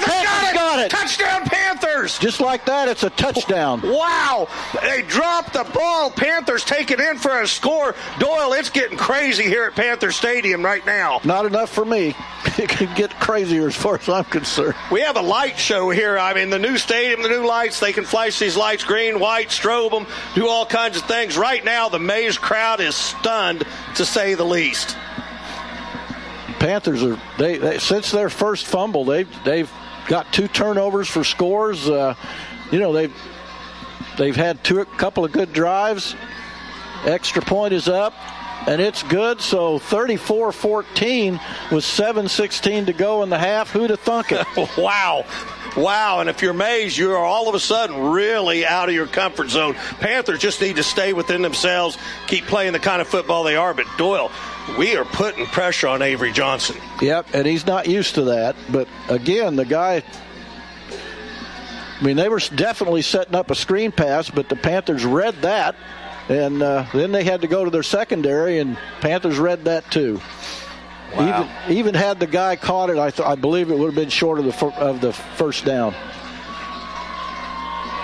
Panthers 0.00 0.28
Panthers, 0.28 0.52
got, 0.52 0.54
it. 0.54 0.54
got 0.54 0.78
it. 0.80 0.90
Touchdown, 0.90 1.42
Panthers! 1.44 2.18
Just 2.18 2.40
like 2.40 2.64
that, 2.66 2.88
it's 2.88 3.02
a 3.02 3.10
touchdown. 3.10 3.82
Wow! 3.82 4.48
They 4.82 5.02
dropped 5.02 5.52
the 5.52 5.64
ball. 5.64 6.10
Panthers 6.10 6.64
take 6.64 6.90
it 6.90 7.00
in 7.00 7.18
for 7.18 7.40
a 7.40 7.46
score. 7.46 7.94
Doyle, 8.18 8.52
it's 8.52 8.70
getting 8.70 8.98
crazy 8.98 9.44
here 9.44 9.64
at 9.64 9.74
Panther 9.74 10.10
Stadium 10.10 10.64
right 10.64 10.84
now. 10.84 11.20
Not 11.24 11.46
enough 11.46 11.70
for 11.70 11.84
me. 11.84 12.14
It 12.58 12.70
can 12.70 12.92
get 12.96 13.12
crazier 13.20 13.68
as 13.68 13.76
far 13.76 13.96
as 13.96 14.08
I'm 14.08 14.24
concerned. 14.24 14.74
We 14.90 15.00
have 15.02 15.16
a 15.16 15.20
light 15.20 15.58
show 15.58 15.90
here. 15.90 16.18
I 16.18 16.34
mean, 16.34 16.50
the 16.50 16.58
new 16.58 16.76
stadium, 16.76 17.22
the 17.22 17.28
new 17.28 17.46
lights, 17.46 17.78
they 17.78 17.92
can 17.92 18.04
flash 18.04 18.40
these 18.40 18.56
lights 18.56 18.82
green, 18.82 19.20
white, 19.20 19.50
strobe 19.50 19.92
them, 19.92 20.06
do 20.34 20.48
all 20.48 20.66
kinds 20.66 20.96
of 20.96 21.04
things. 21.04 21.36
Right 21.36 21.64
now, 21.64 21.88
the 21.88 22.00
Maize 22.00 22.36
crowd 22.36 22.80
is 22.80 22.96
stunned, 22.96 23.64
to 23.94 24.04
say 24.04 24.34
the 24.34 24.44
least. 24.44 24.96
Panthers 26.58 27.04
are 27.04 27.18
they, 27.38 27.58
they 27.58 27.78
since 27.78 28.10
their 28.10 28.28
first 28.28 28.66
fumble 28.66 29.04
they've 29.04 29.28
they've 29.44 29.70
got 30.08 30.32
two 30.32 30.48
turnovers 30.48 31.08
for 31.08 31.22
scores. 31.22 31.88
Uh, 31.88 32.14
you 32.72 32.80
know 32.80 32.92
they've 32.92 33.14
they've 34.16 34.36
had 34.36 34.64
two 34.64 34.80
a 34.80 34.84
couple 34.84 35.24
of 35.24 35.30
good 35.32 35.52
drives. 35.52 36.16
Extra 37.04 37.42
point 37.42 37.72
is 37.72 37.88
up. 37.88 38.14
And 38.66 38.82
it's 38.82 39.02
good. 39.04 39.40
So 39.40 39.78
34 39.78 40.52
14 40.52 41.40
with 41.70 41.84
7.16 41.84 42.86
to 42.86 42.92
go 42.92 43.22
in 43.22 43.30
the 43.30 43.38
half. 43.38 43.70
Who'd 43.70 43.90
have 43.90 44.00
thunk 44.00 44.32
it? 44.32 44.44
wow. 44.76 45.24
Wow. 45.76 46.20
And 46.20 46.28
if 46.28 46.42
you're 46.42 46.52
Maize, 46.52 46.98
you 46.98 47.12
are 47.12 47.24
all 47.24 47.48
of 47.48 47.54
a 47.54 47.60
sudden 47.60 48.10
really 48.10 48.66
out 48.66 48.88
of 48.88 48.94
your 48.94 49.06
comfort 49.06 49.48
zone. 49.48 49.74
Panthers 50.00 50.40
just 50.40 50.60
need 50.60 50.76
to 50.76 50.82
stay 50.82 51.12
within 51.12 51.40
themselves, 51.40 51.96
keep 52.26 52.46
playing 52.46 52.72
the 52.72 52.80
kind 52.80 53.00
of 53.00 53.08
football 53.08 53.44
they 53.44 53.56
are. 53.56 53.72
But 53.72 53.86
Doyle, 53.96 54.30
we 54.76 54.96
are 54.96 55.04
putting 55.04 55.46
pressure 55.46 55.88
on 55.88 56.02
Avery 56.02 56.32
Johnson. 56.32 56.76
Yep, 57.00 57.28
and 57.32 57.46
he's 57.46 57.66
not 57.66 57.88
used 57.88 58.16
to 58.16 58.22
that. 58.24 58.56
But 58.70 58.88
again, 59.08 59.56
the 59.56 59.64
guy. 59.64 60.02
I 62.00 62.04
mean, 62.04 62.16
they 62.16 62.28
were 62.28 62.40
definitely 62.54 63.02
setting 63.02 63.34
up 63.34 63.50
a 63.50 63.54
screen 63.56 63.90
pass, 63.90 64.30
but 64.30 64.48
the 64.48 64.54
Panthers 64.54 65.04
read 65.04 65.34
that, 65.42 65.74
and 66.28 66.62
uh, 66.62 66.86
then 66.92 67.10
they 67.10 67.24
had 67.24 67.40
to 67.40 67.48
go 67.48 67.64
to 67.64 67.70
their 67.70 67.82
secondary, 67.82 68.58
and 68.60 68.76
Panthers 69.00 69.38
read 69.38 69.64
that 69.64 69.90
too. 69.90 70.20
Wow. 71.16 71.50
Even, 71.66 71.78
even 71.78 71.94
had 71.94 72.20
the 72.20 72.26
guy 72.26 72.54
caught 72.54 72.90
it, 72.90 72.98
I, 72.98 73.10
th- 73.10 73.26
I 73.26 73.34
believe 73.34 73.70
it 73.70 73.78
would 73.78 73.86
have 73.86 73.94
been 73.94 74.10
short 74.10 74.38
of 74.38 74.44
the 74.44 74.52
fir- 74.52 74.66
of 74.68 75.00
the 75.00 75.12
first 75.12 75.64
down. 75.64 75.94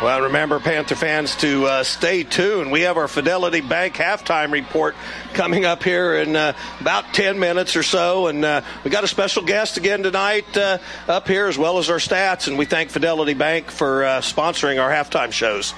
Well, 0.03 0.23
remember, 0.23 0.59
Panther 0.59 0.97
fans, 0.97 1.37
to 1.37 1.67
uh, 1.67 1.83
stay 1.85 2.25
tuned. 2.25 2.73
We 2.73 2.81
have 2.81 2.97
our 2.97 3.07
Fidelity 3.07 3.61
Bank 3.61 3.95
halftime 3.95 4.51
report 4.51 4.97
coming 5.35 5.65
up 5.65 5.85
here 5.85 6.17
in 6.17 6.35
uh, 6.35 6.53
about 6.81 7.15
10 7.15 7.39
minutes 7.39 7.77
or 7.77 7.85
so. 7.85 8.27
And 8.27 8.45
uh, 8.45 8.63
we 8.83 8.91
got 8.91 9.05
a 9.05 9.09
special 9.09 9.45
guest 9.45 9.77
again 9.77 10.03
tonight 10.03 10.57
uh, 10.57 10.79
up 11.07 11.29
here, 11.29 11.47
as 11.47 11.57
well 11.57 11.79
as 11.79 11.91
our 11.91 11.99
stats. 11.99 12.49
And 12.49 12.59
we 12.59 12.65
thank 12.65 12.91
Fidelity 12.91 13.35
Bank 13.35 13.71
for 13.71 14.05
uh, 14.05 14.21
sponsoring 14.21 14.83
our 14.83 14.91
halftime 14.91 15.31
shows. 15.31 15.73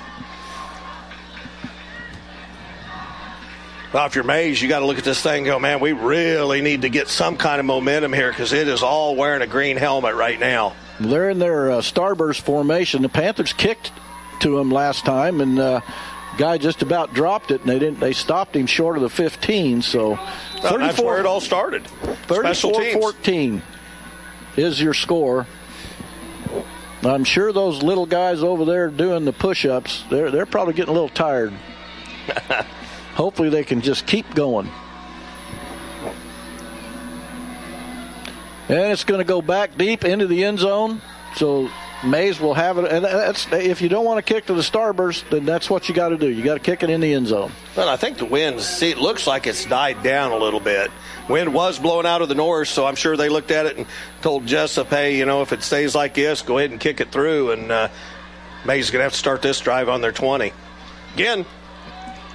Well, 3.93 4.07
if 4.07 4.15
you're 4.15 4.25
you 4.25 4.69
got 4.69 4.81
to 4.81 4.87
look 4.87 4.99
at 4.99 5.05
this 5.05 5.23
thing 5.23 5.45
go, 5.45 5.59
man, 5.59 5.79
we 5.79 5.93
really 5.93 6.63
need 6.63 6.83
to 6.83 6.89
get 6.89 7.09
some 7.09 7.37
kind 7.37 7.61
of 7.61 7.67
momentum 7.67 8.15
here 8.15 8.31
because 8.31 8.53
it 8.55 8.67
is 8.67 8.83
all 8.83 9.15
wearing 9.15 9.43
a 9.43 9.47
green 9.47 9.77
helmet 9.77 10.15
right 10.15 10.41
now. 10.41 10.75
They're 10.99 11.29
in 11.29 11.39
their 11.39 11.71
uh, 11.71 11.79
starburst 11.79 12.41
formation. 12.41 13.03
The 13.03 13.09
Panthers 13.11 13.53
kicked 13.53 13.93
to 14.41 14.59
him 14.59 14.71
last 14.71 15.05
time, 15.05 15.41
and 15.41 15.59
uh, 15.59 15.81
guy 16.37 16.59
just 16.59 16.83
about 16.83 17.15
dropped 17.15 17.51
it, 17.51 17.61
and 17.63 17.71
they 17.71 17.79
didn't. 17.79 18.01
They 18.01 18.13
stopped 18.13 18.57
him 18.57 18.67
short 18.67 18.97
of 18.97 19.03
the 19.03 19.11
15. 19.11 19.83
So, 19.83 20.11
Well, 20.63 20.79
that's 20.79 21.01
where 21.01 21.19
it 21.19 21.27
all 21.27 21.41
started. 21.41 21.85
34-14 22.29 23.63
is 24.57 24.81
your 24.81 24.95
score. 24.95 25.47
I'm 27.05 27.25
sure 27.25 27.53
those 27.53 27.83
little 27.83 28.07
guys 28.07 28.43
over 28.43 28.65
there 28.65 28.89
doing 28.89 29.25
the 29.25 29.33
push-ups, 29.33 30.05
they're 30.11 30.31
they're 30.31 30.47
probably 30.47 30.75
getting 30.75 30.91
a 30.91 30.95
little 30.95 31.09
tired. 31.09 31.53
Hopefully, 33.15 33.49
they 33.49 33.65
can 33.65 33.81
just 33.81 34.07
keep 34.07 34.35
going. 34.35 34.69
And 38.69 38.93
it's 38.93 39.05
going 39.05 39.19
to 39.19 39.25
go 39.25 39.41
back 39.41 39.77
deep 39.79 40.05
into 40.05 40.27
the 40.27 40.43
end 40.45 40.59
zone. 40.59 41.01
So 41.37 41.71
Maize 42.05 42.39
will 42.39 42.55
have 42.55 42.79
it. 42.79 42.91
And 42.91 43.05
that's 43.05 43.47
if 43.53 43.81
you 43.81 43.89
don't 43.89 44.05
want 44.05 44.25
to 44.25 44.35
kick 44.35 44.47
to 44.47 44.55
the 44.55 44.61
starburst, 44.63 45.29
then 45.31 45.45
that's 45.47 45.71
what 45.71 45.89
you 45.89 45.95
got 45.95 46.11
to 46.11 46.17
do. 46.19 46.29
You 46.29 46.43
got 46.45 46.55
to 46.55 46.61
kick 46.61 46.83
it 46.83 46.91
in 46.91 47.01
the 47.01 47.15
end 47.15 47.27
zone. 47.29 47.51
Well, 47.77 47.89
I 47.89 47.97
think 47.97 48.19
the 48.19 48.25
wind, 48.27 48.61
see, 48.61 48.91
it 48.91 48.99
looks 48.99 49.27
like 49.27 49.47
it's 49.47 49.65
died 49.65 50.03
down 50.03 50.33
a 50.33 50.37
little 50.37 50.61
bit. 50.61 50.91
Wind 51.29 51.53
was 51.55 51.79
blowing 51.79 52.07
out 52.07 52.23
of 52.23 52.29
the 52.29 52.35
north, 52.35 52.69
so 52.69 52.87
I'm 52.87 52.95
sure 52.97 53.17
they 53.17 53.29
looked 53.29 53.51
at 53.51 53.67
it 53.67 53.77
and 53.79 53.87
told 54.23 54.47
Jessup, 54.47 54.89
hey, 54.89 55.17
you 55.19 55.25
know, 55.25 55.43
if 55.43 55.53
it 55.53 55.63
stays 55.63 55.95
like 55.95 56.15
this, 56.15 56.43
go 56.43 56.59
ahead 56.59 56.71
and 56.71 56.79
kick 56.79 57.01
it 57.01 57.11
through. 57.11 57.51
And 57.53 57.73
uh, 57.73 57.89
Maize 58.65 58.85
is 58.85 58.91
going 58.91 59.01
to 59.01 59.05
have 59.05 59.13
to 59.13 59.19
start 59.19 59.43
this 59.43 59.59
drive 59.61 59.89
on 59.89 60.01
their 60.03 60.13
20. 60.13 60.53
Again, 61.15 61.47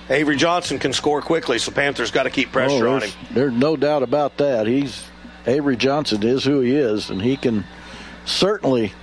Avery 0.09 0.35
Johnson 0.35 0.79
can 0.79 0.91
score 0.91 1.21
quickly, 1.21 1.57
so 1.59 1.71
Panthers 1.71 2.11
got 2.11 2.23
to 2.23 2.29
keep 2.29 2.51
pressure 2.51 2.87
Oh, 2.87 2.95
on 2.95 3.03
him. 3.03 3.11
there's 3.31 3.53
no 3.53 3.77
doubt 3.77 4.03
about 4.03 4.37
that. 4.37 4.67
He's 4.67 5.05
Avery 5.47 5.77
Johnson 5.77 6.21
is 6.23 6.43
who 6.43 6.59
he 6.59 6.75
is, 6.75 7.09
and 7.09 7.21
he 7.21 7.37
can 7.37 7.63
certainly 8.25 8.93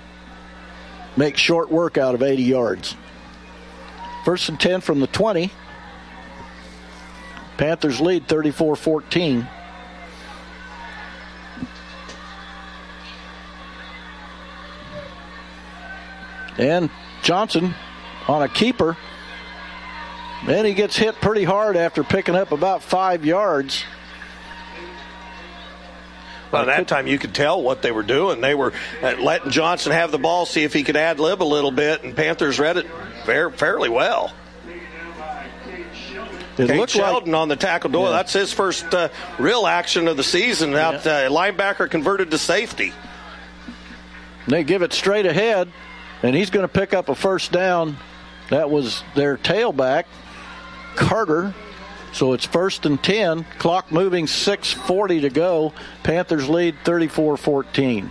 make 1.19 1.37
short 1.37 1.71
work 1.71 1.99
out 1.99 2.15
of 2.15 2.23
80 2.23 2.45
yards. 2.45 2.95
First 4.25 4.49
and 4.49 4.59
10 4.59 4.81
from 4.81 5.01
the 5.01 5.09
20. 5.09 5.51
Panthers 7.57 8.01
lead 8.01 8.29
34 8.29 8.77
14. 8.77 9.49
And 16.57 16.91
Johnson 17.23 17.75
on 18.29 18.43
a 18.43 18.49
keeper. 18.49 18.97
And 20.47 20.67
he 20.67 20.73
gets 20.73 20.97
hit 20.97 21.17
pretty 21.17 21.43
hard 21.43 21.77
after 21.77 22.05
picking 22.05 22.37
up 22.37 22.53
about 22.53 22.83
five 22.83 23.25
yards. 23.25 23.85
By 26.51 26.65
that 26.65 26.89
time, 26.89 27.07
you 27.07 27.19
could 27.19 27.35
tell 27.35 27.63
what 27.63 27.83
they 27.83 27.93
were 27.93 28.03
doing. 28.03 28.41
They 28.41 28.55
were 28.55 28.73
uh, 29.03 29.17
letting 29.19 29.51
Johnson 29.51 29.93
have 29.93 30.11
the 30.11 30.19
ball, 30.19 30.47
see 30.47 30.65
if 30.65 30.73
he 30.73 30.83
could 30.83 30.97
ad 30.97 31.21
lib 31.21 31.43
a 31.43 31.45
little 31.45 31.71
bit, 31.71 32.05
and 32.05 32.17
Panthers 32.17 32.59
read 32.59 32.79
it 32.79 32.87
fair, 33.25 33.51
fairly 33.51 33.89
well. 33.89 34.33
It 36.57 36.67
Kate 36.67 36.77
looked 36.77 36.97
like 36.97 37.05
Sheldon 37.05 37.35
on 37.35 37.49
the 37.49 37.57
tackle 37.57 37.91
door. 37.91 38.07
Yeah. 38.07 38.17
That's 38.17 38.33
his 38.33 38.53
first 38.53 38.93
uh, 38.93 39.11
real 39.39 39.67
action 39.67 40.09
of 40.09 40.17
the 40.17 40.25
season. 40.25 40.75
Out 40.75 41.07
uh, 41.07 41.29
linebacker 41.31 41.89
converted 41.89 42.33
to 42.33 42.39
safety. 42.39 42.93
they 44.49 44.65
give 44.65 44.83
it 44.83 44.93
straight 44.93 45.27
ahead, 45.27 45.71
and 46.23 46.35
he's 46.35 46.51
going 46.51 46.65
to 46.65 46.73
pick 46.73 46.95
up 46.95 47.09
a 47.09 47.15
first 47.15 47.53
down. 47.53 47.97
That 48.51 48.71
was 48.71 49.05
their 49.15 49.37
tailback, 49.37 50.05
Carter. 50.97 51.55
So 52.13 52.33
it's 52.33 52.45
first 52.45 52.87
and 52.87 53.03
10. 53.03 53.45
Clock 53.59 53.93
moving 53.93 54.27
6.40 54.27 55.23
to 55.23 55.31
go. 55.31 55.73
Panthers 56.03 56.49
lead 56.49 56.77
34 56.85 57.37
14. 57.37 58.11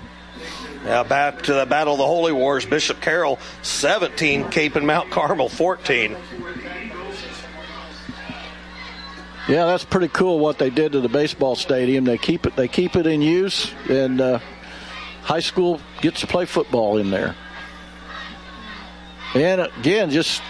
Now 0.86 1.04
back 1.04 1.42
to 1.44 1.54
the 1.54 1.66
Battle 1.66 1.94
of 1.94 2.00
the 2.00 2.06
Holy 2.06 2.32
Wars. 2.32 2.66
Bishop 2.66 3.02
Carroll 3.02 3.40
17, 3.62 4.46
Kapaun 4.46 4.86
Mount 4.86 5.12
Carmel 5.12 5.50
14. 5.50 6.16
Yeah, 9.48 9.66
that's 9.66 9.86
pretty 9.86 10.10
cool 10.10 10.40
what 10.40 10.58
they 10.58 10.70
did 10.70 10.92
to 10.92 11.00
the 11.00 11.10
baseball 11.10 11.56
stadium. 11.56 12.04
They 12.04 12.18
keep 12.18 12.46
it 12.46 12.56
they 12.56 12.68
keep 12.68 12.98
it 12.98 13.08
in 13.08 13.22
use, 13.22 13.72
and 13.90 14.20
uh, 14.20 14.40
high 15.24 15.40
school 15.40 15.80
gets 16.02 16.20
to 16.22 16.28
play 16.28 16.46
football 16.46 16.98
in 16.98 17.12
there. 17.12 17.34
And 19.36 19.62
again, 19.62 20.10
just 20.10 20.42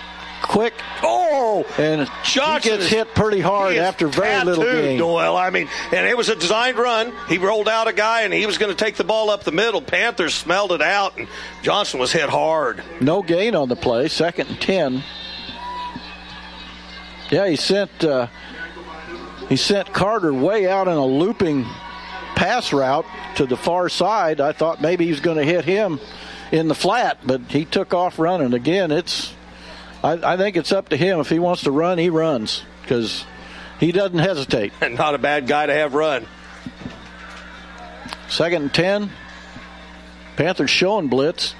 quick. 0.48 0.74
Oh, 1.04 1.66
and 1.78 2.10
Johnson 2.24 2.72
he 2.72 2.78
gets 2.78 2.90
hit 2.90 3.14
pretty 3.14 3.40
hard 3.40 3.76
after 3.76 4.08
very 4.08 4.44
little 4.44 4.64
gain. 4.64 4.98
Doyle. 4.98 5.36
I 5.36 5.50
mean, 5.50 5.68
and 5.94 6.06
it 6.06 6.18
was 6.18 6.30
a 6.30 6.36
designed 6.36 6.78
run. 6.78 7.14
He 7.28 7.38
rolled 7.38 7.70
out 7.70 7.88
a 7.88 7.94
guy, 7.94 8.22
and 8.22 8.34
he 8.34 8.46
was 8.46 8.58
going 8.58 8.76
to 8.76 8.84
take 8.84 8.96
the 8.96 9.04
ball 9.04 9.30
up 9.30 9.44
the 9.44 9.52
middle. 9.52 9.82
Panthers 9.82 10.34
smelled 10.34 10.72
it 10.72 10.82
out, 10.82 11.18
and 11.18 11.28
Johnson 11.62 12.00
was 12.00 12.12
hit 12.12 12.30
hard. 12.30 12.84
No 13.02 13.22
gain 13.22 13.56
on 13.56 13.70
the 13.70 13.76
play. 13.76 14.08
Second 14.08 14.50
and 14.50 14.62
ten. 14.62 15.04
Yeah, 17.30 17.48
he 17.48 17.56
sent 17.58 18.04
uh, 18.04 18.28
he 19.50 19.58
sent 19.58 19.94
Carter 19.94 20.34
way 20.34 20.68
out 20.68 20.88
in 20.88 20.94
a 20.94 21.06
looping 21.06 21.66
pass 22.36 22.72
route 22.72 23.06
to 23.36 23.46
the 23.46 23.58
far 23.58 23.90
side. 23.90 24.40
I 24.40 24.52
thought 24.52 24.82
maybe 24.82 25.06
he 25.06 25.12
was 25.12 25.20
going 25.20 25.38
to 25.38 25.44
hit 25.44 25.66
him 25.66 26.00
in 26.52 26.68
the 26.68 26.76
flat, 26.76 27.20
but 27.26 27.42
he 27.50 27.66
took 27.66 27.94
off 27.94 28.20
running. 28.20 28.54
Again, 28.54 28.92
it's 28.92 29.34
I, 30.08 30.34
I 30.34 30.38
think 30.38 30.56
it's 30.56 30.72
up 30.72 30.90
to 30.90 30.98
him. 30.98 31.20
If 31.20 31.30
he 31.30 31.38
wants 31.40 31.64
to 31.64 31.72
run, 31.72 31.98
he 31.98 32.10
runs 32.10 32.64
because 32.82 33.26
he 33.78 33.92
doesn't 33.92 34.20
hesitate. 34.20 34.72
And 34.80 34.96
not 34.98 35.16
a 35.16 35.18
bad 35.18 35.48
guy 35.48 35.66
to 35.66 35.74
have 35.74 35.94
run. 35.94 36.26
Second 38.30 38.62
and 38.62 38.74
ten. 38.74 39.12
Panthers 40.38 40.70
showing 40.70 41.08
blitz. 41.08 41.56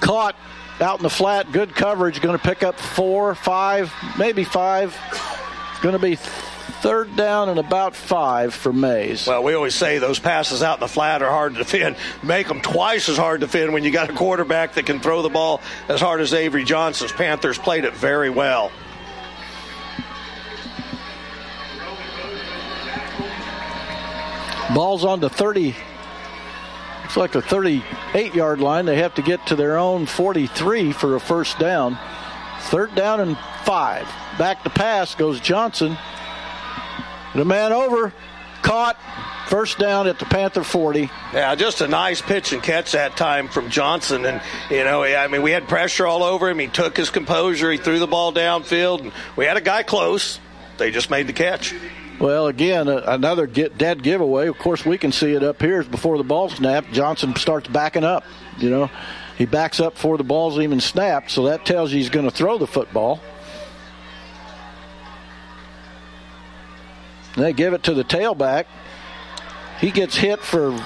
Caught 0.00 0.34
out 0.80 0.98
in 0.98 1.04
the 1.04 1.10
flat. 1.10 1.52
Good 1.52 1.74
coverage. 1.74 2.20
Going 2.20 2.36
to 2.36 2.42
pick 2.42 2.64
up 2.64 2.76
four, 2.78 3.36
five, 3.36 3.92
maybe 4.18 4.42
five. 4.42 4.96
going 5.82 5.92
to 5.92 6.00
be 6.00 6.16
third 6.82 7.14
down 7.14 7.48
and 7.48 7.60
about 7.60 7.94
five 7.94 8.52
for 8.52 8.72
Maize. 8.72 9.28
Well, 9.28 9.44
we 9.44 9.54
always 9.54 9.74
say 9.74 9.98
those 9.98 10.18
passes 10.18 10.64
out 10.64 10.78
in 10.78 10.80
the 10.80 10.88
flat 10.88 11.22
are 11.22 11.30
hard 11.30 11.52
to 11.54 11.58
defend. 11.58 11.96
Make 12.24 12.48
them 12.48 12.60
twice 12.60 13.08
as 13.08 13.16
hard 13.16 13.40
to 13.40 13.46
defend 13.46 13.72
when 13.72 13.84
you 13.84 13.92
got 13.92 14.10
a 14.10 14.12
quarterback 14.12 14.74
that 14.74 14.84
can 14.84 14.98
throw 14.98 15.22
the 15.22 15.28
ball 15.28 15.60
as 15.88 16.00
hard 16.00 16.20
as 16.20 16.34
Avery 16.34 16.64
Johnson's. 16.64 17.12
Panthers 17.12 17.56
played 17.56 17.84
it 17.84 17.94
very 17.94 18.30
well. 18.30 18.72
Ball's 24.74 25.04
on 25.04 25.20
the 25.20 25.30
30. 25.30 25.76
Looks 27.02 27.16
like 27.16 27.32
the 27.32 27.42
38 27.42 28.34
yard 28.34 28.58
line. 28.58 28.86
They 28.86 28.96
have 28.96 29.14
to 29.14 29.22
get 29.22 29.46
to 29.46 29.54
their 29.54 29.78
own 29.78 30.06
43 30.06 30.92
for 30.92 31.14
a 31.14 31.20
first 31.20 31.60
down. 31.60 31.96
Third 32.62 32.92
down 32.96 33.20
and 33.20 33.38
five. 33.64 34.08
Back 34.36 34.64
to 34.64 34.70
pass 34.70 35.14
goes 35.14 35.38
Johnson. 35.38 35.96
The 37.34 37.44
man 37.44 37.72
over, 37.72 38.12
caught, 38.62 38.96
first 39.48 39.78
down 39.78 40.06
at 40.06 40.18
the 40.18 40.24
Panther 40.24 40.62
40. 40.62 41.10
Yeah, 41.32 41.54
just 41.54 41.80
a 41.80 41.88
nice 41.88 42.20
pitch 42.20 42.52
and 42.52 42.62
catch 42.62 42.92
that 42.92 43.16
time 43.16 43.48
from 43.48 43.70
Johnson. 43.70 44.24
And, 44.24 44.40
you 44.70 44.84
know, 44.84 45.02
I 45.02 45.28
mean, 45.28 45.42
we 45.42 45.50
had 45.50 45.68
pressure 45.68 46.06
all 46.06 46.22
over 46.22 46.48
him. 46.48 46.58
He 46.58 46.68
took 46.68 46.96
his 46.96 47.10
composure. 47.10 47.70
He 47.70 47.78
threw 47.78 47.98
the 47.98 48.06
ball 48.06 48.32
downfield. 48.32 49.00
And 49.00 49.12
we 49.36 49.44
had 49.44 49.56
a 49.56 49.60
guy 49.60 49.82
close. 49.82 50.38
They 50.78 50.90
just 50.90 51.10
made 51.10 51.26
the 51.26 51.32
catch. 51.32 51.74
Well, 52.18 52.46
again, 52.46 52.88
another 52.88 53.46
get, 53.46 53.76
dead 53.76 54.02
giveaway. 54.02 54.46
Of 54.46 54.58
course, 54.58 54.84
we 54.84 54.96
can 54.96 55.10
see 55.10 55.32
it 55.32 55.42
up 55.42 55.60
here 55.60 55.82
before 55.82 56.18
the 56.18 56.24
ball 56.24 56.48
snapped. 56.48 56.92
Johnson 56.92 57.34
starts 57.36 57.68
backing 57.68 58.04
up. 58.04 58.24
You 58.58 58.70
know, 58.70 58.90
he 59.38 59.46
backs 59.46 59.80
up 59.80 59.94
before 59.94 60.18
the 60.18 60.24
ball's 60.24 60.58
even 60.58 60.80
snapped, 60.80 61.30
so 61.30 61.44
that 61.46 61.64
tells 61.64 61.90
you 61.90 61.98
he's 61.98 62.10
going 62.10 62.26
to 62.26 62.30
throw 62.30 62.58
the 62.58 62.66
football. 62.66 63.20
They 67.36 67.52
give 67.52 67.72
it 67.72 67.84
to 67.84 67.94
the 67.94 68.04
tailback. 68.04 68.66
He 69.80 69.90
gets 69.90 70.16
hit 70.16 70.40
for 70.40 70.78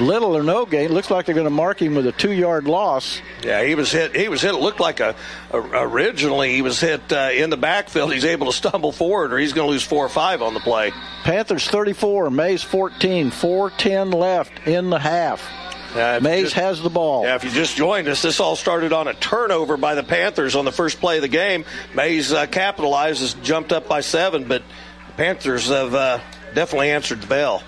little 0.00 0.36
or 0.36 0.42
no 0.42 0.66
gain. 0.66 0.92
Looks 0.92 1.10
like 1.10 1.26
they're 1.26 1.34
going 1.34 1.44
to 1.44 1.50
mark 1.50 1.80
him 1.80 1.94
with 1.94 2.06
a 2.06 2.12
two-yard 2.12 2.66
loss. 2.66 3.20
Yeah, 3.42 3.62
he 3.64 3.74
was 3.74 3.90
hit. 3.92 4.14
He 4.14 4.28
was 4.28 4.42
hit. 4.42 4.54
It 4.54 4.58
looked 4.58 4.80
like 4.80 5.00
a, 5.00 5.14
a 5.50 5.58
originally 5.58 6.54
he 6.54 6.62
was 6.62 6.80
hit 6.80 7.12
uh, 7.12 7.30
in 7.32 7.50
the 7.50 7.56
backfield. 7.56 8.12
He's 8.12 8.24
able 8.24 8.46
to 8.46 8.52
stumble 8.52 8.92
forward, 8.92 9.32
or 9.32 9.38
he's 9.38 9.52
going 9.52 9.66
to 9.66 9.70
lose 9.70 9.82
four 9.82 10.04
or 10.04 10.08
five 10.08 10.42
on 10.42 10.54
the 10.54 10.60
play. 10.60 10.92
Panthers 11.24 11.68
34, 11.68 12.30
Maize 12.30 12.62
14, 12.62 13.30
4:10 13.30 14.14
left 14.14 14.66
in 14.66 14.90
the 14.90 14.98
half. 14.98 15.46
Uh, 15.94 16.20
Maize 16.22 16.44
just, 16.44 16.54
has 16.54 16.82
the 16.82 16.90
ball. 16.90 17.24
Yeah, 17.24 17.34
if 17.34 17.44
you 17.44 17.50
just 17.50 17.74
joined 17.74 18.08
us, 18.08 18.20
this 18.20 18.40
all 18.40 18.56
started 18.56 18.92
on 18.92 19.08
a 19.08 19.14
turnover 19.14 19.78
by 19.78 19.94
the 19.94 20.02
Panthers 20.02 20.54
on 20.54 20.66
the 20.66 20.72
first 20.72 21.00
play 21.00 21.16
of 21.16 21.22
the 21.22 21.28
game. 21.28 21.64
Maize 21.94 22.30
uh, 22.30 22.46
capitalizes, 22.46 23.42
jumped 23.42 23.72
up 23.72 23.88
by 23.88 24.02
seven, 24.02 24.44
but 24.44 24.62
Panthers 25.18 25.66
have 25.66 25.96
uh, 25.96 26.20
definitely 26.54 26.92
answered 26.92 27.20
the 27.20 27.26
bell. 27.26 27.64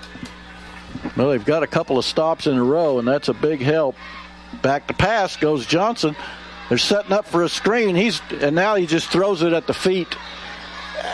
Well, 1.17 1.31
they've 1.31 1.45
got 1.45 1.65
a 1.65 1.67
couple 1.67 1.99
of 1.99 2.05
stops 2.05 2.47
in 2.47 2.57
a 2.57 2.63
row, 2.63 3.01
and 3.01 3.09
that's 3.09 3.29
a 3.29 3.35
big 3.35 3.61
help. 3.61 3.97
Back 4.63 4.87
to 4.87 4.95
pass 4.95 5.37
goes 5.37 5.67
Johnson. 5.67 6.15
They're 6.69 6.79
setting 6.79 7.11
up 7.11 7.27
for 7.27 7.43
a 7.43 7.49
screen. 7.49 7.97
He's 7.97 8.21
and 8.41 8.55
now 8.55 8.77
he 8.77 8.87
just 8.87 9.09
throws 9.09 9.43
it 9.43 9.53
at 9.53 9.67
the 9.67 9.75
feet. 9.75 10.15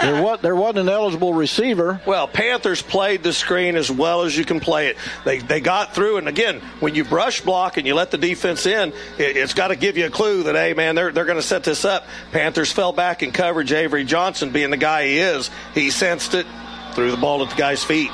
There, 0.01 0.23
was, 0.23 0.41
there 0.41 0.57
wasn't 0.57 0.79
an 0.81 0.89
eligible 0.89 1.33
receiver. 1.33 2.01
Well, 2.07 2.27
Panthers 2.29 2.83
played 2.83 3.23
the 3.23 3.33
screen 3.33 3.77
as 3.77 3.91
well 3.91 4.23
as 4.23 4.37
you 4.37 4.45
can 4.45 4.61
play 4.61 4.89
it. 4.89 4.97
They, 5.25 5.39
they 5.39 5.61
got 5.61 5.95
through, 5.95 6.19
and 6.19 6.29
again, 6.29 6.61
when 6.81 6.95
you 6.95 7.05
brush 7.05 7.41
block 7.41 7.77
and 7.77 7.87
you 7.87 7.95
let 7.95 8.11
the 8.11 8.19
defense 8.19 8.67
in, 8.67 8.93
it, 9.19 9.37
has 9.37 9.55
got 9.55 9.69
to 9.69 9.77
give 9.77 9.97
you 9.97 10.07
a 10.07 10.11
clue 10.11 10.45
that, 10.45 10.55
hey, 10.55 10.75
man, 10.75 10.95
they're, 10.95 11.13
they're 11.13 11.25
going 11.25 11.39
to 11.39 11.43
set 11.43 11.65
this 11.65 11.85
up. 11.85 12.07
Panthers 12.33 12.73
fell 12.73 12.93
back 12.93 13.23
in 13.23 13.33
coverage. 13.33 13.73
Avery 13.73 14.05
Johnson, 14.05 14.51
being 14.51 14.71
the 14.71 14.77
guy 14.77 15.07
he 15.07 15.19
is, 15.19 15.51
he 15.75 15.91
sensed 15.91 16.35
it, 16.35 16.47
threw 16.95 17.11
the 17.11 17.17
ball 17.17 17.43
at 17.43 17.51
the 17.51 17.57
guy's 17.57 17.85
feet. 17.85 18.11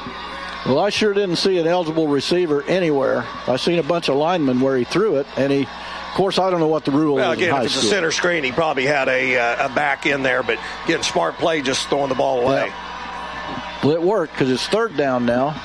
Well, 0.66 0.78
I 0.78 0.90
sure 0.90 1.12
didn't 1.12 1.36
see 1.36 1.58
an 1.58 1.66
eligible 1.66 2.06
receiver 2.06 2.62
anywhere. 2.62 3.26
I 3.48 3.56
seen 3.56 3.80
a 3.80 3.82
bunch 3.82 4.08
of 4.08 4.16
linemen 4.16 4.60
where 4.60 4.76
he 4.76 4.84
threw 4.84 5.16
it, 5.16 5.26
and 5.36 5.50
he 5.50 5.66
of 6.12 6.16
course, 6.16 6.38
I 6.38 6.50
don't 6.50 6.60
know 6.60 6.68
what 6.68 6.84
the 6.84 6.90
rule 6.90 7.14
well, 7.14 7.32
is. 7.32 7.38
Again, 7.38 7.56
if 7.56 7.64
it's 7.64 7.74
school. 7.74 7.88
a 7.88 7.90
center 7.90 8.10
screen, 8.10 8.44
he 8.44 8.52
probably 8.52 8.84
had 8.84 9.08
a, 9.08 9.38
uh, 9.38 9.70
a 9.70 9.74
back 9.74 10.04
in 10.04 10.22
there, 10.22 10.42
but 10.42 10.58
getting 10.86 11.02
smart 11.02 11.36
play, 11.36 11.62
just 11.62 11.88
throwing 11.88 12.10
the 12.10 12.14
ball 12.14 12.42
away. 12.42 12.66
Yeah. 12.66 13.80
Well, 13.82 13.94
it 13.94 14.02
worked 14.02 14.34
because 14.34 14.50
it's 14.50 14.66
third 14.68 14.94
down 14.94 15.24
now. 15.24 15.56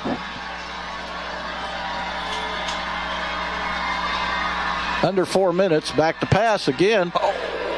Under 5.04 5.26
four 5.26 5.52
minutes, 5.52 5.92
back 5.92 6.22
to 6.22 6.26
pass 6.26 6.70
again. 6.70 7.12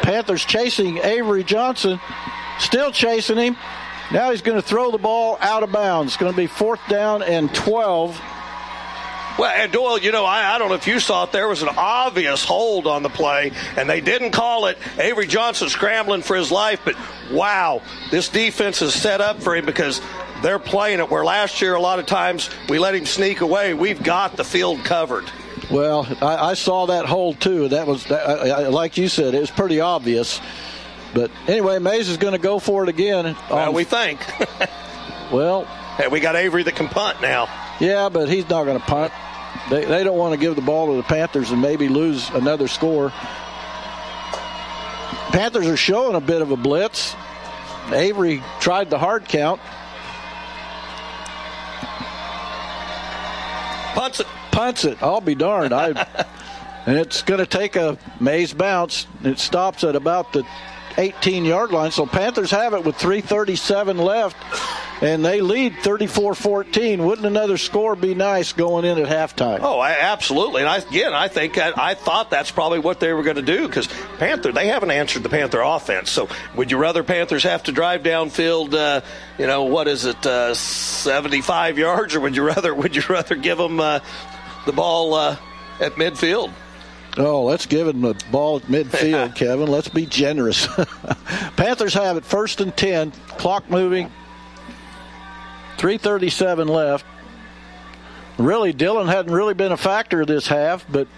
Panthers 0.03 0.45
chasing 0.45 0.99
Avery 0.99 1.43
Johnson, 1.43 1.99
still 2.59 2.91
chasing 2.91 3.37
him. 3.37 3.57
Now 4.11 4.29
he's 4.29 4.43
going 4.43 4.61
to 4.61 4.67
throw 4.67 4.91
the 4.91 4.99
ball 4.99 5.39
out 5.41 5.63
of 5.63 5.71
bounds. 5.71 6.11
It's 6.13 6.17
going 6.17 6.31
to 6.31 6.37
be 6.37 6.45
fourth 6.45 6.81
down 6.87 7.23
and 7.23 7.51
12 7.55 8.21
well, 9.39 9.51
and 9.55 9.71
Doyle, 9.71 9.97
you 9.97 10.11
know, 10.11 10.25
I, 10.25 10.55
I 10.55 10.57
don't 10.57 10.67
know 10.67 10.75
if 10.75 10.85
you 10.85 10.99
saw 10.99 11.23
it. 11.23 11.31
There 11.31 11.47
was 11.47 11.61
an 11.61 11.69
obvious 11.69 12.43
hold 12.43 12.87
on 12.87 13.03
the 13.03 13.09
play, 13.09 13.53
and 13.77 13.89
they 13.89 14.01
didn't 14.01 14.31
call 14.31 14.65
it. 14.65 14.77
Avery 14.97 15.27
Johnson 15.27 15.69
scrambling 15.69 16.23
for 16.23 16.35
his 16.35 16.51
life, 16.51 16.81
but 16.83 16.95
wow, 17.31 17.81
this 18.11 18.27
defense 18.27 18.81
is 18.81 18.93
set 18.93 19.21
up 19.21 19.41
for 19.41 19.55
him 19.55 19.65
because 19.65 20.01
they're 20.43 20.59
playing 20.59 20.99
it 20.99 21.09
where 21.09 21.23
last 21.23 21.61
year 21.61 21.75
a 21.75 21.81
lot 21.81 21.99
of 21.99 22.05
times 22.05 22.49
we 22.67 22.79
let 22.79 22.95
him 22.95 23.05
sneak 23.05 23.39
away. 23.39 23.73
We've 23.73 24.01
got 24.01 24.35
the 24.35 24.43
field 24.43 24.83
covered. 24.83 25.25
Well, 25.71 26.05
I, 26.21 26.49
I 26.49 26.53
saw 26.55 26.87
that 26.87 27.05
hold 27.05 27.39
too. 27.39 27.69
That 27.69 27.87
was, 27.87 28.09
like 28.09 28.97
you 28.97 29.07
said, 29.07 29.35
it 29.35 29.39
was 29.39 29.51
pretty 29.51 29.79
obvious. 29.79 30.41
But 31.13 31.31
anyway, 31.47 31.79
Maize 31.79 32.09
is 32.09 32.17
going 32.17 32.33
to 32.33 32.39
go 32.39 32.59
for 32.59 32.83
it 32.83 32.89
again. 32.89 33.37
Well, 33.49 33.73
we 33.73 33.85
think. 33.85 34.19
well, 35.31 35.63
hey, 35.95 36.07
we 36.07 36.19
got 36.19 36.35
Avery 36.35 36.63
that 36.63 36.75
can 36.75 36.87
punt 36.87 37.21
now. 37.21 37.47
Yeah, 37.79 38.09
but 38.09 38.27
he's 38.27 38.47
not 38.49 38.65
going 38.65 38.79
to 38.79 38.85
punt. 38.85 39.13
They, 39.69 39.85
they 39.85 40.03
don't 40.03 40.17
want 40.17 40.33
to 40.33 40.39
give 40.39 40.55
the 40.55 40.61
ball 40.61 40.87
to 40.87 40.97
the 40.97 41.03
Panthers 41.03 41.51
and 41.51 41.61
maybe 41.61 41.89
lose 41.89 42.29
another 42.29 42.67
score. 42.67 43.11
Panthers 45.31 45.67
are 45.67 45.77
showing 45.77 46.15
a 46.15 46.21
bit 46.21 46.41
of 46.41 46.51
a 46.51 46.57
blitz. 46.57 47.15
Avery 47.91 48.43
tried 48.59 48.89
the 48.89 48.97
hard 48.97 49.25
count. 49.25 49.61
Punts 53.93 54.19
it. 54.19 54.27
Punts 54.51 54.85
it. 54.85 55.01
I'll 55.03 55.21
be 55.21 55.35
darned. 55.35 55.73
I, 55.73 55.89
and 56.85 56.97
it's 56.97 57.21
going 57.21 57.39
to 57.39 57.45
take 57.45 57.75
a 57.75 57.97
maze 58.19 58.53
bounce. 58.53 59.07
It 59.23 59.39
stops 59.39 59.83
at 59.83 59.95
about 59.95 60.33
the 60.33 60.45
18 60.99 61.45
yard 61.45 61.71
line. 61.71 61.91
So 61.91 62.05
Panthers 62.05 62.51
have 62.51 62.73
it 62.73 62.83
with 62.83 62.97
337 62.97 63.97
left 63.97 64.35
and 65.01 65.23
they 65.23 65.39
lead 65.41 65.73
34-14. 65.75 66.99
Wouldn't 66.99 67.25
another 67.25 67.57
score 67.57 67.95
be 67.95 68.15
nice 68.15 68.51
going 68.51 68.85
in 68.85 68.97
at 68.97 69.07
halftime? 69.07 69.59
Oh, 69.61 69.79
I, 69.79 69.91
absolutely. 69.91 70.61
And 70.61 70.69
I, 70.69 70.77
again, 70.77 71.13
I 71.13 71.27
think 71.29 71.57
I, 71.57 71.71
I, 71.75 71.93
thought 71.93 72.29
that's 72.29 72.51
probably 72.51 72.79
what 72.79 72.99
they 72.99 73.13
were 73.13 73.23
going 73.23 73.37
to 73.37 73.41
do 73.41 73.67
because 73.67 73.87
Panther 74.17 74.51
they 74.51 74.67
haven't 74.67 74.91
answered 74.91 75.23
the 75.23 75.29
Panther 75.29 75.61
offense. 75.61 76.11
So 76.11 76.27
would 76.55 76.69
you 76.69 76.77
rather 76.77 77.03
Panthers 77.03 77.43
have 77.43 77.63
to 77.63 77.71
drive 77.71 78.03
downfield? 78.03 78.73
Uh, 78.73 79.01
you 79.37 79.47
know 79.47 79.63
what 79.63 79.87
is 79.87 80.05
it, 80.05 80.25
uh, 80.25 80.53
75 80.53 81.77
yards, 81.77 82.15
or 82.15 82.19
would 82.19 82.35
you 82.35 82.43
rather 82.43 82.75
would 82.75 82.95
you 82.95 83.03
rather 83.09 83.35
give 83.35 83.57
them 83.57 83.79
uh, 83.79 83.99
the 84.65 84.73
ball 84.73 85.13
uh, 85.13 85.37
at 85.79 85.93
midfield? 85.93 86.53
Oh, 87.19 87.43
let's 87.43 87.65
give 87.65 87.85
him 87.85 87.99
the 87.99 88.15
ball 88.31 88.57
at 88.57 88.63
midfield, 88.63 89.35
Kevin. 89.35 89.67
Let's 89.67 89.89
be 89.89 90.05
generous. 90.05 90.67
Panthers 91.57 91.93
have 91.93 92.15
it 92.15 92.23
first 92.23 92.61
and 92.61 92.75
10. 92.75 93.11
Clock 93.37 93.69
moving. 93.69 94.09
337 95.77 96.67
left. 96.69 97.05
Really, 98.37 98.73
Dylan 98.73 99.07
hadn't 99.07 99.33
really 99.33 99.53
been 99.53 99.73
a 99.73 99.77
factor 99.77 100.25
this 100.25 100.47
half, 100.47 100.85
but 100.89 101.09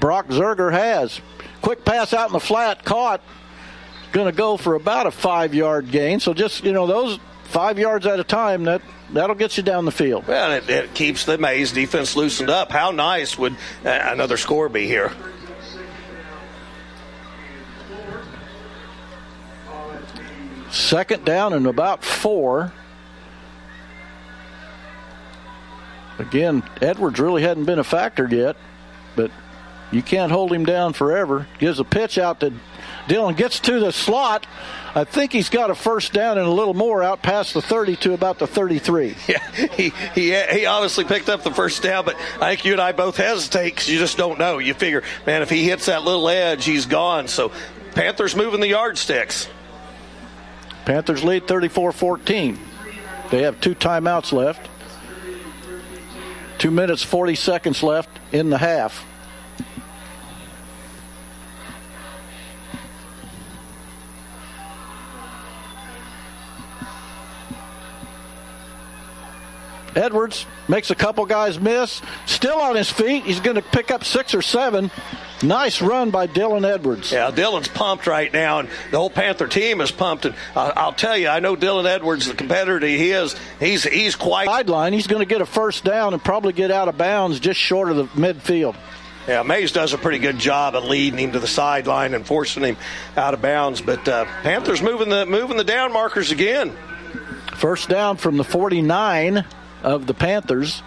Brock 0.00 0.26
Zerger 0.26 0.72
has. 0.72 1.20
Quick 1.60 1.84
pass 1.84 2.12
out 2.12 2.28
in 2.28 2.32
the 2.32 2.40
flat, 2.40 2.84
caught. 2.84 3.22
Going 4.10 4.26
to 4.26 4.36
go 4.36 4.56
for 4.56 4.74
about 4.74 5.06
a 5.06 5.12
five 5.12 5.54
yard 5.54 5.92
gain. 5.92 6.18
So 6.18 6.34
just, 6.34 6.64
you 6.64 6.72
know, 6.72 6.88
those 6.88 7.20
five 7.44 7.78
yards 7.78 8.06
at 8.06 8.18
a 8.18 8.24
time, 8.24 8.64
that 8.64 8.82
that'll 9.12 9.36
get 9.36 9.56
you 9.56 9.62
down 9.62 9.84
the 9.84 9.92
field. 9.92 10.26
Well, 10.26 10.52
it, 10.52 10.68
it 10.68 10.94
keeps 10.94 11.24
the 11.24 11.38
Maize 11.38 11.72
defense 11.72 12.16
loosened 12.16 12.50
up. 12.50 12.70
How 12.72 12.90
nice 12.90 13.38
would 13.38 13.52
uh, 13.84 13.88
another 13.88 14.36
score 14.36 14.68
be 14.68 14.86
here? 14.86 15.12
Second 20.70 21.26
down 21.26 21.52
and 21.52 21.66
about 21.66 22.02
four. 22.02 22.72
Again, 26.18 26.62
Edwards 26.80 27.20
really 27.20 27.42
hadn't 27.42 27.64
been 27.64 27.78
a 27.78 27.84
factor 27.84 28.26
yet, 28.26 28.56
but 29.14 29.30
you 29.90 30.02
can't 30.02 30.32
hold 30.32 30.52
him 30.52 30.64
down 30.64 30.94
forever. 30.94 31.46
Gives 31.58 31.78
a 31.78 31.84
pitch 31.84 32.16
out 32.16 32.40
to 32.40 32.54
Dylan, 33.08 33.36
gets 33.36 33.60
to 33.60 33.80
the 33.80 33.92
slot. 33.92 34.46
I 34.94 35.04
think 35.04 35.32
he's 35.32 35.48
got 35.48 35.70
a 35.70 35.74
first 35.74 36.12
down 36.12 36.38
and 36.38 36.46
a 36.46 36.50
little 36.50 36.74
more 36.74 37.02
out 37.02 37.22
past 37.22 37.54
the 37.54 37.62
30 37.62 37.96
to 37.96 38.12
about 38.12 38.38
the 38.38 38.46
33. 38.46 39.16
Yeah, 39.28 39.50
he, 39.50 39.92
he, 40.14 40.34
he 40.34 40.66
obviously 40.66 41.04
picked 41.04 41.28
up 41.28 41.42
the 41.42 41.52
first 41.52 41.82
down, 41.82 42.04
but 42.04 42.16
I 42.40 42.50
think 42.50 42.64
you 42.64 42.72
and 42.72 42.80
I 42.80 42.92
both 42.92 43.16
hesitate 43.16 43.70
because 43.70 43.88
you 43.88 43.98
just 43.98 44.18
don't 44.18 44.38
know. 44.38 44.58
You 44.58 44.74
figure, 44.74 45.02
man, 45.26 45.42
if 45.42 45.50
he 45.50 45.64
hits 45.64 45.86
that 45.86 46.02
little 46.02 46.28
edge, 46.28 46.64
he's 46.64 46.86
gone. 46.86 47.28
So 47.28 47.52
Panthers 47.94 48.36
moving 48.36 48.60
the 48.60 48.68
yardsticks. 48.68 49.48
Panthers 50.84 51.22
lead 51.22 51.46
34 51.46 51.92
14. 51.92 52.58
They 53.30 53.42
have 53.42 53.60
two 53.60 53.74
timeouts 53.74 54.32
left. 54.32 54.68
Two 56.58 56.70
minutes, 56.70 57.02
40 57.02 57.34
seconds 57.34 57.82
left 57.82 58.10
in 58.30 58.50
the 58.50 58.58
half. 58.58 59.04
Edwards 69.96 70.46
makes 70.68 70.90
a 70.90 70.94
couple 70.94 71.24
guys 71.26 71.60
miss. 71.60 72.02
Still 72.26 72.58
on 72.58 72.76
his 72.76 72.90
feet. 72.90 73.24
He's 73.24 73.40
going 73.40 73.56
to 73.56 73.62
pick 73.62 73.90
up 73.90 74.04
six 74.04 74.34
or 74.34 74.42
seven. 74.42 74.90
Nice 75.42 75.82
run 75.82 76.10
by 76.10 76.28
Dylan 76.28 76.64
Edwards. 76.64 77.10
Yeah, 77.10 77.30
Dylan's 77.32 77.66
pumped 77.66 78.06
right 78.06 78.32
now, 78.32 78.60
and 78.60 78.68
the 78.92 78.98
whole 78.98 79.10
Panther 79.10 79.48
team 79.48 79.80
is 79.80 79.90
pumped. 79.90 80.24
And 80.24 80.34
uh, 80.54 80.72
I'll 80.76 80.92
tell 80.92 81.16
you, 81.16 81.28
I 81.28 81.40
know 81.40 81.56
Dylan 81.56 81.84
Edwards, 81.84 82.26
the 82.26 82.34
competitor 82.34 82.86
he 82.86 83.10
is, 83.10 83.34
he's 83.58 83.82
he's 83.82 84.14
quite 84.14 84.46
sideline. 84.46 84.92
He's 84.92 85.08
going 85.08 85.20
to 85.20 85.26
get 85.26 85.40
a 85.40 85.46
first 85.46 85.84
down 85.84 86.12
and 86.12 86.22
probably 86.22 86.52
get 86.52 86.70
out 86.70 86.88
of 86.88 86.96
bounds 86.96 87.40
just 87.40 87.58
short 87.58 87.90
of 87.90 87.96
the 87.96 88.04
midfield. 88.04 88.76
Yeah, 89.26 89.42
Maize 89.42 89.70
does 89.72 89.92
a 89.92 89.98
pretty 89.98 90.18
good 90.18 90.38
job 90.38 90.74
of 90.74 90.84
leading 90.84 91.18
him 91.18 91.32
to 91.32 91.38
the 91.40 91.46
sideline 91.46 92.14
and 92.14 92.26
forcing 92.26 92.64
him 92.64 92.76
out 93.16 93.34
of 93.34 93.42
bounds. 93.42 93.80
But 93.80 94.06
uh, 94.08 94.24
Panthers 94.42 94.82
moving 94.82 95.08
the 95.08 95.26
moving 95.26 95.56
the 95.56 95.64
down 95.64 95.92
markers 95.92 96.30
again. 96.30 96.76
First 97.54 97.88
down 97.88 98.16
from 98.16 98.36
the 98.36 98.44
49 98.44 99.44
of 99.82 100.06
the 100.06 100.14
Panthers. 100.14 100.82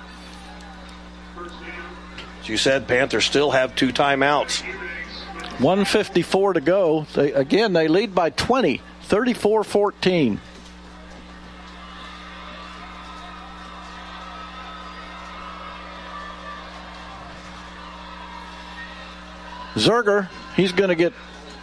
As 2.41 2.49
you 2.49 2.57
said, 2.57 2.87
Panthers 2.87 3.25
still 3.25 3.51
have 3.51 3.75
two 3.75 3.89
timeouts. 3.89 4.61
154 5.59 6.53
to 6.53 6.61
go. 6.61 7.07
They, 7.13 7.31
again, 7.31 7.73
they 7.73 7.87
lead 7.87 8.13
by 8.13 8.29
20, 8.29 8.81
34 9.03 9.63
14. 9.63 10.41
Zerger, 19.75 20.29
he's 20.55 20.71
going 20.71 20.89
to 20.89 20.95
get, 20.95 21.13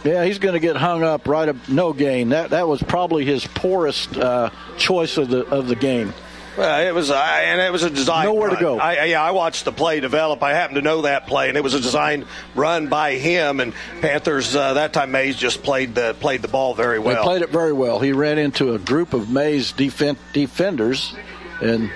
yeah, 0.03 0.23
he's 0.23 0.37
going 0.37 0.53
to 0.53 0.59
get 0.59 0.75
hung 0.75 1.03
up 1.03 1.27
right 1.27 1.49
up 1.49 1.55
no 1.67 1.93
gain. 1.93 2.29
That 2.29 2.51
that 2.51 2.67
was 2.67 2.81
probably 2.81 3.25
his 3.25 3.45
poorest 3.45 4.15
uh, 4.15 4.49
choice 4.77 5.17
of 5.17 5.29
the 5.29 5.45
of 5.47 5.67
the 5.67 5.75
game. 5.75 6.13
Well, 6.55 6.87
it 6.87 6.93
was, 6.93 7.09
uh, 7.09 7.15
and 7.15 7.59
it 7.59 7.71
was 7.71 7.81
a 7.81 7.89
design. 7.89 8.25
Nowhere 8.25 8.49
run. 8.49 8.57
to 8.57 8.61
go. 8.61 8.79
I, 8.79 9.05
yeah, 9.05 9.23
I 9.23 9.31
watched 9.31 9.65
the 9.65 9.71
play 9.71 9.99
develop. 9.99 10.43
I 10.43 10.53
happened 10.53 10.75
to 10.75 10.83
know 10.83 11.01
that 11.01 11.25
play, 11.25 11.49
and 11.49 11.57
it 11.57 11.63
was 11.63 11.73
a 11.73 11.79
design 11.79 12.25
run 12.53 12.89
by 12.89 13.15
him. 13.15 13.59
And 13.59 13.73
Panthers 14.01 14.55
uh, 14.55 14.75
that 14.75 14.93
time 14.93 15.11
Maize 15.11 15.35
just 15.35 15.63
played 15.63 15.95
the 15.95 16.15
played 16.19 16.43
the 16.43 16.47
ball 16.47 16.75
very 16.75 16.99
well. 16.99 17.15
They 17.15 17.21
played 17.23 17.41
it 17.41 17.49
very 17.49 17.73
well. 17.73 17.99
He 17.99 18.11
ran 18.11 18.37
into 18.37 18.73
a 18.73 18.79
group 18.79 19.13
of 19.13 19.31
Maize 19.31 19.73
defen- 19.73 20.17
defenders, 20.31 21.15
and 21.59 21.91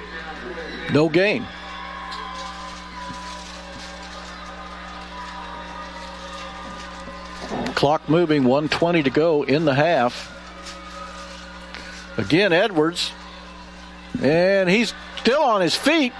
no 0.92 1.08
gain. 1.08 1.46
Clock 7.76 8.10
moving, 8.10 8.44
120 8.44 9.04
to 9.04 9.10
go 9.12 9.44
in 9.44 9.66
the 9.66 9.76
half. 9.76 10.34
Again, 12.18 12.52
Edwards 12.52 13.12
and 14.22 14.70
he's 14.70 14.94
still 15.18 15.42
on 15.42 15.62
his 15.62 15.76
feet. 15.76 16.14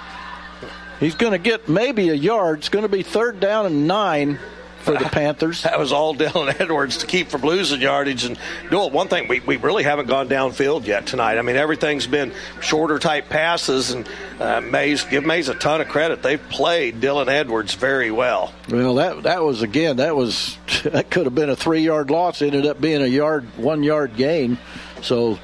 He's 1.00 1.14
going 1.14 1.32
to 1.32 1.38
get 1.38 1.68
maybe 1.68 2.08
a 2.08 2.14
yard. 2.14 2.58
It's 2.58 2.68
going 2.68 2.82
to 2.82 2.88
be 2.88 3.02
third 3.02 3.38
down 3.40 3.66
and 3.66 3.86
nine 3.86 4.38
for 4.80 4.92
the 4.92 5.04
Panthers. 5.12 5.62
That 5.62 5.78
was 5.78 5.92
all 5.92 6.14
Dylan 6.14 6.54
Edwards 6.60 6.98
to 6.98 7.06
keep 7.06 7.28
from 7.28 7.42
losing 7.42 7.80
yardage. 7.80 8.24
And 8.24 8.38
no, 8.70 8.86
one 8.88 9.08
thing 9.08 9.28
we, 9.28 9.40
we 9.40 9.56
really 9.56 9.84
haven't 9.84 10.08
gone 10.08 10.28
downfield 10.28 10.86
yet 10.86 11.06
tonight. 11.06 11.38
I 11.38 11.42
mean, 11.42 11.56
everything's 11.56 12.06
been 12.06 12.32
shorter 12.60 12.98
type 12.98 13.28
passes, 13.28 13.90
and 13.90 14.08
uh, 14.40 14.60
Maize 14.60 15.04
give 15.04 15.24
Maize 15.24 15.48
a 15.48 15.54
ton 15.54 15.80
of 15.80 15.88
credit. 15.88 16.22
They've 16.22 16.42
played 16.48 17.00
Dylan 17.00 17.28
Edwards 17.28 17.74
very 17.74 18.10
well. 18.10 18.52
Well, 18.68 18.94
that 18.96 19.22
that 19.24 19.42
was 19.42 19.62
again 19.62 19.96
that 19.96 20.16
was 20.16 20.56
that 20.84 21.10
could 21.10 21.26
have 21.26 21.34
been 21.34 21.50
a 21.50 21.56
three 21.56 21.82
yard 21.82 22.10
loss. 22.10 22.42
Ended 22.42 22.66
up 22.66 22.80
being 22.80 23.02
a 23.02 23.06
yard 23.06 23.44
one 23.56 23.82
yard 23.82 24.16
gain. 24.16 24.58
So 25.02 25.38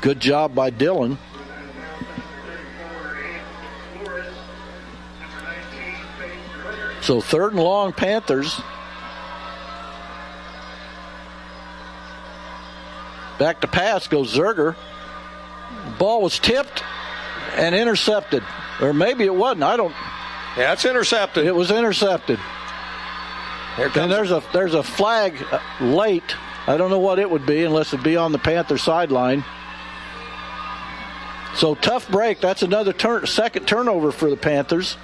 good 0.00 0.20
job 0.20 0.54
by 0.54 0.70
Dylan. 0.70 1.18
So 7.00 7.20
third 7.20 7.54
and 7.54 7.62
long, 7.62 7.92
Panthers. 7.92 8.60
Back 13.38 13.60
to 13.60 13.68
pass 13.68 14.08
goes 14.08 14.36
Zerger. 14.36 14.76
Ball 15.98 16.20
was 16.22 16.38
tipped 16.38 16.82
and 17.56 17.74
intercepted, 17.74 18.42
or 18.80 18.92
maybe 18.92 19.24
it 19.24 19.34
wasn't. 19.34 19.62
I 19.62 19.76
don't. 19.76 19.94
Yeah, 20.56 20.72
it's 20.72 20.84
intercepted. 20.84 21.46
It 21.46 21.54
was 21.54 21.70
intercepted. 21.70 22.38
Here 23.76 23.86
comes 23.86 23.96
and 23.96 24.12
there's 24.12 24.30
a 24.32 24.42
there's 24.52 24.74
a 24.74 24.82
flag 24.82 25.42
late. 25.80 26.36
I 26.66 26.76
don't 26.76 26.90
know 26.90 26.98
what 26.98 27.18
it 27.18 27.30
would 27.30 27.46
be 27.46 27.64
unless 27.64 27.94
it 27.94 28.02
be 28.02 28.16
on 28.16 28.32
the 28.32 28.38
Panther 28.38 28.76
sideline. 28.76 29.44
So 31.58 31.74
tough 31.74 32.08
break. 32.08 32.40
That's 32.40 32.62
another 32.62 32.92
turn, 32.92 33.26
second 33.26 33.66
turnover 33.66 34.12
for 34.12 34.30
the 34.30 34.36
Panthers. 34.36 34.96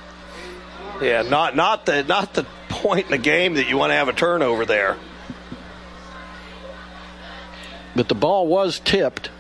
Yeah, 1.03 1.23
not 1.23 1.57
not 1.57 1.85
the 1.85 2.05
not 2.05 2.35
the 2.35 2.47
point 2.69 3.07
in 3.07 3.11
the 3.11 3.19
game 3.19 3.55
that 3.55 3.69
you 3.69 3.77
want 3.77 3.91
to 3.91 3.95
have 3.95 4.07
a 4.07 4.13
turnover 4.13 4.65
there. 4.65 4.97
But 7.97 8.09
the 8.09 8.15
ball 8.15 8.47
was 8.47 8.79
tipped. 8.79 9.31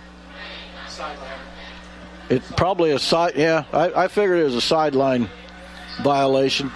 It's 2.28 2.50
probably 2.52 2.90
a 2.90 2.98
side. 2.98 3.34
Yeah, 3.36 3.62
I, 3.72 4.04
I 4.04 4.08
figured 4.08 4.40
it 4.40 4.44
was 4.44 4.56
a 4.56 4.60
sideline 4.60 5.30
violation. 6.02 6.72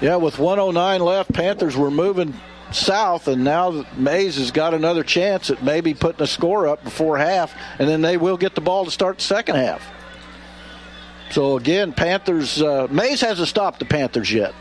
Yeah, 0.00 0.16
with 0.16 0.38
109 0.38 1.00
left, 1.00 1.32
Panthers 1.32 1.76
were 1.76 1.90
moving 1.90 2.32
south, 2.72 3.28
and 3.28 3.44
now 3.44 3.84
Maize 3.96 4.36
has 4.36 4.50
got 4.50 4.74
another 4.74 5.02
chance 5.02 5.50
at 5.50 5.62
maybe 5.62 5.94
putting 5.94 6.22
a 6.22 6.26
score 6.26 6.66
up 6.66 6.84
before 6.84 7.18
half, 7.18 7.54
and 7.78 7.88
then 7.88 8.02
they 8.02 8.16
will 8.16 8.36
get 8.36 8.54
the 8.54 8.60
ball 8.60 8.84
to 8.84 8.90
start 8.90 9.18
the 9.18 9.24
second 9.24 9.56
half. 9.56 9.82
So 11.30 11.56
again, 11.56 11.92
Panthers. 11.92 12.62
Uh, 12.62 12.88
Maize 12.90 13.20
hasn't 13.20 13.48
stopped 13.48 13.78
the 13.80 13.84
Panthers 13.84 14.32
yet. 14.32 14.54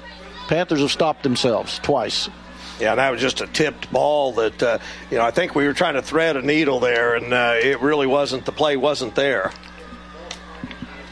Panthers 0.48 0.82
have 0.82 0.92
stopped 0.92 1.24
themselves 1.24 1.80
twice. 1.80 2.30
Yeah, 2.80 2.96
that 2.96 3.10
was 3.10 3.20
just 3.20 3.42
a 3.42 3.48
tipped 3.48 3.92
ball 3.92 4.34
that 4.34 4.62
uh, 4.62 4.78
you 5.10 5.18
know. 5.18 5.24
I 5.24 5.32
think 5.32 5.56
we 5.56 5.66
were 5.66 5.74
trying 5.74 5.96
to 5.96 6.02
thread 6.02 6.38
a 6.38 6.42
needle 6.42 6.80
there, 6.80 7.16
and 7.16 7.34
uh, 7.34 7.56
it 7.62 7.82
really 7.82 8.08
wasn't. 8.08 8.46
The 8.46 8.52
play 8.52 8.78
wasn't 8.78 9.16
there. 9.16 9.52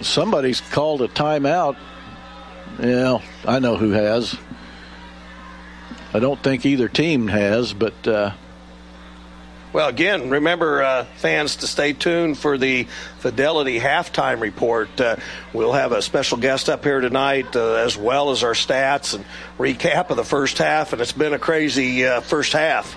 Somebody's 0.02 0.62
called 0.62 1.02
a 1.02 1.08
timeout. 1.08 1.78
Yeah, 2.80 3.20
I 3.46 3.60
know 3.60 3.78
who 3.78 3.92
has. 3.92 4.38
I 6.16 6.20
don't 6.20 6.42
think 6.42 6.66
either 6.66 6.88
team 6.88 7.28
has, 7.28 7.74
but 7.74 8.08
uh, 8.08 8.32
well, 9.74 9.90
again, 9.90 10.30
remember, 10.30 10.82
uh, 10.82 11.04
fans, 11.18 11.58
to 11.58 11.68
stay 11.68 11.92
tuned 11.92 12.38
for 12.38 12.58
the 12.58 12.88
Fidelity 13.20 13.82
halftime 13.82 14.40
report. 14.40 15.02
Uh, 15.02 15.18
we'll 15.52 15.74
have 15.74 15.92
a 15.92 16.02
special 16.02 16.38
guest 16.38 16.70
up 16.70 16.86
here 16.86 17.02
tonight, 17.02 17.54
uh, 17.58 17.74
as 17.74 17.98
well 17.98 18.32
as 18.32 18.46
our 18.46 18.54
stats 18.54 19.14
and 19.14 19.26
recap 19.60 20.10
of 20.10 20.16
the 20.16 20.24
first 20.24 20.58
half. 20.58 20.94
And 20.94 21.02
it's 21.02 21.12
been 21.12 21.34
a 21.34 21.38
crazy 21.38 22.06
uh, 22.06 22.22
first 22.22 22.54
half. 22.54 22.96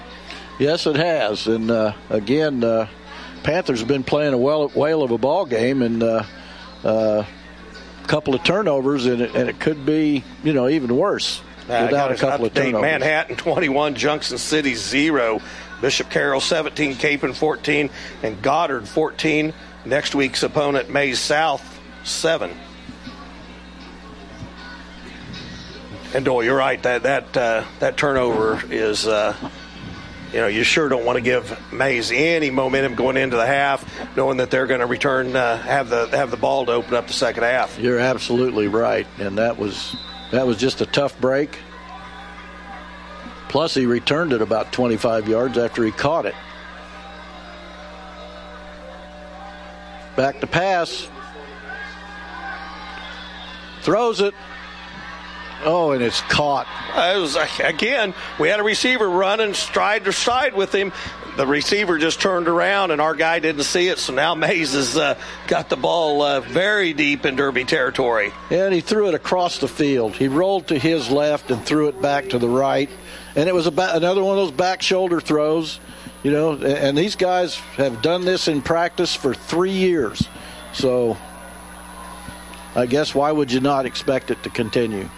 Yes, 0.60 0.86
it 0.86 0.94
has. 0.94 1.48
And 1.48 1.72
uh, 1.72 1.94
again, 2.10 2.62
uh, 2.62 2.86
Panthers 3.42 3.80
have 3.80 3.88
been 3.88 4.04
playing 4.04 4.32
a 4.32 4.38
well, 4.38 4.68
whale 4.68 5.02
of 5.02 5.10
a 5.10 5.18
ball 5.18 5.44
game, 5.44 5.82
and 5.82 6.04
a 6.04 7.26
couple 8.06 8.36
of 8.36 8.44
turnovers, 8.44 9.06
and 9.06 9.22
it, 9.22 9.34
and 9.34 9.48
it 9.48 9.58
could 9.58 9.84
be, 9.84 10.22
you 10.44 10.52
know, 10.52 10.68
even 10.68 10.96
worse 10.96 11.42
without 11.68 12.12
a 12.12 12.16
couple 12.16 12.46
of 12.46 12.54
turnovers. 12.54 12.82
Manhattan 12.82 13.36
21, 13.36 13.94
Junction 13.94 14.38
City 14.38 14.74
0. 14.74 15.40
Bishop 15.80 16.10
Carroll 16.10 16.40
17, 16.40 16.94
Kapaun 16.94 17.34
14, 17.34 17.90
and 18.22 18.42
Goddard 18.42 18.88
14. 18.88 19.52
Next 19.84 20.14
week's 20.14 20.42
opponent, 20.42 20.90
Maize 20.90 21.20
South 21.20 21.80
7. 22.04 22.50
And 26.14 26.24
Doyle, 26.24 26.42
you're 26.42 26.56
right. 26.56 26.82
That 26.82 27.02
that 27.02 27.36
uh, 27.36 27.64
that 27.80 27.98
turnover 27.98 28.62
is, 28.70 29.06
uh, 29.06 29.36
you 30.32 30.38
know, 30.38 30.46
you 30.46 30.64
sure 30.64 30.88
don't 30.88 31.04
want 31.04 31.16
to 31.16 31.20
give 31.20 31.56
Maize 31.70 32.10
any 32.10 32.50
momentum 32.50 32.94
going 32.94 33.18
into 33.18 33.36
the 33.36 33.44
half, 33.44 34.16
knowing 34.16 34.38
that 34.38 34.50
they're 34.50 34.66
going 34.66 34.80
to 34.80 34.86
return, 34.86 35.36
uh, 35.36 35.58
have 35.58 35.90
the 35.90 36.06
have 36.08 36.30
the 36.30 36.38
ball 36.38 36.64
to 36.64 36.72
open 36.72 36.94
up 36.94 37.08
the 37.08 37.12
second 37.12 37.42
half. 37.42 37.78
You're 37.78 37.98
absolutely 37.98 38.68
right, 38.68 39.06
and 39.18 39.36
that 39.36 39.58
was 39.58 39.94
that 40.32 40.46
was 40.46 40.56
just 40.56 40.80
a 40.80 40.86
tough 40.86 41.18
break. 41.20 41.58
Plus, 43.48 43.74
he 43.74 43.86
returned 43.86 44.32
it 44.32 44.42
about 44.42 44.72
25 44.72 45.28
yards 45.28 45.56
after 45.56 45.84
he 45.84 45.90
caught 45.90 46.26
it. 46.26 46.34
Back 50.16 50.40
to 50.40 50.46
pass. 50.46 51.08
Throws 53.82 54.20
it. 54.20 54.34
Oh, 55.64 55.90
and 55.92 56.02
it's 56.02 56.20
caught. 56.22 56.66
It 56.96 57.18
was 57.18 57.36
again. 57.60 58.14
We 58.38 58.48
had 58.48 58.60
a 58.60 58.62
receiver 58.62 59.08
running 59.08 59.54
stride 59.54 60.04
to 60.04 60.12
stride 60.12 60.54
with 60.54 60.74
him. 60.74 60.92
The 61.36 61.46
receiver 61.46 61.98
just 61.98 62.20
turned 62.20 62.48
around, 62.48 62.90
and 62.90 63.00
our 63.00 63.14
guy 63.14 63.38
didn't 63.38 63.62
see 63.64 63.88
it. 63.88 63.98
So 63.98 64.12
now 64.12 64.34
Maize 64.36 64.72
has 64.74 64.96
uh, 64.96 65.18
got 65.46 65.68
the 65.68 65.76
ball 65.76 66.22
uh, 66.22 66.40
very 66.40 66.92
deep 66.92 67.26
in 67.26 67.36
Derby 67.36 67.64
territory. 67.64 68.32
And 68.50 68.72
he 68.72 68.80
threw 68.80 69.08
it 69.08 69.14
across 69.14 69.58
the 69.58 69.68
field. 69.68 70.14
He 70.14 70.28
rolled 70.28 70.68
to 70.68 70.78
his 70.78 71.10
left 71.10 71.50
and 71.50 71.64
threw 71.64 71.88
it 71.88 72.00
back 72.00 72.30
to 72.30 72.38
the 72.38 72.48
right. 72.48 72.90
And 73.36 73.48
it 73.48 73.54
was 73.54 73.68
ba- 73.70 73.94
another 73.94 74.22
one 74.22 74.38
of 74.38 74.46
those 74.46 74.56
back 74.56 74.82
shoulder 74.82 75.20
throws, 75.20 75.80
you 76.22 76.30
know. 76.30 76.54
And 76.54 76.96
these 76.96 77.14
guys 77.16 77.56
have 77.76 78.02
done 78.02 78.24
this 78.24 78.48
in 78.48 78.62
practice 78.62 79.14
for 79.14 79.34
three 79.34 79.72
years. 79.72 80.28
So 80.72 81.16
I 82.74 82.86
guess 82.86 83.14
why 83.14 83.32
would 83.32 83.50
you 83.52 83.60
not 83.60 83.86
expect 83.86 84.30
it 84.30 84.42
to 84.44 84.50
continue? 84.50 85.08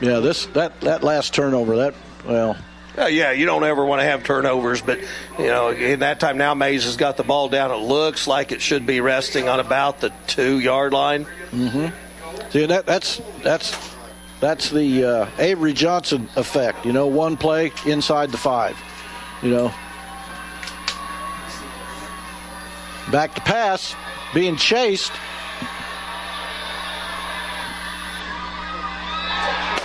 Yeah, 0.00 0.20
this 0.20 0.46
that 0.46 0.80
that 0.82 1.02
last 1.02 1.34
turnover, 1.34 1.76
that 1.76 1.94
well, 2.26 2.56
uh, 2.98 3.06
yeah, 3.06 3.32
you 3.32 3.44
don't 3.44 3.64
ever 3.64 3.84
want 3.84 4.00
to 4.00 4.04
have 4.04 4.24
turnovers, 4.24 4.80
but 4.80 5.00
you 5.38 5.46
know, 5.46 5.70
in 5.70 6.00
that 6.00 6.18
time 6.18 6.38
now, 6.38 6.54
Maize 6.54 6.84
has 6.84 6.96
got 6.96 7.16
the 7.16 7.22
ball 7.22 7.48
down. 7.48 7.70
It 7.70 7.76
looks 7.76 8.26
like 8.26 8.52
it 8.52 8.62
should 8.62 8.86
be 8.86 9.00
resting 9.00 9.48
on 9.48 9.60
about 9.60 10.00
the 10.00 10.12
two 10.26 10.58
yard 10.58 10.92
line. 10.92 11.26
Mm-hmm. 11.50 12.50
See, 12.50 12.66
that 12.66 12.86
that's 12.86 13.20
that's 13.42 13.76
that's 14.40 14.70
the 14.70 15.04
uh, 15.04 15.30
Avery 15.38 15.72
Johnson 15.72 16.28
effect. 16.36 16.86
You 16.86 16.92
know, 16.92 17.06
one 17.06 17.36
play 17.36 17.72
inside 17.84 18.30
the 18.30 18.38
five. 18.38 18.78
You 19.42 19.50
know, 19.50 19.74
back 23.10 23.34
to 23.34 23.40
pass, 23.42 23.94
being 24.32 24.56
chased. 24.56 25.12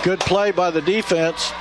Good 0.02 0.20
play 0.20 0.50
by 0.50 0.70
the 0.70 0.82
defense. 0.82 1.52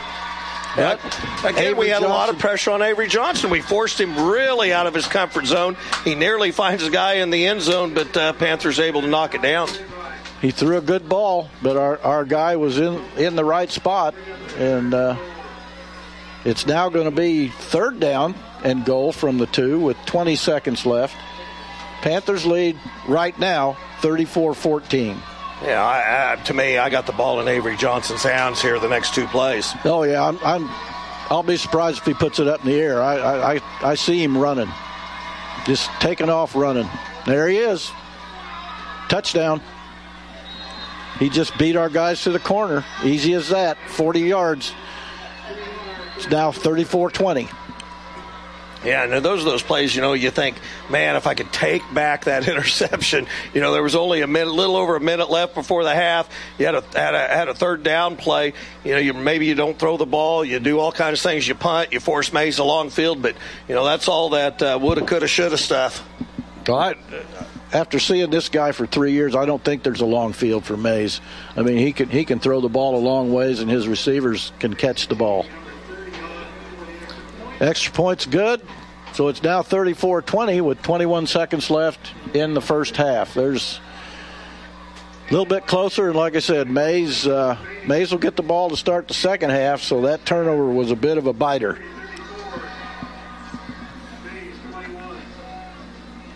But 0.76 1.00
again, 1.44 1.58
Avery 1.58 1.74
we 1.74 1.88
had 1.90 1.96
Johnson. 2.02 2.12
a 2.12 2.14
lot 2.14 2.30
of 2.30 2.40
pressure 2.40 2.72
on 2.72 2.82
Avery 2.82 3.08
Johnson. 3.08 3.50
We 3.50 3.62
forced 3.62 4.00
him 4.00 4.30
really 4.30 4.72
out 4.72 4.88
of 4.88 4.94
his 4.94 5.06
comfort 5.06 5.46
zone. 5.46 5.76
He 6.06 6.16
nearly 6.16 6.52
finds 6.64 6.84
a 6.84 6.90
guy 6.90 7.16
in 7.16 7.30
the 7.30 7.46
end 7.46 7.62
zone, 7.62 7.94
but 7.94 8.16
uh, 8.16 8.34
Panthers 8.34 8.80
able 8.80 9.02
to 9.02 9.08
knock 9.08 9.36
it 9.36 9.42
down. 9.42 9.68
He 10.42 10.52
threw 10.52 10.78
a 10.78 10.82
good 10.82 11.08
ball, 11.08 11.50
but 11.62 11.78
our, 11.78 12.00
our 12.00 12.26
guy 12.26 12.56
was 12.56 12.80
in 12.80 13.00
in 13.18 13.36
the 13.36 13.46
right 13.46 13.70
spot, 13.70 14.16
and 14.58 14.94
uh, 14.94 15.18
it's 16.46 16.66
now 16.66 16.90
going 16.90 17.06
to 17.06 17.16
be 17.16 17.50
third 17.50 18.00
down 18.00 18.34
and 18.64 18.84
goal 18.86 19.12
from 19.12 19.38
the 19.38 19.46
two 19.48 19.80
with 19.80 19.98
20 20.06 20.36
seconds 20.36 20.86
left. 20.86 21.16
Panthers 22.02 22.46
lead 22.46 22.80
right 23.08 23.38
now, 23.38 23.78
34-14. 24.02 25.18
Yeah, 25.64 25.84
I, 25.84 26.34
I, 26.34 26.36
to 26.44 26.54
me, 26.54 26.78
I 26.78 26.90
got 26.90 27.06
the 27.06 27.12
ball 27.12 27.40
in 27.40 27.48
Avery 27.48 27.78
Johnson's 27.78 28.24
hands 28.24 28.62
here 28.62 28.80
the 28.80 28.90
next 28.90 29.14
two 29.14 29.28
plays. 29.28 29.72
Oh 29.86 30.04
yeah, 30.04 30.28
I'm, 30.28 30.40
I'm 30.44 30.68
I'll 31.30 31.44
be 31.44 31.58
surprised 31.58 32.00
if 32.00 32.06
he 32.06 32.14
puts 32.14 32.40
it 32.40 32.48
up 32.48 32.66
in 32.66 32.72
the 32.72 32.80
air. 32.80 33.02
I, 33.02 33.56
I, 33.56 33.62
I 33.82 33.96
see 33.96 34.22
him 34.24 34.38
running, 34.38 34.70
just 35.66 35.90
taking 36.00 36.30
off 36.30 36.56
running. 36.56 36.90
There 37.28 37.48
he 37.48 37.58
is, 37.58 37.92
touchdown. 39.08 39.62
He 41.20 41.30
just 41.30 41.56
beat 41.60 41.76
our 41.76 41.90
guys 41.90 42.24
to 42.24 42.32
the 42.32 42.40
corner. 42.40 42.84
Easy 43.04 43.34
as 43.36 43.50
that. 43.50 43.78
40 43.90 44.22
yards. 44.22 44.74
It's 46.16 46.28
now 46.30 46.52
34 46.52 47.12
20. 47.12 47.48
Yeah, 48.84 49.04
and 49.04 49.24
those 49.24 49.42
are 49.42 49.50
those 49.50 49.62
plays, 49.62 49.96
you 49.96 50.02
know, 50.02 50.14
you 50.14 50.32
think, 50.32 50.58
man, 50.90 51.16
if 51.16 51.28
I 51.28 51.36
could 51.36 51.54
take 51.54 51.82
back 51.94 52.26
that 52.26 52.48
interception, 52.48 53.28
you 53.54 53.62
know, 53.62 53.74
there 53.74 53.84
was 53.84 53.96
only 53.96 54.22
a 54.22 54.28
minute, 54.28 54.52
little 54.52 54.76
over 54.76 54.96
a 54.96 55.00
minute 55.00 55.30
left 55.30 55.54
before 55.54 55.84
the 55.84 55.94
half. 55.94 56.30
You 56.58 56.66
had 56.66 56.76
a 56.76 56.84
had 56.96 57.14
a, 57.14 57.28
had 57.28 57.48
a 57.48 57.54
third 57.54 57.84
down 57.84 58.18
play. 58.18 58.54
You 58.84 58.94
know, 58.94 58.98
you 58.98 59.14
maybe 59.14 59.46
you 59.46 59.56
don't 59.56 59.78
throw 59.78 59.98
the 59.98 60.06
ball, 60.08 60.44
you 60.44 60.60
do 60.60 60.80
all 60.80 60.92
kinds 60.92 61.20
of 61.20 61.24
things, 61.24 61.48
you 61.48 61.54
punt, 61.54 61.94
you 61.94 62.00
force 62.00 62.34
Maize 62.34 62.58
along 62.58 62.90
field, 62.90 63.22
but 63.22 63.36
you 63.68 63.76
know 63.76 63.86
that's 63.86 64.08
all 64.08 64.30
that 64.30 64.62
uh, 64.62 64.80
woulda, 64.82 65.06
coulda, 65.06 65.28
shoulda 65.28 65.58
stuff. 65.58 66.04
Well, 66.68 66.78
I, 66.78 66.96
after 67.74 68.00
seeing 68.00 68.30
this 68.30 68.50
guy 68.50 68.72
for 68.72 68.86
three 68.86 69.14
years, 69.14 69.36
I 69.36 69.46
don't 69.46 69.64
think 69.64 69.84
there's 69.84 70.02
a 70.02 70.06
long 70.06 70.34
field 70.34 70.66
for 70.66 70.76
Maize. 70.76 71.22
I 71.56 71.62
mean, 71.62 71.78
he 71.78 71.94
can 71.94 72.10
he 72.10 72.26
can 72.26 72.40
throw 72.40 72.62
the 72.62 72.70
ball 72.70 72.96
a 72.96 73.04
long 73.04 73.32
ways, 73.32 73.60
and 73.60 73.70
his 73.70 73.88
receivers 73.88 74.52
can 74.60 74.74
catch 74.74 75.08
the 75.08 75.16
ball. 75.16 75.46
Extra 77.62 77.94
points 77.94 78.26
good. 78.26 78.60
So 79.14 79.28
it's 79.28 79.44
now 79.44 79.62
34 79.62 80.24
20 80.24 80.62
with 80.62 80.82
21 80.82 81.28
seconds 81.28 81.70
left 81.70 82.12
in 82.34 82.56
the 82.56 82.62
first 82.62 82.98
half. 82.98 83.36
There's 83.36 83.80
a 85.28 85.32
little 85.32 85.46
bit 85.46 85.68
closer, 85.68 86.08
and 86.08 86.16
like 86.16 86.36
I 86.36 86.40
said, 86.40 86.68
Maize, 86.68 87.28
uh, 87.28 87.58
Maize 87.86 88.12
will 88.12 88.18
get 88.18 88.36
the 88.36 88.42
ball 88.42 88.72
to 88.72 88.76
start 88.76 89.08
the 89.08 89.14
second 89.14 89.52
half, 89.52 89.82
so 89.82 90.02
that 90.02 90.26
turnover 90.26 90.66
was 90.66 90.90
a 90.90 90.96
bit 90.96 91.20
of 91.20 91.28
a 91.28 91.34
biter. 91.34 91.80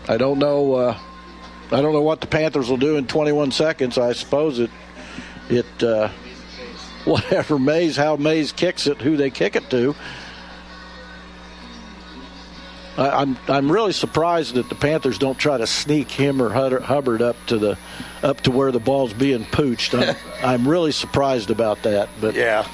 I 0.07 0.17
don't 0.17 0.37
know. 0.37 0.75
Uh, 0.75 0.99
I 1.71 1.81
don't 1.81 1.93
know 1.93 2.03
what 2.03 2.21
the 2.21 2.27
Panthers 2.27 2.69
will 2.69 2.77
do 2.77 2.97
in 2.97 3.07
21 3.07 3.51
seconds. 3.51 3.97
I 3.97 4.13
suppose 4.13 4.59
it, 4.59 4.69
it, 5.49 5.83
uh, 5.83 6.09
whatever 7.05 7.57
Maize, 7.57 7.97
how 7.97 8.15
Maize 8.15 8.51
kicks 8.51 8.85
it, 8.85 9.01
who 9.01 9.17
they 9.17 9.31
kick 9.31 9.55
it 9.55 9.71
to. 9.71 9.95
I, 12.97 13.21
am 13.21 13.37
I'm 13.47 13.71
really 13.71 13.91
surprised 13.91 14.55
that 14.55 14.69
the 14.69 14.75
Panthers 14.75 15.17
don't 15.17 15.37
try 15.37 15.57
to 15.57 15.67
sneak 15.67 16.09
him 16.09 16.41
or 16.41 16.49
Hubbard 16.49 17.21
up 17.21 17.35
to 17.47 17.57
the 17.57 17.77
up 18.23 18.41
to 18.41 18.51
where 18.51 18.71
the 18.71 18.79
ball's 18.79 19.13
being 19.13 19.43
pooched. 19.43 19.99
I'm, 19.99 20.15
I'm 20.43 20.67
really 20.67 20.91
surprised 20.91 21.49
about 21.49 21.83
that. 21.83 22.09
But 22.21 22.35
yeah. 22.35 22.67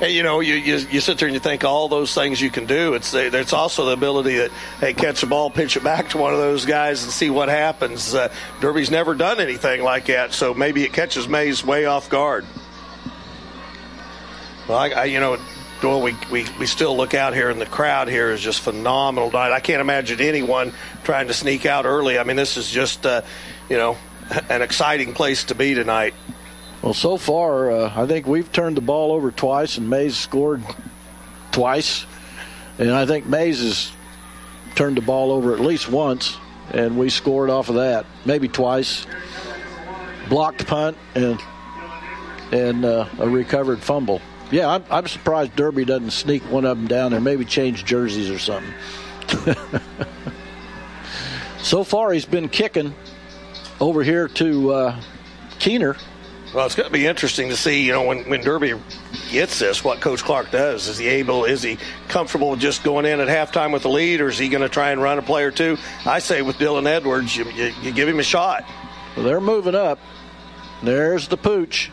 Hey, 0.00 0.10
you 0.10 0.24
know, 0.24 0.40
you, 0.40 0.54
you, 0.54 0.74
you 0.90 1.00
sit 1.00 1.18
there 1.18 1.28
and 1.28 1.34
you 1.34 1.40
think 1.40 1.62
all 1.62 1.88
those 1.88 2.12
things 2.14 2.40
you 2.40 2.50
can 2.50 2.66
do. 2.66 2.94
It's 2.94 3.12
there's 3.12 3.52
also 3.52 3.86
the 3.86 3.92
ability 3.92 4.38
that 4.38 4.50
hey, 4.80 4.92
catch 4.92 5.20
the 5.20 5.28
ball, 5.28 5.50
pitch 5.50 5.76
it 5.76 5.84
back 5.84 6.08
to 6.10 6.18
one 6.18 6.32
of 6.32 6.40
those 6.40 6.66
guys, 6.66 7.04
and 7.04 7.12
see 7.12 7.30
what 7.30 7.48
happens. 7.48 8.12
Uh, 8.12 8.32
Derby's 8.60 8.90
never 8.90 9.14
done 9.14 9.40
anything 9.40 9.82
like 9.82 10.06
that, 10.06 10.32
so 10.32 10.52
maybe 10.52 10.82
it 10.82 10.92
catches 10.92 11.28
Maize 11.28 11.64
way 11.64 11.86
off 11.86 12.10
guard. 12.10 12.44
Well, 14.68 14.78
I, 14.78 14.88
I 14.90 15.04
you 15.04 15.20
know, 15.20 15.38
we, 15.84 16.16
we, 16.30 16.46
we 16.58 16.66
still 16.66 16.96
look 16.96 17.12
out 17.14 17.34
here, 17.34 17.50
and 17.50 17.60
the 17.60 17.66
crowd 17.66 18.08
here 18.08 18.30
is 18.30 18.40
just 18.40 18.60
phenomenal 18.60 19.30
tonight. 19.30 19.52
I 19.52 19.60
can't 19.60 19.80
imagine 19.80 20.20
anyone 20.20 20.72
trying 21.04 21.26
to 21.28 21.34
sneak 21.34 21.66
out 21.66 21.84
early. 21.84 22.18
I 22.18 22.24
mean, 22.24 22.36
this 22.36 22.56
is 22.56 22.70
just, 22.70 23.04
uh, 23.04 23.20
you 23.68 23.76
know, 23.76 23.98
an 24.48 24.62
exciting 24.62 25.12
place 25.12 25.44
to 25.44 25.54
be 25.54 25.74
tonight. 25.74 26.14
Well, 26.80 26.94
so 26.94 27.16
far, 27.16 27.70
uh, 27.70 27.92
I 27.94 28.06
think 28.06 28.26
we've 28.26 28.50
turned 28.50 28.76
the 28.76 28.82
ball 28.82 29.12
over 29.12 29.30
twice, 29.30 29.76
and 29.76 29.90
Maize 29.90 30.16
scored 30.16 30.62
twice. 31.52 32.06
And 32.78 32.90
I 32.90 33.04
think 33.04 33.26
Maize 33.26 33.60
has 33.60 33.92
turned 34.74 34.96
the 34.96 35.02
ball 35.02 35.32
over 35.32 35.54
at 35.54 35.60
least 35.60 35.88
once, 35.90 36.36
and 36.72 36.98
we 36.98 37.10
scored 37.10 37.50
off 37.50 37.68
of 37.68 37.76
that, 37.76 38.06
maybe 38.24 38.48
twice. 38.48 39.06
Blocked 40.28 40.66
punt 40.66 40.96
and 41.14 41.38
and 42.52 42.84
uh, 42.84 43.06
a 43.18 43.28
recovered 43.28 43.82
fumble 43.82 44.22
yeah, 44.54 44.68
I'm, 44.68 44.84
I'm 44.88 45.08
surprised 45.08 45.56
Derby 45.56 45.84
doesn't 45.84 46.12
sneak 46.12 46.44
one 46.44 46.64
of 46.64 46.76
them 46.76 46.86
down 46.86 47.10
there, 47.10 47.20
maybe 47.20 47.44
change 47.44 47.84
jerseys 47.84 48.30
or 48.30 48.38
something. 48.38 48.72
so 51.58 51.82
far, 51.82 52.12
he's 52.12 52.24
been 52.24 52.48
kicking 52.48 52.94
over 53.80 54.04
here 54.04 54.28
to 54.28 54.72
uh, 54.72 55.00
Keener. 55.58 55.96
Well, 56.54 56.66
it's 56.66 56.76
going 56.76 56.86
to 56.86 56.92
be 56.92 57.04
interesting 57.04 57.48
to 57.48 57.56
see, 57.56 57.84
you 57.84 57.90
know, 57.90 58.04
when, 58.04 58.30
when 58.30 58.42
Derby 58.42 58.74
gets 59.32 59.58
this, 59.58 59.82
what 59.82 60.00
Coach 60.00 60.22
Clark 60.22 60.52
does. 60.52 60.86
Is 60.86 60.98
he 60.98 61.08
able, 61.08 61.46
is 61.46 61.64
he 61.64 61.76
comfortable 62.06 62.50
with 62.50 62.60
just 62.60 62.84
going 62.84 63.06
in 63.06 63.18
at 63.18 63.26
halftime 63.26 63.72
with 63.72 63.82
the 63.82 63.88
lead, 63.88 64.20
or 64.20 64.28
is 64.28 64.38
he 64.38 64.48
going 64.48 64.62
to 64.62 64.68
try 64.68 64.92
and 64.92 65.02
run 65.02 65.18
a 65.18 65.22
play 65.22 65.42
or 65.42 65.50
two? 65.50 65.78
I 66.06 66.20
say 66.20 66.42
with 66.42 66.58
Dylan 66.58 66.86
Edwards, 66.86 67.36
you, 67.36 67.44
you, 67.50 67.72
you 67.82 67.90
give 67.90 68.08
him 68.08 68.20
a 68.20 68.22
shot. 68.22 68.64
Well, 69.16 69.24
they're 69.24 69.40
moving 69.40 69.74
up. 69.74 69.98
There's 70.80 71.26
the 71.26 71.36
pooch. 71.36 71.90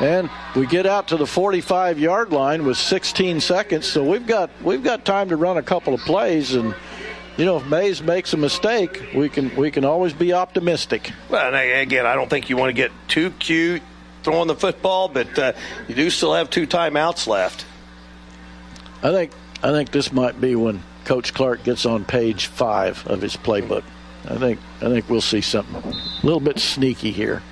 And 0.00 0.30
we 0.56 0.66
get 0.66 0.86
out 0.86 1.08
to 1.08 1.16
the 1.16 1.26
45 1.26 1.98
yard 1.98 2.32
line 2.32 2.64
with 2.64 2.78
16 2.78 3.40
seconds, 3.40 3.86
so 3.86 4.02
we've 4.02 4.26
got 4.26 4.50
we've 4.62 4.82
got 4.82 5.04
time 5.04 5.28
to 5.28 5.36
run 5.36 5.58
a 5.58 5.62
couple 5.62 5.92
of 5.92 6.00
plays 6.00 6.54
and 6.54 6.74
you 7.36 7.46
know, 7.46 7.56
if 7.56 7.66
Maize 7.66 8.02
makes 8.02 8.34
a 8.34 8.36
mistake, 8.36 9.02
we 9.14 9.30
can 9.30 9.54
we 9.56 9.70
can 9.70 9.84
always 9.84 10.12
be 10.12 10.34
optimistic. 10.34 11.10
Well, 11.30 11.54
again, 11.54 12.04
I 12.04 12.14
don't 12.14 12.28
think 12.28 12.50
you 12.50 12.56
want 12.58 12.68
to 12.68 12.74
get 12.74 12.92
too 13.08 13.30
cute 13.30 13.82
throwing 14.22 14.48
the 14.48 14.54
football, 14.54 15.08
but 15.08 15.38
uh, 15.38 15.52
you 15.88 15.94
do 15.94 16.10
still 16.10 16.34
have 16.34 16.50
two 16.50 16.66
timeouts 16.66 17.26
left. 17.26 17.64
I 19.02 19.10
think 19.10 19.32
I 19.62 19.70
think 19.70 19.90
this 19.90 20.12
might 20.12 20.38
be 20.38 20.54
when 20.54 20.82
Coach 21.06 21.32
Clark 21.32 21.64
gets 21.64 21.86
on 21.86 22.04
page 22.04 22.46
five 22.46 23.06
of 23.06 23.22
his 23.22 23.36
playbook. 23.36 23.84
I 24.28 24.36
think 24.36 24.60
I 24.82 24.88
think 24.88 25.08
we'll 25.08 25.22
see 25.22 25.40
something 25.40 25.76
a 25.76 26.26
little 26.26 26.40
bit 26.40 26.58
sneaky 26.58 27.10
here. 27.10 27.42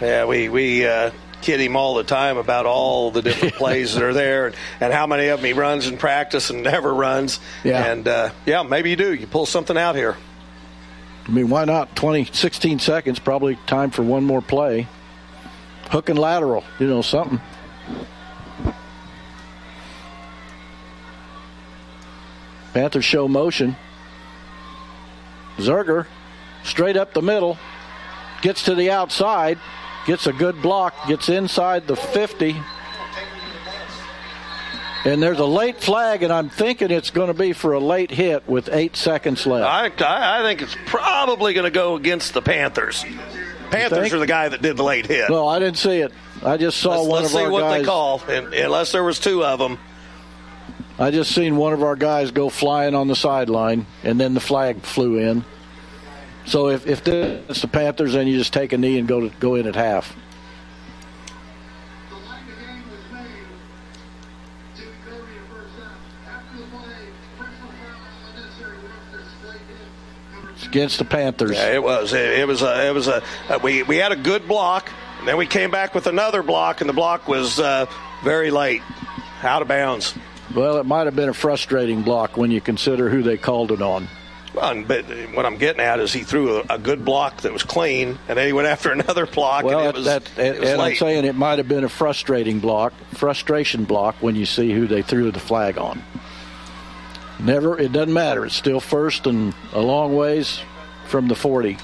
Yeah, 0.00 0.24
we 0.24 0.48
we 0.48 0.86
uh, 0.86 1.12
kid 1.42 1.60
him 1.60 1.76
all 1.76 1.94
the 1.94 2.04
time 2.04 2.36
about 2.36 2.66
all 2.66 3.10
the 3.10 3.22
different 3.22 3.54
plays 3.56 3.94
that 3.94 4.02
are 4.02 4.12
there 4.12 4.46
and, 4.46 4.56
and 4.80 4.92
how 4.92 5.06
many 5.06 5.28
of 5.28 5.40
them 5.40 5.46
he 5.46 5.52
runs 5.52 5.86
in 5.86 5.96
practice 5.96 6.50
and 6.50 6.62
never 6.64 6.92
runs. 6.92 7.40
Yeah. 7.64 7.84
And 7.84 8.06
uh, 8.08 8.30
yeah, 8.46 8.62
maybe 8.62 8.90
you 8.90 8.96
do. 8.96 9.14
You 9.14 9.26
pull 9.26 9.46
something 9.46 9.76
out 9.76 9.94
here. 9.94 10.16
I 11.26 11.30
mean, 11.30 11.50
why 11.50 11.64
not? 11.66 11.94
20, 11.94 12.26
16 12.32 12.78
seconds, 12.78 13.18
probably 13.18 13.56
time 13.66 13.90
for 13.90 14.02
one 14.02 14.24
more 14.24 14.40
play. 14.40 14.88
Hook 15.90 16.08
and 16.08 16.18
lateral, 16.18 16.64
you 16.78 16.86
know, 16.86 17.02
something. 17.02 17.40
Panthers 22.72 23.04
show 23.04 23.28
motion. 23.28 23.76
Zerger, 25.56 26.06
straight 26.62 26.96
up 26.96 27.12
the 27.12 27.22
middle, 27.22 27.58
gets 28.40 28.64
to 28.64 28.74
the 28.74 28.90
outside, 28.90 29.58
gets 30.08 30.26
a 30.26 30.32
good 30.32 30.62
block, 30.62 31.06
gets 31.06 31.28
inside 31.28 31.86
the 31.86 31.94
50. 31.94 32.56
And 35.04 35.22
there's 35.22 35.38
a 35.38 35.44
late 35.44 35.80
flag, 35.80 36.22
and 36.22 36.32
I'm 36.32 36.48
thinking 36.48 36.90
it's 36.90 37.10
going 37.10 37.28
to 37.28 37.34
be 37.34 37.52
for 37.52 37.74
a 37.74 37.78
late 37.78 38.10
hit 38.10 38.48
with 38.48 38.70
eight 38.72 38.96
seconds 38.96 39.46
left. 39.46 40.00
I, 40.02 40.04
I, 40.04 40.40
I 40.40 40.42
think 40.42 40.62
it's 40.62 40.74
probably 40.86 41.52
going 41.52 41.66
to 41.66 41.70
go 41.70 41.94
against 41.94 42.32
the 42.32 42.40
Panthers. 42.40 43.04
Panthers 43.70 44.14
are 44.14 44.18
the 44.18 44.26
guy 44.26 44.48
that 44.48 44.62
did 44.62 44.78
the 44.78 44.82
late 44.82 45.06
hit. 45.06 45.28
No, 45.28 45.46
I 45.46 45.58
didn't 45.58 45.76
see 45.76 45.98
it. 45.98 46.12
I 46.42 46.56
just 46.56 46.78
saw 46.78 46.96
let's 46.96 47.02
one 47.02 47.22
let's 47.22 47.34
of 47.34 47.40
see 47.40 47.46
what 47.46 47.70
they 47.70 47.84
call, 47.84 48.22
and, 48.28 48.54
unless 48.54 48.92
there 48.92 49.04
was 49.04 49.20
two 49.20 49.44
of 49.44 49.58
them. 49.58 49.78
I 50.98 51.10
just 51.10 51.32
seen 51.34 51.56
one 51.56 51.74
of 51.74 51.82
our 51.82 51.96
guys 51.96 52.30
go 52.30 52.48
flying 52.48 52.94
on 52.94 53.08
the 53.08 53.16
sideline, 53.16 53.86
and 54.02 54.18
then 54.18 54.32
the 54.32 54.40
flag 54.40 54.80
flew 54.80 55.18
in. 55.18 55.44
So 56.48 56.68
if 56.68 56.86
if 56.86 57.04
this 57.04 57.44
it's 57.50 57.60
the 57.60 57.68
Panthers, 57.68 58.14
then 58.14 58.26
you 58.26 58.38
just 58.38 58.54
take 58.54 58.72
a 58.72 58.78
knee 58.78 58.98
and 58.98 59.06
go 59.06 59.20
to 59.20 59.28
go 59.38 59.54
in 59.54 59.66
at 59.66 59.76
half. 59.76 60.16
It's 70.54 70.66
against 70.66 70.98
the 70.98 71.04
Panthers. 71.04 71.50
Yeah, 71.50 71.74
it 71.74 71.82
was. 71.82 72.14
It, 72.14 72.38
it 72.38 72.48
was 72.48 72.62
a. 72.62 72.88
It 72.88 72.94
was 72.94 73.08
a. 73.08 73.22
Uh, 73.48 73.58
we 73.62 73.82
we 73.82 73.96
had 73.98 74.12
a 74.12 74.16
good 74.16 74.48
block, 74.48 74.90
and 75.18 75.28
then 75.28 75.36
we 75.36 75.46
came 75.46 75.70
back 75.70 75.94
with 75.94 76.06
another 76.06 76.42
block, 76.42 76.80
and 76.80 76.88
the 76.88 76.94
block 76.94 77.28
was 77.28 77.60
uh, 77.60 77.84
very 78.24 78.50
late, 78.50 78.80
out 79.42 79.60
of 79.60 79.68
bounds. 79.68 80.14
Well, 80.56 80.78
it 80.78 80.86
might 80.86 81.04
have 81.04 81.14
been 81.14 81.28
a 81.28 81.34
frustrating 81.34 82.04
block 82.04 82.38
when 82.38 82.50
you 82.50 82.62
consider 82.62 83.10
who 83.10 83.22
they 83.22 83.36
called 83.36 83.70
it 83.70 83.82
on. 83.82 84.08
Well, 84.60 84.82
but 84.82 85.04
what 85.34 85.46
I'm 85.46 85.56
getting 85.56 85.80
at 85.80 86.00
is 86.00 86.12
he 86.12 86.24
threw 86.24 86.58
a, 86.58 86.64
a 86.70 86.78
good 86.78 87.04
block 87.04 87.42
that 87.42 87.52
was 87.52 87.62
clean, 87.62 88.18
and 88.28 88.38
then 88.38 88.46
he 88.46 88.52
went 88.52 88.66
after 88.68 88.90
another 88.92 89.26
block, 89.26 89.64
Well, 89.64 89.80
and 89.80 89.88
it 89.88 89.94
was, 89.94 90.04
that, 90.06 90.38
it 90.38 90.60
was 90.60 90.68
and 90.70 90.82
I'm 90.82 90.94
saying 90.94 91.24
it 91.24 91.34
might 91.34 91.58
have 91.58 91.68
been 91.68 91.84
a 91.84 91.88
frustrating 91.88 92.60
block, 92.60 92.92
frustration 93.14 93.84
block 93.84 94.16
when 94.20 94.34
you 94.36 94.46
see 94.46 94.72
who 94.72 94.86
they 94.86 95.02
threw 95.02 95.30
the 95.30 95.40
flag 95.40 95.78
on. 95.78 96.02
Never, 97.40 97.78
it 97.78 97.92
doesn't 97.92 98.12
matter. 98.12 98.44
It's 98.44 98.56
still 98.56 98.80
first 98.80 99.26
and 99.26 99.54
a 99.72 99.80
long 99.80 100.16
ways 100.16 100.60
from 101.06 101.28
the 101.28 101.36
40. 101.36 101.78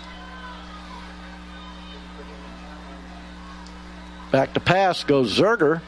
Back 4.32 4.54
to 4.54 4.60
pass 4.60 5.04
goes 5.04 5.38
Zerger. 5.38 5.80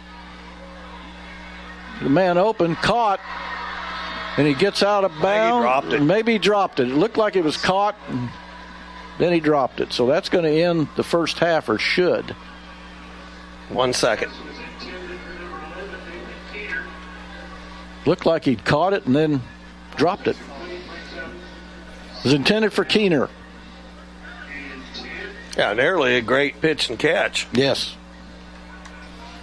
The 2.00 2.08
man 2.08 2.38
open, 2.38 2.76
caught, 2.76 3.18
and 4.36 4.46
he 4.46 4.54
gets 4.54 4.82
out 4.82 5.04
of 5.04 5.12
bounds. 5.22 5.62
dropped 5.62 5.92
it. 5.92 6.02
Maybe 6.02 6.32
he 6.32 6.38
dropped 6.38 6.80
it. 6.80 6.88
It 6.88 6.94
looked 6.94 7.16
like 7.16 7.36
it 7.36 7.44
was 7.44 7.56
caught. 7.56 7.96
and 8.08 8.28
Then 9.18 9.32
he 9.32 9.40
dropped 9.40 9.80
it. 9.80 9.92
So 9.92 10.06
that's 10.06 10.28
going 10.28 10.44
to 10.44 10.50
end 10.50 10.88
the 10.96 11.02
first 11.02 11.38
half, 11.38 11.68
or 11.68 11.78
should. 11.78 12.30
One 13.70 13.92
second. 13.92 14.30
Looked 18.04 18.26
like 18.26 18.44
he'd 18.44 18.64
caught 18.64 18.92
it 18.92 19.06
and 19.06 19.16
then 19.16 19.42
dropped 19.96 20.28
it. 20.28 20.36
It 22.18 22.24
was 22.24 22.32
intended 22.32 22.72
for 22.72 22.84
Keener. 22.84 23.28
Yeah, 25.56 25.72
nearly 25.72 26.16
a 26.16 26.20
great 26.20 26.60
pitch 26.60 26.90
and 26.90 26.98
catch. 26.98 27.46
Yes. 27.52 27.96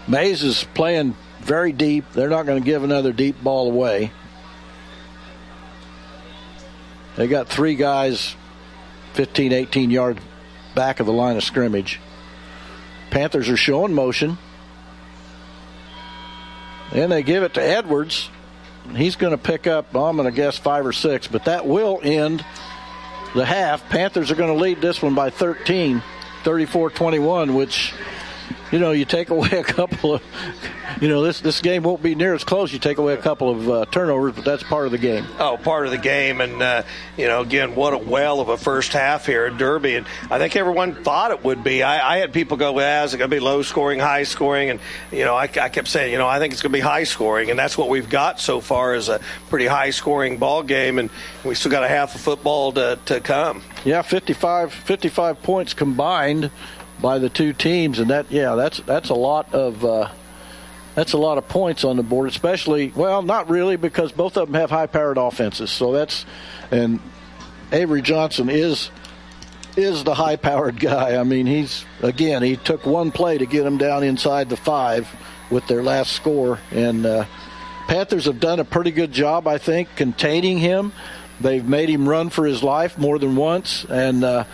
Maize 0.08 0.44
is 0.44 0.64
playing 0.76 1.16
very 1.40 1.72
deep. 1.72 2.06
They're 2.14 2.30
not 2.30 2.46
going 2.46 2.62
to 2.62 2.66
give 2.66 2.84
another 2.84 3.12
deep 3.12 3.42
ball 3.42 3.70
away. 3.72 4.12
They 7.16 7.28
got 7.28 7.48
three 7.48 7.76
guys 7.76 8.36
15, 9.14 9.54
18 9.54 9.92
yards 9.92 10.20
back 10.76 11.00
of 11.00 11.06
the 11.06 11.14
line 11.14 11.38
of 11.38 11.44
scrimmage. 11.44 12.00
Panthers 13.12 13.50
are 13.50 13.58
showing 13.58 13.94
motion. 13.94 14.38
And 16.92 17.12
they 17.12 17.24
give 17.24 17.44
it 17.44 17.56
to 17.56 17.62
Edwards. 17.62 18.30
He's 18.96 19.16
going 19.16 19.32
to 19.32 19.38
pick 19.38 19.66
up, 19.68 19.96
I'm 19.96 20.18
going 20.18 20.30
to 20.30 20.36
guess, 20.36 20.58
five 20.58 20.86
or 20.86 20.94
six, 20.94 21.28
but 21.28 21.46
that 21.46 21.66
will 21.66 22.00
end 22.04 22.44
the 23.34 23.46
half. 23.46 23.88
Panthers 23.90 24.30
are 24.30 24.36
going 24.36 24.54
to 24.56 24.62
lead 24.62 24.82
this 24.82 25.02
one 25.02 25.16
by 25.16 25.30
13, 25.30 26.04
34 26.44 26.90
21, 26.90 27.56
which, 27.56 27.94
you 28.74 28.80
know, 28.80 28.92
you 28.92 29.06
take 29.06 29.30
away 29.30 29.50
a 29.52 29.64
couple 29.64 30.16
of, 30.16 30.24
you 31.00 31.08
know, 31.08 31.22
this, 31.22 31.42
this 31.42 31.62
game 31.62 31.84
won't 31.84 32.02
be 32.02 32.16
near 32.16 32.34
as 32.34 32.44
close. 32.44 32.74
You 32.74 32.80
take 32.80 32.98
away 32.98 33.14
a 33.14 33.22
couple 33.22 33.52
of 33.52 33.70
uh, 33.70 33.86
turnovers, 33.86 34.34
but 34.34 34.44
that's 34.44 34.64
part 34.64 34.88
of 34.88 34.92
the 34.92 34.98
game. 34.98 35.28
Oh, 35.38 35.58
part 35.58 35.86
of 35.86 35.92
the 35.92 36.00
game, 36.00 36.42
and 36.42 36.60
uh, 36.60 36.82
you 37.16 37.28
know, 37.28 37.42
again, 37.42 37.76
what 37.76 37.94
a 37.94 38.00
well 38.00 38.42
of 38.42 38.50
a 38.50 38.58
first 38.58 38.92
half 38.94 39.28
here 39.28 39.46
at 39.46 39.60
Derby, 39.60 39.96
and 39.96 40.08
I 40.32 40.40
think 40.40 40.56
everyone 40.56 40.96
thought 40.96 41.30
it 41.30 41.44
would 41.44 41.64
be. 41.64 41.84
I, 41.84 42.16
I 42.16 42.18
had 42.18 42.34
people 42.34 42.58
go, 42.58 42.74
"Well, 42.74 43.06
is 43.06 43.14
it 43.14 43.20
going 43.20 43.30
to 43.30 43.36
be 43.36 43.40
low 43.40 43.62
scoring, 43.62 44.00
high 44.00 44.24
scoring?" 44.24 44.72
And 44.72 44.80
you 45.12 45.24
know, 45.24 45.36
I, 45.36 45.44
I 45.44 45.70
kept 45.70 45.88
saying, 45.88 46.12
you 46.12 46.18
know, 46.18 46.28
I 46.28 46.40
think 46.40 46.52
it's 46.52 46.64
going 46.64 46.72
to 46.72 46.78
be 46.78 46.82
high 46.82 47.04
scoring, 47.04 47.52
and 47.52 47.60
that's 47.60 47.78
what 47.78 47.90
we've 47.90 48.10
got 48.10 48.40
so 48.40 48.60
far 48.60 48.96
is 48.96 49.08
a 49.08 49.20
pretty 49.50 49.68
high 49.68 49.92
scoring 49.92 50.40
ball 50.40 50.64
game, 50.64 50.98
and 50.98 51.12
we 51.46 51.54
still 51.54 51.72
got 51.72 51.84
a 51.84 51.88
half 51.88 52.16
of 52.16 52.22
football 52.22 52.72
to, 52.72 52.98
to 53.06 53.20
come. 53.20 53.62
Yeah, 53.86 54.02
55, 54.02 54.74
55 54.74 55.44
points 55.44 55.76
combined 55.76 56.50
by 57.04 57.20
the 57.20 57.30
two 57.30 57.52
teams, 57.52 58.00
and 58.00 58.10
that 58.10 58.32
yeah, 58.32 58.56
that's 58.56 58.80
that's 58.80 59.10
a 59.10 59.14
lot 59.14 59.54
of 59.54 59.84
uh, 59.86 60.10
that's 60.96 61.12
a 61.12 61.18
lot 61.18 61.38
of 61.38 61.48
points 61.50 61.84
on 61.84 61.98
the 61.98 62.04
board. 62.04 62.30
Especially, 62.30 62.94
well, 62.96 63.22
not 63.22 63.50
really 63.50 63.76
because 63.76 64.12
both 64.14 64.38
of 64.38 64.48
them 64.48 64.56
have 64.56 64.72
high-powered 64.72 65.18
offenses. 65.18 65.70
So 65.70 65.92
that's 65.92 66.26
and 66.72 67.02
Avery 67.74 68.02
Johnson 68.02 68.50
is 68.50 68.90
is 69.76 70.06
the 70.06 70.16
high-powered 70.16 70.80
guy. 70.80 71.18
I 71.18 71.24
mean, 71.24 71.46
he's 71.46 71.86
again 72.02 72.42
he 72.42 72.56
took 72.56 72.86
one 72.86 73.12
play 73.12 73.38
to 73.38 73.46
get 73.46 73.66
him 73.66 73.78
down 73.78 74.04
inside 74.04 74.50
the 74.50 74.58
five 74.58 75.08
with 75.52 75.68
their 75.68 75.84
last 75.84 76.14
score, 76.14 76.60
and 76.72 77.06
uh, 77.06 77.26
Panthers 77.88 78.26
have 78.26 78.40
done 78.40 78.62
a 78.62 78.66
pretty 78.66 78.92
good 78.92 79.12
job, 79.12 79.46
I 79.46 79.58
think, 79.58 79.90
containing 79.98 80.58
him. 80.58 80.94
They've 81.42 81.68
made 81.68 81.90
him 81.90 82.08
run 82.08 82.30
for 82.30 82.46
his 82.46 82.64
life 82.64 82.98
more 82.98 83.20
than 83.20 83.36
once, 83.36 83.86
and 83.90 84.24
uh, 84.24 84.46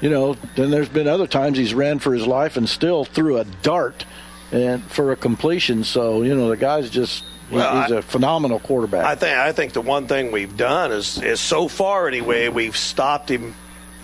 you 0.00 0.10
know, 0.10 0.34
then 0.56 0.70
there's 0.70 0.88
been 0.88 1.08
other 1.08 1.26
times 1.26 1.56
he's 1.58 1.74
ran 1.74 1.98
for 1.98 2.12
his 2.12 2.26
life 2.26 2.56
and 2.56 2.68
still 2.68 3.04
threw 3.04 3.38
a 3.38 3.44
dart 3.44 4.04
and 4.52 4.82
for 4.84 5.12
a 5.12 5.16
completion. 5.16 5.84
So 5.84 6.22
you 6.22 6.34
know, 6.34 6.48
the 6.48 6.56
guy's 6.56 6.90
just 6.90 7.24
well, 7.50 7.82
he's 7.82 7.92
I- 7.92 7.96
a 7.98 8.02
phenomenal 8.02 8.58
quarterback. 8.60 9.04
I 9.04 9.14
think 9.14 9.36
I 9.36 9.52
think 9.52 9.72
the 9.72 9.80
one 9.80 10.06
thing 10.06 10.32
we've 10.32 10.56
done 10.56 10.92
is 10.92 11.20
is 11.22 11.40
so 11.40 11.68
far 11.68 12.08
anyway 12.08 12.48
we've 12.48 12.76
stopped 12.76 13.30
him 13.30 13.54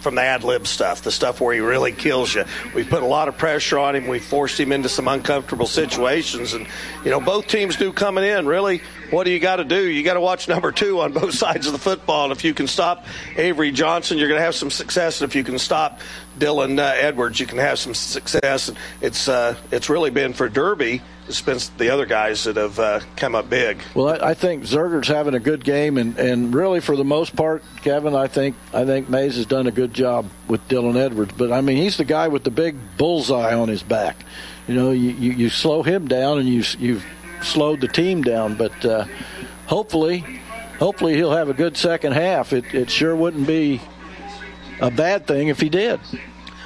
from 0.02 0.16
the 0.16 0.22
ad 0.22 0.44
lib 0.44 0.66
stuff, 0.66 1.02
the 1.02 1.12
stuff 1.12 1.40
where 1.40 1.54
he 1.54 1.60
really 1.60 1.92
kills 1.92 2.34
you. 2.34 2.44
We 2.74 2.84
put 2.84 3.02
a 3.02 3.06
lot 3.06 3.28
of 3.28 3.38
pressure 3.38 3.78
on 3.78 3.94
him. 3.94 4.08
We 4.08 4.18
forced 4.18 4.58
him 4.58 4.72
into 4.72 4.88
some 4.88 5.08
uncomfortable 5.08 5.66
situations, 5.66 6.52
and 6.52 6.66
you 7.04 7.10
know 7.10 7.20
both 7.20 7.46
teams 7.46 7.76
do 7.76 7.92
coming 7.92 8.24
in. 8.24 8.46
Really, 8.46 8.82
what 9.10 9.24
do 9.24 9.30
you 9.30 9.38
got 9.38 9.56
to 9.56 9.64
do? 9.64 9.88
You 9.88 10.02
got 10.02 10.14
to 10.14 10.20
watch 10.20 10.48
number 10.48 10.72
two 10.72 11.00
on 11.00 11.12
both 11.12 11.34
sides 11.42 11.66
of 11.66 11.72
the 11.72 11.78
football. 11.78 12.24
And 12.24 12.32
if 12.32 12.44
you 12.44 12.54
can 12.54 12.66
stop 12.66 13.06
Avery 13.36 13.70
Johnson, 13.70 14.18
you're 14.18 14.28
going 14.28 14.40
to 14.40 14.44
have 14.44 14.54
some 14.54 14.70
success. 14.70 15.20
And 15.20 15.30
if 15.30 15.36
you 15.36 15.44
can 15.44 15.58
stop 15.58 16.00
Dylan 16.38 16.78
uh, 16.78 16.94
Edwards, 16.96 17.38
you 17.38 17.46
can 17.46 17.58
have 17.58 17.78
some 17.78 17.94
success. 17.94 18.68
And 18.68 18.78
it's 19.00 19.28
uh, 19.28 19.56
it's 19.70 19.88
really 19.88 20.10
been 20.10 20.32
for 20.32 20.48
Derby. 20.48 21.02
It's 21.28 21.40
been 21.40 21.58
the 21.78 21.90
other 21.90 22.04
guys 22.04 22.44
that 22.44 22.56
have 22.56 22.78
uh, 22.78 23.00
come 23.16 23.34
up 23.34 23.48
big. 23.48 23.80
Well, 23.94 24.08
I, 24.08 24.30
I 24.30 24.34
think 24.34 24.64
Zerger's 24.64 25.06
having 25.08 25.34
a 25.34 25.40
good 25.40 25.64
game, 25.64 25.96
and, 25.96 26.18
and 26.18 26.52
really 26.52 26.80
for 26.80 26.96
the 26.96 27.04
most 27.04 27.36
part, 27.36 27.62
Kevin, 27.82 28.14
I 28.14 28.26
think 28.26 28.56
I 28.74 28.84
think 28.84 29.08
Maize 29.08 29.36
has 29.36 29.46
done 29.46 29.66
a 29.66 29.70
good 29.70 29.94
job 29.94 30.26
with 30.48 30.66
Dylan 30.68 30.96
Edwards. 30.96 31.32
But 31.36 31.52
I 31.52 31.60
mean, 31.60 31.76
he's 31.76 31.96
the 31.96 32.04
guy 32.04 32.28
with 32.28 32.42
the 32.44 32.50
big 32.50 32.76
bullseye 32.96 33.54
on 33.54 33.68
his 33.68 33.82
back. 33.82 34.16
You 34.66 34.74
know, 34.74 34.90
you, 34.90 35.10
you, 35.10 35.32
you 35.32 35.48
slow 35.48 35.82
him 35.82 36.08
down, 36.08 36.38
and 36.38 36.48
you 36.48 36.64
you've 36.78 37.04
slowed 37.40 37.80
the 37.80 37.88
team 37.88 38.22
down. 38.22 38.56
But 38.56 38.84
uh, 38.84 39.06
hopefully, 39.66 40.24
hopefully 40.78 41.14
he'll 41.14 41.32
have 41.32 41.48
a 41.48 41.54
good 41.54 41.76
second 41.76 42.12
half. 42.12 42.52
It 42.52 42.74
it 42.74 42.90
sure 42.90 43.14
wouldn't 43.14 43.46
be 43.46 43.80
a 44.80 44.90
bad 44.90 45.26
thing 45.28 45.48
if 45.48 45.60
he 45.60 45.68
did. 45.68 46.00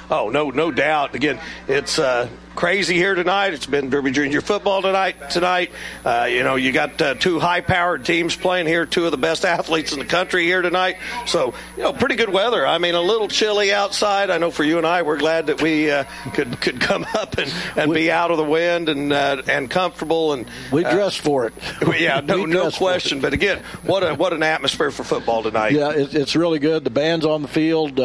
Oh 0.09 0.29
no, 0.29 0.49
no 0.49 0.71
doubt. 0.71 1.13
Again, 1.13 1.39
it's 1.67 1.99
uh, 1.99 2.27
crazy 2.57 2.95
here 2.95 3.13
tonight. 3.13 3.53
It's 3.53 3.67
been 3.67 3.91
Derby 3.91 4.09
Junior 4.09 4.41
football 4.41 4.81
tonight. 4.81 5.29
Tonight, 5.29 5.71
uh, 6.03 6.27
you 6.27 6.41
know, 6.41 6.55
you 6.55 6.71
got 6.71 6.99
uh, 6.99 7.13
two 7.13 7.39
high-powered 7.39 8.03
teams 8.03 8.35
playing 8.35 8.65
here, 8.65 8.87
two 8.87 9.05
of 9.05 9.11
the 9.11 9.17
best 9.17 9.45
athletes 9.45 9.93
in 9.93 9.99
the 9.99 10.05
country 10.05 10.43
here 10.45 10.63
tonight. 10.63 10.97
So, 11.27 11.53
you 11.77 11.83
know, 11.83 11.93
pretty 11.93 12.15
good 12.15 12.31
weather. 12.31 12.65
I 12.65 12.79
mean, 12.79 12.95
a 12.95 13.01
little 13.01 13.27
chilly 13.27 13.71
outside. 13.71 14.31
I 14.31 14.39
know 14.39 14.49
for 14.49 14.63
you 14.63 14.79
and 14.79 14.87
I, 14.87 15.03
we're 15.03 15.19
glad 15.19 15.47
that 15.47 15.61
we 15.61 15.91
uh, 15.91 16.05
could 16.33 16.59
could 16.59 16.81
come 16.81 17.05
up 17.13 17.37
and, 17.37 17.53
and 17.75 17.93
be 17.93 18.09
out 18.09 18.31
of 18.31 18.37
the 18.37 18.43
wind 18.43 18.89
and 18.89 19.13
uh, 19.13 19.43
and 19.47 19.69
comfortable. 19.69 20.33
And 20.33 20.47
we 20.71 20.81
dressed 20.81 21.19
for 21.19 21.45
it. 21.45 21.53
yeah, 21.99 22.21
no, 22.21 22.45
no 22.45 22.71
question. 22.71 23.21
But 23.21 23.33
again, 23.33 23.61
what 23.83 24.01
a 24.01 24.15
what 24.15 24.33
an 24.33 24.41
atmosphere 24.41 24.89
for 24.89 25.03
football 25.03 25.43
tonight. 25.43 25.73
Yeah, 25.73 25.91
it's 25.95 26.35
really 26.35 26.57
good. 26.57 26.83
The 26.83 26.89
band's 26.89 27.25
on 27.25 27.43
the 27.43 27.47
field. 27.47 27.99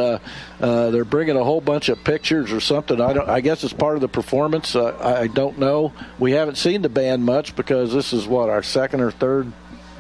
Uh, 0.63 0.91
they're 0.91 1.05
bringing 1.05 1.37
a 1.37 1.43
whole 1.43 1.61
bunch 1.61 1.89
of 1.89 2.03
pictures 2.05 2.53
or 2.53 2.61
something. 2.61 3.01
I 3.01 3.13
don't. 3.13 3.29
I 3.29 3.41
guess 3.41 3.65
it's 3.65 3.73
part 3.73 3.97
of 3.97 4.01
the 4.01 4.09
performance. 4.09 4.77
Uh, 4.77 4.97
I, 5.01 5.23
I 5.23 5.27
don't 5.27 5.59
know. 5.59 5.93
We 6.21 6.33
haven't 6.33 6.55
seen 6.55 6.83
the 6.83 6.89
band 6.89 7.25
much 7.25 7.57
because 7.57 7.93
this 7.93 8.13
is 8.13 8.29
what 8.29 8.49
our 8.49 8.63
second 8.63 9.01
or 9.01 9.11
third, 9.11 9.53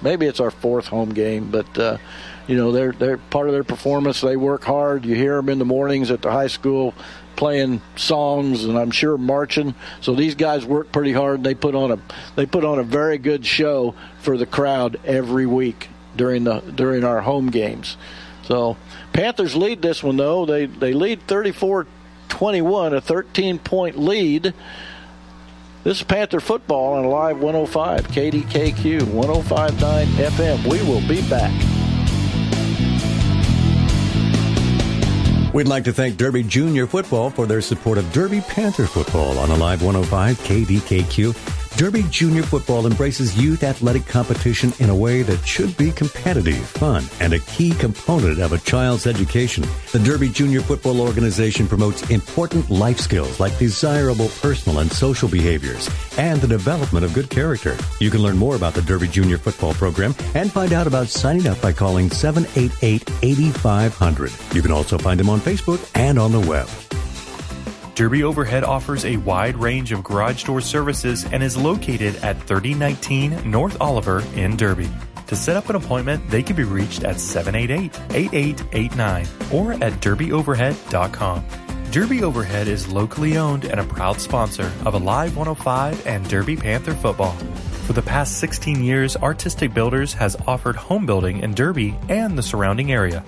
maybe 0.02 0.26
it's 0.26 0.39
our 0.39 0.52
fourth 0.52 0.86
home 0.86 1.14
game. 1.14 1.51
But 1.51 1.76
uh, 1.76 1.98
you 2.47 2.56
know, 2.56 2.70
they're 2.70 2.93
they're 2.93 3.18
part 3.18 3.48
of 3.48 3.55
their 3.55 3.64
performance. 3.64 4.20
They 4.20 4.36
work 4.36 4.62
hard. 4.62 5.05
You 5.05 5.16
hear 5.16 5.34
them 5.34 5.48
in 5.48 5.59
the 5.59 5.64
mornings 5.64 6.12
at 6.12 6.22
the 6.22 6.30
high 6.30 6.47
school 6.47 6.94
playing 7.34 7.80
songs 7.97 8.64
and 8.64 8.78
I'm 8.78 8.93
sure 8.93 9.16
marching. 9.18 9.74
So 10.01 10.14
these 10.14 10.36
guys 10.36 10.64
work 10.64 10.93
pretty 10.93 11.12
hard. 11.12 11.43
They 11.43 11.56
put 11.56 11.74
on 11.74 11.90
a 11.90 11.98
they 12.36 12.47
put 12.47 12.64
on 12.64 12.78
a 12.78 12.84
very 12.84 13.18
good 13.18 13.44
show 13.44 13.97
for 14.20 14.36
the 14.36 14.47
crowd 14.47 15.01
every 15.05 15.47
week 15.47 15.89
during 16.14 16.44
the 16.44 16.60
during 16.60 17.02
our 17.02 17.20
home 17.20 17.51
games. 17.51 17.97
So 18.44 18.77
Panthers 19.12 19.56
lead 19.56 19.82
this 19.82 20.02
one 20.02 20.16
though. 20.16 20.47
They 20.47 20.66
they 20.66 20.93
lead 20.93 21.27
34-21, 21.27 22.97
a 22.97 23.01
13 23.01 23.59
point 23.59 23.98
lead. 23.98 24.55
This 25.85 25.98
is 25.98 26.02
Panther 26.05 26.40
football 26.40 26.94
on 26.94 27.05
Live 27.06 27.39
105 27.39 28.06
KDKQ 28.09 29.01
105.9 29.01 30.05
FM. 30.05 30.70
We 30.70 30.81
will 30.82 31.06
be 31.09 31.28
back. 31.28 31.52
We'd 35.52 35.69
like 35.69 35.85
to 35.85 35.93
thank 35.93 36.16
Derby 36.16 36.44
Junior 36.44 36.86
Football 36.86 37.28
for 37.28 37.47
their 37.47 37.60
support 37.60 37.98
of 37.98 38.10
Derby 38.12 38.40
Panther 38.43 38.86
Football 38.86 39.39
on 39.39 39.51
Alive 39.51 39.82
105 39.82 40.39
KDKQ. 40.39 41.61
Derby 41.82 42.04
Junior 42.10 42.44
Football 42.44 42.86
embraces 42.86 43.36
youth 43.36 43.64
athletic 43.64 44.06
competition 44.06 44.72
in 44.78 44.88
a 44.88 44.94
way 44.94 45.22
that 45.22 45.44
should 45.44 45.76
be 45.76 45.90
competitive, 45.90 46.64
fun, 46.64 47.04
and 47.18 47.32
a 47.32 47.40
key 47.40 47.72
component 47.72 48.40
of 48.40 48.52
a 48.52 48.59
child's 48.59 49.09
education. 49.09 49.64
The 49.90 49.98
Derby 49.98 50.28
Junior 50.28 50.60
Football 50.60 51.00
organization 51.00 51.66
promotes 51.66 52.09
important 52.09 52.70
life 52.70 53.00
skills 53.00 53.40
like 53.40 53.59
desirable 53.59 54.28
personal 54.40 54.78
and 54.78 54.92
social 54.92 55.28
behaviors 55.28 55.90
and 56.18 56.40
the 56.40 56.46
development 56.46 57.04
of 57.04 57.14
good 57.14 57.28
character. 57.28 57.76
You 57.98 58.10
can 58.10 58.22
learn 58.22 58.38
more 58.38 58.54
about 58.54 58.74
the 58.74 58.82
Derby 58.82 59.09
Junior 59.09 59.38
Football 59.38 59.74
program 59.74 60.14
and 60.36 60.52
find 60.52 60.72
out 60.72 60.86
about 60.86 61.09
signing 61.09 61.48
up 61.48 61.60
by 61.60 61.72
calling 61.72 62.10
788 62.10 63.10
8500. 63.24 64.30
You 64.54 64.62
can 64.62 64.70
also 64.70 64.98
find 64.98 65.18
them 65.18 65.28
on 65.28 65.40
Facebook 65.40 65.84
and 65.96 66.16
on 66.16 66.30
the 66.30 66.46
web. 66.48 66.68
Derby 67.94 68.23
Overhead 68.24 68.64
offers 68.64 69.05
a 69.05 69.19
wide 69.19 69.56
range 69.56 69.93
of 69.93 70.02
garage 70.02 70.44
door 70.44 70.62
services 70.62 71.27
and 71.27 71.43
is 71.43 71.56
located 71.56 72.16
at 72.16 72.43
3019 72.43 73.51
North 73.51 73.77
Oliver 73.81 74.23
in 74.35 74.56
Derby. 74.56 74.90
To 75.27 75.36
set 75.36 75.56
up 75.56 75.69
an 75.69 75.77
appointment, 75.77 76.28
they 76.31 76.43
can 76.43 76.56
be 76.56 76.64
reached 76.64 77.05
at 77.05 77.20
788 77.20 77.94
8889 78.14 79.27
or 79.52 79.73
at 79.74 79.93
derbyoverhead.com. 80.01 81.44
Derby 81.90 82.23
Overhead 82.23 82.69
is 82.69 82.89
locally 82.89 83.36
owned 83.36 83.66
and 83.66 83.78
a 83.78 83.85
proud 83.85 84.19
sponsor 84.19 84.73
of 84.86 84.94
Alive 84.94 85.36
105 85.36 86.06
and 86.06 86.27
Derby 86.28 86.56
Panther 86.56 86.94
football. 86.94 87.35
For 87.86 87.93
the 87.93 88.01
past 88.01 88.39
16 88.39 88.82
years, 88.82 89.16
Artistic 89.16 89.74
Builders 89.74 90.14
has 90.14 90.35
offered 90.47 90.77
home 90.77 91.05
building 91.05 91.40
in 91.40 91.52
Derby 91.52 91.98
and 92.09 92.39
the 92.39 92.43
surrounding 92.43 92.93
area. 92.93 93.23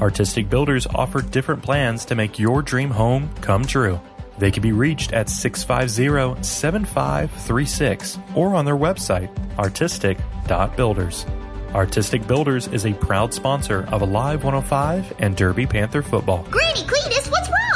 Artistic 0.00 0.48
Builders 0.48 0.86
offer 0.94 1.22
different 1.22 1.62
plans 1.62 2.04
to 2.06 2.14
make 2.14 2.38
your 2.38 2.62
dream 2.62 2.90
home 2.90 3.30
come 3.40 3.64
true. 3.64 4.00
They 4.38 4.52
can 4.52 4.62
be 4.62 4.72
reached 4.72 5.12
at 5.12 5.28
650 5.28 6.42
7536 6.42 8.18
or 8.36 8.54
on 8.54 8.64
their 8.64 8.76
website, 8.76 9.30
artistic.builders. 9.58 11.26
Artistic 11.74 12.26
Builders 12.26 12.68
is 12.68 12.86
a 12.86 12.94
proud 12.94 13.34
sponsor 13.34 13.86
of 13.92 14.00
Alive 14.00 14.44
105 14.44 15.14
and 15.18 15.36
Derby 15.36 15.66
Panther 15.66 16.02
football. 16.02 16.46
Granny 16.50 16.82
Cletus, 16.82 16.97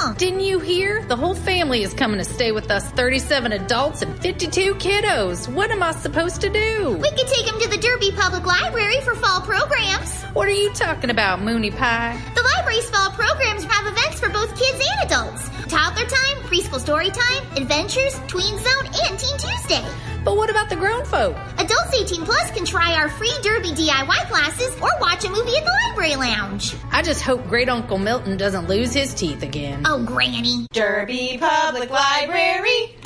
wrong? 0.03 0.15
Didn't 0.15 0.41
you 0.41 0.59
hear? 0.59 1.05
The 1.07 1.17
whole 1.17 1.35
family 1.35 1.83
is 1.83 1.95
coming 1.95 2.19
to 2.19 2.25
stay 2.25 2.53
with 2.53 2.71
us 2.71 2.89
37 2.91 3.53
adults 3.53 4.03
and 4.03 4.19
52 4.21 4.75
kiddos. 4.77 5.53
What 5.53 5.71
am 5.71 5.83
I 5.83 5.93
supposed 5.93 6.41
to 6.43 6.51
do? 6.51 6.99
We 7.01 7.11
could 7.11 7.29
take 7.29 7.47
them 7.47 7.61
to 7.61 7.69
the 7.69 7.79
Derby 7.79 8.13
Public 8.13 8.47
Library 8.47 9.01
for 9.03 9.15
fall 9.15 9.41
programs. 9.41 10.23
What 10.35 10.49
are 10.49 10.53
you 10.53 10.73
talking 10.73 11.11
about, 11.11 11.43
Mooney 11.43 11.71
Pie? 11.71 12.21
The 12.35 12.43
library's 12.57 12.89
fall 12.91 13.11
programs 13.11 13.65
have 13.65 13.87
events 13.87 14.21
for 14.21 14.31
both 14.31 14.59
kids 14.59 14.85
and 14.91 15.11
adults. 15.11 15.49
Toddler 15.69 16.07
time, 16.07 16.37
preschool 16.49 16.81
story 16.81 17.11
time, 17.11 17.43
adventures, 17.57 18.19
tween 18.27 18.59
zone, 18.59 18.87
and 18.87 19.19
Teen 19.19 19.39
Tuesday. 19.39 20.12
But 20.25 20.37
what 20.37 20.51
about 20.51 20.69
the 20.69 20.77
grown 20.77 21.05
folk? 21.05 21.37
Adults 21.59 21.95
18 21.95 22.25
plus 22.25 22.51
can 22.53 22.65
try 22.65 22.95
our 22.95 23.09
free 23.09 23.33
Derby 23.43 23.71
DIY 23.71 24.29
classes 24.31 24.75
or 24.81 24.91
watch 25.01 25.25
a 25.25 25.29
movie 25.29 25.57
at 25.57 25.65
the 25.65 25.73
library 25.89 26.17
lounge. 26.17 26.75
I 26.93 27.03
just 27.03 27.23
hope 27.23 27.47
Great 27.49 27.69
Uncle 27.69 27.99
Milton 27.99 28.37
doesn't 28.37 28.69
lose 28.69 28.93
his 28.95 29.15
teeth 29.15 29.43
again. 29.43 29.83
Oh, 29.85 30.05
Granny. 30.05 30.67
Derby 30.73 31.39
Public 31.41 31.91
Library. 31.91 32.97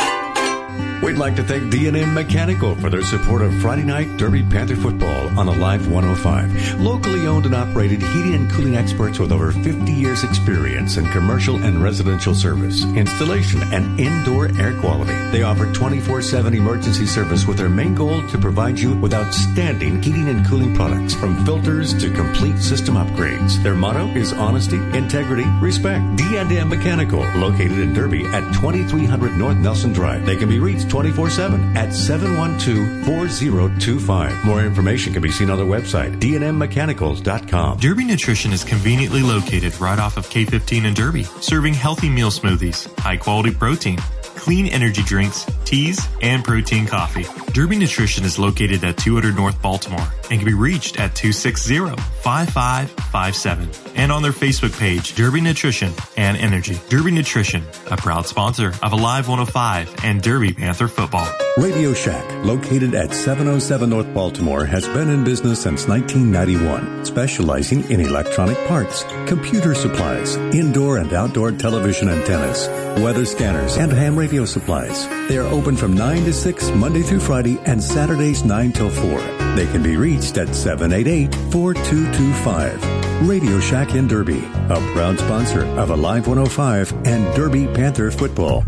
We'd 1.02 1.18
like 1.18 1.36
to 1.36 1.44
thank 1.44 1.70
D&M 1.70 2.14
Mechanical 2.14 2.74
for 2.76 2.88
their 2.88 3.02
support 3.02 3.42
of 3.42 3.54
Friday 3.60 3.82
night 3.82 4.16
Derby 4.16 4.42
Panther 4.42 4.76
football 4.76 5.28
on 5.38 5.46
Alive 5.46 5.88
105. 5.90 6.80
Locally 6.80 7.26
owned 7.26 7.44
and 7.44 7.54
operated 7.54 8.02
heating 8.02 8.34
and 8.34 8.50
cooling 8.50 8.76
experts 8.76 9.18
with 9.18 9.30
over 9.30 9.52
50 9.52 9.92
years 9.92 10.24
experience 10.24 10.96
in 10.96 11.06
commercial 11.10 11.56
and 11.56 11.82
residential 11.82 12.34
service, 12.34 12.84
installation, 12.96 13.62
and 13.74 14.00
indoor 14.00 14.48
air 14.58 14.74
quality. 14.80 15.12
They 15.30 15.42
offer 15.42 15.66
24-7 15.66 16.56
emergency 16.56 17.06
service 17.06 17.46
with 17.46 17.58
their 17.58 17.68
main 17.68 17.94
goal 17.94 18.26
to 18.28 18.38
provide 18.38 18.78
you 18.78 18.94
with 18.94 19.12
outstanding 19.12 20.02
heating 20.02 20.28
and 20.28 20.46
cooling 20.46 20.74
products 20.74 21.14
from 21.14 21.44
filters 21.44 21.92
to 22.00 22.10
complete 22.10 22.58
system 22.58 22.94
upgrades. 22.94 23.62
Their 23.62 23.74
motto 23.74 24.06
is 24.08 24.32
honesty, 24.32 24.76
integrity, 24.96 25.44
respect. 25.60 26.16
D&M 26.16 26.68
Mechanical, 26.68 27.20
located 27.36 27.78
in 27.78 27.92
Derby 27.92 28.24
at 28.26 28.54
2300 28.54 29.36
North 29.36 29.58
Nelson 29.58 29.92
Drive. 29.92 30.24
They 30.24 30.36
can 30.36 30.48
be 30.48 30.58
reached 30.58 30.85
24 30.88 31.30
7 31.30 31.76
at 31.76 31.92
712 31.92 33.04
4025. 33.06 34.44
More 34.44 34.62
information 34.62 35.12
can 35.12 35.22
be 35.22 35.30
seen 35.30 35.50
on 35.50 35.58
their 35.58 35.66
website, 35.66 36.18
dnmmechanicals.com. 36.20 37.78
Derby 37.78 38.04
Nutrition 38.04 38.52
is 38.52 38.64
conveniently 38.64 39.22
located 39.22 39.78
right 39.80 39.98
off 39.98 40.16
of 40.16 40.28
K15 40.28 40.84
in 40.84 40.94
Derby, 40.94 41.24
serving 41.40 41.74
healthy 41.74 42.08
meal 42.08 42.30
smoothies, 42.30 42.86
high 42.98 43.16
quality 43.16 43.52
protein, 43.52 43.98
clean 44.22 44.66
energy 44.66 45.02
drinks, 45.02 45.44
teas, 45.64 46.06
and 46.22 46.44
protein 46.44 46.86
coffee. 46.86 47.26
Derby 47.52 47.76
Nutrition 47.76 48.24
is 48.24 48.38
located 48.38 48.84
at 48.84 48.96
200 48.96 49.34
North 49.34 49.60
Baltimore 49.60 50.06
and 50.30 50.40
can 50.40 50.46
be 50.46 50.54
reached 50.54 50.98
at 50.98 51.12
260-5557 51.12 53.92
and 53.96 54.12
on 54.12 54.22
their 54.22 54.32
Facebook 54.32 54.78
page, 54.78 55.14
Derby 55.14 55.40
Nutrition 55.40 55.92
and 56.16 56.36
Energy. 56.36 56.78
Derby 56.88 57.10
Nutrition, 57.10 57.64
a 57.90 57.96
proud 57.96 58.26
sponsor 58.26 58.72
of 58.82 58.92
Alive 58.92 59.28
105 59.28 60.04
and 60.04 60.22
Derby 60.22 60.52
Panther 60.52 60.88
football. 60.88 61.26
Radio 61.56 61.94
Shack, 61.94 62.44
located 62.44 62.94
at 62.94 63.14
707 63.14 63.88
North 63.88 64.12
Baltimore, 64.12 64.66
has 64.66 64.86
been 64.88 65.08
in 65.08 65.24
business 65.24 65.62
since 65.62 65.88
1991, 65.88 67.06
specializing 67.06 67.90
in 67.90 68.00
electronic 68.00 68.58
parts, 68.68 69.04
computer 69.26 69.74
supplies, 69.74 70.36
indoor 70.54 70.98
and 70.98 71.14
outdoor 71.14 71.52
television 71.52 72.10
antennas, 72.10 72.68
weather 73.02 73.24
scanners, 73.24 73.78
and 73.78 73.90
ham 73.90 74.16
radio 74.16 74.44
supplies. 74.44 75.08
They 75.28 75.38
are 75.38 75.46
open 75.46 75.76
from 75.76 75.94
9 75.94 76.24
to 76.24 76.32
6 76.32 76.70
Monday 76.72 77.02
through 77.02 77.20
Friday 77.20 77.58
and 77.64 77.82
Saturdays 77.82 78.44
9 78.44 78.72
till 78.72 78.90
4. 78.90 79.45
They 79.56 79.66
can 79.68 79.82
be 79.82 79.96
reached 79.96 80.36
at 80.36 80.54
788 80.54 81.34
4225. 81.50 83.26
Radio 83.26 83.58
Shack 83.58 83.94
in 83.94 84.06
Derby, 84.06 84.44
a 84.68 84.78
proud 84.92 85.18
sponsor 85.18 85.64
of 85.80 85.88
Alive 85.88 86.26
105 86.26 86.92
and 87.06 87.34
Derby 87.34 87.66
Panther 87.66 88.10
football. 88.10 88.66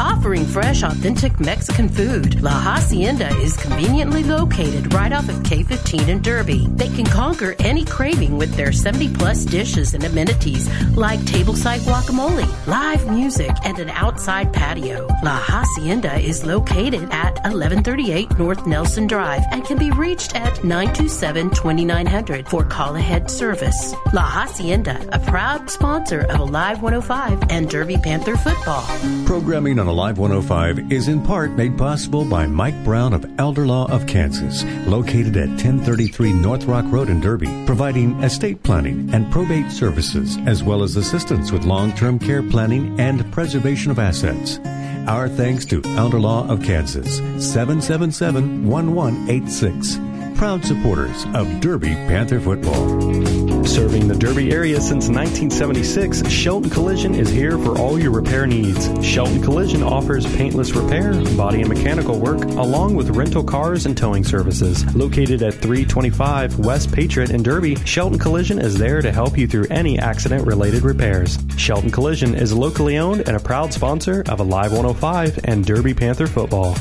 Offering 0.00 0.46
fresh, 0.46 0.82
authentic 0.82 1.38
Mexican 1.40 1.86
food, 1.86 2.40
La 2.40 2.58
Hacienda 2.58 3.28
is 3.40 3.54
conveniently 3.58 4.24
located 4.24 4.94
right 4.94 5.12
off 5.12 5.28
of 5.28 5.36
K15 5.42 6.08
in 6.08 6.22
Derby. 6.22 6.66
They 6.70 6.88
can 6.88 7.04
conquer 7.04 7.54
any 7.58 7.84
craving 7.84 8.38
with 8.38 8.54
their 8.54 8.72
70 8.72 9.12
plus 9.12 9.44
dishes 9.44 9.92
and 9.92 10.02
amenities 10.02 10.70
like 10.96 11.20
tableside 11.20 11.80
guacamole, 11.80 12.48
live 12.66 13.10
music, 13.10 13.50
and 13.62 13.78
an 13.78 13.90
outside 13.90 14.54
patio. 14.54 15.06
La 15.22 15.36
Hacienda 15.36 16.18
is 16.18 16.46
located 16.46 17.02
at 17.12 17.34
1138 17.44 18.38
North 18.38 18.66
Nelson 18.66 19.06
Drive 19.06 19.42
and 19.50 19.66
can 19.66 19.76
be 19.76 19.90
reached 19.90 20.34
at 20.34 20.64
927 20.64 21.50
2900 21.50 22.48
for 22.48 22.64
call 22.64 22.96
ahead 22.96 23.30
service. 23.30 23.94
La 24.14 24.22
Hacienda, 24.22 24.98
a 25.12 25.18
proud 25.18 25.68
sponsor 25.68 26.20
of 26.20 26.40
Alive 26.40 26.80
105 26.80 27.50
and 27.50 27.68
Derby 27.68 27.98
Panther 27.98 28.38
football. 28.38 28.86
Programming 29.26 29.78
on 29.78 29.89
Alive 29.90 30.18
105 30.18 30.92
is 30.92 31.08
in 31.08 31.20
part 31.20 31.50
made 31.50 31.76
possible 31.76 32.24
by 32.24 32.46
Mike 32.46 32.84
Brown 32.84 33.12
of 33.12 33.28
Elder 33.40 33.66
Law 33.66 33.90
of 33.90 34.06
Kansas, 34.06 34.62
located 34.86 35.36
at 35.36 35.48
1033 35.48 36.32
North 36.32 36.64
Rock 36.66 36.84
Road 36.86 37.08
in 37.08 37.20
Derby, 37.20 37.48
providing 37.66 38.12
estate 38.22 38.62
planning 38.62 39.12
and 39.12 39.32
probate 39.32 39.72
services, 39.72 40.38
as 40.46 40.62
well 40.62 40.84
as 40.84 40.94
assistance 40.94 41.50
with 41.50 41.64
long-term 41.64 42.20
care 42.20 42.44
planning 42.44 43.00
and 43.00 43.32
preservation 43.32 43.90
of 43.90 43.98
assets. 43.98 44.60
Our 45.08 45.28
thanks 45.28 45.64
to 45.66 45.82
Elder 45.96 46.20
Law 46.20 46.48
of 46.48 46.62
Kansas, 46.62 47.16
777 47.44 48.68
1186 48.68 49.98
proud 50.36 50.64
supporters 50.64 51.26
of 51.34 51.60
Derby 51.60 51.94
Panther 52.06 52.40
football. 52.40 53.49
Serving 53.64 54.08
the 54.08 54.16
Derby 54.18 54.52
area 54.52 54.80
since 54.80 55.08
1976, 55.08 56.28
Shelton 56.28 56.70
Collision 56.70 57.14
is 57.14 57.28
here 57.28 57.58
for 57.58 57.78
all 57.78 57.98
your 57.98 58.10
repair 58.10 58.46
needs. 58.46 58.88
Shelton 59.04 59.42
Collision 59.42 59.82
offers 59.82 60.26
paintless 60.36 60.72
repair, 60.72 61.12
body 61.36 61.60
and 61.60 61.68
mechanical 61.68 62.18
work, 62.18 62.42
along 62.42 62.94
with 62.94 63.10
rental 63.10 63.44
cars 63.44 63.86
and 63.86 63.96
towing 63.96 64.24
services. 64.24 64.84
Located 64.96 65.42
at 65.42 65.54
325 65.54 66.58
West 66.58 66.92
Patriot 66.92 67.30
in 67.30 67.42
Derby, 67.42 67.76
Shelton 67.84 68.18
Collision 68.18 68.58
is 68.58 68.78
there 68.78 69.02
to 69.02 69.12
help 69.12 69.38
you 69.38 69.46
through 69.46 69.66
any 69.70 69.98
accident 69.98 70.46
related 70.46 70.82
repairs. 70.82 71.38
Shelton 71.56 71.90
Collision 71.90 72.34
is 72.34 72.52
locally 72.52 72.98
owned 72.98 73.28
and 73.28 73.36
a 73.36 73.40
proud 73.40 73.72
sponsor 73.72 74.24
of 74.28 74.40
Alive 74.40 74.72
105 74.72 75.40
and 75.44 75.64
Derby 75.64 75.94
Panther 75.94 76.26
football. 76.26 76.76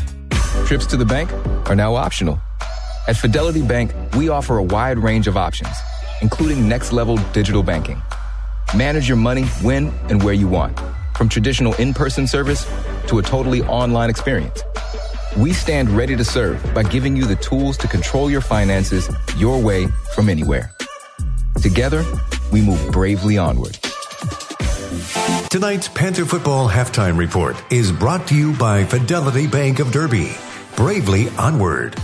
Trips 0.66 0.86
to 0.88 0.98
the 0.98 1.06
bank 1.06 1.32
are 1.70 1.76
now 1.76 1.96
optional. 1.96 2.40
At 3.08 3.18
Fidelity 3.18 3.64
Bank, 3.64 3.92
we 4.16 4.30
offer 4.30 4.58
a 4.58 4.64
wide 4.64 5.00
range 5.00 5.28
of 5.28 5.36
options, 5.36 5.76
including 6.22 6.68
next 6.68 6.92
level 6.92 7.18
digital 7.34 7.64
banking. 7.64 8.02
Manage 8.76 9.08
your 9.08 9.18
money 9.18 9.46
when 9.62 9.88
and 10.10 10.24
where 10.24 10.34
you 10.34 10.48
want, 10.48 10.80
from 11.16 11.30
traditional 11.30 11.74
in 11.76 11.94
person 11.94 12.28
service 12.28 12.70
to 13.08 13.20
a 13.20 13.22
totally 13.22 13.62
online 13.64 14.10
experience. 14.10 14.62
We 15.38 15.54
stand 15.54 15.90
ready 15.90 16.16
to 16.16 16.24
serve 16.26 16.74
by 16.74 16.84
giving 16.84 17.16
you 17.16 17.26
the 17.26 17.36
tools 17.36 17.78
to 17.78 17.88
control 17.88 18.30
your 18.30 18.42
finances 18.42 19.10
your 19.38 19.62
way 19.62 19.88
from 20.14 20.30
anywhere. 20.30 20.72
Together, 21.62 22.04
we 22.52 22.62
move 22.62 22.92
bravely 22.92 23.38
onward. 23.38 23.78
Tonight's 25.50 25.88
Panther 25.88 26.26
Football 26.26 26.70
Halftime 26.70 27.18
Report 27.18 27.56
is 27.72 27.92
brought 27.92 28.28
to 28.28 28.36
you 28.36 28.54
by 28.58 28.84
Fidelity 28.84 29.48
Bank 29.48 29.80
of 29.80 29.92
Derby. 29.92 30.36
Bravely 30.76 31.30
onward. 31.38 31.96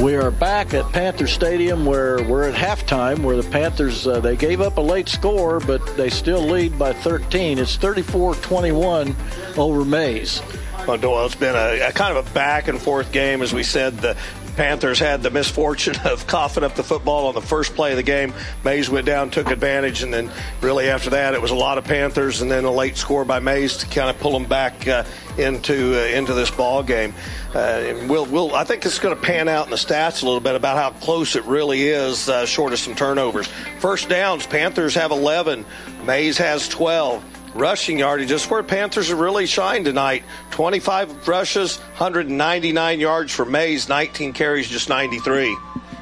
We 0.00 0.16
are 0.16 0.30
back 0.30 0.72
at 0.72 0.90
Panther 0.92 1.26
Stadium 1.26 1.84
where 1.84 2.22
we're 2.22 2.48
at 2.48 2.54
halftime 2.54 3.18
where 3.18 3.36
the 3.36 3.48
Panthers 3.50 4.06
uh, 4.06 4.18
they 4.20 4.34
gave 4.34 4.62
up 4.62 4.78
a 4.78 4.80
late 4.80 5.10
score 5.10 5.60
but 5.60 5.84
they 5.98 6.08
still 6.08 6.40
lead 6.40 6.78
by 6.78 6.94
13. 6.94 7.58
It's 7.58 7.76
34-21 7.76 9.58
over 9.58 9.84
Maize. 9.84 10.40
Well, 10.86 10.96
Doyle, 10.96 11.26
it's 11.26 11.34
been 11.34 11.54
a, 11.54 11.88
a, 11.88 11.92
kind 11.92 12.16
of 12.16 12.26
a 12.26 12.32
back 12.32 12.68
and 12.68 12.80
forth 12.80 13.12
game. 13.12 13.42
As 13.42 13.52
we 13.52 13.62
said, 13.62 13.98
the 13.98 14.16
Panthers 14.60 14.98
had 14.98 15.22
the 15.22 15.30
misfortune 15.30 15.96
of 16.04 16.26
coughing 16.26 16.64
up 16.64 16.74
the 16.74 16.82
football 16.82 17.28
on 17.28 17.34
the 17.34 17.40
first 17.40 17.74
play 17.74 17.92
of 17.92 17.96
the 17.96 18.02
game. 18.02 18.34
Maize 18.62 18.90
went 18.90 19.06
down, 19.06 19.30
took 19.30 19.50
advantage, 19.50 20.02
and 20.02 20.12
then 20.12 20.30
really 20.60 20.90
after 20.90 21.08
that, 21.08 21.32
it 21.32 21.40
was 21.40 21.50
a 21.50 21.54
lot 21.54 21.78
of 21.78 21.84
Panthers, 21.84 22.42
and 22.42 22.50
then 22.50 22.66
a 22.66 22.70
late 22.70 22.98
score 22.98 23.24
by 23.24 23.40
Maize 23.40 23.78
to 23.78 23.86
kind 23.86 24.10
of 24.10 24.18
pull 24.20 24.32
them 24.32 24.44
back 24.44 24.86
uh, 24.86 25.04
into 25.38 25.98
uh, 25.98 26.04
into 26.08 26.34
this 26.34 26.50
ball 26.50 26.82
game. 26.82 27.14
Uh, 27.54 28.04
we'll, 28.06 28.26
we'll, 28.26 28.54
I 28.54 28.64
think 28.64 28.84
it's 28.84 28.98
going 28.98 29.16
to 29.16 29.22
pan 29.22 29.48
out 29.48 29.64
in 29.64 29.70
the 29.70 29.76
stats 29.76 30.22
a 30.22 30.26
little 30.26 30.40
bit 30.40 30.54
about 30.54 30.76
how 30.76 30.90
close 31.00 31.36
it 31.36 31.44
really 31.46 31.88
is, 31.88 32.28
uh, 32.28 32.44
short 32.44 32.74
of 32.74 32.78
some 32.78 32.94
turnovers. 32.94 33.48
First 33.78 34.10
downs, 34.10 34.46
Panthers 34.46 34.94
have 34.94 35.10
11, 35.10 35.64
Maize 36.04 36.36
has 36.36 36.68
12 36.68 37.24
rushing 37.54 37.98
yardage. 37.98 38.28
Just 38.28 38.50
where 38.50 38.62
Panthers 38.62 39.12
really 39.12 39.46
shined 39.46 39.84
tonight. 39.84 40.22
25 40.50 41.28
rushes, 41.28 41.78
199 41.78 43.00
yards 43.00 43.32
for 43.32 43.44
Maize, 43.44 43.88
19 43.88 44.32
carries, 44.32 44.68
just 44.68 44.88
93. 44.88 45.56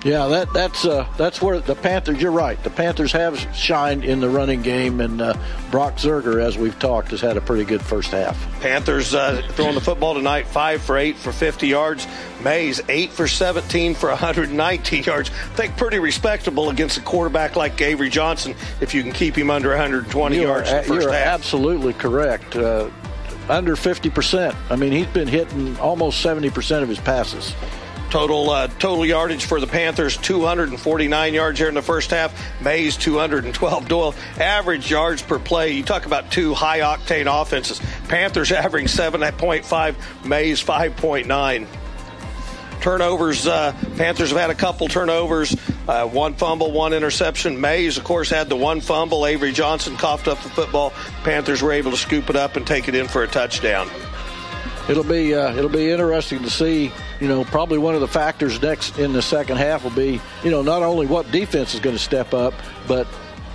Yeah, 0.05 0.29
that 0.29 0.53
that's 0.53 0.85
uh, 0.85 1.09
that's 1.17 1.43
where 1.43 1.59
the 1.59 1.75
Panthers. 1.75 2.21
You're 2.21 2.31
right. 2.31 2.63
The 2.63 2.71
Panthers 2.71 3.11
have 3.13 3.39
shined 3.55 4.05
in 4.05 4.21
the 4.21 4.29
running 4.29 4.63
game, 4.63 5.01
and 5.01 5.21
uh, 5.21 5.35
Brock 5.73 5.97
Zerger, 5.97 6.41
as 6.41 6.57
we've 6.57 6.79
talked, 6.79 7.11
has 7.11 7.21
had 7.21 7.37
a 7.37 7.41
pretty 7.41 7.65
good 7.65 7.83
first 7.83 8.13
half. 8.13 8.37
Panthers 8.61 9.13
uh, 9.13 9.43
throwing 9.53 9.75
the 9.75 9.81
football 9.81 10.15
tonight, 10.15 10.47
five 10.47 10.83
for 10.83 10.97
eight 10.97 11.17
for 11.17 11.33
50 11.33 11.67
yards. 11.67 12.07
Maize 12.45 12.81
eight 12.89 13.11
for 13.11 13.27
17 13.27 13.95
for 13.95 14.09
119 14.11 15.03
yards. 15.05 15.31
I 15.31 15.33
think 15.57 15.77
pretty 15.77 15.99
respectable 15.99 16.71
against 16.71 16.97
a 16.99 17.03
quarterback 17.03 17.57
like 17.57 17.81
Avery 17.81 18.09
Johnson 18.09 18.55
if 18.81 18.95
you 18.95 19.03
can 19.03 19.11
keep 19.11 19.37
him 19.37 19.51
under 19.51 19.71
120 19.71 20.37
you 20.37 20.43
yards. 20.43 20.71
Are, 20.71 20.87
you're 20.87 21.13
half. 21.13 21.27
absolutely 21.41 21.93
correct. 21.95 22.55
Uh, 22.55 22.89
under 23.49 23.75
50 23.75 24.11
percent. 24.11 24.55
I 24.71 24.77
mean, 24.77 24.93
he's 24.93 25.07
been 25.07 25.27
hitting 25.27 25.77
almost 25.79 26.21
70 26.21 26.51
percent 26.51 26.85
of 26.85 26.89
his 26.89 27.01
passes. 27.01 27.53
Total 28.11 28.49
uh, 28.49 28.69
total 28.69 29.05
yardage 29.05 29.45
for 29.45 29.61
the 29.61 29.67
Panthers 29.67 30.17
249 30.17 31.35
yards 31.35 31.59
here 31.59 31.69
in 31.69 31.75
the 31.75 31.83
first 31.83 32.11
half. 32.11 32.35
Maize 32.63 32.97
212. 32.97 33.89
Doyle 33.89 34.15
average 34.39 34.91
yards 34.91 35.21
per 35.21 35.39
play. 35.39 35.73
You 35.73 35.83
talk 35.83 36.07
about 36.07 36.31
two 36.31 36.55
high 36.55 36.81
octane 36.81 37.27
offenses. 37.43 37.81
Panthers 38.09 38.51
averaging 38.53 38.89
7.5. 38.89 40.25
Maize 40.25 40.65
5.9. 40.65 41.67
Turnovers. 42.81 43.47
Uh, 43.47 43.73
Panthers 43.97 44.31
have 44.31 44.39
had 44.39 44.51
a 44.51 44.55
couple 44.55 44.89
turnovers. 44.89 45.55
Uh, 45.87 46.07
one 46.07 46.33
fumble, 46.33 46.73
one 46.73 46.95
interception. 46.95 47.61
Maize, 47.61 47.99
of 47.99 48.05
course, 48.05 48.31
had 48.31 48.49
the 48.49 48.57
one 48.57 48.81
fumble. 48.81 49.27
Avery 49.27 49.53
Johnson 49.53 49.97
coughed 49.97 50.29
up 50.29 50.41
the 50.43 50.49
football. 50.49 50.95
Panthers 51.25 51.61
were 51.61 51.73
able 51.73 51.91
to 51.91 51.97
scoop 51.99 52.31
it 52.31 52.37
up 52.37 52.57
and 52.57 52.67
take 52.67 52.89
it 52.89 52.95
in 52.95 53.07
for 53.07 53.23
a 53.23 53.29
touchdown 53.29 53.91
it'll 54.89 55.05
be 55.05 55.35
uh, 55.35 55.55
it'll 55.55 55.71
be 55.71 55.91
interesting 55.91 56.43
to 56.43 56.51
see. 56.51 56.93
You 57.21 57.29
know, 57.29 57.45
probably 57.45 57.79
one 57.79 57.95
of 57.95 58.01
the 58.01 58.09
factors 58.09 58.61
next 58.63 58.99
in 58.99 59.13
the 59.13 59.23
second 59.23 59.57
half 59.57 59.85
will 59.85 59.91
be 59.91 60.21
you 60.45 60.51
know 60.51 60.63
not 60.63 60.83
only 60.83 61.07
what 61.07 61.31
defense 61.31 61.75
is 61.75 61.81
going 61.81 61.97
to 61.97 62.03
step 62.03 62.35
up, 62.35 62.55
but 62.87 63.07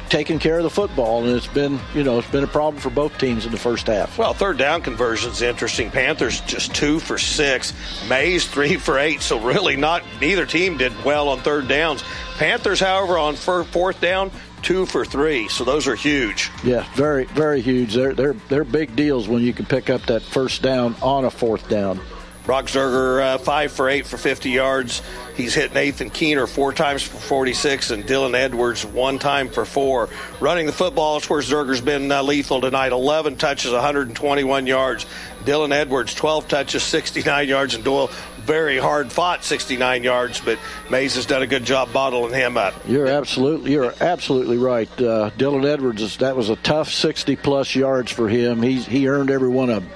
taking 0.09 0.37
care 0.37 0.57
of 0.57 0.63
the 0.63 0.69
football, 0.69 1.23
and 1.23 1.35
it's 1.35 1.47
been 1.47 1.79
you 1.95 2.03
know 2.03 2.19
it's 2.19 2.29
been 2.29 2.43
a 2.43 2.47
problem 2.47 2.81
for 2.81 2.89
both 2.89 3.17
teams 3.17 3.45
in 3.45 3.51
the 3.51 3.57
first 3.57 3.87
half. 3.87 4.17
Well, 4.17 4.33
third 4.33 4.57
down 4.57 4.81
conversions 4.81 5.41
interesting. 5.41 5.89
Panthers 5.89 6.41
just 6.41 6.75
two 6.75 6.99
for 6.99 7.17
six, 7.17 7.73
Maize 8.07 8.47
three 8.47 8.75
for 8.75 8.99
eight. 8.99 9.21
So 9.21 9.39
really, 9.39 9.75
not 9.75 10.03
neither 10.21 10.45
team 10.45 10.77
did 10.77 10.93
well 11.03 11.29
on 11.29 11.39
third 11.39 11.67
downs. 11.67 12.03
Panthers, 12.37 12.79
however, 12.79 13.17
on 13.17 13.35
fourth 13.35 13.99
down, 14.01 14.31
two 14.63 14.85
for 14.85 15.05
three. 15.05 15.47
So 15.49 15.63
those 15.63 15.87
are 15.87 15.95
huge. 15.95 16.49
Yeah, 16.63 16.87
very, 16.95 17.25
very 17.25 17.61
huge. 17.61 17.93
They're 17.93 18.13
they're 18.13 18.35
they're 18.49 18.63
big 18.63 18.95
deals 18.95 19.27
when 19.27 19.43
you 19.43 19.53
can 19.53 19.65
pick 19.65 19.89
up 19.89 20.01
that 20.07 20.23
first 20.23 20.61
down 20.61 20.95
on 21.01 21.25
a 21.25 21.29
fourth 21.29 21.69
down. 21.69 21.99
Brock 22.45 22.65
Zerger, 22.65 23.21
uh, 23.21 23.37
five 23.37 23.71
for 23.71 23.89
eight 23.89 24.05
for 24.05 24.17
50 24.17 24.49
yards. 24.49 25.01
He's 25.35 25.53
hit 25.53 25.73
Nathan 25.73 26.09
Keener 26.09 26.45
four 26.45 26.73
times 26.73 27.01
for 27.01 27.17
46 27.17 27.91
and 27.91 28.03
Dylan 28.03 28.35
Edwards 28.35 28.85
one 28.85 29.17
time 29.17 29.49
for 29.49 29.63
four. 29.63 30.09
Running 30.41 30.65
the 30.65 30.73
football 30.73 31.17
is 31.17 31.29
where 31.29 31.41
Zerger's 31.41 31.79
been 31.79 32.11
uh, 32.11 32.21
lethal 32.21 32.59
tonight. 32.59 32.91
11 32.91 33.37
touches, 33.37 33.71
121 33.71 34.67
yards. 34.67 35.05
Dylan 35.45 35.71
Edwards, 35.71 36.13
12 36.13 36.47
touches, 36.49 36.83
69 36.83 37.47
yards. 37.47 37.75
And 37.75 37.83
Doyle, 37.83 38.11
very 38.39 38.77
hard 38.77 39.11
fought 39.11 39.45
69 39.45 40.03
yards, 40.03 40.41
but 40.41 40.59
Maize 40.89 41.15
has 41.15 41.25
done 41.25 41.41
a 41.41 41.47
good 41.47 41.63
job 41.63 41.93
bottling 41.93 42.33
him 42.33 42.57
up. 42.57 42.73
You're 42.85 43.07
absolutely 43.07 43.71
you're 43.71 43.93
absolutely 44.01 44.57
right. 44.57 44.89
Uh, 44.99 45.31
Dylan 45.37 45.65
Edwards, 45.65 46.17
that 46.17 46.35
was 46.35 46.49
a 46.49 46.57
tough 46.57 46.89
60 46.89 47.37
plus 47.37 47.73
yards 47.73 48.11
for 48.11 48.27
him. 48.27 48.61
He's, 48.61 48.85
he 48.85 49.07
earned 49.07 49.31
every 49.31 49.49
one 49.49 49.69
of 49.69 49.83
them. 49.83 49.93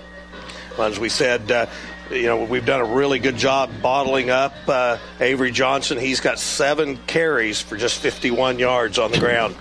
Well, 0.78 0.88
as 0.88 1.00
we 1.00 1.10
said, 1.10 1.52
uh, 1.52 1.66
you 2.12 2.24
know, 2.24 2.44
we've 2.44 2.66
done 2.66 2.82
a 2.82 2.86
really 2.86 3.20
good 3.20 3.38
job 3.38 3.70
bottling 3.82 4.30
up 4.30 4.54
uh, 4.68 4.98
Avery 5.20 5.52
Johnson. 5.52 5.98
He's 5.98 6.20
got 6.20 6.40
seven 6.40 6.98
carries 7.08 7.62
for 7.62 7.78
just 7.78 8.00
51 8.00 8.60
yards 8.60 8.98
on 8.98 9.12
the 9.12 9.20
ground. 9.20 9.56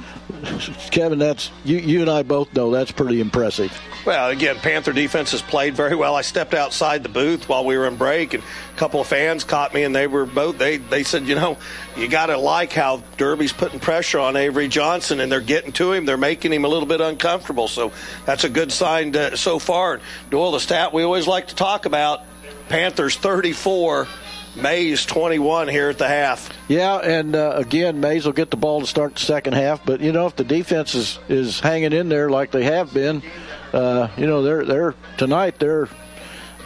Kevin, 0.90 1.18
that's 1.18 1.50
you. 1.64 1.78
You 1.78 2.00
and 2.02 2.10
I 2.10 2.22
both 2.22 2.52
know 2.54 2.70
that's 2.70 2.90
pretty 2.90 3.20
impressive. 3.20 3.72
Well, 4.04 4.28
again, 4.28 4.56
Panther 4.56 4.92
defense 4.92 5.32
has 5.32 5.42
played 5.42 5.74
very 5.74 5.96
well. 5.96 6.14
I 6.14 6.22
stepped 6.22 6.54
outside 6.54 7.02
the 7.02 7.08
booth 7.08 7.48
while 7.48 7.64
we 7.64 7.76
were 7.76 7.86
in 7.86 7.96
break, 7.96 8.34
and 8.34 8.42
a 8.42 8.78
couple 8.78 9.00
of 9.00 9.06
fans 9.06 9.44
caught 9.44 9.74
me, 9.74 9.82
and 9.82 9.94
they 9.94 10.06
were 10.06 10.26
both 10.26 10.58
they 10.58 10.76
they 10.76 11.02
said, 11.02 11.26
you 11.26 11.34
know, 11.34 11.56
you 11.96 12.06
got 12.08 12.26
to 12.26 12.36
like 12.36 12.72
how 12.72 13.02
Derby's 13.16 13.52
putting 13.52 13.80
pressure 13.80 14.18
on 14.18 14.36
Avery 14.36 14.68
Johnson, 14.68 15.20
and 15.20 15.30
they're 15.30 15.40
getting 15.40 15.72
to 15.72 15.92
him. 15.92 16.04
They're 16.04 16.16
making 16.16 16.52
him 16.52 16.64
a 16.64 16.68
little 16.68 16.88
bit 16.88 17.00
uncomfortable. 17.00 17.66
So 17.68 17.92
that's 18.26 18.44
a 18.44 18.48
good 18.48 18.70
sign 18.70 19.12
to, 19.12 19.36
so 19.36 19.58
far. 19.58 20.00
Doyle, 20.30 20.52
the 20.52 20.60
stat 20.60 20.92
we 20.92 21.02
always 21.02 21.26
like 21.26 21.48
to 21.48 21.54
talk 21.54 21.86
about 21.86 22.22
Panthers 22.68 23.16
34, 23.16 24.06
Maize 24.56 25.06
21 25.06 25.68
here 25.68 25.90
at 25.90 25.98
the 25.98 26.08
half. 26.08 26.50
Yeah, 26.68 26.96
and 26.96 27.36
uh, 27.36 27.52
again, 27.56 28.00
Maize 28.00 28.24
will 28.24 28.32
get 28.32 28.50
the 28.50 28.56
ball 28.56 28.80
to 28.80 28.86
start 28.86 29.14
the 29.14 29.20
second 29.20 29.54
half. 29.54 29.84
But 29.84 30.00
you 30.00 30.12
know, 30.12 30.26
if 30.26 30.36
the 30.36 30.44
defense 30.44 30.94
is, 30.94 31.18
is 31.28 31.60
hanging 31.60 31.92
in 31.92 32.08
there 32.08 32.30
like 32.30 32.50
they 32.50 32.64
have 32.64 32.92
been, 32.92 33.22
uh, 33.72 34.08
you 34.16 34.26
know, 34.26 34.42
they're 34.42 34.64
they're 34.64 34.94
tonight 35.16 35.58
they're 35.58 35.88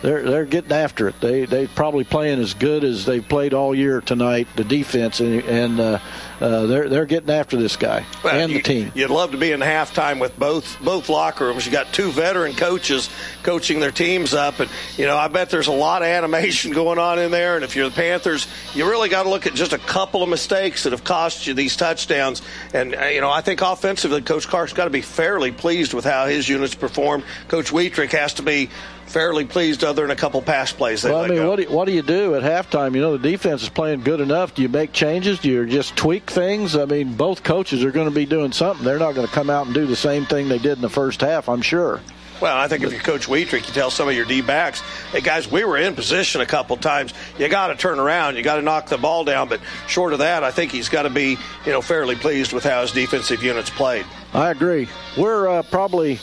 they're 0.02 0.22
they're 0.22 0.44
getting 0.46 0.72
after 0.72 1.08
it. 1.08 1.20
They 1.20 1.44
they 1.44 1.66
probably 1.66 2.04
playing 2.04 2.40
as 2.40 2.54
good 2.54 2.84
as 2.84 3.04
they've 3.04 3.26
played 3.26 3.52
all 3.52 3.74
year 3.74 4.00
tonight. 4.00 4.48
The 4.56 4.64
defense 4.64 5.20
and, 5.20 5.42
and 5.44 5.80
uh, 5.80 5.98
uh, 6.40 6.66
they're 6.66 6.88
they're 6.88 7.06
getting 7.06 7.30
after 7.30 7.58
this 7.58 7.76
guy 7.76 8.06
well, 8.24 8.34
and 8.34 8.50
you, 8.50 8.58
the 8.58 8.62
team. 8.62 8.92
You'd 8.94 9.10
love 9.10 9.32
to 9.32 9.36
be 9.36 9.52
in 9.52 9.60
halftime 9.60 10.18
with 10.18 10.38
both 10.38 10.80
both 10.82 11.10
locker 11.10 11.46
rooms. 11.46 11.66
You 11.66 11.72
got 11.72 11.92
two 11.92 12.10
veteran 12.10 12.54
coaches 12.54 13.10
coaching 13.42 13.80
their 13.80 13.90
teams 13.90 14.32
up, 14.32 14.60
and 14.60 14.70
you 14.96 15.06
know 15.06 15.18
I 15.18 15.28
bet 15.28 15.50
there's 15.50 15.66
a 15.66 15.72
lot 15.72 16.00
of 16.00 16.08
animation 16.08 16.72
going 16.72 16.98
on 16.98 17.18
in 17.18 17.30
there. 17.30 17.56
And 17.56 17.64
if 17.64 17.76
you're 17.76 17.88
the 17.90 17.94
Panthers, 17.94 18.46
you 18.74 18.88
really 18.88 19.10
got 19.10 19.24
to 19.24 19.28
look 19.28 19.46
at 19.46 19.54
just 19.54 19.74
a 19.74 19.78
couple 19.78 20.22
of 20.22 20.30
mistakes 20.30 20.84
that 20.84 20.92
have 20.92 21.04
cost 21.04 21.46
you 21.46 21.52
these 21.52 21.76
touchdowns. 21.76 22.40
And 22.72 22.94
uh, 22.94 23.04
you 23.04 23.20
know 23.20 23.30
I 23.30 23.42
think 23.42 23.60
offensively, 23.60 24.22
Coach 24.22 24.48
Clark's 24.48 24.72
got 24.72 24.84
to 24.84 24.90
be 24.90 25.02
fairly 25.02 25.52
pleased 25.52 25.92
with 25.92 26.06
how 26.06 26.26
his 26.26 26.48
units 26.48 26.74
perform. 26.74 27.22
Coach 27.48 27.70
Wietrich 27.70 28.12
has 28.12 28.34
to 28.34 28.42
be 28.42 28.70
fairly 29.10 29.44
pleased 29.44 29.84
other 29.84 30.02
than 30.02 30.10
a 30.10 30.16
couple 30.16 30.40
pass 30.40 30.72
plays. 30.72 31.04
Well, 31.04 31.24
I 31.24 31.28
mean, 31.28 31.46
what 31.46 31.56
do, 31.56 31.62
you, 31.62 31.70
what 31.70 31.86
do 31.86 31.92
you 31.92 32.02
do 32.02 32.36
at 32.36 32.42
halftime? 32.42 32.94
You 32.94 33.00
know, 33.00 33.16
the 33.16 33.30
defense 33.30 33.62
is 33.62 33.68
playing 33.68 34.02
good 34.02 34.20
enough. 34.20 34.54
Do 34.54 34.62
you 34.62 34.68
make 34.68 34.92
changes? 34.92 35.40
Do 35.40 35.50
you 35.50 35.66
just 35.66 35.96
tweak 35.96 36.30
things? 36.30 36.76
I 36.76 36.84
mean, 36.84 37.14
both 37.14 37.42
coaches 37.42 37.84
are 37.84 37.90
going 37.90 38.08
to 38.08 38.14
be 38.14 38.24
doing 38.24 38.52
something. 38.52 38.84
They're 38.84 38.98
not 38.98 39.14
going 39.14 39.26
to 39.26 39.32
come 39.32 39.50
out 39.50 39.66
and 39.66 39.74
do 39.74 39.86
the 39.86 39.96
same 39.96 40.26
thing 40.26 40.48
they 40.48 40.58
did 40.58 40.78
in 40.78 40.82
the 40.82 40.88
first 40.88 41.20
half, 41.20 41.48
I'm 41.48 41.62
sure. 41.62 42.00
Well, 42.40 42.56
I 42.56 42.68
think 42.68 42.84
if 42.84 42.92
you 42.92 42.98
coach 42.98 43.28
Wietrich, 43.28 43.68
you 43.68 43.74
tell 43.74 43.90
some 43.90 44.08
of 44.08 44.14
your 44.14 44.24
D 44.24 44.40
backs, 44.40 44.80
hey 45.12 45.20
guys, 45.20 45.50
we 45.50 45.62
were 45.62 45.76
in 45.76 45.94
position 45.94 46.40
a 46.40 46.46
couple 46.46 46.74
times. 46.78 47.12
You 47.38 47.48
got 47.48 47.66
to 47.66 47.74
turn 47.74 47.98
around. 47.98 48.36
You 48.36 48.42
got 48.42 48.56
to 48.56 48.62
knock 48.62 48.86
the 48.86 48.96
ball 48.96 49.24
down. 49.24 49.50
But 49.50 49.60
short 49.86 50.14
of 50.14 50.20
that, 50.20 50.42
I 50.42 50.50
think 50.50 50.72
he's 50.72 50.88
got 50.88 51.02
to 51.02 51.10
be, 51.10 51.36
you 51.66 51.72
know, 51.72 51.82
fairly 51.82 52.16
pleased 52.16 52.54
with 52.54 52.64
how 52.64 52.80
his 52.80 52.92
defensive 52.92 53.42
units 53.42 53.68
played. 53.68 54.06
I 54.32 54.50
agree. 54.50 54.88
We're 55.18 55.48
uh, 55.48 55.62
probably 55.64 56.18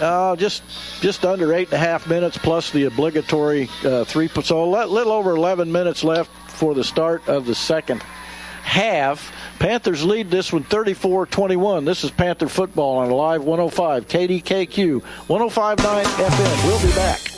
uh, 0.00 0.36
just 0.36 0.62
just 1.00 1.24
under 1.24 1.52
eight 1.52 1.68
and 1.68 1.74
a 1.74 1.78
half 1.78 2.06
minutes 2.06 2.38
plus 2.38 2.70
the 2.70 2.84
obligatory 2.84 3.68
uh, 3.84 4.04
three. 4.04 4.28
So 4.28 4.64
a 4.64 4.86
little 4.86 5.12
over 5.12 5.32
11 5.32 5.70
minutes 5.70 6.04
left 6.04 6.30
for 6.50 6.74
the 6.74 6.84
start 6.84 7.28
of 7.28 7.46
the 7.46 7.54
second 7.54 8.02
half. 8.62 9.32
Panthers 9.58 10.04
lead 10.04 10.30
this 10.30 10.52
one 10.52 10.64
34 10.64 11.26
21. 11.26 11.84
This 11.84 12.04
is 12.04 12.10
Panther 12.10 12.48
football 12.48 12.98
on 12.98 13.10
Live 13.10 13.42
105, 13.42 14.08
KDKQ, 14.08 15.02
1059 15.02 16.04
FM. 16.04 16.66
We'll 16.66 16.86
be 16.86 16.94
back. 16.94 17.35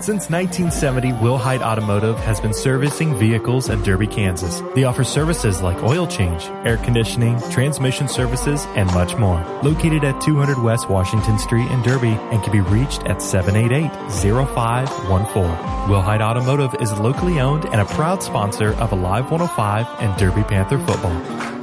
Since 0.00 0.30
1970, 0.30 1.10
Wilhite 1.14 1.60
Automotive 1.60 2.16
has 2.20 2.40
been 2.40 2.54
servicing 2.54 3.16
vehicles 3.18 3.68
at 3.68 3.84
Derby, 3.84 4.06
Kansas. 4.06 4.62
They 4.74 4.84
offer 4.84 5.02
services 5.02 5.60
like 5.60 5.82
oil 5.82 6.06
change, 6.06 6.44
air 6.64 6.76
conditioning, 6.78 7.38
transmission 7.50 8.08
services, 8.08 8.64
and 8.76 8.86
much 8.94 9.16
more. 9.16 9.44
Located 9.62 10.04
at 10.04 10.20
200 10.22 10.62
West 10.62 10.88
Washington 10.88 11.36
Street 11.38 11.68
in 11.70 11.82
Derby 11.82 12.16
and 12.30 12.42
can 12.42 12.52
be 12.52 12.60
reached 12.60 13.02
at 13.02 13.18
788-0514. 13.18 14.86
Wilhite 15.88 16.22
Automotive 16.22 16.80
is 16.80 16.92
locally 16.98 17.40
owned 17.40 17.64
and 17.66 17.80
a 17.80 17.84
proud 17.84 18.22
sponsor 18.22 18.74
of 18.74 18.92
Alive 18.92 19.30
105 19.30 19.86
and 20.00 20.16
Derby 20.18 20.44
Panther 20.44 20.78
football. 20.78 21.57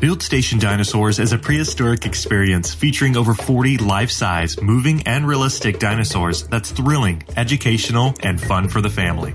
Field 0.00 0.22
Station 0.22 0.58
Dinosaurs 0.58 1.18
is 1.18 1.32
a 1.32 1.38
prehistoric 1.38 2.04
experience 2.04 2.74
featuring 2.74 3.16
over 3.16 3.32
40 3.32 3.78
life-size, 3.78 4.60
moving, 4.60 5.02
and 5.06 5.26
realistic 5.26 5.78
dinosaurs 5.78 6.46
that's 6.48 6.70
thrilling, 6.70 7.22
educational, 7.36 8.12
and 8.22 8.38
fun 8.38 8.68
for 8.68 8.82
the 8.82 8.90
family. 8.90 9.34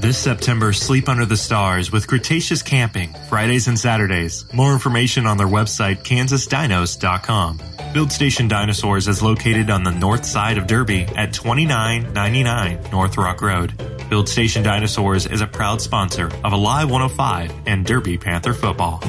This 0.00 0.18
September, 0.18 0.72
sleep 0.72 1.08
under 1.08 1.24
the 1.24 1.36
stars 1.36 1.92
with 1.92 2.08
Cretaceous 2.08 2.62
Camping, 2.62 3.14
Fridays 3.28 3.68
and 3.68 3.78
Saturdays. 3.78 4.44
More 4.52 4.72
information 4.72 5.24
on 5.24 5.38
their 5.38 5.46
website, 5.46 6.02
kansasdinos.com. 6.02 7.58
Field 7.92 8.10
Station 8.10 8.48
Dinosaurs 8.48 9.06
is 9.06 9.22
located 9.22 9.70
on 9.70 9.84
the 9.84 9.92
north 9.92 10.24
side 10.24 10.58
of 10.58 10.66
Derby 10.66 11.02
at 11.16 11.32
2999 11.32 12.90
North 12.90 13.16
Rock 13.16 13.40
Road. 13.40 13.80
Field 14.08 14.28
Station 14.28 14.64
Dinosaurs 14.64 15.26
is 15.26 15.40
a 15.40 15.46
proud 15.46 15.80
sponsor 15.80 16.26
of 16.42 16.52
Alive 16.52 16.90
105 16.90 17.52
and 17.66 17.86
Derby 17.86 18.18
Panther 18.18 18.52
football. 18.52 19.00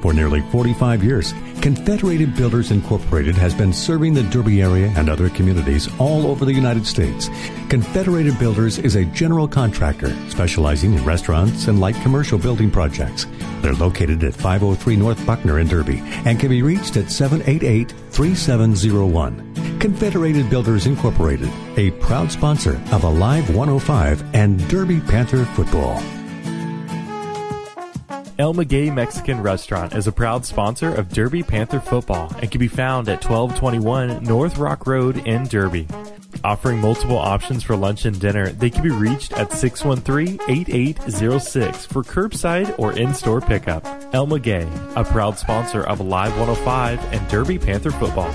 For 0.00 0.12
nearly 0.12 0.42
45 0.52 1.02
years, 1.02 1.34
Confederated 1.60 2.36
Builders 2.36 2.70
Incorporated 2.70 3.34
has 3.34 3.52
been 3.52 3.72
serving 3.72 4.14
the 4.14 4.22
Derby 4.22 4.62
area 4.62 4.92
and 4.96 5.08
other 5.08 5.28
communities 5.28 5.88
all 5.98 6.28
over 6.28 6.44
the 6.44 6.52
United 6.52 6.86
States. 6.86 7.28
Confederated 7.68 8.38
Builders 8.38 8.78
is 8.78 8.94
a 8.94 9.04
general 9.06 9.48
contractor 9.48 10.14
specializing 10.30 10.94
in 10.94 11.04
restaurants 11.04 11.66
and 11.66 11.80
light 11.80 11.96
commercial 11.96 12.38
building 12.38 12.70
projects. 12.70 13.26
They're 13.60 13.74
located 13.74 14.22
at 14.22 14.34
503 14.34 14.96
North 14.96 15.26
Buckner 15.26 15.58
in 15.58 15.66
Derby 15.66 16.00
and 16.24 16.38
can 16.38 16.50
be 16.50 16.62
reached 16.62 16.96
at 16.96 17.10
788 17.10 17.90
3701. 18.10 19.78
Confederated 19.80 20.48
Builders 20.48 20.86
Incorporated, 20.86 21.50
a 21.76 21.90
proud 21.92 22.30
sponsor 22.30 22.80
of 22.92 23.02
Alive 23.02 23.54
105 23.54 24.34
and 24.34 24.66
Derby 24.68 25.00
Panther 25.00 25.44
football. 25.44 26.00
El 28.38 28.54
Maguey 28.54 28.94
Mexican 28.94 29.42
Restaurant 29.42 29.92
is 29.96 30.06
a 30.06 30.12
proud 30.12 30.46
sponsor 30.46 30.94
of 30.94 31.08
Derby 31.08 31.42
Panther 31.42 31.80
football 31.80 32.32
and 32.40 32.48
can 32.48 32.60
be 32.60 32.68
found 32.68 33.08
at 33.08 33.24
1221 33.24 34.22
North 34.22 34.58
Rock 34.58 34.86
Road 34.86 35.26
in 35.26 35.48
Derby. 35.48 35.88
Offering 36.44 36.78
multiple 36.78 37.18
options 37.18 37.64
for 37.64 37.74
lunch 37.74 38.04
and 38.04 38.20
dinner, 38.20 38.50
they 38.50 38.70
can 38.70 38.84
be 38.84 38.90
reached 38.90 39.32
at 39.32 39.50
613-8806 39.50 41.86
for 41.88 42.04
curbside 42.04 42.78
or 42.78 42.92
in-store 42.92 43.40
pickup. 43.40 43.84
El 44.14 44.28
Maguey, 44.28 44.68
a 44.94 45.02
proud 45.02 45.36
sponsor 45.36 45.82
of 45.82 46.00
Live 46.00 46.38
105 46.38 47.12
and 47.12 47.28
Derby 47.28 47.58
Panther 47.58 47.90
football. 47.90 48.32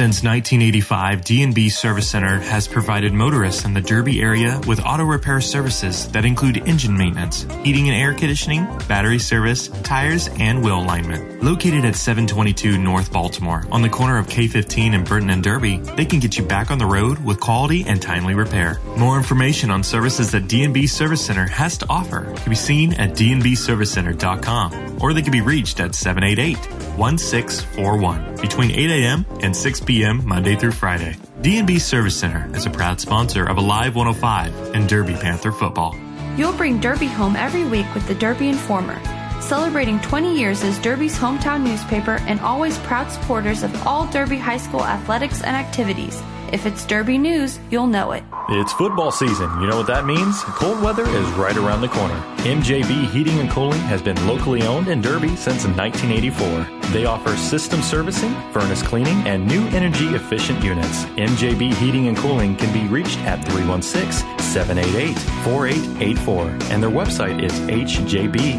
Since 0.00 0.24
1985, 0.24 1.24
D&B 1.24 1.68
Service 1.68 2.08
Center 2.08 2.38
has 2.38 2.66
provided 2.66 3.12
motorists 3.12 3.66
in 3.66 3.74
the 3.74 3.82
Derby 3.82 4.22
area 4.22 4.58
with 4.66 4.80
auto 4.80 5.04
repair 5.04 5.42
services 5.42 6.08
that 6.12 6.24
include 6.24 6.66
engine 6.66 6.96
maintenance, 6.96 7.42
heating 7.62 7.90
and 7.90 7.94
air 7.94 8.14
conditioning, 8.14 8.64
battery 8.88 9.18
service, 9.18 9.68
tires, 9.82 10.30
and 10.38 10.64
wheel 10.64 10.80
alignment. 10.80 11.42
Located 11.44 11.84
at 11.84 11.96
722 11.96 12.78
North 12.78 13.12
Baltimore 13.12 13.66
on 13.70 13.82
the 13.82 13.90
corner 13.90 14.16
of 14.16 14.26
K15 14.26 14.94
and 14.94 15.06
Burton 15.06 15.28
and 15.28 15.42
Derby, 15.42 15.76
they 15.76 16.06
can 16.06 16.18
get 16.18 16.38
you 16.38 16.46
back 16.46 16.70
on 16.70 16.78
the 16.78 16.86
road 16.86 17.22
with 17.22 17.38
quality 17.38 17.84
and 17.86 18.00
timely 18.00 18.32
repair. 18.32 18.80
More 18.96 19.18
information 19.18 19.70
on 19.70 19.82
services 19.82 20.30
that 20.30 20.48
D&B 20.48 20.86
Service 20.86 21.22
Center 21.22 21.46
has 21.46 21.76
to 21.76 21.86
offer 21.90 22.22
can 22.36 22.48
be 22.48 22.56
seen 22.56 22.94
at 22.94 23.10
dnbservicecenter.com 23.10 25.02
or 25.02 25.12
they 25.12 25.20
can 25.20 25.32
be 25.32 25.42
reached 25.42 25.78
at 25.78 25.94
788 25.94 26.56
1641 26.96 28.36
between 28.36 28.70
8 28.70 28.90
a.m. 28.90 29.26
and 29.42 29.54
6 29.54 29.80
p.m. 29.80 29.89
Monday 29.90 30.54
through 30.54 30.70
Friday. 30.70 31.16
D&B 31.40 31.80
Service 31.80 32.16
Center 32.16 32.48
is 32.54 32.64
a 32.64 32.70
proud 32.70 33.00
sponsor 33.00 33.44
of 33.44 33.58
Alive 33.58 33.96
105 33.96 34.72
and 34.72 34.88
Derby 34.88 35.14
Panther 35.14 35.50
football. 35.50 35.96
You'll 36.36 36.52
bring 36.52 36.78
Derby 36.78 37.08
home 37.08 37.34
every 37.34 37.64
week 37.64 37.92
with 37.92 38.06
the 38.06 38.14
Derby 38.14 38.48
Informer, 38.48 39.02
celebrating 39.40 39.98
20 39.98 40.38
years 40.38 40.62
as 40.62 40.78
Derby's 40.78 41.18
hometown 41.18 41.64
newspaper 41.64 42.18
and 42.28 42.38
always 42.38 42.78
proud 42.78 43.10
supporters 43.10 43.64
of 43.64 43.84
all 43.84 44.06
Derby 44.06 44.38
High 44.38 44.58
School 44.58 44.84
athletics 44.84 45.42
and 45.42 45.56
activities. 45.56 46.22
If 46.52 46.66
it's 46.66 46.84
Derby 46.84 47.16
news, 47.16 47.60
you'll 47.70 47.86
know 47.86 48.10
it. 48.10 48.24
It's 48.48 48.72
football 48.72 49.12
season. 49.12 49.48
You 49.60 49.68
know 49.68 49.76
what 49.76 49.86
that 49.86 50.04
means? 50.04 50.42
Cold 50.42 50.82
weather 50.82 51.06
is 51.06 51.28
right 51.32 51.56
around 51.56 51.80
the 51.80 51.88
corner. 51.88 52.16
MJB 52.38 53.08
Heating 53.10 53.38
and 53.38 53.48
Cooling 53.48 53.78
has 53.82 54.02
been 54.02 54.16
locally 54.26 54.62
owned 54.62 54.88
in 54.88 55.00
Derby 55.00 55.36
since 55.36 55.64
1984. 55.64 56.90
They 56.90 57.04
offer 57.04 57.36
system 57.36 57.82
servicing, 57.82 58.34
furnace 58.50 58.82
cleaning, 58.82 59.18
and 59.28 59.46
new 59.46 59.64
energy 59.68 60.08
efficient 60.16 60.64
units. 60.64 61.04
MJB 61.04 61.72
Heating 61.74 62.08
and 62.08 62.16
Cooling 62.16 62.56
can 62.56 62.72
be 62.72 62.88
reached 62.92 63.18
at 63.20 63.44
316 63.46 64.26
788 64.40 65.16
4884, 65.44 66.48
and 66.72 66.82
their 66.82 66.90
website 66.90 67.40
is 67.44 67.52
hjbhvac.com. 67.60 68.52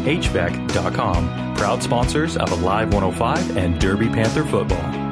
Proud 1.56 1.82
sponsors 1.82 2.38
of 2.38 2.50
Alive 2.52 2.94
105 2.94 3.58
and 3.58 3.78
Derby 3.78 4.08
Panther 4.08 4.44
football. 4.44 5.11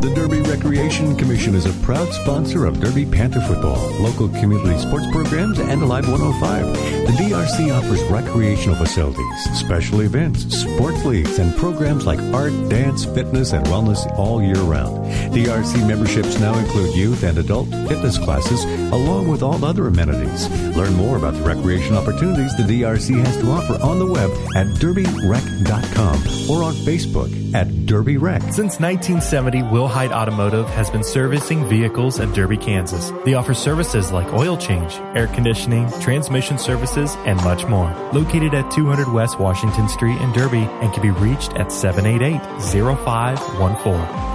The 0.00 0.12
Derby 0.14 0.42
Recreation 0.42 1.16
Commission 1.16 1.54
is 1.54 1.66
a 1.66 1.84
proud 1.84 2.12
sponsor 2.12 2.66
of 2.66 2.78
Derby 2.80 3.04
Panther 3.04 3.40
football, 3.40 3.90
local 4.00 4.28
community 4.28 4.78
sports 4.78 5.06
programs, 5.10 5.58
and 5.58 5.82
Alive 5.82 6.08
105. 6.08 6.72
The 7.06 7.12
DRC 7.24 7.76
offers 7.76 8.02
recreational 8.04 8.76
facilities, 8.76 9.58
special 9.58 10.02
events, 10.02 10.44
sports 10.56 11.04
leagues, 11.04 11.38
and 11.38 11.56
programs 11.56 12.06
like 12.06 12.20
art, 12.34 12.52
dance, 12.68 13.04
fitness, 13.06 13.52
and 13.52 13.66
wellness 13.66 14.06
all 14.16 14.40
year 14.42 14.60
round. 14.60 15.04
DRC 15.34 15.86
memberships 15.86 16.38
now 16.38 16.56
include 16.58 16.94
youth 16.94 17.24
and 17.24 17.38
adult 17.38 17.68
fitness 17.88 18.18
classes, 18.18 18.62
along 18.92 19.26
with 19.28 19.42
all 19.42 19.64
other 19.64 19.88
amenities. 19.88 20.48
Learn 20.76 20.94
more 20.94 21.16
about 21.16 21.34
the 21.34 21.42
recreation 21.42 21.96
opportunities 21.96 22.56
the 22.56 22.62
DRC 22.62 23.18
has 23.24 23.36
to 23.38 23.50
offer 23.50 23.82
on 23.82 23.98
the 23.98 24.06
web 24.06 24.30
at 24.54 24.66
derbyrec.com 24.76 26.16
or 26.50 26.62
on 26.62 26.74
Facebook 26.84 27.54
at 27.54 27.86
Derby 27.86 28.16
Rec. 28.16 28.42
Since 28.42 28.78
1970, 28.80 29.62
Wilhite 29.78 30.10
Automotive 30.10 30.66
has 30.70 30.90
been 30.90 31.04
servicing 31.04 31.64
vehicles 31.68 32.18
in 32.18 32.32
Derby, 32.32 32.56
Kansas. 32.56 33.12
They 33.24 33.34
offer 33.34 33.54
services 33.54 34.10
like 34.10 34.32
oil 34.32 34.56
change, 34.56 34.94
air 35.14 35.28
conditioning, 35.28 35.88
transmission 36.00 36.58
services, 36.58 37.14
and 37.18 37.36
much 37.44 37.64
more. 37.66 37.88
Located 38.12 38.54
at 38.54 38.72
200 38.72 39.06
West 39.12 39.38
Washington 39.38 39.88
Street 39.88 40.20
in 40.20 40.32
Derby 40.32 40.66
and 40.82 40.92
can 40.92 41.00
be 41.00 41.12
reached 41.12 41.52
at 41.52 41.68
788-0514. 41.68 43.36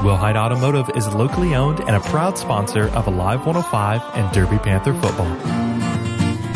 Wilhite 0.02 0.38
Automotive 0.38 0.90
is 0.96 1.14
locally 1.14 1.56
owned 1.56 1.82
and 1.82 1.98
a 1.98 2.00
proud 2.00 2.38
sponsor 2.38 2.88
of 2.92 3.08
Alive 3.08 3.46
105 3.46 4.02
and 4.16 4.34
Derby 4.34 4.60
Panther 4.60 4.94
football. 4.94 5.36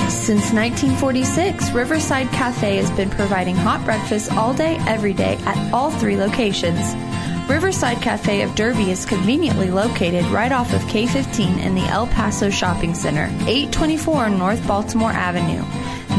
Since 0.09 0.53
1946, 0.53 1.71
Riverside 1.71 2.29
Cafe 2.29 2.77
has 2.77 2.89
been 2.91 3.09
providing 3.09 3.57
hot 3.57 3.83
breakfast 3.83 4.31
all 4.31 4.53
day, 4.53 4.77
every 4.87 5.11
day 5.11 5.35
at 5.45 5.73
all 5.73 5.91
three 5.91 6.15
locations. 6.15 6.95
Riverside 7.47 8.01
Cafe 8.01 8.41
of 8.41 8.55
Derby 8.55 8.91
is 8.91 9.05
conveniently 9.05 9.71
located 9.71 10.25
right 10.25 10.51
off 10.51 10.73
of 10.73 10.81
K15 10.81 11.59
in 11.59 11.75
the 11.75 11.85
El 11.85 12.07
Paso 12.07 12.49
Shopping 12.49 12.93
Center, 12.93 13.27
824 13.47 14.29
North 14.31 14.67
Baltimore 14.67 15.11
Avenue. 15.11 15.63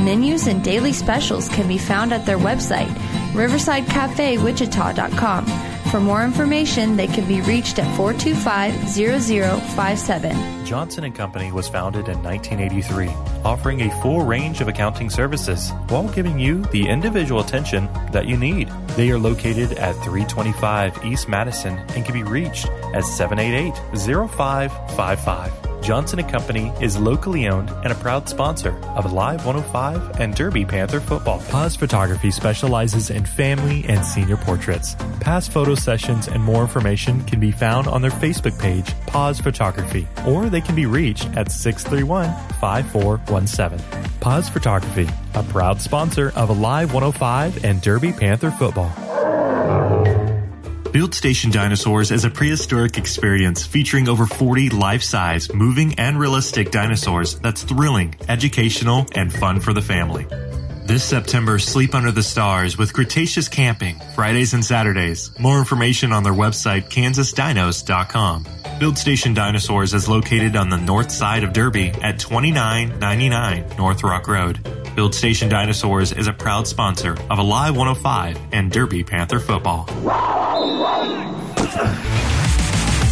Menus 0.02 0.46
and 0.46 0.64
daily 0.64 0.94
specials 0.94 1.50
can 1.50 1.68
be 1.68 1.76
found 1.76 2.14
at 2.14 2.24
their 2.24 2.38
website, 2.38 2.88
riversidecafewichita.com. 3.34 5.77
For 5.90 6.00
more 6.00 6.22
information, 6.22 6.96
they 6.96 7.06
can 7.06 7.26
be 7.26 7.40
reached 7.40 7.78
at 7.78 7.86
425-0057. 7.96 10.66
Johnson 10.66 11.10
Company 11.12 11.50
was 11.50 11.66
founded 11.66 12.08
in 12.08 12.22
1983, 12.22 13.08
offering 13.42 13.80
a 13.80 14.02
full 14.02 14.20
range 14.20 14.60
of 14.60 14.68
accounting 14.68 15.08
services 15.08 15.70
while 15.88 16.06
giving 16.08 16.38
you 16.38 16.60
the 16.72 16.86
individual 16.86 17.40
attention 17.40 17.88
that 18.12 18.26
you 18.26 18.36
need. 18.36 18.68
They 18.96 19.10
are 19.10 19.18
located 19.18 19.72
at 19.78 19.94
325 20.04 21.06
East 21.06 21.26
Madison 21.26 21.78
and 21.78 22.04
can 22.04 22.12
be 22.12 22.22
reached 22.22 22.66
at 22.66 23.04
788-0555. 23.04 25.67
Johnson 25.82 26.22
Company 26.24 26.72
is 26.80 26.98
locally 26.98 27.48
owned 27.48 27.70
and 27.82 27.92
a 27.92 27.96
proud 27.96 28.28
sponsor 28.28 28.76
of 28.96 29.12
Live 29.12 29.46
105 29.46 30.20
and 30.20 30.34
Derby 30.34 30.64
Panther 30.64 31.00
football. 31.00 31.40
Paz 31.48 31.76
Photography 31.76 32.30
specializes 32.30 33.10
in 33.10 33.24
family 33.24 33.84
and 33.88 34.04
senior 34.04 34.36
portraits. 34.36 34.96
Past 35.20 35.52
photo 35.52 35.74
sessions 35.74 36.28
and 36.28 36.42
more 36.42 36.62
information 36.62 37.24
can 37.24 37.40
be 37.40 37.50
found 37.50 37.86
on 37.86 38.02
their 38.02 38.10
Facebook 38.10 38.58
page, 38.60 38.94
Paz 39.06 39.40
Photography, 39.40 40.06
or 40.26 40.48
they 40.48 40.60
can 40.60 40.74
be 40.74 40.86
reached 40.86 41.26
at 41.36 41.50
631 41.50 42.30
5417. 42.60 44.20
Paz 44.20 44.48
Photography, 44.48 45.08
a 45.34 45.42
proud 45.44 45.80
sponsor 45.80 46.32
of 46.34 46.58
Live 46.58 46.92
105 46.92 47.64
and 47.64 47.80
Derby 47.80 48.12
Panther 48.12 48.50
football. 48.50 49.07
Field 50.92 51.14
Station 51.14 51.50
Dinosaurs 51.50 52.10
is 52.10 52.24
a 52.24 52.30
prehistoric 52.30 52.96
experience 52.96 53.66
featuring 53.66 54.08
over 54.08 54.24
40 54.24 54.70
life-size, 54.70 55.52
moving, 55.52 55.94
and 55.98 56.18
realistic 56.18 56.70
dinosaurs 56.70 57.38
that's 57.40 57.62
thrilling, 57.62 58.14
educational, 58.26 59.06
and 59.14 59.30
fun 59.30 59.60
for 59.60 59.74
the 59.74 59.82
family. 59.82 60.26
This 60.88 61.04
September, 61.04 61.58
sleep 61.58 61.94
under 61.94 62.10
the 62.10 62.22
stars 62.22 62.78
with 62.78 62.94
Cretaceous 62.94 63.46
Camping, 63.46 64.00
Fridays 64.14 64.54
and 64.54 64.64
Saturdays. 64.64 65.30
More 65.38 65.58
information 65.58 66.12
on 66.12 66.22
their 66.22 66.32
website, 66.32 66.88
kansasdinos.com. 66.88 68.46
Field 68.78 68.96
Station 68.96 69.34
Dinosaurs 69.34 69.92
is 69.92 70.08
located 70.08 70.56
on 70.56 70.70
the 70.70 70.78
north 70.78 71.10
side 71.10 71.44
of 71.44 71.52
Derby 71.52 71.88
at 72.02 72.18
2999 72.18 73.76
North 73.76 74.02
Rock 74.02 74.28
Road. 74.28 74.66
Field 74.94 75.14
Station 75.14 75.50
Dinosaurs 75.50 76.12
is 76.12 76.26
a 76.26 76.32
proud 76.32 76.66
sponsor 76.66 77.18
of 77.28 77.38
Alive 77.38 77.76
105 77.76 78.38
and 78.52 78.72
Derby 78.72 79.04
Panther 79.04 79.40
football. 79.40 79.84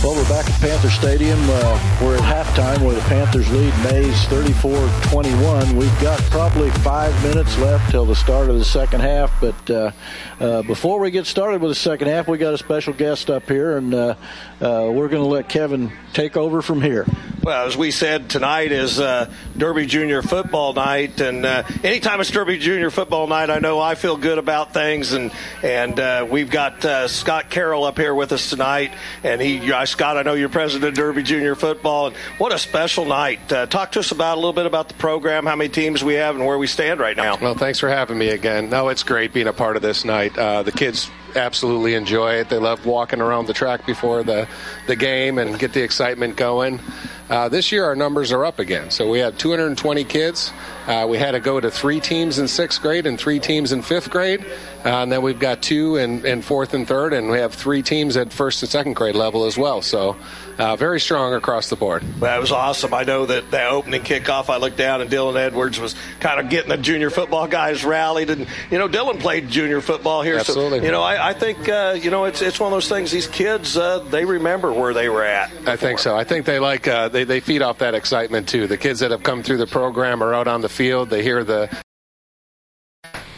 Well, 0.05 0.14
we're 0.14 0.28
back 0.28 0.48
at 0.48 0.60
Panther 0.60 0.90
Stadium. 0.90 1.39
Uh, 1.43 1.98
we're 2.02 2.16
at 2.16 2.23
halftime 2.23 2.81
where 2.85 2.94
the 2.94 3.01
Panthers 3.02 3.51
lead 3.51 3.73
Maize 3.82 4.27
34-21. 4.27 5.73
We've 5.73 6.01
got 6.01 6.20
probably 6.24 6.70
five 6.70 7.20
minutes 7.24 7.59
left 7.59 7.90
till 7.90 8.05
the 8.05 8.14
start 8.14 8.48
of 8.51 8.59
the 8.59 8.64
second 8.64 9.01
half. 9.01 9.32
But 9.40 9.70
uh, 9.70 9.90
uh, 10.39 10.62
before 10.62 11.01
we 11.01 11.10
get 11.10 11.27
started 11.27 11.62
with 11.62 11.70
the 11.70 11.77
second 11.77 12.09
half, 12.09 12.28
we 12.28 12.36
got 12.36 12.52
a 12.52 12.59
special 12.59 12.93
guest 12.93 13.31
up 13.31 13.48
here, 13.48 13.78
and 13.78 13.94
uh, 13.94 14.14
uh, 14.60 14.90
we're 14.93 15.09
going 15.09 15.23
to 15.23 15.28
let 15.28 15.48
Kevin 15.48 15.90
take 16.12 16.36
over 16.36 16.62
from 16.62 16.82
here. 16.82 17.06
Well, 17.43 17.66
as 17.66 17.77
we 17.77 17.93
said, 17.93 18.28
tonight 18.28 18.73
is 18.73 18.98
uh, 18.98 19.32
Derby 19.56 19.86
Junior 19.86 20.20
football 20.20 20.73
night, 20.73 21.20
and 21.20 21.47
anytime 21.85 22.20
it's 22.20 22.31
Derby 22.31 22.59
Junior 22.59 22.90
football 22.90 23.28
night, 23.28 23.51
I 23.51 23.60
know 23.60 23.78
I 23.78 23.94
feel 23.94 24.16
good 24.16 24.39
about 24.39 24.74
things, 24.74 25.12
and 25.12 25.31
and 25.62 26.28
we've 26.28 26.51
got 26.51 27.09
Scott 27.09 27.51
Carroll 27.51 27.85
up 27.85 27.98
here 27.98 28.14
with 28.14 28.32
us 28.32 28.51
tonight, 28.51 28.93
and 29.23 29.40
he, 29.40 29.73
uh, 29.73 29.86
Scott, 29.87 30.17
I 30.17 30.23
know 30.23 30.35
you're 30.35 30.49
president 30.49 30.89
of 30.89 30.95
Derby 30.95 31.23
Junior 31.23 31.55
football, 31.55 32.09
and 32.09 32.17
what 32.39 32.53
a 32.53 32.59
special 32.59 33.05
night! 33.05 33.53
Uh, 33.53 33.67
talk 33.67 33.93
to 33.93 34.01
us 34.01 34.11
about 34.11 34.35
a 34.35 34.41
little 34.41 34.53
bit 34.53 34.67
about 34.67 34.89
the 34.89 34.95
program, 34.95 35.47
how 35.47 35.57
many 35.57 35.69
teams 35.69 36.05
we 36.05 36.15
have, 36.15 36.35
and 36.37 36.45
where 36.45 36.59
we 36.59 36.67
stand 36.67 37.01
right 37.01 37.17
now. 37.17 37.39
Well, 37.41 37.55
thanks 37.55 37.79
for 37.79 37.89
having 37.89 38.19
me 38.19 38.29
again. 38.29 38.71
No, 38.71 38.89
it's 38.89 39.03
great 39.03 39.33
being 39.33 39.47
a 39.47 39.53
part 39.53 39.77
of 39.77 39.83
this 39.83 40.05
night. 40.05 40.37
Uh, 40.37 40.63
the 40.63 40.73
kids 40.73 41.11
absolutely 41.35 41.94
enjoy 41.94 42.35
it. 42.35 42.48
They 42.48 42.59
love 42.59 42.86
walking 42.86 43.20
around 43.20 43.47
the 43.47 43.55
track 43.55 43.86
before 43.86 44.23
the 44.23 44.48
the 44.86 44.97
game 44.97 45.39
and 45.39 45.59
get 45.59 45.73
the 45.73 45.82
excitement 45.82 46.36
going. 46.36 46.81
Uh, 47.28 47.48
this 47.48 47.73
year, 47.73 47.85
our 47.85 47.97
numbers 47.97 48.31
are 48.31 48.44
up 48.44 48.61
again. 48.61 48.90
So 48.90 49.11
we 49.11 49.19
had 49.19 49.36
220 49.36 50.05
kids. 50.05 50.53
Uh, 50.86 51.07
we 51.09 51.19
had 51.19 51.32
to 51.32 51.40
go 51.40 51.59
to 51.59 51.70
three 51.73 51.98
teams 51.98 52.39
in 52.39 52.47
sixth 52.47 52.81
grade 52.81 53.05
and 53.05 53.19
three 53.19 53.40
teams 53.40 53.73
in 53.73 53.82
fifth 53.82 54.11
grade. 54.11 54.47
Uh, 54.85 55.03
and 55.03 55.11
then 55.11 55.23
we've 55.23 55.40
got 55.40 55.61
two 55.61 55.97
in, 55.97 56.24
in 56.24 56.40
fourth 56.40 56.73
and 56.73 56.86
third, 56.86 57.12
and 57.12 57.28
we 57.28 57.39
have 57.39 57.53
three 57.53 57.82
teams 57.82 58.16
at 58.16 58.32
first 58.32 58.62
and 58.62 58.70
second 58.70 58.93
grade 58.93 59.16
level 59.16 59.44
as 59.44 59.59
well. 59.59 59.82
So 59.82 60.16
uh, 60.59 60.77
very 60.77 61.01
strong 61.01 61.35
across 61.35 61.69
the 61.69 61.77
board. 61.77 62.03
That 62.20 62.41
was 62.41 62.53
awesome. 62.53 62.95
I 62.95 63.05
know 63.05 63.27
that 63.27 63.51
that 63.51 63.70
opening 63.70 64.03
kickoff, 64.03 64.49
I 64.49 64.57
looked 64.57 64.77
down 64.77 65.01
and 65.01 65.11
Dylan 65.11 65.37
Edwards 65.37 65.78
was 65.78 65.95
kind 66.20 66.41
of 66.41 66.49
getting 66.49 66.70
the 66.70 66.77
junior 66.77 67.11
football 67.11 67.47
guys 67.47 67.85
rallied, 67.85 68.31
and 68.31 68.47
you 68.70 68.78
know 68.78 68.89
Dylan 68.89 69.20
played 69.20 69.49
junior 69.49 69.81
football 69.81 70.23
here, 70.23 70.37
Absolutely. 70.37 70.81
so 70.81 70.85
you 70.85 70.91
know 70.91 71.03
I, 71.03 71.31
I 71.31 71.33
think 71.33 71.69
uh, 71.69 71.99
you 72.01 72.11
know 72.11 72.24
it's 72.24 72.43
it's 72.43 72.59
one 72.59 72.73
of 72.73 72.77
those 72.77 72.89
things. 72.89 73.11
These 73.11 73.27
kids 73.28 73.77
uh, 73.77 73.99
they 73.99 74.24
remember 74.24 74.73
where 74.73 74.95
they 74.95 75.09
were 75.09 75.24
at. 75.24 75.51
I 75.66 75.77
think 75.77 75.99
so. 75.99 76.16
I 76.16 76.24
think 76.24 76.47
they 76.47 76.59
like 76.59 76.89
uh, 76.89 77.09
they 77.09 77.24
they 77.24 77.41
feed 77.41 77.62
off 77.62 77.78
that 77.78 77.95
excitement 77.95 78.49
too. 78.49 78.66
The 78.66 78.78
kids 78.78 79.01
that 79.01 79.11
have 79.11 79.23
come 79.23 79.43
through 79.43 79.59
the 79.59 79.66
program 79.66 80.23
are 80.23 80.35
out 80.35 80.49
on 80.49 80.61
the 80.61 80.69
field. 80.69 81.11
They 81.11 81.23
hear 81.23 81.45
the 81.45 81.70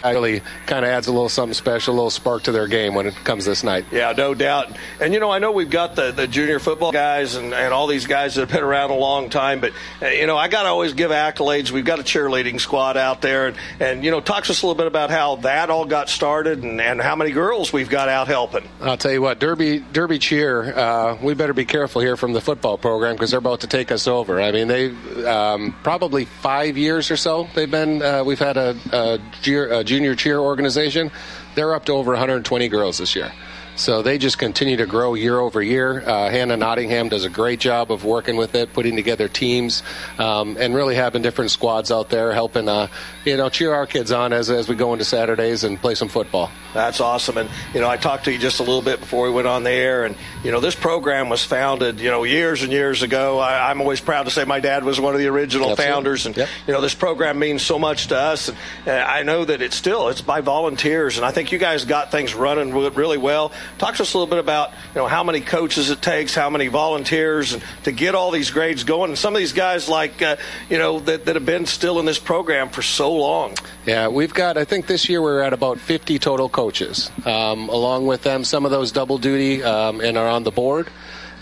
really 0.04 0.42
kind 0.66 0.84
of 0.84 0.90
adds 0.90 1.06
a 1.06 1.12
little 1.12 1.28
something 1.28 1.54
special, 1.54 1.94
a 1.94 1.96
little 1.96 2.10
spark 2.10 2.44
to 2.44 2.52
their 2.52 2.66
game 2.66 2.94
when 2.94 3.06
it 3.06 3.14
comes 3.24 3.44
this 3.44 3.64
night. 3.64 3.84
Yeah, 3.90 4.12
no 4.16 4.34
doubt. 4.34 4.76
And 5.00 5.14
you 5.14 5.20
know, 5.20 5.30
I 5.30 5.38
know 5.38 5.52
we've 5.52 5.70
got 5.70 5.96
the, 5.96 6.12
the 6.12 6.26
junior 6.26 6.58
football 6.58 6.92
guys 6.92 7.34
and, 7.34 7.52
and 7.54 7.72
all 7.72 7.86
these 7.86 8.06
guys 8.06 8.34
that 8.34 8.42
have 8.42 8.50
been 8.50 8.64
around 8.64 8.90
a 8.90 8.96
long 8.96 9.30
time, 9.30 9.60
but 9.60 9.72
uh, 10.02 10.06
you 10.06 10.26
know, 10.26 10.36
I 10.36 10.48
got 10.48 10.62
to 10.62 10.68
always 10.68 10.92
give 10.92 11.10
accolades. 11.10 11.70
We've 11.70 11.84
got 11.84 11.98
a 11.98 12.02
cheerleading 12.02 12.60
squad 12.60 12.96
out 12.96 13.22
there, 13.22 13.48
and, 13.48 13.56
and 13.80 14.04
you 14.04 14.10
know, 14.10 14.20
talk 14.20 14.44
to 14.44 14.50
us 14.50 14.62
a 14.62 14.66
little 14.66 14.78
bit 14.78 14.86
about 14.86 15.10
how 15.10 15.36
that 15.36 15.70
all 15.70 15.84
got 15.84 16.08
started 16.08 16.62
and, 16.62 16.80
and 16.80 17.00
how 17.00 17.16
many 17.16 17.30
girls 17.30 17.72
we've 17.72 17.90
got 17.90 18.08
out 18.08 18.28
helping. 18.28 18.68
I'll 18.80 18.96
tell 18.96 19.12
you 19.12 19.22
what, 19.22 19.38
Derby 19.38 19.80
Derby 19.80 20.18
cheer. 20.18 20.76
Uh, 20.76 21.18
we 21.22 21.34
better 21.34 21.54
be 21.54 21.64
careful 21.64 22.00
here 22.00 22.16
from 22.16 22.32
the 22.32 22.40
football 22.40 22.78
program 22.78 23.14
because 23.14 23.30
they're 23.30 23.38
about 23.38 23.60
to 23.60 23.66
take 23.66 23.90
us 23.92 24.06
over. 24.06 24.40
I 24.40 24.52
mean, 24.52 24.68
they 24.68 24.90
um, 25.24 25.74
probably 25.82 26.24
five 26.24 26.76
years 26.76 27.10
or 27.10 27.16
so 27.16 27.48
they've 27.54 27.70
been. 27.70 28.02
Uh, 28.02 28.24
we've 28.24 28.38
had 28.38 28.56
a, 28.56 28.76
a, 28.92 29.20
a 29.70 29.84
junior 29.88 30.14
cheer 30.14 30.38
organization. 30.38 31.10
They're 31.54 31.74
up 31.74 31.86
to 31.86 31.92
over 31.92 32.12
120 32.12 32.68
girls 32.68 32.98
this 32.98 33.16
year. 33.16 33.32
So 33.78 34.02
they 34.02 34.18
just 34.18 34.38
continue 34.38 34.76
to 34.78 34.86
grow 34.86 35.14
year 35.14 35.38
over 35.38 35.62
year. 35.62 36.02
Uh, 36.04 36.30
Hannah 36.30 36.56
Nottingham 36.56 37.08
does 37.08 37.24
a 37.24 37.30
great 37.30 37.60
job 37.60 37.92
of 37.92 38.04
working 38.04 38.36
with 38.36 38.56
it, 38.56 38.72
putting 38.72 38.96
together 38.96 39.28
teams, 39.28 39.84
um, 40.18 40.56
and 40.58 40.74
really 40.74 40.96
having 40.96 41.22
different 41.22 41.52
squads 41.52 41.92
out 41.92 42.10
there 42.10 42.32
helping, 42.32 42.68
uh, 42.68 42.88
you 43.24 43.36
know, 43.36 43.48
cheer 43.48 43.72
our 43.72 43.86
kids 43.86 44.10
on 44.10 44.32
as, 44.32 44.50
as 44.50 44.68
we 44.68 44.74
go 44.74 44.92
into 44.94 45.04
Saturdays 45.04 45.62
and 45.62 45.80
play 45.80 45.94
some 45.94 46.08
football. 46.08 46.50
That's 46.74 47.00
awesome. 47.00 47.38
And, 47.38 47.48
you 47.72 47.80
know, 47.80 47.88
I 47.88 47.96
talked 47.96 48.24
to 48.24 48.32
you 48.32 48.38
just 48.38 48.58
a 48.58 48.62
little 48.64 48.82
bit 48.82 48.98
before 48.98 49.26
we 49.26 49.30
went 49.30 49.46
on 49.46 49.62
the 49.62 49.70
air. 49.70 50.04
And, 50.04 50.16
you 50.42 50.50
know, 50.50 50.58
this 50.58 50.74
program 50.74 51.28
was 51.28 51.44
founded, 51.44 52.00
you 52.00 52.10
know, 52.10 52.24
years 52.24 52.64
and 52.64 52.72
years 52.72 53.02
ago. 53.02 53.38
I, 53.38 53.70
am 53.70 53.80
always 53.80 54.00
proud 54.00 54.24
to 54.24 54.30
say 54.30 54.44
my 54.44 54.58
dad 54.58 54.82
was 54.82 55.00
one 55.00 55.14
of 55.14 55.20
the 55.20 55.28
original 55.28 55.70
Absolutely. 55.70 55.92
founders. 55.94 56.26
And, 56.26 56.36
Yep. 56.36 56.48
you 56.66 56.72
know, 56.74 56.80
this 56.80 56.94
program 56.94 57.38
means 57.38 57.62
so 57.62 57.78
much 57.78 58.08
to 58.08 58.16
us. 58.16 58.48
And 58.48 58.56
uh, 58.86 59.04
I 59.08 59.22
know 59.22 59.44
that 59.44 59.62
it's 59.62 59.76
still, 59.76 60.08
it's 60.08 60.20
by 60.20 60.40
volunteers. 60.40 61.16
And 61.16 61.24
I 61.24 61.30
think 61.30 61.52
you 61.52 61.58
guys 61.58 61.84
got 61.84 62.10
things 62.10 62.34
running 62.34 62.72
really 62.72 63.18
well. 63.18 63.52
Talk 63.78 63.96
to 63.96 64.02
us 64.02 64.14
a 64.14 64.18
little 64.18 64.30
bit 64.30 64.38
about 64.38 64.70
you 64.70 65.00
know 65.00 65.06
how 65.06 65.22
many 65.22 65.40
coaches 65.40 65.90
it 65.90 66.00
takes, 66.00 66.34
how 66.34 66.50
many 66.50 66.68
volunteers, 66.68 67.56
to 67.84 67.92
get 67.92 68.14
all 68.14 68.30
these 68.30 68.50
grades 68.50 68.84
going. 68.84 69.10
And 69.10 69.18
some 69.18 69.34
of 69.34 69.38
these 69.38 69.52
guys, 69.52 69.88
like 69.88 70.22
uh, 70.22 70.36
you 70.70 70.78
know, 70.78 71.00
that, 71.00 71.26
that 71.26 71.36
have 71.36 71.46
been 71.46 71.66
still 71.66 71.98
in 71.98 72.06
this 72.06 72.18
program 72.18 72.68
for 72.68 72.82
so 72.82 73.12
long. 73.12 73.54
Yeah, 73.86 74.08
we've 74.08 74.34
got. 74.34 74.56
I 74.56 74.64
think 74.64 74.86
this 74.86 75.08
year 75.08 75.20
we're 75.22 75.42
at 75.42 75.52
about 75.52 75.78
50 75.78 76.18
total 76.18 76.48
coaches. 76.48 77.10
Um, 77.24 77.68
along 77.68 78.06
with 78.06 78.22
them, 78.22 78.44
some 78.44 78.64
of 78.64 78.70
those 78.70 78.92
double 78.92 79.18
duty 79.18 79.62
um, 79.62 80.00
and 80.00 80.16
are 80.16 80.28
on 80.28 80.44
the 80.44 80.50
board. 80.50 80.88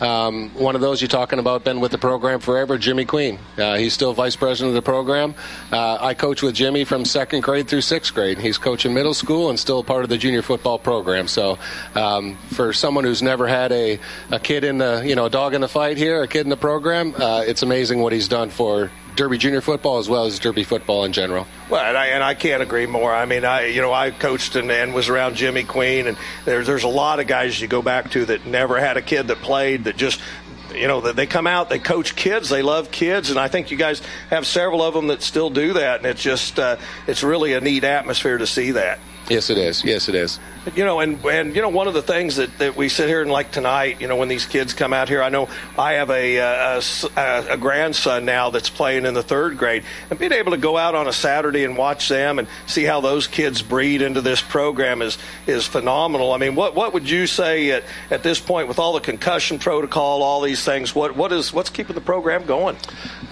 Um, 0.01 0.51
one 0.51 0.75
of 0.75 0.81
those 0.81 1.01
you're 1.01 1.09
talking 1.09 1.39
about, 1.39 1.65
been 1.65 1.81
with 1.81 1.93
the 1.93 1.99
program 1.99 2.41
forever, 2.41 2.79
Jimmy 2.79 3.05
Queen. 3.05 3.39
Uh, 3.57 3.77
he's 3.77 3.95
still 3.95 4.13
vice 4.13 4.37
president 4.37 4.77
of 4.77 4.83
the 4.83 4.89
program. 4.89 5.35
Uh, 5.73 5.99
I 6.01 6.15
coach 6.15 6.43
with 6.43 6.55
Jimmy 6.55 6.85
from 6.85 7.05
second 7.05 7.43
grade 7.43 7.69
through 7.69 7.81
sixth 7.81 8.13
grade. 8.15 8.39
He's 8.39 8.59
coaching 8.59 8.93
middle 8.93 9.15
school 9.15 9.51
and 9.51 9.59
still 9.59 9.83
part 9.83 10.05
of 10.05 10.11
the 10.11 10.19
junior 10.19 10.43
football 10.43 10.79
program. 10.79 11.29
So, 11.29 11.59
um, 11.95 12.37
for 12.55 12.73
someone 12.73 13.05
who's 13.05 13.23
never 13.23 13.47
had 13.47 13.73
a, 13.73 13.99
a 14.31 14.39
kid 14.39 14.65
in 14.65 14.79
the, 14.79 15.03
you 15.05 15.15
know, 15.15 15.27
a 15.27 15.31
dog 15.31 15.55
in 15.55 15.61
the 15.61 15.69
fight 15.69 15.97
here, 15.97 16.23
a 16.23 16.29
kid 16.29 16.43
in 16.43 16.51
the 16.51 16.57
program, 16.57 17.15
uh, 17.15 17.43
it's 17.47 17.63
amazing 17.63 18.01
what 18.01 18.13
he's 18.13 18.29
done 18.29 18.51
for 18.51 18.91
Derby 19.17 19.39
junior 19.39 19.61
football 19.61 19.99
as 19.99 20.09
well 20.09 20.27
as 20.27 20.39
Derby 20.39 20.65
football 20.65 21.05
in 21.05 21.13
general. 21.13 21.47
Well, 21.69 21.85
and 21.85 21.97
I, 21.97 22.07
and 22.09 22.23
I 22.23 22.35
can't 22.35 22.63
agree 22.63 22.87
more. 22.87 23.15
I 23.15 23.25
mean, 23.25 23.45
I 23.45 23.67
you 23.67 23.81
know 23.81 23.93
I 23.93 24.11
coached 24.11 24.57
and, 24.57 24.71
and 24.71 24.95
was 24.95 25.09
around 25.09 25.37
Jimmy 25.37 25.65
Queen, 25.65 26.07
and 26.07 26.17
there's 26.45 26.67
there's 26.67 26.85
a 26.85 26.89
lot 26.89 27.19
of 27.21 27.27
guys 27.27 27.61
you 27.61 27.67
go 27.69 27.83
back 27.83 28.11
to 28.13 28.27
that 28.27 28.47
never 28.47 28.79
had 28.79 28.97
a 28.97 29.03
kid 29.03 29.29
that 29.29 29.39
played 29.39 29.85
that 29.85 29.97
just 29.97 30.21
you 30.75 30.89
know 30.89 31.01
that 31.01 31.17
they 31.17 31.27
come 31.27 31.47
out 31.47 31.71
they 31.71 31.79
coach 31.79 32.17
kids 32.17 32.49
they 32.49 32.61
love 32.61 32.91
kids 32.91 33.31
and 33.31 33.39
i 33.39 33.47
think 33.47 33.71
you 33.71 33.77
guys 33.77 34.03
have 34.31 34.45
several 34.45 34.83
of 34.83 34.95
them 34.95 35.07
that 35.07 35.23
still 35.23 35.49
do 35.49 35.75
that 35.75 35.99
and 35.99 36.07
it's 36.07 36.23
just 36.23 36.59
uh, 36.59 36.77
it's 37.07 37.23
really 37.23 37.53
a 37.53 37.61
neat 37.61 37.85
atmosphere 37.85 38.37
to 38.37 38.47
see 38.47 38.73
that 38.73 38.99
Yes, 39.29 39.51
it 39.51 39.59
is. 39.59 39.85
Yes, 39.85 40.09
it 40.09 40.15
is. 40.15 40.39
You 40.77 40.85
know, 40.85 41.01
and 41.01 41.25
and 41.25 41.55
you 41.55 41.63
know, 41.63 41.69
one 41.69 41.89
of 41.89 41.95
the 41.95 42.03
things 42.03 42.37
that, 42.37 42.57
that 42.59 42.77
we 42.77 42.89
sit 42.89 43.09
here 43.09 43.23
and 43.23 43.31
like 43.31 43.51
tonight, 43.51 44.01
you 44.01 44.07
know, 44.07 44.17
when 44.17 44.29
these 44.29 44.47
kids 44.47 44.73
come 44.73 44.93
out 44.93 45.09
here, 45.09 45.21
I 45.21 45.31
know 45.31 45.49
I 45.77 45.95
have 45.95 46.11
a, 46.11 46.37
a, 46.37 46.83
a, 47.17 47.47
a 47.51 47.57
grandson 47.57 48.25
now 48.25 48.51
that's 48.51 48.71
playing 48.71 49.05
in 49.05 49.15
the 49.15 49.23
third 49.23 49.59
grade, 49.59 49.85
and 50.11 50.19
being 50.19 50.33
able 50.33 50.53
to 50.53 50.57
go 50.57 50.77
out 50.77 50.95
on 50.95 51.09
a 51.09 51.13
Saturday 51.13 51.65
and 51.65 51.77
watch 51.77 52.09
them 52.09 52.39
and 52.39 52.47
see 52.67 52.85
how 52.85 53.01
those 53.01 53.27
kids 53.27 53.63
breed 53.63 54.01
into 54.01 54.21
this 54.21 54.41
program 54.41 55.03
is 55.03 55.19
is 55.49 55.67
phenomenal. 55.67 56.33
I 56.33 56.39
mean, 56.39 56.55
what 56.55 56.77
what 56.77 56.93
would 56.95 57.09
you 57.11 57.27
say 57.27 57.73
at, 57.73 57.83
at 58.11 58.23
this 58.23 58.39
point 58.39 58.69
with 58.69 58.79
all 58.79 58.93
the 58.93 59.01
concussion 59.01 59.59
protocol, 59.59 60.23
all 60.23 60.41
these 60.41 60.65
things? 60.65 60.95
What 60.95 61.17
what 61.17 61.33
is 61.33 61.53
what's 61.53 61.71
keeping 61.71 61.95
the 61.95 62.01
program 62.01 62.47
going? 62.47 62.77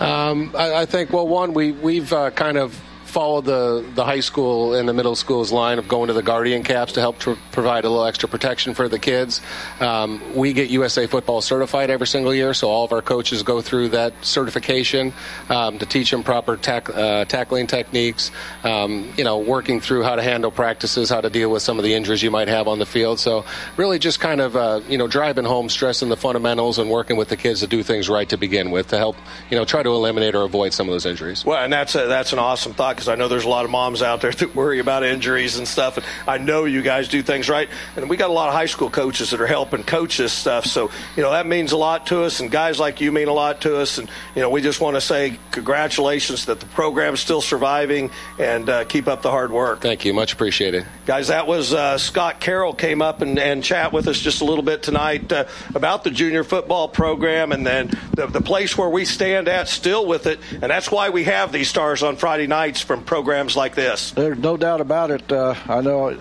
Um, 0.01 0.55
I, 0.57 0.75
I, 0.75 0.87
think 0.87 1.13
well, 1.13 1.29
one 1.29 1.55
we 1.55 1.71
we've 1.71 2.13
uh, 2.13 2.31
kind 2.31 2.59
of 2.59 2.81
follow 3.15 3.41
the, 3.41 3.89
the 3.95 4.05
high 4.05 4.19
school 4.19 4.75
and 4.75 4.89
the 4.89 4.93
middle 4.93 5.15
school's 5.15 5.53
line 5.53 5.79
of 5.79 5.87
going 5.87 6.09
to 6.09 6.13
the 6.13 6.23
guardian 6.23 6.65
caps 6.65 6.95
to 6.95 7.01
help 7.01 7.17
tr- 7.21 7.35
provide 7.53 7.85
a 7.85 7.89
little 7.89 8.05
extra 8.05 8.29
protection 8.29 8.75
for 8.75 8.89
the 8.89 8.99
kids. 8.99 9.41
Um, 9.79 10.21
we 10.35 10.53
get 10.53 10.69
USA 10.71 11.07
Football 11.07 11.41
certified 11.41 11.91
every 11.91 12.09
single 12.09 12.35
year, 12.35 12.53
so 12.55 12.69
all 12.69 12.85
of 12.85 12.93
our 12.93 13.03
coaches 13.03 13.45
go 13.45 13.61
through 13.61 13.91
that 13.91 14.13
certification 14.23 15.13
um, 15.49 15.79
to 15.79 15.87
teach 15.87 16.11
them 16.11 16.25
proper 16.25 16.59
uh, 16.67 17.25
tackling 17.27 17.69
techniques, 17.69 18.33
um, 18.65 19.09
you 19.17 19.23
know, 19.23 19.39
working 19.39 19.81
through 19.81 20.03
how 20.03 20.17
to 20.17 20.23
handle 20.23 20.51
practices, 20.51 21.09
how 21.09 21.21
to 21.21 21.31
deal 21.31 21.53
with 21.53 21.63
some 21.63 21.79
of 21.79 21.85
the 21.85 21.95
injuries 21.95 22.21
you 22.21 22.33
might 22.33 22.49
have 22.49 22.67
on 22.67 22.81
the 22.81 22.87
field. 22.87 23.21
So 23.21 23.45
really 23.77 24.01
just 24.01 24.19
kind 24.19 24.41
of, 24.41 24.57
uh, 24.57 24.81
you 24.89 24.99
know, 24.99 25.07
driving 25.07 25.45
home, 25.45 25.69
stressing 25.69 26.09
the 26.09 26.17
fundamentals 26.17 26.81
and 26.81 26.91
working 26.91 27.17
with 27.17 27.29
the 27.29 27.37
kids 27.37 27.61
to 27.61 27.69
do 27.69 27.85
things 27.85 28.09
right 28.09 28.29
to 28.29 28.37
begin 28.37 28.73
with 28.73 28.89
to 28.89 28.99
help, 28.99 29.15
you 29.51 29.57
know, 29.57 29.65
try 29.65 29.85
to 29.85 29.91
eliminate 29.91 30.35
or 30.35 30.43
avoid 30.43 30.73
some 30.73 30.89
of 30.89 30.93
those 30.93 31.07
injuries. 31.07 31.45
Well, 31.45 31.63
and 31.63 31.73
that's 31.73 31.95
a, 31.95 32.09
that's 32.09 32.33
an 32.33 32.41
awesome 32.41 32.75
thought 32.75 33.04
because 33.05 33.13
I 33.13 33.17
know 33.17 33.29
there's 33.29 33.45
a 33.45 33.51
lot 33.51 33.67
of 33.67 33.71
moms 33.71 34.01
out 34.01 34.23
there 34.23 34.33
that 34.33 34.55
worry 34.55 34.79
about 34.79 35.05
injuries 35.05 35.59
and 35.59 35.69
stuff. 35.69 35.99
And 35.99 36.07
I 36.27 36.39
know 36.39 36.65
you 36.65 36.81
guys 36.81 37.09
do 37.09 37.23
things 37.23 37.49
right. 37.49 37.69
And 37.97 38.09
we 38.09 38.17
got 38.17 38.31
a 38.31 38.33
lot 38.33 38.49
of 38.49 38.55
high 38.55 38.67
school 38.67 38.89
coaches 38.89 39.31
that 39.31 39.41
are 39.41 39.47
helping 39.47 39.83
coach 39.83 40.17
this 40.17 40.33
stuff. 40.33 40.65
So, 40.65 40.91
you 41.17 41.23
know, 41.23 41.31
that 41.33 41.47
means 41.47 41.73
a 41.73 41.77
lot 41.77 42.07
to 42.07 42.23
us. 42.23 42.41
And 42.41 42.51
guys 42.51 42.81
like 42.81 43.01
you 43.01 43.13
mean 43.13 43.29
a 43.29 43.33
lot 43.33 43.61
to 43.63 43.79
us. 43.79 43.99
And, 43.99 44.09
you 44.35 44.41
know, 44.41 44.49
we 44.49 44.63
just 44.63 44.81
want 44.81 44.97
to 44.97 45.01
say 45.01 45.39
congratulations 45.51 46.47
that 46.47 46.61
the 46.61 46.67
program's 46.67 47.21
still 47.21 47.43
surviving 47.43 48.11
and 48.39 48.69
uh, 48.69 48.85
keep 48.85 49.07
up 49.07 49.23
the 49.23 49.31
hard 49.31 49.53
work. 49.53 49.83
Thank 49.83 50.05
you. 50.05 50.15
Much 50.15 50.33
appreciated. 50.33 50.87
Guys, 51.05 51.29
that 51.29 51.47
was 51.47 51.75
uh, 51.75 51.99
Scott 51.99 52.41
Carroll 52.41 52.73
came 52.73 53.03
up 53.03 53.21
and, 53.21 53.39
and 53.39 53.63
chat 53.63 53.93
with 53.93 54.09
us 54.09 54.19
just 54.19 54.41
a 54.41 54.45
little 54.45 54.65
bit 54.65 54.83
tonight 54.83 55.31
uh, 55.31 55.45
about 55.75 56.05
the 56.05 56.11
junior 56.11 56.45
football 56.45 56.89
program 56.89 57.53
and 57.53 57.67
then 57.67 57.91
the, 58.15 58.27
the 58.27 58.41
place 58.41 58.79
where 58.79 58.89
we 58.89 59.05
stand 59.05 59.49
at 59.49 59.69
still 59.69 60.07
with 60.07 60.27
it. 60.27 60.41
And 60.53 60.65
that's 60.71 60.91
why 60.91 61.11
we 61.11 61.25
have 61.25 61.53
these 61.53 61.69
stars 61.69 62.03
on 62.03 62.17
Friday 62.17 62.47
nights 62.47 62.81
from 62.95 63.05
programs 63.05 63.57
like 63.57 63.75
this. 63.75 64.13
There's 64.13 64.39
no 64.39 64.57
doubt 64.57 64.81
about 64.81 65.11
it. 65.11 65.33
Uh, 65.33 65.57
I 65.67 65.81
know 65.81 66.17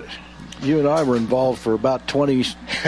you 0.59 0.79
and 0.79 0.87
I 0.87 1.03
were 1.03 1.15
involved 1.15 1.59
for 1.61 1.73
about 1.73 2.07
20 2.07 2.45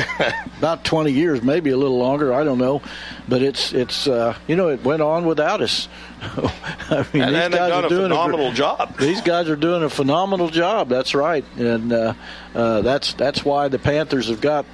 about 0.57 0.83
20 0.83 1.11
years, 1.11 1.43
maybe 1.43 1.69
a 1.69 1.77
little 1.77 1.99
longer, 1.99 2.33
I 2.33 2.43
don't 2.43 2.57
know. 2.57 2.81
But 3.27 3.43
it's 3.43 3.73
it's 3.73 4.07
uh, 4.07 4.35
you 4.47 4.55
know, 4.55 4.69
it 4.69 4.83
went 4.83 5.03
on 5.03 5.27
without 5.27 5.61
us. 5.61 5.87
I 6.21 7.05
mean, 7.13 7.21
and, 7.21 7.53
these 7.53 7.59
guys 7.59 7.71
are 7.71 7.89
doing 7.89 8.05
a 8.05 8.09
phenomenal 8.09 8.47
a, 8.47 8.53
job. 8.53 8.97
These 8.99 9.21
guys 9.21 9.49
are 9.49 9.55
doing 9.55 9.83
a 9.83 9.89
phenomenal 9.89 10.49
job. 10.49 10.89
That's 10.89 11.13
right. 11.13 11.45
And 11.57 11.93
uh, 11.93 12.13
uh, 12.55 12.81
that's 12.81 13.13
that's 13.13 13.45
why 13.45 13.67
the 13.67 13.77
Panthers 13.77 14.29
have 14.29 14.41
got 14.41 14.65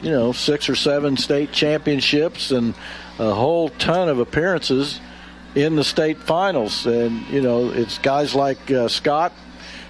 you 0.00 0.10
know, 0.10 0.32
six 0.32 0.70
or 0.70 0.74
seven 0.74 1.18
state 1.18 1.52
championships 1.52 2.50
and 2.50 2.74
a 3.18 3.34
whole 3.34 3.68
ton 3.68 4.08
of 4.08 4.20
appearances 4.20 5.00
in 5.64 5.76
the 5.76 5.84
state 5.84 6.18
finals. 6.18 6.86
And 6.86 7.26
you 7.28 7.40
know, 7.40 7.70
it's 7.70 7.98
guys 7.98 8.34
like 8.34 8.70
uh, 8.70 8.88
Scott 8.88 9.32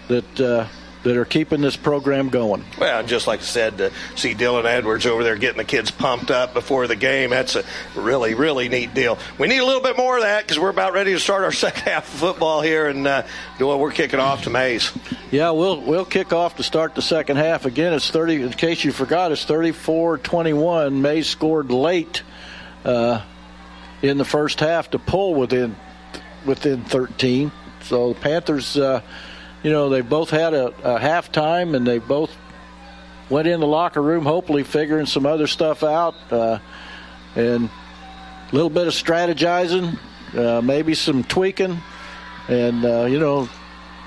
that. 0.08 0.40
Uh, 0.40 0.66
that 1.04 1.16
are 1.16 1.24
keeping 1.24 1.60
this 1.60 1.76
program 1.76 2.28
going. 2.28 2.64
Well, 2.78 3.02
just 3.04 3.26
like 3.26 3.40
I 3.40 3.44
said, 3.44 3.78
to 3.78 3.92
see 4.16 4.34
Dylan 4.34 4.64
Edwards 4.64 5.06
over 5.06 5.22
there 5.22 5.36
getting 5.36 5.58
the 5.58 5.64
kids 5.64 5.90
pumped 5.90 6.30
up 6.30 6.54
before 6.54 6.86
the 6.86 6.96
game, 6.96 7.30
that's 7.30 7.54
a 7.56 7.64
really, 7.94 8.34
really 8.34 8.68
neat 8.68 8.94
deal. 8.94 9.16
We 9.38 9.46
need 9.46 9.58
a 9.58 9.64
little 9.64 9.80
bit 9.80 9.96
more 9.96 10.16
of 10.16 10.24
that 10.24 10.42
because 10.42 10.58
we're 10.58 10.70
about 10.70 10.92
ready 10.92 11.12
to 11.12 11.20
start 11.20 11.44
our 11.44 11.52
second 11.66 11.84
half 11.84 12.12
of 12.12 12.20
football 12.20 12.62
here, 12.62 12.88
and 12.88 13.06
uh, 13.06 13.22
we're 13.60 13.92
kicking 13.92 14.20
off 14.20 14.42
to 14.42 14.50
Maize. 14.50 14.92
Yeah, 15.30 15.52
we'll 15.52 15.80
we'll 15.80 16.04
kick 16.04 16.32
off 16.32 16.56
to 16.56 16.62
start 16.62 16.94
the 16.94 17.02
second 17.02 17.36
half. 17.36 17.64
Again, 17.64 17.92
it's 17.92 18.10
30, 18.10 18.42
in 18.42 18.52
case 18.52 18.84
you 18.84 18.92
forgot, 18.92 19.30
it's 19.30 19.44
34 19.44 20.18
21. 20.18 21.00
Maize 21.00 21.28
scored 21.28 21.70
late. 21.70 22.22
Uh, 22.84 23.22
in 24.02 24.18
the 24.18 24.24
first 24.24 24.60
half 24.60 24.90
to 24.90 24.98
pull 24.98 25.34
within 25.34 25.76
within 26.44 26.84
13. 26.84 27.50
So 27.82 28.12
the 28.12 28.20
Panthers, 28.20 28.76
uh, 28.76 29.02
you 29.62 29.70
know, 29.70 29.88
they 29.88 30.00
both 30.00 30.30
had 30.30 30.54
a, 30.54 30.66
a 30.66 31.00
halftime 31.00 31.74
and 31.74 31.86
they 31.86 31.98
both 31.98 32.30
went 33.28 33.46
in 33.46 33.60
the 33.60 33.66
locker 33.66 34.02
room, 34.02 34.24
hopefully 34.24 34.62
figuring 34.62 35.06
some 35.06 35.26
other 35.26 35.46
stuff 35.46 35.82
out, 35.82 36.14
uh, 36.30 36.58
and 37.36 37.68
a 37.68 38.54
little 38.54 38.70
bit 38.70 38.86
of 38.86 38.94
strategizing, 38.94 39.98
uh, 40.34 40.62
maybe 40.62 40.94
some 40.94 41.22
tweaking, 41.24 41.78
and 42.48 42.84
uh, 42.84 43.04
you 43.04 43.18
know, 43.18 43.48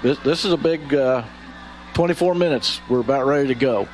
this, 0.01 0.17
this 0.19 0.45
is 0.45 0.53
a 0.53 0.57
big 0.57 0.93
uh, 0.93 1.23
24 1.93 2.33
minutes. 2.33 2.81
We're 2.89 3.01
about 3.01 3.25
ready 3.27 3.49
to 3.49 3.55
go. 3.55 3.87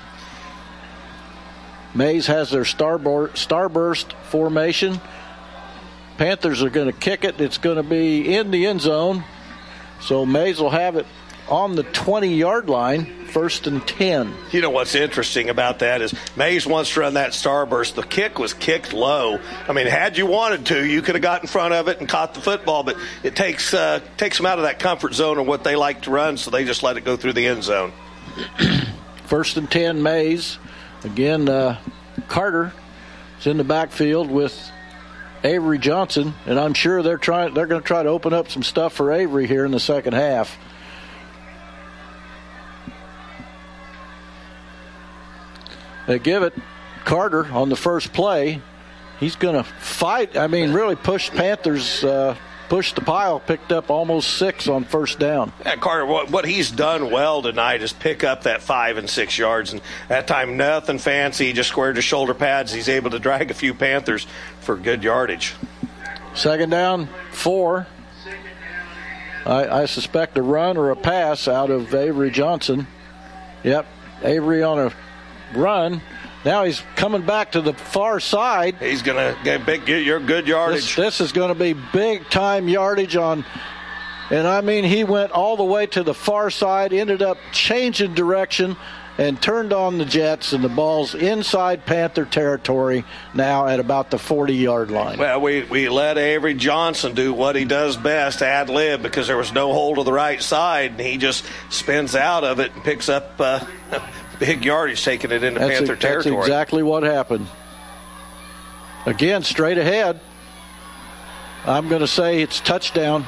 Maize 1.94 2.28
has 2.28 2.52
their 2.52 2.64
starburst 2.64 4.14
formation. 4.24 5.02
Panthers 6.18 6.64
are 6.64 6.70
going 6.70 6.88
to 6.88 6.98
kick 6.98 7.24
it. 7.24 7.40
It's 7.40 7.58
going 7.58 7.78
to 7.78 7.84
be 7.84 8.36
in 8.36 8.52
the 8.52 8.66
end 8.66 8.82
zone. 8.82 9.24
So 10.02 10.26
Maize 10.26 10.60
will 10.60 10.72
have 10.72 10.96
it 10.96 11.06
on 11.50 11.76
the 11.76 11.84
20 11.84 12.36
yard 12.36 12.70
line, 12.70 13.26
first 13.28 13.68
and 13.68 13.86
10. 13.88 14.34
You 14.52 14.62
know 14.62 14.70
what's 14.70 14.96
interesting 14.96 15.50
about 15.50 15.80
that 15.80 16.02
is 16.02 16.14
Maize 16.36 16.66
wants 16.66 16.94
to 16.94 17.02
run 17.02 17.14
that 17.16 17.32
starburst. 17.32 17.96
The 17.96 18.04
kick 18.04 18.40
was 18.40 18.54
kicked 18.54 18.94
low. 18.94 19.40
I 19.68 19.74
mean, 19.74 19.88
had 19.88 20.18
you 20.18 20.26
wanted 20.26 20.66
to, 20.68 20.86
you 20.86 21.02
could 21.02 21.16
have 21.16 21.22
got 21.22 21.42
in 21.42 21.48
front 21.48 21.74
of 21.74 21.88
it 21.88 22.00
and 22.00 22.10
caught 22.10 22.34
the 22.34 22.42
football, 22.42 22.84
but 22.84 22.98
it 23.24 23.36
takes 23.36 23.74
uh, 23.74 24.00
takes 24.18 24.38
them 24.38 24.46
out 24.46 24.60
of 24.60 24.64
that 24.64 24.80
comfort 24.80 25.14
zone 25.14 25.38
of 25.38 25.48
what 25.48 25.64
they 25.64 25.76
like 25.76 26.04
to 26.04 26.12
run, 26.12 26.38
so 26.38 26.52
they 26.52 26.66
just 26.66 26.84
let 26.84 26.98
it 26.98 27.02
go 27.02 27.16
through 27.16 27.34
the 27.34 27.48
end 27.48 27.64
zone. 27.64 27.94
first 29.26 29.58
and 29.58 29.70
10, 29.70 30.02
Maize. 30.02 30.58
Again, 31.04 31.48
uh, 31.48 31.80
Carter 32.28 32.74
is 33.40 33.48
in 33.48 33.58
the 33.58 33.64
backfield 33.64 34.32
with 34.32 34.72
Avery 35.48 35.80
Johnson, 35.80 36.34
and 36.46 36.60
I'm 36.60 36.74
sure 36.74 37.02
they're 37.02 37.18
trying. 37.18 37.54
They're 37.54 37.68
going 37.68 37.82
to 37.82 37.88
try 37.88 38.04
to 38.04 38.10
open 38.10 38.34
up 38.34 38.50
some 38.50 38.64
stuff 38.64 38.94
for 38.94 39.14
Avery 39.14 39.48
here 39.48 39.64
in 39.66 39.72
the 39.72 39.80
second 39.80 40.14
half. 40.14 40.58
They 46.06 46.20
give 46.20 46.44
it 46.44 46.54
Carter 47.06 47.46
on 47.46 47.70
the 47.70 47.76
first 47.78 48.12
play. 48.12 48.62
He's 49.22 49.38
going 49.38 49.56
to 49.56 49.64
fight. 49.64 50.36
I 50.36 50.48
mean, 50.48 50.74
really 50.74 50.96
push 50.96 51.30
Panthers 51.30 52.04
uh, 52.04 52.36
pushed 52.70 52.96
the 52.96 53.02
pile, 53.02 53.40
picked 53.40 53.72
up 53.72 53.90
almost 53.90 54.38
six 54.38 54.68
on 54.68 54.84
first 54.84 55.20
down. 55.20 55.52
Yeah, 55.66 55.76
Carter, 55.76 56.06
what, 56.06 56.30
what 56.30 56.46
he's 56.46 56.70
done 56.72 57.12
well 57.12 57.42
tonight 57.42 57.82
is 57.82 57.94
pick 57.94 58.24
up 58.24 58.44
that 58.44 58.62
five 58.62 58.98
and 58.98 59.10
six 59.10 59.38
yards. 59.38 59.74
And 59.74 59.82
that 60.10 60.28
time, 60.28 60.58
nothing 60.58 61.00
fancy, 61.00 61.48
he 61.48 61.54
just 61.54 61.70
squared 61.70 61.96
his 61.96 62.06
shoulder 62.06 62.34
pads. 62.34 62.72
He's 62.72 62.90
able 62.90 63.12
to 63.12 63.20
drag 63.20 63.52
a 63.52 63.54
few 63.54 63.74
Panthers 63.74 64.28
for 64.62 64.76
good 64.76 65.04
yardage. 65.04 65.54
Second 66.34 66.70
down, 66.70 67.10
four. 67.32 67.88
I, 69.46 69.84
I 69.84 69.86
suspect 69.86 70.38
a 70.38 70.42
run 70.42 70.78
or 70.78 70.92
a 70.92 70.96
pass 70.96 71.48
out 71.48 71.70
of 71.70 71.96
Avery 71.96 72.32
Johnson. 72.32 72.86
Yep, 73.64 73.88
Avery 74.24 74.62
on 74.62 74.80
a 74.80 74.94
run. 75.58 76.02
Now 76.48 76.64
he's 76.64 76.82
coming 76.96 77.24
back 77.24 77.52
to 77.52 77.62
the 77.62 77.74
far 77.74 78.22
side. 78.22 78.78
He's 78.80 79.02
going 79.02 79.18
to 79.18 79.38
get 79.44 79.66
big, 79.66 79.86
get 79.86 80.06
your 80.06 80.22
good 80.22 80.48
yardage. 80.48 80.96
This, 80.96 81.18
this 81.18 81.20
is 81.20 81.32
going 81.34 81.50
to 81.50 81.60
be 81.60 81.74
big 81.92 82.30
time 82.30 82.70
yardage 82.70 83.18
on. 83.18 83.44
And 84.30 84.48
I 84.48 84.62
mean, 84.62 84.86
he 84.86 85.04
went 85.04 85.34
all 85.34 85.58
the 85.58 85.66
way 85.66 85.88
to 85.88 86.04
the 86.04 86.14
far 86.14 86.50
side, 86.50 86.94
ended 86.94 87.22
up 87.22 87.38
changing 87.52 88.14
direction, 88.14 88.78
and 89.18 89.42
turned 89.42 89.74
on 89.74 89.98
the 89.98 90.06
Jets, 90.06 90.54
and 90.54 90.64
the 90.64 90.70
ball's 90.70 91.16
inside 91.16 91.86
Panther 91.86 92.24
territory 92.24 93.04
now 93.34 93.68
at 93.68 93.82
about 93.82 94.10
the 94.10 94.18
40 94.18 94.54
yard 94.54 94.90
line. 94.90 95.18
Well, 95.18 95.42
we, 95.42 95.64
we 95.64 95.90
let 95.90 96.18
Avery 96.18 96.54
Johnson 96.54 97.14
do 97.14 97.34
what 97.34 97.58
he 97.58 97.66
does 97.66 97.98
best, 97.98 98.42
ad 98.42 98.70
lib, 98.70 99.04
because 99.04 99.28
there 99.28 99.36
was 99.36 99.52
no 99.52 99.74
hole 99.74 99.96
to 99.96 100.04
the 100.04 100.14
right 100.14 100.42
side, 100.42 100.92
and 100.92 101.02
he 101.02 101.18
just 101.18 101.44
spins 101.70 102.16
out 102.16 102.46
of 102.46 102.62
it 102.62 102.74
and 102.74 102.86
picks 102.86 103.10
up 103.10 103.34
uh, 103.40 103.60
big 104.40 104.66
yardage, 104.66 105.04
taking 105.04 105.32
it 105.32 105.44
into 105.44 105.60
that's 105.60 105.80
Panther 105.80 105.94
a, 105.94 105.98
territory. 105.98 106.36
That's 106.36 106.48
exactly 106.48 106.84
what 106.84 107.04
happened. 107.04 107.48
Again, 109.06 109.44
straight 109.44 109.78
ahead. 109.78 110.20
I'm 111.66 111.90
going 111.90 112.02
to 112.02 112.08
say 112.08 112.42
it's 112.42 112.60
touchdown. 112.60 113.26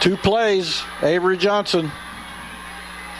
Two 0.00 0.16
plays, 0.16 0.82
Avery 1.02 1.36
Johnson. 1.36 1.90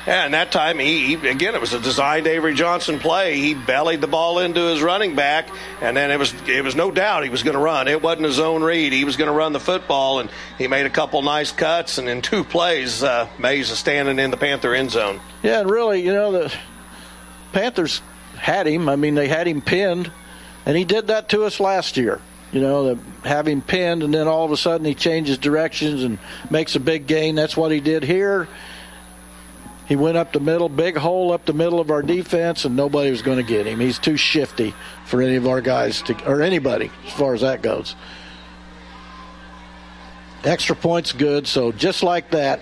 Yeah, 0.07 0.25
and 0.25 0.35
that 0.35 0.53
time 0.53 0.79
he, 0.79 1.17
he, 1.17 1.29
again 1.29 1.57
it 1.57 1.61
was 1.61 1.73
a 1.73 1.81
designed 1.81 2.29
Avery 2.29 2.55
Johnson 2.55 3.01
play. 3.01 3.37
He 3.37 3.55
bellied 3.55 4.01
the 4.01 4.07
ball 4.07 4.39
into 4.39 4.61
his 4.69 4.81
running 4.81 5.17
back, 5.17 5.49
and 5.81 5.97
then 5.97 6.13
it 6.13 6.19
was 6.19 6.33
it 6.47 6.63
was 6.63 6.77
no 6.77 6.93
doubt 6.93 7.25
he 7.25 7.31
was 7.31 7.43
going 7.43 7.57
to 7.57 7.61
run. 7.63 7.89
It 7.89 8.01
wasn't 8.01 8.27
his 8.27 8.39
own 8.39 8.63
read. 8.63 8.93
He 8.93 9.05
was 9.05 9.17
going 9.17 9.31
to 9.31 9.37
run 9.37 9.53
the 9.53 9.61
football, 9.61 10.21
and 10.21 10.31
he 10.59 10.69
made 10.69 10.87
a 10.87 10.91
couple 10.91 11.21
nice 11.23 11.51
cuts. 11.51 11.99
And 11.99 12.09
in 12.09 12.23
two 12.23 12.45
plays, 12.45 13.03
uh, 13.03 13.29
Maize 13.39 13.71
is 13.71 13.79
standing 13.81 14.21
in 14.21 14.31
the 14.31 14.37
Panther 14.37 14.75
end 14.75 14.93
zone. 14.93 15.21
Yeah, 15.43 15.61
and 15.61 15.71
really, 15.71 16.03
you 16.03 16.13
know 16.13 16.31
the 16.31 16.55
Panthers 17.53 18.01
had 18.37 18.69
him. 18.69 18.89
I 18.89 18.95
mean, 18.95 19.17
they 19.17 19.27
had 19.27 19.49
him 19.49 19.61
pinned, 19.61 20.13
and 20.65 20.77
he 20.77 20.85
did 20.85 21.09
that 21.09 21.31
to 21.31 21.45
us 21.45 21.59
last 21.59 21.97
year. 21.97 22.21
You 22.53 22.61
know, 22.61 22.95
the, 22.95 23.29
have 23.29 23.49
him 23.49 23.61
pinned, 23.61 24.05
and 24.05 24.15
then 24.15 24.29
all 24.29 24.45
of 24.45 24.53
a 24.53 24.57
sudden 24.57 24.87
he 24.87 24.95
changes 24.95 25.37
directions 25.37 26.05
and 26.05 26.19
makes 26.49 26.77
a 26.77 26.81
big 26.81 27.09
gain. 27.09 27.35
That's 27.35 27.57
what 27.57 27.73
he 27.73 27.81
did 27.81 28.05
here. 28.05 28.47
He 29.87 29.95
went 29.95 30.17
up 30.17 30.33
the 30.33 30.41
middle, 30.41 30.69
big 30.69 30.97
hole 30.97 31.33
up 31.33 31.45
the 31.45 31.53
middle 31.53 31.79
of 31.79 31.91
our 31.91 32.03
defense, 32.03 32.65
and 32.65 32.75
nobody 32.75 33.11
was 33.11 33.23
going 33.23 33.39
to 33.39 33.45
get 33.45 33.67
him. 33.67 33.79
He's 33.79 33.99
too 33.99 34.17
shifty 34.17 34.75
for 35.05 35.23
any 35.23 35.37
of 35.37 35.47
our 35.47 35.61
guys 35.61 36.03
to, 36.03 36.29
or 36.29 36.43
anybody 36.43 36.91
as 37.07 37.13
far 37.13 37.35
as 37.35 37.43
that 37.43 37.63
goes. 37.63 37.95
Extra 40.43 40.75
points 40.77 41.13
good, 41.13 41.47
so 41.47 41.73
just 41.73 42.03
like 42.03 42.31
that, 42.31 42.61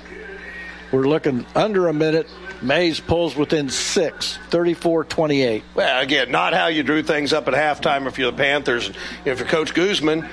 we're 0.92 1.08
looking 1.08 1.46
under 1.54 1.88
a 1.88 1.94
minute. 1.94 2.28
Maize 2.62 3.00
pulls 3.00 3.36
within 3.36 3.68
six, 3.68 4.38
34 4.48 5.04
28. 5.04 5.64
Well, 5.74 6.02
again, 6.02 6.30
not 6.30 6.54
how 6.54 6.68
you 6.68 6.82
drew 6.82 7.02
things 7.02 7.32
up 7.32 7.48
at 7.48 7.54
halftime 7.54 8.06
if 8.06 8.18
you're 8.18 8.30
the 8.30 8.36
Panthers. 8.36 8.90
If 9.24 9.38
you're 9.38 9.48
Coach 9.48 9.74
Guzman, 9.74 10.28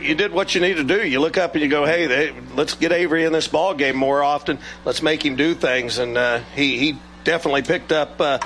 you 0.00 0.14
did 0.14 0.32
what 0.32 0.54
you 0.54 0.60
need 0.60 0.76
to 0.76 0.84
do. 0.84 1.06
You 1.06 1.20
look 1.20 1.38
up 1.38 1.54
and 1.54 1.62
you 1.62 1.68
go, 1.68 1.84
"Hey, 1.84 2.06
they, 2.06 2.34
let's 2.54 2.74
get 2.74 2.92
Avery 2.92 3.24
in 3.24 3.32
this 3.32 3.48
ball 3.48 3.74
game 3.74 3.96
more 3.96 4.22
often. 4.22 4.58
Let's 4.84 5.02
make 5.02 5.24
him 5.24 5.36
do 5.36 5.54
things." 5.54 5.98
And 5.98 6.16
uh, 6.16 6.40
he 6.54 6.78
he 6.78 6.98
definitely 7.24 7.62
picked 7.62 7.92
up 7.92 8.20
uh, 8.20 8.38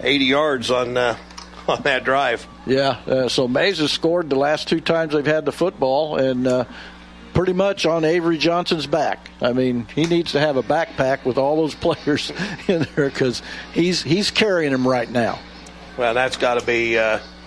80 0.00 0.24
yards 0.24 0.70
on 0.70 0.96
uh, 0.96 1.16
on 1.68 1.82
that 1.82 2.04
drive. 2.04 2.46
Yeah. 2.66 3.00
Uh, 3.06 3.28
so 3.28 3.48
Maize 3.48 3.78
has 3.78 3.92
scored 3.92 4.30
the 4.30 4.36
last 4.36 4.68
two 4.68 4.80
times 4.80 5.12
they've 5.14 5.26
had 5.26 5.44
the 5.44 5.52
football, 5.52 6.16
and 6.16 6.46
uh, 6.46 6.64
pretty 7.34 7.52
much 7.52 7.86
on 7.86 8.04
Avery 8.04 8.38
Johnson's 8.38 8.86
back. 8.86 9.30
I 9.40 9.52
mean, 9.52 9.86
he 9.94 10.06
needs 10.06 10.32
to 10.32 10.40
have 10.40 10.56
a 10.56 10.62
backpack 10.62 11.24
with 11.24 11.38
all 11.38 11.56
those 11.56 11.74
players 11.76 12.32
in 12.68 12.86
there 12.94 13.08
because 13.08 13.42
he's 13.72 14.02
he's 14.02 14.30
carrying 14.30 14.72
them 14.72 14.86
right 14.86 15.10
now. 15.10 15.38
Well, 15.96 16.14
that's 16.14 16.36
got 16.36 16.58
to 16.58 16.66
be. 16.66 16.96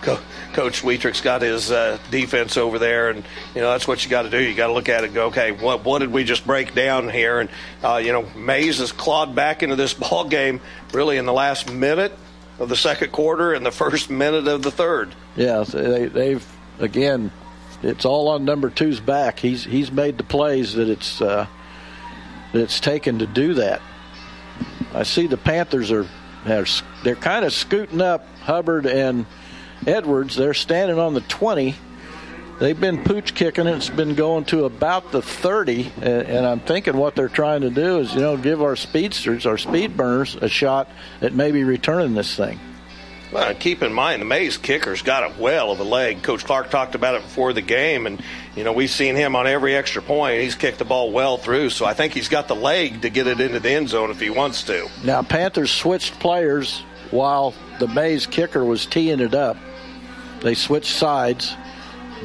Co- 0.06 0.20
Coach 0.52 0.82
Wietrich's 0.84 1.20
got 1.20 1.42
his 1.42 1.72
uh, 1.72 1.98
defense 2.12 2.56
over 2.56 2.78
there, 2.78 3.10
and 3.10 3.24
you 3.54 3.60
know 3.60 3.72
that's 3.72 3.88
what 3.88 4.04
you 4.04 4.10
got 4.10 4.22
to 4.22 4.30
do. 4.30 4.40
You 4.40 4.54
got 4.54 4.68
to 4.68 4.72
look 4.72 4.88
at 4.88 5.02
it 5.02 5.06
and 5.06 5.14
go, 5.14 5.26
okay, 5.26 5.50
what 5.50 5.84
what 5.84 5.98
did 5.98 6.12
we 6.12 6.22
just 6.22 6.46
break 6.46 6.74
down 6.74 7.08
here? 7.08 7.40
And 7.40 7.50
uh, 7.82 7.96
you 7.96 8.12
know, 8.12 8.22
Maize 8.36 8.78
has 8.78 8.92
clawed 8.92 9.34
back 9.34 9.64
into 9.64 9.74
this 9.74 9.92
ball 10.08 10.28
game 10.28 10.60
really 10.92 11.16
in 11.16 11.26
the 11.26 11.32
last 11.32 11.70
minute 11.70 12.12
of 12.60 12.68
the 12.68 12.76
second 12.76 13.10
quarter 13.10 13.52
and 13.52 13.66
the 13.66 13.72
first 13.72 14.08
minute 14.08 14.46
of 14.46 14.62
the 14.62 14.70
third. 14.70 15.12
Yeah, 15.34 15.64
they, 15.64 16.06
they've 16.06 16.46
again, 16.78 17.32
it's 17.82 18.04
all 18.04 18.28
on 18.28 18.44
number 18.44 18.70
two's 18.70 19.00
back. 19.00 19.40
He's 19.40 19.64
he's 19.64 19.90
made 19.90 20.18
the 20.18 20.24
plays 20.24 20.74
that 20.74 20.88
it's 20.88 21.20
uh, 21.20 21.48
that 22.52 22.62
it's 22.62 22.78
taken 22.78 23.18
to 23.18 23.26
do 23.26 23.54
that. 23.54 23.82
I 24.94 25.02
see 25.02 25.26
the 25.26 25.36
Panthers 25.36 25.90
are 25.90 26.06
they're 26.46 27.16
kind 27.16 27.44
of 27.44 27.52
scooting 27.52 28.00
up 28.00 28.24
Hubbard 28.42 28.86
and 28.86 29.26
Edwards. 29.86 30.36
They're 30.36 30.54
standing 30.54 30.98
on 30.98 31.14
the 31.14 31.20
20. 31.22 31.74
They've 32.58 32.78
been 32.78 33.04
pooch 33.04 33.34
kicking 33.34 33.66
it. 33.66 33.76
It's 33.76 33.90
been 33.90 34.14
going 34.14 34.46
to 34.46 34.64
about 34.64 35.12
the 35.12 35.20
30. 35.20 35.92
And, 35.96 36.04
and, 36.04 36.46
I'm 36.46 36.60
thinking 36.60 36.96
what 36.96 37.14
they're 37.14 37.28
trying 37.28 37.60
to 37.62 37.70
do 37.70 37.98
is, 37.98 38.14
you 38.14 38.20
know, 38.20 38.36
give 38.38 38.62
our 38.62 38.76
speedsters, 38.76 39.44
our 39.44 39.58
speed 39.58 39.96
burners, 39.96 40.36
a 40.36 40.48
shot 40.48 40.88
at 41.20 41.34
maybe 41.34 41.64
returning 41.64 42.14
this 42.14 42.34
thing. 42.34 42.58
Well, 43.32 43.54
keep 43.54 43.82
in 43.82 43.92
mind, 43.92 44.22
the 44.22 44.26
Maize 44.26 44.56
kicker's 44.56 45.02
got 45.02 45.24
a 45.24 45.40
well 45.40 45.72
of 45.72 45.80
a 45.80 45.84
leg. 45.84 46.22
Coach 46.22 46.44
Clark 46.44 46.70
talked 46.70 46.94
about 46.94 47.16
it 47.16 47.22
before 47.22 47.52
the 47.52 47.60
game, 47.60 48.06
and, 48.06 48.22
you 48.54 48.62
know, 48.62 48.72
we've 48.72 48.90
seen 48.90 49.16
him 49.16 49.34
on 49.34 49.46
every 49.46 49.74
extra 49.74 50.00
point. 50.00 50.40
He's 50.40 50.54
kicked 50.54 50.78
the 50.78 50.84
ball 50.84 51.10
well 51.10 51.36
through, 51.36 51.70
so 51.70 51.84
I 51.84 51.92
think 51.92 52.14
he's 52.14 52.28
got 52.28 52.46
the 52.46 52.54
leg 52.54 53.02
to 53.02 53.10
get 53.10 53.26
it 53.26 53.40
into 53.40 53.58
the 53.58 53.70
end 53.70 53.88
zone 53.88 54.10
if 54.10 54.20
he 54.20 54.30
wants 54.30 54.62
to. 54.64 54.88
Now, 55.04 55.22
Panthers 55.22 55.72
switched 55.72 56.18
players 56.20 56.84
while 57.10 57.54
the 57.78 57.88
Maize 57.88 58.26
kicker 58.26 58.64
was 58.64 58.86
teeing 58.86 59.20
it 59.20 59.34
up. 59.34 59.56
They 60.40 60.54
switched 60.54 60.94
sides. 60.94 61.54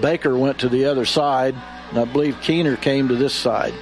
Baker 0.02 0.38
went 0.38 0.60
to 0.60 0.70
the 0.70 0.86
other 0.86 1.06
side, 1.06 1.56
and 1.90 2.00
I 2.00 2.06
believe 2.06 2.40
Keener 2.42 2.78
came 2.78 3.08
to 3.10 3.16
this 3.16 3.34
side. 3.34 3.74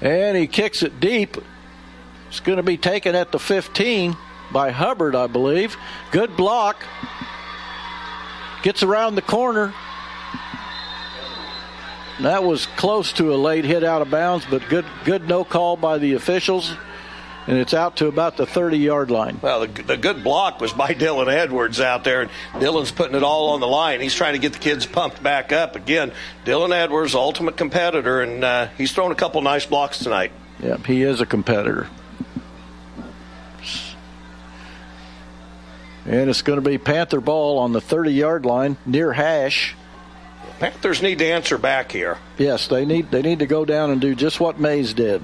And 0.00 0.36
he 0.36 0.46
kicks 0.46 0.82
it 0.82 1.00
deep. 1.00 1.36
It's 2.28 2.40
going 2.40 2.56
to 2.56 2.62
be 2.62 2.76
taken 2.76 3.14
at 3.14 3.32
the 3.32 3.38
15 3.38 4.16
by 4.52 4.70
Hubbard, 4.70 5.14
I 5.14 5.26
believe. 5.26 5.76
Good 6.10 6.36
block. 6.36 6.84
Gets 8.62 8.82
around 8.82 9.14
the 9.14 9.22
corner. 9.22 9.72
That 12.20 12.44
was 12.44 12.66
close 12.66 13.12
to 13.14 13.34
a 13.34 13.36
late 13.36 13.64
hit 13.64 13.82
out 13.82 14.02
of 14.02 14.10
bounds, 14.10 14.46
but 14.48 14.68
good 14.68 14.86
good 15.04 15.28
no 15.28 15.44
call 15.44 15.76
by 15.76 15.98
the 15.98 16.14
officials 16.14 16.74
and 17.46 17.58
it's 17.58 17.74
out 17.74 17.96
to 17.96 18.06
about 18.06 18.36
the 18.36 18.46
30 18.46 18.78
yard 18.78 19.10
line. 19.10 19.38
Well, 19.42 19.66
the, 19.66 19.82
the, 19.82 19.96
good 19.96 20.24
block 20.24 20.60
was 20.60 20.72
by 20.72 20.88
Dylan 20.94 21.32
Edwards 21.32 21.80
out 21.80 22.04
there, 22.04 22.22
and 22.22 22.30
Dylan's 22.54 22.90
putting 22.90 23.16
it 23.16 23.22
all 23.22 23.50
on 23.50 23.60
the 23.60 23.66
line. 23.66 24.00
He's 24.00 24.14
trying 24.14 24.34
to 24.34 24.38
get 24.38 24.54
the 24.54 24.58
kids 24.58 24.86
pumped 24.86 25.22
back 25.22 25.52
up. 25.52 25.76
Again, 25.76 26.12
Dylan 26.44 26.72
Edwards, 26.72 27.14
ultimate 27.14 27.56
competitor, 27.56 28.20
and 28.20 28.44
uh, 28.44 28.68
he's 28.78 28.92
thrown 28.92 29.12
a 29.12 29.14
couple 29.14 29.40
nice 29.42 29.66
blocks 29.66 29.98
tonight. 29.98 30.32
Yep, 30.60 30.86
he 30.86 31.02
is 31.02 31.20
a 31.20 31.26
competitor. 31.26 31.88
And 36.06 36.28
it's 36.28 36.42
going 36.42 36.62
to 36.62 36.68
be 36.68 36.76
Panther 36.76 37.20
ball 37.20 37.58
on 37.58 37.72
the 37.72 37.80
30 37.80 38.12
yard 38.12 38.44
line 38.44 38.76
near 38.84 39.12
hash. 39.12 39.74
Panthers 40.70 41.02
need 41.02 41.18
to 41.18 41.26
answer 41.26 41.58
back 41.58 41.92
here. 41.92 42.16
Yes, 42.38 42.68
they 42.68 42.86
need 42.86 43.10
they 43.10 43.20
need 43.20 43.40
to 43.40 43.46
go 43.46 43.66
down 43.66 43.90
and 43.90 44.00
do 44.00 44.14
just 44.14 44.40
what 44.40 44.58
Maize 44.58 44.94
did. 44.94 45.20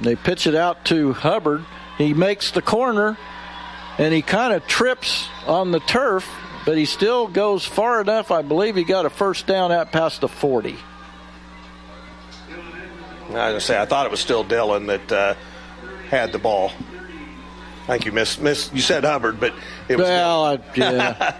They 0.00 0.16
pitch 0.16 0.48
it 0.48 0.56
out 0.56 0.84
to 0.86 1.12
Hubbard. 1.12 1.64
He 1.96 2.12
makes 2.12 2.50
the 2.50 2.60
corner 2.60 3.16
and 3.98 4.12
he 4.12 4.20
kind 4.20 4.52
of 4.52 4.66
trips 4.66 5.28
on 5.46 5.70
the 5.70 5.78
turf, 5.78 6.28
but 6.66 6.76
he 6.76 6.86
still 6.86 7.28
goes 7.28 7.64
far 7.64 8.00
enough. 8.00 8.32
I 8.32 8.42
believe 8.42 8.74
he 8.74 8.82
got 8.82 9.06
a 9.06 9.10
first 9.10 9.46
down 9.46 9.70
out 9.70 9.92
past 9.92 10.22
the 10.22 10.28
40. 10.28 10.70
I 10.70 10.72
was 13.22 13.30
going 13.30 13.54
to 13.54 13.60
say, 13.60 13.80
I 13.80 13.86
thought 13.86 14.06
it 14.06 14.10
was 14.10 14.18
still 14.18 14.44
Dylan 14.44 14.88
that 14.88 15.12
uh, 15.12 15.34
had 16.08 16.32
the 16.32 16.40
ball. 16.40 16.72
Thank 17.86 18.06
you, 18.06 18.12
Miss. 18.12 18.38
Miss, 18.38 18.72
you 18.72 18.80
said 18.80 19.04
Hubbard, 19.04 19.38
but 19.38 19.52
it 19.88 19.96
was. 19.96 20.06
Well, 20.06 20.44
I, 20.44 20.58
yeah. 20.74 21.36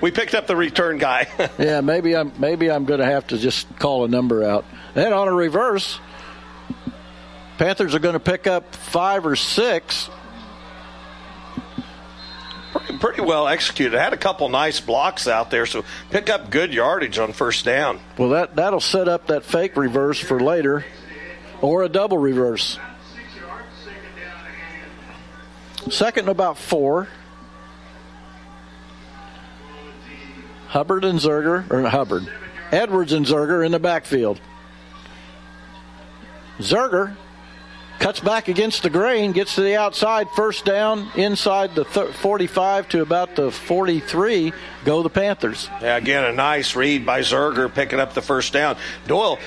we 0.00 0.12
picked 0.12 0.34
up 0.34 0.46
the 0.46 0.54
return 0.54 0.98
guy. 0.98 1.26
yeah, 1.58 1.80
maybe 1.80 2.14
I'm 2.14 2.32
maybe 2.38 2.70
I'm 2.70 2.84
going 2.84 3.00
to 3.00 3.06
have 3.06 3.26
to 3.28 3.38
just 3.38 3.76
call 3.78 4.04
a 4.04 4.08
number 4.08 4.44
out. 4.44 4.64
And 4.94 5.12
on 5.12 5.26
a 5.26 5.32
reverse, 5.32 5.98
Panthers 7.58 7.94
are 7.94 7.98
going 7.98 8.12
to 8.12 8.20
pick 8.20 8.46
up 8.46 8.76
five 8.76 9.26
or 9.26 9.34
six. 9.34 10.08
Pretty, 12.70 12.98
pretty 12.98 13.22
well 13.22 13.48
executed. 13.48 13.98
Had 13.98 14.12
a 14.12 14.18
couple 14.18 14.48
nice 14.48 14.78
blocks 14.78 15.26
out 15.26 15.50
there, 15.50 15.66
so 15.66 15.84
pick 16.10 16.30
up 16.30 16.48
good 16.48 16.72
yardage 16.72 17.18
on 17.18 17.32
first 17.32 17.64
down. 17.64 17.98
Well, 18.18 18.28
that 18.30 18.54
that'll 18.54 18.78
set 18.78 19.08
up 19.08 19.26
that 19.28 19.42
fake 19.42 19.76
reverse 19.76 20.20
for 20.20 20.38
later, 20.38 20.84
or 21.60 21.82
a 21.82 21.88
double 21.88 22.18
reverse. 22.18 22.78
Second 25.90 26.24
and 26.24 26.30
about 26.30 26.58
four. 26.58 27.08
Hubbard 30.68 31.04
and 31.04 31.18
Zerger, 31.18 31.70
or 31.70 31.88
Hubbard, 31.88 32.30
Edwards 32.72 33.12
and 33.12 33.24
Zerger 33.24 33.64
in 33.64 33.72
the 33.72 33.78
backfield. 33.78 34.40
Zerger 36.58 37.16
cuts 37.98 38.20
back 38.20 38.48
against 38.48 38.82
the 38.82 38.90
grain, 38.90 39.32
gets 39.32 39.54
to 39.54 39.62
the 39.62 39.76
outside, 39.76 40.28
first 40.34 40.64
down 40.64 41.08
inside 41.14 41.74
the 41.74 41.84
45 41.84 42.88
to 42.90 43.00
about 43.00 43.36
the 43.36 43.50
43. 43.50 44.52
Go 44.84 45.02
the 45.02 45.08
Panthers. 45.08 45.70
Yeah, 45.80 45.96
again, 45.96 46.24
a 46.24 46.32
nice 46.32 46.76
read 46.76 47.06
by 47.06 47.20
Zerger 47.20 47.72
picking 47.72 48.00
up 48.00 48.14
the 48.14 48.22
first 48.22 48.52
down. 48.52 48.76
Doyle. 49.06 49.38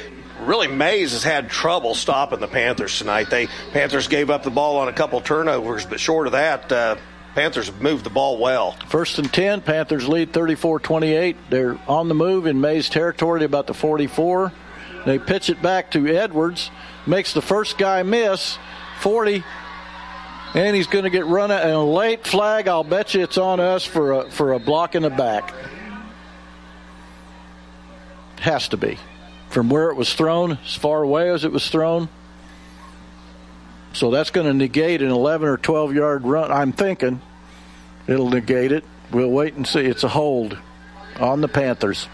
Really, 0.41 0.67
Maize 0.67 1.11
has 1.11 1.23
had 1.23 1.49
trouble 1.49 1.93
stopping 1.95 2.39
the 2.39 2.47
Panthers 2.47 2.97
tonight. 2.97 3.29
They 3.29 3.47
Panthers 3.71 4.07
gave 4.07 4.29
up 4.29 4.43
the 4.43 4.49
ball 4.49 4.77
on 4.77 4.87
a 4.87 4.93
couple 4.93 5.19
turnovers, 5.21 5.85
but 5.85 5.99
short 5.99 6.27
of 6.27 6.33
that, 6.33 6.71
uh, 6.71 6.95
Panthers 7.35 7.67
have 7.67 7.81
moved 7.81 8.05
the 8.05 8.09
ball 8.09 8.37
well. 8.37 8.71
First 8.87 9.19
and 9.19 9.31
10, 9.31 9.61
Panthers 9.61 10.07
lead 10.07 10.33
34 10.33 10.79
28. 10.79 11.35
They're 11.49 11.79
on 11.87 12.07
the 12.07 12.15
move 12.15 12.45
in 12.45 12.59
Maize 12.61 12.89
territory 12.89 13.43
about 13.43 13.67
the 13.67 13.73
44. 13.73 14.51
They 15.05 15.19
pitch 15.19 15.49
it 15.49 15.61
back 15.61 15.91
to 15.91 16.07
Edwards, 16.07 16.71
makes 17.05 17.33
the 17.33 17.41
first 17.41 17.77
guy 17.77 18.03
miss, 18.03 18.57
40, 18.99 19.43
and 20.53 20.75
he's 20.75 20.87
going 20.87 21.05
to 21.05 21.09
get 21.09 21.25
run 21.25 21.51
out. 21.51 21.63
And 21.63 21.71
a 21.71 21.79
late 21.79 22.25
flag, 22.25 22.67
I'll 22.67 22.83
bet 22.83 23.13
you 23.13 23.23
it's 23.23 23.37
on 23.37 23.59
us 23.59 23.85
for 23.85 24.11
a, 24.13 24.31
for 24.31 24.53
a 24.53 24.59
block 24.59 24.95
in 24.95 25.03
the 25.03 25.09
back. 25.09 25.53
Has 28.39 28.69
to 28.69 28.77
be. 28.77 28.97
From 29.49 29.69
where 29.69 29.89
it 29.89 29.95
was 29.95 30.13
thrown, 30.13 30.59
as 30.63 30.75
far 30.75 31.01
away 31.01 31.29
as 31.29 31.43
it 31.43 31.51
was 31.51 31.67
thrown. 31.69 32.09
So 33.93 34.11
that's 34.11 34.29
going 34.29 34.45
to 34.45 34.53
negate 34.53 35.01
an 35.01 35.09
11 35.09 35.47
or 35.47 35.57
12 35.57 35.95
yard 35.95 36.23
run. 36.23 36.51
I'm 36.51 36.71
thinking 36.71 37.21
it'll 38.07 38.29
negate 38.29 38.71
it. 38.71 38.83
We'll 39.11 39.31
wait 39.31 39.55
and 39.55 39.65
see. 39.65 39.81
It's 39.81 40.03
a 40.03 40.07
hold 40.07 40.57
on 41.19 41.41
the 41.41 41.47
Panthers. 41.47 42.07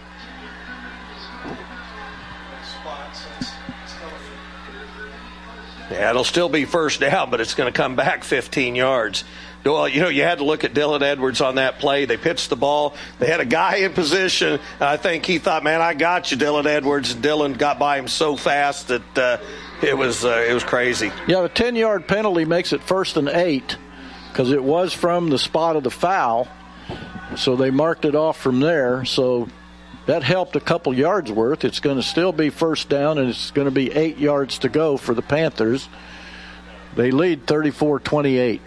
Yeah, 5.92 6.10
it'll 6.10 6.24
still 6.24 6.50
be 6.50 6.66
first 6.66 7.00
down, 7.00 7.30
but 7.30 7.42
it's 7.42 7.54
going 7.54 7.72
to 7.72 7.78
come 7.78 7.96
back 7.96 8.24
15 8.24 8.76
yards. 8.76 9.24
Well, 9.66 9.88
you 9.90 10.02
know, 10.02 10.10
you 10.10 10.22
had 10.22 10.38
to 10.38 10.44
look 10.44 10.64
at 10.64 10.76
Dylan 10.76 11.02
Edwards 11.02 11.42
on 11.42 11.56
that 11.56 11.80
play. 11.80 12.06
They 12.06 12.18
pitched 12.18 12.52
the 12.52 12.56
ball. 12.56 12.96
They 13.18 13.26
had 13.26 13.40
a 13.40 13.46
guy 13.46 13.78
in 13.78 13.94
position. 13.94 14.60
I 14.80 14.98
think 14.98 15.26
he 15.26 15.40
thought, 15.40 15.64
"Man, 15.64 15.82
I 15.82 15.96
got 15.96 16.30
you, 16.30 16.38
Dylan 16.38 16.68
Edwards." 16.68 17.14
And 17.14 17.24
Dylan 17.24 17.58
got 17.58 17.80
by 17.80 17.98
him 17.98 18.08
so 18.08 18.36
fast 18.36 18.90
that 18.90 19.18
uh, 19.18 19.38
it 19.82 19.98
was 19.98 20.24
uh, 20.24 20.46
it 20.48 20.54
was 20.54 20.64
crazy. 20.64 21.12
Yeah, 21.28 21.42
the 21.42 21.50
10-yard 21.50 22.08
penalty 22.08 22.46
makes 22.46 22.74
it 22.74 22.84
first 22.84 23.18
and 23.18 23.28
eight 23.28 23.76
because 24.32 24.52
it 24.52 24.64
was 24.64 24.94
from 24.94 25.32
the 25.32 25.40
spot 25.40 25.76
of 25.76 25.84
the 25.84 25.92
foul. 25.92 26.48
So 27.36 27.56
they 27.56 27.72
marked 27.72 28.06
it 28.06 28.16
off 28.16 28.40
from 28.40 28.60
there. 28.60 29.04
So 29.04 29.50
that 30.06 30.22
helped 30.22 30.56
a 30.56 30.60
couple 30.60 30.94
yards 30.94 31.32
worth. 31.32 31.66
It's 31.66 31.80
going 31.80 31.98
to 31.98 32.04
still 32.04 32.32
be 32.32 32.52
first 32.52 32.88
down, 32.88 33.18
and 33.18 33.30
it's 33.30 33.50
going 33.50 33.66
to 33.66 33.72
be 33.74 33.92
eight 33.92 34.20
yards 34.20 34.60
to 34.60 34.70
go 34.70 34.96
for 34.96 35.16
the 35.16 35.24
Panthers. 35.24 35.90
They 36.96 37.10
lead 37.10 37.48
34 37.48 38.02
28. 38.02 38.62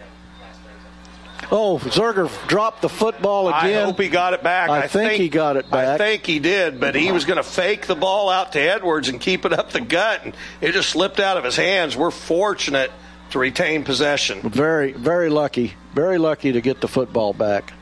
Oh, 1.50 1.78
Zerger 1.82 2.30
dropped 2.46 2.82
the 2.82 2.88
football 2.88 3.48
again. 3.48 3.82
I 3.82 3.84
hope 3.84 3.98
he 3.98 4.08
got 4.08 4.34
it 4.34 4.42
back. 4.42 4.68
I, 4.68 4.80
I 4.80 4.86
think, 4.86 5.10
think, 5.10 5.22
he 5.22 5.28
got 5.30 5.56
it 5.56 5.70
back. 5.70 5.88
I 5.88 5.96
think 5.98 6.26
he 6.26 6.40
did, 6.40 6.78
but 6.78 6.94
he 6.94 7.10
was 7.10 7.24
going 7.24 7.38
to 7.38 7.42
fake 7.42 7.86
the 7.86 7.94
ball 7.94 8.28
out 8.28 8.52
to 8.52 8.60
Edwards 8.60 9.08
and 9.08 9.18
keep 9.18 9.46
it 9.46 9.52
up 9.52 9.70
the 9.70 9.80
gut, 9.80 10.24
and 10.24 10.36
it 10.60 10.72
just 10.72 10.90
slipped 10.90 11.20
out 11.20 11.38
of 11.38 11.44
his 11.44 11.56
hands. 11.56 11.96
We're 11.96 12.10
fortunate 12.10 12.90
to 13.30 13.38
retain 13.38 13.84
possession. 13.84 14.42
Very, 14.42 14.92
very 14.92 15.30
lucky. 15.30 15.74
Very 15.94 16.18
lucky 16.18 16.52
to 16.52 16.60
get 16.60 16.80
the 16.80 16.88
football 16.88 17.32
back. 17.32 17.72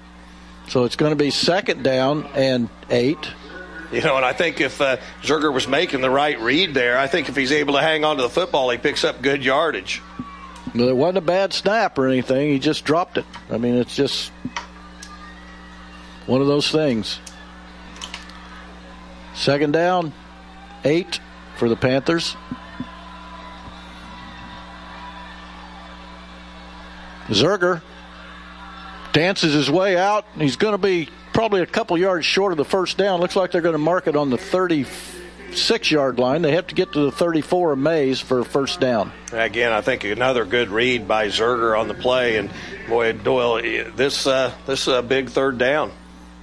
So 0.69 0.85
it's 0.85 0.97
going 0.97 1.11
to 1.11 1.17
be 1.17 1.31
second 1.31 1.83
down 1.83 2.27
and 2.35 2.69
eight. 2.91 3.31
You 3.93 4.01
know, 4.01 4.17
and 4.17 4.25
I 4.25 4.33
think 4.33 4.61
if 4.61 4.81
uh, 4.81 4.97
Zerger 5.23 5.53
was 5.53 5.69
making 5.69 6.01
the 6.01 6.11
right 6.11 6.41
read 6.41 6.75
there, 6.75 6.99
I 6.99 7.07
think 7.07 7.29
if 7.29 7.37
he's 7.37 7.53
able 7.53 7.75
to 7.75 7.81
hang 7.81 8.05
on 8.05 8.17
to 8.17 8.23
the 8.23 8.29
football, 8.29 8.69
he 8.71 8.79
picks 8.79 9.05
up 9.05 9.23
good 9.23 9.45
yardage. 9.45 10.03
It 10.81 10.97
wasn't 10.97 11.19
a 11.19 11.23
bad 11.23 11.53
snap 11.53 11.99
or 11.99 12.07
anything. 12.07 12.51
He 12.53 12.59
just 12.59 12.85
dropped 12.85 13.19
it. 13.19 13.25
I 13.51 13.59
mean, 13.59 13.75
it's 13.77 13.97
just 13.97 14.31
one 16.27 16.41
of 16.41 16.47
those 16.47 16.71
things. 16.71 17.19
Second 19.35 19.73
down, 19.73 20.13
eight 20.85 21.21
for 21.57 21.69
the 21.69 21.77
Panthers. 21.77 22.37
Zerger 27.29 27.83
dances 29.13 29.53
his 29.53 29.71
way 29.71 29.97
out. 29.97 30.25
He's 30.37 30.57
going 30.57 30.73
to 30.73 30.79
be 30.79 31.09
probably 31.33 31.61
a 31.61 31.67
couple 31.67 31.99
yards 31.99 32.25
short 32.25 32.53
of 32.53 32.59
the 32.59 32.65
first 32.65 32.97
down. 32.97 33.21
Looks 33.21 33.37
like 33.37 33.51
they're 33.51 33.61
going 33.61 33.75
to 33.75 33.79
mark 33.79 34.07
it 34.07 34.17
on 34.17 34.31
the 34.31 34.39
36 35.57 35.91
yard 35.91 36.19
line. 36.19 36.43
They 36.43 36.53
have 36.53 36.67
to 36.67 36.75
get 36.75 36.93
to 36.93 37.01
the 37.01 37.11
34 37.11 37.73
of 37.73 37.79
Maize 37.79 38.21
for 38.21 38.45
first 38.45 38.79
down. 38.79 39.11
Again, 39.33 39.73
I 39.73 39.81
think 39.81 40.05
another 40.05 40.45
good 40.45 40.69
read 40.69 41.09
by 41.09 41.29
Zerger 41.29 41.79
on 41.79 41.89
the 41.89 41.95
play. 41.95 42.37
And 42.37 42.51
boy, 42.87 43.15
Doyle, 43.15 43.63
this 43.95 44.27
uh, 44.27 44.53
this 44.67 44.83
is 44.83 44.89
a 44.89 45.01
big 45.01 45.31
third 45.31 45.57
down. 45.57 45.93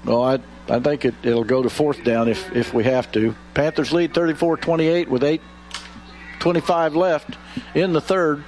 Well, 0.03 0.23
I 0.23 0.39
I 0.67 0.79
think 0.79 1.05
it, 1.05 1.13
it'll 1.21 1.43
go 1.43 1.61
to 1.61 1.69
fourth 1.69 2.03
down 2.03 2.27
if, 2.27 2.55
if 2.55 2.73
we 2.73 2.85
have 2.85 3.11
to. 3.11 3.35
Panthers 3.53 3.93
lead 3.93 4.15
34 4.15 4.57
28 4.57 5.09
with 5.09 5.23
8 5.23 5.41
25 6.39 6.95
left 6.95 7.37
in 7.75 7.93
the 7.93 8.01
third. 8.01 8.43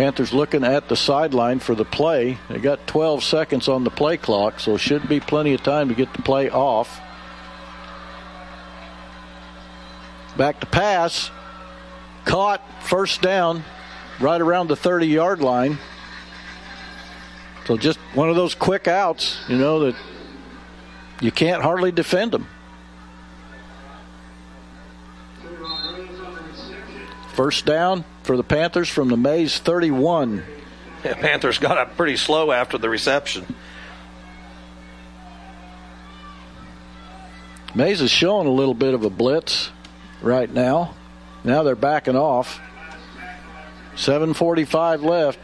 Panthers 0.00 0.32
looking 0.32 0.64
at 0.64 0.88
the 0.88 0.96
sideline 0.96 1.58
for 1.58 1.74
the 1.74 1.84
play. 1.84 2.38
They 2.48 2.58
got 2.58 2.86
12 2.86 3.22
seconds 3.22 3.68
on 3.68 3.84
the 3.84 3.90
play 3.90 4.16
clock, 4.16 4.58
so 4.58 4.78
should 4.78 5.06
be 5.10 5.20
plenty 5.20 5.52
of 5.52 5.62
time 5.62 5.90
to 5.90 5.94
get 5.94 6.10
the 6.14 6.22
play 6.22 6.48
off. 6.48 6.98
Back 10.38 10.58
to 10.60 10.66
pass. 10.66 11.30
Caught, 12.24 12.62
first 12.82 13.20
down, 13.20 13.62
right 14.20 14.40
around 14.40 14.68
the 14.68 14.74
30 14.74 15.06
yard 15.06 15.42
line. 15.42 15.76
So 17.66 17.76
just 17.76 17.98
one 18.14 18.30
of 18.30 18.36
those 18.36 18.54
quick 18.54 18.88
outs, 18.88 19.36
you 19.50 19.58
know, 19.58 19.80
that 19.80 19.96
you 21.20 21.30
can't 21.30 21.62
hardly 21.62 21.92
defend 21.92 22.32
them. 22.32 22.48
First 27.34 27.66
down 27.66 28.06
for 28.30 28.36
the 28.36 28.44
Panthers 28.44 28.88
from 28.88 29.08
the 29.08 29.16
Maize 29.16 29.58
31. 29.58 30.44
Yeah, 31.04 31.14
Panthers 31.14 31.58
got 31.58 31.78
up 31.78 31.96
pretty 31.96 32.16
slow 32.16 32.52
after 32.52 32.78
the 32.78 32.88
reception. 32.88 33.44
Maize 37.74 38.00
is 38.00 38.12
showing 38.12 38.46
a 38.46 38.52
little 38.52 38.74
bit 38.74 38.94
of 38.94 39.02
a 39.02 39.10
blitz 39.10 39.72
right 40.22 40.48
now. 40.48 40.94
Now 41.42 41.64
they're 41.64 41.74
backing 41.74 42.14
off. 42.14 42.60
7.45 43.96 45.02
left. 45.02 45.40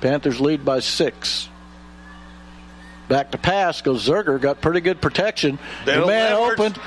Panthers 0.00 0.40
lead 0.40 0.64
by 0.64 0.78
six. 0.78 1.48
Back 3.08 3.32
to 3.32 3.38
pass 3.38 3.82
goes 3.82 4.06
Zerger. 4.06 4.40
Got 4.40 4.60
pretty 4.60 4.82
good 4.82 5.00
protection. 5.00 5.58
the 5.84 6.06
man 6.06 6.34
opened. 6.34 6.78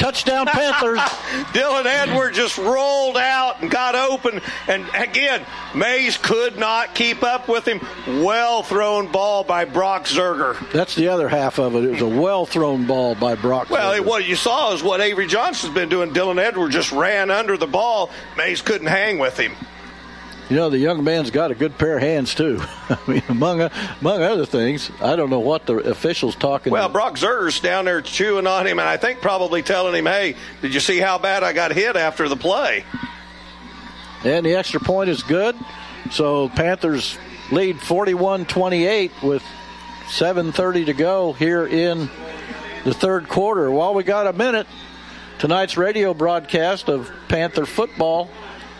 Touchdown 0.00 0.46
Panthers. 0.46 0.98
Dylan 1.52 1.84
Edwards 1.84 2.36
just 2.36 2.56
rolled 2.56 3.16
out 3.18 3.60
and 3.60 3.70
got 3.70 3.94
open. 3.94 4.40
And 4.66 4.88
again, 4.94 5.44
Maize 5.74 6.16
could 6.16 6.58
not 6.58 6.94
keep 6.94 7.22
up 7.22 7.48
with 7.48 7.68
him. 7.68 7.80
Well 8.24 8.62
thrown 8.62 9.12
ball 9.12 9.44
by 9.44 9.66
Brock 9.66 10.06
Zerger. 10.06 10.56
That's 10.72 10.94
the 10.94 11.08
other 11.08 11.28
half 11.28 11.58
of 11.58 11.74
it. 11.76 11.84
It 11.84 11.90
was 11.92 12.00
a 12.00 12.08
well 12.08 12.46
thrown 12.46 12.86
ball 12.86 13.14
by 13.14 13.34
Brock 13.34 13.68
well, 13.68 13.92
Zerger. 13.94 14.06
what 14.06 14.24
you 14.24 14.36
saw 14.36 14.72
is 14.72 14.82
what 14.82 15.00
Avery 15.00 15.26
Johnson's 15.26 15.74
been 15.74 15.90
doing. 15.90 16.12
Dylan 16.12 16.38
Edwards 16.38 16.74
just 16.74 16.92
ran 16.92 17.30
under 17.30 17.56
the 17.58 17.66
ball. 17.66 18.10
Maize 18.38 18.62
couldn't 18.62 18.86
hang 18.86 19.18
with 19.18 19.38
him. 19.38 19.54
You 20.50 20.56
know, 20.56 20.68
the 20.68 20.78
young 20.78 21.04
man's 21.04 21.30
got 21.30 21.52
a 21.52 21.54
good 21.54 21.78
pair 21.78 21.96
of 21.96 22.02
hands, 22.02 22.34
too. 22.34 22.60
I 22.88 22.98
mean, 23.06 23.22
among, 23.28 23.60
among 24.00 24.22
other 24.22 24.44
things, 24.44 24.90
I 25.00 25.14
don't 25.14 25.30
know 25.30 25.38
what 25.38 25.64
the 25.64 25.76
officials 25.76 26.34
talking 26.34 26.72
Well, 26.72 26.88
Brock 26.88 27.14
Zerger's 27.14 27.60
down 27.60 27.84
there 27.84 28.02
chewing 28.02 28.48
on 28.48 28.66
him, 28.66 28.80
and 28.80 28.88
I 28.88 28.96
think 28.96 29.20
probably 29.20 29.62
telling 29.62 29.94
him, 29.94 30.06
hey, 30.06 30.34
did 30.60 30.74
you 30.74 30.80
see 30.80 30.98
how 30.98 31.18
bad 31.18 31.44
I 31.44 31.52
got 31.52 31.70
hit 31.70 31.94
after 31.94 32.28
the 32.28 32.34
play? 32.34 32.84
And 34.24 34.44
the 34.44 34.56
extra 34.56 34.80
point 34.80 35.08
is 35.08 35.22
good. 35.22 35.54
So 36.10 36.48
Panthers 36.48 37.16
lead 37.52 37.80
41 37.80 38.46
28 38.46 39.12
with 39.22 39.44
7.30 40.08 40.86
to 40.86 40.92
go 40.92 41.32
here 41.32 41.64
in 41.64 42.10
the 42.84 42.92
third 42.92 43.28
quarter. 43.28 43.70
While 43.70 43.94
we 43.94 44.02
got 44.02 44.26
a 44.26 44.32
minute, 44.32 44.66
tonight's 45.38 45.76
radio 45.76 46.12
broadcast 46.12 46.88
of 46.88 47.08
Panther 47.28 47.66
football 47.66 48.28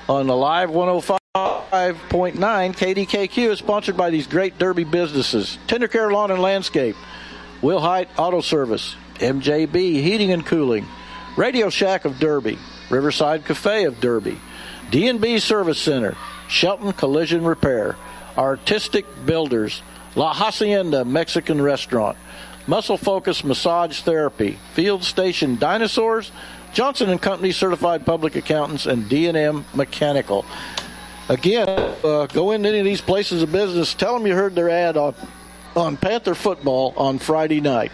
on 0.09 0.27
the 0.27 0.37
Live 0.37 0.71
105. 0.71 1.20
5.9 1.37 2.35
KDKQ 2.35 3.51
is 3.51 3.61
sponsored 3.61 3.97
by 3.97 4.11
these 4.11 4.27
great 4.27 4.59
Derby 4.59 4.83
businesses 4.83 5.59
Tendercare 5.69 6.11
Lawn 6.11 6.33
and 6.33 6.43
Landscape, 6.43 6.97
Wilhite 7.63 8.09
Auto 8.19 8.41
Service, 8.41 8.97
MJB 9.15 10.03
Heating 10.03 10.33
and 10.33 10.45
Cooling, 10.45 10.85
Radio 11.37 11.71
Shack 11.71 12.05
of 12.05 12.19
Derby, 12.19 12.59
Riverside 12.91 13.45
Cafe 13.45 13.85
of 13.85 14.01
Derby, 14.01 14.41
D&B 14.91 15.39
Service 15.39 15.79
Center, 15.79 16.17
Shelton 16.49 16.93
Collision 16.93 17.45
Repair, 17.45 17.95
Artistic 18.37 19.07
Builders, 19.25 19.83
La 20.17 20.35
Hacienda 20.35 21.05
Mexican 21.05 21.63
Restaurant, 21.63 22.19
Muscle 22.67 22.97
Focus 22.97 23.45
Massage 23.45 24.01
Therapy, 24.01 24.59
Field 24.75 25.05
Station 25.05 25.57
Dinosaurs, 25.61 26.33
Johnson 26.73 27.09
and 27.09 27.23
Company 27.23 27.53
Certified 27.53 28.05
Public 28.05 28.35
Accountants, 28.35 28.87
and 28.87 29.09
D&M 29.09 29.65
Mechanical. 29.75 30.45
Again, 31.31 31.69
uh, 31.69 32.27
go 32.27 32.51
into 32.51 32.69
any 32.69 32.81
of 32.81 32.85
these 32.85 33.01
places 33.01 33.41
of 33.45 33.53
business. 33.53 33.95
Tell 33.95 34.15
them 34.15 34.27
you 34.27 34.35
heard 34.35 34.57
their 34.57 34.69
ad 34.69 34.97
on 34.97 35.15
on 35.77 35.97
Panther 35.97 36.35
football 36.35 36.93
on 36.97 37.21
Friday 37.21 37.61
night. 37.61 37.93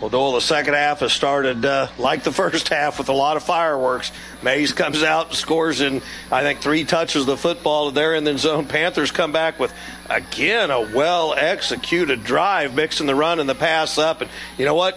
Well, 0.00 0.08
Doyle, 0.08 0.34
the 0.34 0.40
second 0.40 0.74
half 0.74 1.00
has 1.00 1.12
started 1.12 1.64
uh, 1.64 1.88
like 1.98 2.22
the 2.22 2.30
first 2.30 2.68
half 2.68 2.98
with 2.98 3.08
a 3.08 3.12
lot 3.12 3.36
of 3.36 3.42
fireworks. 3.42 4.12
Maize 4.40 4.72
comes 4.72 5.02
out 5.02 5.28
and 5.28 5.36
scores 5.36 5.80
in, 5.80 6.00
I 6.30 6.42
think, 6.42 6.60
three 6.60 6.84
touches 6.84 7.22
of 7.22 7.26
the 7.26 7.36
football. 7.36 7.90
They're 7.90 8.14
in 8.14 8.22
the 8.22 8.38
zone. 8.38 8.66
Panthers 8.66 9.10
come 9.10 9.32
back 9.32 9.58
with, 9.58 9.72
again, 10.08 10.70
a 10.70 10.80
well 10.80 11.34
executed 11.34 12.22
drive, 12.22 12.72
mixing 12.72 13.08
the 13.08 13.16
run 13.16 13.40
and 13.40 13.48
the 13.48 13.56
pass 13.56 13.98
up. 13.98 14.20
And 14.20 14.30
you 14.58 14.64
know 14.64 14.76
what? 14.76 14.96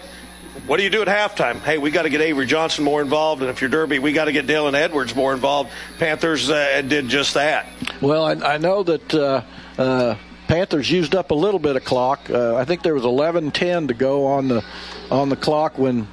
What 0.66 0.77
do 0.77 0.84
you 0.84 0.90
do 0.90 1.02
at 1.02 1.08
halftime? 1.08 1.60
Hey, 1.60 1.77
we 1.77 1.92
got 1.92 2.03
to 2.03 2.10
get 2.10 2.22
Avery 2.22 2.45
Johnson 2.45 2.84
more 2.84 3.02
involved, 3.02 3.42
and 3.42 3.50
if 3.50 3.61
you're 3.61 3.69
Derby, 3.69 4.00
we 4.00 4.11
got 4.11 4.26
to 4.26 4.32
get 4.32 4.48
Dylan 4.48 4.74
Edwards 4.74 5.16
more 5.16 5.34
involved. 5.34 5.69
Panthers 6.00 6.50
uh, 6.50 6.82
did 6.82 7.08
just 7.10 7.36
that. 7.36 7.68
Well, 8.02 8.26
I, 8.26 8.56
I 8.56 8.58
know 8.58 8.84
that 8.84 9.14
uh, 9.14 9.44
uh, 9.77 10.16
Panthers 10.48 10.90
used 10.90 11.16
up 11.16 11.32
a 11.32 11.36
little 11.36 11.60
bit 11.60 11.76
of 11.76 11.86
clock. 11.86 12.30
Uh, 12.30 12.56
I 12.56 12.66
think 12.66 12.82
there 12.82 12.94
was 12.94 13.03
11:10 13.03 13.90
to 13.90 13.94
go 13.94 14.26
on 14.26 14.48
the 14.48 14.64
on 15.11 15.30
the 15.30 15.36
clock 15.36 15.77
when 15.77 16.08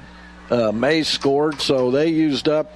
uh, 0.49 0.71
Maize 0.71 1.07
scored, 1.07 1.59
so 1.59 1.91
they 1.91 2.09
used 2.09 2.47
up, 2.47 2.71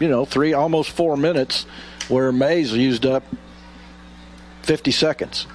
you 0.00 0.08
know, 0.08 0.24
three 0.24 0.52
almost 0.52 0.90
four 0.90 1.16
minutes, 1.16 1.64
where 2.08 2.32
Maize 2.32 2.72
used 2.72 3.06
up 3.06 3.24
50 4.62 4.90
seconds. 4.90 5.46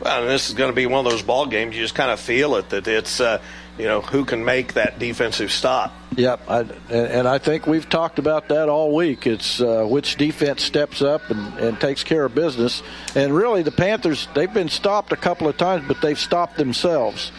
Well, 0.00 0.26
this 0.26 0.48
is 0.48 0.54
going 0.54 0.70
to 0.70 0.76
be 0.76 0.86
one 0.86 1.06
of 1.06 1.10
those 1.10 1.22
ball 1.22 1.46
games. 1.46 1.74
You 1.74 1.82
just 1.82 1.94
kind 1.94 2.10
of 2.10 2.20
feel 2.20 2.56
it 2.56 2.68
that 2.68 2.86
it's, 2.86 3.18
uh, 3.18 3.40
you 3.78 3.86
know, 3.86 4.00
who 4.00 4.24
can 4.24 4.44
make 4.44 4.74
that 4.74 4.98
defensive 4.98 5.50
stop. 5.50 5.92
Yep, 6.16 6.40
I, 6.48 6.60
and 6.88 7.28
I 7.28 7.38
think 7.38 7.66
we've 7.66 7.88
talked 7.88 8.18
about 8.18 8.48
that 8.48 8.68
all 8.68 8.94
week. 8.94 9.26
It's 9.26 9.60
uh, 9.60 9.84
which 9.84 10.16
defense 10.16 10.62
steps 10.62 11.02
up 11.02 11.28
and, 11.30 11.58
and 11.58 11.80
takes 11.80 12.02
care 12.02 12.24
of 12.24 12.34
business. 12.34 12.82
And 13.14 13.34
really, 13.34 13.62
the 13.62 13.72
Panthers 13.72 14.28
they've 14.34 14.52
been 14.52 14.70
stopped 14.70 15.12
a 15.12 15.16
couple 15.16 15.46
of 15.46 15.56
times, 15.56 15.84
but 15.86 16.00
they've 16.00 16.18
stopped 16.18 16.56
themselves. 16.56 17.32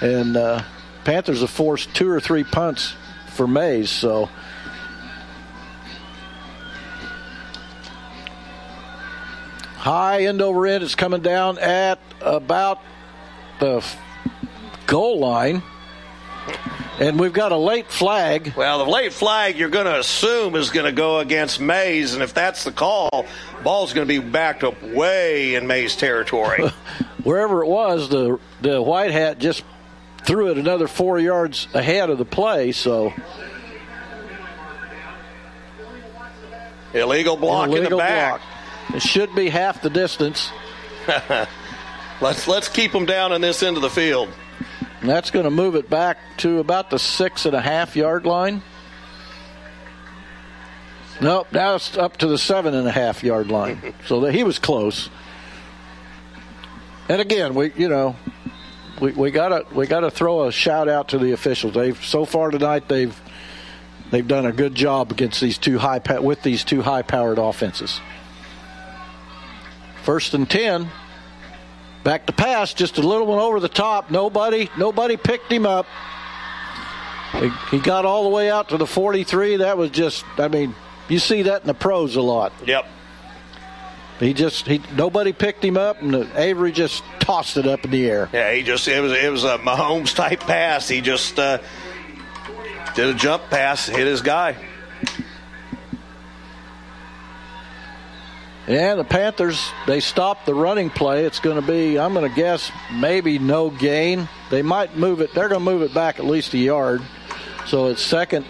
And 0.00 0.36
uh, 0.36 0.62
Panthers 1.04 1.40
have 1.42 1.50
forced 1.50 1.94
two 1.94 2.08
or 2.08 2.20
three 2.20 2.44
punts 2.44 2.94
for 3.34 3.46
Maize, 3.46 3.90
so. 3.90 4.28
High 9.76 10.24
end 10.24 10.42
over 10.42 10.66
end 10.66 10.82
is 10.82 10.96
coming 10.96 11.22
down 11.22 11.56
at 11.58 12.00
about 12.20 12.82
the 13.60 13.80
goal 14.88 15.20
line. 15.20 15.62
And 16.98 17.20
we've 17.20 17.32
got 17.32 17.52
a 17.52 17.56
late 17.56 17.86
flag. 17.86 18.54
Well, 18.56 18.84
the 18.84 18.90
late 18.90 19.12
flag 19.12 19.56
you're 19.56 19.68
going 19.68 19.86
to 19.86 20.00
assume 20.00 20.56
is 20.56 20.70
going 20.70 20.86
to 20.86 20.92
go 20.92 21.20
against 21.20 21.60
Maize, 21.60 22.14
and 22.14 22.24
if 22.24 22.34
that's 22.34 22.64
the 22.64 22.72
call, 22.72 23.24
ball's 23.62 23.92
going 23.92 24.08
to 24.08 24.20
be 24.20 24.26
backed 24.26 24.64
up 24.64 24.82
way 24.82 25.54
in 25.54 25.68
Maize 25.68 25.94
territory. 25.94 26.68
Wherever 27.22 27.62
it 27.62 27.68
was, 27.68 28.08
the 28.08 28.40
the 28.62 28.82
white 28.82 29.12
hat 29.12 29.38
just 29.38 29.62
threw 30.24 30.50
it 30.50 30.58
another 30.58 30.88
four 30.88 31.20
yards 31.20 31.68
ahead 31.72 32.10
of 32.10 32.18
the 32.18 32.24
play. 32.24 32.72
So 32.72 33.12
illegal 36.94 37.36
block 37.36 37.68
illegal 37.68 37.84
in 37.84 37.90
the 37.90 37.96
back. 37.96 38.40
Block. 38.40 38.96
It 38.96 39.02
should 39.02 39.34
be 39.36 39.50
half 39.50 39.82
the 39.82 39.90
distance. 39.90 40.50
let's 42.20 42.48
let's 42.48 42.68
keep 42.68 42.90
them 42.90 43.06
down 43.06 43.32
in 43.32 43.40
this 43.40 43.62
end 43.62 43.76
of 43.76 43.82
the 43.82 43.90
field. 43.90 44.30
And 45.00 45.08
that's 45.08 45.30
going 45.30 45.44
to 45.44 45.50
move 45.50 45.76
it 45.76 45.88
back 45.88 46.18
to 46.38 46.58
about 46.58 46.90
the 46.90 46.98
six 46.98 47.46
and 47.46 47.54
a 47.54 47.60
half 47.60 47.94
yard 47.94 48.26
line. 48.26 48.62
Nope, 51.20 51.48
now 51.52 51.74
it's 51.74 51.96
up 51.96 52.16
to 52.18 52.28
the 52.28 52.38
seven 52.38 52.74
and 52.74 52.86
a 52.86 52.92
half 52.92 53.22
yard 53.24 53.48
line. 53.48 53.94
so 54.06 54.20
that 54.20 54.34
he 54.34 54.44
was 54.44 54.58
close. 54.58 55.08
And 57.08 57.20
again, 57.20 57.54
we 57.54 57.72
you 57.74 57.88
know, 57.88 58.16
we, 59.00 59.12
we 59.12 59.30
gotta 59.30 59.66
we 59.72 59.86
gotta 59.86 60.10
throw 60.10 60.44
a 60.44 60.52
shout 60.52 60.88
out 60.88 61.08
to 61.08 61.18
the 61.18 61.32
officials. 61.32 61.74
They've 61.74 62.04
so 62.04 62.24
far 62.24 62.50
tonight 62.50 62.88
they've 62.88 63.18
they've 64.10 64.26
done 64.26 64.46
a 64.46 64.52
good 64.52 64.74
job 64.74 65.10
against 65.10 65.40
these 65.40 65.58
two 65.58 65.78
high 65.78 66.00
with 66.20 66.42
these 66.42 66.64
two 66.64 66.82
high 66.82 67.02
powered 67.02 67.38
offenses. 67.38 68.00
First 70.02 70.34
and 70.34 70.48
ten. 70.48 70.90
Back 72.08 72.24
to 72.24 72.32
pass, 72.32 72.72
just 72.72 72.96
a 72.96 73.02
little 73.02 73.26
one 73.26 73.38
over 73.38 73.60
the 73.60 73.68
top. 73.68 74.10
Nobody, 74.10 74.70
nobody 74.78 75.18
picked 75.18 75.52
him 75.52 75.66
up. 75.66 75.84
He, 77.32 77.50
he 77.70 77.80
got 77.80 78.06
all 78.06 78.22
the 78.22 78.30
way 78.30 78.50
out 78.50 78.70
to 78.70 78.78
the 78.78 78.86
43. 78.86 79.56
That 79.56 79.76
was 79.76 79.90
just, 79.90 80.24
I 80.38 80.48
mean, 80.48 80.74
you 81.10 81.18
see 81.18 81.42
that 81.42 81.60
in 81.60 81.66
the 81.66 81.74
pros 81.74 82.16
a 82.16 82.22
lot. 82.22 82.54
Yep. 82.64 82.86
He 84.20 84.32
just 84.32 84.66
he 84.66 84.80
nobody 84.96 85.34
picked 85.34 85.62
him 85.62 85.76
up, 85.76 86.00
and 86.00 86.14
Avery 86.34 86.72
just 86.72 87.04
tossed 87.20 87.58
it 87.58 87.66
up 87.66 87.84
in 87.84 87.90
the 87.90 88.08
air. 88.08 88.30
Yeah, 88.32 88.54
he 88.54 88.62
just 88.62 88.88
it 88.88 89.02
was 89.02 89.12
it 89.12 89.30
was 89.30 89.44
a 89.44 89.58
Mahomes 89.58 90.14
type 90.14 90.40
pass. 90.40 90.88
He 90.88 91.02
just 91.02 91.38
uh, 91.38 91.58
did 92.94 93.08
a 93.08 93.14
jump 93.14 93.42
pass, 93.50 93.86
hit 93.86 94.06
his 94.06 94.22
guy. 94.22 94.56
And 98.68 99.00
the 99.00 99.04
Panthers, 99.04 99.70
they 99.86 99.98
stopped 99.98 100.44
the 100.44 100.54
running 100.54 100.90
play. 100.90 101.24
It's 101.24 101.40
going 101.40 101.58
to 101.58 101.66
be, 101.66 101.98
I'm 101.98 102.12
going 102.12 102.28
to 102.28 102.36
guess, 102.36 102.70
maybe 102.92 103.38
no 103.38 103.70
gain. 103.70 104.28
They 104.50 104.60
might 104.60 104.94
move 104.94 105.22
it, 105.22 105.32
they're 105.32 105.48
going 105.48 105.64
to 105.64 105.64
move 105.64 105.80
it 105.80 105.94
back 105.94 106.18
at 106.18 106.26
least 106.26 106.52
a 106.52 106.58
yard. 106.58 107.00
So 107.66 107.86
it's 107.86 108.02
second 108.02 108.44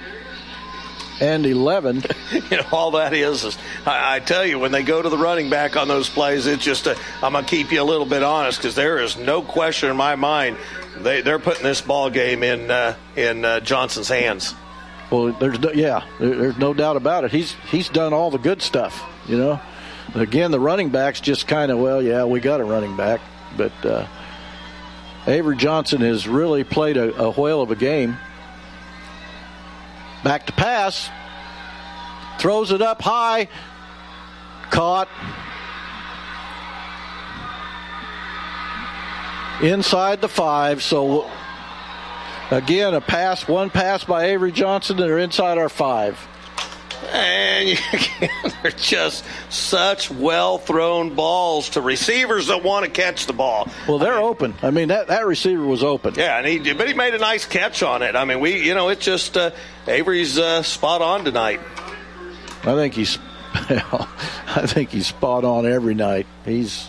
and 1.20 1.46
11. 1.46 2.02
you 2.50 2.56
know, 2.56 2.66
all 2.72 2.90
that 2.92 3.14
is, 3.14 3.44
is 3.44 3.56
I, 3.86 4.16
I, 4.16 4.18
tell 4.18 4.44
you, 4.44 4.58
when 4.58 4.72
they 4.72 4.82
go 4.82 5.00
to 5.00 5.08
the 5.08 5.16
running 5.16 5.50
back 5.50 5.76
on 5.76 5.86
those 5.86 6.08
plays, 6.08 6.48
it's 6.48 6.64
just, 6.64 6.88
i 6.88 6.96
am 7.22 7.32
going 7.32 7.44
to 7.44 7.50
keep 7.50 7.70
you 7.70 7.80
a 7.80 7.84
little 7.84 8.06
bit 8.06 8.24
honest 8.24 8.58
because 8.58 8.74
there 8.74 8.98
is 8.98 9.16
no 9.16 9.40
question 9.40 9.88
in 9.88 9.96
my 9.96 10.16
mind 10.16 10.56
they, 10.96 11.20
they're 11.20 11.38
putting 11.38 11.62
this 11.62 11.80
ball 11.80 12.10
game 12.10 12.42
in, 12.42 12.72
uh, 12.72 12.96
in 13.14 13.44
uh, 13.44 13.60
Johnson's 13.60 14.08
hands. 14.08 14.52
Well, 15.12 15.32
there's 15.32 15.60
no, 15.60 15.70
yeah, 15.70 16.04
there's 16.18 16.58
no 16.58 16.74
doubt 16.74 16.96
about 16.96 17.24
it. 17.24 17.30
He's 17.30 17.52
he's 17.70 17.88
done 17.88 18.12
all 18.12 18.30
the 18.30 18.36
good 18.36 18.60
stuff, 18.60 19.02
you 19.26 19.38
know. 19.38 19.58
Again, 20.14 20.50
the 20.50 20.60
running 20.60 20.88
backs 20.88 21.20
just 21.20 21.46
kind 21.46 21.70
of, 21.70 21.78
well, 21.78 22.02
yeah, 22.02 22.24
we 22.24 22.40
got 22.40 22.60
a 22.60 22.64
running 22.64 22.96
back. 22.96 23.20
But 23.56 23.72
uh, 23.84 24.06
Avery 25.26 25.56
Johnson 25.56 26.00
has 26.00 26.26
really 26.26 26.64
played 26.64 26.96
a, 26.96 27.14
a 27.22 27.30
whale 27.30 27.60
of 27.60 27.70
a 27.70 27.76
game. 27.76 28.16
Back 30.24 30.46
to 30.46 30.52
pass. 30.52 31.10
Throws 32.38 32.72
it 32.72 32.80
up 32.80 33.02
high. 33.02 33.48
Caught. 34.70 35.08
Inside 39.62 40.20
the 40.20 40.28
five. 40.28 40.82
So, 40.82 41.30
again, 42.50 42.94
a 42.94 43.00
pass, 43.00 43.46
one 43.46 43.70
pass 43.70 44.04
by 44.04 44.26
Avery 44.26 44.52
Johnson, 44.52 44.98
and 44.98 45.08
they're 45.08 45.18
inside 45.18 45.58
our 45.58 45.68
five 45.68 46.18
and 47.12 47.68
you, 47.68 47.76
they're 48.62 48.70
just 48.72 49.24
such 49.50 50.10
well 50.10 50.58
thrown 50.58 51.14
balls 51.14 51.70
to 51.70 51.80
receivers 51.80 52.48
that 52.48 52.62
want 52.62 52.84
to 52.84 52.90
catch 52.90 53.26
the 53.26 53.32
ball. 53.32 53.68
Well, 53.86 53.98
they're 53.98 54.14
I 54.14 54.16
mean, 54.16 54.24
open. 54.24 54.54
I 54.62 54.70
mean, 54.70 54.88
that, 54.88 55.08
that 55.08 55.26
receiver 55.26 55.64
was 55.64 55.82
open. 55.82 56.14
Yeah, 56.16 56.38
and 56.38 56.46
he 56.46 56.72
but 56.72 56.88
he 56.88 56.94
made 56.94 57.14
a 57.14 57.18
nice 57.18 57.46
catch 57.46 57.82
on 57.82 58.02
it. 58.02 58.16
I 58.16 58.24
mean, 58.24 58.40
we 58.40 58.62
you 58.64 58.74
know 58.74 58.88
it's 58.88 59.04
just 59.04 59.36
uh, 59.36 59.50
Avery's 59.86 60.38
uh, 60.38 60.62
spot 60.62 61.02
on 61.02 61.24
tonight. 61.24 61.60
I 62.62 62.74
think 62.74 62.94
he's 62.94 63.18
I 63.54 64.66
think 64.66 64.90
he's 64.90 65.06
spot 65.06 65.44
on 65.44 65.66
every 65.66 65.94
night. 65.94 66.26
He's 66.44 66.88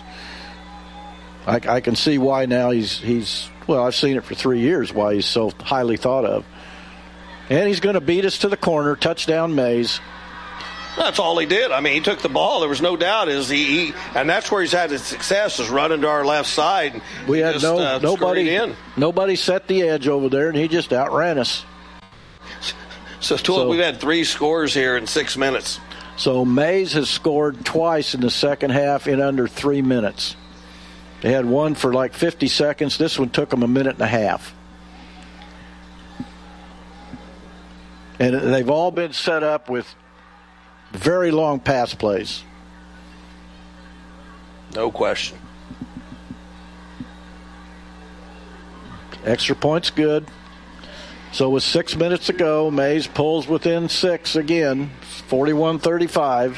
I, 1.47 1.59
I 1.67 1.81
can 1.81 1.95
see 1.95 2.17
why 2.17 2.45
now 2.45 2.71
he's 2.71 2.99
he's 2.99 3.49
well 3.67 3.85
I've 3.85 3.95
seen 3.95 4.17
it 4.17 4.23
for 4.23 4.35
three 4.35 4.59
years 4.59 4.93
why 4.93 5.15
he's 5.15 5.25
so 5.25 5.51
highly 5.61 5.97
thought 5.97 6.25
of. 6.25 6.45
And 7.49 7.67
he's 7.67 7.79
going 7.79 7.95
to 7.95 8.01
beat 8.01 8.25
us 8.25 8.39
to 8.39 8.49
the 8.49 8.57
corner. 8.57 8.95
Touchdown, 8.95 9.55
Maize. 9.55 9.99
That's 10.97 11.19
all 11.19 11.37
he 11.37 11.45
did. 11.45 11.71
I 11.71 11.79
mean, 11.79 11.93
he 11.93 12.01
took 12.01 12.21
the 12.21 12.29
ball. 12.29 12.59
There 12.59 12.69
was 12.69 12.81
no 12.81 12.97
doubt. 12.97 13.29
Is 13.29 13.47
he, 13.47 13.87
he 13.87 13.93
and 14.15 14.29
that's 14.29 14.51
where 14.51 14.61
he's 14.61 14.71
had 14.71 14.91
his 14.91 15.03
success 15.03 15.59
is 15.59 15.69
running 15.69 16.01
to 16.01 16.07
our 16.07 16.25
left 16.25 16.49
side. 16.49 17.01
We 17.27 17.39
had 17.39 17.53
just, 17.53 17.63
no 17.63 17.79
uh, 17.79 17.99
nobody 17.99 18.53
in. 18.53 18.75
Nobody 18.97 19.35
set 19.35 19.67
the 19.67 19.83
edge 19.83 20.07
over 20.07 20.29
there, 20.29 20.49
and 20.49 20.57
he 20.57 20.67
just 20.67 20.91
outran 20.91 21.37
us. 21.37 21.65
So, 23.21 23.37
so 23.37 23.69
we've 23.69 23.79
had 23.79 23.99
three 23.99 24.23
scores 24.23 24.73
here 24.73 24.97
in 24.97 25.05
six 25.07 25.37
minutes. 25.37 25.79
So 26.17 26.43
Maize 26.43 26.93
has 26.93 27.09
scored 27.09 27.65
twice 27.65 28.13
in 28.13 28.21
the 28.21 28.29
second 28.29 28.71
half 28.71 29.07
in 29.07 29.21
under 29.21 29.47
three 29.47 29.81
minutes. 29.81 30.35
They 31.21 31.31
had 31.31 31.45
one 31.45 31.75
for 31.75 31.93
like 31.93 32.13
50 32.13 32.47
seconds. 32.47 32.97
This 32.97 33.17
one 33.19 33.29
took 33.29 33.49
them 33.49 33.63
a 33.63 33.67
minute 33.67 33.93
and 33.93 34.01
a 34.01 34.07
half. 34.07 34.53
And 38.19 38.35
they've 38.53 38.69
all 38.69 38.91
been 38.91 39.13
set 39.13 39.43
up 39.43 39.69
with 39.69 39.95
very 40.91 41.31
long 41.31 41.59
pass 41.59 41.93
plays. 41.93 42.43
No 44.75 44.91
question. 44.91 45.37
Extra 49.25 49.55
point's 49.55 49.89
good. 49.89 50.27
So 51.31 51.49
with 51.49 51.63
six 51.63 51.95
minutes 51.95 52.25
to 52.27 52.33
go, 52.33 52.71
Maize 52.71 53.07
pulls 53.07 53.47
within 53.47 53.87
six 53.87 54.35
again, 54.35 54.91
41-35. 55.29 56.57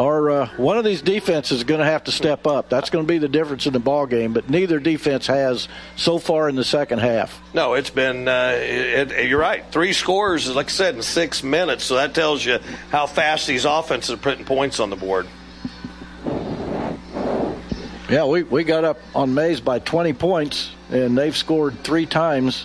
Our 0.00 0.30
uh, 0.30 0.48
one 0.56 0.78
of 0.78 0.84
these 0.84 1.02
defenses 1.02 1.58
is 1.58 1.64
going 1.64 1.80
to 1.80 1.84
have 1.84 2.04
to 2.04 2.10
step 2.10 2.46
up. 2.46 2.70
That's 2.70 2.88
going 2.88 3.04
to 3.04 3.08
be 3.08 3.18
the 3.18 3.28
difference 3.28 3.66
in 3.66 3.74
the 3.74 3.80
ball 3.80 4.06
game. 4.06 4.32
But 4.32 4.48
neither 4.48 4.80
defense 4.80 5.26
has 5.26 5.68
so 5.94 6.18
far 6.18 6.48
in 6.48 6.56
the 6.56 6.64
second 6.64 7.00
half. 7.00 7.38
No, 7.52 7.74
it's 7.74 7.90
been. 7.90 8.26
Uh, 8.26 8.54
it, 8.56 9.12
it, 9.12 9.28
you're 9.28 9.38
right. 9.38 9.62
Three 9.70 9.92
scores, 9.92 10.48
like 10.54 10.66
I 10.66 10.70
said, 10.70 10.94
in 10.94 11.02
six 11.02 11.42
minutes. 11.42 11.84
So 11.84 11.96
that 11.96 12.14
tells 12.14 12.42
you 12.42 12.60
how 12.90 13.06
fast 13.06 13.46
these 13.46 13.66
offenses 13.66 14.14
are 14.14 14.16
putting 14.16 14.46
points 14.46 14.80
on 14.80 14.88
the 14.88 14.96
board. 14.96 15.26
Yeah, 18.08 18.24
we, 18.24 18.42
we 18.42 18.64
got 18.64 18.84
up 18.84 18.98
on 19.14 19.34
Maize 19.34 19.60
by 19.60 19.80
20 19.80 20.14
points, 20.14 20.70
and 20.90 21.16
they've 21.16 21.36
scored 21.36 21.84
three 21.84 22.06
times. 22.06 22.64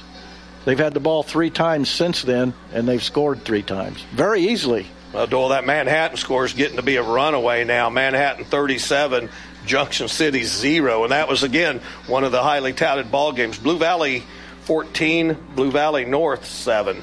They've 0.63 0.79
had 0.79 0.93
the 0.93 1.01
ball 1.01 1.21
three 1.21 1.49
times 1.49 1.89
since 1.89 2.21
then, 2.21 2.53
and 2.71 2.87
they've 2.87 3.03
scored 3.03 3.43
three 3.43 3.61
times 3.61 4.01
very 4.13 4.41
easily. 4.47 4.87
Well, 5.15 5.27
Doyle, 5.27 5.49
that 5.49 5.63
Manhattan 5.63 6.17
score 6.17 6.43
is 6.43 6.51
getting 6.51 6.75
to 6.75 6.83
be 6.83 6.97
a 6.97 7.01
runaway 7.01 7.63
now. 7.63 7.89
Manhattan 7.89 8.43
37, 8.43 9.29
Junction 9.65 10.09
City 10.09 10.43
0. 10.43 11.03
And 11.03 11.13
that 11.13 11.29
was, 11.29 11.41
again, 11.41 11.79
one 12.07 12.25
of 12.25 12.33
the 12.33 12.43
highly 12.43 12.73
touted 12.73 13.09
ball 13.13 13.31
games. 13.31 13.57
Blue 13.57 13.77
Valley 13.77 14.25
14, 14.63 15.37
Blue 15.55 15.71
Valley 15.71 16.03
North 16.03 16.45
7. 16.45 17.01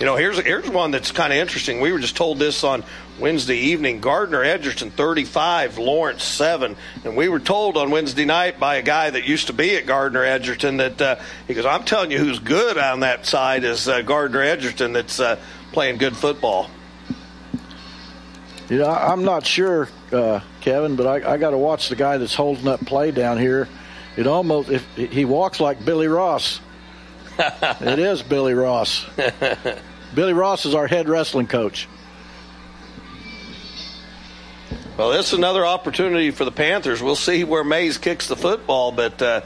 You 0.00 0.06
know, 0.06 0.16
here's 0.16 0.40
here's 0.40 0.68
one 0.68 0.90
that's 0.90 1.12
kind 1.12 1.32
of 1.32 1.38
interesting. 1.38 1.80
We 1.80 1.92
were 1.92 2.00
just 2.00 2.16
told 2.16 2.40
this 2.40 2.64
on 2.64 2.82
Wednesday 3.18 3.56
evening. 3.56 4.00
Gardner 4.00 4.42
Edgerton 4.42 4.90
35, 4.90 5.78
Lawrence 5.78 6.22
7. 6.22 6.76
And 7.04 7.16
we 7.16 7.28
were 7.28 7.40
told 7.40 7.76
on 7.76 7.90
Wednesday 7.90 8.24
night 8.24 8.60
by 8.60 8.76
a 8.76 8.82
guy 8.82 9.10
that 9.10 9.24
used 9.24 9.48
to 9.48 9.52
be 9.52 9.76
at 9.76 9.86
Gardner 9.86 10.24
Edgerton 10.24 10.76
that 10.78 11.00
uh, 11.00 11.16
he 11.46 11.54
goes, 11.54 11.66
I'm 11.66 11.84
telling 11.84 12.10
you 12.10 12.18
who's 12.18 12.38
good 12.38 12.78
on 12.78 13.00
that 13.00 13.26
side 13.26 13.64
is 13.64 13.88
uh, 13.88 14.02
Gardner 14.02 14.42
Edgerton 14.42 14.92
that's 14.92 15.18
uh, 15.18 15.38
playing 15.72 15.98
good 15.98 16.16
football. 16.16 16.70
You 18.68 18.78
know, 18.78 18.90
I'm 18.90 19.24
not 19.24 19.46
sure, 19.46 19.88
uh, 20.12 20.40
Kevin, 20.60 20.96
but 20.96 21.06
I, 21.06 21.34
I 21.34 21.36
got 21.38 21.50
to 21.50 21.58
watch 21.58 21.88
the 21.88 21.96
guy 21.96 22.18
that's 22.18 22.34
holding 22.34 22.68
up 22.68 22.80
play 22.80 23.10
down 23.10 23.38
here. 23.38 23.68
It 24.16 24.26
almost, 24.26 24.68
if 24.68 24.84
he 24.96 25.24
walks 25.24 25.58
like 25.58 25.84
Billy 25.84 26.08
Ross. 26.08 26.60
it 27.38 27.98
is 27.98 28.22
Billy 28.22 28.52
Ross. 28.54 29.06
Billy 30.14 30.32
Ross 30.32 30.66
is 30.66 30.74
our 30.74 30.86
head 30.86 31.08
wrestling 31.08 31.46
coach. 31.46 31.88
Well, 34.98 35.10
this 35.10 35.28
is 35.28 35.34
another 35.34 35.64
opportunity 35.64 36.32
for 36.32 36.44
the 36.44 36.50
Panthers. 36.50 37.00
We'll 37.00 37.14
see 37.14 37.44
where 37.44 37.62
Maize 37.62 37.98
kicks 37.98 38.26
the 38.26 38.34
football, 38.34 38.90
but 38.90 39.22
uh, 39.22 39.42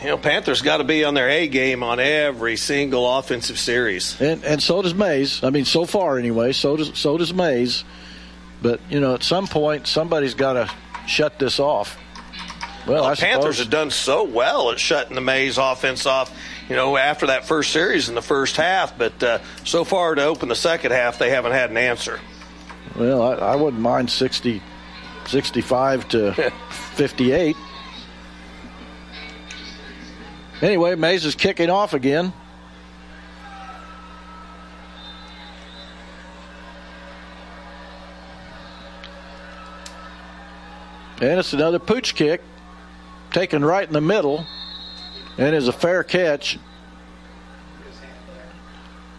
you 0.00 0.06
know, 0.06 0.16
Panthers 0.16 0.62
got 0.62 0.78
to 0.78 0.84
be 0.84 1.04
on 1.04 1.12
their 1.12 1.28
A 1.28 1.46
game 1.46 1.82
on 1.82 2.00
every 2.00 2.56
single 2.56 3.18
offensive 3.18 3.58
series. 3.58 4.18
And 4.18 4.42
and 4.42 4.62
so 4.62 4.80
does 4.80 4.94
Maize. 4.94 5.44
I 5.44 5.50
mean, 5.50 5.66
so 5.66 5.84
far 5.84 6.18
anyway. 6.18 6.52
So 6.52 6.74
does 6.78 6.98
so 6.98 7.18
does 7.18 7.34
Maize. 7.34 7.84
But 8.62 8.80
you 8.88 8.98
know, 8.98 9.14
at 9.14 9.22
some 9.22 9.46
point, 9.46 9.86
somebody's 9.86 10.32
got 10.32 10.54
to 10.54 10.70
shut 11.06 11.38
this 11.38 11.60
off. 11.60 11.98
Well, 12.86 13.02
well 13.02 13.14
the 13.14 13.20
Panthers 13.20 13.58
have 13.58 13.68
done 13.68 13.90
so 13.90 14.24
well 14.24 14.70
at 14.70 14.80
shutting 14.80 15.16
the 15.16 15.20
Maize 15.20 15.58
offense 15.58 16.06
off. 16.06 16.34
You 16.70 16.76
know, 16.76 16.96
after 16.96 17.26
that 17.26 17.44
first 17.44 17.72
series 17.72 18.08
in 18.08 18.14
the 18.14 18.22
first 18.22 18.56
half, 18.56 18.96
but 18.96 19.22
uh, 19.22 19.40
so 19.64 19.84
far 19.84 20.14
to 20.14 20.24
open 20.24 20.48
the 20.48 20.54
second 20.56 20.92
half, 20.92 21.18
they 21.18 21.28
haven't 21.28 21.52
had 21.52 21.68
an 21.68 21.76
answer. 21.76 22.18
Well, 22.96 23.22
I, 23.22 23.34
I 23.34 23.56
wouldn't 23.56 23.82
mind 23.82 24.10
60, 24.10 24.62
65 25.26 26.08
to 26.08 26.32
58. 26.70 27.56
Anyway, 30.62 30.94
Maize 30.94 31.24
is 31.24 31.34
kicking 31.34 31.70
off 31.70 31.94
again. 31.94 32.32
And 41.20 41.38
it's 41.38 41.52
another 41.52 41.78
pooch 41.78 42.14
kick, 42.14 42.42
taken 43.30 43.62
right 43.62 43.86
in 43.86 43.92
the 43.92 44.00
middle, 44.00 44.46
and 45.36 45.54
is 45.54 45.68
a 45.68 45.72
fair 45.72 46.02
catch. 46.02 46.58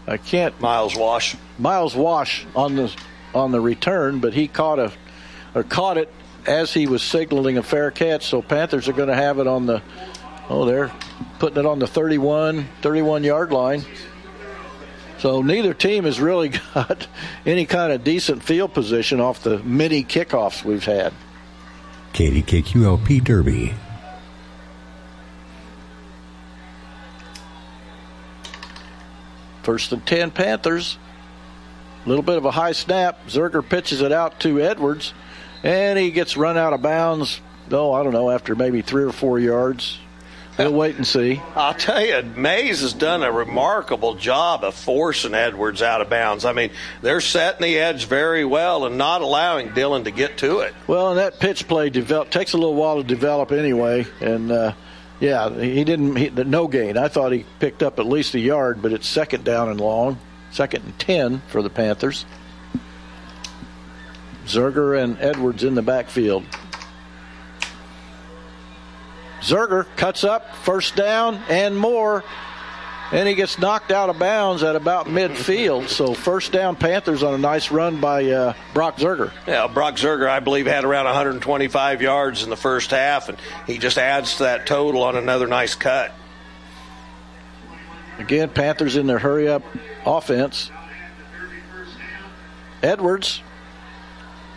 I 0.06 0.16
can't. 0.16 0.60
Miles 0.60 0.96
Wash. 0.96 1.36
Miles 1.58 1.94
Wash 1.94 2.44
on 2.56 2.74
the 2.74 2.92
on 3.34 3.52
the 3.52 3.60
return, 3.60 4.20
but 4.20 4.34
he 4.34 4.48
caught 4.48 4.78
a 4.78 4.92
or 5.54 5.62
caught 5.62 5.98
it 5.98 6.12
as 6.46 6.72
he 6.72 6.86
was 6.86 7.02
signaling 7.02 7.58
a 7.58 7.62
fair 7.62 7.90
catch. 7.90 8.26
So 8.26 8.42
Panthers 8.42 8.88
are 8.88 8.92
going 8.92 9.08
to 9.08 9.14
have 9.14 9.38
it 9.38 9.46
on 9.46 9.66
the 9.66 9.82
oh 10.48 10.64
they're 10.64 10.92
putting 11.38 11.58
it 11.58 11.66
on 11.66 11.78
the 11.78 11.86
31 11.86 12.68
31 12.80 13.24
yard 13.24 13.52
line. 13.52 13.84
So 15.18 15.40
neither 15.40 15.72
team 15.72 16.04
has 16.04 16.20
really 16.20 16.48
got 16.74 17.06
any 17.46 17.66
kind 17.66 17.92
of 17.92 18.02
decent 18.02 18.42
field 18.42 18.74
position 18.74 19.20
off 19.20 19.42
the 19.42 19.58
many 19.60 20.02
kickoffs 20.02 20.64
we've 20.64 20.84
had. 20.84 21.12
Katie 22.12 22.42
KDKQLP 22.42 23.24
Derby. 23.24 23.74
First 29.62 29.92
and 29.92 30.04
10 30.04 30.32
Panthers. 30.32 30.98
A 32.04 32.08
little 32.08 32.24
bit 32.24 32.36
of 32.36 32.44
a 32.44 32.50
high 32.50 32.72
snap. 32.72 33.26
Zerger 33.28 33.66
pitches 33.66 34.00
it 34.00 34.12
out 34.12 34.40
to 34.40 34.60
Edwards, 34.60 35.14
and 35.62 35.98
he 35.98 36.10
gets 36.10 36.36
run 36.36 36.56
out 36.56 36.72
of 36.72 36.82
bounds. 36.82 37.40
Oh, 37.70 37.92
I 37.92 38.02
don't 38.02 38.12
know, 38.12 38.30
after 38.30 38.54
maybe 38.54 38.82
three 38.82 39.04
or 39.04 39.12
four 39.12 39.38
yards. 39.38 39.98
We'll 40.58 40.74
wait 40.74 40.96
and 40.96 41.06
see. 41.06 41.40
I'll 41.56 41.74
tell 41.74 42.04
you, 42.04 42.22
Maize 42.36 42.82
has 42.82 42.92
done 42.92 43.22
a 43.22 43.32
remarkable 43.32 44.14
job 44.14 44.64
of 44.64 44.74
forcing 44.74 45.34
Edwards 45.34 45.80
out 45.80 46.02
of 46.02 46.10
bounds. 46.10 46.44
I 46.44 46.52
mean, 46.52 46.70
they're 47.00 47.22
setting 47.22 47.62
the 47.62 47.78
edge 47.78 48.04
very 48.04 48.44
well 48.44 48.84
and 48.84 48.98
not 48.98 49.22
allowing 49.22 49.70
Dylan 49.70 50.04
to 50.04 50.10
get 50.10 50.38
to 50.38 50.58
it. 50.60 50.74
Well, 50.86 51.10
and 51.10 51.18
that 51.18 51.40
pitch 51.40 51.66
play 51.66 51.88
develop 51.88 52.30
takes 52.30 52.52
a 52.52 52.58
little 52.58 52.74
while 52.74 52.98
to 52.98 53.04
develop 53.04 53.50
anyway, 53.50 54.06
and 54.20 54.52
uh, 54.52 54.74
yeah, 55.20 55.48
he 55.48 55.84
didn't. 55.84 56.16
He, 56.16 56.28
no 56.28 56.68
gain. 56.68 56.98
I 56.98 57.08
thought 57.08 57.32
he 57.32 57.46
picked 57.58 57.82
up 57.82 57.98
at 57.98 58.06
least 58.06 58.34
a 58.34 58.40
yard, 58.40 58.82
but 58.82 58.92
it's 58.92 59.08
second 59.08 59.44
down 59.44 59.70
and 59.70 59.80
long. 59.80 60.18
Second 60.52 60.84
and 60.84 60.98
10 60.98 61.42
for 61.48 61.62
the 61.62 61.70
Panthers. 61.70 62.26
Zerger 64.44 65.02
and 65.02 65.16
Edwards 65.18 65.64
in 65.64 65.74
the 65.74 65.82
backfield. 65.82 66.44
Zerger 69.40 69.86
cuts 69.96 70.24
up, 70.24 70.54
first 70.56 70.94
down 70.94 71.40
and 71.48 71.76
more, 71.76 72.22
and 73.12 73.26
he 73.26 73.34
gets 73.34 73.58
knocked 73.58 73.90
out 73.90 74.10
of 74.10 74.18
bounds 74.18 74.62
at 74.62 74.76
about 74.76 75.06
midfield. 75.06 75.88
So 75.88 76.12
first 76.12 76.52
down 76.52 76.76
Panthers 76.76 77.22
on 77.22 77.34
a 77.34 77.38
nice 77.38 77.70
run 77.70 78.00
by 78.00 78.26
uh, 78.26 78.54
Brock 78.74 78.98
Zerger. 78.98 79.32
Yeah, 79.46 79.66
Brock 79.68 79.94
Zerger, 79.94 80.28
I 80.28 80.40
believe, 80.40 80.66
had 80.66 80.84
around 80.84 81.06
125 81.06 82.02
yards 82.02 82.42
in 82.42 82.50
the 82.50 82.56
first 82.56 82.90
half, 82.90 83.28
and 83.28 83.38
he 83.66 83.78
just 83.78 83.98
adds 83.98 84.36
to 84.36 84.44
that 84.44 84.66
total 84.66 85.02
on 85.02 85.16
another 85.16 85.46
nice 85.46 85.74
cut. 85.74 86.12
Again, 88.18 88.50
Panthers 88.50 88.96
in 88.96 89.06
their 89.06 89.18
hurry 89.18 89.48
up 89.48 89.62
offense. 90.04 90.70
Edwards 92.82 93.42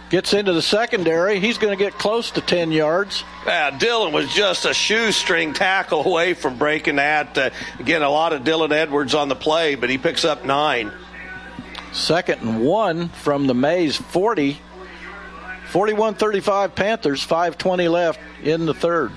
gets 0.10 0.34
into 0.34 0.54
the 0.54 0.62
secondary. 0.62 1.40
He's 1.40 1.58
going 1.58 1.78
to 1.78 1.84
get 1.84 1.94
close 1.94 2.32
to 2.32 2.42
10 2.42 2.72
yards. 2.72 3.24
Yeah, 3.46 3.72
Dylan 3.72 4.12
was 4.12 4.32
just 4.34 4.66
a 4.66 4.74
shoestring 4.74 5.54
tackle 5.54 6.06
away 6.06 6.34
from 6.34 6.58
breaking 6.58 6.98
that. 6.98 7.38
Uh, 7.38 7.50
again, 7.80 8.02
a 8.02 8.10
lot 8.10 8.34
of 8.34 8.44
Dylan 8.44 8.72
Edwards 8.72 9.14
on 9.14 9.30
the 9.30 9.36
play, 9.36 9.76
but 9.76 9.90
he 9.90 9.98
picks 9.98 10.26
up 10.26 10.46
nine. 10.46 10.92
Second 11.92 12.42
and 12.42 12.66
one 12.66 13.10
from 13.10 13.48
the 13.48 13.56
Maize 13.56 13.96
40. 13.96 14.60
41 15.70 16.14
35 16.14 16.76
Panthers, 16.76 17.26
5.20 17.26 17.92
left 17.92 18.20
in 18.44 18.66
the 18.66 18.74
third. 18.74 19.12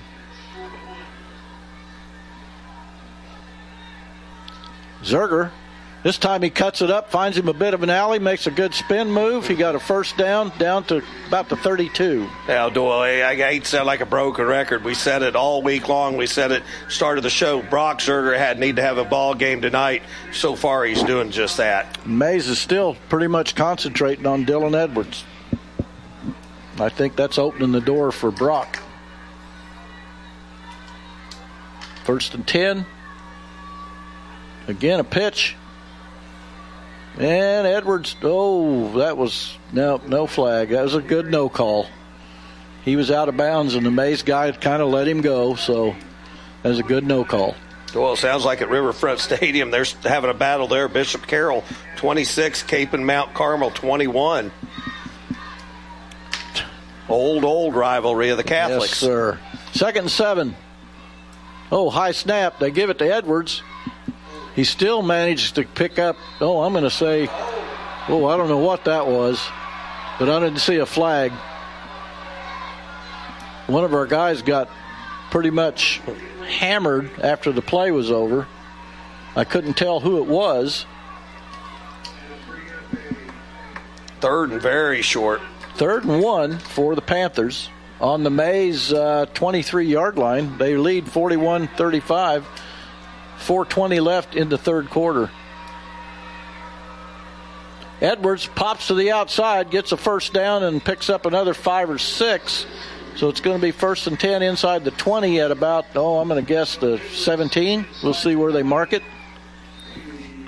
Zerger 5.08 5.50
this 6.04 6.16
time 6.16 6.42
he 6.42 6.50
cuts 6.50 6.80
it 6.80 6.90
up, 6.90 7.10
finds 7.10 7.36
him 7.36 7.48
a 7.48 7.52
bit 7.52 7.74
of 7.74 7.82
an 7.82 7.90
alley, 7.90 8.20
makes 8.20 8.46
a 8.46 8.52
good 8.52 8.72
spin 8.72 9.10
move. 9.10 9.48
He 9.48 9.56
got 9.56 9.74
a 9.74 9.80
first 9.80 10.16
down, 10.16 10.52
down 10.56 10.84
to 10.84 11.02
about 11.26 11.48
the 11.48 11.56
32. 11.56 12.28
Now, 12.46 12.68
Doyle, 12.68 13.00
I 13.00 13.34
hate 13.34 13.64
to 13.64 13.68
sound 13.68 13.86
like 13.86 14.00
a 14.00 14.06
broken 14.06 14.46
record. 14.46 14.84
We 14.84 14.94
said 14.94 15.22
it 15.22 15.34
all 15.34 15.60
week 15.60 15.88
long. 15.88 16.16
We 16.16 16.26
said 16.28 16.52
it 16.52 16.62
started 16.88 17.22
the 17.22 17.30
show. 17.30 17.62
Brock 17.62 17.98
Zerger 17.98 18.38
had 18.38 18.60
need 18.60 18.76
to 18.76 18.82
have 18.82 18.96
a 18.96 19.04
ball 19.04 19.34
game 19.34 19.60
tonight. 19.60 20.02
So 20.32 20.54
far, 20.54 20.84
he's 20.84 21.02
doing 21.02 21.32
just 21.32 21.56
that. 21.56 22.06
Maize 22.06 22.48
is 22.48 22.60
still 22.60 22.96
pretty 23.08 23.26
much 23.26 23.56
concentrating 23.56 24.26
on 24.26 24.46
Dylan 24.46 24.80
Edwards. 24.80 25.24
I 26.78 26.90
think 26.90 27.16
that's 27.16 27.38
opening 27.38 27.72
the 27.72 27.80
door 27.80 28.12
for 28.12 28.30
Brock. 28.30 28.78
First 32.04 32.34
and 32.34 32.46
10. 32.46 32.86
Again, 34.68 35.00
a 35.00 35.04
pitch. 35.04 35.56
And 37.18 37.66
Edwards, 37.66 38.14
oh, 38.22 38.98
that 38.98 39.16
was 39.16 39.56
no 39.72 40.00
no 40.06 40.26
flag. 40.28 40.68
That 40.68 40.84
was 40.84 40.94
a 40.94 41.02
good 41.02 41.30
no 41.30 41.48
call. 41.48 41.86
he 42.84 42.94
was 42.94 43.10
out 43.10 43.28
of 43.28 43.36
bounds, 43.36 43.74
and 43.74 43.84
the 43.84 43.90
Maize 43.90 44.22
guy 44.22 44.52
kind 44.52 44.80
of 44.80 44.88
let 44.90 45.08
him 45.08 45.20
go. 45.20 45.56
So 45.56 45.96
that 46.62 46.68
was 46.68 46.78
a 46.78 46.84
good 46.84 47.04
no 47.04 47.24
call. 47.24 47.56
Well, 47.94 48.12
it 48.12 48.18
sounds 48.18 48.44
like 48.44 48.60
at 48.62 48.68
Riverfront 48.68 49.18
Stadium, 49.18 49.70
they're 49.72 49.86
having 50.02 50.30
a 50.30 50.34
battle 50.34 50.68
there. 50.68 50.86
Bishop 50.88 51.26
Carroll 51.26 51.64
26, 51.96 52.62
Kapaun 52.64 53.02
Mount 53.02 53.34
Carmel 53.34 53.70
21. 53.70 54.52
Old, 57.08 57.44
old 57.44 57.74
rivalry 57.74 58.28
of 58.28 58.36
the 58.36 58.44
Catholics. 58.44 58.90
Yes, 59.02 59.10
sir. 59.10 59.40
Second 59.72 60.02
and 60.02 60.10
seven. 60.10 60.54
Oh, 61.72 61.88
high 61.90 62.12
snap. 62.12 62.58
They 62.58 62.70
give 62.70 62.90
it 62.90 62.98
to 62.98 63.06
Edwards. 63.12 63.62
He 64.58 64.64
still 64.64 65.02
managed 65.02 65.54
to 65.54 65.62
pick 65.62 66.00
up. 66.00 66.16
Oh, 66.40 66.62
I'm 66.62 66.72
going 66.72 66.82
to 66.82 66.90
say, 66.90 67.28
oh, 68.08 68.26
I 68.26 68.36
don't 68.36 68.48
know 68.48 68.58
what 68.58 68.86
that 68.86 69.06
was, 69.06 69.40
but 70.18 70.28
I 70.28 70.40
didn't 70.40 70.58
see 70.58 70.78
a 70.78 70.84
flag. 70.84 71.30
One 73.68 73.84
of 73.84 73.94
our 73.94 74.04
guys 74.04 74.42
got 74.42 74.68
pretty 75.30 75.50
much 75.50 76.00
hammered 76.48 77.08
after 77.20 77.52
the 77.52 77.62
play 77.62 77.92
was 77.92 78.10
over. 78.10 78.48
I 79.36 79.44
couldn't 79.44 79.74
tell 79.74 80.00
who 80.00 80.18
it 80.18 80.26
was. 80.26 80.86
Third 84.18 84.50
and 84.50 84.60
very 84.60 85.02
short. 85.02 85.40
Third 85.76 86.04
and 86.04 86.20
one 86.20 86.58
for 86.58 86.96
the 86.96 87.00
Panthers 87.00 87.70
on 88.00 88.24
the 88.24 88.30
Maize 88.30 88.88
23 88.88 89.86
uh, 89.86 89.88
yard 89.88 90.18
line. 90.18 90.58
They 90.58 90.76
lead 90.76 91.08
41 91.08 91.68
35. 91.76 92.44
420 93.38 94.00
left 94.00 94.34
in 94.34 94.48
the 94.48 94.58
third 94.58 94.90
quarter. 94.90 95.30
Edwards 98.00 98.46
pops 98.46 98.88
to 98.88 98.94
the 98.94 99.10
outside, 99.10 99.70
gets 99.70 99.90
a 99.92 99.96
first 99.96 100.32
down, 100.32 100.62
and 100.62 100.84
picks 100.84 101.10
up 101.10 101.26
another 101.26 101.54
five 101.54 101.90
or 101.90 101.98
six. 101.98 102.66
So 103.16 103.28
it's 103.28 103.40
going 103.40 103.56
to 103.56 103.62
be 103.62 103.72
first 103.72 104.06
and 104.06 104.18
10 104.18 104.42
inside 104.42 104.84
the 104.84 104.92
20 104.92 105.40
at 105.40 105.50
about, 105.50 105.86
oh, 105.96 106.18
I'm 106.18 106.28
going 106.28 106.44
to 106.44 106.48
guess 106.48 106.76
the 106.76 106.98
17. 107.14 107.84
We'll 108.04 108.14
see 108.14 108.36
where 108.36 108.52
they 108.52 108.62
mark 108.62 108.92
it. 108.92 109.02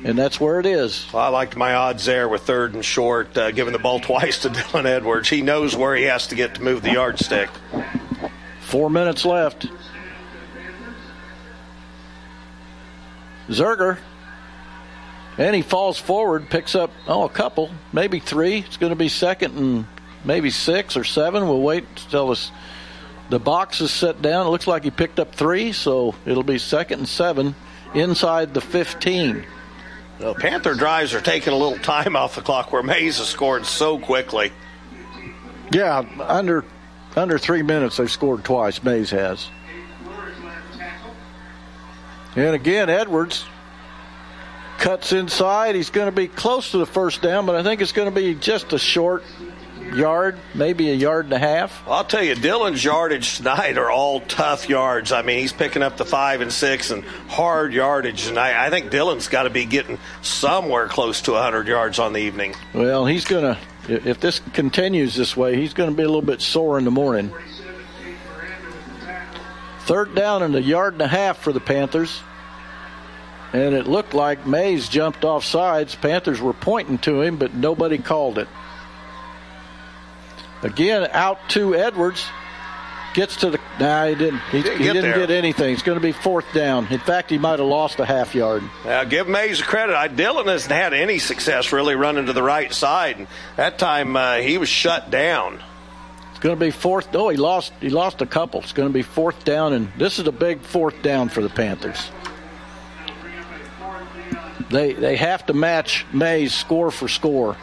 And 0.05 0.17
that's 0.17 0.41
where 0.41 0.61
it 0.61 0.67
is. 0.67 1.07
Well, 1.13 1.23
I 1.23 1.29
liked 1.29 1.57
my 1.57 1.75
odds 1.75 2.05
there 2.05 2.29
with 2.29 2.43
third 2.43 2.75
and 2.75 2.85
short, 2.85 3.37
uh, 3.37 3.51
giving 3.51 3.73
the 3.73 3.81
ball 3.81 3.99
twice 4.01 4.43
to 4.43 4.51
Dylan 4.51 4.85
Edwards. 4.85 5.29
He 5.29 5.43
knows 5.43 5.77
where 5.77 5.97
he 5.97 6.05
has 6.05 6.29
to 6.29 6.37
get 6.37 6.55
to 6.55 6.63
move 6.63 6.83
the 6.83 6.93
yardstick. 6.93 7.51
Four 8.61 8.89
minutes 8.89 9.25
left. 9.25 9.67
Zerger. 13.51 13.99
And 15.39 15.55
he 15.55 15.63
falls 15.63 15.99
forward, 15.99 16.51
picks 16.51 16.75
up, 16.75 16.91
oh, 17.07 17.25
a 17.25 17.29
couple, 17.29 17.71
maybe 17.93 18.21
three. 18.21 18.59
It's 18.59 18.77
going 18.77 18.91
to 18.91 18.97
be 18.97 19.09
second 19.09 19.57
and 19.57 19.87
maybe 20.25 20.51
six 20.51 20.97
or 20.97 21.05
seven. 21.05 21.49
We'll 21.49 21.63
wait 21.63 21.85
until 22.05 22.29
this, 22.29 22.51
the 23.31 23.39
box 23.39 23.81
is 23.81 23.91
set 23.91 24.21
down. 24.21 24.47
It 24.47 24.51
looks 24.51 24.67
like 24.67 24.85
he 24.85 24.91
picked 24.91 25.19
up 25.19 25.35
three, 25.35 25.73
so 25.73 26.15
it'll 26.27 26.43
be 26.43 26.59
second 26.59 27.01
and 27.01 27.09
seven 27.09 27.55
inside 27.95 28.55
the 28.55 28.61
15. 28.61 29.45
The 30.19 30.35
Panther 30.35 30.75
drives 30.75 31.15
are 31.15 31.21
taking 31.21 31.55
a 31.55 31.57
little 31.57 31.79
time 31.79 32.15
off 32.17 32.35
the 32.35 32.43
clock 32.43 32.73
where 32.73 32.83
Maize 32.83 33.19
has 33.19 33.29
scored 33.29 33.65
so 33.65 33.99
quickly. 33.99 34.53
Yeah, 35.73 36.05
under 36.21 36.65
under 37.17 37.39
three 37.39 37.63
minutes 37.63 37.97
they've 37.97 38.11
scored 38.11 38.45
twice. 38.45 38.83
Maize 38.83 39.11
has. 39.11 39.49
And 42.37 42.55
again, 42.55 42.89
Edwards 42.89 43.45
cuts 44.79 45.13
inside. 45.13 45.75
He's 45.75 45.91
going 45.91 46.07
to 46.07 46.13
be 46.13 46.29
close 46.29 46.71
to 46.71 46.79
the 46.79 46.87
first 46.87 47.23
down, 47.23 47.47
but 47.47 47.55
I 47.55 47.63
think 47.63 47.81
it's 47.81 47.93
going 47.93 48.09
to 48.09 48.15
be 48.15 48.35
just 48.35 48.73
a 48.73 48.79
short 48.79 49.25
yard, 49.95 50.39
maybe 50.55 50.91
a 50.91 50.95
yard 50.95 51.27
and 51.27 51.35
a 51.35 51.39
half. 51.39 51.83
I'll 51.87 52.05
tell 52.05 52.23
you, 52.23 52.35
Dylan's 52.35 52.83
yardage 52.83 53.37
tonight 53.39 53.79
are 53.79 53.91
all 53.91 54.21
tough 54.21 54.69
yards. 54.69 55.13
I 55.13 55.23
mean, 55.23 55.39
he's 55.39 55.53
picking 55.53 55.83
up 55.83 55.97
the 55.97 56.05
five 56.05 56.41
and 56.41 56.53
six 56.53 56.91
and 56.91 57.05
hard 57.29 57.73
yardage, 57.73 58.27
and 58.27 58.39
I, 58.39 58.67
I 58.67 58.71
think 58.71 58.91
Dylan's 58.91 59.29
got 59.29 59.45
to 59.45 59.51
be 59.51 59.65
getting 59.65 59.99
somewhere 60.23 60.89
close 60.89 61.23
to 61.23 61.33
100 61.33 61.69
yards 61.69 61.99
on 61.99 62.13
the 62.13 62.21
evening. 62.21 62.55
Well, 62.73 63.07
he's 63.07 63.25
going 63.25 63.55
to, 63.55 64.09
if 64.09 64.21
this 64.21 64.41
continues 64.53 65.15
this 65.15 65.37
way, 65.37 65.57
he's 65.57 65.75
going 65.75 65.91
to 65.91 65.97
be 65.97 66.03
a 66.03 66.09
little 66.09 66.23
bit 66.23 66.41
sore 66.41 66.79
in 66.79 66.85
the 66.85 66.91
morning. 66.91 67.33
Third 69.91 70.15
down 70.15 70.45
and 70.45 70.55
a 70.55 70.63
yard 70.63 70.93
and 70.93 71.03
a 71.03 71.09
half 71.09 71.39
for 71.39 71.53
the 71.53 71.59
Panthers. 71.59 72.23
And 73.53 73.75
it 73.75 73.89
looked 73.89 74.15
like 74.15 74.47
Maize 74.47 74.89
jumped 74.89 75.25
off 75.25 75.45
sides. 75.45 75.97
Panthers 75.97 76.41
were 76.41 76.53
pointing 76.53 76.99
to 76.99 77.23
him, 77.23 77.39
but 77.39 77.55
nobody 77.55 77.99
called 77.99 78.39
it. 78.39 78.47
Again, 80.63 81.09
out 81.11 81.41
to 81.49 81.75
Edwards. 81.75 82.25
Gets 83.15 83.39
to 83.39 83.51
the. 83.51 83.59
Nah, 83.81 84.07
he 84.07 84.15
didn't. 84.15 84.39
He, 84.53 84.63
didn't, 84.63 84.79
he 84.79 84.85
get, 84.85 84.93
didn't 84.93 85.19
get 85.19 85.31
anything. 85.33 85.75
It's 85.75 85.83
going 85.83 85.99
to 85.99 86.03
be 86.03 86.13
fourth 86.13 86.47
down. 86.55 86.87
In 86.93 87.01
fact, 87.01 87.29
he 87.29 87.39
might 87.39 87.59
have 87.59 87.67
lost 87.67 87.99
a 87.99 88.07
half 88.07 88.33
yard. 88.33 88.63
Now, 88.85 89.03
give 89.03 89.27
Maize 89.27 89.59
the 89.59 89.65
credit. 89.65 89.97
I, 89.97 90.07
Dylan 90.07 90.47
hasn't 90.47 90.71
had 90.71 90.95
any 90.95 91.19
success 91.19 91.73
really 91.73 91.97
running 91.97 92.27
to 92.27 92.33
the 92.33 92.45
right 92.45 92.73
side. 92.73 93.17
And 93.17 93.27
that 93.57 93.81
time 93.81 94.15
uh, 94.15 94.37
he 94.37 94.57
was 94.57 94.69
shut 94.69 95.11
down. 95.11 95.61
Going 96.41 96.59
to 96.59 96.65
be 96.65 96.71
fourth. 96.71 97.15
Oh, 97.15 97.29
he 97.29 97.37
lost. 97.37 97.73
He 97.81 97.91
lost 97.91 98.23
a 98.23 98.27
couple. 98.27 98.61
It's 98.61 98.73
going 98.73 98.89
to 98.89 98.93
be 98.93 99.03
fourth 99.03 99.45
down, 99.45 99.75
and 99.75 99.93
this 99.99 100.19
is 100.19 100.27
a 100.27 100.33
big 100.33 100.63
fourth 100.63 101.03
down 101.03 101.29
for 101.29 101.43
the 101.43 101.51
Panthers. 101.51 102.11
They 104.71 104.95
they 104.95 105.17
have 105.17 105.45
to 105.47 105.53
match 105.53 106.07
Maize 106.15 106.55
score 106.55 106.91
for 106.91 107.09
score. 107.09 107.57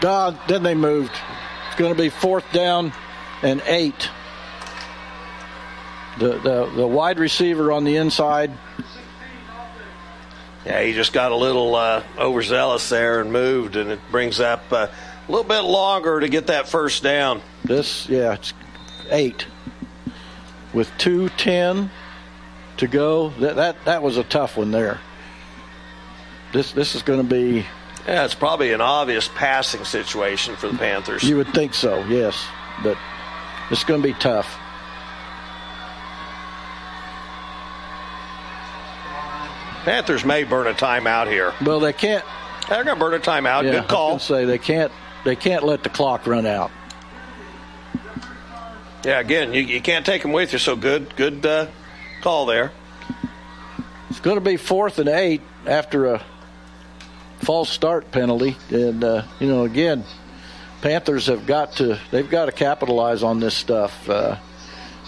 God, 0.00 0.38
then 0.46 0.62
they 0.62 0.74
moved. 0.74 1.12
It's 1.66 1.76
going 1.76 1.94
to 1.94 2.00
be 2.00 2.08
fourth 2.08 2.50
down 2.52 2.92
and 3.42 3.60
eight. 3.66 4.08
The, 6.18 6.38
the 6.38 6.72
the 6.74 6.86
wide 6.86 7.18
receiver 7.18 7.70
on 7.70 7.84
the 7.84 7.96
inside. 7.96 8.50
Yeah, 10.68 10.82
he 10.82 10.92
just 10.92 11.14
got 11.14 11.32
a 11.32 11.34
little 11.34 11.74
uh, 11.74 12.02
overzealous 12.18 12.90
there 12.90 13.22
and 13.22 13.32
moved, 13.32 13.76
and 13.76 13.90
it 13.90 14.00
brings 14.10 14.38
up 14.38 14.70
uh, 14.70 14.88
a 15.26 15.32
little 15.32 15.48
bit 15.48 15.62
longer 15.62 16.20
to 16.20 16.28
get 16.28 16.48
that 16.48 16.68
first 16.68 17.02
down. 17.02 17.40
This, 17.64 18.06
yeah, 18.06 18.34
it's 18.34 18.52
eight 19.10 19.46
with 20.74 20.90
two 20.98 21.30
ten 21.30 21.90
to 22.76 22.86
go. 22.86 23.30
That 23.40 23.56
that 23.56 23.84
that 23.86 24.02
was 24.02 24.18
a 24.18 24.24
tough 24.24 24.58
one 24.58 24.70
there. 24.70 25.00
This 26.52 26.72
this 26.72 26.94
is 26.94 27.00
going 27.00 27.26
to 27.26 27.34
be. 27.34 27.64
Yeah, 28.06 28.26
it's 28.26 28.34
probably 28.34 28.72
an 28.74 28.82
obvious 28.82 29.26
passing 29.34 29.86
situation 29.86 30.54
for 30.56 30.68
the 30.68 30.76
Panthers. 30.76 31.22
You 31.22 31.36
would 31.38 31.54
think 31.54 31.72
so, 31.72 32.04
yes, 32.04 32.46
but 32.82 32.98
it's 33.70 33.84
going 33.84 34.02
to 34.02 34.08
be 34.08 34.14
tough. 34.14 34.58
Panthers 39.84 40.24
may 40.24 40.44
burn 40.44 40.66
a 40.66 40.74
timeout 40.74 41.30
here. 41.30 41.52
Well, 41.64 41.80
they 41.80 41.92
can't. 41.92 42.24
They're 42.68 42.84
going 42.84 42.96
to 42.96 43.00
burn 43.00 43.14
a 43.14 43.20
timeout. 43.20 43.64
Yeah, 43.64 43.80
Good 43.80 43.88
call. 43.88 44.10
I 44.10 44.14
was 44.14 44.22
say 44.22 44.44
they 44.44 44.58
can't. 44.58 44.92
They 45.24 45.36
can't 45.36 45.64
let 45.64 45.82
the 45.82 45.88
clock 45.88 46.26
run 46.26 46.46
out. 46.46 46.70
Yeah, 49.04 49.20
again, 49.20 49.54
you, 49.54 49.62
you 49.62 49.80
can't 49.80 50.04
take 50.04 50.22
them 50.22 50.32
with 50.32 50.52
you. 50.52 50.58
So 50.58 50.76
good, 50.76 51.14
good 51.16 51.46
uh, 51.46 51.68
call 52.20 52.46
there. 52.46 52.72
It's 54.10 54.20
going 54.20 54.36
to 54.36 54.40
be 54.44 54.56
fourth 54.56 54.98
and 54.98 55.08
eight 55.08 55.40
after 55.66 56.06
a 56.06 56.22
false 57.40 57.70
start 57.70 58.10
penalty, 58.10 58.56
and 58.70 59.04
uh, 59.04 59.22
you 59.38 59.46
know, 59.46 59.64
again, 59.64 60.04
Panthers 60.82 61.26
have 61.26 61.46
got 61.46 61.72
to 61.74 61.98
they've 62.10 62.28
got 62.28 62.46
to 62.46 62.52
capitalize 62.52 63.22
on 63.22 63.40
this 63.40 63.54
stuff. 63.54 64.08
Uh, 64.08 64.36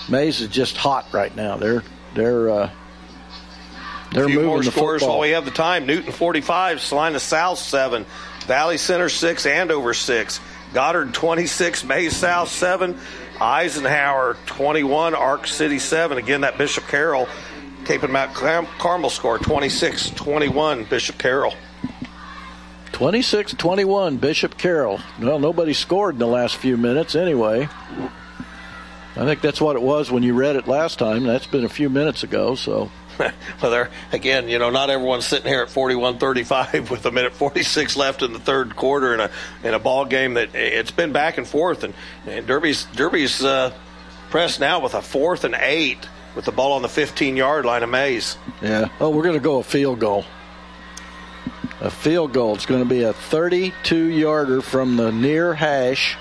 Maize 0.08 0.40
is 0.40 0.48
just 0.48 0.76
hot 0.76 1.06
right 1.12 1.34
now. 1.34 1.56
They're 1.56 1.82
they're 2.14 2.50
uh, 2.50 2.70
they're 4.12 4.24
a 4.24 4.26
few 4.26 4.36
moving 4.36 4.48
more 4.48 4.62
the 4.62 4.70
scores 4.70 5.00
football. 5.00 5.18
while 5.18 5.28
we 5.28 5.30
have 5.30 5.44
the 5.44 5.50
time. 5.50 5.86
Newton 5.86 6.12
45, 6.12 6.80
Salina 6.80 7.20
South 7.20 7.58
7, 7.58 8.06
Valley 8.46 8.78
Center 8.78 9.08
6, 9.08 9.46
Andover 9.46 9.94
6, 9.94 10.40
Goddard 10.74 11.14
26, 11.14 11.84
Maize 11.84 12.16
South 12.16 12.48
7, 12.48 12.98
Eisenhower 13.40 14.36
21, 14.46 15.14
Ark 15.14 15.46
City 15.46 15.78
7. 15.78 16.18
Again, 16.18 16.42
that 16.42 16.58
Bishop 16.58 16.84
Carroll, 16.88 17.26
Kapaun 17.84 18.10
Mount 18.10 18.34
Car- 18.34 18.66
Carmel 18.78 19.10
score 19.10 19.38
26 19.38 20.10
21, 20.10 20.84
Bishop 20.84 21.18
Carroll. 21.18 21.54
26 22.92 23.54
21, 23.54 24.16
Bishop 24.18 24.58
Carroll. 24.58 25.00
Well, 25.20 25.38
nobody 25.38 25.72
scored 25.72 26.16
in 26.16 26.18
the 26.18 26.26
last 26.26 26.56
few 26.56 26.76
minutes 26.76 27.14
anyway. 27.14 27.68
I 29.16 29.24
think 29.24 29.40
that's 29.40 29.60
what 29.60 29.76
it 29.76 29.82
was 29.82 30.10
when 30.10 30.22
you 30.22 30.34
read 30.34 30.56
it 30.56 30.68
last 30.68 30.98
time. 30.98 31.24
That's 31.24 31.46
been 31.46 31.64
a 31.64 31.68
few 31.68 31.88
minutes 31.88 32.22
ago, 32.22 32.54
so. 32.54 32.90
well, 33.62 33.70
there 33.70 33.90
again, 34.12 34.48
you 34.48 34.58
know, 34.58 34.70
not 34.70 34.90
everyone's 34.90 35.26
sitting 35.26 35.46
here 35.46 35.62
at 35.62 35.68
41-35 35.68 36.90
with 36.90 37.06
a 37.06 37.10
minute 37.10 37.34
46 37.34 37.96
left 37.96 38.22
in 38.22 38.32
the 38.32 38.38
third 38.38 38.76
quarter 38.76 39.14
in 39.14 39.20
a 39.20 39.30
in 39.62 39.74
a 39.74 39.78
ball 39.78 40.04
game 40.04 40.34
that 40.34 40.54
it's 40.54 40.90
been 40.90 41.12
back 41.12 41.38
and 41.38 41.46
forth, 41.46 41.84
and, 41.84 41.94
and 42.26 42.46
Derby's 42.46 42.84
Derby's 42.96 43.42
uh, 43.44 43.72
pressed 44.30 44.60
now 44.60 44.80
with 44.80 44.94
a 44.94 45.02
fourth 45.02 45.44
and 45.44 45.54
eight 45.58 46.08
with 46.34 46.44
the 46.44 46.52
ball 46.52 46.72
on 46.72 46.82
the 46.82 46.88
15 46.88 47.36
yard 47.36 47.64
line 47.64 47.82
of 47.82 47.90
Maize. 47.90 48.36
Yeah. 48.62 48.88
Oh, 49.00 49.10
we're 49.10 49.24
going 49.24 49.34
to 49.34 49.40
go 49.40 49.58
a 49.58 49.62
field 49.64 49.98
goal. 50.00 50.24
a 51.80 51.90
field 51.90 52.32
goal. 52.32 52.54
It's 52.54 52.66
going 52.66 52.82
to 52.82 52.88
be 52.88 53.02
a 53.02 53.12
32 53.12 53.96
yarder 53.96 54.60
from 54.62 54.96
the 54.96 55.10
near 55.10 55.54
hash. 55.54 56.16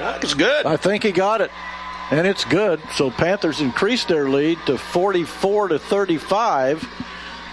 It's 0.00 0.34
good. 0.34 0.66
I 0.66 0.76
think 0.76 1.02
he 1.02 1.12
got 1.12 1.40
it. 1.40 1.50
And 2.10 2.26
it's 2.26 2.44
good. 2.44 2.80
So 2.94 3.10
Panthers 3.10 3.60
increased 3.60 4.08
their 4.08 4.28
lead 4.28 4.58
to 4.66 4.76
44 4.76 5.68
to 5.68 5.78
35. 5.78 6.88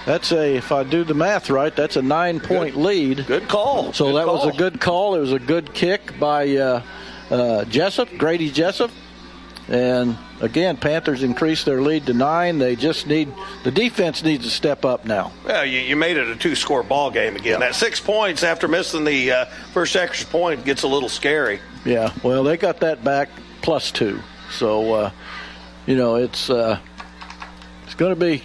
That's 0.05 0.31
a, 0.31 0.55
if 0.55 0.71
I 0.71 0.83
do 0.83 1.03
the 1.03 1.13
math 1.13 1.49
right, 1.49 1.75
that's 1.75 1.95
a 1.95 2.01
nine 2.01 2.39
point 2.39 2.73
good, 2.73 2.81
lead. 2.81 3.27
Good 3.27 3.47
call. 3.47 3.93
So 3.93 4.05
good 4.05 4.15
that 4.15 4.25
call. 4.25 4.45
was 4.45 4.55
a 4.55 4.57
good 4.57 4.81
call. 4.81 5.15
It 5.15 5.19
was 5.19 5.33
a 5.33 5.39
good 5.39 5.73
kick 5.73 6.17
by 6.17 6.55
uh, 6.55 6.81
uh, 7.29 7.65
Jessup, 7.65 8.09
Grady 8.17 8.49
Jessup. 8.49 8.89
And 9.69 10.17
again, 10.39 10.77
Panthers 10.77 11.23
increased 11.23 11.65
their 11.65 11.81
lead 11.81 12.05
to 12.05 12.13
nine. 12.13 12.57
They 12.57 12.77
just 12.77 13.05
need 13.05 13.33
the 13.63 13.71
defense 13.71 14.23
needs 14.23 14.45
to 14.45 14.49
step 14.49 14.85
up 14.85 15.03
now. 15.03 15.33
Well, 15.45 15.65
you, 15.65 15.79
you 15.79 15.95
made 15.97 16.15
it 16.15 16.27
a 16.29 16.35
two-score 16.37 16.83
ball 16.83 17.11
game 17.11 17.35
again. 17.35 17.59
That 17.59 17.75
six 17.75 17.99
points 17.99 18.43
after 18.43 18.67
missing 18.67 19.03
the 19.03 19.31
uh, 19.31 19.45
first 19.73 19.95
extra 19.95 20.27
point 20.27 20.63
gets 20.63 20.83
a 20.83 20.87
little 20.87 21.09
scary. 21.09 21.59
Yeah, 21.83 22.13
well, 22.23 22.43
they 22.43 22.55
got 22.55 22.79
that 22.79 23.03
back 23.03 23.29
plus 23.61 23.91
two. 23.91 24.21
So, 24.51 24.93
uh, 24.93 25.11
you 25.85 25.97
know, 25.97 26.15
it's 26.15 26.49
uh, 26.49 26.79
it's 27.85 27.95
going 27.95 28.13
to 28.13 28.19
be 28.19 28.43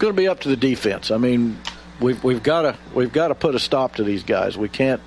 going 0.00 0.12
to 0.12 0.16
be 0.16 0.26
up 0.26 0.40
to 0.40 0.48
the 0.48 0.56
defense. 0.56 1.12
I 1.12 1.18
mean, 1.18 1.58
we've 2.00 2.22
we've 2.24 2.42
got 2.42 2.62
to 2.62 2.76
we've 2.94 3.12
got 3.12 3.28
to 3.28 3.36
put 3.36 3.54
a 3.54 3.60
stop 3.60 3.94
to 3.96 4.04
these 4.04 4.24
guys. 4.24 4.58
We 4.58 4.68
can't 4.68 5.00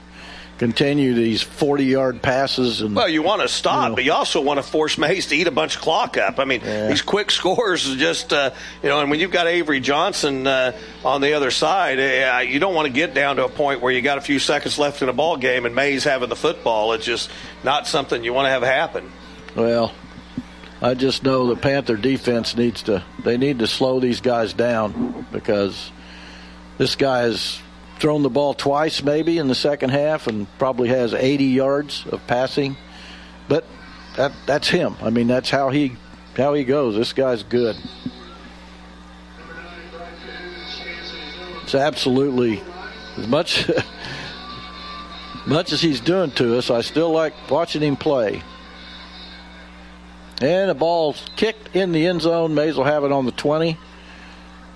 continue 0.59 1.13
these 1.15 1.41
40 1.41 1.83
yard 1.83 2.21
passes 2.21 2.81
and 2.81 2.95
well 2.95 3.09
you 3.09 3.23
want 3.23 3.41
to 3.41 3.47
stop 3.47 3.83
you 3.83 3.89
know. 3.89 3.95
but 3.95 4.03
you 4.03 4.13
also 4.13 4.39
want 4.39 4.57
to 4.59 4.63
force 4.63 4.97
Maize 4.99 5.27
to 5.27 5.35
eat 5.35 5.47
a 5.47 5.51
bunch 5.51 5.75
of 5.75 5.81
clock 5.81 6.15
up 6.15 6.37
I 6.39 6.45
mean 6.45 6.61
Yeah. 6.63 6.87
these 6.87 7.01
quick 7.01 7.31
scores 7.31 7.85
is 7.87 7.95
just 7.97 8.31
uh, 8.31 8.51
you 8.83 8.89
know 8.89 8.99
and 9.01 9.09
when 9.09 9.19
you've 9.19 9.31
got 9.31 9.47
Avery 9.47 9.79
Johnson 9.79 10.45
uh, 10.45 10.77
on 11.03 11.21
the 11.21 11.33
other 11.33 11.49
side 11.49 11.99
uh, 11.99 12.39
you 12.39 12.59
don't 12.59 12.75
want 12.75 12.85
to 12.85 12.93
get 12.93 13.13
down 13.15 13.37
to 13.37 13.45
a 13.45 13.49
point 13.49 13.81
where 13.81 13.91
you 13.91 14.01
got 14.01 14.19
a 14.19 14.21
few 14.21 14.37
seconds 14.37 14.77
left 14.77 15.01
in 15.01 15.09
a 15.09 15.13
ball 15.13 15.37
game 15.37 15.65
and 15.65 15.73
Maize 15.75 16.03
having 16.03 16.29
the 16.29 16.35
football 16.35 16.93
it's 16.93 17.05
just 17.05 17.31
not 17.63 17.87
something 17.87 18.23
you 18.23 18.31
want 18.31 18.45
to 18.45 18.49
have 18.51 18.61
happen 18.63 19.11
well 19.55 19.91
I 20.83 20.93
just 20.93 21.23
know 21.23 21.47
the 21.47 21.55
Panther 21.55 21.95
defense 21.97 22.55
needs 22.55 22.83
to 22.83 23.03
they 23.23 23.37
need 23.37 23.59
to 23.59 23.67
slow 23.67 23.99
these 23.99 24.21
guys 24.21 24.53
down 24.53 25.25
because 25.31 25.91
this 26.77 26.95
guy 26.95 27.21
has 27.21 27.59
thrown 28.03 28.21
the 28.21 28.29
ball 28.29 28.53
twice 28.53 29.01
maybe 29.01 29.37
in 29.37 29.47
the 29.47 29.55
second 29.55 29.89
half 29.89 30.27
and 30.27 30.45
probably 30.59 30.89
has 30.89 31.13
80 31.13 31.45
yards 31.45 32.05
of 32.07 32.19
passing. 32.27 32.75
But 33.47 33.63
that 34.17 34.33
that's 34.45 34.67
him. 34.67 34.97
I 35.01 35.09
mean 35.09 35.27
that's 35.27 35.49
how 35.49 35.69
he 35.69 35.95
how 36.35 36.53
he 36.53 36.65
goes. 36.65 36.97
This 36.97 37.13
guy's 37.13 37.43
good. 37.43 37.77
It's 41.61 41.75
absolutely 41.75 42.61
as 43.15 43.25
much 43.29 43.71
much 45.45 45.71
as 45.71 45.79
he's 45.79 46.01
doing 46.01 46.31
to 46.31 46.57
us 46.57 46.69
I 46.69 46.81
still 46.81 47.11
like 47.11 47.33
watching 47.49 47.81
him 47.81 47.95
play. 47.95 48.43
And 50.41 50.69
the 50.69 50.75
ball's 50.75 51.25
kicked 51.37 51.73
in 51.73 51.93
the 51.93 52.05
end 52.05 52.21
zone. 52.23 52.53
Maize 52.53 52.75
will 52.75 52.83
have 52.83 53.05
it 53.05 53.13
on 53.13 53.25
the 53.25 53.31
20. 53.31 53.77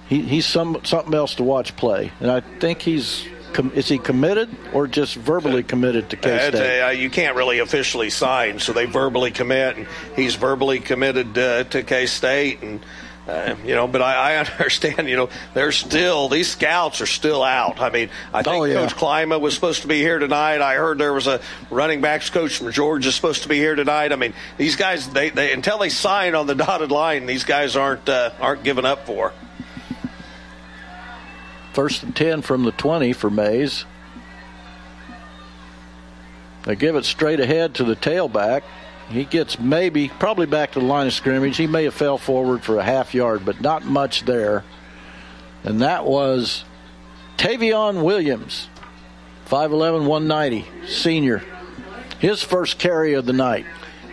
He, 0.07 0.21
he's 0.21 0.45
some 0.45 0.81
something 0.83 1.13
else 1.13 1.35
to 1.35 1.43
watch 1.43 1.75
play, 1.75 2.11
and 2.19 2.31
I 2.31 2.39
think 2.39 2.81
he's 2.81 3.25
is 3.73 3.87
he 3.87 3.97
committed 3.97 4.49
or 4.73 4.87
just 4.87 5.15
verbally 5.15 5.63
committed 5.63 6.09
to 6.11 6.17
K 6.17 6.49
State? 6.49 6.81
uh, 6.81 6.89
you 6.89 7.09
can't 7.09 7.35
really 7.35 7.59
officially 7.59 8.09
sign, 8.09 8.59
so 8.59 8.71
they 8.73 8.85
verbally 8.85 9.31
commit, 9.31 9.77
and 9.77 9.87
he's 10.15 10.35
verbally 10.35 10.79
committed 10.79 11.37
uh, 11.37 11.63
to 11.65 11.83
K 11.83 12.05
State, 12.05 12.61
and 12.61 12.79
uh, 13.27 13.55
you 13.65 13.73
know. 13.73 13.87
But 13.87 14.01
I, 14.01 14.35
I 14.35 14.37
understand, 14.51 15.09
you 15.09 15.15
know, 15.15 15.29
they're 15.53 15.71
still 15.71 16.29
these 16.29 16.49
scouts 16.49 17.01
are 17.01 17.07
still 17.07 17.41
out. 17.41 17.81
I 17.81 17.89
mean, 17.89 18.09
I 18.33 18.43
think 18.43 18.55
Oh, 18.55 18.63
yeah. 18.63 18.75
Coach 18.75 18.95
Klieman 18.95 19.41
was 19.41 19.55
supposed 19.55 19.81
to 19.81 19.87
be 19.87 19.99
here 19.99 20.19
tonight. 20.19 20.61
I 20.61 20.75
heard 20.75 20.99
there 20.99 21.13
was 21.13 21.27
a 21.27 21.41
running 21.71 21.99
backs 22.01 22.29
coach 22.29 22.57
from 22.57 22.71
Georgia 22.71 23.11
supposed 23.11 23.43
to 23.43 23.49
be 23.49 23.57
here 23.57 23.75
tonight. 23.75 24.11
I 24.13 24.17
mean, 24.17 24.33
these 24.57 24.75
guys, 24.75 25.09
they, 25.09 25.31
they 25.31 25.51
until 25.51 25.79
they 25.79 25.89
sign 25.89 26.35
on 26.35 26.47
the 26.47 26.55
dotted 26.65 26.91
line, 26.91 27.25
these 27.25 27.43
guys 27.43 27.75
aren't 27.75 28.07
uh, 28.07 28.31
aren't 28.39 28.63
given 28.63 28.85
up 28.85 29.05
for. 29.05 29.33
First 31.77 32.01
and 32.01 32.15
10 32.15 32.41
from 32.41 32.63
the 32.63 32.71
20 32.71 33.13
for 33.13 33.29
Maize. 33.29 33.85
They 36.63 36.75
give 36.75 36.95
it 36.95 37.05
straight 37.05 37.39
ahead 37.39 37.75
to 37.75 37.83
the 37.83 37.95
tailback. 37.95 38.63
He 39.09 39.25
gets 39.25 39.59
maybe, 39.59 40.07
probably 40.07 40.47
back 40.47 40.71
to 40.71 40.79
the 40.79 40.85
line 40.87 41.05
of 41.05 41.13
scrimmage. 41.13 41.55
He 41.55 41.67
may 41.67 41.83
have 41.83 41.93
fell 41.93 42.17
forward 42.17 42.63
for 42.63 42.79
a 42.79 42.83
half 42.83 43.13
yard, 43.13 43.45
but 43.45 43.61
not 43.61 43.85
much 43.85 44.23
there. 44.23 44.63
And 45.63 45.79
that 45.83 46.03
was 46.03 46.65
Tavion 47.37 48.01
Williams, 48.01 48.69
5'11, 49.45 50.07
190, 50.07 50.65
senior. 50.87 51.43
His 52.17 52.41
first 52.41 52.79
carry 52.79 53.13
of 53.13 53.27
the 53.27 53.33
night. 53.33 53.67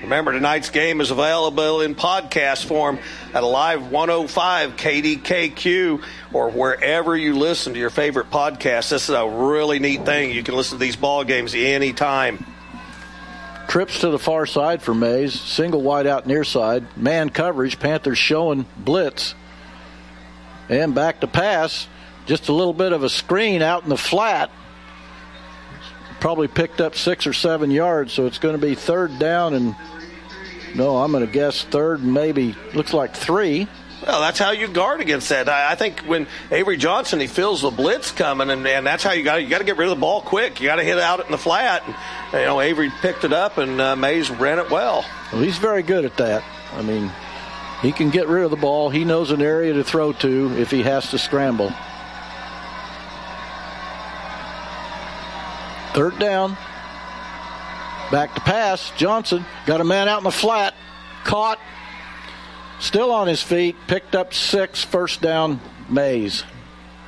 Remember, 0.05 0.33
tonight's 0.33 0.69
game 0.69 1.01
is 1.01 1.11
available 1.11 1.81
in 1.81 1.95
podcast 1.95 2.67
form 2.67 2.99
at 3.33 3.43
Live 3.43 3.91
105 3.91 4.77
KDKQ 4.77 6.05
or 6.35 6.51
wherever 6.51 7.17
you 7.17 7.35
listen 7.39 7.73
to 7.73 7.79
your 7.79 7.89
favorite 7.89 8.31
podcast. 8.31 8.91
This 8.91 9.09
is 9.09 9.15
a 9.15 9.27
really 9.27 9.79
neat 9.79 10.05
thing. 10.05 10.31
You 10.31 10.43
can 10.43 10.57
listen 10.57 10.77
to 10.77 10.85
these 10.85 10.97
ball 10.97 11.25
games 11.25 11.55
anytime. 11.55 12.45
Trips 13.67 14.01
to 14.01 14.11
the 14.11 14.19
far 14.19 14.45
side 14.45 14.83
for 14.83 14.93
Maize. 14.93 15.41
Single 15.41 15.81
wide 15.81 16.07
out 16.07 16.27
near 16.27 16.45
side. 16.45 16.85
Man 16.99 17.31
coverage. 17.31 17.79
Panthers 17.79 18.19
showing 18.19 18.67
blitz. 18.77 19.35
And 20.69 20.95
back 20.95 21.21
to 21.21 21.27
pass. 21.27 21.89
Just 22.27 22.51
a 22.51 22.53
little 22.53 22.75
bit 22.75 22.93
of 22.93 23.03
a 23.03 23.09
screen 23.09 23.63
out 23.63 23.85
in 23.85 23.89
the 23.89 23.97
flat. 23.97 24.51
Probably 26.21 26.49
picked 26.49 26.83
up 26.83 26.95
six 26.95 27.27
or 27.27 27.33
seven 27.33 27.71
yards, 27.71 28.13
so 28.13 28.27
it's 28.27 28.39
going 28.39 28.59
to 28.59 28.67
be 28.67 28.75
third 28.75 29.19
down 29.19 29.55
and 29.55 29.75
no, 30.75 30.99
I'm 30.99 31.13
going 31.13 31.25
to 31.25 31.33
guess 31.33 31.63
third 31.65 32.03
maybe 32.03 32.55
looks 32.75 32.93
like 32.93 33.15
three. 33.15 33.69
Well, 34.07 34.21
that's 34.21 34.39
how 34.39 34.51
you 34.51 34.69
guard 34.69 35.01
against 35.01 35.31
that. 35.31 35.49
I, 35.49 35.73
I 35.73 35.75
think 35.77 36.01
when 36.01 36.27
Avery 36.51 36.77
Johnson 36.77 37.21
he 37.21 37.27
feels 37.27 37.63
the 37.63 37.71
blitz 37.71 38.11
coming, 38.11 38.51
and, 38.51 38.67
and 38.67 38.87
that's 38.87 39.03
how 39.03 39.13
you 39.13 39.25
got 39.25 39.43
you 39.43 39.49
got 39.49 39.59
to 39.59 39.65
get 39.65 39.79
rid 39.79 39.89
of 39.89 39.97
the 39.97 40.01
ball 40.01 40.21
quick. 40.21 40.61
You 40.61 40.67
got 40.67 40.77
to 40.77 40.85
hit 40.85 40.99
it 40.99 41.03
out 41.03 41.25
in 41.25 41.31
the 41.31 41.39
flat. 41.39 41.83
And, 41.87 41.95
you 42.35 42.47
know, 42.47 42.61
Avery 42.61 42.91
picked 43.01 43.25
it 43.25 43.33
up, 43.33 43.57
and 43.57 43.81
uh, 43.81 43.97
Maize 43.97 44.31
ran 44.31 44.59
it 44.59 44.71
well. 44.71 45.05
Well, 45.33 45.43
he's 45.43 45.59
very 45.59 45.83
good 45.83 46.05
at 46.05 46.17
that. 46.19 46.45
I 46.75 46.83
mean, 46.83 47.11
he 47.81 47.93
can 47.93 48.11
get 48.11 48.29
rid 48.29 48.45
of 48.45 48.51
the 48.51 48.57
ball. 48.57 48.91
He 48.91 49.05
knows 49.05 49.31
an 49.31 49.41
area 49.41 49.73
to 49.73 49.85
throw 49.85 50.13
to 50.13 50.55
if 50.59 50.71
he 50.71 50.83
has 50.83 51.11
to 51.11 51.19
scramble. 51.19 51.73
Third 55.95 56.19
down. 56.19 56.57
Back 58.11 58.35
to 58.35 58.41
pass. 58.41 58.93
Johnson 58.97 59.45
got 59.67 59.81
a 59.81 59.85
man 59.85 60.09
out 60.09 60.19
in 60.19 60.25
the 60.25 60.31
flat. 60.31 60.75
Caught. 61.25 61.59
Still 62.79 63.11
on 63.11 63.27
his 63.27 63.43
feet. 63.43 63.77
Picked 63.87 64.15
up 64.15 64.35
six. 64.35 64.85
First 64.85 65.21
down, 65.21 65.61
Maize. 65.89 66.45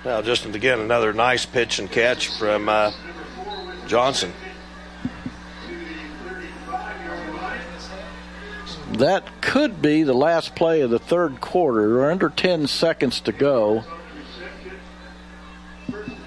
Now, 0.04 0.22
just 0.22 0.44
again 0.46 0.80
another 0.80 1.12
nice 1.12 1.44
pitch 1.44 1.78
and 1.78 1.90
catch 1.90 2.28
from 2.28 2.68
uh, 2.68 2.92
Johnson. 3.86 4.32
That 8.92 9.42
could 9.42 9.82
be 9.82 10.04
the 10.04 10.14
last 10.14 10.54
play 10.54 10.80
of 10.80 10.90
the 10.90 10.98
third 10.98 11.40
quarter. 11.40 11.88
We're 11.88 12.10
under 12.10 12.30
10 12.30 12.66
seconds 12.68 13.20
to 13.22 13.32
go. 13.32 13.84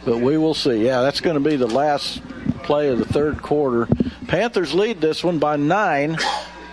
But 0.06 0.20
we 0.20 0.38
will 0.38 0.54
see. 0.54 0.86
Yeah, 0.86 1.02
that's 1.02 1.22
going 1.22 1.42
to 1.42 1.50
be 1.50 1.56
the 1.56 1.68
last 1.68 2.22
play 2.60 2.90
of 2.90 3.00
the 3.00 3.06
third 3.06 3.42
quarter. 3.42 3.88
Panthers 4.28 4.74
lead 4.74 5.02
this 5.02 5.24
one 5.24 5.40
by 5.40 5.56
nine, 5.56 6.18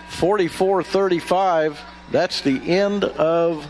44 0.09 0.83
35. 0.83 1.79
That's 2.11 2.41
the 2.41 2.59
end 2.69 3.03
of 3.03 3.69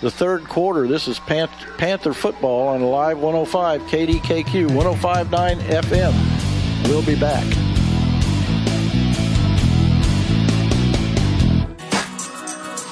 the 0.00 0.10
third 0.10 0.44
quarter. 0.44 0.86
This 0.88 1.08
is 1.08 1.18
Pan- 1.18 1.48
Panther 1.76 2.12
football 2.12 2.68
on 2.68 2.82
Live 2.82 3.18
105 3.18 3.82
KDKQ 3.82 4.74
1059 4.74 5.58
FM. 5.58 6.88
We'll 6.88 7.02
be 7.04 7.18
back. 7.18 7.67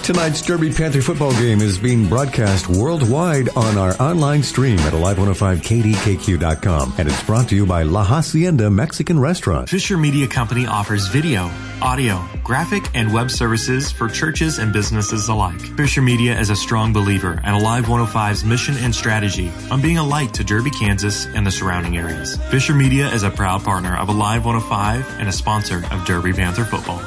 Tonight's 0.07 0.41
Derby 0.41 0.73
Panther 0.73 1.03
football 1.03 1.33
game 1.33 1.61
is 1.61 1.79
being 1.79 2.09
broadcast 2.09 2.69
worldwide 2.69 3.49
on 3.57 3.77
our 3.77 4.01
online 4.01 4.45
stream 4.45 4.79
at 4.79 4.93
alive105kdkq.com. 4.93 6.95
And 6.97 7.09
it's 7.09 7.25
brought 7.25 7.49
to 7.49 7.57
you 7.57 7.67
by 7.67 7.83
La 7.83 8.05
Hacienda 8.05 8.71
Mexican 8.71 9.19
Restaurant. 9.19 9.69
Fisher 9.69 9.97
Media 9.97 10.29
Company 10.29 10.65
offers 10.65 11.09
video, 11.09 11.51
audio, 11.83 12.25
graphic, 12.45 12.89
and 12.95 13.13
web 13.13 13.33
services 13.33 13.91
for 13.91 14.07
churches 14.07 14.61
and 14.61 14.73
businesses 14.73 15.29
alike. 15.29 15.59
Fisher 15.77 16.03
Media 16.03 16.39
is 16.39 16.51
a 16.51 16.57
strong 16.57 16.93
believer 16.93 17.41
in 17.45 17.55
Alive 17.55 17.87
105's 17.87 18.45
mission 18.45 18.77
and 18.77 18.95
strategy 18.95 19.51
on 19.73 19.83
being 19.83 19.99
a 19.99 20.07
light 20.07 20.33
to 20.35 20.45
Derby, 20.45 20.71
Kansas, 20.71 21.27
and 21.27 21.45
the 21.45 21.51
surrounding 21.51 21.97
areas. 21.97 22.37
Fisher 22.53 22.75
Media 22.75 23.09
is 23.09 23.25
a 23.25 23.31
proud 23.31 23.65
partner 23.65 23.97
of 23.97 24.09
Alive 24.09 24.45
105 24.45 25.19
and 25.19 25.29
a 25.29 25.33
sponsor 25.33 25.83
of 25.91 26.07
Derby 26.07 26.33
Panther 26.33 26.65
football. 26.65 27.03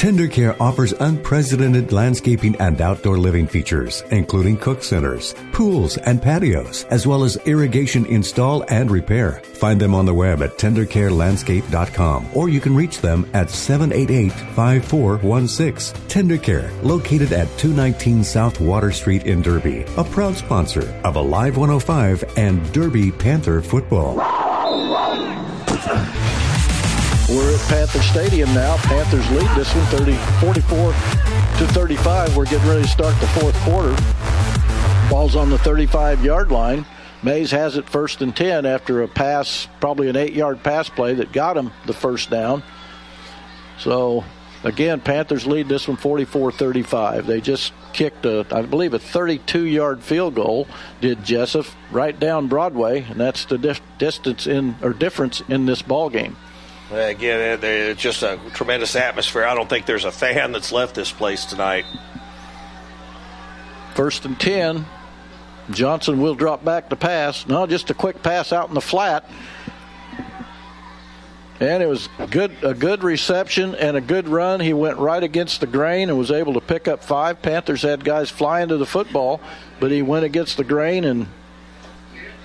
TenderCare 0.00 0.56
offers 0.58 0.94
unprecedented 0.94 1.92
landscaping 1.92 2.56
and 2.56 2.80
outdoor 2.80 3.18
living 3.18 3.46
features, 3.46 4.02
including 4.10 4.56
cook 4.56 4.82
centers, 4.82 5.34
pools, 5.52 5.98
and 5.98 6.22
patios, 6.22 6.84
as 6.84 7.06
well 7.06 7.22
as 7.22 7.36
irrigation 7.44 8.06
install 8.06 8.64
and 8.70 8.90
repair. 8.90 9.42
Find 9.42 9.78
them 9.78 9.94
on 9.94 10.06
the 10.06 10.14
web 10.14 10.42
at 10.42 10.56
tendercarelandscape.com 10.56 12.28
or 12.32 12.48
you 12.48 12.60
can 12.60 12.74
reach 12.74 13.02
them 13.02 13.28
at 13.34 13.48
788-5416. 13.48 15.92
TenderCare, 16.08 16.82
located 16.82 17.34
at 17.34 17.48
219 17.58 18.24
South 18.24 18.58
Water 18.58 18.92
Street 18.92 19.24
in 19.24 19.42
Derby, 19.42 19.84
a 19.98 20.04
proud 20.04 20.34
sponsor 20.34 20.98
of 21.04 21.16
Alive 21.16 21.58
105 21.58 22.38
and 22.38 22.72
Derby 22.72 23.12
Panther 23.12 23.60
football. 23.60 24.16
We're 27.30 27.54
at 27.54 27.60
Panther 27.68 28.02
Stadium 28.02 28.52
now. 28.54 28.76
Panthers 28.78 29.30
lead 29.30 29.48
this 29.56 29.72
one 29.72 29.86
30, 29.86 30.14
44 30.40 30.90
to 30.90 31.66
35. 31.72 32.36
We're 32.36 32.44
getting 32.44 32.68
ready 32.68 32.82
to 32.82 32.88
start 32.88 33.14
the 33.20 33.28
fourth 33.28 33.54
quarter. 33.60 33.94
Ball's 35.08 35.36
on 35.36 35.48
the 35.48 35.58
35 35.58 36.24
yard 36.24 36.50
line. 36.50 36.84
Maize 37.22 37.52
has 37.52 37.76
it 37.76 37.88
first 37.88 38.20
and 38.20 38.34
10 38.34 38.66
after 38.66 39.02
a 39.02 39.08
pass, 39.08 39.68
probably 39.78 40.08
an 40.08 40.16
eight 40.16 40.32
yard 40.32 40.64
pass 40.64 40.88
play 40.88 41.14
that 41.14 41.30
got 41.30 41.56
him 41.56 41.70
the 41.86 41.92
first 41.92 42.30
down. 42.30 42.64
So, 43.78 44.24
again, 44.64 45.00
Panthers 45.00 45.46
lead 45.46 45.68
this 45.68 45.86
one 45.86 45.98
44 45.98 46.50
35. 46.50 47.28
They 47.28 47.40
just 47.40 47.72
kicked, 47.92 48.26
a, 48.26 48.44
I 48.50 48.62
believe, 48.62 48.92
a 48.92 48.98
32 48.98 49.66
yard 49.66 50.02
field 50.02 50.34
goal, 50.34 50.66
did 51.00 51.22
Jessup, 51.22 51.66
right 51.92 52.18
down 52.18 52.48
Broadway, 52.48 53.04
and 53.04 53.20
that's 53.20 53.44
the 53.44 53.56
dif- 53.56 53.82
distance 53.98 54.48
in 54.48 54.74
or 54.82 54.92
difference 54.92 55.42
in 55.48 55.66
this 55.66 55.80
ball 55.80 56.10
game. 56.10 56.36
Again, 56.90 57.60
it's 57.62 58.02
just 58.02 58.24
a 58.24 58.40
tremendous 58.52 58.96
atmosphere. 58.96 59.44
I 59.44 59.54
don't 59.54 59.68
think 59.68 59.86
there's 59.86 60.04
a 60.04 60.10
fan 60.10 60.50
that's 60.50 60.72
left 60.72 60.96
this 60.96 61.12
place 61.12 61.44
tonight. 61.44 61.84
First 63.94 64.24
and 64.24 64.38
10. 64.38 64.84
Johnson 65.70 66.20
will 66.20 66.34
drop 66.34 66.64
back 66.64 66.88
to 66.88 66.96
pass. 66.96 67.46
No, 67.46 67.64
just 67.66 67.90
a 67.90 67.94
quick 67.94 68.22
pass 68.24 68.52
out 68.52 68.68
in 68.68 68.74
the 68.74 68.80
flat. 68.80 69.28
And 71.60 71.82
it 71.82 71.86
was 71.86 72.08
good 72.30 72.56
a 72.62 72.72
good 72.72 73.04
reception 73.04 73.74
and 73.74 73.96
a 73.96 74.00
good 74.00 74.26
run. 74.26 74.60
He 74.60 74.72
went 74.72 74.98
right 74.98 75.22
against 75.22 75.60
the 75.60 75.66
grain 75.66 76.08
and 76.08 76.18
was 76.18 76.30
able 76.30 76.54
to 76.54 76.60
pick 76.60 76.88
up 76.88 77.04
five. 77.04 77.42
Panthers 77.42 77.82
had 77.82 78.02
guys 78.04 78.30
flying 78.30 78.68
to 78.68 78.78
the 78.78 78.86
football, 78.86 79.40
but 79.78 79.90
he 79.90 80.00
went 80.02 80.24
against 80.24 80.56
the 80.56 80.64
grain 80.64 81.04
and 81.04 81.28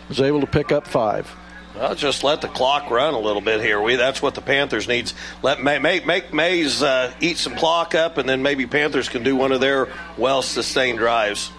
was 0.09 0.19
able 0.19 0.41
to 0.41 0.47
pick 0.47 0.71
up 0.71 0.85
five. 0.85 1.33
Well, 1.77 1.93
just 1.93 2.23
let 2.23 2.39
the 2.39 2.47
clock 2.47 2.89
run 2.89 3.13
a 3.13 3.19
little 3.19 3.41
bit 3.41 3.59
here. 3.59 3.81
We 3.81 3.97
that's 3.97 4.21
what 4.21 4.33
the 4.33 4.41
Panthers 4.41 4.87
needs. 4.87 5.13
Let 5.41 5.61
make 5.61 6.05
make 6.05 6.33
Maize 6.33 6.81
uh, 6.81 7.13
eat 7.19 7.37
some 7.37 7.55
clock 7.55 7.93
up, 7.93 8.17
and 8.17 8.29
then 8.29 8.41
maybe 8.41 8.65
Panthers 8.65 9.09
can 9.09 9.23
do 9.23 9.35
one 9.35 9.51
of 9.51 9.59
their 9.59 9.89
well 10.17 10.41
sustained 10.41 10.99
drives. 10.99 11.51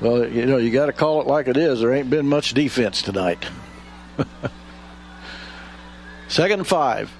Well, 0.00 0.28
you 0.28 0.44
know, 0.44 0.56
you 0.56 0.70
got 0.70 0.86
to 0.86 0.92
call 0.92 1.20
it 1.20 1.26
like 1.26 1.46
it 1.46 1.56
is. 1.56 1.80
There 1.80 1.92
ain't 1.92 2.10
been 2.10 2.26
much 2.26 2.52
defense 2.52 3.00
tonight. 3.00 3.46
Second 6.28 6.66
five. 6.66 7.14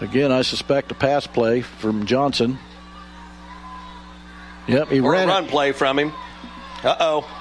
Again, 0.00 0.30
I 0.30 0.42
suspect 0.42 0.92
a 0.92 0.94
pass 0.94 1.26
play 1.26 1.62
from 1.62 2.04
Johnson. 2.04 2.58
Yep, 4.66 4.88
he 4.88 5.00
or 5.00 5.12
ran 5.12 5.28
a 5.28 5.32
run 5.32 5.46
play 5.46 5.72
from 5.72 5.98
him. 5.98 6.12
Uh 6.82 6.96
oh. 7.00 7.40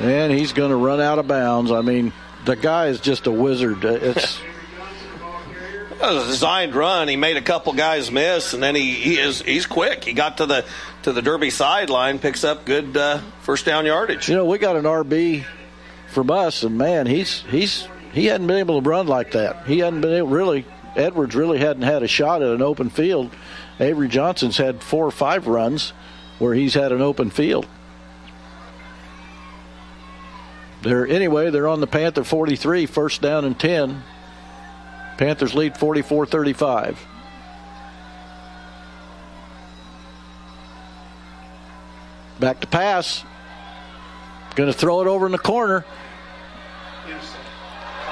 And 0.00 0.32
he's 0.32 0.52
going 0.52 0.70
to 0.70 0.76
run 0.76 1.00
out 1.00 1.18
of 1.18 1.28
bounds. 1.28 1.70
I 1.70 1.82
mean, 1.82 2.12
the 2.44 2.56
guy 2.56 2.86
is 2.86 3.00
just 3.00 3.26
a 3.26 3.30
wizard. 3.30 3.84
It's 3.84 4.40
it 5.90 6.00
was 6.00 6.24
a 6.24 6.26
designed 6.26 6.74
run. 6.74 7.08
He 7.08 7.16
made 7.16 7.36
a 7.36 7.42
couple 7.42 7.72
guys 7.72 8.10
miss, 8.10 8.54
and 8.54 8.62
then 8.62 8.74
he, 8.74 8.92
he 8.92 9.18
is 9.18 9.42
he's 9.42 9.66
quick. 9.66 10.04
He 10.04 10.12
got 10.12 10.38
to 10.38 10.46
the 10.46 10.64
to 11.02 11.12
the 11.12 11.22
Derby 11.22 11.50
sideline, 11.50 12.18
picks 12.18 12.44
up 12.44 12.64
good 12.64 12.96
uh, 12.96 13.20
first 13.42 13.64
down 13.64 13.86
yardage. 13.86 14.28
You 14.28 14.36
know, 14.36 14.46
we 14.46 14.58
got 14.58 14.76
an 14.76 14.84
RB 14.84 15.44
from 16.08 16.30
us, 16.30 16.62
and 16.62 16.76
man, 16.76 17.06
he's 17.06 17.42
he's 17.42 17.86
he 18.12 18.26
hadn't 18.26 18.46
been 18.46 18.58
able 18.58 18.82
to 18.82 18.88
run 18.88 19.06
like 19.06 19.32
that. 19.32 19.66
He 19.66 19.78
hadn't 19.78 20.00
been 20.00 20.14
able, 20.14 20.28
really. 20.28 20.64
Edwards 20.94 21.34
really 21.34 21.58
hadn't 21.58 21.84
had 21.84 22.02
a 22.02 22.08
shot 22.08 22.42
at 22.42 22.48
an 22.48 22.60
open 22.60 22.90
field. 22.90 23.30
Avery 23.80 24.08
Johnson's 24.08 24.58
had 24.58 24.82
four 24.82 25.06
or 25.06 25.10
five 25.10 25.46
runs 25.46 25.92
where 26.38 26.54
he's 26.54 26.74
had 26.74 26.92
an 26.92 27.00
open 27.00 27.30
field. 27.30 27.66
They're 30.82 31.06
anyway, 31.06 31.50
they're 31.50 31.68
on 31.68 31.80
the 31.80 31.86
Panther 31.86 32.24
43, 32.24 32.86
first 32.86 33.22
down 33.22 33.44
and 33.44 33.58
10. 33.58 34.02
Panthers 35.16 35.54
lead 35.54 35.74
44-35. 35.74 36.96
Back 42.40 42.60
to 42.60 42.66
pass. 42.66 43.24
Going 44.56 44.70
to 44.70 44.76
throw 44.76 45.00
it 45.00 45.06
over 45.06 45.26
in 45.26 45.32
the 45.32 45.38
corner. 45.38 45.84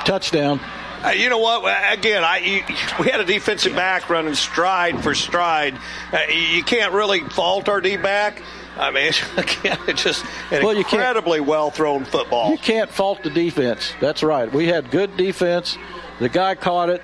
Touchdown. 0.04 0.60
Uh, 1.04 1.10
you 1.10 1.30
know 1.30 1.38
what? 1.38 1.64
Again, 1.92 2.22
I 2.22 2.38
you, 2.38 2.62
we 2.98 3.08
had 3.10 3.20
a 3.20 3.24
defensive 3.24 3.74
back 3.74 4.10
running 4.10 4.34
stride 4.34 5.02
for 5.02 5.14
stride. 5.14 5.78
Uh, 6.12 6.18
you 6.30 6.62
can't 6.62 6.92
really 6.92 7.20
fault 7.20 7.68
our 7.68 7.80
D 7.80 7.96
back. 7.96 8.42
I 8.76 8.90
mean, 8.90 9.12
again, 9.36 9.78
it's 9.88 10.02
just 10.02 10.24
an 10.50 10.62
well, 10.62 10.76
incredibly 10.76 11.40
well 11.40 11.70
thrown 11.70 12.04
football. 12.04 12.50
You 12.50 12.58
can't 12.58 12.90
fault 12.90 13.22
the 13.22 13.30
defense. 13.30 13.92
That's 14.00 14.22
right. 14.22 14.52
We 14.52 14.66
had 14.66 14.90
good 14.90 15.16
defense. 15.16 15.78
The 16.18 16.28
guy 16.28 16.54
caught 16.54 16.90
it. 16.90 17.02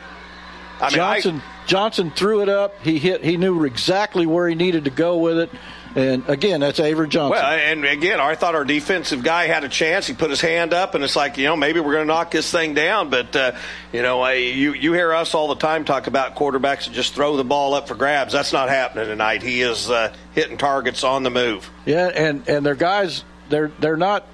I 0.80 0.84
mean, 0.84 0.96
Johnson 0.96 1.36
I, 1.36 1.66
Johnson 1.66 2.10
threw 2.10 2.42
it 2.42 2.50
up. 2.50 2.80
He 2.82 2.98
hit. 2.98 3.24
He 3.24 3.38
knew 3.38 3.64
exactly 3.64 4.26
where 4.26 4.46
he 4.46 4.54
needed 4.54 4.84
to 4.84 4.90
go 4.90 5.16
with 5.16 5.38
it. 5.38 5.50
And 5.96 6.28
again, 6.28 6.60
that's 6.60 6.78
Avery 6.78 7.08
Johnson. 7.08 7.30
Well, 7.42 7.52
and 7.58 7.86
again, 7.86 8.20
I 8.20 8.34
thought 8.34 8.54
our 8.54 8.66
defensive 8.66 9.22
guy 9.22 9.46
had 9.46 9.64
a 9.64 9.68
chance. 9.70 10.06
He 10.06 10.12
put 10.12 10.28
his 10.28 10.42
hand 10.42 10.74
up, 10.74 10.94
and 10.94 11.02
it's 11.02 11.16
like 11.16 11.38
you 11.38 11.46
know 11.46 11.56
maybe 11.56 11.80
we're 11.80 11.94
going 11.94 12.06
to 12.06 12.12
knock 12.12 12.30
this 12.30 12.52
thing 12.52 12.74
down. 12.74 13.08
But 13.08 13.34
uh, 13.34 13.52
you 13.94 14.02
know, 14.02 14.20
I, 14.20 14.34
you 14.34 14.74
you 14.74 14.92
hear 14.92 15.14
us 15.14 15.34
all 15.34 15.48
the 15.48 15.54
time 15.54 15.86
talk 15.86 16.06
about 16.06 16.36
quarterbacks 16.36 16.84
that 16.84 16.92
just 16.92 17.14
throw 17.14 17.38
the 17.38 17.44
ball 17.44 17.72
up 17.72 17.88
for 17.88 17.94
grabs. 17.94 18.34
That's 18.34 18.52
not 18.52 18.68
happening 18.68 19.06
tonight. 19.06 19.42
He 19.42 19.62
is 19.62 19.90
uh, 19.90 20.14
hitting 20.34 20.58
targets 20.58 21.02
on 21.02 21.22
the 21.22 21.30
move. 21.30 21.70
Yeah, 21.86 22.08
and 22.08 22.46
and 22.46 22.66
their 22.66 22.74
guys, 22.74 23.24
they're 23.48 23.72
they're 23.78 23.96
not. 23.96 24.26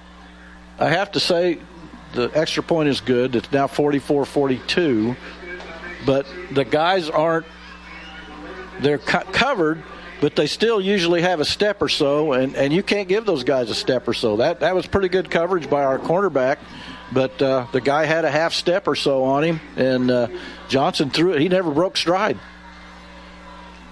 I 0.80 0.88
have 0.88 1.12
to 1.12 1.20
say, 1.20 1.60
the 2.12 2.28
extra 2.34 2.64
point 2.64 2.88
is 2.88 3.00
good. 3.00 3.36
It's 3.36 3.52
now 3.52 3.68
44-42, 3.68 5.16
but 6.04 6.26
the 6.50 6.64
guys 6.64 7.08
aren't. 7.08 7.46
They're 8.80 8.98
co- 8.98 9.30
covered 9.30 9.84
but 10.22 10.36
they 10.36 10.46
still 10.46 10.80
usually 10.80 11.20
have 11.20 11.40
a 11.40 11.44
step 11.44 11.82
or 11.82 11.88
so, 11.88 12.32
and, 12.32 12.54
and 12.54 12.72
you 12.72 12.80
can't 12.84 13.08
give 13.08 13.26
those 13.26 13.42
guys 13.42 13.70
a 13.70 13.74
step 13.74 14.06
or 14.06 14.14
so. 14.14 14.36
That 14.36 14.60
that 14.60 14.72
was 14.72 14.86
pretty 14.86 15.08
good 15.08 15.28
coverage 15.28 15.68
by 15.68 15.82
our 15.82 15.98
cornerback, 15.98 16.58
but 17.10 17.42
uh, 17.42 17.66
the 17.72 17.80
guy 17.80 18.04
had 18.04 18.24
a 18.24 18.30
half 18.30 18.52
step 18.52 18.86
or 18.86 18.94
so 18.94 19.24
on 19.24 19.42
him, 19.42 19.60
and 19.76 20.10
uh, 20.12 20.28
Johnson 20.68 21.10
threw 21.10 21.32
it. 21.32 21.40
He 21.40 21.48
never 21.48 21.72
broke 21.72 21.96
stride. 21.96 22.38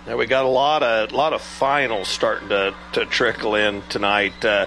Now 0.07 0.17
we 0.17 0.27
got 0.27 0.45
a 0.45 0.49
lot 0.49 0.85
of 0.85 1.11
lot 1.11 1.33
of 1.33 1.43
finals 1.43 2.07
starting 2.07 2.51
to, 2.51 2.77
to 2.93 3.07
trickle 3.07 3.57
in 3.57 3.83
tonight. 3.89 4.45
Uh, 4.45 4.67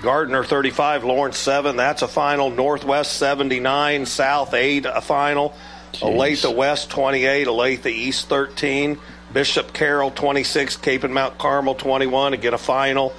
Gardner 0.00 0.42
35, 0.42 1.04
Lawrence 1.04 1.36
7. 1.36 1.76
That's 1.76 2.00
a 2.00 2.08
final. 2.08 2.48
Northwest 2.48 3.12
79, 3.18 4.06
South 4.06 4.54
8, 4.54 4.86
a 4.86 5.02
final. 5.02 5.54
Jeez. 5.92 6.42
Olathe 6.42 6.54
West 6.56 6.90
28, 6.90 7.46
Olathe 7.46 7.86
East 7.86 8.28
13. 8.28 8.98
Bishop 9.34 9.72
Carroll 9.72 10.12
26, 10.12 10.76
Kapaun 10.76 11.10
Mount 11.10 11.36
Carmel 11.38 11.74
21 11.74 12.32
to 12.32 12.38
get 12.38 12.54
a 12.54 12.58
final. 12.58 13.12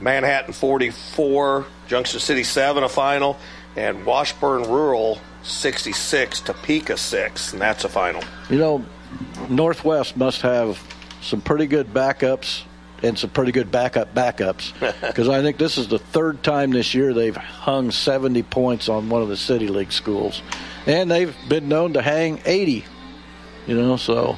Manhattan 0.00 0.52
44, 0.52 1.64
Junction 1.86 2.20
City 2.20 2.42
7 2.42 2.82
a 2.82 2.88
final, 2.88 3.38
and 3.76 4.04
Washburn 4.04 4.64
Rural 4.64 5.18
66, 5.44 6.40
Topeka 6.40 6.96
6, 6.96 7.52
and 7.52 7.62
that's 7.62 7.84
a 7.84 7.88
final. 7.88 8.22
You 8.50 8.58
know, 8.58 8.84
Northwest 9.48 10.16
must 10.16 10.42
have 10.42 10.82
some 11.22 11.40
pretty 11.40 11.66
good 11.66 11.94
backups 11.94 12.62
and 13.02 13.16
some 13.16 13.30
pretty 13.30 13.52
good 13.52 13.70
backup 13.70 14.14
backups 14.14 14.72
because 15.06 15.28
I 15.28 15.42
think 15.42 15.58
this 15.58 15.78
is 15.78 15.86
the 15.88 15.98
third 15.98 16.42
time 16.42 16.72
this 16.72 16.94
year 16.94 17.14
they've 17.14 17.36
hung 17.36 17.90
70 17.90 18.42
points 18.44 18.88
on 18.88 19.08
one 19.08 19.22
of 19.22 19.28
the 19.28 19.36
City 19.36 19.68
League 19.68 19.92
schools, 19.92 20.42
and 20.86 21.08
they've 21.08 21.34
been 21.48 21.68
known 21.68 21.92
to 21.92 22.02
hang 22.02 22.40
80. 22.44 22.84
You 23.68 23.76
know, 23.80 23.96
so 23.96 24.36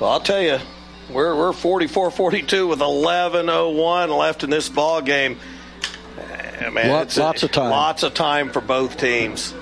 well, 0.00 0.10
I'll 0.10 0.20
tell 0.20 0.42
you, 0.42 0.58
we're 1.10 1.34
we're 1.36 1.52
44-42 1.52 2.68
with 2.68 2.80
11:01 2.80 4.18
left 4.18 4.44
in 4.44 4.50
this 4.50 4.68
ball 4.68 5.00
game. 5.00 5.38
Eh, 6.18 6.70
man, 6.70 6.90
lots, 6.90 7.16
lots 7.16 7.42
of 7.42 7.52
time. 7.52 7.70
Lots 7.70 8.02
of 8.02 8.14
time 8.14 8.50
for 8.50 8.60
both 8.60 8.96
teams. 8.96 9.54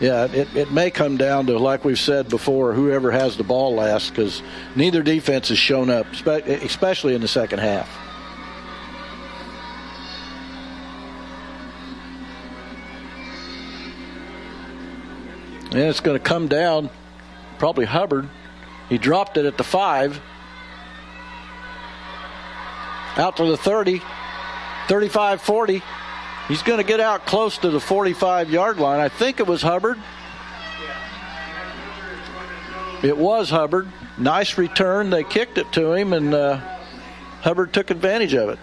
Yeah, 0.00 0.24
it, 0.24 0.56
it 0.56 0.72
may 0.72 0.90
come 0.90 1.16
down 1.16 1.46
to, 1.46 1.56
like 1.60 1.84
we've 1.84 1.98
said 1.98 2.28
before, 2.28 2.72
whoever 2.72 3.12
has 3.12 3.36
the 3.36 3.44
ball 3.44 3.76
last, 3.76 4.10
because 4.10 4.42
neither 4.74 5.00
defense 5.00 5.48
has 5.50 5.58
shown 5.58 5.90
up, 5.90 6.06
especially 6.26 7.14
in 7.14 7.20
the 7.20 7.28
second 7.28 7.60
half. 7.60 7.88
And 15.72 15.80
it's 15.80 16.00
going 16.00 16.18
to 16.18 16.22
come 16.22 16.48
down, 16.48 16.90
probably 17.58 17.86
Hubbard. 17.86 18.28
He 18.90 18.98
dropped 18.98 19.38
it 19.38 19.46
at 19.46 19.56
the 19.56 19.64
five. 19.64 20.20
Out 23.16 23.38
to 23.38 23.46
the 23.46 23.56
30, 23.56 24.02
35 24.88 25.40
40. 25.40 25.82
He's 26.48 26.62
going 26.62 26.78
to 26.78 26.84
get 26.84 27.00
out 27.00 27.24
close 27.24 27.56
to 27.58 27.70
the 27.70 27.80
45 27.80 28.50
yard 28.50 28.78
line. 28.78 29.00
I 29.00 29.08
think 29.08 29.40
it 29.40 29.46
was 29.46 29.62
Hubbard. 29.62 29.98
It 33.02 33.16
was 33.16 33.48
Hubbard. 33.48 33.88
Nice 34.18 34.58
return. 34.58 35.08
They 35.08 35.24
kicked 35.24 35.56
it 35.56 35.72
to 35.72 35.94
him, 35.94 36.12
and 36.12 36.34
uh, 36.34 36.60
Hubbard 37.40 37.72
took 37.72 37.90
advantage 37.90 38.34
of 38.34 38.50
it. 38.50 38.58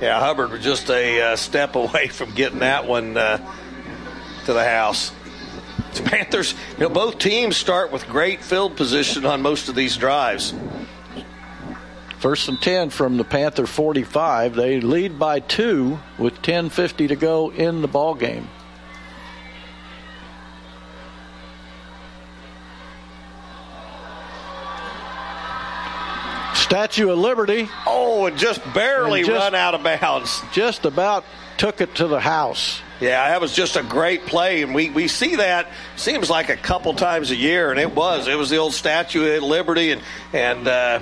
Yeah, 0.00 0.20
Hubbard 0.20 0.50
was 0.52 0.62
just 0.62 0.88
a 0.88 1.20
uh, 1.20 1.36
step 1.36 1.74
away 1.74 2.06
from 2.06 2.32
getting 2.32 2.60
that 2.60 2.86
one 2.86 3.16
uh, 3.16 3.38
to 4.44 4.52
the 4.52 4.64
house. 4.64 5.10
The 5.94 6.02
Panthers, 6.10 6.54
you 6.72 6.80
know, 6.80 6.88
both 6.88 7.18
teams 7.18 7.56
start 7.56 7.92
with 7.92 8.06
great 8.08 8.42
field 8.42 8.76
position 8.76 9.24
on 9.24 9.42
most 9.42 9.68
of 9.68 9.74
these 9.74 9.96
drives. 9.96 10.52
First 12.18 12.48
and 12.48 12.60
10 12.60 12.90
from 12.90 13.16
the 13.16 13.24
Panther 13.24 13.66
45. 13.66 14.54
They 14.54 14.80
lead 14.80 15.18
by 15.18 15.40
two 15.40 15.98
with 16.18 16.40
10.50 16.42 17.08
to 17.08 17.16
go 17.16 17.50
in 17.50 17.82
the 17.82 17.88
ball 17.88 18.14
game. 18.14 18.48
Statue 26.54 27.10
of 27.10 27.18
Liberty. 27.18 27.68
Oh, 27.86 28.26
and 28.26 28.38
just 28.38 28.60
barely 28.72 29.20
And 29.20 29.28
just- 29.28 29.38
run 29.38 29.54
out 29.54 29.74
of 29.74 29.82
bounds. 29.82 30.40
Just 30.52 30.84
about 30.84 31.24
took 31.58 31.80
it 31.80 31.94
to 31.96 32.06
the 32.06 32.20
house. 32.20 32.80
Yeah, 33.00 33.28
that 33.28 33.40
was 33.40 33.54
just 33.54 33.76
a 33.76 33.82
great 33.82 34.24
play, 34.26 34.62
and 34.62 34.74
we, 34.74 34.90
we 34.90 35.08
see 35.08 35.36
that 35.36 35.68
seems 35.96 36.30
like 36.30 36.48
a 36.48 36.56
couple 36.56 36.94
times 36.94 37.30
a 37.30 37.36
year, 37.36 37.70
and 37.70 37.80
it 37.80 37.94
was 37.94 38.28
it 38.28 38.36
was 38.36 38.50
the 38.50 38.56
old 38.56 38.72
statue 38.72 39.34
at 39.34 39.42
Liberty, 39.42 39.90
and 39.90 40.00
and 40.32 40.68
uh, 40.68 41.00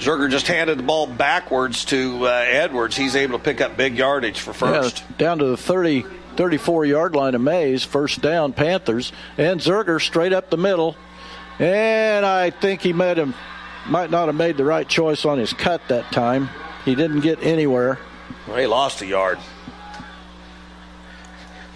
Zerger 0.00 0.30
just 0.30 0.46
handed 0.46 0.78
the 0.78 0.82
ball 0.82 1.06
backwards 1.06 1.84
to 1.86 2.26
uh, 2.26 2.30
Edwards. 2.30 2.96
He's 2.96 3.16
able 3.16 3.38
to 3.38 3.44
pick 3.44 3.60
up 3.60 3.76
big 3.76 3.96
yardage 3.96 4.40
for 4.40 4.52
first. 4.52 5.00
Yeah, 5.00 5.16
down 5.18 5.38
to 5.38 5.46
the 5.46 5.56
30, 5.56 6.04
34 6.36 6.86
yard 6.86 7.14
line 7.14 7.34
of 7.34 7.42
Maize. 7.42 7.84
First 7.84 8.22
down, 8.22 8.54
Panthers. 8.54 9.12
And 9.36 9.60
Zerger 9.60 10.00
straight 10.00 10.32
up 10.32 10.48
the 10.48 10.56
middle. 10.56 10.96
And 11.58 12.24
I 12.24 12.48
think 12.48 12.80
he 12.80 12.94
made 12.94 13.18
him, 13.18 13.34
might 13.86 14.10
not 14.10 14.28
have 14.28 14.34
made 14.34 14.56
the 14.56 14.64
right 14.64 14.88
choice 14.88 15.26
on 15.26 15.38
his 15.38 15.52
cut 15.52 15.82
that 15.88 16.10
time. 16.12 16.48
He 16.86 16.94
didn't 16.94 17.20
get 17.20 17.42
anywhere. 17.42 17.98
Well, 18.48 18.56
he 18.56 18.66
lost 18.66 19.02
a 19.02 19.06
yard. 19.06 19.38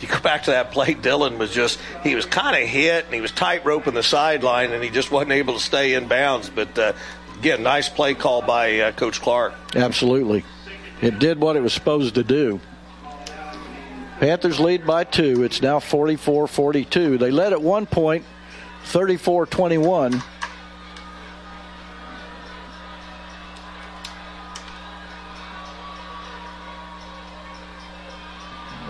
You 0.05 0.11
go 0.11 0.21
back 0.21 0.43
to 0.43 0.51
that 0.51 0.71
play, 0.71 0.95
Dylan 0.95 1.39
was 1.39 1.51
just, 1.51 1.81
he 2.03 2.15
was 2.15 2.27
kind 2.27 2.63
of 2.63 2.69
hit 2.69 3.07
and 3.07 3.15
he 3.15 3.23
was 3.23 3.33
tight 3.33 3.65
roping 3.65 3.95
the 3.95 4.03
sideline 4.03 4.71
and 4.73 4.85
he 4.85 4.91
just 4.91 5.11
wasn't 5.11 5.33
able 5.33 5.55
to 5.55 5.61
stay 5.61 5.95
in 5.95 6.09
bounds. 6.09 6.51
But 6.51 6.79
uh, 6.79 6.93
again, 7.39 7.63
nice 7.63 7.89
play 7.89 8.13
call 8.13 8.43
by 8.43 8.81
uh, 8.81 8.93
Coach 8.93 9.23
Clark. 9.23 9.55
Absolutely. 9.75 10.45
It 11.01 11.19
did 11.19 11.41
what 11.41 11.57
it 11.57 11.63
was 11.63 11.73
supposed 11.73 12.17
to 12.17 12.23
do. 12.23 12.61
Panthers 14.21 14.61
lead 14.61 14.87
by 14.87 15.05
two. 15.05 15.43
It's 15.43 15.63
now 15.63 15.81
44 15.81 16.49
42. 16.49 17.17
They 17.17 17.31
led 17.31 17.55
at 17.55 17.63
one 17.63 17.87
point, 17.87 18.27
34 18.85 19.47
21. 19.47 20.23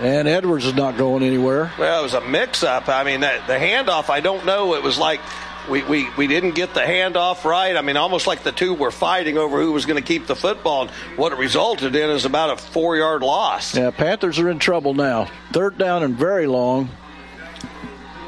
And 0.04 0.28
Edwards 0.28 0.66
is 0.66 0.74
not 0.74 0.98
going 0.98 1.22
anywhere. 1.22 1.72
Well, 1.78 2.00
it 2.00 2.02
was 2.02 2.12
a 2.12 2.20
mix-up. 2.20 2.90
I 2.90 3.04
mean, 3.04 3.20
that, 3.20 3.46
the 3.46 3.54
handoff. 3.54 4.10
I 4.10 4.20
don't 4.20 4.44
know. 4.44 4.74
It 4.74 4.82
was 4.82 4.98
like 4.98 5.18
we, 5.66 5.82
we, 5.84 6.10
we 6.18 6.26
didn't 6.26 6.54
get 6.54 6.74
the 6.74 6.80
handoff 6.80 7.44
right. 7.44 7.74
I 7.74 7.80
mean, 7.80 7.96
almost 7.96 8.26
like 8.26 8.42
the 8.42 8.52
two 8.52 8.74
were 8.74 8.90
fighting 8.90 9.38
over 9.38 9.58
who 9.62 9.72
was 9.72 9.86
going 9.86 9.96
to 9.96 10.06
keep 10.06 10.26
the 10.26 10.36
football. 10.36 10.82
And 10.82 10.90
what 11.16 11.32
it 11.32 11.38
resulted 11.38 11.96
in 11.96 12.10
is 12.10 12.26
about 12.26 12.50
a 12.50 12.62
four-yard 12.62 13.22
loss. 13.22 13.74
Yeah, 13.74 13.92
Panthers 13.92 14.38
are 14.38 14.50
in 14.50 14.58
trouble 14.58 14.92
now. 14.92 15.30
Third 15.52 15.78
down 15.78 16.02
and 16.02 16.14
very 16.14 16.46
long. 16.46 16.90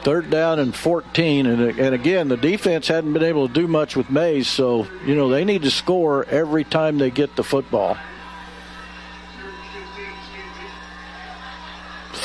Third 0.03 0.31
down 0.31 0.59
and 0.59 0.75
14. 0.75 1.45
And, 1.45 1.79
and 1.79 1.95
again, 1.95 2.29
the 2.29 2.39
defense 2.39 2.89
hadn't 2.89 3.13
been 3.13 3.23
able 3.23 3.49
to 3.49 3.53
do 3.53 3.69
much 3.69 3.97
with 3.97 4.09
Maize, 4.09 4.49
so, 4.49 4.87
you 5.05 5.15
know, 5.15 5.29
they 5.29 5.45
need 5.45 5.61
to 5.65 5.71
score 5.71 6.25
every 6.25 6.65
time 6.65 6.97
they 6.97 7.11
get 7.11 7.37
the 7.37 7.45
football. 7.45 7.99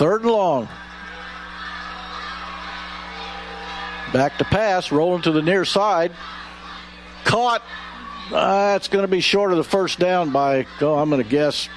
Third 0.01 0.23
and 0.23 0.31
long. 0.31 0.67
Back 4.11 4.35
to 4.39 4.45
pass, 4.45 4.91
rolling 4.91 5.21
to 5.21 5.31
the 5.31 5.43
near 5.43 5.63
side. 5.63 6.11
Caught. 7.23 7.61
Uh, 8.31 8.73
it's 8.77 8.87
going 8.87 9.03
to 9.03 9.07
be 9.07 9.21
short 9.21 9.51
of 9.51 9.57
the 9.57 9.63
first 9.63 9.99
down 9.99 10.31
by, 10.31 10.65
oh, 10.81 10.95
I'm 10.95 11.11
going 11.11 11.21
to 11.21 11.29
guess, 11.29 11.69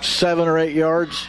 seven 0.00 0.48
or 0.48 0.56
eight 0.56 0.74
yards. 0.74 1.26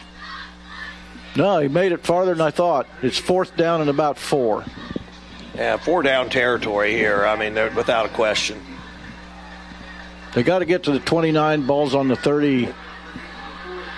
No, 1.36 1.58
he 1.58 1.68
made 1.68 1.92
it 1.92 2.02
farther 2.02 2.32
than 2.32 2.46
I 2.46 2.50
thought. 2.50 2.86
It's 3.02 3.18
fourth 3.18 3.54
down 3.58 3.82
and 3.82 3.90
about 3.90 4.16
four. 4.16 4.64
Yeah, 5.54 5.76
four 5.76 6.02
down 6.02 6.30
territory 6.30 6.94
here. 6.94 7.26
I 7.26 7.36
mean, 7.36 7.56
without 7.74 8.06
a 8.06 8.10
question. 8.14 8.58
They 10.34 10.44
got 10.44 10.60
to 10.60 10.64
get 10.64 10.84
to 10.84 10.92
the 10.92 11.00
29 11.00 11.66
balls 11.66 11.94
on 11.94 12.08
the 12.08 12.16
30. 12.16 12.72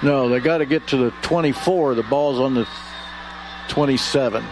No, 0.02 0.28
they 0.28 0.40
got 0.40 0.58
to 0.58 0.66
get 0.66 0.86
to 0.88 0.96
the 0.96 1.10
24. 1.22 1.94
The 1.94 2.02
ball's 2.02 2.40
on 2.40 2.54
the 2.54 2.66
27. 3.68 4.44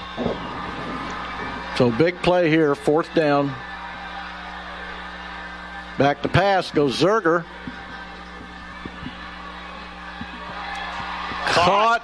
So 1.77 1.91
big 1.91 2.21
play 2.23 2.49
here, 2.49 2.75
fourth 2.75 3.13
down. 3.15 3.53
Back 5.99 6.23
to 6.23 6.29
pass 6.29 6.71
goes 6.71 7.01
Zerger. 7.01 7.45
Caught. 11.47 12.03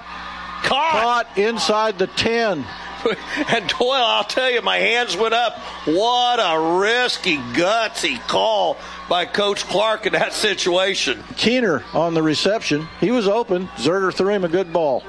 Caught. 0.63 1.37
inside 1.37 1.97
the 1.97 2.07
10. 2.07 2.65
And 3.49 3.67
Doyle, 3.67 3.93
I'll 3.93 4.23
tell 4.23 4.51
you, 4.51 4.61
my 4.61 4.77
hands 4.77 5.15
went 5.15 5.33
up. 5.33 5.57
What 5.85 6.39
a 6.39 6.79
risky, 6.79 7.37
gutsy 7.37 8.19
call 8.27 8.77
by 9.09 9.25
Coach 9.25 9.63
Clark 9.65 10.05
in 10.05 10.13
that 10.13 10.33
situation. 10.33 11.23
Keener 11.37 11.83
on 11.93 12.13
the 12.13 12.23
reception. 12.23 12.87
He 12.99 13.11
was 13.11 13.27
open. 13.27 13.67
Zerger 13.77 14.13
threw 14.13 14.33
him 14.33 14.43
a 14.43 14.49
good 14.49 14.73
ball. 14.73 15.03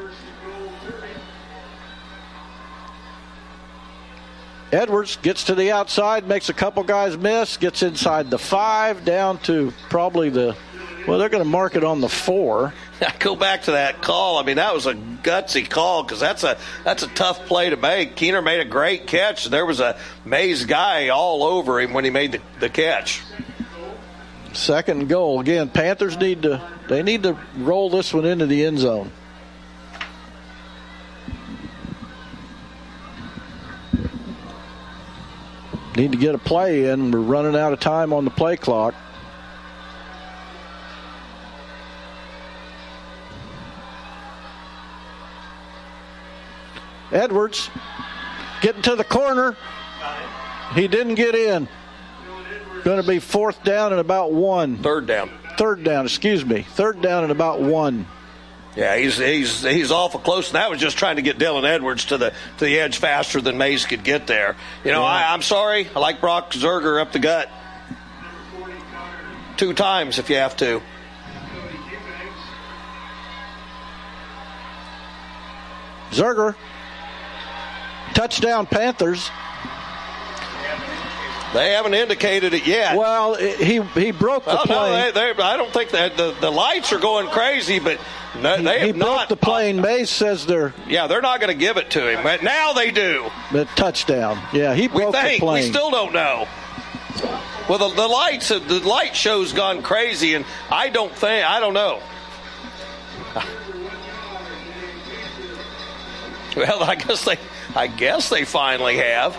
Edwards 4.71 5.17
gets 5.17 5.45
to 5.45 5.55
the 5.55 5.73
outside, 5.73 6.29
makes 6.29 6.51
a 6.51 6.55
couple 6.55 6.83
guys 6.83 7.17
miss, 7.17 7.57
gets 7.57 7.83
inside 7.83 8.31
the 8.31 8.39
five, 8.39 9.05
down 9.05 9.39
to 9.39 9.73
probably 9.89 10.29
the, 10.29 10.55
well, 11.07 11.19
they're 11.19 11.31
going 11.31 11.43
to 11.43 11.49
mark 11.49 11.75
it 11.75 11.85
on 11.85 12.03
the 12.03 12.09
four. 12.09 12.75
I 13.01 13.15
go 13.19 13.37
back 13.37 13.63
to 13.63 13.73
that 13.73 14.03
call. 14.03 14.39
I 14.39 14.43
mean, 14.43 14.57
that 14.57 14.75
was 14.75 14.87
a 14.87 14.95
gutsy 14.95 15.69
call 15.69 16.03
because 16.03 16.21
that's 16.21 16.45
a 16.45 16.59
that's 16.85 17.03
a 17.03 17.09
tough 17.09 17.47
play 17.47 17.71
to 17.71 17.77
make. 17.77 18.17
Keener 18.17 18.43
made 18.43 18.61
a 18.61 18.65
great 18.65 19.07
catch. 19.07 19.47
There 19.47 19.67
was 19.67 19.81
a 19.81 19.99
Maize 20.25 20.65
guy 20.65 21.09
all 21.09 21.43
over 21.43 21.81
him 21.81 21.93
when 21.93 22.05
he 22.05 22.11
made 22.11 22.33
the, 22.33 22.41
the 22.61 22.69
catch. 22.69 23.23
Second 24.53 25.09
goal. 25.09 25.41
Again, 25.41 25.69
Panthers 25.69 26.17
need 26.17 26.43
to, 26.43 26.67
they 26.89 27.03
need 27.03 27.23
to 27.25 27.39
roll 27.57 27.91
this 27.91 28.13
one 28.13 28.25
into 28.25 28.47
the 28.47 28.65
end 28.65 28.79
zone. 28.79 29.13
Need 35.97 36.13
to 36.13 36.19
get 36.19 36.35
a 36.35 36.39
play 36.39 36.91
in. 36.91 37.11
We're 37.11 37.21
running 37.21 37.57
out 37.57 37.73
of 37.73 37.81
time 37.81 38.13
on 38.13 38.25
the 38.25 38.31
play 38.31 38.57
clock. 38.57 38.95
Edwards 47.13 47.71
getting 48.61 48.83
to 48.83 48.97
the 48.97 49.05
corner. 49.05 49.57
He 50.75 50.89
didn't 50.89 51.15
get 51.15 51.35
in. 51.35 51.69
Going 52.85 53.03
to 53.03 53.09
be 53.09 53.19
fourth 53.19 53.65
down 53.65 53.93
and 53.93 54.01
about 54.01 54.33
one. 54.33 54.77
Third 54.79 55.07
down. 55.07 55.31
Third 55.57 55.83
down, 55.83 56.05
excuse 56.05 56.45
me. 56.45 56.63
Third 56.63 57.03
down 57.03 57.25
and 57.25 57.33
about 57.33 57.61
one. 57.61 58.07
Yeah, 58.77 58.97
he's 58.97 59.17
he's 59.17 59.63
he's 59.63 59.91
awful 59.91 60.21
close. 60.21 60.49
And 60.51 60.55
that 60.55 60.71
was 60.71 60.79
just 60.79 60.97
trying 60.97 61.17
to 61.17 61.23
get 61.23 61.37
Dylan 61.37 61.65
Edwards 61.65 62.05
to 62.07 62.19
the 62.19 62.33
to 62.59 62.65
the 62.65 62.79
edge 62.79 62.99
faster 62.99 63.41
than 63.41 63.59
Maize 63.59 63.85
could 63.85 64.05
get 64.05 64.29
there. 64.29 64.55
You 64.85 64.93
know, 64.93 65.03
I, 65.03 65.33
I'm 65.33 65.43
sorry. 65.43 65.89
I 65.97 65.99
like 65.99 66.21
Brock 66.21 66.53
Zerger 66.53 67.01
up 67.01 67.11
the 67.11 67.19
gut. 67.19 67.51
Two 69.57 69.75
times 69.75 70.21
if 70.21 70.31
you 70.31 70.37
have 70.37 70.57
to. 70.59 70.81
Zerger. 76.11 76.55
Touchdown 78.19 78.67
Panthers. 78.67 79.31
They 81.55 81.71
haven't 81.71 81.95
indicated 81.95 82.53
it 82.53 82.67
yet. 82.67 82.97
Well, 82.97 83.37
he 83.37 83.81
he 83.81 84.11
broke 84.11 84.45
the 84.45 84.55
well, 84.55 84.67
plane. 84.67 84.93
No, 84.93 85.13
they, 85.13 85.33
they, 85.33 85.41
I 85.41 85.57
don't 85.57 85.73
think 85.73 85.91
that 85.91 86.17
the, 86.17 86.35
the 86.41 86.51
lights 86.51 86.93
are 86.93 86.99
going 86.99 87.29
crazy, 87.29 87.79
but 87.79 88.01
no, 88.41 88.57
he, 88.57 88.65
they 88.65 88.81
he 88.81 88.87
have 88.89 88.99
broke 88.99 89.09
not. 89.09 89.29
the 89.29 89.37
plane. 89.37 89.81
Maize 89.81 90.11
says 90.11 90.47
they're 90.47 90.75
yeah, 90.89 91.07
they're 91.07 91.21
not 91.21 91.39
going 91.39 91.57
to 91.57 91.59
give 91.59 91.77
it 91.77 91.93
to 91.93 92.11
him. 92.11 92.25
But 92.25 92.43
now 92.43 92.73
they 92.73 92.91
do. 92.91 93.31
The 93.53 93.67
touchdown. 93.77 94.43
Yeah, 94.53 94.75
he 94.75 94.89
we 94.89 95.03
broke 95.03 95.15
think. 95.15 95.39
the 95.41 95.47
plane. 95.47 95.63
We 95.63 95.71
still 95.71 95.93
don't 95.93 96.13
know. 96.13 96.49
Well, 97.69 97.79
the, 97.79 97.95
the 97.95 98.09
lights, 98.09 98.49
the 98.49 98.81
light 98.85 99.15
show's 99.15 99.53
gone 99.53 99.83
crazy, 99.83 100.35
and 100.35 100.45
I 100.71 100.89
don't 100.89 101.15
think, 101.15 101.49
I 101.49 101.61
don't 101.61 101.75
know. 101.75 102.01
Well, 106.57 106.83
I 106.83 106.97
guess 106.97 107.25
they, 107.25 107.39
I 107.79 107.87
guess 107.87 108.29
they 108.29 108.45
finally 108.45 108.97
have. 108.97 109.39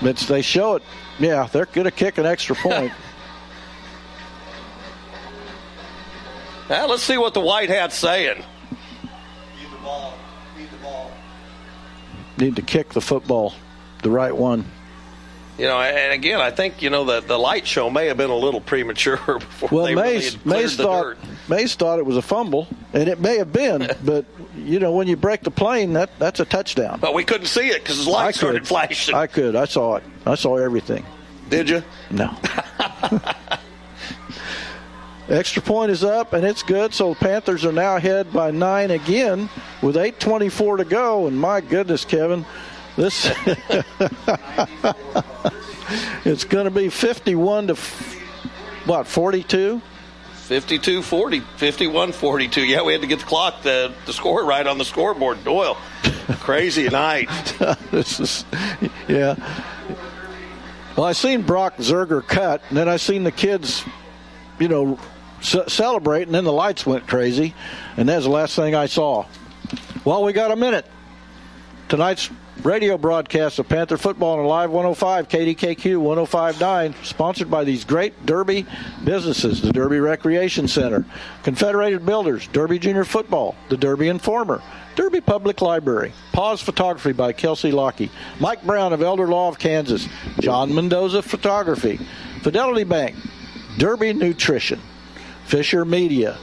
But 0.00 0.18
they 0.18 0.40
show 0.40 0.76
it. 0.76 0.84
Yeah, 1.18 1.48
they're 1.50 1.66
going 1.66 1.86
to 1.86 1.90
kick 1.90 2.16
an 2.16 2.26
extra 2.26 2.54
point. 2.54 2.92
now, 6.70 6.86
let's 6.86 7.02
see 7.02 7.18
what 7.18 7.34
the 7.34 7.40
White 7.40 7.70
Hat's 7.70 7.98
saying. 7.98 8.36
Need 8.36 8.44
the 9.72 9.78
ball. 9.82 10.14
Need 10.56 10.70
the 10.70 10.76
ball. 10.76 11.10
Need 12.38 12.54
to 12.54 12.62
kick 12.62 12.90
the 12.90 13.00
football, 13.00 13.52
the 14.02 14.10
right 14.10 14.36
one. 14.36 14.64
You 15.58 15.66
know, 15.66 15.80
and 15.80 16.12
again, 16.12 16.40
I 16.40 16.52
think 16.52 16.82
you 16.82 16.90
know 16.90 17.04
the 17.04 17.20
the 17.20 17.38
light 17.38 17.66
show 17.66 17.90
may 17.90 18.06
have 18.06 18.16
been 18.16 18.30
a 18.30 18.36
little 18.36 18.60
premature 18.60 19.16
before 19.26 19.68
well, 19.72 19.86
they 19.86 19.96
Maize, 19.96 20.38
really 20.44 20.62
Maize 20.62 20.76
the 20.76 20.84
thought 20.84 21.02
dirt. 21.02 21.18
Maize 21.48 21.74
thought 21.74 21.98
it 21.98 22.06
was 22.06 22.16
a 22.16 22.22
fumble, 22.22 22.68
and 22.92 23.08
it 23.08 23.20
may 23.20 23.38
have 23.38 23.52
been, 23.52 23.90
but 24.04 24.24
you 24.56 24.78
know 24.78 24.92
when 24.92 25.08
you 25.08 25.16
break 25.16 25.42
the 25.42 25.50
plane, 25.50 25.94
that 25.94 26.10
that's 26.18 26.40
a 26.40 26.44
touchdown. 26.44 27.00
But 27.00 27.14
we 27.14 27.24
couldn't 27.24 27.46
see 27.46 27.68
it 27.68 27.82
because 27.82 27.96
his 27.96 28.06
light 28.06 28.26
I 28.26 28.30
started 28.32 28.66
flashing. 28.66 29.14
I 29.14 29.26
could. 29.26 29.56
I 29.56 29.64
saw 29.64 29.96
it. 29.96 30.04
I 30.26 30.34
saw 30.34 30.56
everything. 30.56 31.04
Did 31.48 31.68
you? 31.68 31.82
No. 32.10 32.34
Extra 35.28 35.62
point 35.62 35.90
is 35.90 36.04
up, 36.04 36.32
and 36.32 36.44
it's 36.44 36.62
good. 36.62 36.92
So 36.92 37.10
the 37.10 37.20
Panthers 37.20 37.64
are 37.64 37.72
now 37.72 37.96
ahead 37.96 38.32
by 38.32 38.50
nine 38.50 38.90
again 38.90 39.48
with 39.80 39.96
8:24 39.96 40.78
to 40.78 40.84
go. 40.84 41.26
And 41.26 41.38
my 41.38 41.60
goodness, 41.60 42.04
Kevin, 42.04 42.44
this 42.96 43.32
it's 46.24 46.44
going 46.44 46.64
to 46.64 46.70
be 46.70 46.88
51 46.88 47.68
to 47.68 47.76
what 48.84 49.06
42. 49.06 49.80
52 50.52 51.00
40, 51.00 51.40
51 51.40 52.12
42. 52.12 52.62
Yeah, 52.62 52.82
we 52.82 52.92
had 52.92 53.00
to 53.00 53.06
get 53.06 53.20
the 53.20 53.24
clock, 53.24 53.62
the, 53.62 53.94
the 54.04 54.12
score 54.12 54.44
right 54.44 54.66
on 54.66 54.76
the 54.76 54.84
scoreboard. 54.84 55.42
Doyle, 55.44 55.78
crazy 56.40 56.90
night. 56.90 57.30
this 57.90 58.20
is, 58.20 58.44
yeah. 59.08 59.34
Well, 60.94 61.06
I 61.06 61.12
seen 61.12 61.40
Brock 61.40 61.78
Zerger 61.78 62.22
cut, 62.22 62.60
and 62.68 62.76
then 62.76 62.86
I 62.86 62.98
seen 62.98 63.24
the 63.24 63.32
kids, 63.32 63.82
you 64.58 64.68
know, 64.68 64.98
c- 65.40 65.66
celebrate, 65.68 66.24
and 66.24 66.34
then 66.34 66.44
the 66.44 66.52
lights 66.52 66.84
went 66.84 67.06
crazy, 67.06 67.54
and 67.96 68.06
that's 68.06 68.24
the 68.24 68.30
last 68.30 68.54
thing 68.54 68.74
I 68.74 68.84
saw. 68.84 69.24
Well, 70.04 70.22
we 70.22 70.34
got 70.34 70.50
a 70.50 70.56
minute. 70.56 70.84
Tonight's 71.88 72.28
radio 72.64 72.96
broadcast 72.96 73.58
of 73.58 73.68
Panther 73.68 73.96
Football 73.96 74.38
on 74.38 74.46
Live 74.46 74.70
105, 74.70 75.28
KDKQ 75.28 76.00
1059, 76.00 76.94
sponsored 77.02 77.50
by 77.50 77.64
these 77.64 77.84
great 77.84 78.24
Derby 78.24 78.66
businesses 79.04 79.60
the 79.60 79.72
Derby 79.72 79.98
Recreation 79.98 80.68
Center, 80.68 81.04
Confederated 81.42 82.06
Builders, 82.06 82.46
Derby 82.48 82.78
Junior 82.78 83.04
Football, 83.04 83.56
the 83.68 83.76
Derby 83.76 84.08
Informer, 84.08 84.62
Derby 84.94 85.20
Public 85.20 85.60
Library, 85.60 86.12
Pause 86.32 86.62
Photography 86.62 87.12
by 87.12 87.32
Kelsey 87.32 87.72
Lockey, 87.72 88.10
Mike 88.38 88.62
Brown 88.62 88.92
of 88.92 89.02
Elder 89.02 89.26
Law 89.26 89.48
of 89.48 89.58
Kansas, 89.58 90.08
John 90.38 90.72
Mendoza 90.72 91.22
Photography, 91.22 91.98
Fidelity 92.42 92.84
Bank, 92.84 93.16
Derby 93.78 94.12
Nutrition, 94.12 94.80
Fisher 95.46 95.84
Media, 95.84 96.38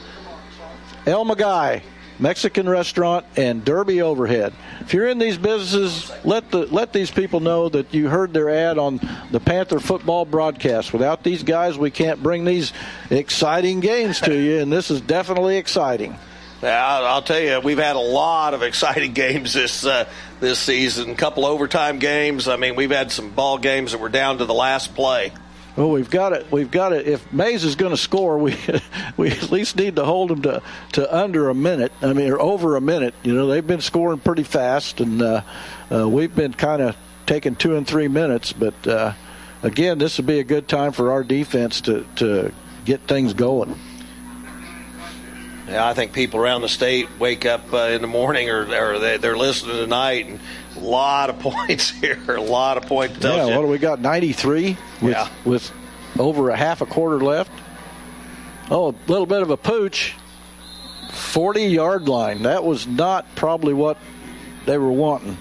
El 1.05 1.23
Maguey, 1.23 1.81
Mexican 2.19 2.67
restaurant, 2.67 3.25
and 3.37 3.63
Derby 3.63 4.01
Overhead. 4.01 4.53
If 4.81 4.93
you're 4.93 5.07
in 5.07 5.19
these 5.19 5.37
businesses, 5.37 6.11
let 6.25 6.51
the 6.51 6.65
let 6.65 6.91
these 6.93 7.11
people 7.11 7.39
know 7.39 7.69
that 7.69 7.93
you 7.93 8.09
heard 8.09 8.33
their 8.33 8.49
ad 8.49 8.77
on 8.77 8.99
the 9.31 9.39
Panther 9.39 9.79
football 9.79 10.25
broadcast. 10.25 10.91
Without 10.91 11.23
these 11.23 11.43
guys, 11.43 11.77
we 11.77 11.91
can't 11.91 12.21
bring 12.21 12.45
these 12.45 12.73
exciting 13.09 13.79
games 13.79 14.19
to 14.21 14.35
you, 14.35 14.59
and 14.59 14.71
this 14.71 14.91
is 14.91 15.01
definitely 15.01 15.57
exciting. 15.57 16.17
I'll, 16.61 17.05
I'll 17.05 17.21
tell 17.21 17.39
you, 17.39 17.61
we've 17.61 17.77
had 17.77 17.95
a 17.95 17.99
lot 17.99 18.53
of 18.53 18.63
exciting 18.63 19.13
games 19.13 19.53
this 19.53 19.85
uh, 19.85 20.09
this 20.39 20.59
season. 20.59 21.11
A 21.11 21.15
couple 21.15 21.45
overtime 21.45 21.99
games. 21.99 22.47
I 22.47 22.57
mean, 22.57 22.75
we've 22.75 22.91
had 22.91 23.11
some 23.11 23.31
ball 23.31 23.57
games 23.57 23.93
that 23.93 23.99
were 23.99 24.09
down 24.09 24.39
to 24.39 24.45
the 24.45 24.53
last 24.53 24.93
play. 24.95 25.31
Well, 25.79 25.91
we've 25.91 26.09
got 26.09 26.33
it. 26.33 26.51
We've 26.51 26.69
got 26.69 26.91
it. 26.91 27.07
If 27.07 27.31
Maize 27.31 27.63
is 27.63 27.77
going 27.77 27.91
to 27.91 27.97
score, 27.97 28.37
we 28.37 28.53
we 29.17 29.31
at 29.31 29.49
least 29.49 29.77
need 29.77 29.95
to 29.95 30.03
hold 30.03 30.29
him 30.29 30.41
to, 30.41 30.61
to 30.91 31.17
under 31.17 31.47
a 31.47 31.55
minute. 31.55 31.93
I 32.01 32.11
mean, 32.11 32.29
or 32.29 32.37
over 32.37 32.75
a 32.75 32.81
minute. 32.81 33.13
You 33.23 33.33
know, 33.33 33.47
they've 33.47 33.65
been 33.65 33.79
scoring 33.79 34.19
pretty 34.19 34.43
fast, 34.43 34.99
and 34.99 35.21
uh, 35.21 35.41
uh, 35.89 36.09
we've 36.09 36.35
been 36.35 36.51
kind 36.51 36.81
of 36.81 36.97
taking 37.25 37.55
two 37.55 37.77
and 37.77 37.87
three 37.87 38.09
minutes. 38.09 38.51
But 38.51 38.85
uh, 38.85 39.13
again, 39.63 39.99
this 39.99 40.17
would 40.17 40.27
be 40.27 40.39
a 40.39 40.43
good 40.43 40.67
time 40.67 40.91
for 40.91 41.13
our 41.13 41.23
defense 41.23 41.79
to 41.81 42.05
to 42.17 42.51
get 42.83 42.99
things 43.07 43.33
going. 43.33 43.79
Yeah, 45.69 45.87
I 45.87 45.93
think 45.93 46.11
people 46.11 46.41
around 46.41 46.61
the 46.61 46.67
state 46.67 47.07
wake 47.19 47.45
up 47.45 47.71
uh, 47.71 47.91
in 47.91 48.01
the 48.01 48.07
morning 48.07 48.49
or, 48.49 48.63
or 48.63 48.99
they, 48.99 49.15
they're 49.15 49.37
listening 49.37 49.77
tonight, 49.77 50.25
and 50.25 50.39
a 50.81 50.85
lot 50.85 51.29
of 51.29 51.39
points 51.39 51.89
here, 51.89 52.19
a 52.27 52.41
lot 52.41 52.77
of 52.77 52.83
points. 52.85 53.23
Yeah, 53.23 53.45
what 53.55 53.61
do 53.61 53.67
we 53.67 53.77
got? 53.77 53.99
Ninety 53.99 54.33
three 54.33 54.77
with 55.01 55.13
Yeah. 55.13 55.29
with 55.45 55.71
over 56.17 56.49
a 56.49 56.55
half 56.57 56.81
a 56.81 56.85
quarter 56.85 57.19
left. 57.23 57.51
Oh, 58.71 58.89
a 58.89 58.95
little 59.11 59.25
bit 59.25 59.41
of 59.41 59.49
a 59.49 59.57
pooch. 59.57 60.15
Forty 61.11 61.63
yard 61.63 62.07
line. 62.07 62.43
That 62.43 62.63
was 62.63 62.85
not 62.87 63.25
probably 63.35 63.73
what 63.73 63.97
they 64.65 64.77
were 64.77 64.91
wanting. 64.91 65.37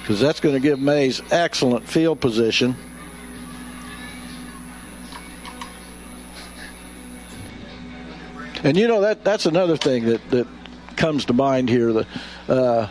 Because 0.00 0.20
that's 0.20 0.40
going 0.40 0.54
to 0.54 0.60
give 0.60 0.78
Maize 0.78 1.20
excellent 1.32 1.86
field 1.88 2.20
position. 2.20 2.76
And 8.64 8.76
you 8.76 8.88
know 8.88 9.02
that 9.02 9.22
that's 9.24 9.46
another 9.46 9.76
thing 9.76 10.06
that, 10.06 10.30
that 10.30 10.46
comes 10.96 11.26
to 11.26 11.32
mind 11.32 11.68
here. 11.68 11.92
That 11.92 12.06
uh, 12.48 12.88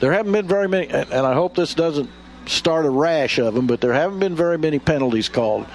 there 0.00 0.12
haven't 0.12 0.32
been 0.32 0.46
very 0.48 0.68
many, 0.68 0.88
and 0.88 1.10
and 1.12 1.26
I 1.26 1.34
hope 1.34 1.54
this 1.54 1.74
doesn't 1.74 2.10
start 2.46 2.86
a 2.86 2.90
rash 2.90 3.38
of 3.38 3.54
them, 3.54 3.66
but 3.66 3.80
there 3.80 3.92
haven't 3.92 4.20
been 4.20 4.34
very 4.34 4.56
many 4.58 4.78
penalties 4.78 5.28
called. 5.28 5.66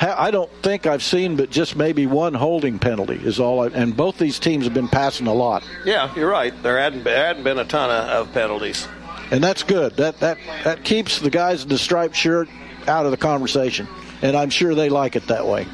I 0.00 0.30
don't 0.30 0.50
think 0.62 0.86
I've 0.86 1.02
seen, 1.02 1.36
but 1.36 1.50
just 1.50 1.76
maybe 1.76 2.06
one 2.06 2.34
holding 2.34 2.78
penalty 2.78 3.16
is 3.22 3.38
all. 3.38 3.60
I, 3.60 3.66
and 3.68 3.94
both 3.96 4.18
these 4.18 4.38
teams 4.38 4.64
have 4.64 4.72
been 4.74 4.88
passing 4.88 5.26
a 5.26 5.34
lot, 5.34 5.62
Yeah, 5.84 6.12
you're 6.16 6.30
right. 6.30 6.52
There 6.62 6.78
hadn't 6.78 7.04
been, 7.04 7.14
hadn't 7.14 7.44
been 7.44 7.58
a 7.58 7.64
ton 7.64 7.90
of, 7.90 8.08
of 8.28 8.32
penalties. 8.34 8.88
and 9.30 9.44
that's 9.44 9.62
good. 9.62 9.96
That 9.98 10.18
that 10.20 10.38
that 10.64 10.82
keeps 10.84 11.18
the 11.20 11.30
guys 11.30 11.62
in 11.64 11.68
the 11.68 11.78
striped 11.78 12.16
shirt 12.16 12.48
out 12.88 13.04
of 13.04 13.10
the 13.12 13.16
conversation, 13.18 13.86
and 14.22 14.36
I'm 14.36 14.50
sure 14.50 14.74
they 14.74 14.88
like 14.88 15.14
it 15.14 15.26
that 15.28 15.46
way. 15.46 15.66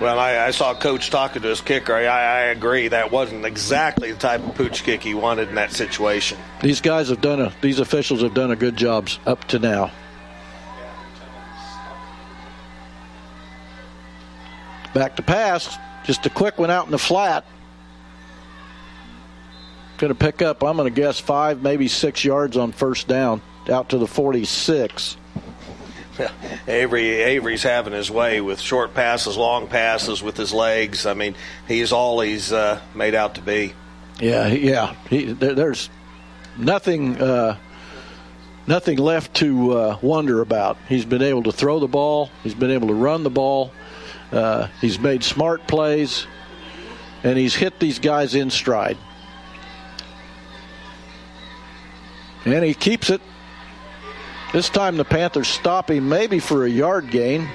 Well, 0.00 0.18
I, 0.18 0.46
I 0.46 0.50
saw 0.50 0.74
Coach 0.74 1.10
talking 1.10 1.42
to 1.42 1.48
his 1.48 1.60
kicker. 1.60 1.94
I, 1.94 2.04
I 2.06 2.40
agree 2.44 2.88
that 2.88 3.12
wasn't 3.12 3.44
exactly 3.44 4.10
the 4.12 4.18
type 4.18 4.42
of 4.42 4.54
pooch 4.54 4.82
kick 4.82 5.02
he 5.02 5.12
wanted 5.12 5.50
in 5.50 5.56
that 5.56 5.72
situation. 5.72 6.38
These 6.62 6.80
guys 6.80 7.10
have 7.10 7.20
done 7.20 7.38
a. 7.38 7.52
These 7.60 7.80
officials 7.80 8.22
have 8.22 8.32
done 8.32 8.50
a 8.50 8.56
good 8.56 8.76
job 8.76 9.10
up 9.26 9.44
to 9.48 9.58
now. 9.58 9.92
Back 14.94 15.16
to 15.16 15.22
pass. 15.22 15.76
Just 16.04 16.24
a 16.24 16.30
quick 16.30 16.58
one 16.58 16.70
out 16.70 16.86
in 16.86 16.92
the 16.92 16.98
flat. 16.98 17.44
Going 19.98 20.12
to 20.12 20.18
pick 20.18 20.40
up. 20.40 20.64
I'm 20.64 20.76
going 20.78 20.92
to 20.92 21.00
guess 21.00 21.20
five, 21.20 21.62
maybe 21.62 21.86
six 21.88 22.24
yards 22.24 22.56
on 22.56 22.72
first 22.72 23.06
down, 23.06 23.42
out 23.68 23.90
to 23.90 23.98
the 23.98 24.06
46. 24.06 25.18
Avery 26.68 27.08
Avery's 27.22 27.62
having 27.62 27.92
his 27.92 28.10
way 28.10 28.40
with 28.40 28.60
short 28.60 28.94
passes, 28.94 29.36
long 29.36 29.68
passes 29.68 30.22
with 30.22 30.36
his 30.36 30.52
legs. 30.52 31.06
I 31.06 31.14
mean, 31.14 31.34
he's 31.68 31.92
all 31.92 32.20
he's 32.20 32.52
uh, 32.52 32.80
made 32.94 33.14
out 33.14 33.36
to 33.36 33.40
be. 33.40 33.74
Yeah, 34.20 34.48
yeah. 34.48 34.94
He, 35.08 35.32
there, 35.32 35.54
there's 35.54 35.88
nothing, 36.56 37.20
uh, 37.20 37.56
nothing 38.66 38.98
left 38.98 39.34
to 39.36 39.72
uh, 39.72 39.98
wonder 40.02 40.40
about. 40.40 40.76
He's 40.88 41.04
been 41.04 41.22
able 41.22 41.44
to 41.44 41.52
throw 41.52 41.78
the 41.78 41.88
ball. 41.88 42.30
He's 42.42 42.54
been 42.54 42.70
able 42.70 42.88
to 42.88 42.94
run 42.94 43.22
the 43.22 43.30
ball. 43.30 43.72
Uh, 44.30 44.68
he's 44.80 44.98
made 44.98 45.24
smart 45.24 45.66
plays, 45.66 46.26
and 47.24 47.36
he's 47.36 47.54
hit 47.54 47.80
these 47.80 47.98
guys 47.98 48.34
in 48.34 48.50
stride. 48.50 48.98
And 52.44 52.64
he 52.64 52.74
keeps 52.74 53.10
it. 53.10 53.20
This 54.52 54.68
time 54.68 54.96
the 54.96 55.04
Panthers 55.04 55.48
stop 55.48 55.90
him 55.90 56.08
maybe 56.08 56.40
for 56.40 56.64
a 56.64 56.68
yard 56.68 57.10
gain. 57.10 57.48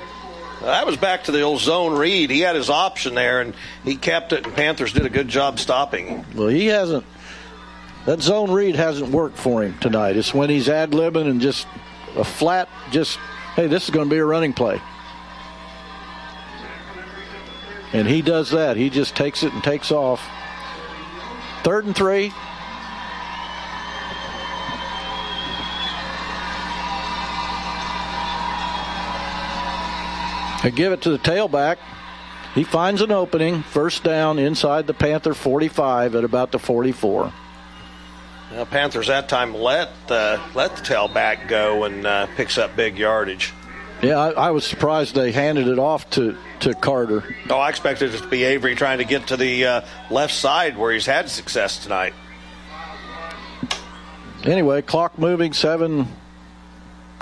That 0.61 0.85
was 0.85 0.95
back 0.95 1.25
to 1.25 1.31
the 1.31 1.41
old 1.41 1.59
zone 1.59 1.97
read. 1.97 2.29
He 2.29 2.39
had 2.39 2.55
his 2.55 2.69
option 2.69 3.15
there, 3.15 3.41
and 3.41 3.53
he 3.83 3.97
kept 3.97 4.31
it. 4.31 4.45
And 4.45 4.55
Panthers 4.55 4.93
did 4.93 5.05
a 5.05 5.09
good 5.09 5.27
job 5.27 5.59
stopping. 5.59 6.25
Well, 6.33 6.47
he 6.47 6.67
hasn't. 6.67 7.05
That 8.05 8.21
zone 8.21 8.51
read 8.51 8.75
hasn't 8.75 9.11
worked 9.11 9.37
for 9.37 9.63
him 9.63 9.77
tonight. 9.79 10.15
It's 10.15 10.33
when 10.33 10.49
he's 10.49 10.69
ad 10.69 10.91
libbing 10.91 11.29
and 11.29 11.41
just 11.41 11.67
a 12.15 12.23
flat, 12.23 12.69
just 12.91 13.17
hey, 13.55 13.67
this 13.67 13.83
is 13.83 13.89
going 13.89 14.07
to 14.07 14.13
be 14.13 14.19
a 14.19 14.25
running 14.25 14.53
play. 14.53 14.79
And 17.93 18.07
he 18.07 18.21
does 18.21 18.51
that. 18.51 18.77
He 18.77 18.89
just 18.89 19.15
takes 19.15 19.43
it 19.43 19.53
and 19.53 19.63
takes 19.63 19.91
off. 19.91 20.21
Third 21.63 21.85
and 21.85 21.95
three. 21.95 22.31
They 30.65 30.71
give 30.71 30.93
it 30.93 31.03
to 31.03 31.11
the 31.11 31.19
tailback. 31.19 31.77
He 32.55 32.63
finds 32.63 33.01
an 33.01 33.11
opening, 33.11 33.61
first 33.61 34.03
down 34.03 34.39
inside 34.39 34.87
the 34.87 34.95
Panther 34.95 35.35
45 35.35 36.15
at 36.15 36.23
about 36.23 36.51
the 36.51 36.57
44. 36.57 37.31
Now, 38.51 38.65
Panthers 38.65 39.05
that 39.05 39.29
time 39.29 39.53
let 39.53 39.89
uh, 40.09 40.41
let 40.55 40.75
the 40.75 40.81
tailback 40.81 41.47
go 41.47 41.83
and 41.83 42.07
uh, 42.07 42.25
picks 42.35 42.57
up 42.57 42.75
big 42.75 42.97
yardage. 42.97 43.53
Yeah, 44.01 44.17
I, 44.17 44.31
I, 44.31 44.49
was 44.49 44.65
surprised 44.65 45.13
they 45.13 45.31
handed 45.31 45.67
it 45.67 45.77
off 45.77 46.09
to, 46.11 46.35
to 46.61 46.73
Carter. 46.73 47.35
Oh, 47.47 47.57
I 47.57 47.69
expected 47.69 48.15
it 48.15 48.23
to 48.23 48.27
be 48.27 48.43
Avery 48.43 48.73
trying 48.73 48.97
to 48.97 49.05
get 49.05 49.27
to 49.27 49.37
the 49.37 49.65
uh, 49.65 49.81
left 50.09 50.33
side 50.33 50.77
where 50.77 50.91
he's 50.91 51.05
had 51.05 51.29
success 51.29 51.83
tonight. 51.83 52.15
Anyway, 54.43 54.81
clock 54.81 55.19
moving, 55.19 55.53
seven 55.53 56.07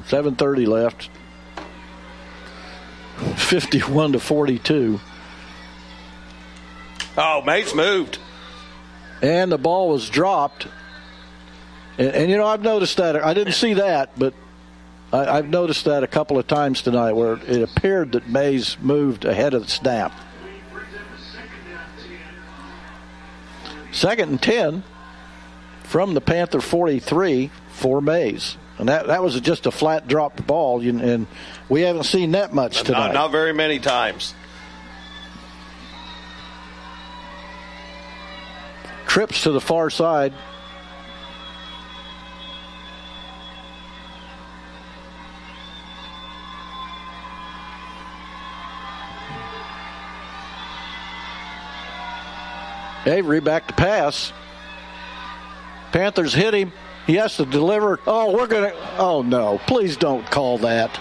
seven 0.06 0.36
thirty 0.36 0.66
left. 0.66 1.10
Fifty-one 3.38 4.14
to 4.14 4.20
forty-two. 4.20 5.00
Oh, 7.18 7.42
Maize 7.46 7.76
moved. 7.76 8.18
And 9.22 9.52
the 9.52 9.58
ball 9.58 9.90
was 9.90 10.10
dropped. 10.10 10.68
And, 11.98 12.10
and, 12.10 12.32
you 12.32 12.38
know, 12.38 12.46
I've 12.46 12.64
noticed 12.64 12.98
that. 12.98 13.16
I 13.24 13.34
didn't 13.34 13.54
see 13.54 13.76
that, 13.76 14.18
but 14.18 14.34
I, 15.12 15.36
have 15.36 15.50
noticed 15.50 15.86
that 15.86 16.02
a 16.02 16.08
couple 16.08 16.40
of 16.40 16.48
times 16.48 16.82
tonight 16.82 17.12
where 17.12 17.34
it 17.34 17.62
appeared 17.62 18.14
that 18.14 18.28
Maize 18.28 18.78
moved 18.80 19.26
ahead 19.26 19.54
of 19.54 19.66
the 19.66 19.70
snap. 19.70 20.12
Second 23.92 24.30
and 24.30 24.42
10 24.42 24.84
from 25.84 26.16
the 26.16 26.22
Panther 26.22 26.60
43 26.60 27.52
for 27.70 28.02
Maize. 28.02 28.58
And 28.80 28.90
that, 28.90 29.08
that 29.08 29.22
was 29.22 29.40
just 29.42 29.66
a 29.66 29.72
flat 29.72 30.08
dropped 30.08 30.46
ball, 30.48 30.82
and 30.82 31.28
we 31.70 31.82
haven't 31.82 32.04
seen 32.04 32.32
that 32.32 32.54
much 32.54 32.84
tonight. 32.84 33.08
Not, 33.08 33.14
not 33.14 33.32
very 33.32 33.54
many 33.54 33.80
times. 33.80 34.34
trips 39.14 39.44
to 39.44 39.52
the 39.52 39.62
far 39.62 39.92
side. 39.92 40.34
Avery 53.06 53.40
back 53.40 53.68
to 53.68 53.76
pass. 53.76 54.34
Panthers 55.92 56.34
hit 56.34 56.56
him. 56.56 56.74
He 57.06 57.16
has 57.16 57.36
to 57.38 57.46
deliver. 57.46 58.00
Oh, 58.08 58.32
we're 58.32 58.48
going 58.48 58.72
to. 58.72 58.98
Oh, 58.98 59.22
no. 59.22 59.60
Please 59.68 59.98
don't 59.98 60.26
call 60.30 60.60
that. 60.60 61.00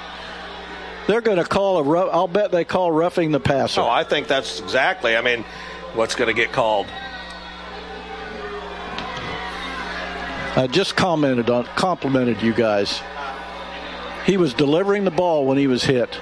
They're 1.07 1.21
going 1.21 1.39
to 1.39 1.45
call 1.45 1.79
a. 1.79 2.09
I'll 2.09 2.29
bet 2.29 2.51
they 2.51 2.65
call 2.65 2.91
roughing 2.91 3.33
the 3.33 3.41
passer. 3.41 3.81
Oh, 3.81 3.89
I 3.89 4.05
think 4.05 4.27
that's 4.27 4.61
exactly. 4.61 5.17
I 5.17 5.21
mean, 5.21 5.45
what's 5.95 6.15
going 6.15 6.29
to 6.29 6.35
get 6.35 6.53
called. 6.53 6.87
I 10.55 10.67
just 10.71 10.97
commented 10.97 11.49
on, 11.49 11.65
complimented 11.77 12.43
you 12.43 12.53
guys. 12.53 13.01
He 14.27 14.37
was 14.37 14.55
delivering 14.55 15.05
the 15.05 15.11
ball 15.11 15.47
when 15.47 15.57
he 15.57 15.67
was 15.67 15.83
hit. 15.83 16.21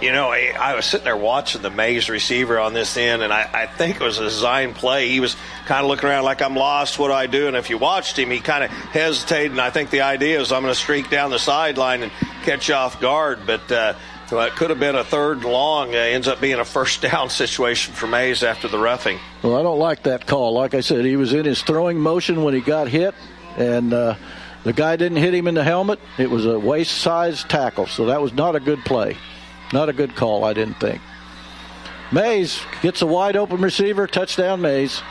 You 0.00 0.12
know, 0.12 0.30
I, 0.30 0.54
I, 0.58 0.74
was 0.76 0.86
sitting 0.86 1.04
there 1.04 1.16
watching 1.16 1.60
the 1.60 1.70
Maize 1.70 2.08
receiver 2.08 2.60
on 2.60 2.72
this 2.72 2.96
end, 2.96 3.20
and 3.22 3.32
I, 3.32 3.50
I, 3.52 3.66
think 3.66 3.96
it 3.96 4.00
was 4.00 4.20
a 4.20 4.22
design 4.22 4.72
play. 4.72 5.08
He 5.08 5.18
was 5.18 5.36
kind 5.66 5.82
of 5.82 5.88
looking 5.88 6.08
around 6.08 6.24
like, 6.24 6.40
I'm 6.40 6.54
lost. 6.54 7.00
What 7.00 7.08
do 7.08 7.14
I 7.14 7.26
do? 7.26 7.48
And 7.48 7.56
if 7.56 7.68
you 7.68 7.78
watched 7.78 8.16
him, 8.16 8.30
he 8.30 8.38
kind 8.38 8.62
of 8.62 8.70
hesitated. 8.70 9.50
And 9.50 9.60
I 9.60 9.70
think 9.70 9.90
the 9.90 10.02
idea 10.02 10.40
is 10.40 10.52
I'm 10.52 10.62
going 10.62 10.72
to 10.72 10.78
streak 10.78 11.10
down 11.10 11.30
the 11.30 11.38
sideline 11.40 12.04
and 12.04 12.12
catch 12.44 12.68
you 12.68 12.76
off 12.76 13.00
guard. 13.00 13.40
But 13.44 13.72
uh, 13.72 13.94
so 14.28 14.38
it 14.40 14.54
could 14.54 14.70
have 14.70 14.78
been 14.78 14.94
a 14.94 15.02
third 15.02 15.42
long. 15.42 15.94
Uh, 15.94 15.98
ends 15.98 16.28
up 16.28 16.40
being 16.40 16.60
a 16.60 16.64
first 16.64 17.02
down 17.10 17.28
situation 17.28 17.92
for 17.92 18.06
Maize 18.06 18.44
after 18.44 18.68
the 18.68 18.78
roughing. 18.78 19.18
Well, 19.42 19.56
I 19.56 19.62
don't 19.62 19.80
like 19.80 20.04
that 20.04 20.26
call. 20.26 20.52
Like 20.52 20.74
I 20.74 20.80
said, 20.80 21.04
he 21.04 21.16
was 21.16 21.32
in 21.32 21.44
his 21.44 21.62
throwing 21.62 21.98
motion 21.98 22.44
when 22.44 22.54
he 22.54 22.60
got 22.60 22.86
hit, 22.86 23.16
and 23.56 23.92
uh, 23.92 24.14
the 24.62 24.72
guy 24.72 24.94
didn't 24.94 25.18
hit 25.18 25.34
him 25.34 25.48
in 25.48 25.54
the 25.54 25.64
helmet. 25.64 25.98
It 26.18 26.30
was 26.30 26.46
a 26.46 26.56
waist-sized 26.56 27.48
tackle, 27.48 27.86
so 27.86 28.06
that 28.06 28.22
was 28.22 28.32
not 28.32 28.54
a 28.54 28.60
good 28.60 28.84
play. 28.84 29.16
Not 29.72 29.88
a 29.88 29.92
good 29.92 30.16
call, 30.16 30.44
I 30.44 30.52
didn't 30.52 30.80
think. 30.80 31.00
Maize 32.10 32.60
gets 32.80 33.02
a 33.02 33.06
wide 33.06 33.36
open 33.36 33.60
receiver, 33.60 34.06
touchdown 34.06 34.60
Maize. 34.60 35.02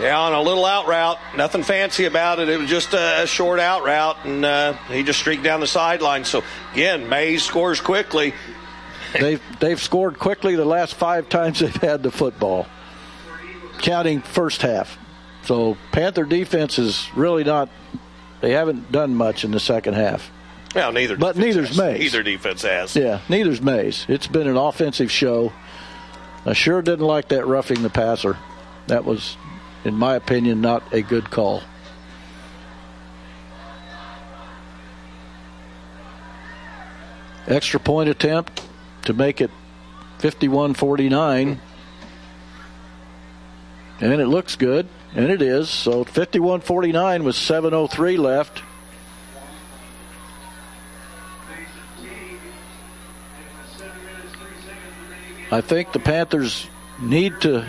Yeah, 0.00 0.18
on 0.18 0.34
a 0.34 0.42
little 0.42 0.64
out 0.64 0.86
route. 0.86 1.18
Nothing 1.36 1.62
fancy 1.62 2.04
about 2.04 2.38
it. 2.38 2.48
It 2.48 2.58
was 2.58 2.68
just 2.68 2.92
a 2.92 3.24
short 3.26 3.60
out 3.60 3.84
route, 3.84 4.18
and 4.24 4.44
uh, 4.44 4.72
he 4.88 5.02
just 5.02 5.18
streaked 5.18 5.42
down 5.42 5.60
the 5.60 5.66
sideline. 5.66 6.24
So, 6.24 6.42
again, 6.72 7.08
Maize 7.08 7.42
scores 7.42 7.80
quickly. 7.80 8.34
they've, 9.12 9.42
they've 9.58 9.80
scored 9.80 10.18
quickly 10.18 10.54
the 10.54 10.66
last 10.66 10.94
five 10.94 11.28
times 11.28 11.60
they've 11.60 11.74
had 11.76 12.02
the 12.02 12.10
football, 12.10 12.66
counting 13.80 14.20
first 14.20 14.60
half. 14.62 14.98
So, 15.44 15.78
Panther 15.92 16.24
defense 16.24 16.78
is 16.78 17.08
really 17.14 17.44
not, 17.44 17.70
they 18.42 18.52
haven't 18.52 18.92
done 18.92 19.14
much 19.14 19.44
in 19.44 19.50
the 19.50 19.60
second 19.60 19.94
half. 19.94 20.30
Well, 20.76 20.92
neither. 20.92 21.16
But 21.16 21.36
neither's 21.36 21.68
has. 21.68 21.78
Maize. 21.78 21.98
Neither 21.98 22.22
defense 22.22 22.62
has. 22.62 22.94
Yeah, 22.94 23.20
neither's 23.28 23.62
Maize. 23.62 24.04
It's 24.08 24.26
been 24.26 24.46
an 24.46 24.56
offensive 24.56 25.10
show. 25.10 25.52
I 26.44 26.52
sure 26.52 26.82
didn't 26.82 27.06
like 27.06 27.28
that 27.28 27.46
roughing 27.46 27.82
the 27.82 27.90
passer. 27.90 28.36
That 28.86 29.04
was 29.04 29.36
in 29.86 29.94
my 29.94 30.16
opinion, 30.16 30.60
not 30.60 30.82
a 30.92 31.00
good 31.00 31.30
call. 31.30 31.62
Extra 37.46 37.78
point 37.78 38.08
attempt 38.08 38.66
to 39.04 39.12
make 39.12 39.40
it 39.40 39.52
51 40.18 40.74
49. 40.74 41.60
And 44.00 44.20
it 44.20 44.26
looks 44.26 44.56
good, 44.56 44.88
and 45.14 45.30
it 45.30 45.40
is. 45.40 45.70
So 45.70 46.02
51 46.02 46.62
49 46.62 47.22
with 47.22 47.36
7.03 47.36 48.18
left. 48.18 48.62
I 55.50 55.60
think 55.60 55.92
the 55.92 55.98
Panthers 55.98 56.68
need 57.00 57.40
to 57.42 57.66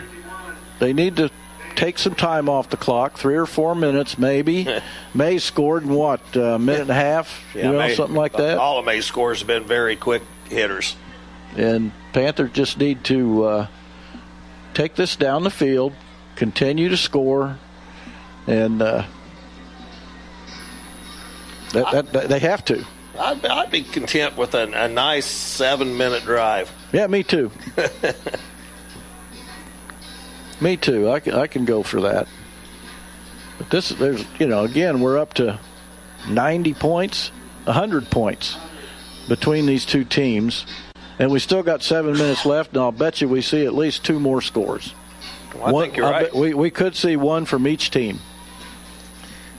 they 0.80 0.93
need 0.93 1.17
to 1.17 1.30
take 1.75 1.97
some 1.99 2.15
time 2.15 2.49
off 2.49 2.69
the 2.69 2.77
clock, 2.77 3.17
three 3.17 3.35
or 3.35 3.45
four 3.45 3.75
minutes 3.75 4.17
maybe. 4.17 4.67
Maize 5.14 5.43
scored 5.43 5.83
in 5.83 5.89
what 5.89 6.22
a 6.35 6.57
minute 6.57 6.81
and 6.81 6.89
a 6.89 6.95
half, 6.95 7.43
yeah, 7.53 7.65
you 7.65 7.72
know, 7.72 7.77
Maize, 7.80 7.97
something 7.97 8.15
like 8.15 8.33
that. 8.33 8.57
All 8.57 8.80
of 8.80 8.85
Maize's 8.85 9.06
scores 9.06 9.39
have 9.39 9.47
been 9.47 9.64
very 9.64 9.95
quick 9.95 10.23
hitters, 10.49 10.95
and 11.56 11.91
Panthers 12.14 12.51
just 12.51 12.77
need 12.77 13.03
to 13.06 13.43
uh, 13.43 13.67
take 14.73 14.95
this 14.95 15.15
down 15.15 15.43
the 15.43 15.51
field, 15.51 15.93
continue 16.35 16.89
to 16.89 16.97
score, 16.97 17.57
and 18.47 18.81
uh, 18.81 19.06
that, 21.73 22.11
that, 22.11 22.30
they 22.30 22.39
have 22.39 22.65
to. 22.65 22.85
I'd, 23.19 23.45
I'd 23.45 23.72
be 23.72 23.83
content 23.83 24.38
with 24.38 24.53
a, 24.53 24.64
a 24.64 24.88
nice 24.88 25.25
seven-minute 25.25 26.23
drive. 26.23 26.72
Yeah, 26.91 27.07
me 27.07 27.24
too. 27.24 27.51
Me 30.59 30.75
too. 30.75 31.09
I 31.09 31.19
can, 31.19 31.33
I 31.35 31.48
can 31.48 31.66
go 31.66 31.83
for 31.83 32.01
that. 32.01 32.27
But 33.57 33.69
this, 33.69 33.90
there's, 33.90 34.25
you 34.40 34.48
know, 34.48 34.64
again, 34.64 35.01
we're 35.01 35.17
up 35.17 35.33
to 35.35 35.59
90 36.30 36.74
points, 36.74 37.30
100 37.66 38.09
points 38.09 38.57
between 39.27 39.66
these 39.66 39.85
two 39.85 40.03
teams. 40.03 40.66
And 41.19 41.32
we 41.32 41.40
still 41.40 41.64
got 41.64 41.82
seven 41.82 42.14
minutes 42.14 42.45
left, 42.45 42.74
and 42.74 42.82
I'll 42.82 42.91
bet 42.91 43.22
you 43.22 43.30
we 43.30 43.41
see 43.41 43.66
at 43.66 43.74
least 43.74 44.06
two 44.06 44.19
more 44.19 44.41
scores. 44.41 44.93
Well, 45.53 45.66
I 45.66 45.72
one, 45.72 45.83
think 45.85 45.98
you're 45.98 46.09
right. 46.09 46.33
we, 46.33 46.53
we 46.53 46.69
could 46.69 46.95
see 46.95 47.16
one 47.16 47.45
from 47.45 47.67
each 47.67 47.90
team. 47.90 48.19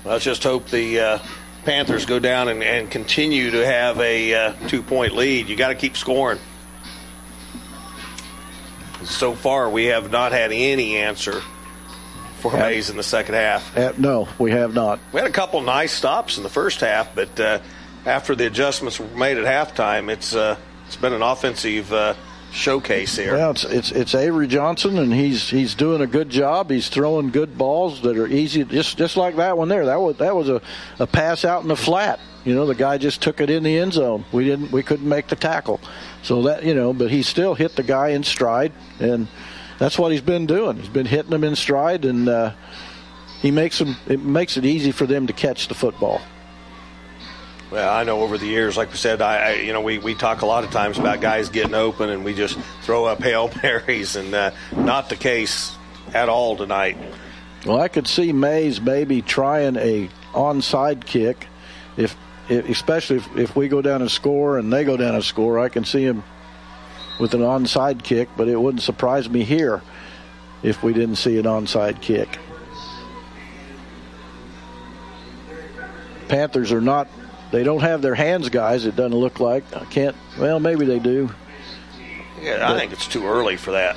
Let's 0.04 0.24
just 0.24 0.44
hope 0.44 0.68
the 0.68 1.00
uh, 1.00 1.18
Panthers 1.64 2.06
go 2.06 2.20
down 2.20 2.48
and, 2.48 2.62
and, 2.62 2.88
continue 2.88 3.50
to 3.50 3.66
have 3.66 3.98
a 4.00 4.34
uh, 4.34 4.52
two 4.68 4.82
point 4.82 5.14
lead. 5.14 5.48
You 5.48 5.56
got 5.56 5.68
to 5.68 5.74
keep 5.74 5.96
scoring 5.96 6.38
so 9.08 9.34
far 9.34 9.68
we 9.70 9.86
have 9.86 10.10
not 10.10 10.32
had 10.32 10.52
any 10.52 10.96
answer 10.96 11.42
for 12.40 12.54
at, 12.54 12.60
Maize 12.60 12.90
in 12.90 12.96
the 12.96 13.02
second 13.02 13.34
half. 13.34 13.76
At, 13.76 13.98
no, 13.98 14.28
we 14.38 14.50
have 14.52 14.74
not. 14.74 15.00
We 15.12 15.20
had 15.20 15.28
a 15.28 15.32
couple 15.32 15.60
nice 15.60 15.92
stops 15.92 16.36
in 16.36 16.42
the 16.42 16.48
first 16.48 16.80
half, 16.80 17.14
but 17.14 17.38
uh, 17.40 17.60
after 18.06 18.34
the 18.34 18.46
adjustments 18.46 19.00
were 19.00 19.06
made 19.08 19.38
at 19.38 19.44
halftime, 19.44 20.10
it's 20.10 20.34
uh, 20.34 20.56
it's 20.86 20.96
been 20.96 21.12
an 21.12 21.22
offensive 21.22 21.92
uh, 21.92 22.14
showcase 22.52 23.16
here. 23.16 23.34
Well, 23.34 23.50
it's, 23.50 23.64
it's 23.64 23.90
it's 23.90 24.14
Avery 24.14 24.46
Johnson, 24.46 24.98
and 24.98 25.12
he's 25.12 25.50
he's 25.50 25.74
doing 25.74 26.00
a 26.00 26.06
good 26.06 26.30
job. 26.30 26.70
He's 26.70 26.88
throwing 26.88 27.30
good 27.30 27.58
balls 27.58 28.02
that 28.02 28.16
are 28.16 28.28
easy, 28.28 28.64
just 28.64 28.98
just 28.98 29.16
like 29.16 29.36
that 29.36 29.58
one 29.58 29.68
there. 29.68 29.86
That 29.86 30.00
was 30.00 30.16
that 30.18 30.34
was 30.34 30.48
a, 30.48 30.62
a 30.98 31.06
pass 31.06 31.44
out 31.44 31.62
in 31.62 31.68
the 31.68 31.76
flat 31.76 32.20
You 32.44 32.54
know, 32.54 32.66
the 32.66 32.74
guy 32.74 32.98
just 32.98 33.20
took 33.20 33.40
it 33.40 33.50
in 33.50 33.62
the 33.62 33.78
end 33.78 33.92
zone. 33.92 34.24
We 34.32 34.44
didn't. 34.44 34.72
We 34.72 34.82
couldn't 34.82 35.08
make 35.08 35.28
the 35.28 35.36
tackle. 35.36 35.80
So 36.22 36.42
that 36.42 36.64
you 36.64 36.74
know, 36.74 36.92
but 36.92 37.10
he 37.10 37.22
still 37.22 37.54
hit 37.54 37.76
the 37.76 37.82
guy 37.82 38.08
in 38.10 38.22
stride, 38.22 38.72
and 39.00 39.28
that's 39.78 39.98
what 39.98 40.12
he's 40.12 40.20
been 40.20 40.46
doing. 40.46 40.76
He's 40.76 40.88
been 40.88 41.06
hitting 41.06 41.30
them 41.30 41.44
in 41.44 41.56
stride, 41.56 42.04
and 42.04 42.28
uh, 42.28 42.52
he 43.40 43.50
makes 43.50 43.78
them. 43.78 43.96
It 44.06 44.20
makes 44.20 44.56
it 44.56 44.64
easy 44.64 44.92
for 44.92 45.06
them 45.06 45.26
to 45.26 45.32
catch 45.32 45.68
the 45.68 45.74
football. 45.74 46.20
Well, 47.70 47.92
I 47.92 48.02
know 48.04 48.22
over 48.22 48.38
the 48.38 48.46
years, 48.46 48.78
like 48.78 48.90
we 48.90 48.96
said, 48.96 49.20
I, 49.20 49.36
I 49.36 49.52
you 49.54 49.72
know 49.72 49.82
we, 49.82 49.98
we 49.98 50.14
talk 50.14 50.40
a 50.42 50.46
lot 50.46 50.64
of 50.64 50.70
times 50.70 50.98
about 50.98 51.20
guys 51.20 51.50
getting 51.50 51.74
open, 51.74 52.08
and 52.08 52.24
we 52.24 52.34
just 52.34 52.58
throw 52.82 53.04
up 53.04 53.18
hail 53.22 53.50
marys, 53.62 54.16
and 54.16 54.34
uh, 54.34 54.50
not 54.74 55.08
the 55.08 55.16
case 55.16 55.76
at 56.14 56.28
all 56.28 56.56
tonight. 56.56 56.96
Well, 57.66 57.80
I 57.80 57.88
could 57.88 58.06
see 58.06 58.32
Maize 58.32 58.80
maybe 58.80 59.20
trying 59.20 59.76
a 59.76 60.08
onside 60.32 61.04
kick, 61.04 61.46
especially 62.48 63.16
if, 63.16 63.36
if 63.36 63.56
we 63.56 63.68
go 63.68 63.82
down 63.82 64.00
and 64.00 64.10
score 64.10 64.58
and 64.58 64.72
they 64.72 64.84
go 64.84 64.96
down 64.96 65.14
and 65.14 65.24
score. 65.24 65.58
I 65.58 65.68
can 65.68 65.84
see 65.84 66.02
him 66.02 66.22
with 67.20 67.34
an 67.34 67.40
onside 67.40 68.02
kick, 68.02 68.28
but 68.36 68.48
it 68.48 68.60
wouldn't 68.60 68.82
surprise 68.82 69.28
me 69.28 69.44
here 69.44 69.82
if 70.62 70.82
we 70.82 70.92
didn't 70.92 71.16
see 71.16 71.38
an 71.38 71.44
onside 71.44 72.00
kick. 72.00 72.38
Panthers 76.28 76.72
are 76.72 76.80
not 76.80 77.08
they 77.50 77.64
don't 77.64 77.80
have 77.80 78.02
their 78.02 78.14
hands 78.14 78.48
guys 78.48 78.84
it 78.84 78.96
doesn't 78.96 79.16
look 79.16 79.40
like 79.40 79.64
i 79.76 79.84
can't 79.86 80.16
well 80.38 80.60
maybe 80.60 80.84
they 80.84 80.98
do 80.98 81.30
yeah 82.40 82.70
i 82.70 82.78
think 82.78 82.92
it's 82.92 83.06
too 83.06 83.26
early 83.26 83.56
for 83.56 83.72
that 83.72 83.96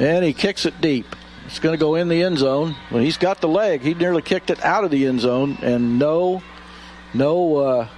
and 0.00 0.24
he 0.24 0.32
kicks 0.32 0.66
it 0.66 0.80
deep 0.80 1.06
it's 1.46 1.58
going 1.58 1.72
to 1.72 1.80
go 1.80 1.94
in 1.94 2.08
the 2.08 2.22
end 2.22 2.38
zone 2.38 2.74
when 2.90 3.02
he's 3.02 3.16
got 3.16 3.40
the 3.40 3.48
leg 3.48 3.82
he 3.82 3.94
nearly 3.94 4.22
kicked 4.22 4.50
it 4.50 4.64
out 4.64 4.84
of 4.84 4.90
the 4.90 5.06
end 5.06 5.20
zone 5.20 5.58
and 5.62 5.98
no 5.98 6.42
no 7.14 7.56
uh, 7.56 7.88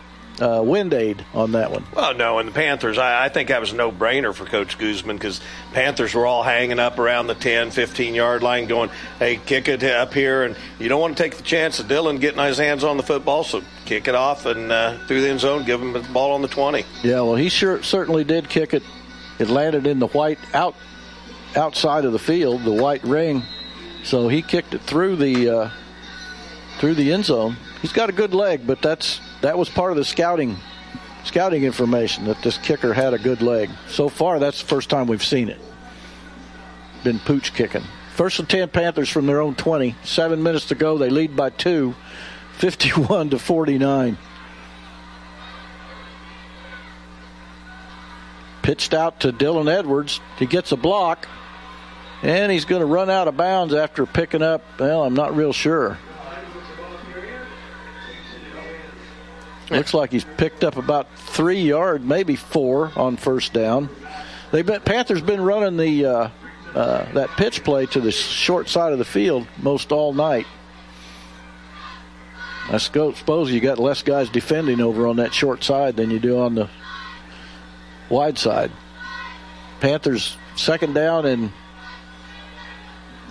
uh, 0.41 0.63
wind 0.63 0.95
aid 0.95 1.25
on 1.35 1.53
that 1.53 1.71
one. 1.71 1.85
Well, 1.95 2.15
no, 2.15 2.39
and 2.39 2.49
the 2.49 2.53
Panthers, 2.53 2.99
I, 2.99 3.27
I 3.27 3.29
think 3.29 3.49
that 3.49 3.61
was 3.61 3.73
a 3.73 3.77
no 3.77 3.93
brainer 3.93 4.35
for 4.35 4.45
Coach 4.45 4.79
Guzman 4.79 5.17
because 5.17 5.41
Panthers 5.73 6.15
were 6.15 6.27
all 6.27 6.43
hanging 6.43 6.79
up 6.79 6.99
around 6.99 7.27
the 7.27 7.35
10, 7.35 7.71
15 7.71 8.15
yard 8.15 8.43
line 8.43 8.67
going, 8.67 8.91
hey, 9.19 9.37
kick 9.37 9.69
it 9.69 9.85
up 9.85 10.15
here. 10.15 10.45
And 10.45 10.57
you 10.79 10.89
don't 10.89 11.01
want 11.01 11.17
to 11.17 11.23
take 11.23 11.37
the 11.37 11.43
chance 11.43 11.79
of 11.79 11.87
Dylan 11.87 12.21
getting 12.21 12.43
his 12.43 12.59
hands 12.59 12.85
on 12.85 12.97
the 12.97 13.03
football, 13.03 13.45
so 13.45 13.63
kick 13.85 14.09
it 14.09 14.15
off 14.15 14.47
and 14.47 14.73
uh, 14.73 14.99
through 15.07 15.21
the 15.21 15.29
end 15.29 15.41
zone, 15.41 15.65
give 15.65 15.81
him 15.81 15.93
the 15.93 16.01
ball 16.01 16.33
on 16.33 16.43
the 16.43 16.49
20. 16.49 16.85
Yeah, 17.03 17.21
well, 17.21 17.37
he 17.37 17.49
sure 17.49 17.83
certainly 17.83 18.25
did 18.25 18.49
kick 18.49 18.75
it. 18.75 18.83
It 19.39 19.49
landed 19.49 19.87
in 19.87 19.99
the 19.99 20.09
white 20.09 20.39
out 20.55 20.75
outside 21.57 22.05
of 22.05 22.13
the 22.13 22.19
field, 22.19 22.65
the 22.65 22.73
white 22.73 23.03
ring. 23.05 23.43
So 24.05 24.29
he 24.29 24.43
kicked 24.43 24.75
it 24.75 24.83
through 24.83 25.17
the 25.17 25.49
uh, 25.49 25.71
through 26.79 26.95
the 26.95 27.13
end 27.13 27.25
zone. 27.25 27.57
He's 27.81 27.93
got 27.93 28.09
a 28.09 28.13
good 28.13 28.35
leg, 28.35 28.67
but 28.67 28.83
that's 28.83 29.21
that 29.43 29.57
was 29.57 29.69
part 29.69 29.93
of 29.93 29.97
the 29.97 30.05
scouting 30.05 30.57
scouting 31.25 31.65
information 31.65 32.25
that 32.25 32.43
this 32.43 32.59
kicker 32.59 32.93
had 32.93 33.15
a 33.15 33.19
good 33.19 33.43
leg. 33.43 33.71
So 33.89 34.09
far, 34.09 34.39
that's 34.39 34.61
the 34.61 34.69
first 34.69 34.91
time 34.91 35.07
we've 35.07 35.25
seen 35.25 35.49
it. 35.49 35.61
Been 37.05 37.19
pooch 37.21 37.55
kicking. 37.55 37.85
First 38.15 38.39
and 38.39 38.49
10 38.49 38.69
Panthers 38.69 39.09
from 39.09 39.27
their 39.27 39.41
own 39.41 39.55
20. 39.55 39.97
Seven 40.05 40.43
minutes 40.43 40.67
to 40.67 40.75
go. 40.75 40.99
They 40.99 41.11
lead 41.11 41.37
by 41.37 41.51
two, 41.51 41.95
51 42.59 43.31
to 43.31 43.39
49. 43.39 44.19
Pitched 48.63 48.95
out 48.95 49.21
to 49.21 49.33
Dylan 49.33 49.73
Edwards. 49.73 50.21
He 50.39 50.47
gets 50.47 50.71
a 50.71 50.77
block, 50.77 51.27
and 52.23 52.53
he's 52.53 52.65
going 52.65 52.81
to 52.81 52.87
run 52.87 53.11
out 53.11 53.29
of 53.29 53.37
bounds 53.37 53.75
after 53.75 54.07
picking 54.07 54.43
up, 54.43 54.63
well, 54.79 55.05
I'm 55.05 55.15
not 55.15 55.37
real 55.37 55.53
sure. 55.53 55.99
Looks 59.71 59.95
like 59.95 60.13
he's 60.13 60.25
picked 60.37 60.65
up 60.65 60.77
about 60.77 61.07
three 61.17 61.63
yards, 61.63 62.05
maybe 62.05 62.37
four 62.37 62.93
on 62.95 63.17
first 63.17 63.53
down. 63.53 63.89
They've 64.51 64.67
been 64.67 64.83
Panthers 64.83 65.23
been 65.23 65.41
running 65.41 65.79
the 65.79 66.05
uh, 66.05 66.29
uh, 66.75 67.13
that 67.13 67.31
pitch 67.31 67.65
play 67.65 67.87
to 67.87 68.01
the 68.01 68.13
short 68.13 68.69
side 68.69 68.93
of 68.93 68.99
the 68.99 69.05
field 69.05 69.47
most 69.63 69.91
all 69.91 70.13
night. 70.13 70.47
I 72.69 72.77
suppose 72.77 73.51
you 73.51 73.61
got 73.61 73.79
less 73.79 74.03
guys 74.03 74.29
defending 74.29 74.81
over 74.81 75.07
on 75.07 75.17
that 75.17 75.33
short 75.33 75.65
side 75.65 75.97
than 75.97 76.11
you 76.11 76.19
do 76.19 76.41
on 76.41 76.55
the 76.55 76.69
wide 78.09 78.39
side. 78.39 78.71
Panthers 79.81 80.37
second 80.55 80.95
down 80.95 81.27
and 81.27 81.51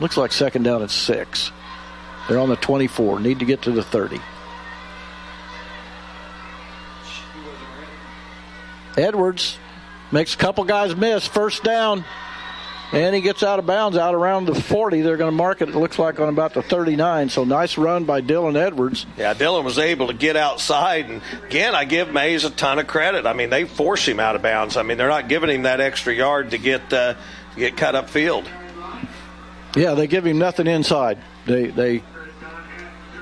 looks 0.02 0.18
like 0.18 0.34
second 0.34 0.64
down 0.64 0.82
at 0.82 0.90
six. 0.90 1.52
They're 2.28 2.40
on 2.40 2.50
the 2.50 2.56
24. 2.56 3.20
Need 3.20 3.40
to 3.40 3.46
get 3.46 3.64
to 3.64 3.72
the 3.72 3.84
30. 3.84 4.20
Edwards 8.98 9.58
makes 10.12 10.34
a 10.34 10.38
couple 10.38 10.64
guys 10.66 10.96
miss. 10.96 11.26
First 11.26 11.64
down. 11.64 12.04
And 12.94 13.16
he 13.16 13.22
gets 13.22 13.42
out 13.42 13.58
of 13.58 13.66
bounds 13.66 13.96
out 13.96 14.16
around 14.16 14.48
the 14.48 14.56
40. 14.56 15.00
They're 15.00 15.16
going 15.16 15.32
to 15.32 15.36
mark 15.36 15.62
it, 15.62 15.70
it 15.70 15.76
looks 15.76 15.98
like, 15.98 16.20
on 16.20 16.28
about 16.28 16.54
the 16.54 16.62
39. 16.62 17.30
So 17.30 17.46
nice 17.46 17.78
run 17.78 18.04
by 18.04 18.22
Dylan 18.22 18.58
Edwards. 18.58 19.06
Yeah, 19.18 19.34
Dylan 19.34 19.64
was 19.64 19.78
able 19.78 20.08
to 20.08 20.14
get 20.14 20.36
outside. 20.36 21.10
And 21.10 21.22
again, 21.46 21.74
I 21.74 21.86
give 21.86 22.12
Maize 22.12 22.44
a 22.44 22.50
ton 22.50 22.80
of 22.80 22.88
credit. 22.88 23.26
I 23.26 23.32
mean, 23.32 23.50
they 23.50 23.64
force 23.64 24.06
him 24.06 24.20
out 24.20 24.36
of 24.36 24.42
bounds. 24.42 24.76
I 24.76 24.84
mean, 24.84 24.98
they're 24.98 25.08
not 25.08 25.30
giving 25.30 25.50
him 25.50 25.62
that 25.62 25.80
extra 25.80 26.14
yard 26.14 26.52
to 26.52 26.58
get, 26.58 26.92
uh, 26.92 27.14
to 27.54 27.60
get 27.60 27.78
cut 27.78 27.96
up 27.96 28.10
field. 28.10 28.50
Yeah, 29.76 29.94
they 29.94 30.08
give 30.08 30.26
him 30.26 30.38
nothing 30.38 30.68
inside. 30.68 31.18
They, 31.46 31.68
they, 31.68 32.04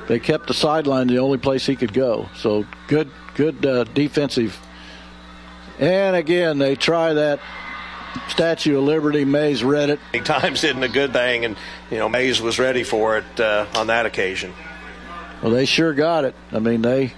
they 0.08 0.20
kept 0.20 0.48
the 0.48 0.54
sideline 0.54 1.08
the 1.08 1.20
only 1.20 1.38
place 1.38 1.66
he 1.66 1.76
could 1.76 1.94
go. 1.94 2.30
So 2.36 2.66
good, 2.88 3.12
good 3.36 3.66
uh, 3.66 3.84
defensive 3.84 4.60
and 5.80 6.16
again, 6.16 6.58
they 6.58 6.76
try 6.76 7.14
that 7.14 7.40
Statue 8.28 8.78
of 8.78 8.84
Liberty. 8.84 9.24
Maize 9.24 9.64
read 9.64 9.90
it. 9.90 10.00
Times 10.26 10.64
isn't 10.64 10.84
a 10.84 10.90
good 10.90 11.14
thing, 11.14 11.46
and 11.46 11.56
you 11.90 11.98
know 11.98 12.10
Maize 12.10 12.42
was 12.42 12.60
ready 12.60 12.84
for 12.84 13.18
it 13.18 13.40
uh, 13.40 13.66
on 13.76 13.88
that 13.88 14.06
occasion. 14.06 14.54
Well, 15.42 15.52
they 15.52 15.66
sure 15.66 15.94
got 15.94 16.26
it. 16.26 16.36
I 16.52 16.60
mean, 16.60 16.82
they 16.82 17.14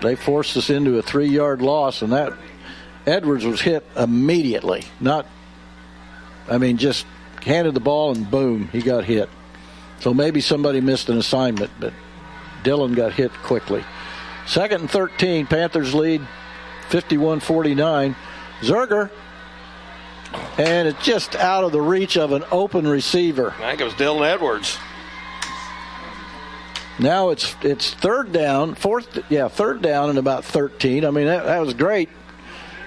they 0.00 0.16
forced 0.16 0.56
us 0.56 0.68
into 0.68 0.98
a 0.98 1.02
three-yard 1.02 1.62
loss, 1.62 2.02
and 2.02 2.12
that 2.12 2.32
Edwards 3.06 3.44
was 3.44 3.60
hit 3.60 3.86
immediately. 3.96 4.84
Not, 4.98 5.26
I 6.48 6.58
mean, 6.58 6.76
just 6.76 7.06
handed 7.42 7.74
the 7.74 7.80
ball 7.80 8.12
and 8.12 8.30
boom, 8.30 8.68
he 8.68 8.80
got 8.80 9.04
hit. 9.04 9.28
So 10.00 10.12
maybe 10.12 10.40
somebody 10.40 10.80
missed 10.80 11.08
an 11.08 11.18
assignment, 11.18 11.70
but 11.78 11.92
Dylan 12.64 12.94
got 12.94 13.12
hit 13.12 13.32
quickly. 13.32 13.84
Second 14.46 14.82
and 14.82 14.90
13, 14.90 15.46
Panthers 15.46 15.94
lead 15.94 16.26
51 16.88 17.40
49. 17.40 18.16
Zerger. 18.60 19.10
And 20.58 20.88
it's 20.88 21.04
just 21.04 21.36
out 21.36 21.64
of 21.64 21.72
the 21.72 21.80
reach 21.80 22.16
of 22.16 22.32
an 22.32 22.44
open 22.50 22.86
receiver. 22.86 23.54
I 23.58 23.70
think 23.70 23.80
it 23.82 23.84
was 23.84 23.94
Dylan 23.94 24.26
Edwards. 24.26 24.78
Now 26.98 27.30
it's 27.30 27.56
it's 27.62 27.92
third 27.94 28.32
down, 28.32 28.74
fourth, 28.74 29.18
yeah, 29.30 29.48
third 29.48 29.82
down 29.82 30.10
and 30.10 30.18
about 30.18 30.44
13. 30.44 31.04
I 31.04 31.10
mean, 31.10 31.26
that, 31.26 31.44
that 31.44 31.60
was 31.60 31.74
great, 31.74 32.08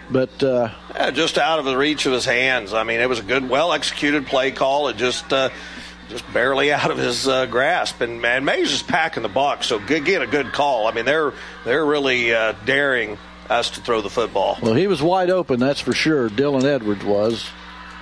but 0.10 0.44
uh, 0.44 0.70
yeah, 0.94 1.12
just 1.12 1.38
out 1.38 1.60
of 1.60 1.66
the 1.66 1.78
reach 1.78 2.06
of 2.06 2.14
his 2.14 2.26
hands. 2.26 2.74
I 2.74 2.84
mean, 2.84 3.00
it 3.00 3.10
was 3.10 3.20
a 3.20 3.24
good, 3.24 3.50
well 3.50 3.74
executed 3.74 4.28
play 4.28 4.52
call. 4.52 4.88
It 4.90 4.98
just 4.98 5.32
uh, 5.32 5.50
just 6.10 6.32
barely 6.34 6.72
out 6.74 6.92
of 6.92 6.98
his 6.98 7.28
uh, 7.28 7.46
grasp. 7.46 8.02
And 8.02 8.22
man, 8.22 8.46
Maize 8.46 8.72
is 8.72 8.84
packing 8.84 9.24
the 9.24 9.30
box, 9.30 9.68
so 9.68 9.78
again, 9.78 10.22
a 10.22 10.28
good 10.28 10.54
call. 10.54 10.88
I 10.88 10.92
mean, 10.92 11.06
they're 11.06 11.34
they're 11.64 11.86
really 11.86 12.34
uh, 12.34 12.54
daring 12.66 13.18
us 13.50 13.72
to 13.72 13.82
throw 13.82 14.02
the 14.02 14.10
football. 14.10 14.58
Well, 14.62 14.74
he 14.74 14.88
was 14.88 15.02
wide 15.02 15.30
open, 15.30 15.60
that's 15.60 15.82
for 15.82 15.94
sure. 15.94 16.30
Dylan 16.30 16.64
Edwards 16.64 17.04
was. 17.04 17.50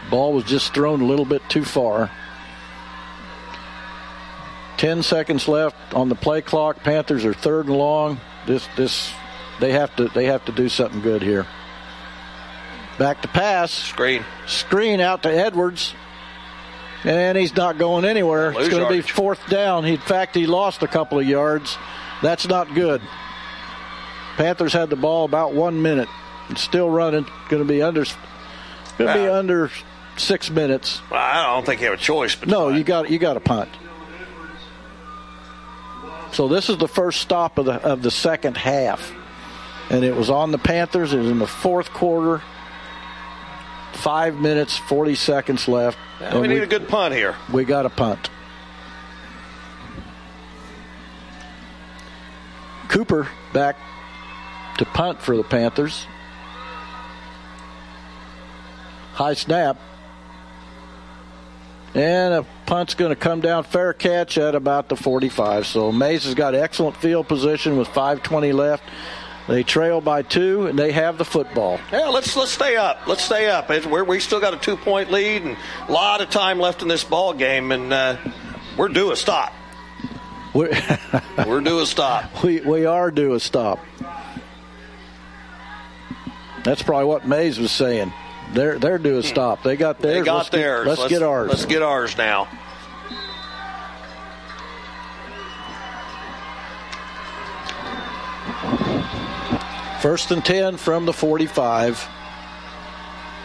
Ball 0.09 0.33
was 0.33 0.43
just 0.43 0.73
thrown 0.73 1.01
a 1.01 1.05
little 1.05 1.25
bit 1.25 1.41
too 1.49 1.63
far. 1.63 2.11
Ten 4.77 5.01
seconds 5.01 5.47
left 5.47 5.93
on 5.93 6.09
the 6.09 6.15
play 6.15 6.41
clock. 6.41 6.83
Panthers 6.83 7.23
are 7.23 7.33
third 7.33 7.67
and 7.67 7.77
long. 7.77 8.19
This 8.45 8.67
this 8.75 9.13
they 9.59 9.71
have 9.71 9.95
to 9.95 10.09
they 10.09 10.25
have 10.25 10.43
to 10.45 10.51
do 10.51 10.67
something 10.67 11.01
good 11.01 11.21
here. 11.21 11.47
Back 12.97 13.21
to 13.23 13.27
pass. 13.27 13.71
Screen. 13.71 14.23
Screen 14.45 14.99
out 14.99 15.23
to 15.23 15.29
Edwards. 15.29 15.93
And 17.03 17.37
he's 17.37 17.55
not 17.55 17.77
going 17.77 18.05
anywhere. 18.05 18.51
It's 18.51 18.69
going 18.69 18.83
to 18.83 18.89
be 18.89 19.01
fourth 19.01 19.45
down. 19.49 19.83
He, 19.83 19.93
in 19.93 19.99
fact, 19.99 20.35
he 20.35 20.45
lost 20.47 20.83
a 20.83 20.87
couple 20.87 21.19
of 21.19 21.27
yards. 21.27 21.77
That's 22.21 22.47
not 22.47 22.73
good. 22.73 23.01
Panthers 24.37 24.71
had 24.71 24.89
the 24.89 24.95
ball 24.95 25.25
about 25.25 25.53
one 25.53 25.81
minute. 25.81 26.07
It's 26.49 26.61
still 26.61 26.89
running. 26.89 27.25
Going 27.49 27.61
to 27.61 27.67
be 27.67 27.81
under. 27.81 28.05
Going 28.97 29.13
to 29.13 29.13
be 29.13 29.27
under 29.27 29.69
six 30.17 30.49
minutes. 30.49 31.01
Well, 31.09 31.19
I 31.19 31.53
don't 31.53 31.65
think 31.65 31.81
you 31.81 31.87
have 31.87 31.99
a 31.99 32.01
choice. 32.01 32.35
But 32.35 32.47
no, 32.47 32.69
you 32.69 32.83
got 32.83 33.09
you 33.09 33.19
got 33.19 33.35
a 33.35 33.41
punt. 33.41 33.69
So 36.31 36.47
this 36.47 36.69
is 36.69 36.77
the 36.77 36.87
first 36.87 37.21
stop 37.21 37.57
of 37.57 37.65
the 37.65 37.73
of 37.83 38.01
the 38.01 38.11
second 38.11 38.57
half, 38.57 39.13
and 39.89 40.03
it 40.03 40.15
was 40.15 40.29
on 40.29 40.51
the 40.51 40.57
Panthers. 40.57 41.13
It 41.13 41.19
was 41.19 41.29
in 41.29 41.39
the 41.39 41.47
fourth 41.47 41.91
quarter. 41.91 42.41
Five 43.93 44.35
minutes, 44.35 44.77
40 44.77 45.15
seconds 45.15 45.67
left. 45.67 45.97
Yeah, 46.19 46.39
we 46.39 46.47
need 46.47 46.63
a 46.63 46.67
good 46.67 46.87
punt 46.87 47.13
here. 47.13 47.35
We 47.51 47.63
got 47.63 47.85
a 47.85 47.89
punt. 47.89 48.29
Cooper 52.89 53.27
back 53.53 53.77
to 54.77 54.85
punt 54.85 55.21
for 55.21 55.37
the 55.37 55.43
Panthers. 55.43 56.05
High 59.13 59.35
snap. 59.35 59.77
And 61.95 62.33
a 62.33 62.45
punt's 62.65 62.95
going 62.95 63.09
to 63.09 63.15
come 63.15 63.39
down 63.39 63.63
fair 63.63 63.93
catch 63.93 64.39
at 64.39 64.55
about 64.55 64.89
the 64.89 64.95
45. 64.95 65.67
So 65.67 65.91
Maize 65.91 66.23
has 66.23 66.33
got 66.33 66.55
excellent 66.55 66.97
field 66.97 67.27
position 67.27 67.77
with 67.77 67.87
5:20 67.89 68.53
left. 68.53 68.83
They 69.47 69.63
trail 69.63 69.99
by 69.99 70.21
two, 70.21 70.67
and 70.67 70.79
they 70.79 70.93
have 70.93 71.17
the 71.17 71.25
football. 71.25 71.79
Yeah, 71.91 72.07
let's 72.07 72.35
let's 72.35 72.51
stay 72.51 72.77
up. 72.77 73.07
Let's 73.07 73.23
stay 73.23 73.49
up. 73.49 73.69
We're, 73.69 74.03
we 74.05 74.19
still 74.19 74.39
got 74.39 74.53
a 74.53 74.57
two 74.57 74.77
point 74.77 75.11
lead 75.11 75.41
and 75.41 75.57
a 75.87 75.91
lot 75.91 76.21
of 76.21 76.29
time 76.29 76.59
left 76.59 76.81
in 76.81 76.87
this 76.87 77.03
ball 77.03 77.33
game, 77.33 77.71
and 77.71 77.91
uh, 77.91 78.17
we're 78.77 78.87
due 78.87 79.11
a 79.11 79.15
stop. 79.17 79.53
We're, 80.53 80.71
we're 81.47 81.61
due 81.61 81.79
a 81.79 81.85
stop. 81.85 82.43
We 82.43 82.61
we 82.61 82.85
are 82.85 83.11
due 83.11 83.33
a 83.33 83.39
stop. 83.39 83.79
That's 86.63 86.81
probably 86.81 87.05
what 87.05 87.27
Maize 87.27 87.59
was 87.59 87.71
saying. 87.71 88.13
They're 88.53 88.79
they're 88.79 88.97
due 88.97 89.17
a 89.17 89.23
stop. 89.23 89.61
They 89.63 89.75
got 89.75 89.99
theirs. 89.99 90.19
They 90.19 90.25
got 90.25 90.37
let's 90.37 90.49
theirs. 90.49 90.83
Get, 90.83 90.89
let's, 90.89 91.01
let's 91.01 91.13
get 91.13 91.23
ours. 91.23 91.49
Let's 91.49 91.65
get 91.65 91.81
ours 91.81 92.17
now. 92.17 92.47
First 100.03 100.31
and 100.31 100.43
10 100.43 100.75
from 100.75 101.05
the 101.05 101.13
45. 101.13 102.09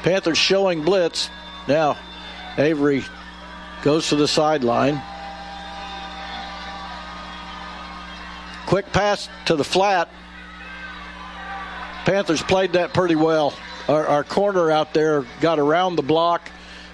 Panthers 0.02 0.38
showing 0.38 0.82
blitz. 0.82 1.30
Now, 1.68 1.96
Avery 2.58 3.04
goes 3.82 4.08
to 4.08 4.16
the 4.16 4.26
sideline. 4.26 5.00
Quick 8.66 8.90
pass 8.90 9.28
to 9.44 9.54
the 9.54 9.62
flat. 9.62 10.08
Panthers 12.04 12.42
played 12.42 12.72
that 12.72 12.92
pretty 12.92 13.14
well. 13.14 13.54
Our, 13.88 14.04
our, 14.08 14.24
corner 14.24 14.68
out 14.68 14.92
there 14.92 15.24
got 15.40 15.60
around 15.60 15.94
the 15.94 16.02
block, 16.02 16.50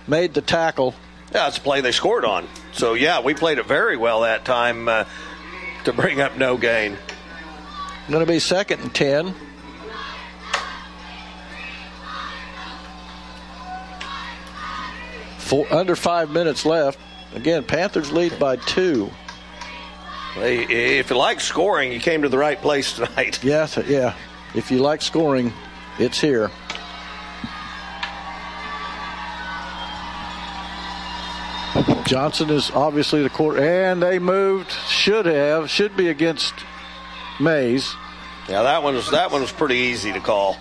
made 0.06 0.34
the 0.34 0.42
tackle. 0.42 0.94
Yeah, 1.32 1.48
it's 1.48 1.56
a 1.56 1.62
play 1.62 1.80
they 1.80 1.92
scored 1.92 2.26
on. 2.26 2.48
So, 2.74 2.92
yeah, 2.92 3.20
we 3.22 3.32
played 3.32 3.56
it 3.56 3.64
very 3.64 3.96
well 3.96 4.20
that 4.20 4.44
time 4.44 4.88
uh, 4.88 5.06
to 5.84 5.94
bring 5.94 6.20
up 6.20 6.36
no 6.36 6.58
gain. 6.58 6.98
Going 8.10 8.20
to 8.20 8.30
be 8.30 8.38
second 8.40 8.80
and 8.80 8.94
10. 8.94 9.34
Four, 15.44 15.66
under 15.70 15.94
five 15.94 16.31
minutes 16.31 16.64
left. 16.64 16.98
Again, 17.34 17.64
Panthers 17.64 18.10
lead 18.10 18.39
by 18.39 18.56
two. 18.56 19.10
If 20.36 21.10
you 21.10 21.16
like 21.16 21.40
scoring, 21.40 21.92
you 21.92 22.00
came 22.00 22.23
to 22.23 22.28
the 22.31 22.39
right 22.39 22.60
place 22.60 22.94
tonight. 22.97 23.40
Yes, 23.44 23.78
yeah. 23.86 24.14
If 24.55 24.70
you 24.70 24.78
like 24.78 25.02
scoring, 25.02 25.52
it's 25.98 26.18
here. 26.18 26.50
Johnson 32.06 32.48
is 32.50 32.70
obviously 32.70 33.23
the 33.23 33.31
court, 33.31 33.58
and 33.58 34.02
they 34.02 34.18
moved. 34.18 34.70
Should 34.89 35.26
have, 35.26 35.68
should 35.68 35.97
be 35.97 36.08
against 36.08 36.55
Maize. 37.39 37.94
Yeah, 38.48 38.62
that 38.62 38.82
one 38.82 38.94
was 38.94 39.10
that 39.10 39.31
one 39.31 39.40
was 39.40 39.52
pretty 39.52 39.76
easy 39.76 40.12
to 40.12 40.20
call. 40.20 40.56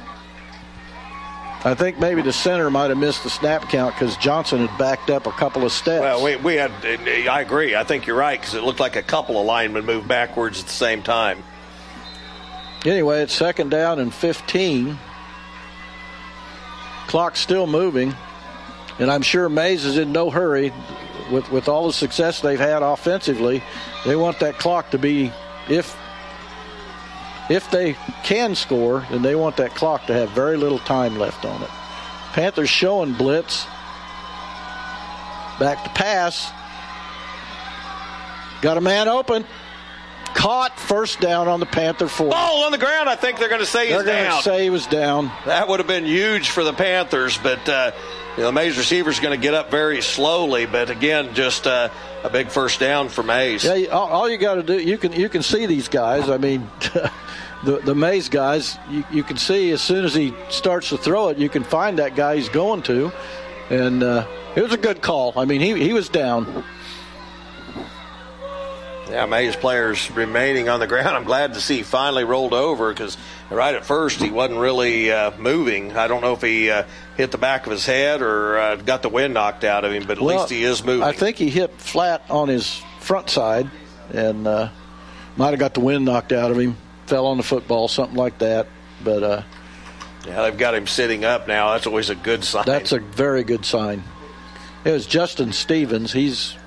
I 1.66 1.75
think 1.75 1.98
maybe 1.98 2.22
the 2.22 2.33
center 2.33 2.69
might 2.69 2.90
have 2.90 2.98
missed 2.98 3.24
the 3.24 3.30
snap 3.30 3.69
count 3.69 3.95
because 3.95 4.17
Johnson 4.17 4.67
had 4.67 4.77
backed 4.77 5.09
up 5.09 5.27
a 5.27 5.32
couple 5.32 5.64
of 5.64 5.72
steps. 5.72 6.01
Well, 6.01 6.22
we, 6.22 6.35
we 6.35 6.56
had, 6.56 6.72
I 7.27 7.40
agree. 7.40 7.74
I 7.74 7.85
think 7.85 8.06
you're 8.06 8.17
right 8.17 8.40
because 8.40 8.53
it 8.53 8.64
looked 8.64 8.82
like 8.82 8.98
a 8.98 9.01
couple 9.01 9.40
of 9.40 9.45
linemen 9.45 9.85
moved 9.85 10.08
backwards 10.08 10.59
at 10.59 10.66
the 10.66 10.74
same 10.74 11.03
time. 11.03 11.42
Anyway, 12.85 13.22
it's 13.22 13.33
second 13.33 13.69
down 13.69 14.00
and 14.00 14.14
15. 14.14 14.98
Clock's 17.08 17.40
still 17.40 17.66
moving, 17.66 18.14
and 19.00 19.09
I'm 19.09 19.22
sure 19.22 19.48
Maize 19.48 19.85
is 19.85 19.98
in 19.98 20.11
no 20.11 20.30
hurry 20.30 20.74
with, 21.32 21.50
with 21.50 21.69
all 21.69 21.88
the 21.88 21.93
success 21.93 22.42
they've 22.42 22.59
had 22.59 22.83
offensively. 22.83 23.64
They 24.06 24.17
want 24.17 24.40
that 24.40 24.59
clock 24.59 24.92
to 24.92 24.98
be, 24.98 25.32
if 25.69 25.98
if 27.50 27.70
they 27.72 27.96
can 28.24 28.56
score, 28.56 29.06
then 29.12 29.22
they 29.22 29.36
want 29.36 29.58
that 29.58 29.76
clock 29.76 30.06
to 30.08 30.14
have 30.14 30.30
very 30.30 30.58
little 30.58 30.80
time 30.80 31.18
left 31.18 31.46
on 31.46 31.62
it. 31.62 31.70
Panthers 32.34 32.70
showing 32.70 33.14
blitz. 33.14 33.66
Back 35.60 35.84
to 35.84 35.90
pass. 35.92 36.52
Got 38.62 38.78
a 38.78 38.82
man 38.82 39.08
open. 39.08 39.46
Caught 40.34 40.80
first 40.80 41.20
down 41.20 41.48
on 41.48 41.60
the 41.60 41.66
Panther 41.66 42.08
four. 42.08 42.30
Ball 42.30 42.64
on 42.64 42.72
the 42.72 42.78
ground. 42.78 43.08
I 43.08 43.16
think 43.16 43.40
they're 43.40 43.50
going 43.50 43.62
to 43.62 43.68
say 43.68 43.90
they're 43.90 44.00
he's 44.00 44.06
down. 44.06 44.16
They're 44.16 44.30
going 44.30 44.44
to 44.44 44.50
say 44.50 44.64
he 44.64 44.70
was 44.70 44.88
down. 44.88 45.32
That 45.45 45.68
would 45.68 45.80
have 45.80 45.88
been 45.88 46.06
huge 46.06 46.50
for 46.50 46.64
the 46.64 46.74
Panthers, 46.74 47.38
but 47.38 47.68
uh, 47.70 47.92
you 48.36 48.44
know, 48.44 48.48
the 48.48 48.52
Maize 48.52 48.78
receiver 48.78 49.10
is 49.10 49.20
going 49.20 49.40
to 49.40 49.42
get 49.42 49.53
up 49.53 49.70
very 49.70 50.02
slowly. 50.02 50.66
But 50.66 50.90
again, 50.90 51.34
just 51.34 51.68
uh, 51.68 51.90
a 52.24 52.30
big 52.30 52.50
first 52.50 52.80
down 52.80 53.10
for 53.10 53.24
Maize. 53.24 53.64
Yeah, 53.64 53.88
all, 53.88 54.08
all 54.08 54.30
you 54.30 54.38
got 54.38 54.56
to 54.56 54.64
do 54.64 54.80
you 54.80 54.98
can 54.98 55.14
you 55.14 55.30
can 55.30 55.44
see 55.44 55.66
these 55.66 55.88
guys. 55.88 56.30
I 56.30 56.38
mean. 56.38 56.70
the, 57.64 57.78
the 57.78 57.95
Maize 57.95 58.30
guys, 58.30 58.78
you, 58.90 59.03
you 59.12 59.24
can 59.24 59.38
see 59.38 59.72
as 59.72 59.82
soon 59.82 60.03
as 60.06 60.14
he 60.14 60.34
starts 60.50 60.90
to 60.90 60.98
throw 60.98 61.30
it, 61.30 61.38
you 61.38 61.50
can 61.50 61.64
find 61.64 62.00
that 62.00 62.16
guy 62.16 62.36
he's 62.36 62.50
going 62.50 62.82
to. 62.84 63.12
And 63.70 64.03
uh, 64.03 64.28
it 64.56 64.62
was 64.62 64.74
a 64.74 64.78
good 64.78 65.02
call. 65.02 65.34
I 65.38 65.45
mean, 65.45 65.62
he, 65.62 65.74
he 65.80 65.94
was 65.94 66.10
down. 66.10 66.64
Yeah, 69.09 69.25
Maize 69.25 69.56
players 69.56 70.09
remaining 70.11 70.69
on 70.69 70.80
the 70.80 70.88
ground. 70.93 71.09
I'm 71.09 71.25
glad 71.25 71.56
to 71.56 71.61
see 71.61 71.77
he 71.77 71.83
finally 71.83 72.23
rolled 72.23 72.53
over 72.53 72.91
because 72.91 73.17
right 73.49 73.75
at 73.75 73.85
first 73.85 74.22
he 74.22 74.32
wasn't 74.32 74.59
really 74.59 75.11
uh, 75.11 75.32
moving. 75.38 75.95
I 75.95 76.07
don't 76.07 76.22
know 76.22 76.33
if 76.33 76.41
he 76.41 76.69
uh, 76.69 76.85
hit 77.17 77.32
the 77.32 77.38
back 77.38 77.65
of 77.65 77.72
his 77.72 77.85
head 77.85 78.22
or 78.22 78.57
uh, 78.57 78.75
got 78.77 79.01
the 79.01 79.09
wind 79.09 79.33
knocked 79.33 79.64
out 79.64 79.85
of 79.85 79.91
him, 79.91 80.03
but 80.07 80.17
at 80.17 80.23
well, 80.23 80.40
least 80.40 80.51
he 80.51 80.64
is 80.64 80.83
moving. 80.83 81.03
I 81.03 81.11
think 81.11 81.38
he 81.38 81.49
hit 81.49 81.73
flat 81.80 82.23
on 82.30 82.48
his 82.48 82.82
front 82.99 83.30
side 83.30 83.69
and 84.14 84.48
uh, 84.48 84.69
might 85.35 85.51
have 85.51 85.59
got 85.59 85.73
the 85.73 85.82
wind 85.82 86.06
knocked 86.06 86.32
out 86.32 86.51
of 86.51 86.57
him 86.57 86.77
fell 87.07 87.27
on 87.27 87.38
the 87.38 87.43
football, 87.43 87.88
something 87.88 88.17
like 88.17 88.38
that. 88.40 88.67
But 89.03 89.23
uh, 89.23 89.43
yeah, 90.25 90.43
they've 90.43 90.57
got 90.57 90.75
him 90.75 90.88
sitting 90.88 91.25
up 91.25 91.48
now. 91.48 91.72
That's 91.73 91.88
always 91.88 92.09
a 92.09 92.15
good 92.15 92.43
sign. 92.43 92.64
That's 92.65 92.91
a 92.91 92.99
very 92.99 93.43
good 93.43 93.65
sign. 93.65 94.03
It 94.85 94.91
was 94.91 95.06
Justin 95.06 95.53
Stevens. 95.53 96.11
He's 96.11 96.57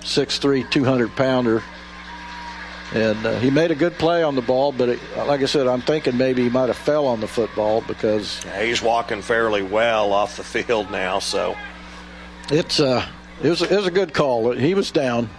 6'3", 0.00 0.70
200 0.70 1.14
pounder. 1.16 1.62
And 2.92 3.24
uh, 3.24 3.38
he 3.38 3.50
made 3.50 3.70
a 3.70 3.76
good 3.76 3.96
play 3.98 4.24
on 4.24 4.34
the 4.34 4.42
ball, 4.42 4.72
but 4.72 4.88
it, 4.88 4.98
like 5.16 5.42
I 5.42 5.44
said, 5.44 5.68
I'm 5.68 5.80
thinking 5.80 6.16
maybe 6.16 6.42
he 6.42 6.48
might 6.48 6.66
have 6.66 6.76
fell 6.76 7.06
on 7.06 7.20
the 7.20 7.28
football 7.28 7.82
because 7.82 8.44
yeah, 8.44 8.64
he's 8.64 8.82
walking 8.82 9.22
fairly 9.22 9.62
well 9.62 10.12
off 10.12 10.36
the 10.36 10.42
field 10.64 10.90
now. 10.90 11.20
So 11.20 11.56
it's 12.50 12.80
uh, 12.80 13.06
it 13.40 13.48
was 13.48 13.62
it 13.62 13.70
was 13.70 13.86
a 13.86 13.92
good 13.92 14.12
call. 14.12 14.50
He 14.52 14.74
was 14.74 14.90
down. 14.90 15.30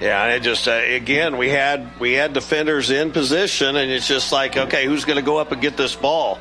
Yeah, 0.00 0.28
it 0.28 0.40
just 0.40 0.66
uh, 0.66 0.72
again 0.72 1.36
we 1.36 1.50
had 1.50 2.00
we 2.00 2.12
had 2.14 2.32
defenders 2.32 2.90
in 2.90 3.12
position, 3.12 3.76
and 3.76 3.90
it's 3.90 4.08
just 4.08 4.32
like 4.32 4.56
okay, 4.56 4.86
who's 4.86 5.04
going 5.04 5.18
to 5.18 5.24
go 5.24 5.36
up 5.36 5.52
and 5.52 5.60
get 5.60 5.76
this 5.76 5.94
ball? 5.94 6.38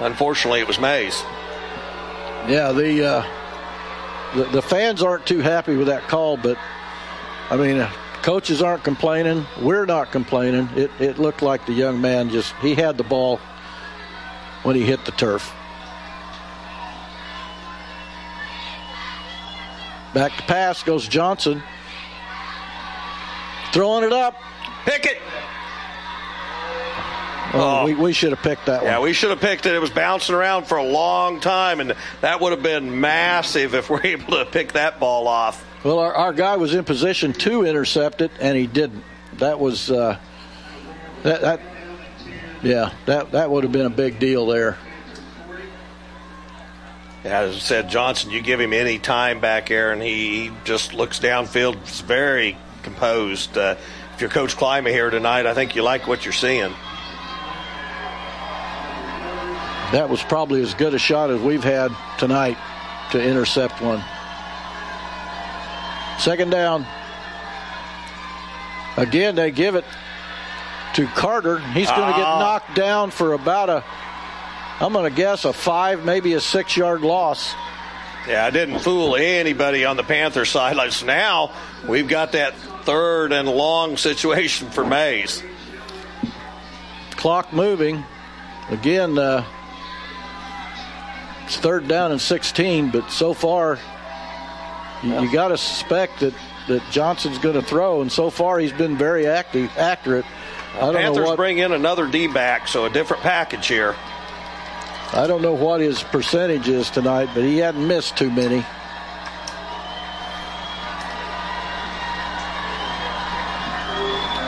Unfortunately, 0.00 0.60
it 0.60 0.68
was 0.68 0.78
Maize. 0.78 1.22
Yeah, 2.48 2.72
the, 2.72 3.04
uh, 3.04 3.26
the 4.34 4.44
the 4.44 4.62
fans 4.62 5.02
aren't 5.02 5.26
too 5.26 5.40
happy 5.40 5.76
with 5.76 5.88
that 5.88 6.08
call, 6.08 6.36
but 6.36 6.56
I 7.50 7.56
mean, 7.56 7.78
uh, 7.78 7.90
coaches 8.22 8.62
aren't 8.62 8.84
complaining. 8.84 9.46
We're 9.60 9.86
not 9.86 10.12
complaining. 10.12 10.68
It 10.76 10.90
it 11.00 11.18
looked 11.18 11.42
like 11.42 11.66
the 11.66 11.72
young 11.72 12.00
man 12.00 12.30
just 12.30 12.54
he 12.56 12.74
had 12.74 12.96
the 12.96 13.04
ball 13.04 13.38
when 14.62 14.76
he 14.76 14.82
hit 14.82 15.04
the 15.04 15.12
turf. 15.12 15.52
Back 20.14 20.36
to 20.36 20.42
pass 20.44 20.82
goes 20.82 21.06
Johnson. 21.06 21.62
Throwing 23.72 24.04
it 24.04 24.12
up. 24.12 24.34
Pick 24.84 25.04
it. 25.06 25.18
Oh, 27.54 27.80
oh. 27.80 27.84
We, 27.84 27.94
we, 27.94 28.12
should 28.12 28.30
have 28.30 28.42
picked 28.42 28.66
that 28.66 28.82
yeah, 28.82 28.90
one. 28.90 29.00
Yeah, 29.00 29.00
we 29.00 29.12
should 29.12 29.30
have 29.30 29.40
picked 29.40 29.64
it. 29.66 29.74
It 29.74 29.78
was 29.78 29.90
bouncing 29.90 30.34
around 30.34 30.66
for 30.66 30.76
a 30.76 30.84
long 30.84 31.40
time, 31.40 31.80
and 31.80 31.94
that 32.20 32.40
would 32.40 32.52
have 32.52 32.62
been 32.62 33.00
massive 33.00 33.74
if 33.74 33.88
we're 33.90 34.04
able 34.04 34.36
to 34.38 34.44
pick 34.44 34.72
that 34.72 35.00
ball 35.00 35.26
off. 35.26 35.64
Well, 35.84 35.98
our, 35.98 36.12
our 36.12 36.32
guy 36.32 36.56
was 36.56 36.74
in 36.74 36.84
position 36.84 37.32
to 37.34 37.64
intercept 37.64 38.20
it, 38.20 38.30
and 38.40 38.56
he 38.56 38.66
didn't. 38.66 39.04
That 39.34 39.60
was 39.60 39.90
uh, 39.90 40.18
that 41.22 41.40
that 41.42 41.60
yeah 42.62 42.92
that 43.06 43.30
that 43.32 43.50
would 43.50 43.62
have 43.62 43.72
been 43.72 43.86
a 43.86 43.90
big 43.90 44.18
deal 44.18 44.46
there. 44.46 44.76
Yeah, 47.24 47.40
as 47.40 47.56
I 47.56 47.58
said, 47.58 47.88
Johnson, 47.88 48.30
you 48.30 48.40
give 48.40 48.60
him 48.60 48.72
any 48.72 48.98
time 48.98 49.40
back 49.40 49.68
there, 49.68 49.92
and 49.92 50.02
he, 50.02 50.44
he 50.48 50.52
just 50.64 50.94
looks 50.94 51.18
downfield. 51.18 51.76
It's 51.82 52.00
very 52.00 52.56
composed. 52.82 53.56
Uh, 53.56 53.76
if 54.14 54.20
you're 54.20 54.30
Coach 54.30 54.56
Klieman 54.56 54.90
here 54.90 55.10
tonight, 55.10 55.46
I 55.46 55.54
think 55.54 55.76
you 55.76 55.82
like 55.82 56.06
what 56.06 56.24
you're 56.24 56.32
seeing. 56.32 56.74
That 59.92 60.08
was 60.10 60.22
probably 60.22 60.62
as 60.62 60.74
good 60.74 60.92
a 60.94 60.98
shot 60.98 61.30
as 61.30 61.40
we've 61.40 61.64
had 61.64 61.92
tonight 62.18 62.58
to 63.12 63.22
intercept 63.22 63.80
one. 63.80 64.02
Second 66.18 66.50
down. 66.50 66.86
Again, 68.96 69.34
they 69.34 69.50
give 69.50 69.76
it 69.76 69.84
to 70.94 71.06
Carter. 71.06 71.58
He's 71.60 71.88
going 71.88 72.12
to 72.12 72.18
get 72.18 72.26
Ah. 72.26 72.38
knocked 72.40 72.74
down 72.74 73.10
for 73.12 73.32
about 73.32 73.70
a, 73.70 73.84
I'm 74.80 74.92
going 74.92 75.08
to 75.10 75.16
guess, 75.16 75.44
a 75.44 75.52
five, 75.52 76.04
maybe 76.04 76.34
a 76.34 76.40
six 76.40 76.76
yard 76.76 77.00
loss. 77.02 77.54
Yeah, 78.28 78.44
I 78.44 78.50
didn't 78.50 78.80
fool 78.80 79.16
anybody 79.16 79.84
on 79.86 79.96
the 79.96 80.02
Panthers 80.02 80.50
sidelines. 80.50 81.02
Now 81.02 81.52
we've 81.86 82.08
got 82.08 82.32
that 82.32 82.54
third 82.84 83.32
and 83.32 83.48
long 83.48 83.96
situation 83.96 84.68
for 84.70 84.84
Maize. 84.84 85.42
Clock 87.12 87.52
moving. 87.54 88.04
Again, 88.70 89.16
uh, 89.16 89.44
it's 91.48 91.56
third 91.56 91.88
down 91.88 92.12
and 92.12 92.20
16, 92.20 92.90
but 92.90 93.10
so 93.10 93.32
far, 93.32 93.78
you, 95.02 95.18
you 95.18 95.32
got 95.32 95.48
to 95.48 95.56
suspect 95.56 96.20
that, 96.20 96.34
that 96.68 96.82
Johnson's 96.90 97.38
going 97.38 97.54
to 97.54 97.62
throw, 97.62 98.02
and 98.02 98.12
so 98.12 98.28
far 98.28 98.58
he's 98.58 98.72
been 98.72 98.98
very 98.98 99.26
active, 99.26 99.70
accurate. 99.78 100.26
I 100.74 100.80
don't 100.80 100.92
know 100.92 100.98
Panthers 100.98 101.24
what 101.24 101.36
bring 101.36 101.56
in 101.56 101.72
another 101.72 102.06
D 102.06 102.26
back, 102.26 102.68
so 102.68 102.84
a 102.84 102.90
different 102.90 103.22
package 103.22 103.66
here. 103.66 103.96
I 105.14 105.24
don't 105.26 105.40
know 105.40 105.54
what 105.54 105.80
his 105.80 106.02
percentage 106.02 106.68
is 106.68 106.90
tonight, 106.90 107.30
but 107.34 107.44
he 107.44 107.56
hadn't 107.56 107.88
missed 107.88 108.18
too 108.18 108.30
many. 108.30 108.62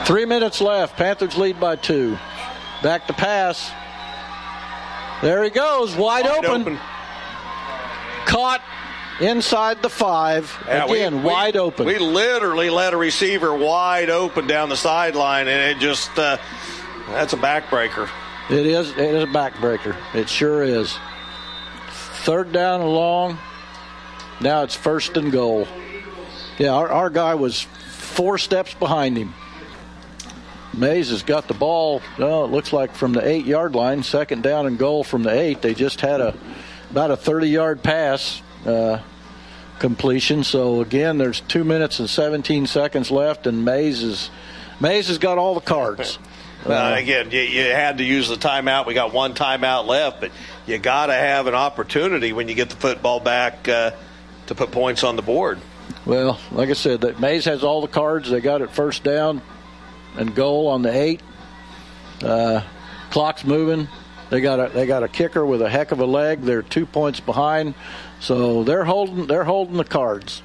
Three 0.05 0.25
minutes 0.25 0.61
left. 0.61 0.97
Panthers 0.97 1.35
lead 1.35 1.59
by 1.59 1.77
two. 1.77 2.19
Back 2.83 3.07
to 3.07 3.13
pass. 3.13 3.71
There 5.23 5.43
he 5.43 5.49
goes, 5.49 5.95
wide, 5.95 6.25
Wide 6.25 6.45
open. 6.45 6.61
open. 6.61 6.79
Caught 8.25 8.61
inside 9.19 9.81
the 9.81 9.89
five. 9.89 10.55
Yeah, 10.67 10.85
Again, 10.85 11.17
we- 11.17 11.29
wide 11.29 11.55
open. 11.57 11.85
We 11.85 11.97
literally 11.99 12.69
let 12.69 12.93
a 12.93 12.97
receiver 12.97 13.53
wide 13.53 14.09
open 14.09 14.47
down 14.47 14.69
the 14.69 14.77
sideline, 14.77 15.47
and 15.47 15.77
it 15.77 15.81
just 15.81 16.17
uh, 16.17 16.37
that's 17.09 17.33
a 17.33 17.37
backbreaker. 17.37 18.09
It 18.49 18.65
is. 18.65 18.89
It 18.91 18.97
is 19.15 19.23
a 19.23 19.27
backbreaker. 19.27 19.95
It 20.13 20.27
sure 20.29 20.63
is. 20.63 20.97
Third 22.23 22.51
down 22.51 22.81
and 22.81 22.89
long. 22.89 23.37
Now 24.39 24.63
it's 24.63 24.75
first 24.75 25.17
and 25.17 25.31
goal. 25.31 25.67
Yeah, 26.57 26.73
our, 26.73 26.89
our 26.89 27.09
guy 27.09 27.35
was 27.35 27.61
four 27.61 28.37
steps 28.37 28.73
behind 28.73 29.17
him. 29.17 29.33
Maize 30.73 31.09
has 31.09 31.23
got 31.23 31.47
the 31.47 31.53
ball. 31.53 32.01
Well, 32.17 32.45
it 32.45 32.51
looks 32.51 32.71
like 32.71 32.93
from 32.95 33.13
the 33.13 33.25
eight 33.27 33.45
yard 33.45 33.75
line. 33.75 34.03
Second 34.03 34.43
down 34.43 34.67
and 34.67 34.77
goal 34.77 35.03
from 35.03 35.23
the 35.23 35.31
eight. 35.31 35.61
They 35.61 35.73
just 35.73 36.01
had 36.01 36.21
a 36.21 36.35
about 36.91 37.09
a 37.09 37.17
30 37.17 37.47
yard 37.47 37.81
pass 37.81 38.41
uh, 38.65 38.99
completion. 39.79 40.43
So 40.43 40.81
again, 40.81 41.17
there's 41.17 41.41
two 41.41 41.63
minutes 41.63 41.99
and 41.99 42.09
17 42.09 42.67
seconds 42.67 43.09
left, 43.09 43.47
and 43.47 43.65
Maize 43.65 44.03
is 44.03 44.29
Maize 44.79 45.07
has 45.07 45.17
got 45.17 45.37
all 45.37 45.55
the 45.55 45.61
cards. 45.61 46.19
Uh, 46.63 46.93
again, 46.95 47.31
you, 47.31 47.39
you 47.39 47.63
had 47.63 47.97
to 47.97 48.03
use 48.03 48.29
the 48.29 48.35
timeout. 48.35 48.85
We 48.85 48.93
got 48.93 49.11
one 49.11 49.33
timeout 49.33 49.87
left, 49.87 50.21
but 50.21 50.31
you 50.67 50.77
got 50.77 51.07
to 51.07 51.13
have 51.13 51.47
an 51.47 51.55
opportunity 51.55 52.33
when 52.33 52.47
you 52.47 52.53
get 52.53 52.69
the 52.69 52.75
football 52.75 53.19
back 53.19 53.67
uh, 53.67 53.93
to 54.45 54.53
put 54.53 54.69
points 54.69 55.03
on 55.03 55.15
the 55.15 55.23
board. 55.23 55.59
Well, 56.05 56.39
like 56.51 56.69
I 56.69 56.73
said, 56.73 57.01
that 57.01 57.19
Maize 57.19 57.45
has 57.45 57.63
all 57.63 57.81
the 57.81 57.87
cards. 57.87 58.29
They 58.29 58.41
got 58.41 58.61
it 58.61 58.69
first 58.69 59.03
down 59.03 59.41
and 60.15 60.35
goal 60.35 60.67
on 60.67 60.83
the 60.83 60.95
eight. 60.95 61.21
Uh, 62.21 62.61
clock's 63.09 63.43
moving. 63.43 63.87
They 64.31 64.39
got 64.39 64.61
a 64.61 64.73
they 64.73 64.85
got 64.85 65.03
a 65.03 65.09
kicker 65.09 65.45
with 65.45 65.61
a 65.61 65.69
heck 65.69 65.91
of 65.91 65.99
a 65.99 66.05
leg. 66.05 66.43
They're 66.43 66.61
two 66.61 66.85
points 66.85 67.19
behind, 67.19 67.75
so 68.21 68.63
they're 68.63 68.85
holding 68.85 69.27
they're 69.27 69.43
holding 69.43 69.75
the 69.75 69.83
cards. 69.83 70.41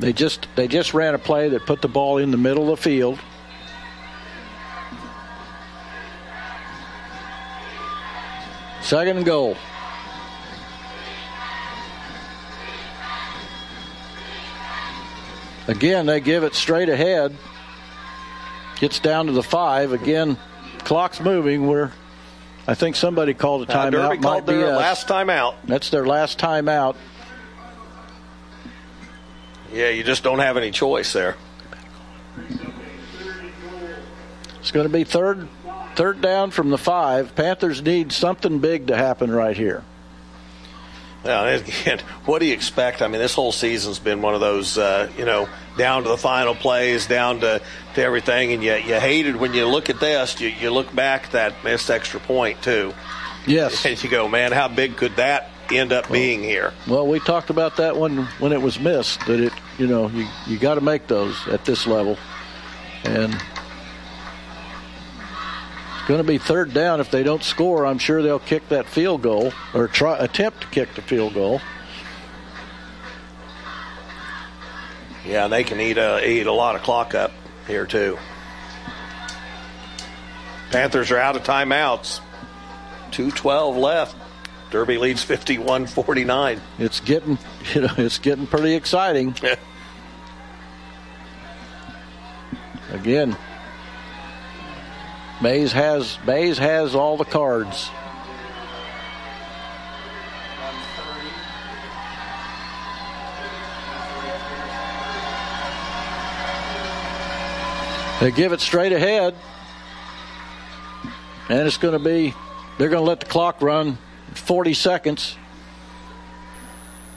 They 0.00 0.12
just 0.12 0.48
they 0.56 0.66
just 0.66 0.92
ran 0.92 1.14
a 1.14 1.18
play 1.18 1.50
that 1.50 1.66
put 1.66 1.82
the 1.82 1.88
ball 1.88 2.18
in 2.18 2.32
the 2.32 2.36
middle 2.36 2.64
of 2.64 2.70
the 2.70 2.82
field. 2.82 3.20
Second 8.82 9.18
and 9.18 9.24
goal. 9.24 9.56
Again, 15.68 16.06
they 16.06 16.18
give 16.18 16.42
it 16.42 16.56
straight 16.56 16.88
ahead. 16.88 17.36
Gets 18.80 18.98
down 18.98 19.26
to 19.26 19.32
the 19.32 19.44
five. 19.44 19.92
Again, 19.92 20.36
clock's 20.84 21.20
moving. 21.20 21.66
We're, 21.66 21.90
I 22.66 22.74
think 22.74 22.96
somebody 22.96 23.34
called 23.34 23.68
a 23.68 23.72
Uh, 23.72 23.76
timeout. 23.86 23.90
Derby 23.92 24.16
Might 24.18 24.22
called 24.22 24.46
be 24.46 24.52
their 24.54 24.74
us. 24.74 24.78
last 24.80 25.08
timeout. 25.08 25.54
That's 25.64 25.90
their 25.90 26.06
last 26.06 26.38
timeout. 26.38 26.96
Yeah, 29.72 29.88
you 29.88 30.02
just 30.04 30.22
don't 30.22 30.38
have 30.40 30.56
any 30.56 30.70
choice 30.70 31.12
there. 31.12 31.36
It's 34.60 34.70
going 34.70 34.86
to 34.86 34.92
be 34.92 35.04
third, 35.04 35.48
third 35.96 36.20
down 36.20 36.50
from 36.50 36.70
the 36.70 36.78
five. 36.78 37.34
Panthers 37.34 37.82
need 37.82 38.12
something 38.12 38.58
big 38.60 38.88
to 38.88 38.96
happen 38.96 39.30
right 39.30 39.56
here. 39.56 39.82
Now, 41.24 41.46
again, 41.46 42.00
what 42.26 42.38
do 42.40 42.46
you 42.46 42.52
expect? 42.54 43.02
I 43.02 43.08
mean, 43.08 43.20
this 43.20 43.34
whole 43.34 43.52
season's 43.52 43.98
been 43.98 44.22
one 44.22 44.34
of 44.34 44.40
those, 44.40 44.78
uh, 44.78 45.10
you 45.18 45.24
know, 45.24 45.48
down 45.76 46.04
to 46.04 46.08
the 46.08 46.16
final 46.16 46.54
plays, 46.54 47.06
down 47.06 47.40
to, 47.40 47.60
to 47.94 48.02
everything, 48.02 48.52
and 48.52 48.62
you, 48.62 48.74
you 48.74 49.00
hated 49.00 49.36
when 49.36 49.54
you 49.54 49.66
look 49.66 49.90
at 49.90 50.00
this, 50.00 50.40
you, 50.40 50.48
you 50.48 50.70
look 50.70 50.94
back 50.94 51.32
that 51.32 51.64
missed 51.64 51.90
extra 51.90 52.20
point, 52.20 52.62
too. 52.62 52.94
Yes. 53.46 53.84
And 53.84 54.02
you 54.02 54.10
go, 54.10 54.28
man, 54.28 54.52
how 54.52 54.68
big 54.68 54.96
could 54.96 55.16
that 55.16 55.50
end 55.70 55.92
up 55.92 56.10
being 56.10 56.42
here? 56.42 56.72
Well, 56.86 57.06
we 57.06 57.20
talked 57.20 57.50
about 57.50 57.76
that 57.76 57.96
one 57.96 58.24
when 58.38 58.52
it 58.52 58.60
was 58.60 58.78
missed. 58.78 59.24
That 59.26 59.40
it, 59.40 59.52
you 59.78 59.86
know, 59.86 60.08
you 60.08 60.26
you 60.46 60.58
got 60.58 60.74
to 60.74 60.80
make 60.80 61.06
those 61.06 61.36
at 61.48 61.64
this 61.64 61.86
level, 61.86 62.18
and 63.04 63.34
it's 63.34 63.42
going 66.06 66.18
to 66.18 66.24
be 66.24 66.38
third 66.38 66.74
down. 66.74 67.00
If 67.00 67.10
they 67.10 67.22
don't 67.22 67.42
score, 67.42 67.86
I'm 67.86 67.98
sure 67.98 68.22
they'll 68.22 68.38
kick 68.38 68.68
that 68.68 68.86
field 68.86 69.22
goal 69.22 69.52
or 69.74 69.88
try 69.88 70.18
attempt 70.18 70.62
to 70.62 70.66
kick 70.68 70.94
the 70.94 71.02
field 71.02 71.34
goal. 71.34 71.60
Yeah, 75.26 75.44
and 75.44 75.52
they 75.52 75.64
can 75.64 75.80
eat 75.80 75.98
a, 75.98 76.26
eat 76.28 76.46
a 76.46 76.52
lot 76.52 76.74
of 76.74 76.82
clock 76.82 77.14
up 77.14 77.32
here, 77.66 77.86
too. 77.86 78.18
Panthers 80.70 81.10
are 81.10 81.18
out 81.18 81.36
of 81.36 81.42
timeouts. 81.42 82.20
2.12 83.10 83.76
left. 83.78 84.16
Derby 84.70 84.96
leads 84.96 85.22
51 85.22 85.86
49. 85.86 86.60
It's 86.78 87.00
getting, 87.00 87.38
you 87.74 87.82
know, 87.82 87.92
it's 87.98 88.18
getting 88.18 88.46
pretty 88.46 88.74
exciting. 88.74 89.34
Again, 92.90 93.36
Maize 95.42 95.72
has 95.72 96.18
Maize 96.26 96.58
has 96.58 96.94
all 96.94 97.16
the 97.16 97.24
cards. 97.24 97.90
They 108.22 108.30
give 108.30 108.52
it 108.52 108.60
straight 108.60 108.92
ahead, 108.92 109.34
and 111.48 111.66
it's 111.66 111.76
going 111.76 111.94
to 111.94 111.98
be. 111.98 112.32
They're 112.78 112.88
going 112.88 113.02
to 113.02 113.08
let 113.08 113.18
the 113.18 113.26
clock 113.26 113.60
run 113.60 113.98
40 114.34 114.74
seconds. 114.74 115.36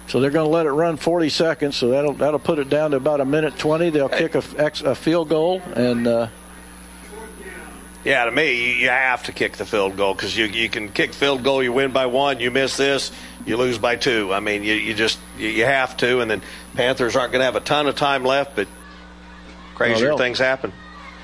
So 0.08 0.20
they're 0.20 0.32
going 0.32 0.48
to 0.48 0.52
let 0.52 0.66
it 0.66 0.72
run 0.72 0.98
40 0.98 1.30
seconds. 1.30 1.76
So 1.76 1.90
that'll 1.90 2.14
that'll 2.14 2.40
put 2.40 2.58
it 2.58 2.72
down 2.72 2.90
to 2.90 2.98
about 2.98 3.22
a 3.22 3.26
minute 3.26 3.56
20. 3.56 3.92
They'll 3.92 4.10
kick 4.10 4.34
a, 4.34 4.42
a 4.58 4.96
field 4.96 5.30
goal, 5.30 5.62
and 5.76 6.08
uh, 6.08 6.30
Yeah, 8.04 8.26
to 8.26 8.32
me, 8.32 8.82
you, 8.82 8.90
have 8.90 9.26
to 9.26 9.32
kick 9.32 9.58
the 9.58 9.66
field 9.68 9.98
goal 9.98 10.16
because 10.16 10.36
you, 10.36 10.46
you 10.46 10.70
can 10.70 10.90
kick 10.90 11.14
field 11.14 11.44
goal, 11.44 11.62
you 11.62 11.72
win 11.72 11.92
by 11.92 12.08
one, 12.08 12.40
you 12.40 12.50
miss 12.50 12.78
this, 12.78 13.12
you 13.46 13.58
lose 13.58 13.78
by 13.78 13.96
two. 13.96 14.34
I 14.34 14.40
mean, 14.40 14.64
you, 14.64 14.74
you 14.74 14.96
just 14.96 15.20
you, 15.38 15.50
you 15.50 15.66
have 15.66 15.98
to, 15.98 16.22
and 16.22 16.32
then 16.32 16.42
Panthers 16.74 17.16
aren't 17.16 17.32
going 17.32 17.42
to 17.42 17.46
have 17.46 17.56
a 17.56 17.60
ton 17.60 17.86
of 17.86 17.96
time 17.96 18.24
left, 18.24 18.56
but 18.56 18.68
crazier 19.76 20.18
things 20.18 20.40
happen. 20.40 20.74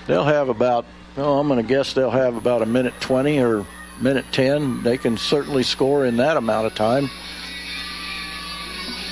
They'll 0.08 0.24
have 0.24 0.50
about. 0.50 0.86
Oh, 1.18 1.40
I'm 1.40 1.48
going 1.48 1.62
to 1.62 1.68
guess 1.68 1.94
they'll 1.94 2.10
have 2.10 2.36
about 2.38 2.62
a 2.62 2.66
minute 2.66 2.94
20 3.02 3.40
or 3.40 3.66
minute 4.00 4.26
10. 4.32 4.82
They 4.84 4.98
can 4.98 5.18
certainly 5.18 5.64
score 5.64 6.06
in 6.06 6.18
that 6.18 6.38
amount 6.38 6.68
of 6.68 6.76
time. 6.76 7.10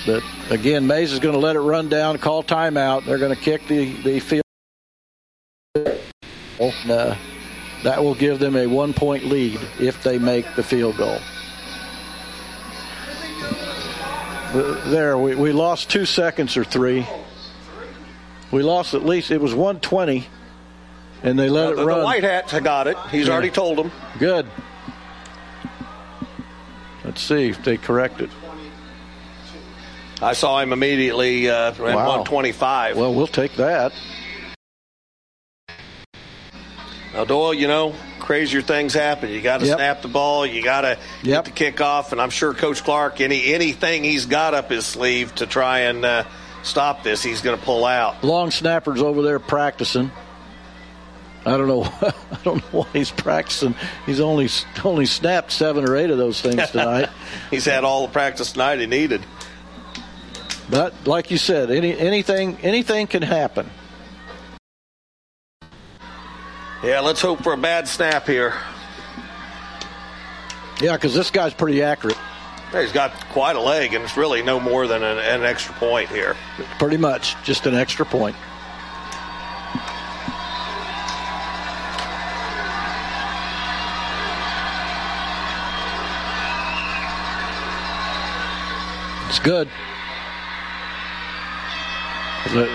But 0.06 0.24
again, 0.50 0.88
Maize 0.88 1.12
is 1.12 1.20
going 1.20 1.34
to 1.34 1.40
let 1.40 1.56
it 1.56 1.60
run 1.60 1.90
down, 1.90 2.18
call 2.18 2.44
timeout. 2.44 3.06
They're 3.06 3.18
going 3.18 3.36
to 3.36 3.42
kick 3.42 3.68
the 3.68 3.94
the 4.02 4.20
field. 4.20 4.44
goal. 5.76 6.74
Uh, 6.88 7.16
that 7.84 8.04
will 8.04 8.16
give 8.16 8.40
them 8.40 8.56
a 8.56 8.68
one 8.68 8.94
point 8.94 9.26
lead 9.26 9.60
if 9.80 10.04
they 10.04 10.18
make 10.18 10.46
the 10.56 10.64
field 10.64 10.98
goal. 10.98 11.20
There, 14.54 15.18
we, 15.18 15.36
we 15.36 15.52
lost 15.52 15.90
two 15.92 16.06
seconds 16.06 16.58
or 16.58 16.64
three. 16.64 17.08
We 18.52 18.64
lost 18.64 18.96
at 18.96 19.06
least 19.06 19.30
it 19.30 19.40
was 19.40 19.54
120, 19.54 20.28
and 21.24 21.38
they 21.38 21.50
let 21.50 21.68
Uh, 21.68 21.72
it 21.72 21.76
the, 21.78 21.86
run. 21.86 22.00
the 22.00 22.06
White 22.06 22.24
Hats 22.24 22.54
got 22.60 22.88
it. 22.88 22.98
He's 23.12 23.28
Yeah. 23.28 23.34
already 23.34 23.50
told 23.52 23.78
them. 23.78 23.92
Good. 24.18 24.46
Let's 27.04 27.22
see 27.22 27.50
if 27.50 27.64
they 27.64 27.78
correct 27.78 28.22
it. 28.22 28.30
I 30.22 30.34
saw 30.34 30.60
him 30.60 30.74
immediately 30.74 31.50
uh, 31.50 31.72
at 31.72 31.80
Wow. 31.80 31.96
125. 32.08 32.98
Well, 32.98 33.14
we'll 33.14 33.26
take 33.28 33.56
that. 33.56 33.94
Now, 37.14 37.26
Doyle, 37.26 37.54
you 37.54 37.68
know, 37.68 37.94
crazier 38.20 38.62
things 38.62 38.94
happen. 38.94 39.30
You 39.32 39.42
got 39.42 39.62
to 39.62 39.66
Yep. 39.66 39.78
snap 39.78 40.02
the 40.04 40.08
ball. 40.10 40.46
You 40.46 40.62
got 40.62 40.82
to 40.82 40.98
get 41.24 41.46
the 41.46 41.52
kickoff. 41.52 42.12
And 42.12 42.22
I'm 42.22 42.30
sure 42.30 42.54
Coach 42.54 42.84
Clark, 42.84 43.22
any 43.22 43.54
anything 43.54 44.04
he's 44.04 44.26
got 44.26 44.54
up 44.54 44.70
his 44.70 44.86
sleeve 44.86 45.34
to 45.36 45.48
try 45.48 45.80
and 45.80 46.06
uh, 46.06 46.24
stop 46.64 47.02
this, 47.04 47.24
he's 47.24 47.42
going 47.42 47.58
to 47.58 47.66
pull 47.66 47.86
out. 47.86 48.24
Long 48.24 48.52
snapper's 48.52 49.02
over 49.02 49.22
there 49.24 49.40
practicing. 49.40 50.12
I 51.50 51.58
don't 51.58 51.68
know. 51.68 51.84
I 52.02 52.40
don't 52.44 52.58
know 52.74 52.82
why 52.84 52.88
he's 52.94 53.12
practicing. 53.12 53.76
He's 54.06 54.20
only 54.20 54.48
only 54.84 55.06
snapped 55.06 55.52
seven 55.52 55.88
or 55.88 55.98
eight 55.98 56.10
of 56.10 56.18
those 56.18 56.42
things 56.42 56.70
tonight. 56.72 57.10
he's 57.50 57.66
had 57.66 57.84
all 57.84 58.08
the 58.08 58.14
practice 58.14 58.52
tonight 58.52 58.80
he 58.80 58.86
needed. 58.86 59.26
but 60.70 60.94
like 61.08 61.32
you 61.32 61.38
said, 61.38 61.72
any 61.72 61.98
anything 61.98 62.58
anything 62.62 63.08
can 63.08 63.24
happen. 63.24 63.70
Yeah, 66.84 67.02
let's 67.02 67.22
hope 67.22 67.44
for 67.44 67.52
a 67.52 67.58
bad 67.58 67.88
snap 67.90 68.26
here. 68.26 68.54
Yeah, 70.82 70.96
because 70.96 71.14
this 71.14 71.30
guy's 71.30 71.54
pretty 71.54 71.84
accurate. 71.84 72.18
Yeah, 72.72 72.82
He's 72.84 72.94
got 72.94 73.12
quite 73.32 73.58
a 73.58 73.60
leg, 73.60 73.94
and 73.94 74.04
it's 74.04 74.16
really 74.16 74.44
no 74.44 74.62
more 74.62 74.88
than 74.88 75.04
an, 75.04 75.18
an 75.18 75.44
extra 75.44 75.74
point 75.76 76.08
here. 76.10 76.38
Pretty 76.78 76.96
much, 76.96 77.36
just 77.44 77.66
an 77.66 77.74
extra 77.76 78.06
point. 78.06 78.36
It's 89.30 89.40
good. 89.40 89.70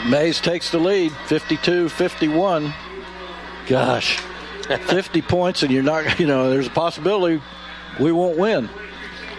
Maize 0.07 0.41
takes 0.41 0.71
the 0.71 0.79
lead, 0.79 1.13
52 1.27 1.89
51. 1.89 2.73
Gosh, 3.67 4.19
50 4.69 5.23
points, 5.23 5.63
and 5.63 5.73
you're 5.73 5.83
not, 5.83 6.19
you 6.21 6.27
know, 6.27 6.51
there's 6.51 6.67
a 6.67 6.71
possibility 6.71 7.43
we 7.99 8.13
won't 8.13 8.39
win. 8.39 8.69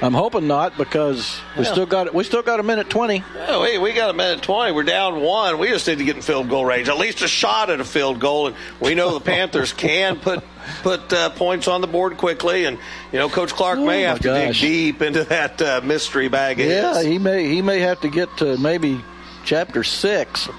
I'm 0.01 0.13
hoping 0.13 0.45
not 0.45 0.77
because 0.77 1.39
we 1.57 1.63
Yeah. 1.63 1.71
still 1.71 1.85
got 1.85 2.13
we 2.13 2.25
still 2.25 2.41
got 2.41 2.59
a 2.59 2.63
minute 2.63 2.89
20. 2.89 3.23
Oh, 3.47 3.61
wait, 3.61 3.77
we 3.77 3.93
got 3.93 4.09
a 4.09 4.13
minute 4.13 4.41
20. 4.41 4.73
We're 4.73 4.83
down 4.83 5.21
one. 5.21 5.57
We 5.57 5.69
just 5.69 5.87
need 5.87 5.99
to 5.99 6.03
get 6.03 6.17
in 6.17 6.21
field 6.21 6.49
goal 6.49 6.65
range, 6.65 6.89
at 6.89 6.97
least 6.97 7.21
a 7.21 7.29
shot 7.29 7.69
at 7.69 7.79
a 7.79 7.85
field 7.85 8.19
goal. 8.19 8.47
And 8.47 8.55
we 8.81 8.93
know 8.93 9.13
the 9.13 9.23
Panthers 9.23 9.71
can 9.71 10.19
put 10.19 10.43
put 10.83 11.11
uh, 11.13 11.29
points 11.31 11.67
on 11.67 11.81
the 11.81 11.87
board 11.87 12.17
quickly. 12.17 12.65
And, 12.65 12.77
you 13.11 13.19
know, 13.19 13.29
Coach 13.29 13.53
Clark 13.53 13.79
Oh, 13.79 13.85
may 13.85 14.01
have 14.01 14.19
to 14.19 14.33
dig 14.33 14.55
deep 14.55 15.01
into 15.01 15.23
that 15.25 15.61
uh, 15.61 15.81
mystery 15.83 16.27
bag. 16.27 16.59
Yeah, 16.59 17.01
he 17.01 17.17
may 17.17 17.47
he 17.47 17.61
may 17.61 17.79
have 17.79 18.01
to 18.01 18.09
get 18.09 18.35
to 18.37 18.57
maybe 18.57 19.03
chapter 19.43 19.83
six 19.83 20.49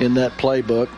in 0.00 0.14
that 0.14 0.32
playbook. 0.32 0.88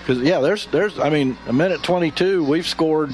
Because 0.00 0.22
yeah, 0.22 0.40
there's 0.40 0.66
there's 0.66 0.98
I 0.98 1.10
mean 1.10 1.36
a 1.46 1.52
minute 1.52 1.82
twenty 1.82 2.10
two 2.10 2.44
we've 2.44 2.66
scored. 2.66 3.12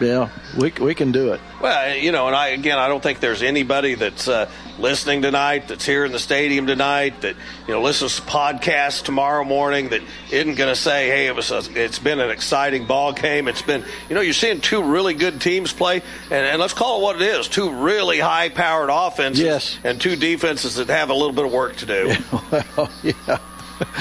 Yeah, 0.00 0.28
we 0.58 0.72
we 0.80 0.94
can 0.94 1.12
do 1.12 1.32
it. 1.32 1.40
Well, 1.60 1.94
you 1.96 2.10
know, 2.10 2.26
and 2.26 2.34
I 2.34 2.48
again, 2.48 2.78
I 2.78 2.88
don't 2.88 3.02
think 3.02 3.20
there's 3.20 3.42
anybody 3.42 3.94
that's 3.94 4.26
uh, 4.26 4.50
listening 4.78 5.22
tonight, 5.22 5.68
that's 5.68 5.86
here 5.86 6.04
in 6.04 6.10
the 6.10 6.18
stadium 6.18 6.66
tonight, 6.66 7.20
that 7.20 7.36
you 7.68 7.74
know 7.74 7.80
listens 7.80 8.16
to 8.16 8.22
podcasts 8.22 9.02
tomorrow 9.04 9.44
morning, 9.44 9.90
that 9.90 10.02
isn't 10.32 10.56
going 10.56 10.68
to 10.68 10.76
say, 10.76 11.08
"Hey, 11.08 11.26
it 11.28 11.36
was 11.36 11.50
a, 11.52 11.62
it's 11.74 12.00
been 12.00 12.18
an 12.18 12.30
exciting 12.30 12.86
ball 12.86 13.12
game." 13.12 13.46
It's 13.46 13.62
been, 13.62 13.84
you 14.08 14.14
know, 14.16 14.20
you're 14.20 14.32
seeing 14.34 14.60
two 14.60 14.82
really 14.82 15.14
good 15.14 15.40
teams 15.40 15.72
play, 15.72 16.02
and, 16.24 16.44
and 16.46 16.60
let's 16.60 16.74
call 16.74 16.98
it 17.00 17.02
what 17.04 17.22
it 17.22 17.22
is: 17.22 17.46
two 17.46 17.70
really 17.70 18.18
high-powered 18.18 18.90
offenses, 18.92 19.44
Yes. 19.44 19.78
and 19.84 20.00
two 20.00 20.16
defenses 20.16 20.74
that 20.74 20.88
have 20.88 21.10
a 21.10 21.14
little 21.14 21.32
bit 21.32 21.44
of 21.46 21.52
work 21.52 21.76
to 21.76 21.86
do. 21.86 22.14
well, 22.76 22.90
yeah. 23.02 23.38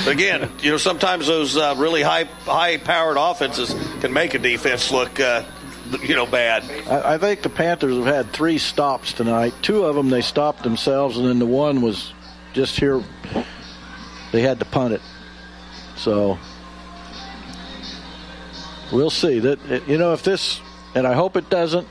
Again, 0.07 0.51
you 0.61 0.71
know, 0.71 0.77
sometimes 0.77 1.27
those 1.27 1.55
uh, 1.57 1.75
really 1.77 2.01
high 2.01 2.25
high-powered 2.45 3.17
offenses 3.19 3.73
can 4.01 4.11
make 4.13 4.33
a 4.33 4.39
defense 4.39 4.91
look, 4.91 5.19
uh, 5.19 5.43
you 6.01 6.15
know, 6.15 6.25
bad. 6.25 6.63
I, 6.87 7.15
I 7.15 7.17
think 7.17 7.41
the 7.41 7.49
Panthers 7.49 7.95
have 7.97 8.05
had 8.05 8.31
three 8.31 8.57
stops 8.57 9.13
tonight. 9.13 9.53
Two 9.61 9.85
of 9.85 9.95
them 9.95 10.09
they 10.09 10.21
stopped 10.21 10.63
themselves, 10.63 11.17
and 11.17 11.27
then 11.27 11.39
the 11.39 11.45
one 11.45 11.81
was 11.81 12.13
just 12.53 12.79
here. 12.79 13.03
They 14.31 14.41
had 14.41 14.59
to 14.59 14.65
punt 14.65 14.93
it. 14.93 15.01
So 15.95 16.37
we'll 18.91 19.09
see. 19.09 19.39
That 19.39 19.87
you 19.87 19.97
know 19.97 20.13
if 20.13 20.23
this, 20.23 20.61
and 20.95 21.05
I 21.05 21.13
hope 21.13 21.37
it 21.37 21.49
doesn't. 21.49 21.87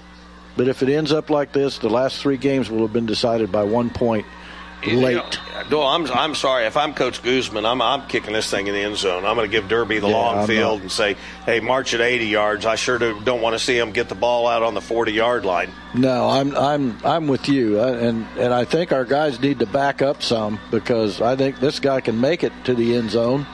But 0.56 0.68
if 0.68 0.82
it 0.82 0.90
ends 0.90 1.12
up 1.12 1.30
like 1.30 1.52
this, 1.52 1.78
the 1.78 1.88
last 1.88 2.20
three 2.20 2.36
games 2.36 2.70
will 2.70 2.80
have 2.80 2.92
been 2.92 3.06
decided 3.06 3.50
by 3.50 3.64
one 3.64 3.88
point 3.88 4.26
late. 4.86 5.12
You 5.12 5.16
know, 5.18 5.62
Doyle, 5.68 5.86
I'm, 5.86 6.06
I'm 6.10 6.34
sorry. 6.34 6.66
If 6.66 6.76
I'm 6.76 6.92
Coach 6.94 7.22
Guzman, 7.22 7.64
I'm, 7.64 7.80
I'm 7.80 8.06
kicking 8.08 8.32
this 8.32 8.50
thing 8.50 8.66
in 8.66 8.74
the 8.74 8.80
end 8.80 8.96
zone. 8.96 9.24
I'm 9.24 9.36
going 9.36 9.48
to 9.48 9.52
give 9.52 9.68
Derby 9.68 9.98
the 10.00 10.08
Yeah, 10.08 10.14
long 10.16 10.38
I'm 10.38 10.46
field 10.46 10.78
not- 10.78 10.82
and 10.82 10.92
say, 10.92 11.16
hey, 11.46 11.60
march 11.60 11.94
at 11.94 12.00
80 12.00 12.26
yards. 12.26 12.66
I 12.66 12.74
sure 12.74 12.98
do, 12.98 13.20
don't 13.20 13.40
want 13.40 13.54
to 13.54 13.58
see 13.58 13.78
him 13.78 13.92
get 13.92 14.08
the 14.08 14.14
ball 14.14 14.46
out 14.46 14.62
on 14.62 14.74
the 14.74 14.80
40 14.80 15.12
yard 15.12 15.44
line. 15.44 15.70
No, 15.94 16.28
I'm 16.28 16.56
I'm 16.56 16.98
I'm 17.04 17.28
with 17.28 17.48
you, 17.48 17.80
and 17.80 18.26
and 18.38 18.52
I 18.54 18.64
think 18.64 18.92
our 18.92 19.04
guys 19.04 19.38
need 19.40 19.58
to 19.58 19.66
back 19.66 20.00
up 20.02 20.22
some 20.22 20.58
because 20.70 21.20
I 21.20 21.36
think 21.36 21.60
this 21.60 21.80
guy 21.80 22.00
can 22.00 22.20
make 22.20 22.42
it 22.42 22.52
to 22.64 22.74
the 22.74 22.96
end 22.96 23.10
zone. 23.10 23.46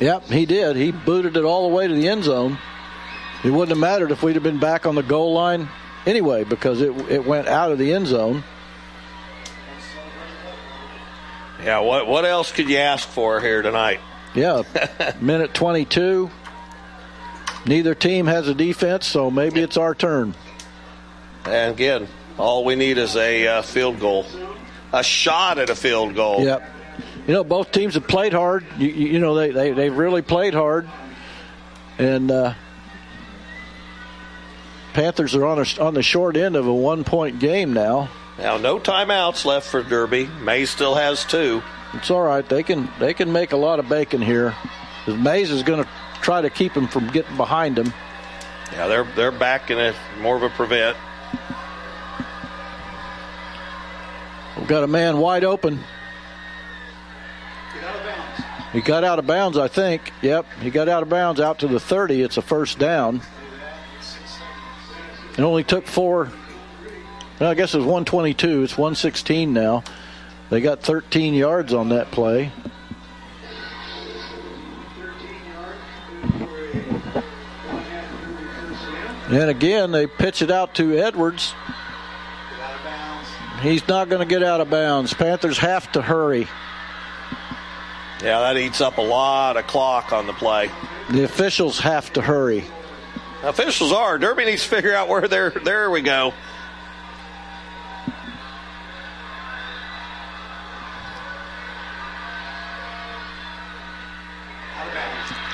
Yep, 0.00 0.24
he 0.26 0.44
did. 0.44 0.76
He 0.76 0.92
booted 0.92 1.36
it 1.36 1.44
all 1.44 1.68
the 1.68 1.74
way 1.74 1.86
to 1.88 1.94
the 1.94 2.08
end 2.08 2.24
zone. 2.24 2.58
It 3.44 3.50
wouldn't 3.50 3.70
have 3.70 3.78
mattered 3.78 4.10
if 4.10 4.22
we'd 4.22 4.34
have 4.34 4.42
been 4.42 4.58
back 4.58 4.86
on 4.86 4.94
the 4.94 5.02
goal 5.02 5.32
line 5.32 5.68
anyway 6.04 6.44
because 6.44 6.80
it 6.80 6.90
it 7.10 7.24
went 7.24 7.48
out 7.48 7.72
of 7.72 7.78
the 7.78 7.92
end 7.92 8.06
zone. 8.06 8.44
Yeah, 11.62 11.80
what, 11.80 12.06
what 12.06 12.24
else 12.24 12.52
could 12.52 12.68
you 12.68 12.76
ask 12.76 13.08
for 13.08 13.40
here 13.40 13.62
tonight? 13.62 14.00
Yeah, 14.34 14.62
minute 15.20 15.54
22. 15.54 16.30
Neither 17.66 17.94
team 17.94 18.26
has 18.26 18.46
a 18.46 18.54
defense, 18.54 19.06
so 19.06 19.30
maybe 19.30 19.60
it's 19.60 19.76
our 19.76 19.94
turn. 19.94 20.34
And 21.44 21.72
again, 21.72 22.06
all 22.38 22.64
we 22.64 22.76
need 22.76 22.98
is 22.98 23.16
a 23.16 23.46
uh, 23.46 23.62
field 23.62 23.98
goal, 23.98 24.26
a 24.92 25.02
shot 25.02 25.58
at 25.58 25.70
a 25.70 25.74
field 25.74 26.14
goal. 26.14 26.44
Yep. 26.44 26.70
You 27.26 27.34
know, 27.34 27.42
both 27.42 27.72
teams 27.72 27.94
have 27.94 28.06
played 28.06 28.32
hard. 28.32 28.64
You, 28.78 28.88
you 28.88 29.06
you 29.08 29.18
know, 29.18 29.34
they, 29.34 29.50
they, 29.50 29.72
they've 29.72 29.96
really 29.96 30.22
played 30.22 30.54
hard. 30.54 30.88
And 31.98 32.30
uh, 32.30 32.54
Panthers 34.96 35.34
are 35.34 35.44
on, 35.44 35.58
a, 35.58 35.66
on 35.78 35.92
the 35.92 36.02
short 36.02 36.38
end 36.38 36.56
of 36.56 36.66
a 36.66 36.72
one 36.72 37.04
point 37.04 37.38
game 37.38 37.74
now. 37.74 38.08
Now, 38.38 38.56
no 38.56 38.78
timeouts 38.78 39.44
left 39.44 39.68
for 39.68 39.82
Derby. 39.82 40.24
Maize 40.40 40.70
still 40.70 40.94
has 40.94 41.22
two. 41.22 41.62
It's 41.92 42.10
all 42.10 42.22
right. 42.22 42.48
They 42.48 42.62
can 42.62 42.88
they 42.98 43.12
can 43.12 43.30
make 43.30 43.52
a 43.52 43.58
lot 43.58 43.78
of 43.78 43.90
bacon 43.90 44.22
here. 44.22 44.54
Maize 45.06 45.50
is 45.50 45.62
going 45.62 45.84
to 45.84 45.90
try 46.22 46.40
to 46.40 46.48
keep 46.48 46.72
him 46.72 46.88
from 46.88 47.08
getting 47.08 47.36
behind 47.36 47.78
him. 47.78 47.92
Yeah, 48.72 48.86
they're 48.86 49.04
they're 49.16 49.32
back 49.32 49.70
in 49.70 49.78
a 49.78 49.94
more 50.22 50.34
of 50.34 50.42
a 50.42 50.48
prevent. 50.48 50.96
We've 54.56 54.66
got 54.66 54.82
a 54.82 54.86
man 54.88 55.18
wide 55.18 55.44
open. 55.44 55.78
He 58.72 58.80
got 58.80 59.04
out 59.04 59.18
of 59.18 59.26
bounds, 59.26 59.58
I 59.58 59.68
think. 59.68 60.10
Yep, 60.22 60.46
he 60.62 60.70
got 60.70 60.88
out 60.88 61.02
of 61.02 61.10
bounds 61.10 61.38
out 61.38 61.58
to 61.58 61.68
the 61.68 61.80
30. 61.80 62.22
It's 62.22 62.38
a 62.38 62.42
first 62.42 62.78
down. 62.78 63.20
It 65.36 65.42
only 65.42 65.64
took 65.64 65.86
four. 65.86 66.30
Well, 67.38 67.50
I 67.50 67.54
guess 67.54 67.74
it 67.74 67.78
was 67.78 67.86
122. 67.86 68.62
It's 68.62 68.78
116 68.78 69.52
now. 69.52 69.84
They 70.48 70.60
got 70.60 70.80
13 70.80 71.34
yards 71.34 71.74
on 71.74 71.90
that 71.90 72.10
play. 72.10 72.52
And 79.28 79.50
again, 79.50 79.90
they 79.90 80.06
pitch 80.06 80.40
it 80.40 80.52
out 80.52 80.76
to 80.76 80.96
Edwards. 80.96 81.52
He's 83.60 83.86
not 83.88 84.08
going 84.08 84.20
to 84.20 84.26
get 84.26 84.42
out 84.42 84.60
of 84.60 84.70
bounds. 84.70 85.12
Panthers 85.14 85.58
have 85.58 85.90
to 85.92 86.02
hurry. 86.02 86.46
Yeah, 88.22 88.40
that 88.40 88.56
eats 88.56 88.80
up 88.80 88.98
a 88.98 89.02
lot 89.02 89.56
of 89.56 89.66
clock 89.66 90.12
on 90.12 90.26
the 90.26 90.32
play. 90.32 90.70
The 91.10 91.24
officials 91.24 91.80
have 91.80 92.12
to 92.12 92.22
hurry. 92.22 92.64
Officials 93.46 93.92
are. 93.92 94.18
Derby 94.18 94.44
needs 94.44 94.62
to 94.64 94.68
figure 94.68 94.94
out 94.94 95.08
where 95.08 95.26
they're. 95.28 95.50
There 95.50 95.90
we 95.90 96.02
go. 96.02 96.34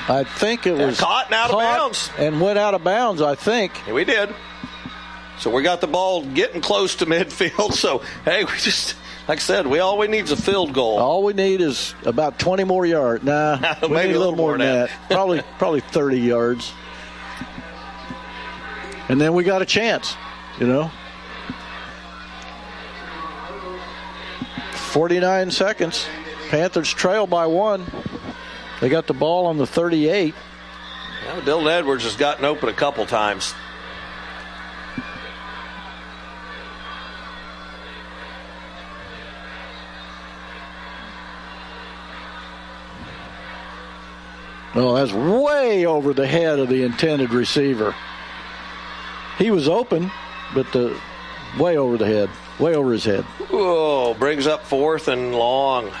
I 0.09 0.25
think 0.25 0.67
it 0.67 0.77
Yeah, 0.77 0.87
was 0.87 0.99
caught 0.99 1.27
and 1.27 1.35
out 1.35 1.49
of 1.51 1.57
bounds. 1.59 2.09
and 2.17 2.41
went 2.41 2.59
out 2.59 2.73
of 2.73 2.83
bounds. 2.83 3.21
I 3.21 3.35
think. 3.35 3.71
Yeah, 3.87 3.93
we 3.93 4.03
did. 4.03 4.33
So 5.39 5.49
we 5.49 5.63
got 5.63 5.81
the 5.81 5.87
ball 5.87 6.25
getting 6.25 6.61
close 6.61 6.95
to 6.95 7.05
midfield. 7.05 7.73
So 7.73 8.01
hey, 8.25 8.43
we 8.43 8.51
just 8.57 8.95
like 9.27 9.37
I 9.37 9.41
said, 9.41 9.65
we 9.67 9.79
all 9.79 9.97
we 9.97 10.07
need 10.07 10.25
is 10.25 10.31
a 10.31 10.35
field 10.37 10.73
goal. 10.73 10.97
All 10.99 11.23
we 11.23 11.33
need 11.33 11.61
is 11.61 11.95
about 12.05 12.37
20 12.37 12.65
more 12.65 12.85
yards. 12.85 13.23
Nah, 13.23 13.57
Maybe 13.89 14.13
a 14.13 14.19
little 14.19 14.35
more 14.35 14.51
than 14.57 14.59
that. 14.59 14.89
probably 15.09 15.41
probably 15.57 15.79
30 15.79 16.19
yards. 16.19 16.73
And 19.09 19.19
then 19.19 19.33
we 19.33 19.43
got 19.43 19.61
a 19.61 19.65
chance, 19.65 20.15
you 20.59 20.67
know. 20.67 20.91
49 24.93 25.51
seconds. 25.51 26.05
Panthers 26.49 26.93
trail 26.93 27.25
by 27.25 27.47
one. 27.47 27.85
They 28.79 28.89
got 28.89 29.07
the 29.07 29.13
ball 29.13 29.47
on 29.47 29.57
the 29.57 29.65
38. 29.65 30.35
Well, 31.25 31.41
Dylan 31.41 31.71
Edwards 31.71 32.03
has 32.03 32.15
gotten 32.15 32.45
open 32.45 32.69
a 32.69 32.73
couple 32.73 33.05
times. 33.05 33.53
Oh, 44.75 44.95
that's 44.95 45.13
way 45.13 45.85
over 45.85 46.13
the 46.13 46.25
head 46.25 46.59
of 46.59 46.67
the 46.67 46.83
intended 46.83 47.31
receiver. 47.31 47.95
He 49.37 49.51
was 49.51 49.67
open, 49.67 50.11
but 50.53 50.71
the 50.71 50.97
way 51.59 51.77
over 51.77 51.97
the 51.97 52.05
head, 52.05 52.29
way 52.59 52.75
over 52.75 52.91
his 52.91 53.05
head. 53.05 53.23
Whoa, 53.49 54.13
brings 54.13 54.47
up 54.47 54.65
fourth 54.65 55.07
and 55.07 55.33
long. 55.33 55.91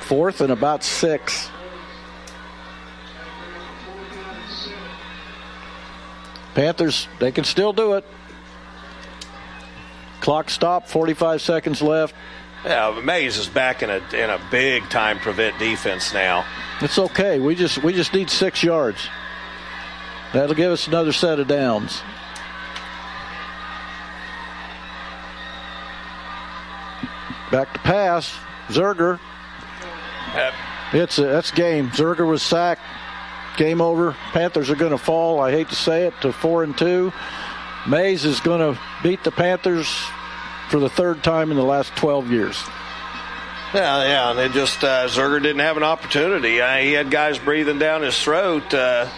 Fourth 0.00 0.40
and 0.40 0.52
about 0.52 0.84
six. 0.84 1.50
Panthers, 6.54 7.08
they 7.18 7.32
can 7.32 7.44
still 7.44 7.72
do 7.72 7.94
it. 7.94 8.04
Clock 10.20 10.50
stopped, 10.50 10.88
45 10.88 11.42
seconds 11.42 11.82
left. 11.82 12.14
Yeah, 12.64 12.98
Maize 13.04 13.36
is 13.36 13.48
back 13.48 13.82
in 13.82 13.90
a 13.90 13.96
in 14.14 14.30
a 14.30 14.40
big 14.50 14.88
time 14.88 15.18
prevent 15.18 15.58
defense 15.58 16.14
now. 16.14 16.46
It's 16.80 16.98
okay. 16.98 17.38
We 17.38 17.54
just 17.54 17.82
we 17.82 17.92
just 17.92 18.14
need 18.14 18.30
six 18.30 18.62
yards. 18.62 19.06
That'll 20.32 20.54
give 20.54 20.72
us 20.72 20.86
another 20.86 21.12
set 21.12 21.38
of 21.38 21.46
downs. 21.46 22.02
Back 27.50 27.72
to 27.74 27.80
pass. 27.80 28.34
Zerger. 28.68 29.20
It's 30.92 31.18
a, 31.18 31.24
that's 31.24 31.50
game. 31.50 31.90
Zerger 31.90 32.26
was 32.26 32.42
sacked. 32.42 32.82
Game 33.56 33.80
over. 33.80 34.12
Panthers 34.32 34.70
are 34.70 34.76
going 34.76 34.92
to 34.92 34.98
fall. 34.98 35.40
I 35.40 35.50
hate 35.50 35.68
to 35.68 35.76
say 35.76 36.06
it 36.06 36.14
to 36.22 36.32
four 36.32 36.62
and 36.64 36.76
two. 36.76 37.12
Maize 37.86 38.24
is 38.24 38.40
going 38.40 38.60
to 38.60 38.80
beat 39.02 39.22
the 39.24 39.30
Panthers 39.30 39.88
for 40.70 40.80
the 40.80 40.88
third 40.88 41.22
time 41.22 41.50
in 41.50 41.56
the 41.56 41.64
last 41.64 41.94
12 41.96 42.30
years. 42.30 42.62
Yeah, 43.74 44.04
yeah, 44.04 44.30
and 44.30 44.38
it 44.38 44.52
just 44.52 44.84
uh, 44.84 45.08
Zerger 45.08 45.42
didn't 45.42 45.60
have 45.60 45.76
an 45.76 45.82
opportunity. 45.82 46.60
Uh, 46.60 46.76
he 46.76 46.92
had 46.92 47.10
guys 47.10 47.40
breathing 47.40 47.78
down 47.80 48.02
his 48.02 48.16
throat, 48.20 48.72
uh, 48.72 49.08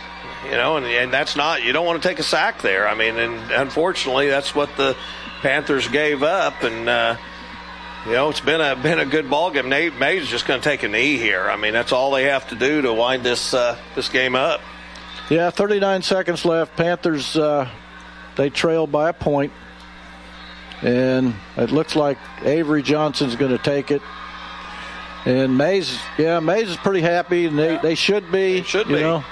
you 0.47 0.53
know, 0.53 0.79
and, 0.79 0.87
and 0.87 1.13
that's 1.13 1.37
not 1.37 1.63
you 1.63 1.75
don't 1.75 1.85
want 1.85 2.03
to 2.03 2.09
take 2.09 2.19
a 2.19 2.23
sack 2.23 2.63
there. 2.63 2.89
I 2.89 2.95
mean, 2.95 3.19
and 3.19 3.51
unfortunately, 3.51 4.29
that's 4.29 4.55
what 4.55 4.75
the 4.79 4.97
Panthers 5.43 5.89
gave 5.89 6.23
up, 6.23 6.63
and 6.63 6.89
uh, 6.89 7.17
you 8.07 8.13
know, 8.13 8.31
it's 8.31 8.41
been 8.41 8.61
a 8.61 8.77
been 8.83 8.99
a 8.99 9.07
good 9.07 9.29
ball 9.29 9.51
game. 9.51 9.69
Nate 9.69 9.97
Maize 9.97 10.23
is 10.23 10.29
just 10.29 10.47
going 10.47 10.61
to 10.61 10.69
take 10.69 10.83
a 10.83 10.89
knee 10.89 11.17
here. 11.17 11.43
I 11.43 11.57
mean, 11.57 11.73
that's 11.73 11.93
all 11.93 12.13
they 12.13 12.25
have 12.25 12.49
to 12.49 12.55
do 12.55 12.83
to 12.83 12.93
wind 12.93 13.25
this 13.25 13.53
uh, 13.53 13.77
this 13.95 14.09
game 14.09 14.35
up. 14.35 14.61
Yeah, 15.29 15.51
39 15.51 16.03
seconds 16.03 16.45
left. 16.45 16.77
Panthers 16.77 17.37
uh, 17.37 17.69
they 18.37 18.51
trail 18.51 18.87
by 18.87 19.09
a 19.09 19.13
point, 19.13 19.53
and 20.83 21.35
it 21.57 21.73
looks 21.73 21.97
like 21.97 22.19
Avery 22.43 22.83
Johnson's 22.83 23.35
going 23.35 23.51
to 23.51 23.59
take 23.59 23.91
it. 23.91 24.03
And 25.25 25.59
Maize, 25.59 25.99
yeah, 26.19 26.39
Maize 26.39 26.71
is 26.71 26.77
pretty 26.77 27.01
happy, 27.01 27.47
and 27.47 27.59
they, 27.59 27.79
they 27.79 27.95
should 27.97 28.31
be. 28.31 28.63
should 28.63 28.87
you 28.87 28.97
be. 28.97 29.01
Know, 29.01 29.25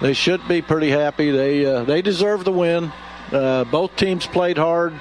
they 0.00 0.12
should 0.12 0.46
be 0.46 0.62
pretty 0.62 0.90
happy. 0.90 1.32
They 1.32 1.66
uh, 1.66 1.82
they 1.82 2.02
deserve 2.02 2.44
the 2.44 2.52
win. 2.52 2.92
Uh, 3.32 3.64
both 3.64 3.96
teams 3.96 4.26
played 4.26 4.56
hard, 4.56 4.94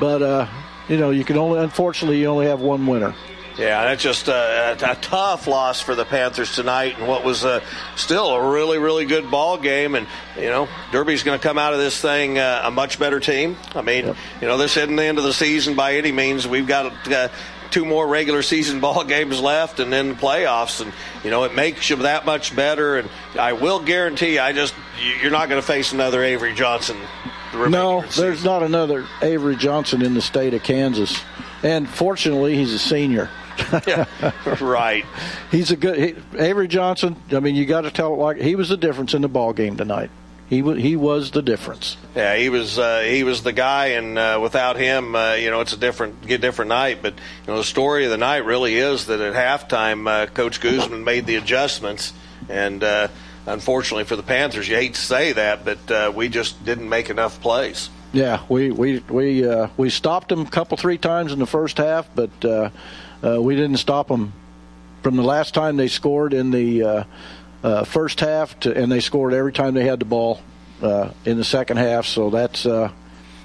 but 0.00 0.22
uh, 0.22 0.48
you 0.88 0.96
know 0.96 1.10
you 1.10 1.24
can 1.24 1.36
only 1.36 1.60
unfortunately 1.60 2.20
you 2.20 2.26
only 2.26 2.46
have 2.46 2.60
one 2.60 2.86
winner. 2.86 3.14
Yeah, 3.58 3.84
that's 3.84 4.02
just 4.02 4.28
a, 4.28 4.76
a, 4.82 4.92
a 4.92 4.94
tough 4.96 5.46
loss 5.46 5.80
for 5.80 5.94
the 5.94 6.04
Panthers 6.04 6.54
tonight, 6.54 6.98
and 6.98 7.08
what 7.08 7.24
was 7.24 7.44
uh 7.44 7.60
still 7.96 8.28
a 8.28 8.50
really, 8.50 8.76
really 8.78 9.06
good 9.06 9.30
ball 9.30 9.56
game. 9.56 9.94
And 9.94 10.06
you 10.36 10.50
know, 10.50 10.68
Derby's 10.92 11.22
going 11.22 11.38
to 11.38 11.42
come 11.42 11.56
out 11.56 11.72
of 11.72 11.78
this 11.78 11.98
thing 11.98 12.38
uh, 12.38 12.62
a 12.64 12.70
much 12.70 12.98
better 12.98 13.18
team. 13.18 13.56
I 13.74 13.80
mean, 13.80 14.06
you 14.40 14.46
know, 14.46 14.58
this 14.58 14.76
isn't 14.76 14.94
the 14.94 15.04
end 15.04 15.16
of 15.16 15.24
the 15.24 15.32
season 15.32 15.74
by 15.74 15.96
any 15.96 16.12
means. 16.12 16.46
We've 16.46 16.66
got 16.66 17.10
uh, 17.10 17.28
two 17.70 17.86
more 17.86 18.06
regular 18.06 18.42
season 18.42 18.80
ball 18.82 19.04
games 19.04 19.40
left, 19.40 19.80
and 19.80 19.90
then 19.90 20.10
the 20.10 20.14
playoffs, 20.16 20.82
and 20.82 20.92
you 21.24 21.30
know, 21.30 21.44
it 21.44 21.54
makes 21.54 21.88
you 21.88 21.96
that 21.96 22.26
much 22.26 22.54
better. 22.54 22.98
And 22.98 23.08
I 23.38 23.54
will 23.54 23.80
guarantee, 23.80 24.38
I 24.38 24.52
just 24.52 24.74
you're 25.22 25.30
not 25.30 25.48
going 25.48 25.60
to 25.60 25.66
face 25.66 25.92
another 25.92 26.22
Avery 26.22 26.52
Johnson. 26.52 26.98
The 27.64 27.70
No, 27.70 27.98
of 27.98 28.04
the 28.06 28.10
season. 28.12 28.24
there's 28.24 28.44
not 28.44 28.62
another 28.62 29.06
Avery 29.22 29.56
Johnson 29.56 30.02
in 30.02 30.14
the 30.14 30.22
state 30.22 30.54
of 30.54 30.62
Kansas, 30.62 31.20
and 31.62 31.88
fortunately 31.88 32.56
he's 32.56 32.72
a 32.72 32.78
senior. 32.78 33.30
right. 34.60 35.04
He's 35.50 35.70
a 35.70 35.76
good 35.76 35.98
he, 35.98 36.38
Avery 36.38 36.68
Johnson. 36.68 37.16
I 37.32 37.40
mean, 37.40 37.54
you 37.54 37.64
got 37.66 37.82
to 37.82 37.90
tell 37.90 38.12
it 38.14 38.18
like 38.18 38.36
he 38.38 38.54
was 38.54 38.68
the 38.68 38.76
difference 38.76 39.14
in 39.14 39.22
the 39.22 39.28
ball 39.28 39.52
game 39.52 39.76
tonight. 39.76 40.10
He 40.48 40.62
was 40.62 40.78
he 40.80 40.94
was 40.94 41.32
the 41.32 41.42
difference. 41.42 41.96
Yeah, 42.14 42.36
he 42.36 42.50
was 42.50 42.78
uh, 42.78 43.00
he 43.00 43.24
was 43.24 43.42
the 43.42 43.52
guy, 43.52 43.86
and 43.88 44.16
uh, 44.16 44.38
without 44.40 44.76
him, 44.76 45.16
uh, 45.16 45.34
you 45.34 45.50
know, 45.50 45.60
it's 45.60 45.72
a 45.72 45.76
different 45.76 46.24
get 46.26 46.40
different 46.40 46.68
night. 46.68 46.98
But 47.02 47.14
you 47.14 47.52
know, 47.52 47.56
the 47.56 47.64
story 47.64 48.04
of 48.04 48.10
the 48.10 48.18
night 48.18 48.44
really 48.44 48.76
is 48.76 49.06
that 49.06 49.20
at 49.20 49.34
halftime, 49.34 50.06
uh, 50.08 50.26
Coach 50.26 50.60
Guzman 50.60 51.02
made 51.02 51.26
the 51.26 51.36
adjustments, 51.36 52.12
and 52.48 52.84
uh, 52.84 53.08
unfortunately 53.46 54.04
for 54.04 54.16
the 54.16 54.22
Panthers, 54.22 54.68
you 54.68 54.76
hate 54.76 54.94
to 54.94 55.00
say 55.00 55.32
that, 55.32 55.64
but 55.64 55.90
uh, 55.90 56.12
we 56.14 56.28
just 56.28 56.64
didn't 56.64 56.88
make 56.88 57.10
enough 57.10 57.40
plays. 57.40 57.88
Yeah, 58.12 58.42
we 58.48 58.70
we 58.70 59.00
we 59.00 59.46
uh, 59.46 59.68
we 59.76 59.90
stopped 59.90 60.28
them 60.28 60.40
a 60.40 60.50
couple 60.50 60.76
three 60.76 60.98
times 60.98 61.32
in 61.32 61.38
the 61.38 61.46
first 61.46 61.78
half, 61.78 62.08
but 62.14 62.30
uh, 62.44 62.70
uh, 63.22 63.42
we 63.42 63.56
didn't 63.56 63.76
stop 63.78 64.08
them 64.08 64.32
from 65.02 65.16
the 65.16 65.22
last 65.22 65.54
time 65.54 65.76
they 65.76 65.88
scored 65.88 66.32
in 66.32 66.50
the 66.50 66.82
uh, 66.82 67.04
uh, 67.62 67.84
first 67.84 68.20
half, 68.20 68.58
to, 68.60 68.76
and 68.76 68.90
they 68.90 69.00
scored 69.00 69.34
every 69.34 69.52
time 69.52 69.74
they 69.74 69.84
had 69.84 69.98
the 69.98 70.04
ball 70.04 70.40
in 70.80 71.36
the 71.36 71.44
second 71.44 71.76
half. 71.78 72.06
So 72.06 72.30
that's 72.30 72.62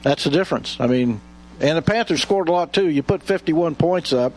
that's 0.03 0.23
the 0.23 0.30
difference. 0.30 0.77
I 0.80 0.88
mean, 0.88 1.21
and 1.59 1.77
the 1.77 1.81
Panthers 1.81 2.21
scored 2.21 2.49
a 2.49 2.51
lot 2.51 2.73
too. 2.73 2.89
You 2.89 3.03
put 3.03 3.23
51 3.23 3.75
points 3.75 4.13
up. 4.13 4.33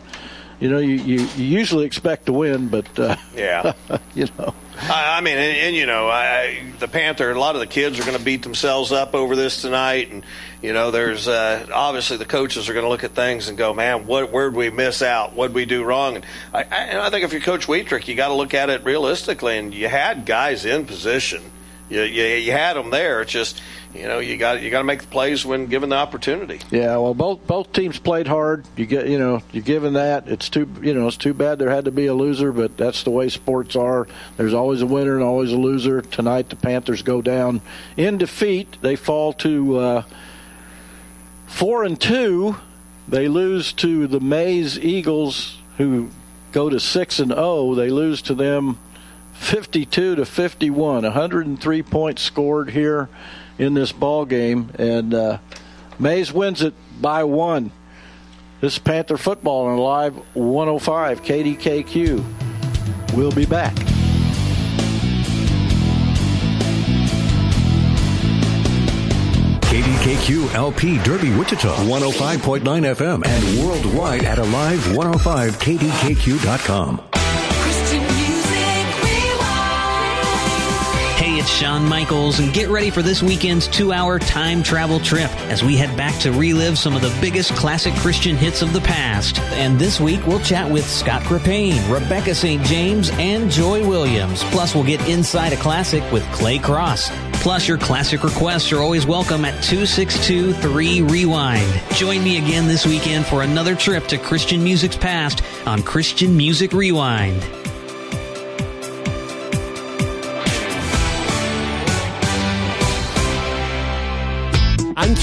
You 0.59 0.69
know, 0.69 0.77
you, 0.77 0.95
you, 0.95 1.19
you 1.35 1.43
usually 1.43 1.85
expect 1.85 2.27
to 2.27 2.33
win, 2.33 2.69
but 2.69 2.87
uh, 2.97 3.17
Yeah. 3.35 3.73
you 4.15 4.27
know. 4.37 4.53
I, 4.77 5.17
I 5.17 5.21
mean, 5.21 5.37
and, 5.37 5.57
and 5.57 5.75
you 5.75 5.85
know, 5.85 6.07
I, 6.07 6.63
the 6.79 6.87
Panther. 6.87 7.31
A 7.31 7.39
lot 7.39 7.55
of 7.55 7.61
the 7.61 7.67
kids 7.67 7.99
are 7.99 8.03
going 8.03 8.17
to 8.17 8.23
beat 8.23 8.43
themselves 8.43 8.91
up 8.91 9.13
over 9.13 9.35
this 9.35 9.61
tonight, 9.61 10.11
and 10.11 10.23
you 10.61 10.73
know, 10.73 10.91
there's 10.91 11.27
uh, 11.27 11.65
obviously 11.73 12.17
the 12.17 12.25
coaches 12.25 12.69
are 12.69 12.73
going 12.73 12.83
to 12.83 12.89
look 12.89 13.03
at 13.03 13.11
things 13.11 13.47
and 13.47 13.57
go, 13.57 13.73
"Man, 13.73 14.05
what 14.05 14.31
where 14.31 14.49
did 14.49 14.57
we 14.57 14.69
miss 14.69 15.01
out? 15.01 15.33
What 15.33 15.47
did 15.47 15.55
we 15.55 15.65
do 15.65 15.83
wrong?" 15.83 16.17
And 16.17 16.25
I, 16.53 16.59
I, 16.63 16.63
and 16.63 16.99
I 16.99 17.09
think 17.09 17.23
if 17.23 17.31
you're 17.31 17.41
Coach 17.41 17.67
Wietrich, 17.67 18.07
you 18.07 18.15
got 18.15 18.29
to 18.29 18.33
look 18.33 18.53
at 18.53 18.69
it 18.69 18.83
realistically, 18.83 19.57
and 19.57 19.73
you 19.73 19.87
had 19.87 20.25
guys 20.25 20.65
in 20.65 20.85
position. 20.85 21.41
You, 21.89 22.01
you, 22.01 22.23
you 22.23 22.51
had 22.51 22.73
them 22.73 22.89
there. 22.89 23.21
It's 23.21 23.31
just 23.31 23.61
you 23.93 24.07
know 24.07 24.19
you 24.19 24.37
got 24.37 24.61
you 24.61 24.69
got 24.69 24.79
to 24.79 24.83
make 24.83 25.01
the 25.01 25.07
plays 25.07 25.45
when 25.45 25.67
given 25.67 25.89
the 25.89 25.95
opportunity. 25.95 26.59
Yeah, 26.71 26.97
well, 26.97 27.13
both 27.13 27.45
both 27.45 27.71
teams 27.73 27.99
played 27.99 28.27
hard. 28.27 28.65
You 28.75 28.85
get, 28.85 29.07
you 29.07 29.19
know, 29.19 29.41
you're 29.51 29.63
given 29.63 29.93
that. 29.93 30.27
It's 30.27 30.49
too, 30.49 30.67
you 30.81 30.93
know, 30.93 31.07
it's 31.07 31.17
too 31.17 31.33
bad 31.33 31.59
there 31.59 31.69
had 31.69 31.85
to 31.85 31.91
be 31.91 32.07
a 32.07 32.13
loser, 32.13 32.51
but 32.51 32.75
that's 32.75 33.03
the 33.03 33.11
way 33.11 33.29
sports 33.29 33.75
are. 33.75 34.07
There's 34.37 34.53
always 34.53 34.81
a 34.81 34.85
winner 34.85 35.15
and 35.15 35.23
always 35.23 35.51
a 35.51 35.57
loser. 35.57 36.01
Tonight, 36.01 36.49
the 36.49 36.55
Panthers 36.55 37.03
go 37.03 37.21
down 37.21 37.61
in 37.95 38.17
defeat. 38.17 38.77
They 38.81 38.95
fall 38.95 39.33
to 39.33 39.77
uh, 39.77 40.03
four 41.45 41.83
and 41.83 41.99
two. 41.99 42.57
They 43.07 43.27
lose 43.27 43.71
to 43.73 44.07
the 44.07 44.19
Maize 44.19 44.79
Eagles, 44.79 45.59
who 45.77 46.09
go 46.51 46.69
to 46.69 46.79
six 46.79 47.19
and 47.19 47.31
zero. 47.31 47.75
They 47.75 47.91
lose 47.91 48.23
to 48.23 48.33
them 48.33 48.79
52 49.35 50.15
to 50.15 50.25
51, 50.25 51.03
103 51.03 51.83
points 51.83 52.21
scored 52.21 52.71
here 52.71 53.09
in 53.57 53.73
this 53.73 53.91
ball 53.91 54.25
game, 54.25 54.71
and 54.77 55.13
uh, 55.13 55.37
Maize 55.99 56.33
wins 56.33 56.61
it 56.61 56.73
by 56.99 57.23
one. 57.23 57.71
This 58.61 58.73
is 58.73 58.79
Panther 58.79 59.17
football 59.17 59.67
on 59.67 59.77
live 59.77 60.15
105 60.35 61.21
KDKQ. 61.21 63.15
We'll 63.15 63.31
be 63.31 63.45
back. 63.45 63.75
KDKQ 69.75 70.53
LP 70.53 70.97
Derby, 70.99 71.35
Wichita, 71.35 71.75
105.9 71.85 72.63
FM, 72.63 73.25
and 73.25 73.59
worldwide 73.59 74.23
at 74.23 74.37
alive105kdkq.com. 74.37 77.14
it's 81.45 81.53
Sean 81.53 81.87
Michaels, 81.87 82.39
and 82.39 82.51
get 82.51 82.69
ready 82.69 82.89
for 82.89 83.03
this 83.03 83.21
weekend's 83.21 83.67
two 83.67 83.93
hour 83.93 84.17
time 84.17 84.63
travel 84.63 84.99
trip 84.99 85.29
as 85.51 85.63
we 85.63 85.75
head 85.75 85.95
back 85.95 86.19
to 86.21 86.31
relive 86.31 86.75
some 86.75 86.95
of 86.95 87.03
the 87.03 87.15
biggest 87.21 87.53
classic 87.55 87.93
Christian 87.95 88.35
hits 88.35 88.63
of 88.63 88.73
the 88.73 88.81
past. 88.81 89.39
And 89.51 89.77
this 89.77 89.99
week, 89.99 90.25
we'll 90.25 90.39
chat 90.39 90.71
with 90.71 90.89
Scott 90.89 91.21
Krippayne, 91.21 91.87
Rebecca 91.91 92.33
St. 92.33 92.63
James, 92.63 93.11
and 93.11 93.51
Joy 93.51 93.87
Williams. 93.87 94.43
Plus, 94.45 94.73
we'll 94.73 94.85
get 94.85 95.07
inside 95.07 95.53
a 95.53 95.57
classic 95.57 96.03
with 96.11 96.23
Clay 96.31 96.57
Cross. 96.57 97.11
Plus, 97.33 97.67
your 97.67 97.77
classic 97.77 98.23
requests 98.23 98.71
are 98.71 98.79
always 98.79 99.05
welcome 99.05 99.45
at 99.45 99.61
262 99.61 100.53
3 100.53 101.01
Rewind. 101.03 101.81
Join 101.91 102.23
me 102.23 102.37
again 102.37 102.67
this 102.67 102.87
weekend 102.87 103.23
for 103.23 103.43
another 103.43 103.75
trip 103.75 104.07
to 104.07 104.17
Christian 104.17 104.63
music's 104.63 104.97
past 104.97 105.43
on 105.67 105.83
Christian 105.83 106.35
Music 106.35 106.73
Rewind. 106.73 107.45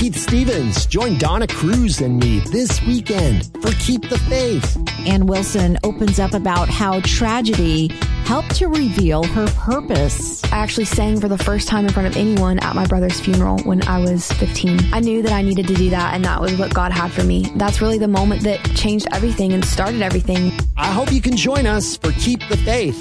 Keith 0.03 0.17
Stevens. 0.17 0.85
Join 0.87 1.17
Donna 1.17 1.47
Cruz 1.47 2.01
and 2.01 2.19
me 2.19 2.41
this 2.51 2.83
weekend 2.83 3.49
for 3.63 3.71
Keep 3.75 4.09
the 4.09 4.19
Faith. 4.19 4.77
Anne 5.07 5.27
Wilson 5.27 5.79
opens 5.85 6.19
up 6.19 6.35
about 6.35 6.69
how 6.69 6.99
tragedy 7.03 7.87
helped 8.25 8.53
to 8.57 8.67
reveal 8.67 9.23
her 9.23 9.47
purpose. 9.51 10.43
I 10.47 10.57
actually 10.57 10.87
sang 10.87 11.21
for 11.21 11.29
the 11.29 11.39
first 11.39 11.69
time 11.69 11.87
in 11.87 11.93
front 11.93 12.09
of 12.09 12.17
anyone 12.17 12.59
at 12.59 12.75
my 12.75 12.85
brother's 12.85 13.21
funeral 13.21 13.61
when 13.61 13.87
I 13.87 13.99
was 13.99 14.33
15. 14.33 14.93
I 14.93 14.99
knew 14.99 15.23
that 15.23 15.31
I 15.31 15.41
needed 15.41 15.69
to 15.69 15.75
do 15.75 15.91
that, 15.91 16.15
and 16.15 16.25
that 16.25 16.41
was 16.41 16.59
what 16.59 16.75
God 16.75 16.91
had 16.91 17.13
for 17.13 17.23
me. 17.23 17.53
That's 17.55 17.81
really 17.81 17.99
the 17.99 18.09
moment 18.09 18.43
that 18.43 18.59
changed 18.75 19.07
everything 19.13 19.53
and 19.53 19.65
started 19.65 20.03
everything. 20.03 20.51
I 20.77 20.89
hope 20.89 21.13
you 21.13 21.21
can 21.21 21.37
join 21.37 21.65
us 21.65 21.97
for 21.97 22.11
Keep 22.11 22.41
the 22.49 22.57
Faith. 22.57 23.01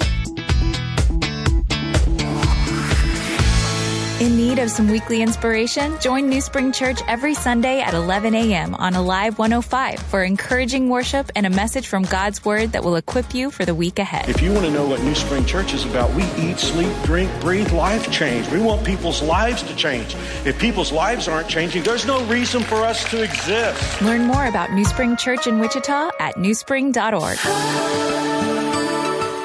In 4.22 4.36
need 4.36 4.60
of 4.60 4.70
some 4.70 4.88
weekly 4.88 5.20
inspiration? 5.20 5.98
Join 6.00 6.28
New 6.28 6.40
Spring 6.40 6.70
Church 6.70 7.00
every 7.08 7.34
Sunday 7.34 7.80
at 7.80 7.92
11 7.92 8.36
a.m. 8.36 8.72
on 8.76 8.94
Alive 8.94 9.36
105 9.36 9.98
for 9.98 10.22
encouraging 10.22 10.88
worship 10.88 11.28
and 11.34 11.44
a 11.44 11.50
message 11.50 11.88
from 11.88 12.04
God's 12.04 12.44
Word 12.44 12.70
that 12.70 12.84
will 12.84 12.94
equip 12.94 13.34
you 13.34 13.50
for 13.50 13.64
the 13.64 13.74
week 13.74 13.98
ahead. 13.98 14.28
If 14.28 14.40
you 14.40 14.52
want 14.52 14.64
to 14.66 14.70
know 14.70 14.86
what 14.86 15.02
New 15.02 15.16
Spring 15.16 15.44
Church 15.44 15.74
is 15.74 15.84
about, 15.84 16.14
we 16.14 16.22
eat, 16.40 16.60
sleep, 16.60 16.92
drink, 17.02 17.32
breathe 17.40 17.72
life 17.72 18.12
change. 18.12 18.48
We 18.50 18.60
want 18.60 18.86
people's 18.86 19.22
lives 19.22 19.64
to 19.64 19.74
change. 19.74 20.14
If 20.46 20.56
people's 20.56 20.92
lives 20.92 21.26
aren't 21.26 21.48
changing, 21.48 21.82
there's 21.82 22.06
no 22.06 22.24
reason 22.26 22.62
for 22.62 22.76
us 22.76 23.02
to 23.10 23.24
exist. 23.24 24.02
Learn 24.02 24.22
more 24.22 24.46
about 24.46 24.72
New 24.72 24.84
Spring 24.84 25.16
Church 25.16 25.48
in 25.48 25.58
Wichita 25.58 26.12
at 26.20 26.36
newspring.org. 26.36 28.31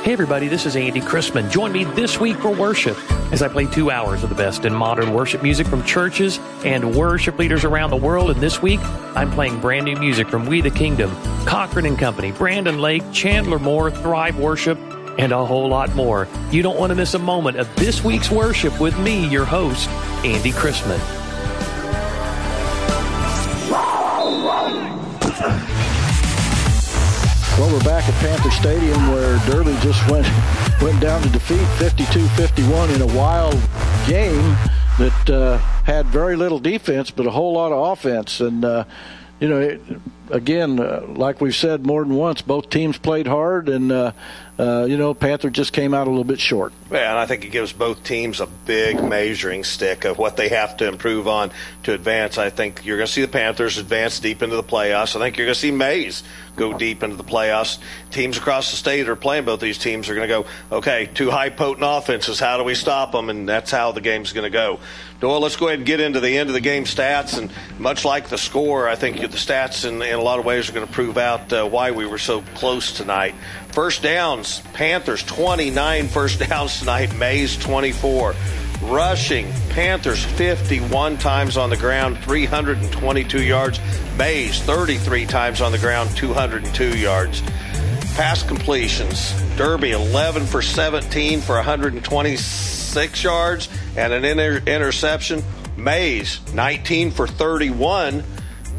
Hey, 0.07 0.13
everybody, 0.13 0.47
this 0.47 0.65
is 0.65 0.77
Andy 0.77 1.01
Chrisman. 1.01 1.51
Join 1.51 1.73
me 1.73 1.83
this 1.83 2.17
week 2.17 2.37
for 2.37 2.49
worship 2.49 2.97
as 3.33 3.41
I 3.41 3.49
play 3.49 3.65
two 3.65 3.91
hours 3.91 4.23
of 4.23 4.29
the 4.29 4.35
best 4.35 4.63
in 4.63 4.73
modern 4.73 5.13
worship 5.13 5.43
music 5.43 5.67
from 5.67 5.83
churches 5.83 6.39
and 6.63 6.95
worship 6.95 7.37
leaders 7.37 7.65
around 7.65 7.89
the 7.89 7.97
world. 7.97 8.29
And 8.29 8.39
this 8.39 8.61
week, 8.61 8.79
I'm 9.17 9.29
playing 9.29 9.59
brand 9.59 9.83
new 9.83 9.97
music 9.97 10.29
from 10.29 10.45
We 10.45 10.61
the 10.61 10.69
Kingdom, 10.69 11.11
Cochren 11.43 11.85
and 11.85 11.99
Company, 11.99 12.31
Brandon 12.31 12.79
Lake, 12.79 13.03
Chandler 13.11 13.59
Moore, 13.59 13.91
Thrive 13.91 14.39
Worship, 14.39 14.77
and 15.19 15.33
a 15.33 15.45
whole 15.45 15.67
lot 15.67 15.93
more. 15.93 16.25
You 16.51 16.63
don't 16.63 16.79
want 16.79 16.91
to 16.91 16.95
miss 16.95 17.13
a 17.13 17.19
moment 17.19 17.57
of 17.57 17.67
this 17.75 18.01
week's 18.01 18.31
worship 18.31 18.79
with 18.79 18.97
me, 18.99 19.27
your 19.27 19.43
host, 19.43 19.89
Andy 20.23 20.53
Chrisman. 20.53 21.26
Well, 27.57 27.73
we're 27.73 27.83
back 27.83 28.07
at 28.07 28.13
Panther 28.19 28.51
Stadium 28.51 29.11
where 29.11 29.39
Derby 29.47 29.75
just 29.81 30.07
went 30.11 30.27
went 30.79 31.01
down 31.01 31.23
to 31.23 31.29
defeat 31.29 31.57
52-51 31.79 32.95
in 32.95 33.01
a 33.01 33.17
wild 33.17 33.55
game 34.07 34.55
that 34.99 35.29
uh, 35.31 35.57
had 35.83 36.05
very 36.05 36.35
little 36.35 36.59
defense 36.59 37.09
but 37.09 37.25
a 37.25 37.31
whole 37.31 37.53
lot 37.53 37.71
of 37.71 37.93
offense. 37.93 38.41
And 38.41 38.63
uh, 38.63 38.83
you 39.39 39.49
know, 39.49 39.59
it, 39.59 39.81
again, 40.29 40.79
uh, 40.79 41.03
like 41.07 41.41
we've 41.41 41.55
said 41.55 41.83
more 41.83 42.03
than 42.03 42.13
once, 42.13 42.43
both 42.43 42.69
teams 42.69 42.99
played 42.99 43.25
hard, 43.25 43.69
and 43.69 43.91
uh, 44.59 44.85
you 44.89 44.97
know, 44.97 45.13
Panther 45.13 45.49
just 45.49 45.71
came 45.71 45.93
out 45.93 46.07
a 46.07 46.09
little 46.09 46.23
bit 46.23 46.39
short. 46.39 46.73
Yeah, 46.91 47.11
and 47.11 47.19
I 47.19 47.25
think 47.25 47.45
it 47.45 47.49
gives 47.49 47.73
both 47.73 48.03
teams 48.03 48.39
a 48.39 48.47
big 48.47 49.03
measuring 49.03 49.63
stick 49.63 50.05
of 50.05 50.17
what 50.17 50.35
they 50.35 50.49
have 50.49 50.77
to 50.77 50.87
improve 50.87 51.27
on 51.27 51.51
to 51.83 51.93
advance. 51.93 52.37
I 52.37 52.49
think 52.49 52.85
you're 52.85 52.97
going 52.97 53.07
to 53.07 53.13
see 53.13 53.21
the 53.21 53.27
Panthers 53.27 53.77
advance 53.77 54.19
deep 54.19 54.41
into 54.41 54.55
the 54.55 54.63
playoffs. 54.63 55.15
I 55.15 55.19
think 55.19 55.37
you're 55.37 55.45
going 55.45 55.53
to 55.53 55.59
see 55.59 55.71
Maize 55.71 56.23
go 56.55 56.75
deep 56.75 57.03
into 57.03 57.15
the 57.15 57.23
playoffs. 57.23 57.77
Teams 58.09 58.37
across 58.37 58.71
the 58.71 58.77
state 58.77 59.07
are 59.07 59.15
playing 59.15 59.45
both 59.45 59.59
these 59.59 59.77
teams 59.77 60.09
are 60.09 60.15
going 60.15 60.27
to 60.27 60.33
go, 60.33 60.77
okay, 60.77 61.07
two 61.13 61.29
high 61.29 61.49
potent 61.49 61.85
offenses. 61.87 62.39
How 62.39 62.57
do 62.57 62.63
we 62.63 62.73
stop 62.73 63.11
them? 63.11 63.29
And 63.29 63.47
that's 63.47 63.69
how 63.69 63.91
the 63.91 64.01
game's 64.01 64.33
going 64.33 64.43
to 64.43 64.49
go. 64.49 64.79
Doyle, 65.19 65.39
let's 65.39 65.55
go 65.55 65.67
ahead 65.67 65.79
and 65.79 65.85
get 65.85 65.99
into 65.99 66.19
the 66.19 66.37
end 66.37 66.49
of 66.49 66.53
the 66.53 66.61
game 66.61 66.83
stats. 66.83 67.37
And 67.37 67.51
much 67.79 68.05
like 68.05 68.29
the 68.29 68.37
score, 68.37 68.87
I 68.87 68.95
think 68.95 69.19
the 69.19 69.27
stats 69.29 69.87
in, 69.87 70.01
in 70.01 70.15
a 70.15 70.21
lot 70.21 70.39
of 70.39 70.45
ways 70.45 70.69
are 70.69 70.73
going 70.73 70.85
to 70.85 70.93
prove 70.93 71.17
out 71.17 71.51
uh, 71.53 71.67
why 71.67 71.91
we 71.91 72.05
were 72.05 72.19
so 72.19 72.41
close 72.55 72.91
tonight. 72.91 73.35
First 73.77 74.01
downs, 74.01 74.63
Panthers 74.73 75.21
29 75.21 76.07
first 76.07 76.39
downs 76.39 76.79
tonight, 76.79 77.15
Maize 77.15 77.55
24. 77.57 78.33
Rushing, 78.81 79.53
Panthers 79.69 80.25
51 80.25 81.19
times 81.19 81.57
on 81.57 81.69
the 81.69 81.77
ground, 81.77 82.17
322 82.23 83.43
yards. 83.43 83.79
Maize 84.17 84.59
33 84.61 85.27
times 85.27 85.61
on 85.61 85.71
the 85.71 85.77
ground, 85.77 86.09
202 86.17 86.97
yards. 86.97 87.43
Pass 88.15 88.41
completions, 88.41 89.39
Derby 89.57 89.91
11 89.91 90.47
for 90.47 90.63
17 90.63 91.41
for 91.41 91.57
126 91.57 93.23
yards 93.23 93.69
and 93.95 94.11
an 94.11 94.25
inter- 94.25 94.63
interception. 94.65 95.43
Maize 95.75 96.39
19 96.51 97.11
for 97.11 97.27
31 97.27 98.23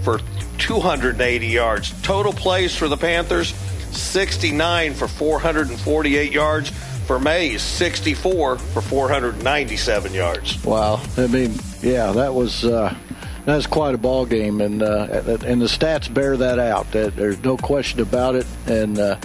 for 0.02 0.18
280 0.58 1.46
yards. 1.46 2.02
Total 2.02 2.32
plays 2.32 2.74
for 2.74 2.88
the 2.88 2.96
Panthers 2.96 3.54
69 3.92 4.94
for 4.94 5.08
448 5.08 6.32
yards. 6.32 6.70
For 7.06 7.18
Maize, 7.18 7.62
64 7.62 8.58
for 8.58 8.82
497 8.82 10.12
yards. 10.12 10.62
Wow. 10.62 11.00
I 11.16 11.26
mean, 11.26 11.54
yeah, 11.80 12.12
that 12.12 12.34
was 12.34 12.66
uh, 12.66 12.94
that 13.46 13.56
was 13.56 13.66
quite 13.66 13.94
a 13.94 13.98
ball 13.98 14.26
game, 14.26 14.60
and 14.60 14.82
uh, 14.82 15.22
and 15.46 15.62
the 15.62 15.66
stats 15.66 16.12
bear 16.12 16.36
that 16.36 16.58
out. 16.58 16.90
There's 16.92 17.42
no 17.42 17.56
question 17.56 18.00
about 18.00 18.34
it, 18.34 18.46
and. 18.66 18.98
Uh, 18.98 19.16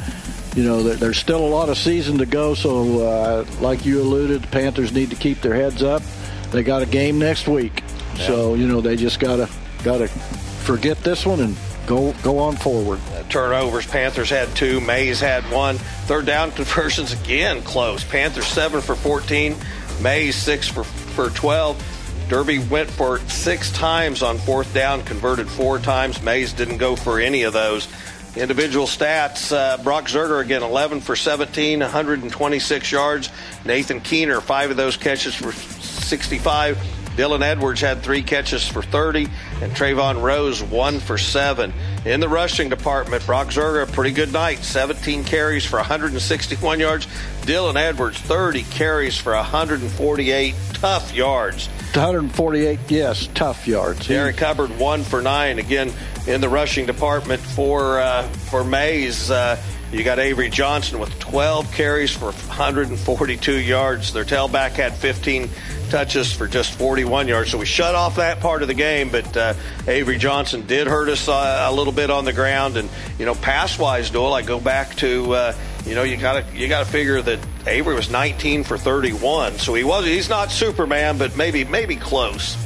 you 0.55 0.63
know, 0.63 0.83
there's 0.83 1.17
still 1.17 1.43
a 1.43 1.49
lot 1.49 1.69
of 1.69 1.77
season 1.79 2.19
to 2.19 2.27
go, 2.27 2.53
so 2.53 2.99
uh, 2.99 3.45
like 3.59 3.85
you 3.85 3.99
alluded, 4.01 4.43
the 4.43 4.47
Panthers 4.49 4.91
need 4.91 5.09
to 5.09 5.15
keep 5.15 5.41
their 5.41 5.55
heads 5.55 5.81
up. 5.81 6.03
They 6.51 6.61
got 6.61 6.83
a 6.83 6.85
game 6.85 7.17
next 7.17 7.47
week, 7.47 7.81
yeah. 8.15 8.27
so 8.27 8.53
you 8.53 8.67
know 8.67 8.79
they 8.79 8.95
just 8.95 9.19
gotta 9.19 9.49
gotta 9.83 10.07
forget 10.07 10.99
this 10.99 11.25
one 11.25 11.39
and 11.39 11.57
go 11.85 12.13
go 12.23 12.39
on 12.39 12.55
forward. 12.55 12.99
Uh, 13.11 13.23
turnovers, 13.23 13.85
Panthers 13.85 14.29
had 14.29 14.53
two, 14.55 14.79
Maize 14.81 15.19
had 15.19 15.43
one. 15.51 15.77
Third 15.77 16.25
down 16.25 16.51
conversions 16.59 17.13
again 17.13 17.61
close. 17.61 18.03
Panthers 18.03 18.47
seven 18.47 18.81
for 18.81 18.95
14, 18.95 19.55
Maize 20.01 20.35
six 20.35 20.67
for 20.67 20.83
for 20.83 21.29
12. 21.29 21.89
Derby 22.29 22.59
went 22.59 22.89
for 22.89 23.19
six 23.27 23.71
times 23.71 24.23
on 24.23 24.37
fourth 24.37 24.73
down, 24.73 25.03
converted 25.03 25.49
four 25.49 25.77
times. 25.77 26.21
Maize 26.23 26.53
didn't 26.53 26.77
go 26.77 26.95
for 26.95 27.19
any 27.19 27.43
of 27.43 27.53
those. 27.53 27.87
Individual 28.35 28.87
stats 28.87 29.55
uh, 29.55 29.77
Brock 29.83 30.05
Zerger 30.05 30.41
again 30.41 30.63
11 30.63 31.01
for 31.01 31.15
17, 31.15 31.81
126 31.81 32.91
yards. 32.91 33.29
Nathan 33.63 34.01
Keener, 34.01 34.41
five 34.41 34.71
of 34.71 34.77
those 34.77 34.97
catches 34.97 35.35
for 35.35 35.51
65. 35.51 37.02
Dylan 37.15 37.41
Edwards 37.41 37.81
had 37.81 38.01
three 38.01 38.23
catches 38.23 38.67
for 38.67 38.81
30, 38.81 39.27
and 39.61 39.71
Trayvon 39.73 40.21
Rose 40.21 40.63
one 40.63 40.99
for 40.99 41.17
seven. 41.17 41.73
In 42.05 42.19
the 42.19 42.27
rushing 42.27 42.69
department, 42.69 43.25
Brock 43.25 43.47
Zerger, 43.47 43.83
a 43.83 43.91
pretty 43.91 44.11
good 44.11 44.33
night, 44.33 44.59
17 44.59 45.23
carries 45.23 45.63
for 45.63 45.77
161 45.77 46.79
yards. 46.79 47.07
Dylan 47.41 47.75
Edwards, 47.75 48.17
30 48.19 48.63
carries 48.63 49.17
for 49.17 49.33
148 49.33 50.55
tough 50.73 51.13
yards. 51.13 51.67
148, 51.93 52.79
yes, 52.89 53.29
tough 53.35 53.67
yards. 53.67 54.07
Derek 54.07 54.39
Hubbard, 54.39 54.77
one 54.79 55.03
for 55.03 55.21
nine. 55.21 55.59
Again, 55.59 55.93
in 56.27 56.41
the 56.41 56.49
rushing 56.49 56.85
department 56.85 57.41
for 57.41 57.99
uh, 57.99 58.23
for 58.23 58.63
Maize. 58.63 59.29
Uh, 59.29 59.61
you 59.93 60.03
got 60.03 60.17
Avery 60.17 60.49
Johnson 60.49 60.97
with 60.97 61.17
12 61.19 61.71
carries 61.71 62.11
for 62.11 62.31
142 62.31 63.59
yards. 63.59 64.11
Their 64.11 64.25
tailback 64.25 64.71
had 64.71 64.95
15 64.95 65.49
touches 65.89 66.33
for 66.33 66.47
just 66.47 66.71
41 66.79 67.27
yards. 67.27 67.51
So 67.51 67.59
we 67.59 67.67
shut 67.67 67.93
off 67.93 68.15
that 68.15 68.39
part 68.39 68.63
of 68.63 68.67
the 68.67 68.73
game, 68.73 69.09
but 69.09 69.37
uh, 69.37 69.53
Avery 69.87 70.17
Johnson 70.17 70.65
did 70.65 70.87
hurt 70.87 71.09
us 71.09 71.27
uh, 71.29 71.67
a 71.69 71.71
little 71.71 71.93
bit 71.93 72.09
on 72.09 72.25
the 72.25 72.33
ground. 72.33 72.75
And 72.75 72.89
you 73.19 73.27
know, 73.27 73.35
pass 73.35 73.77
wise, 73.77 74.09
Doyle, 74.09 74.33
I 74.33 74.41
go 74.41 74.59
back 74.59 74.95
to 74.95 75.31
uh, 75.33 75.55
you 75.85 75.93
know 75.93 76.01
you 76.01 76.17
got 76.17 76.43
to 76.43 76.57
you 76.57 76.67
got 76.67 76.85
to 76.85 76.91
figure 76.91 77.21
that 77.21 77.39
Avery 77.67 77.93
was 77.93 78.09
19 78.09 78.63
for 78.63 78.79
31, 78.79 79.59
so 79.59 79.75
he 79.75 79.83
was 79.83 80.05
he's 80.05 80.29
not 80.29 80.51
Superman, 80.51 81.19
but 81.19 81.37
maybe 81.37 81.65
maybe 81.65 81.95
close. 81.95 82.57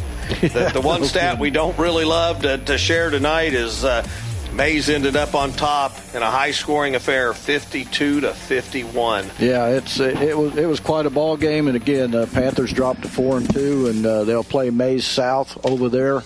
The, 0.42 0.72
the 0.74 0.82
one 0.84 1.04
stat 1.04 1.40
we 1.40 1.50
don't 1.50 1.78
really 1.78 2.06
love 2.06 2.44
to, 2.44 2.58
to 2.58 2.78
share 2.78 3.10
tonight 3.10 3.54
is 3.54 3.84
uh, 3.84 4.08
Maize 4.58 4.90
ended 4.90 5.16
up 5.16 5.36
on 5.36 5.52
top 5.52 5.96
in 6.16 6.24
a 6.24 6.32
high-scoring 6.32 6.96
affair, 6.96 7.32
52 7.32 8.22
to 8.22 8.34
51. 8.34 9.30
Yeah, 9.38 9.68
it's 9.68 10.00
it 10.00 10.36
was 10.36 10.58
it 10.58 10.66
was 10.66 10.80
quite 10.80 11.06
a 11.06 11.12
ball 11.12 11.38
game, 11.38 11.68
and 11.68 11.76
again, 11.76 12.16
uh, 12.16 12.26
Panthers 12.34 12.74
dropped 12.74 13.04
to 13.04 13.08
four 13.08 13.38
and 13.38 13.48
two, 13.54 13.86
and 13.88 14.04
uh, 14.04 14.24
they'll 14.24 14.44
play 14.44 14.72
Maize 14.72 15.06
South 15.06 15.64
over 15.64 15.90
there 15.90 16.24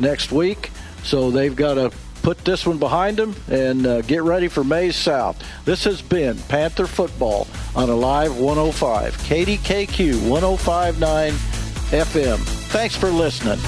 next 0.00 0.32
week. 0.32 0.70
So 1.04 1.30
they've 1.30 1.54
got 1.54 1.74
to 1.74 1.92
put 2.22 2.44
this 2.44 2.66
one 2.66 2.78
behind 2.78 3.16
them 3.16 3.36
and 3.48 3.86
uh, 3.86 4.02
get 4.02 4.24
ready 4.24 4.48
for 4.48 4.64
Maize 4.64 4.96
South. 4.96 5.40
This 5.64 5.84
has 5.84 6.02
been 6.02 6.36
Panther 6.48 6.88
football 6.88 7.46
on 7.76 7.88
Alive 7.88 8.36
105, 8.36 9.16
KDKQ 9.18 10.14
105.9 10.14 11.30
FM. 11.90 12.38
Thanks 12.70 12.96
for 12.96 13.08
listening. 13.10 13.60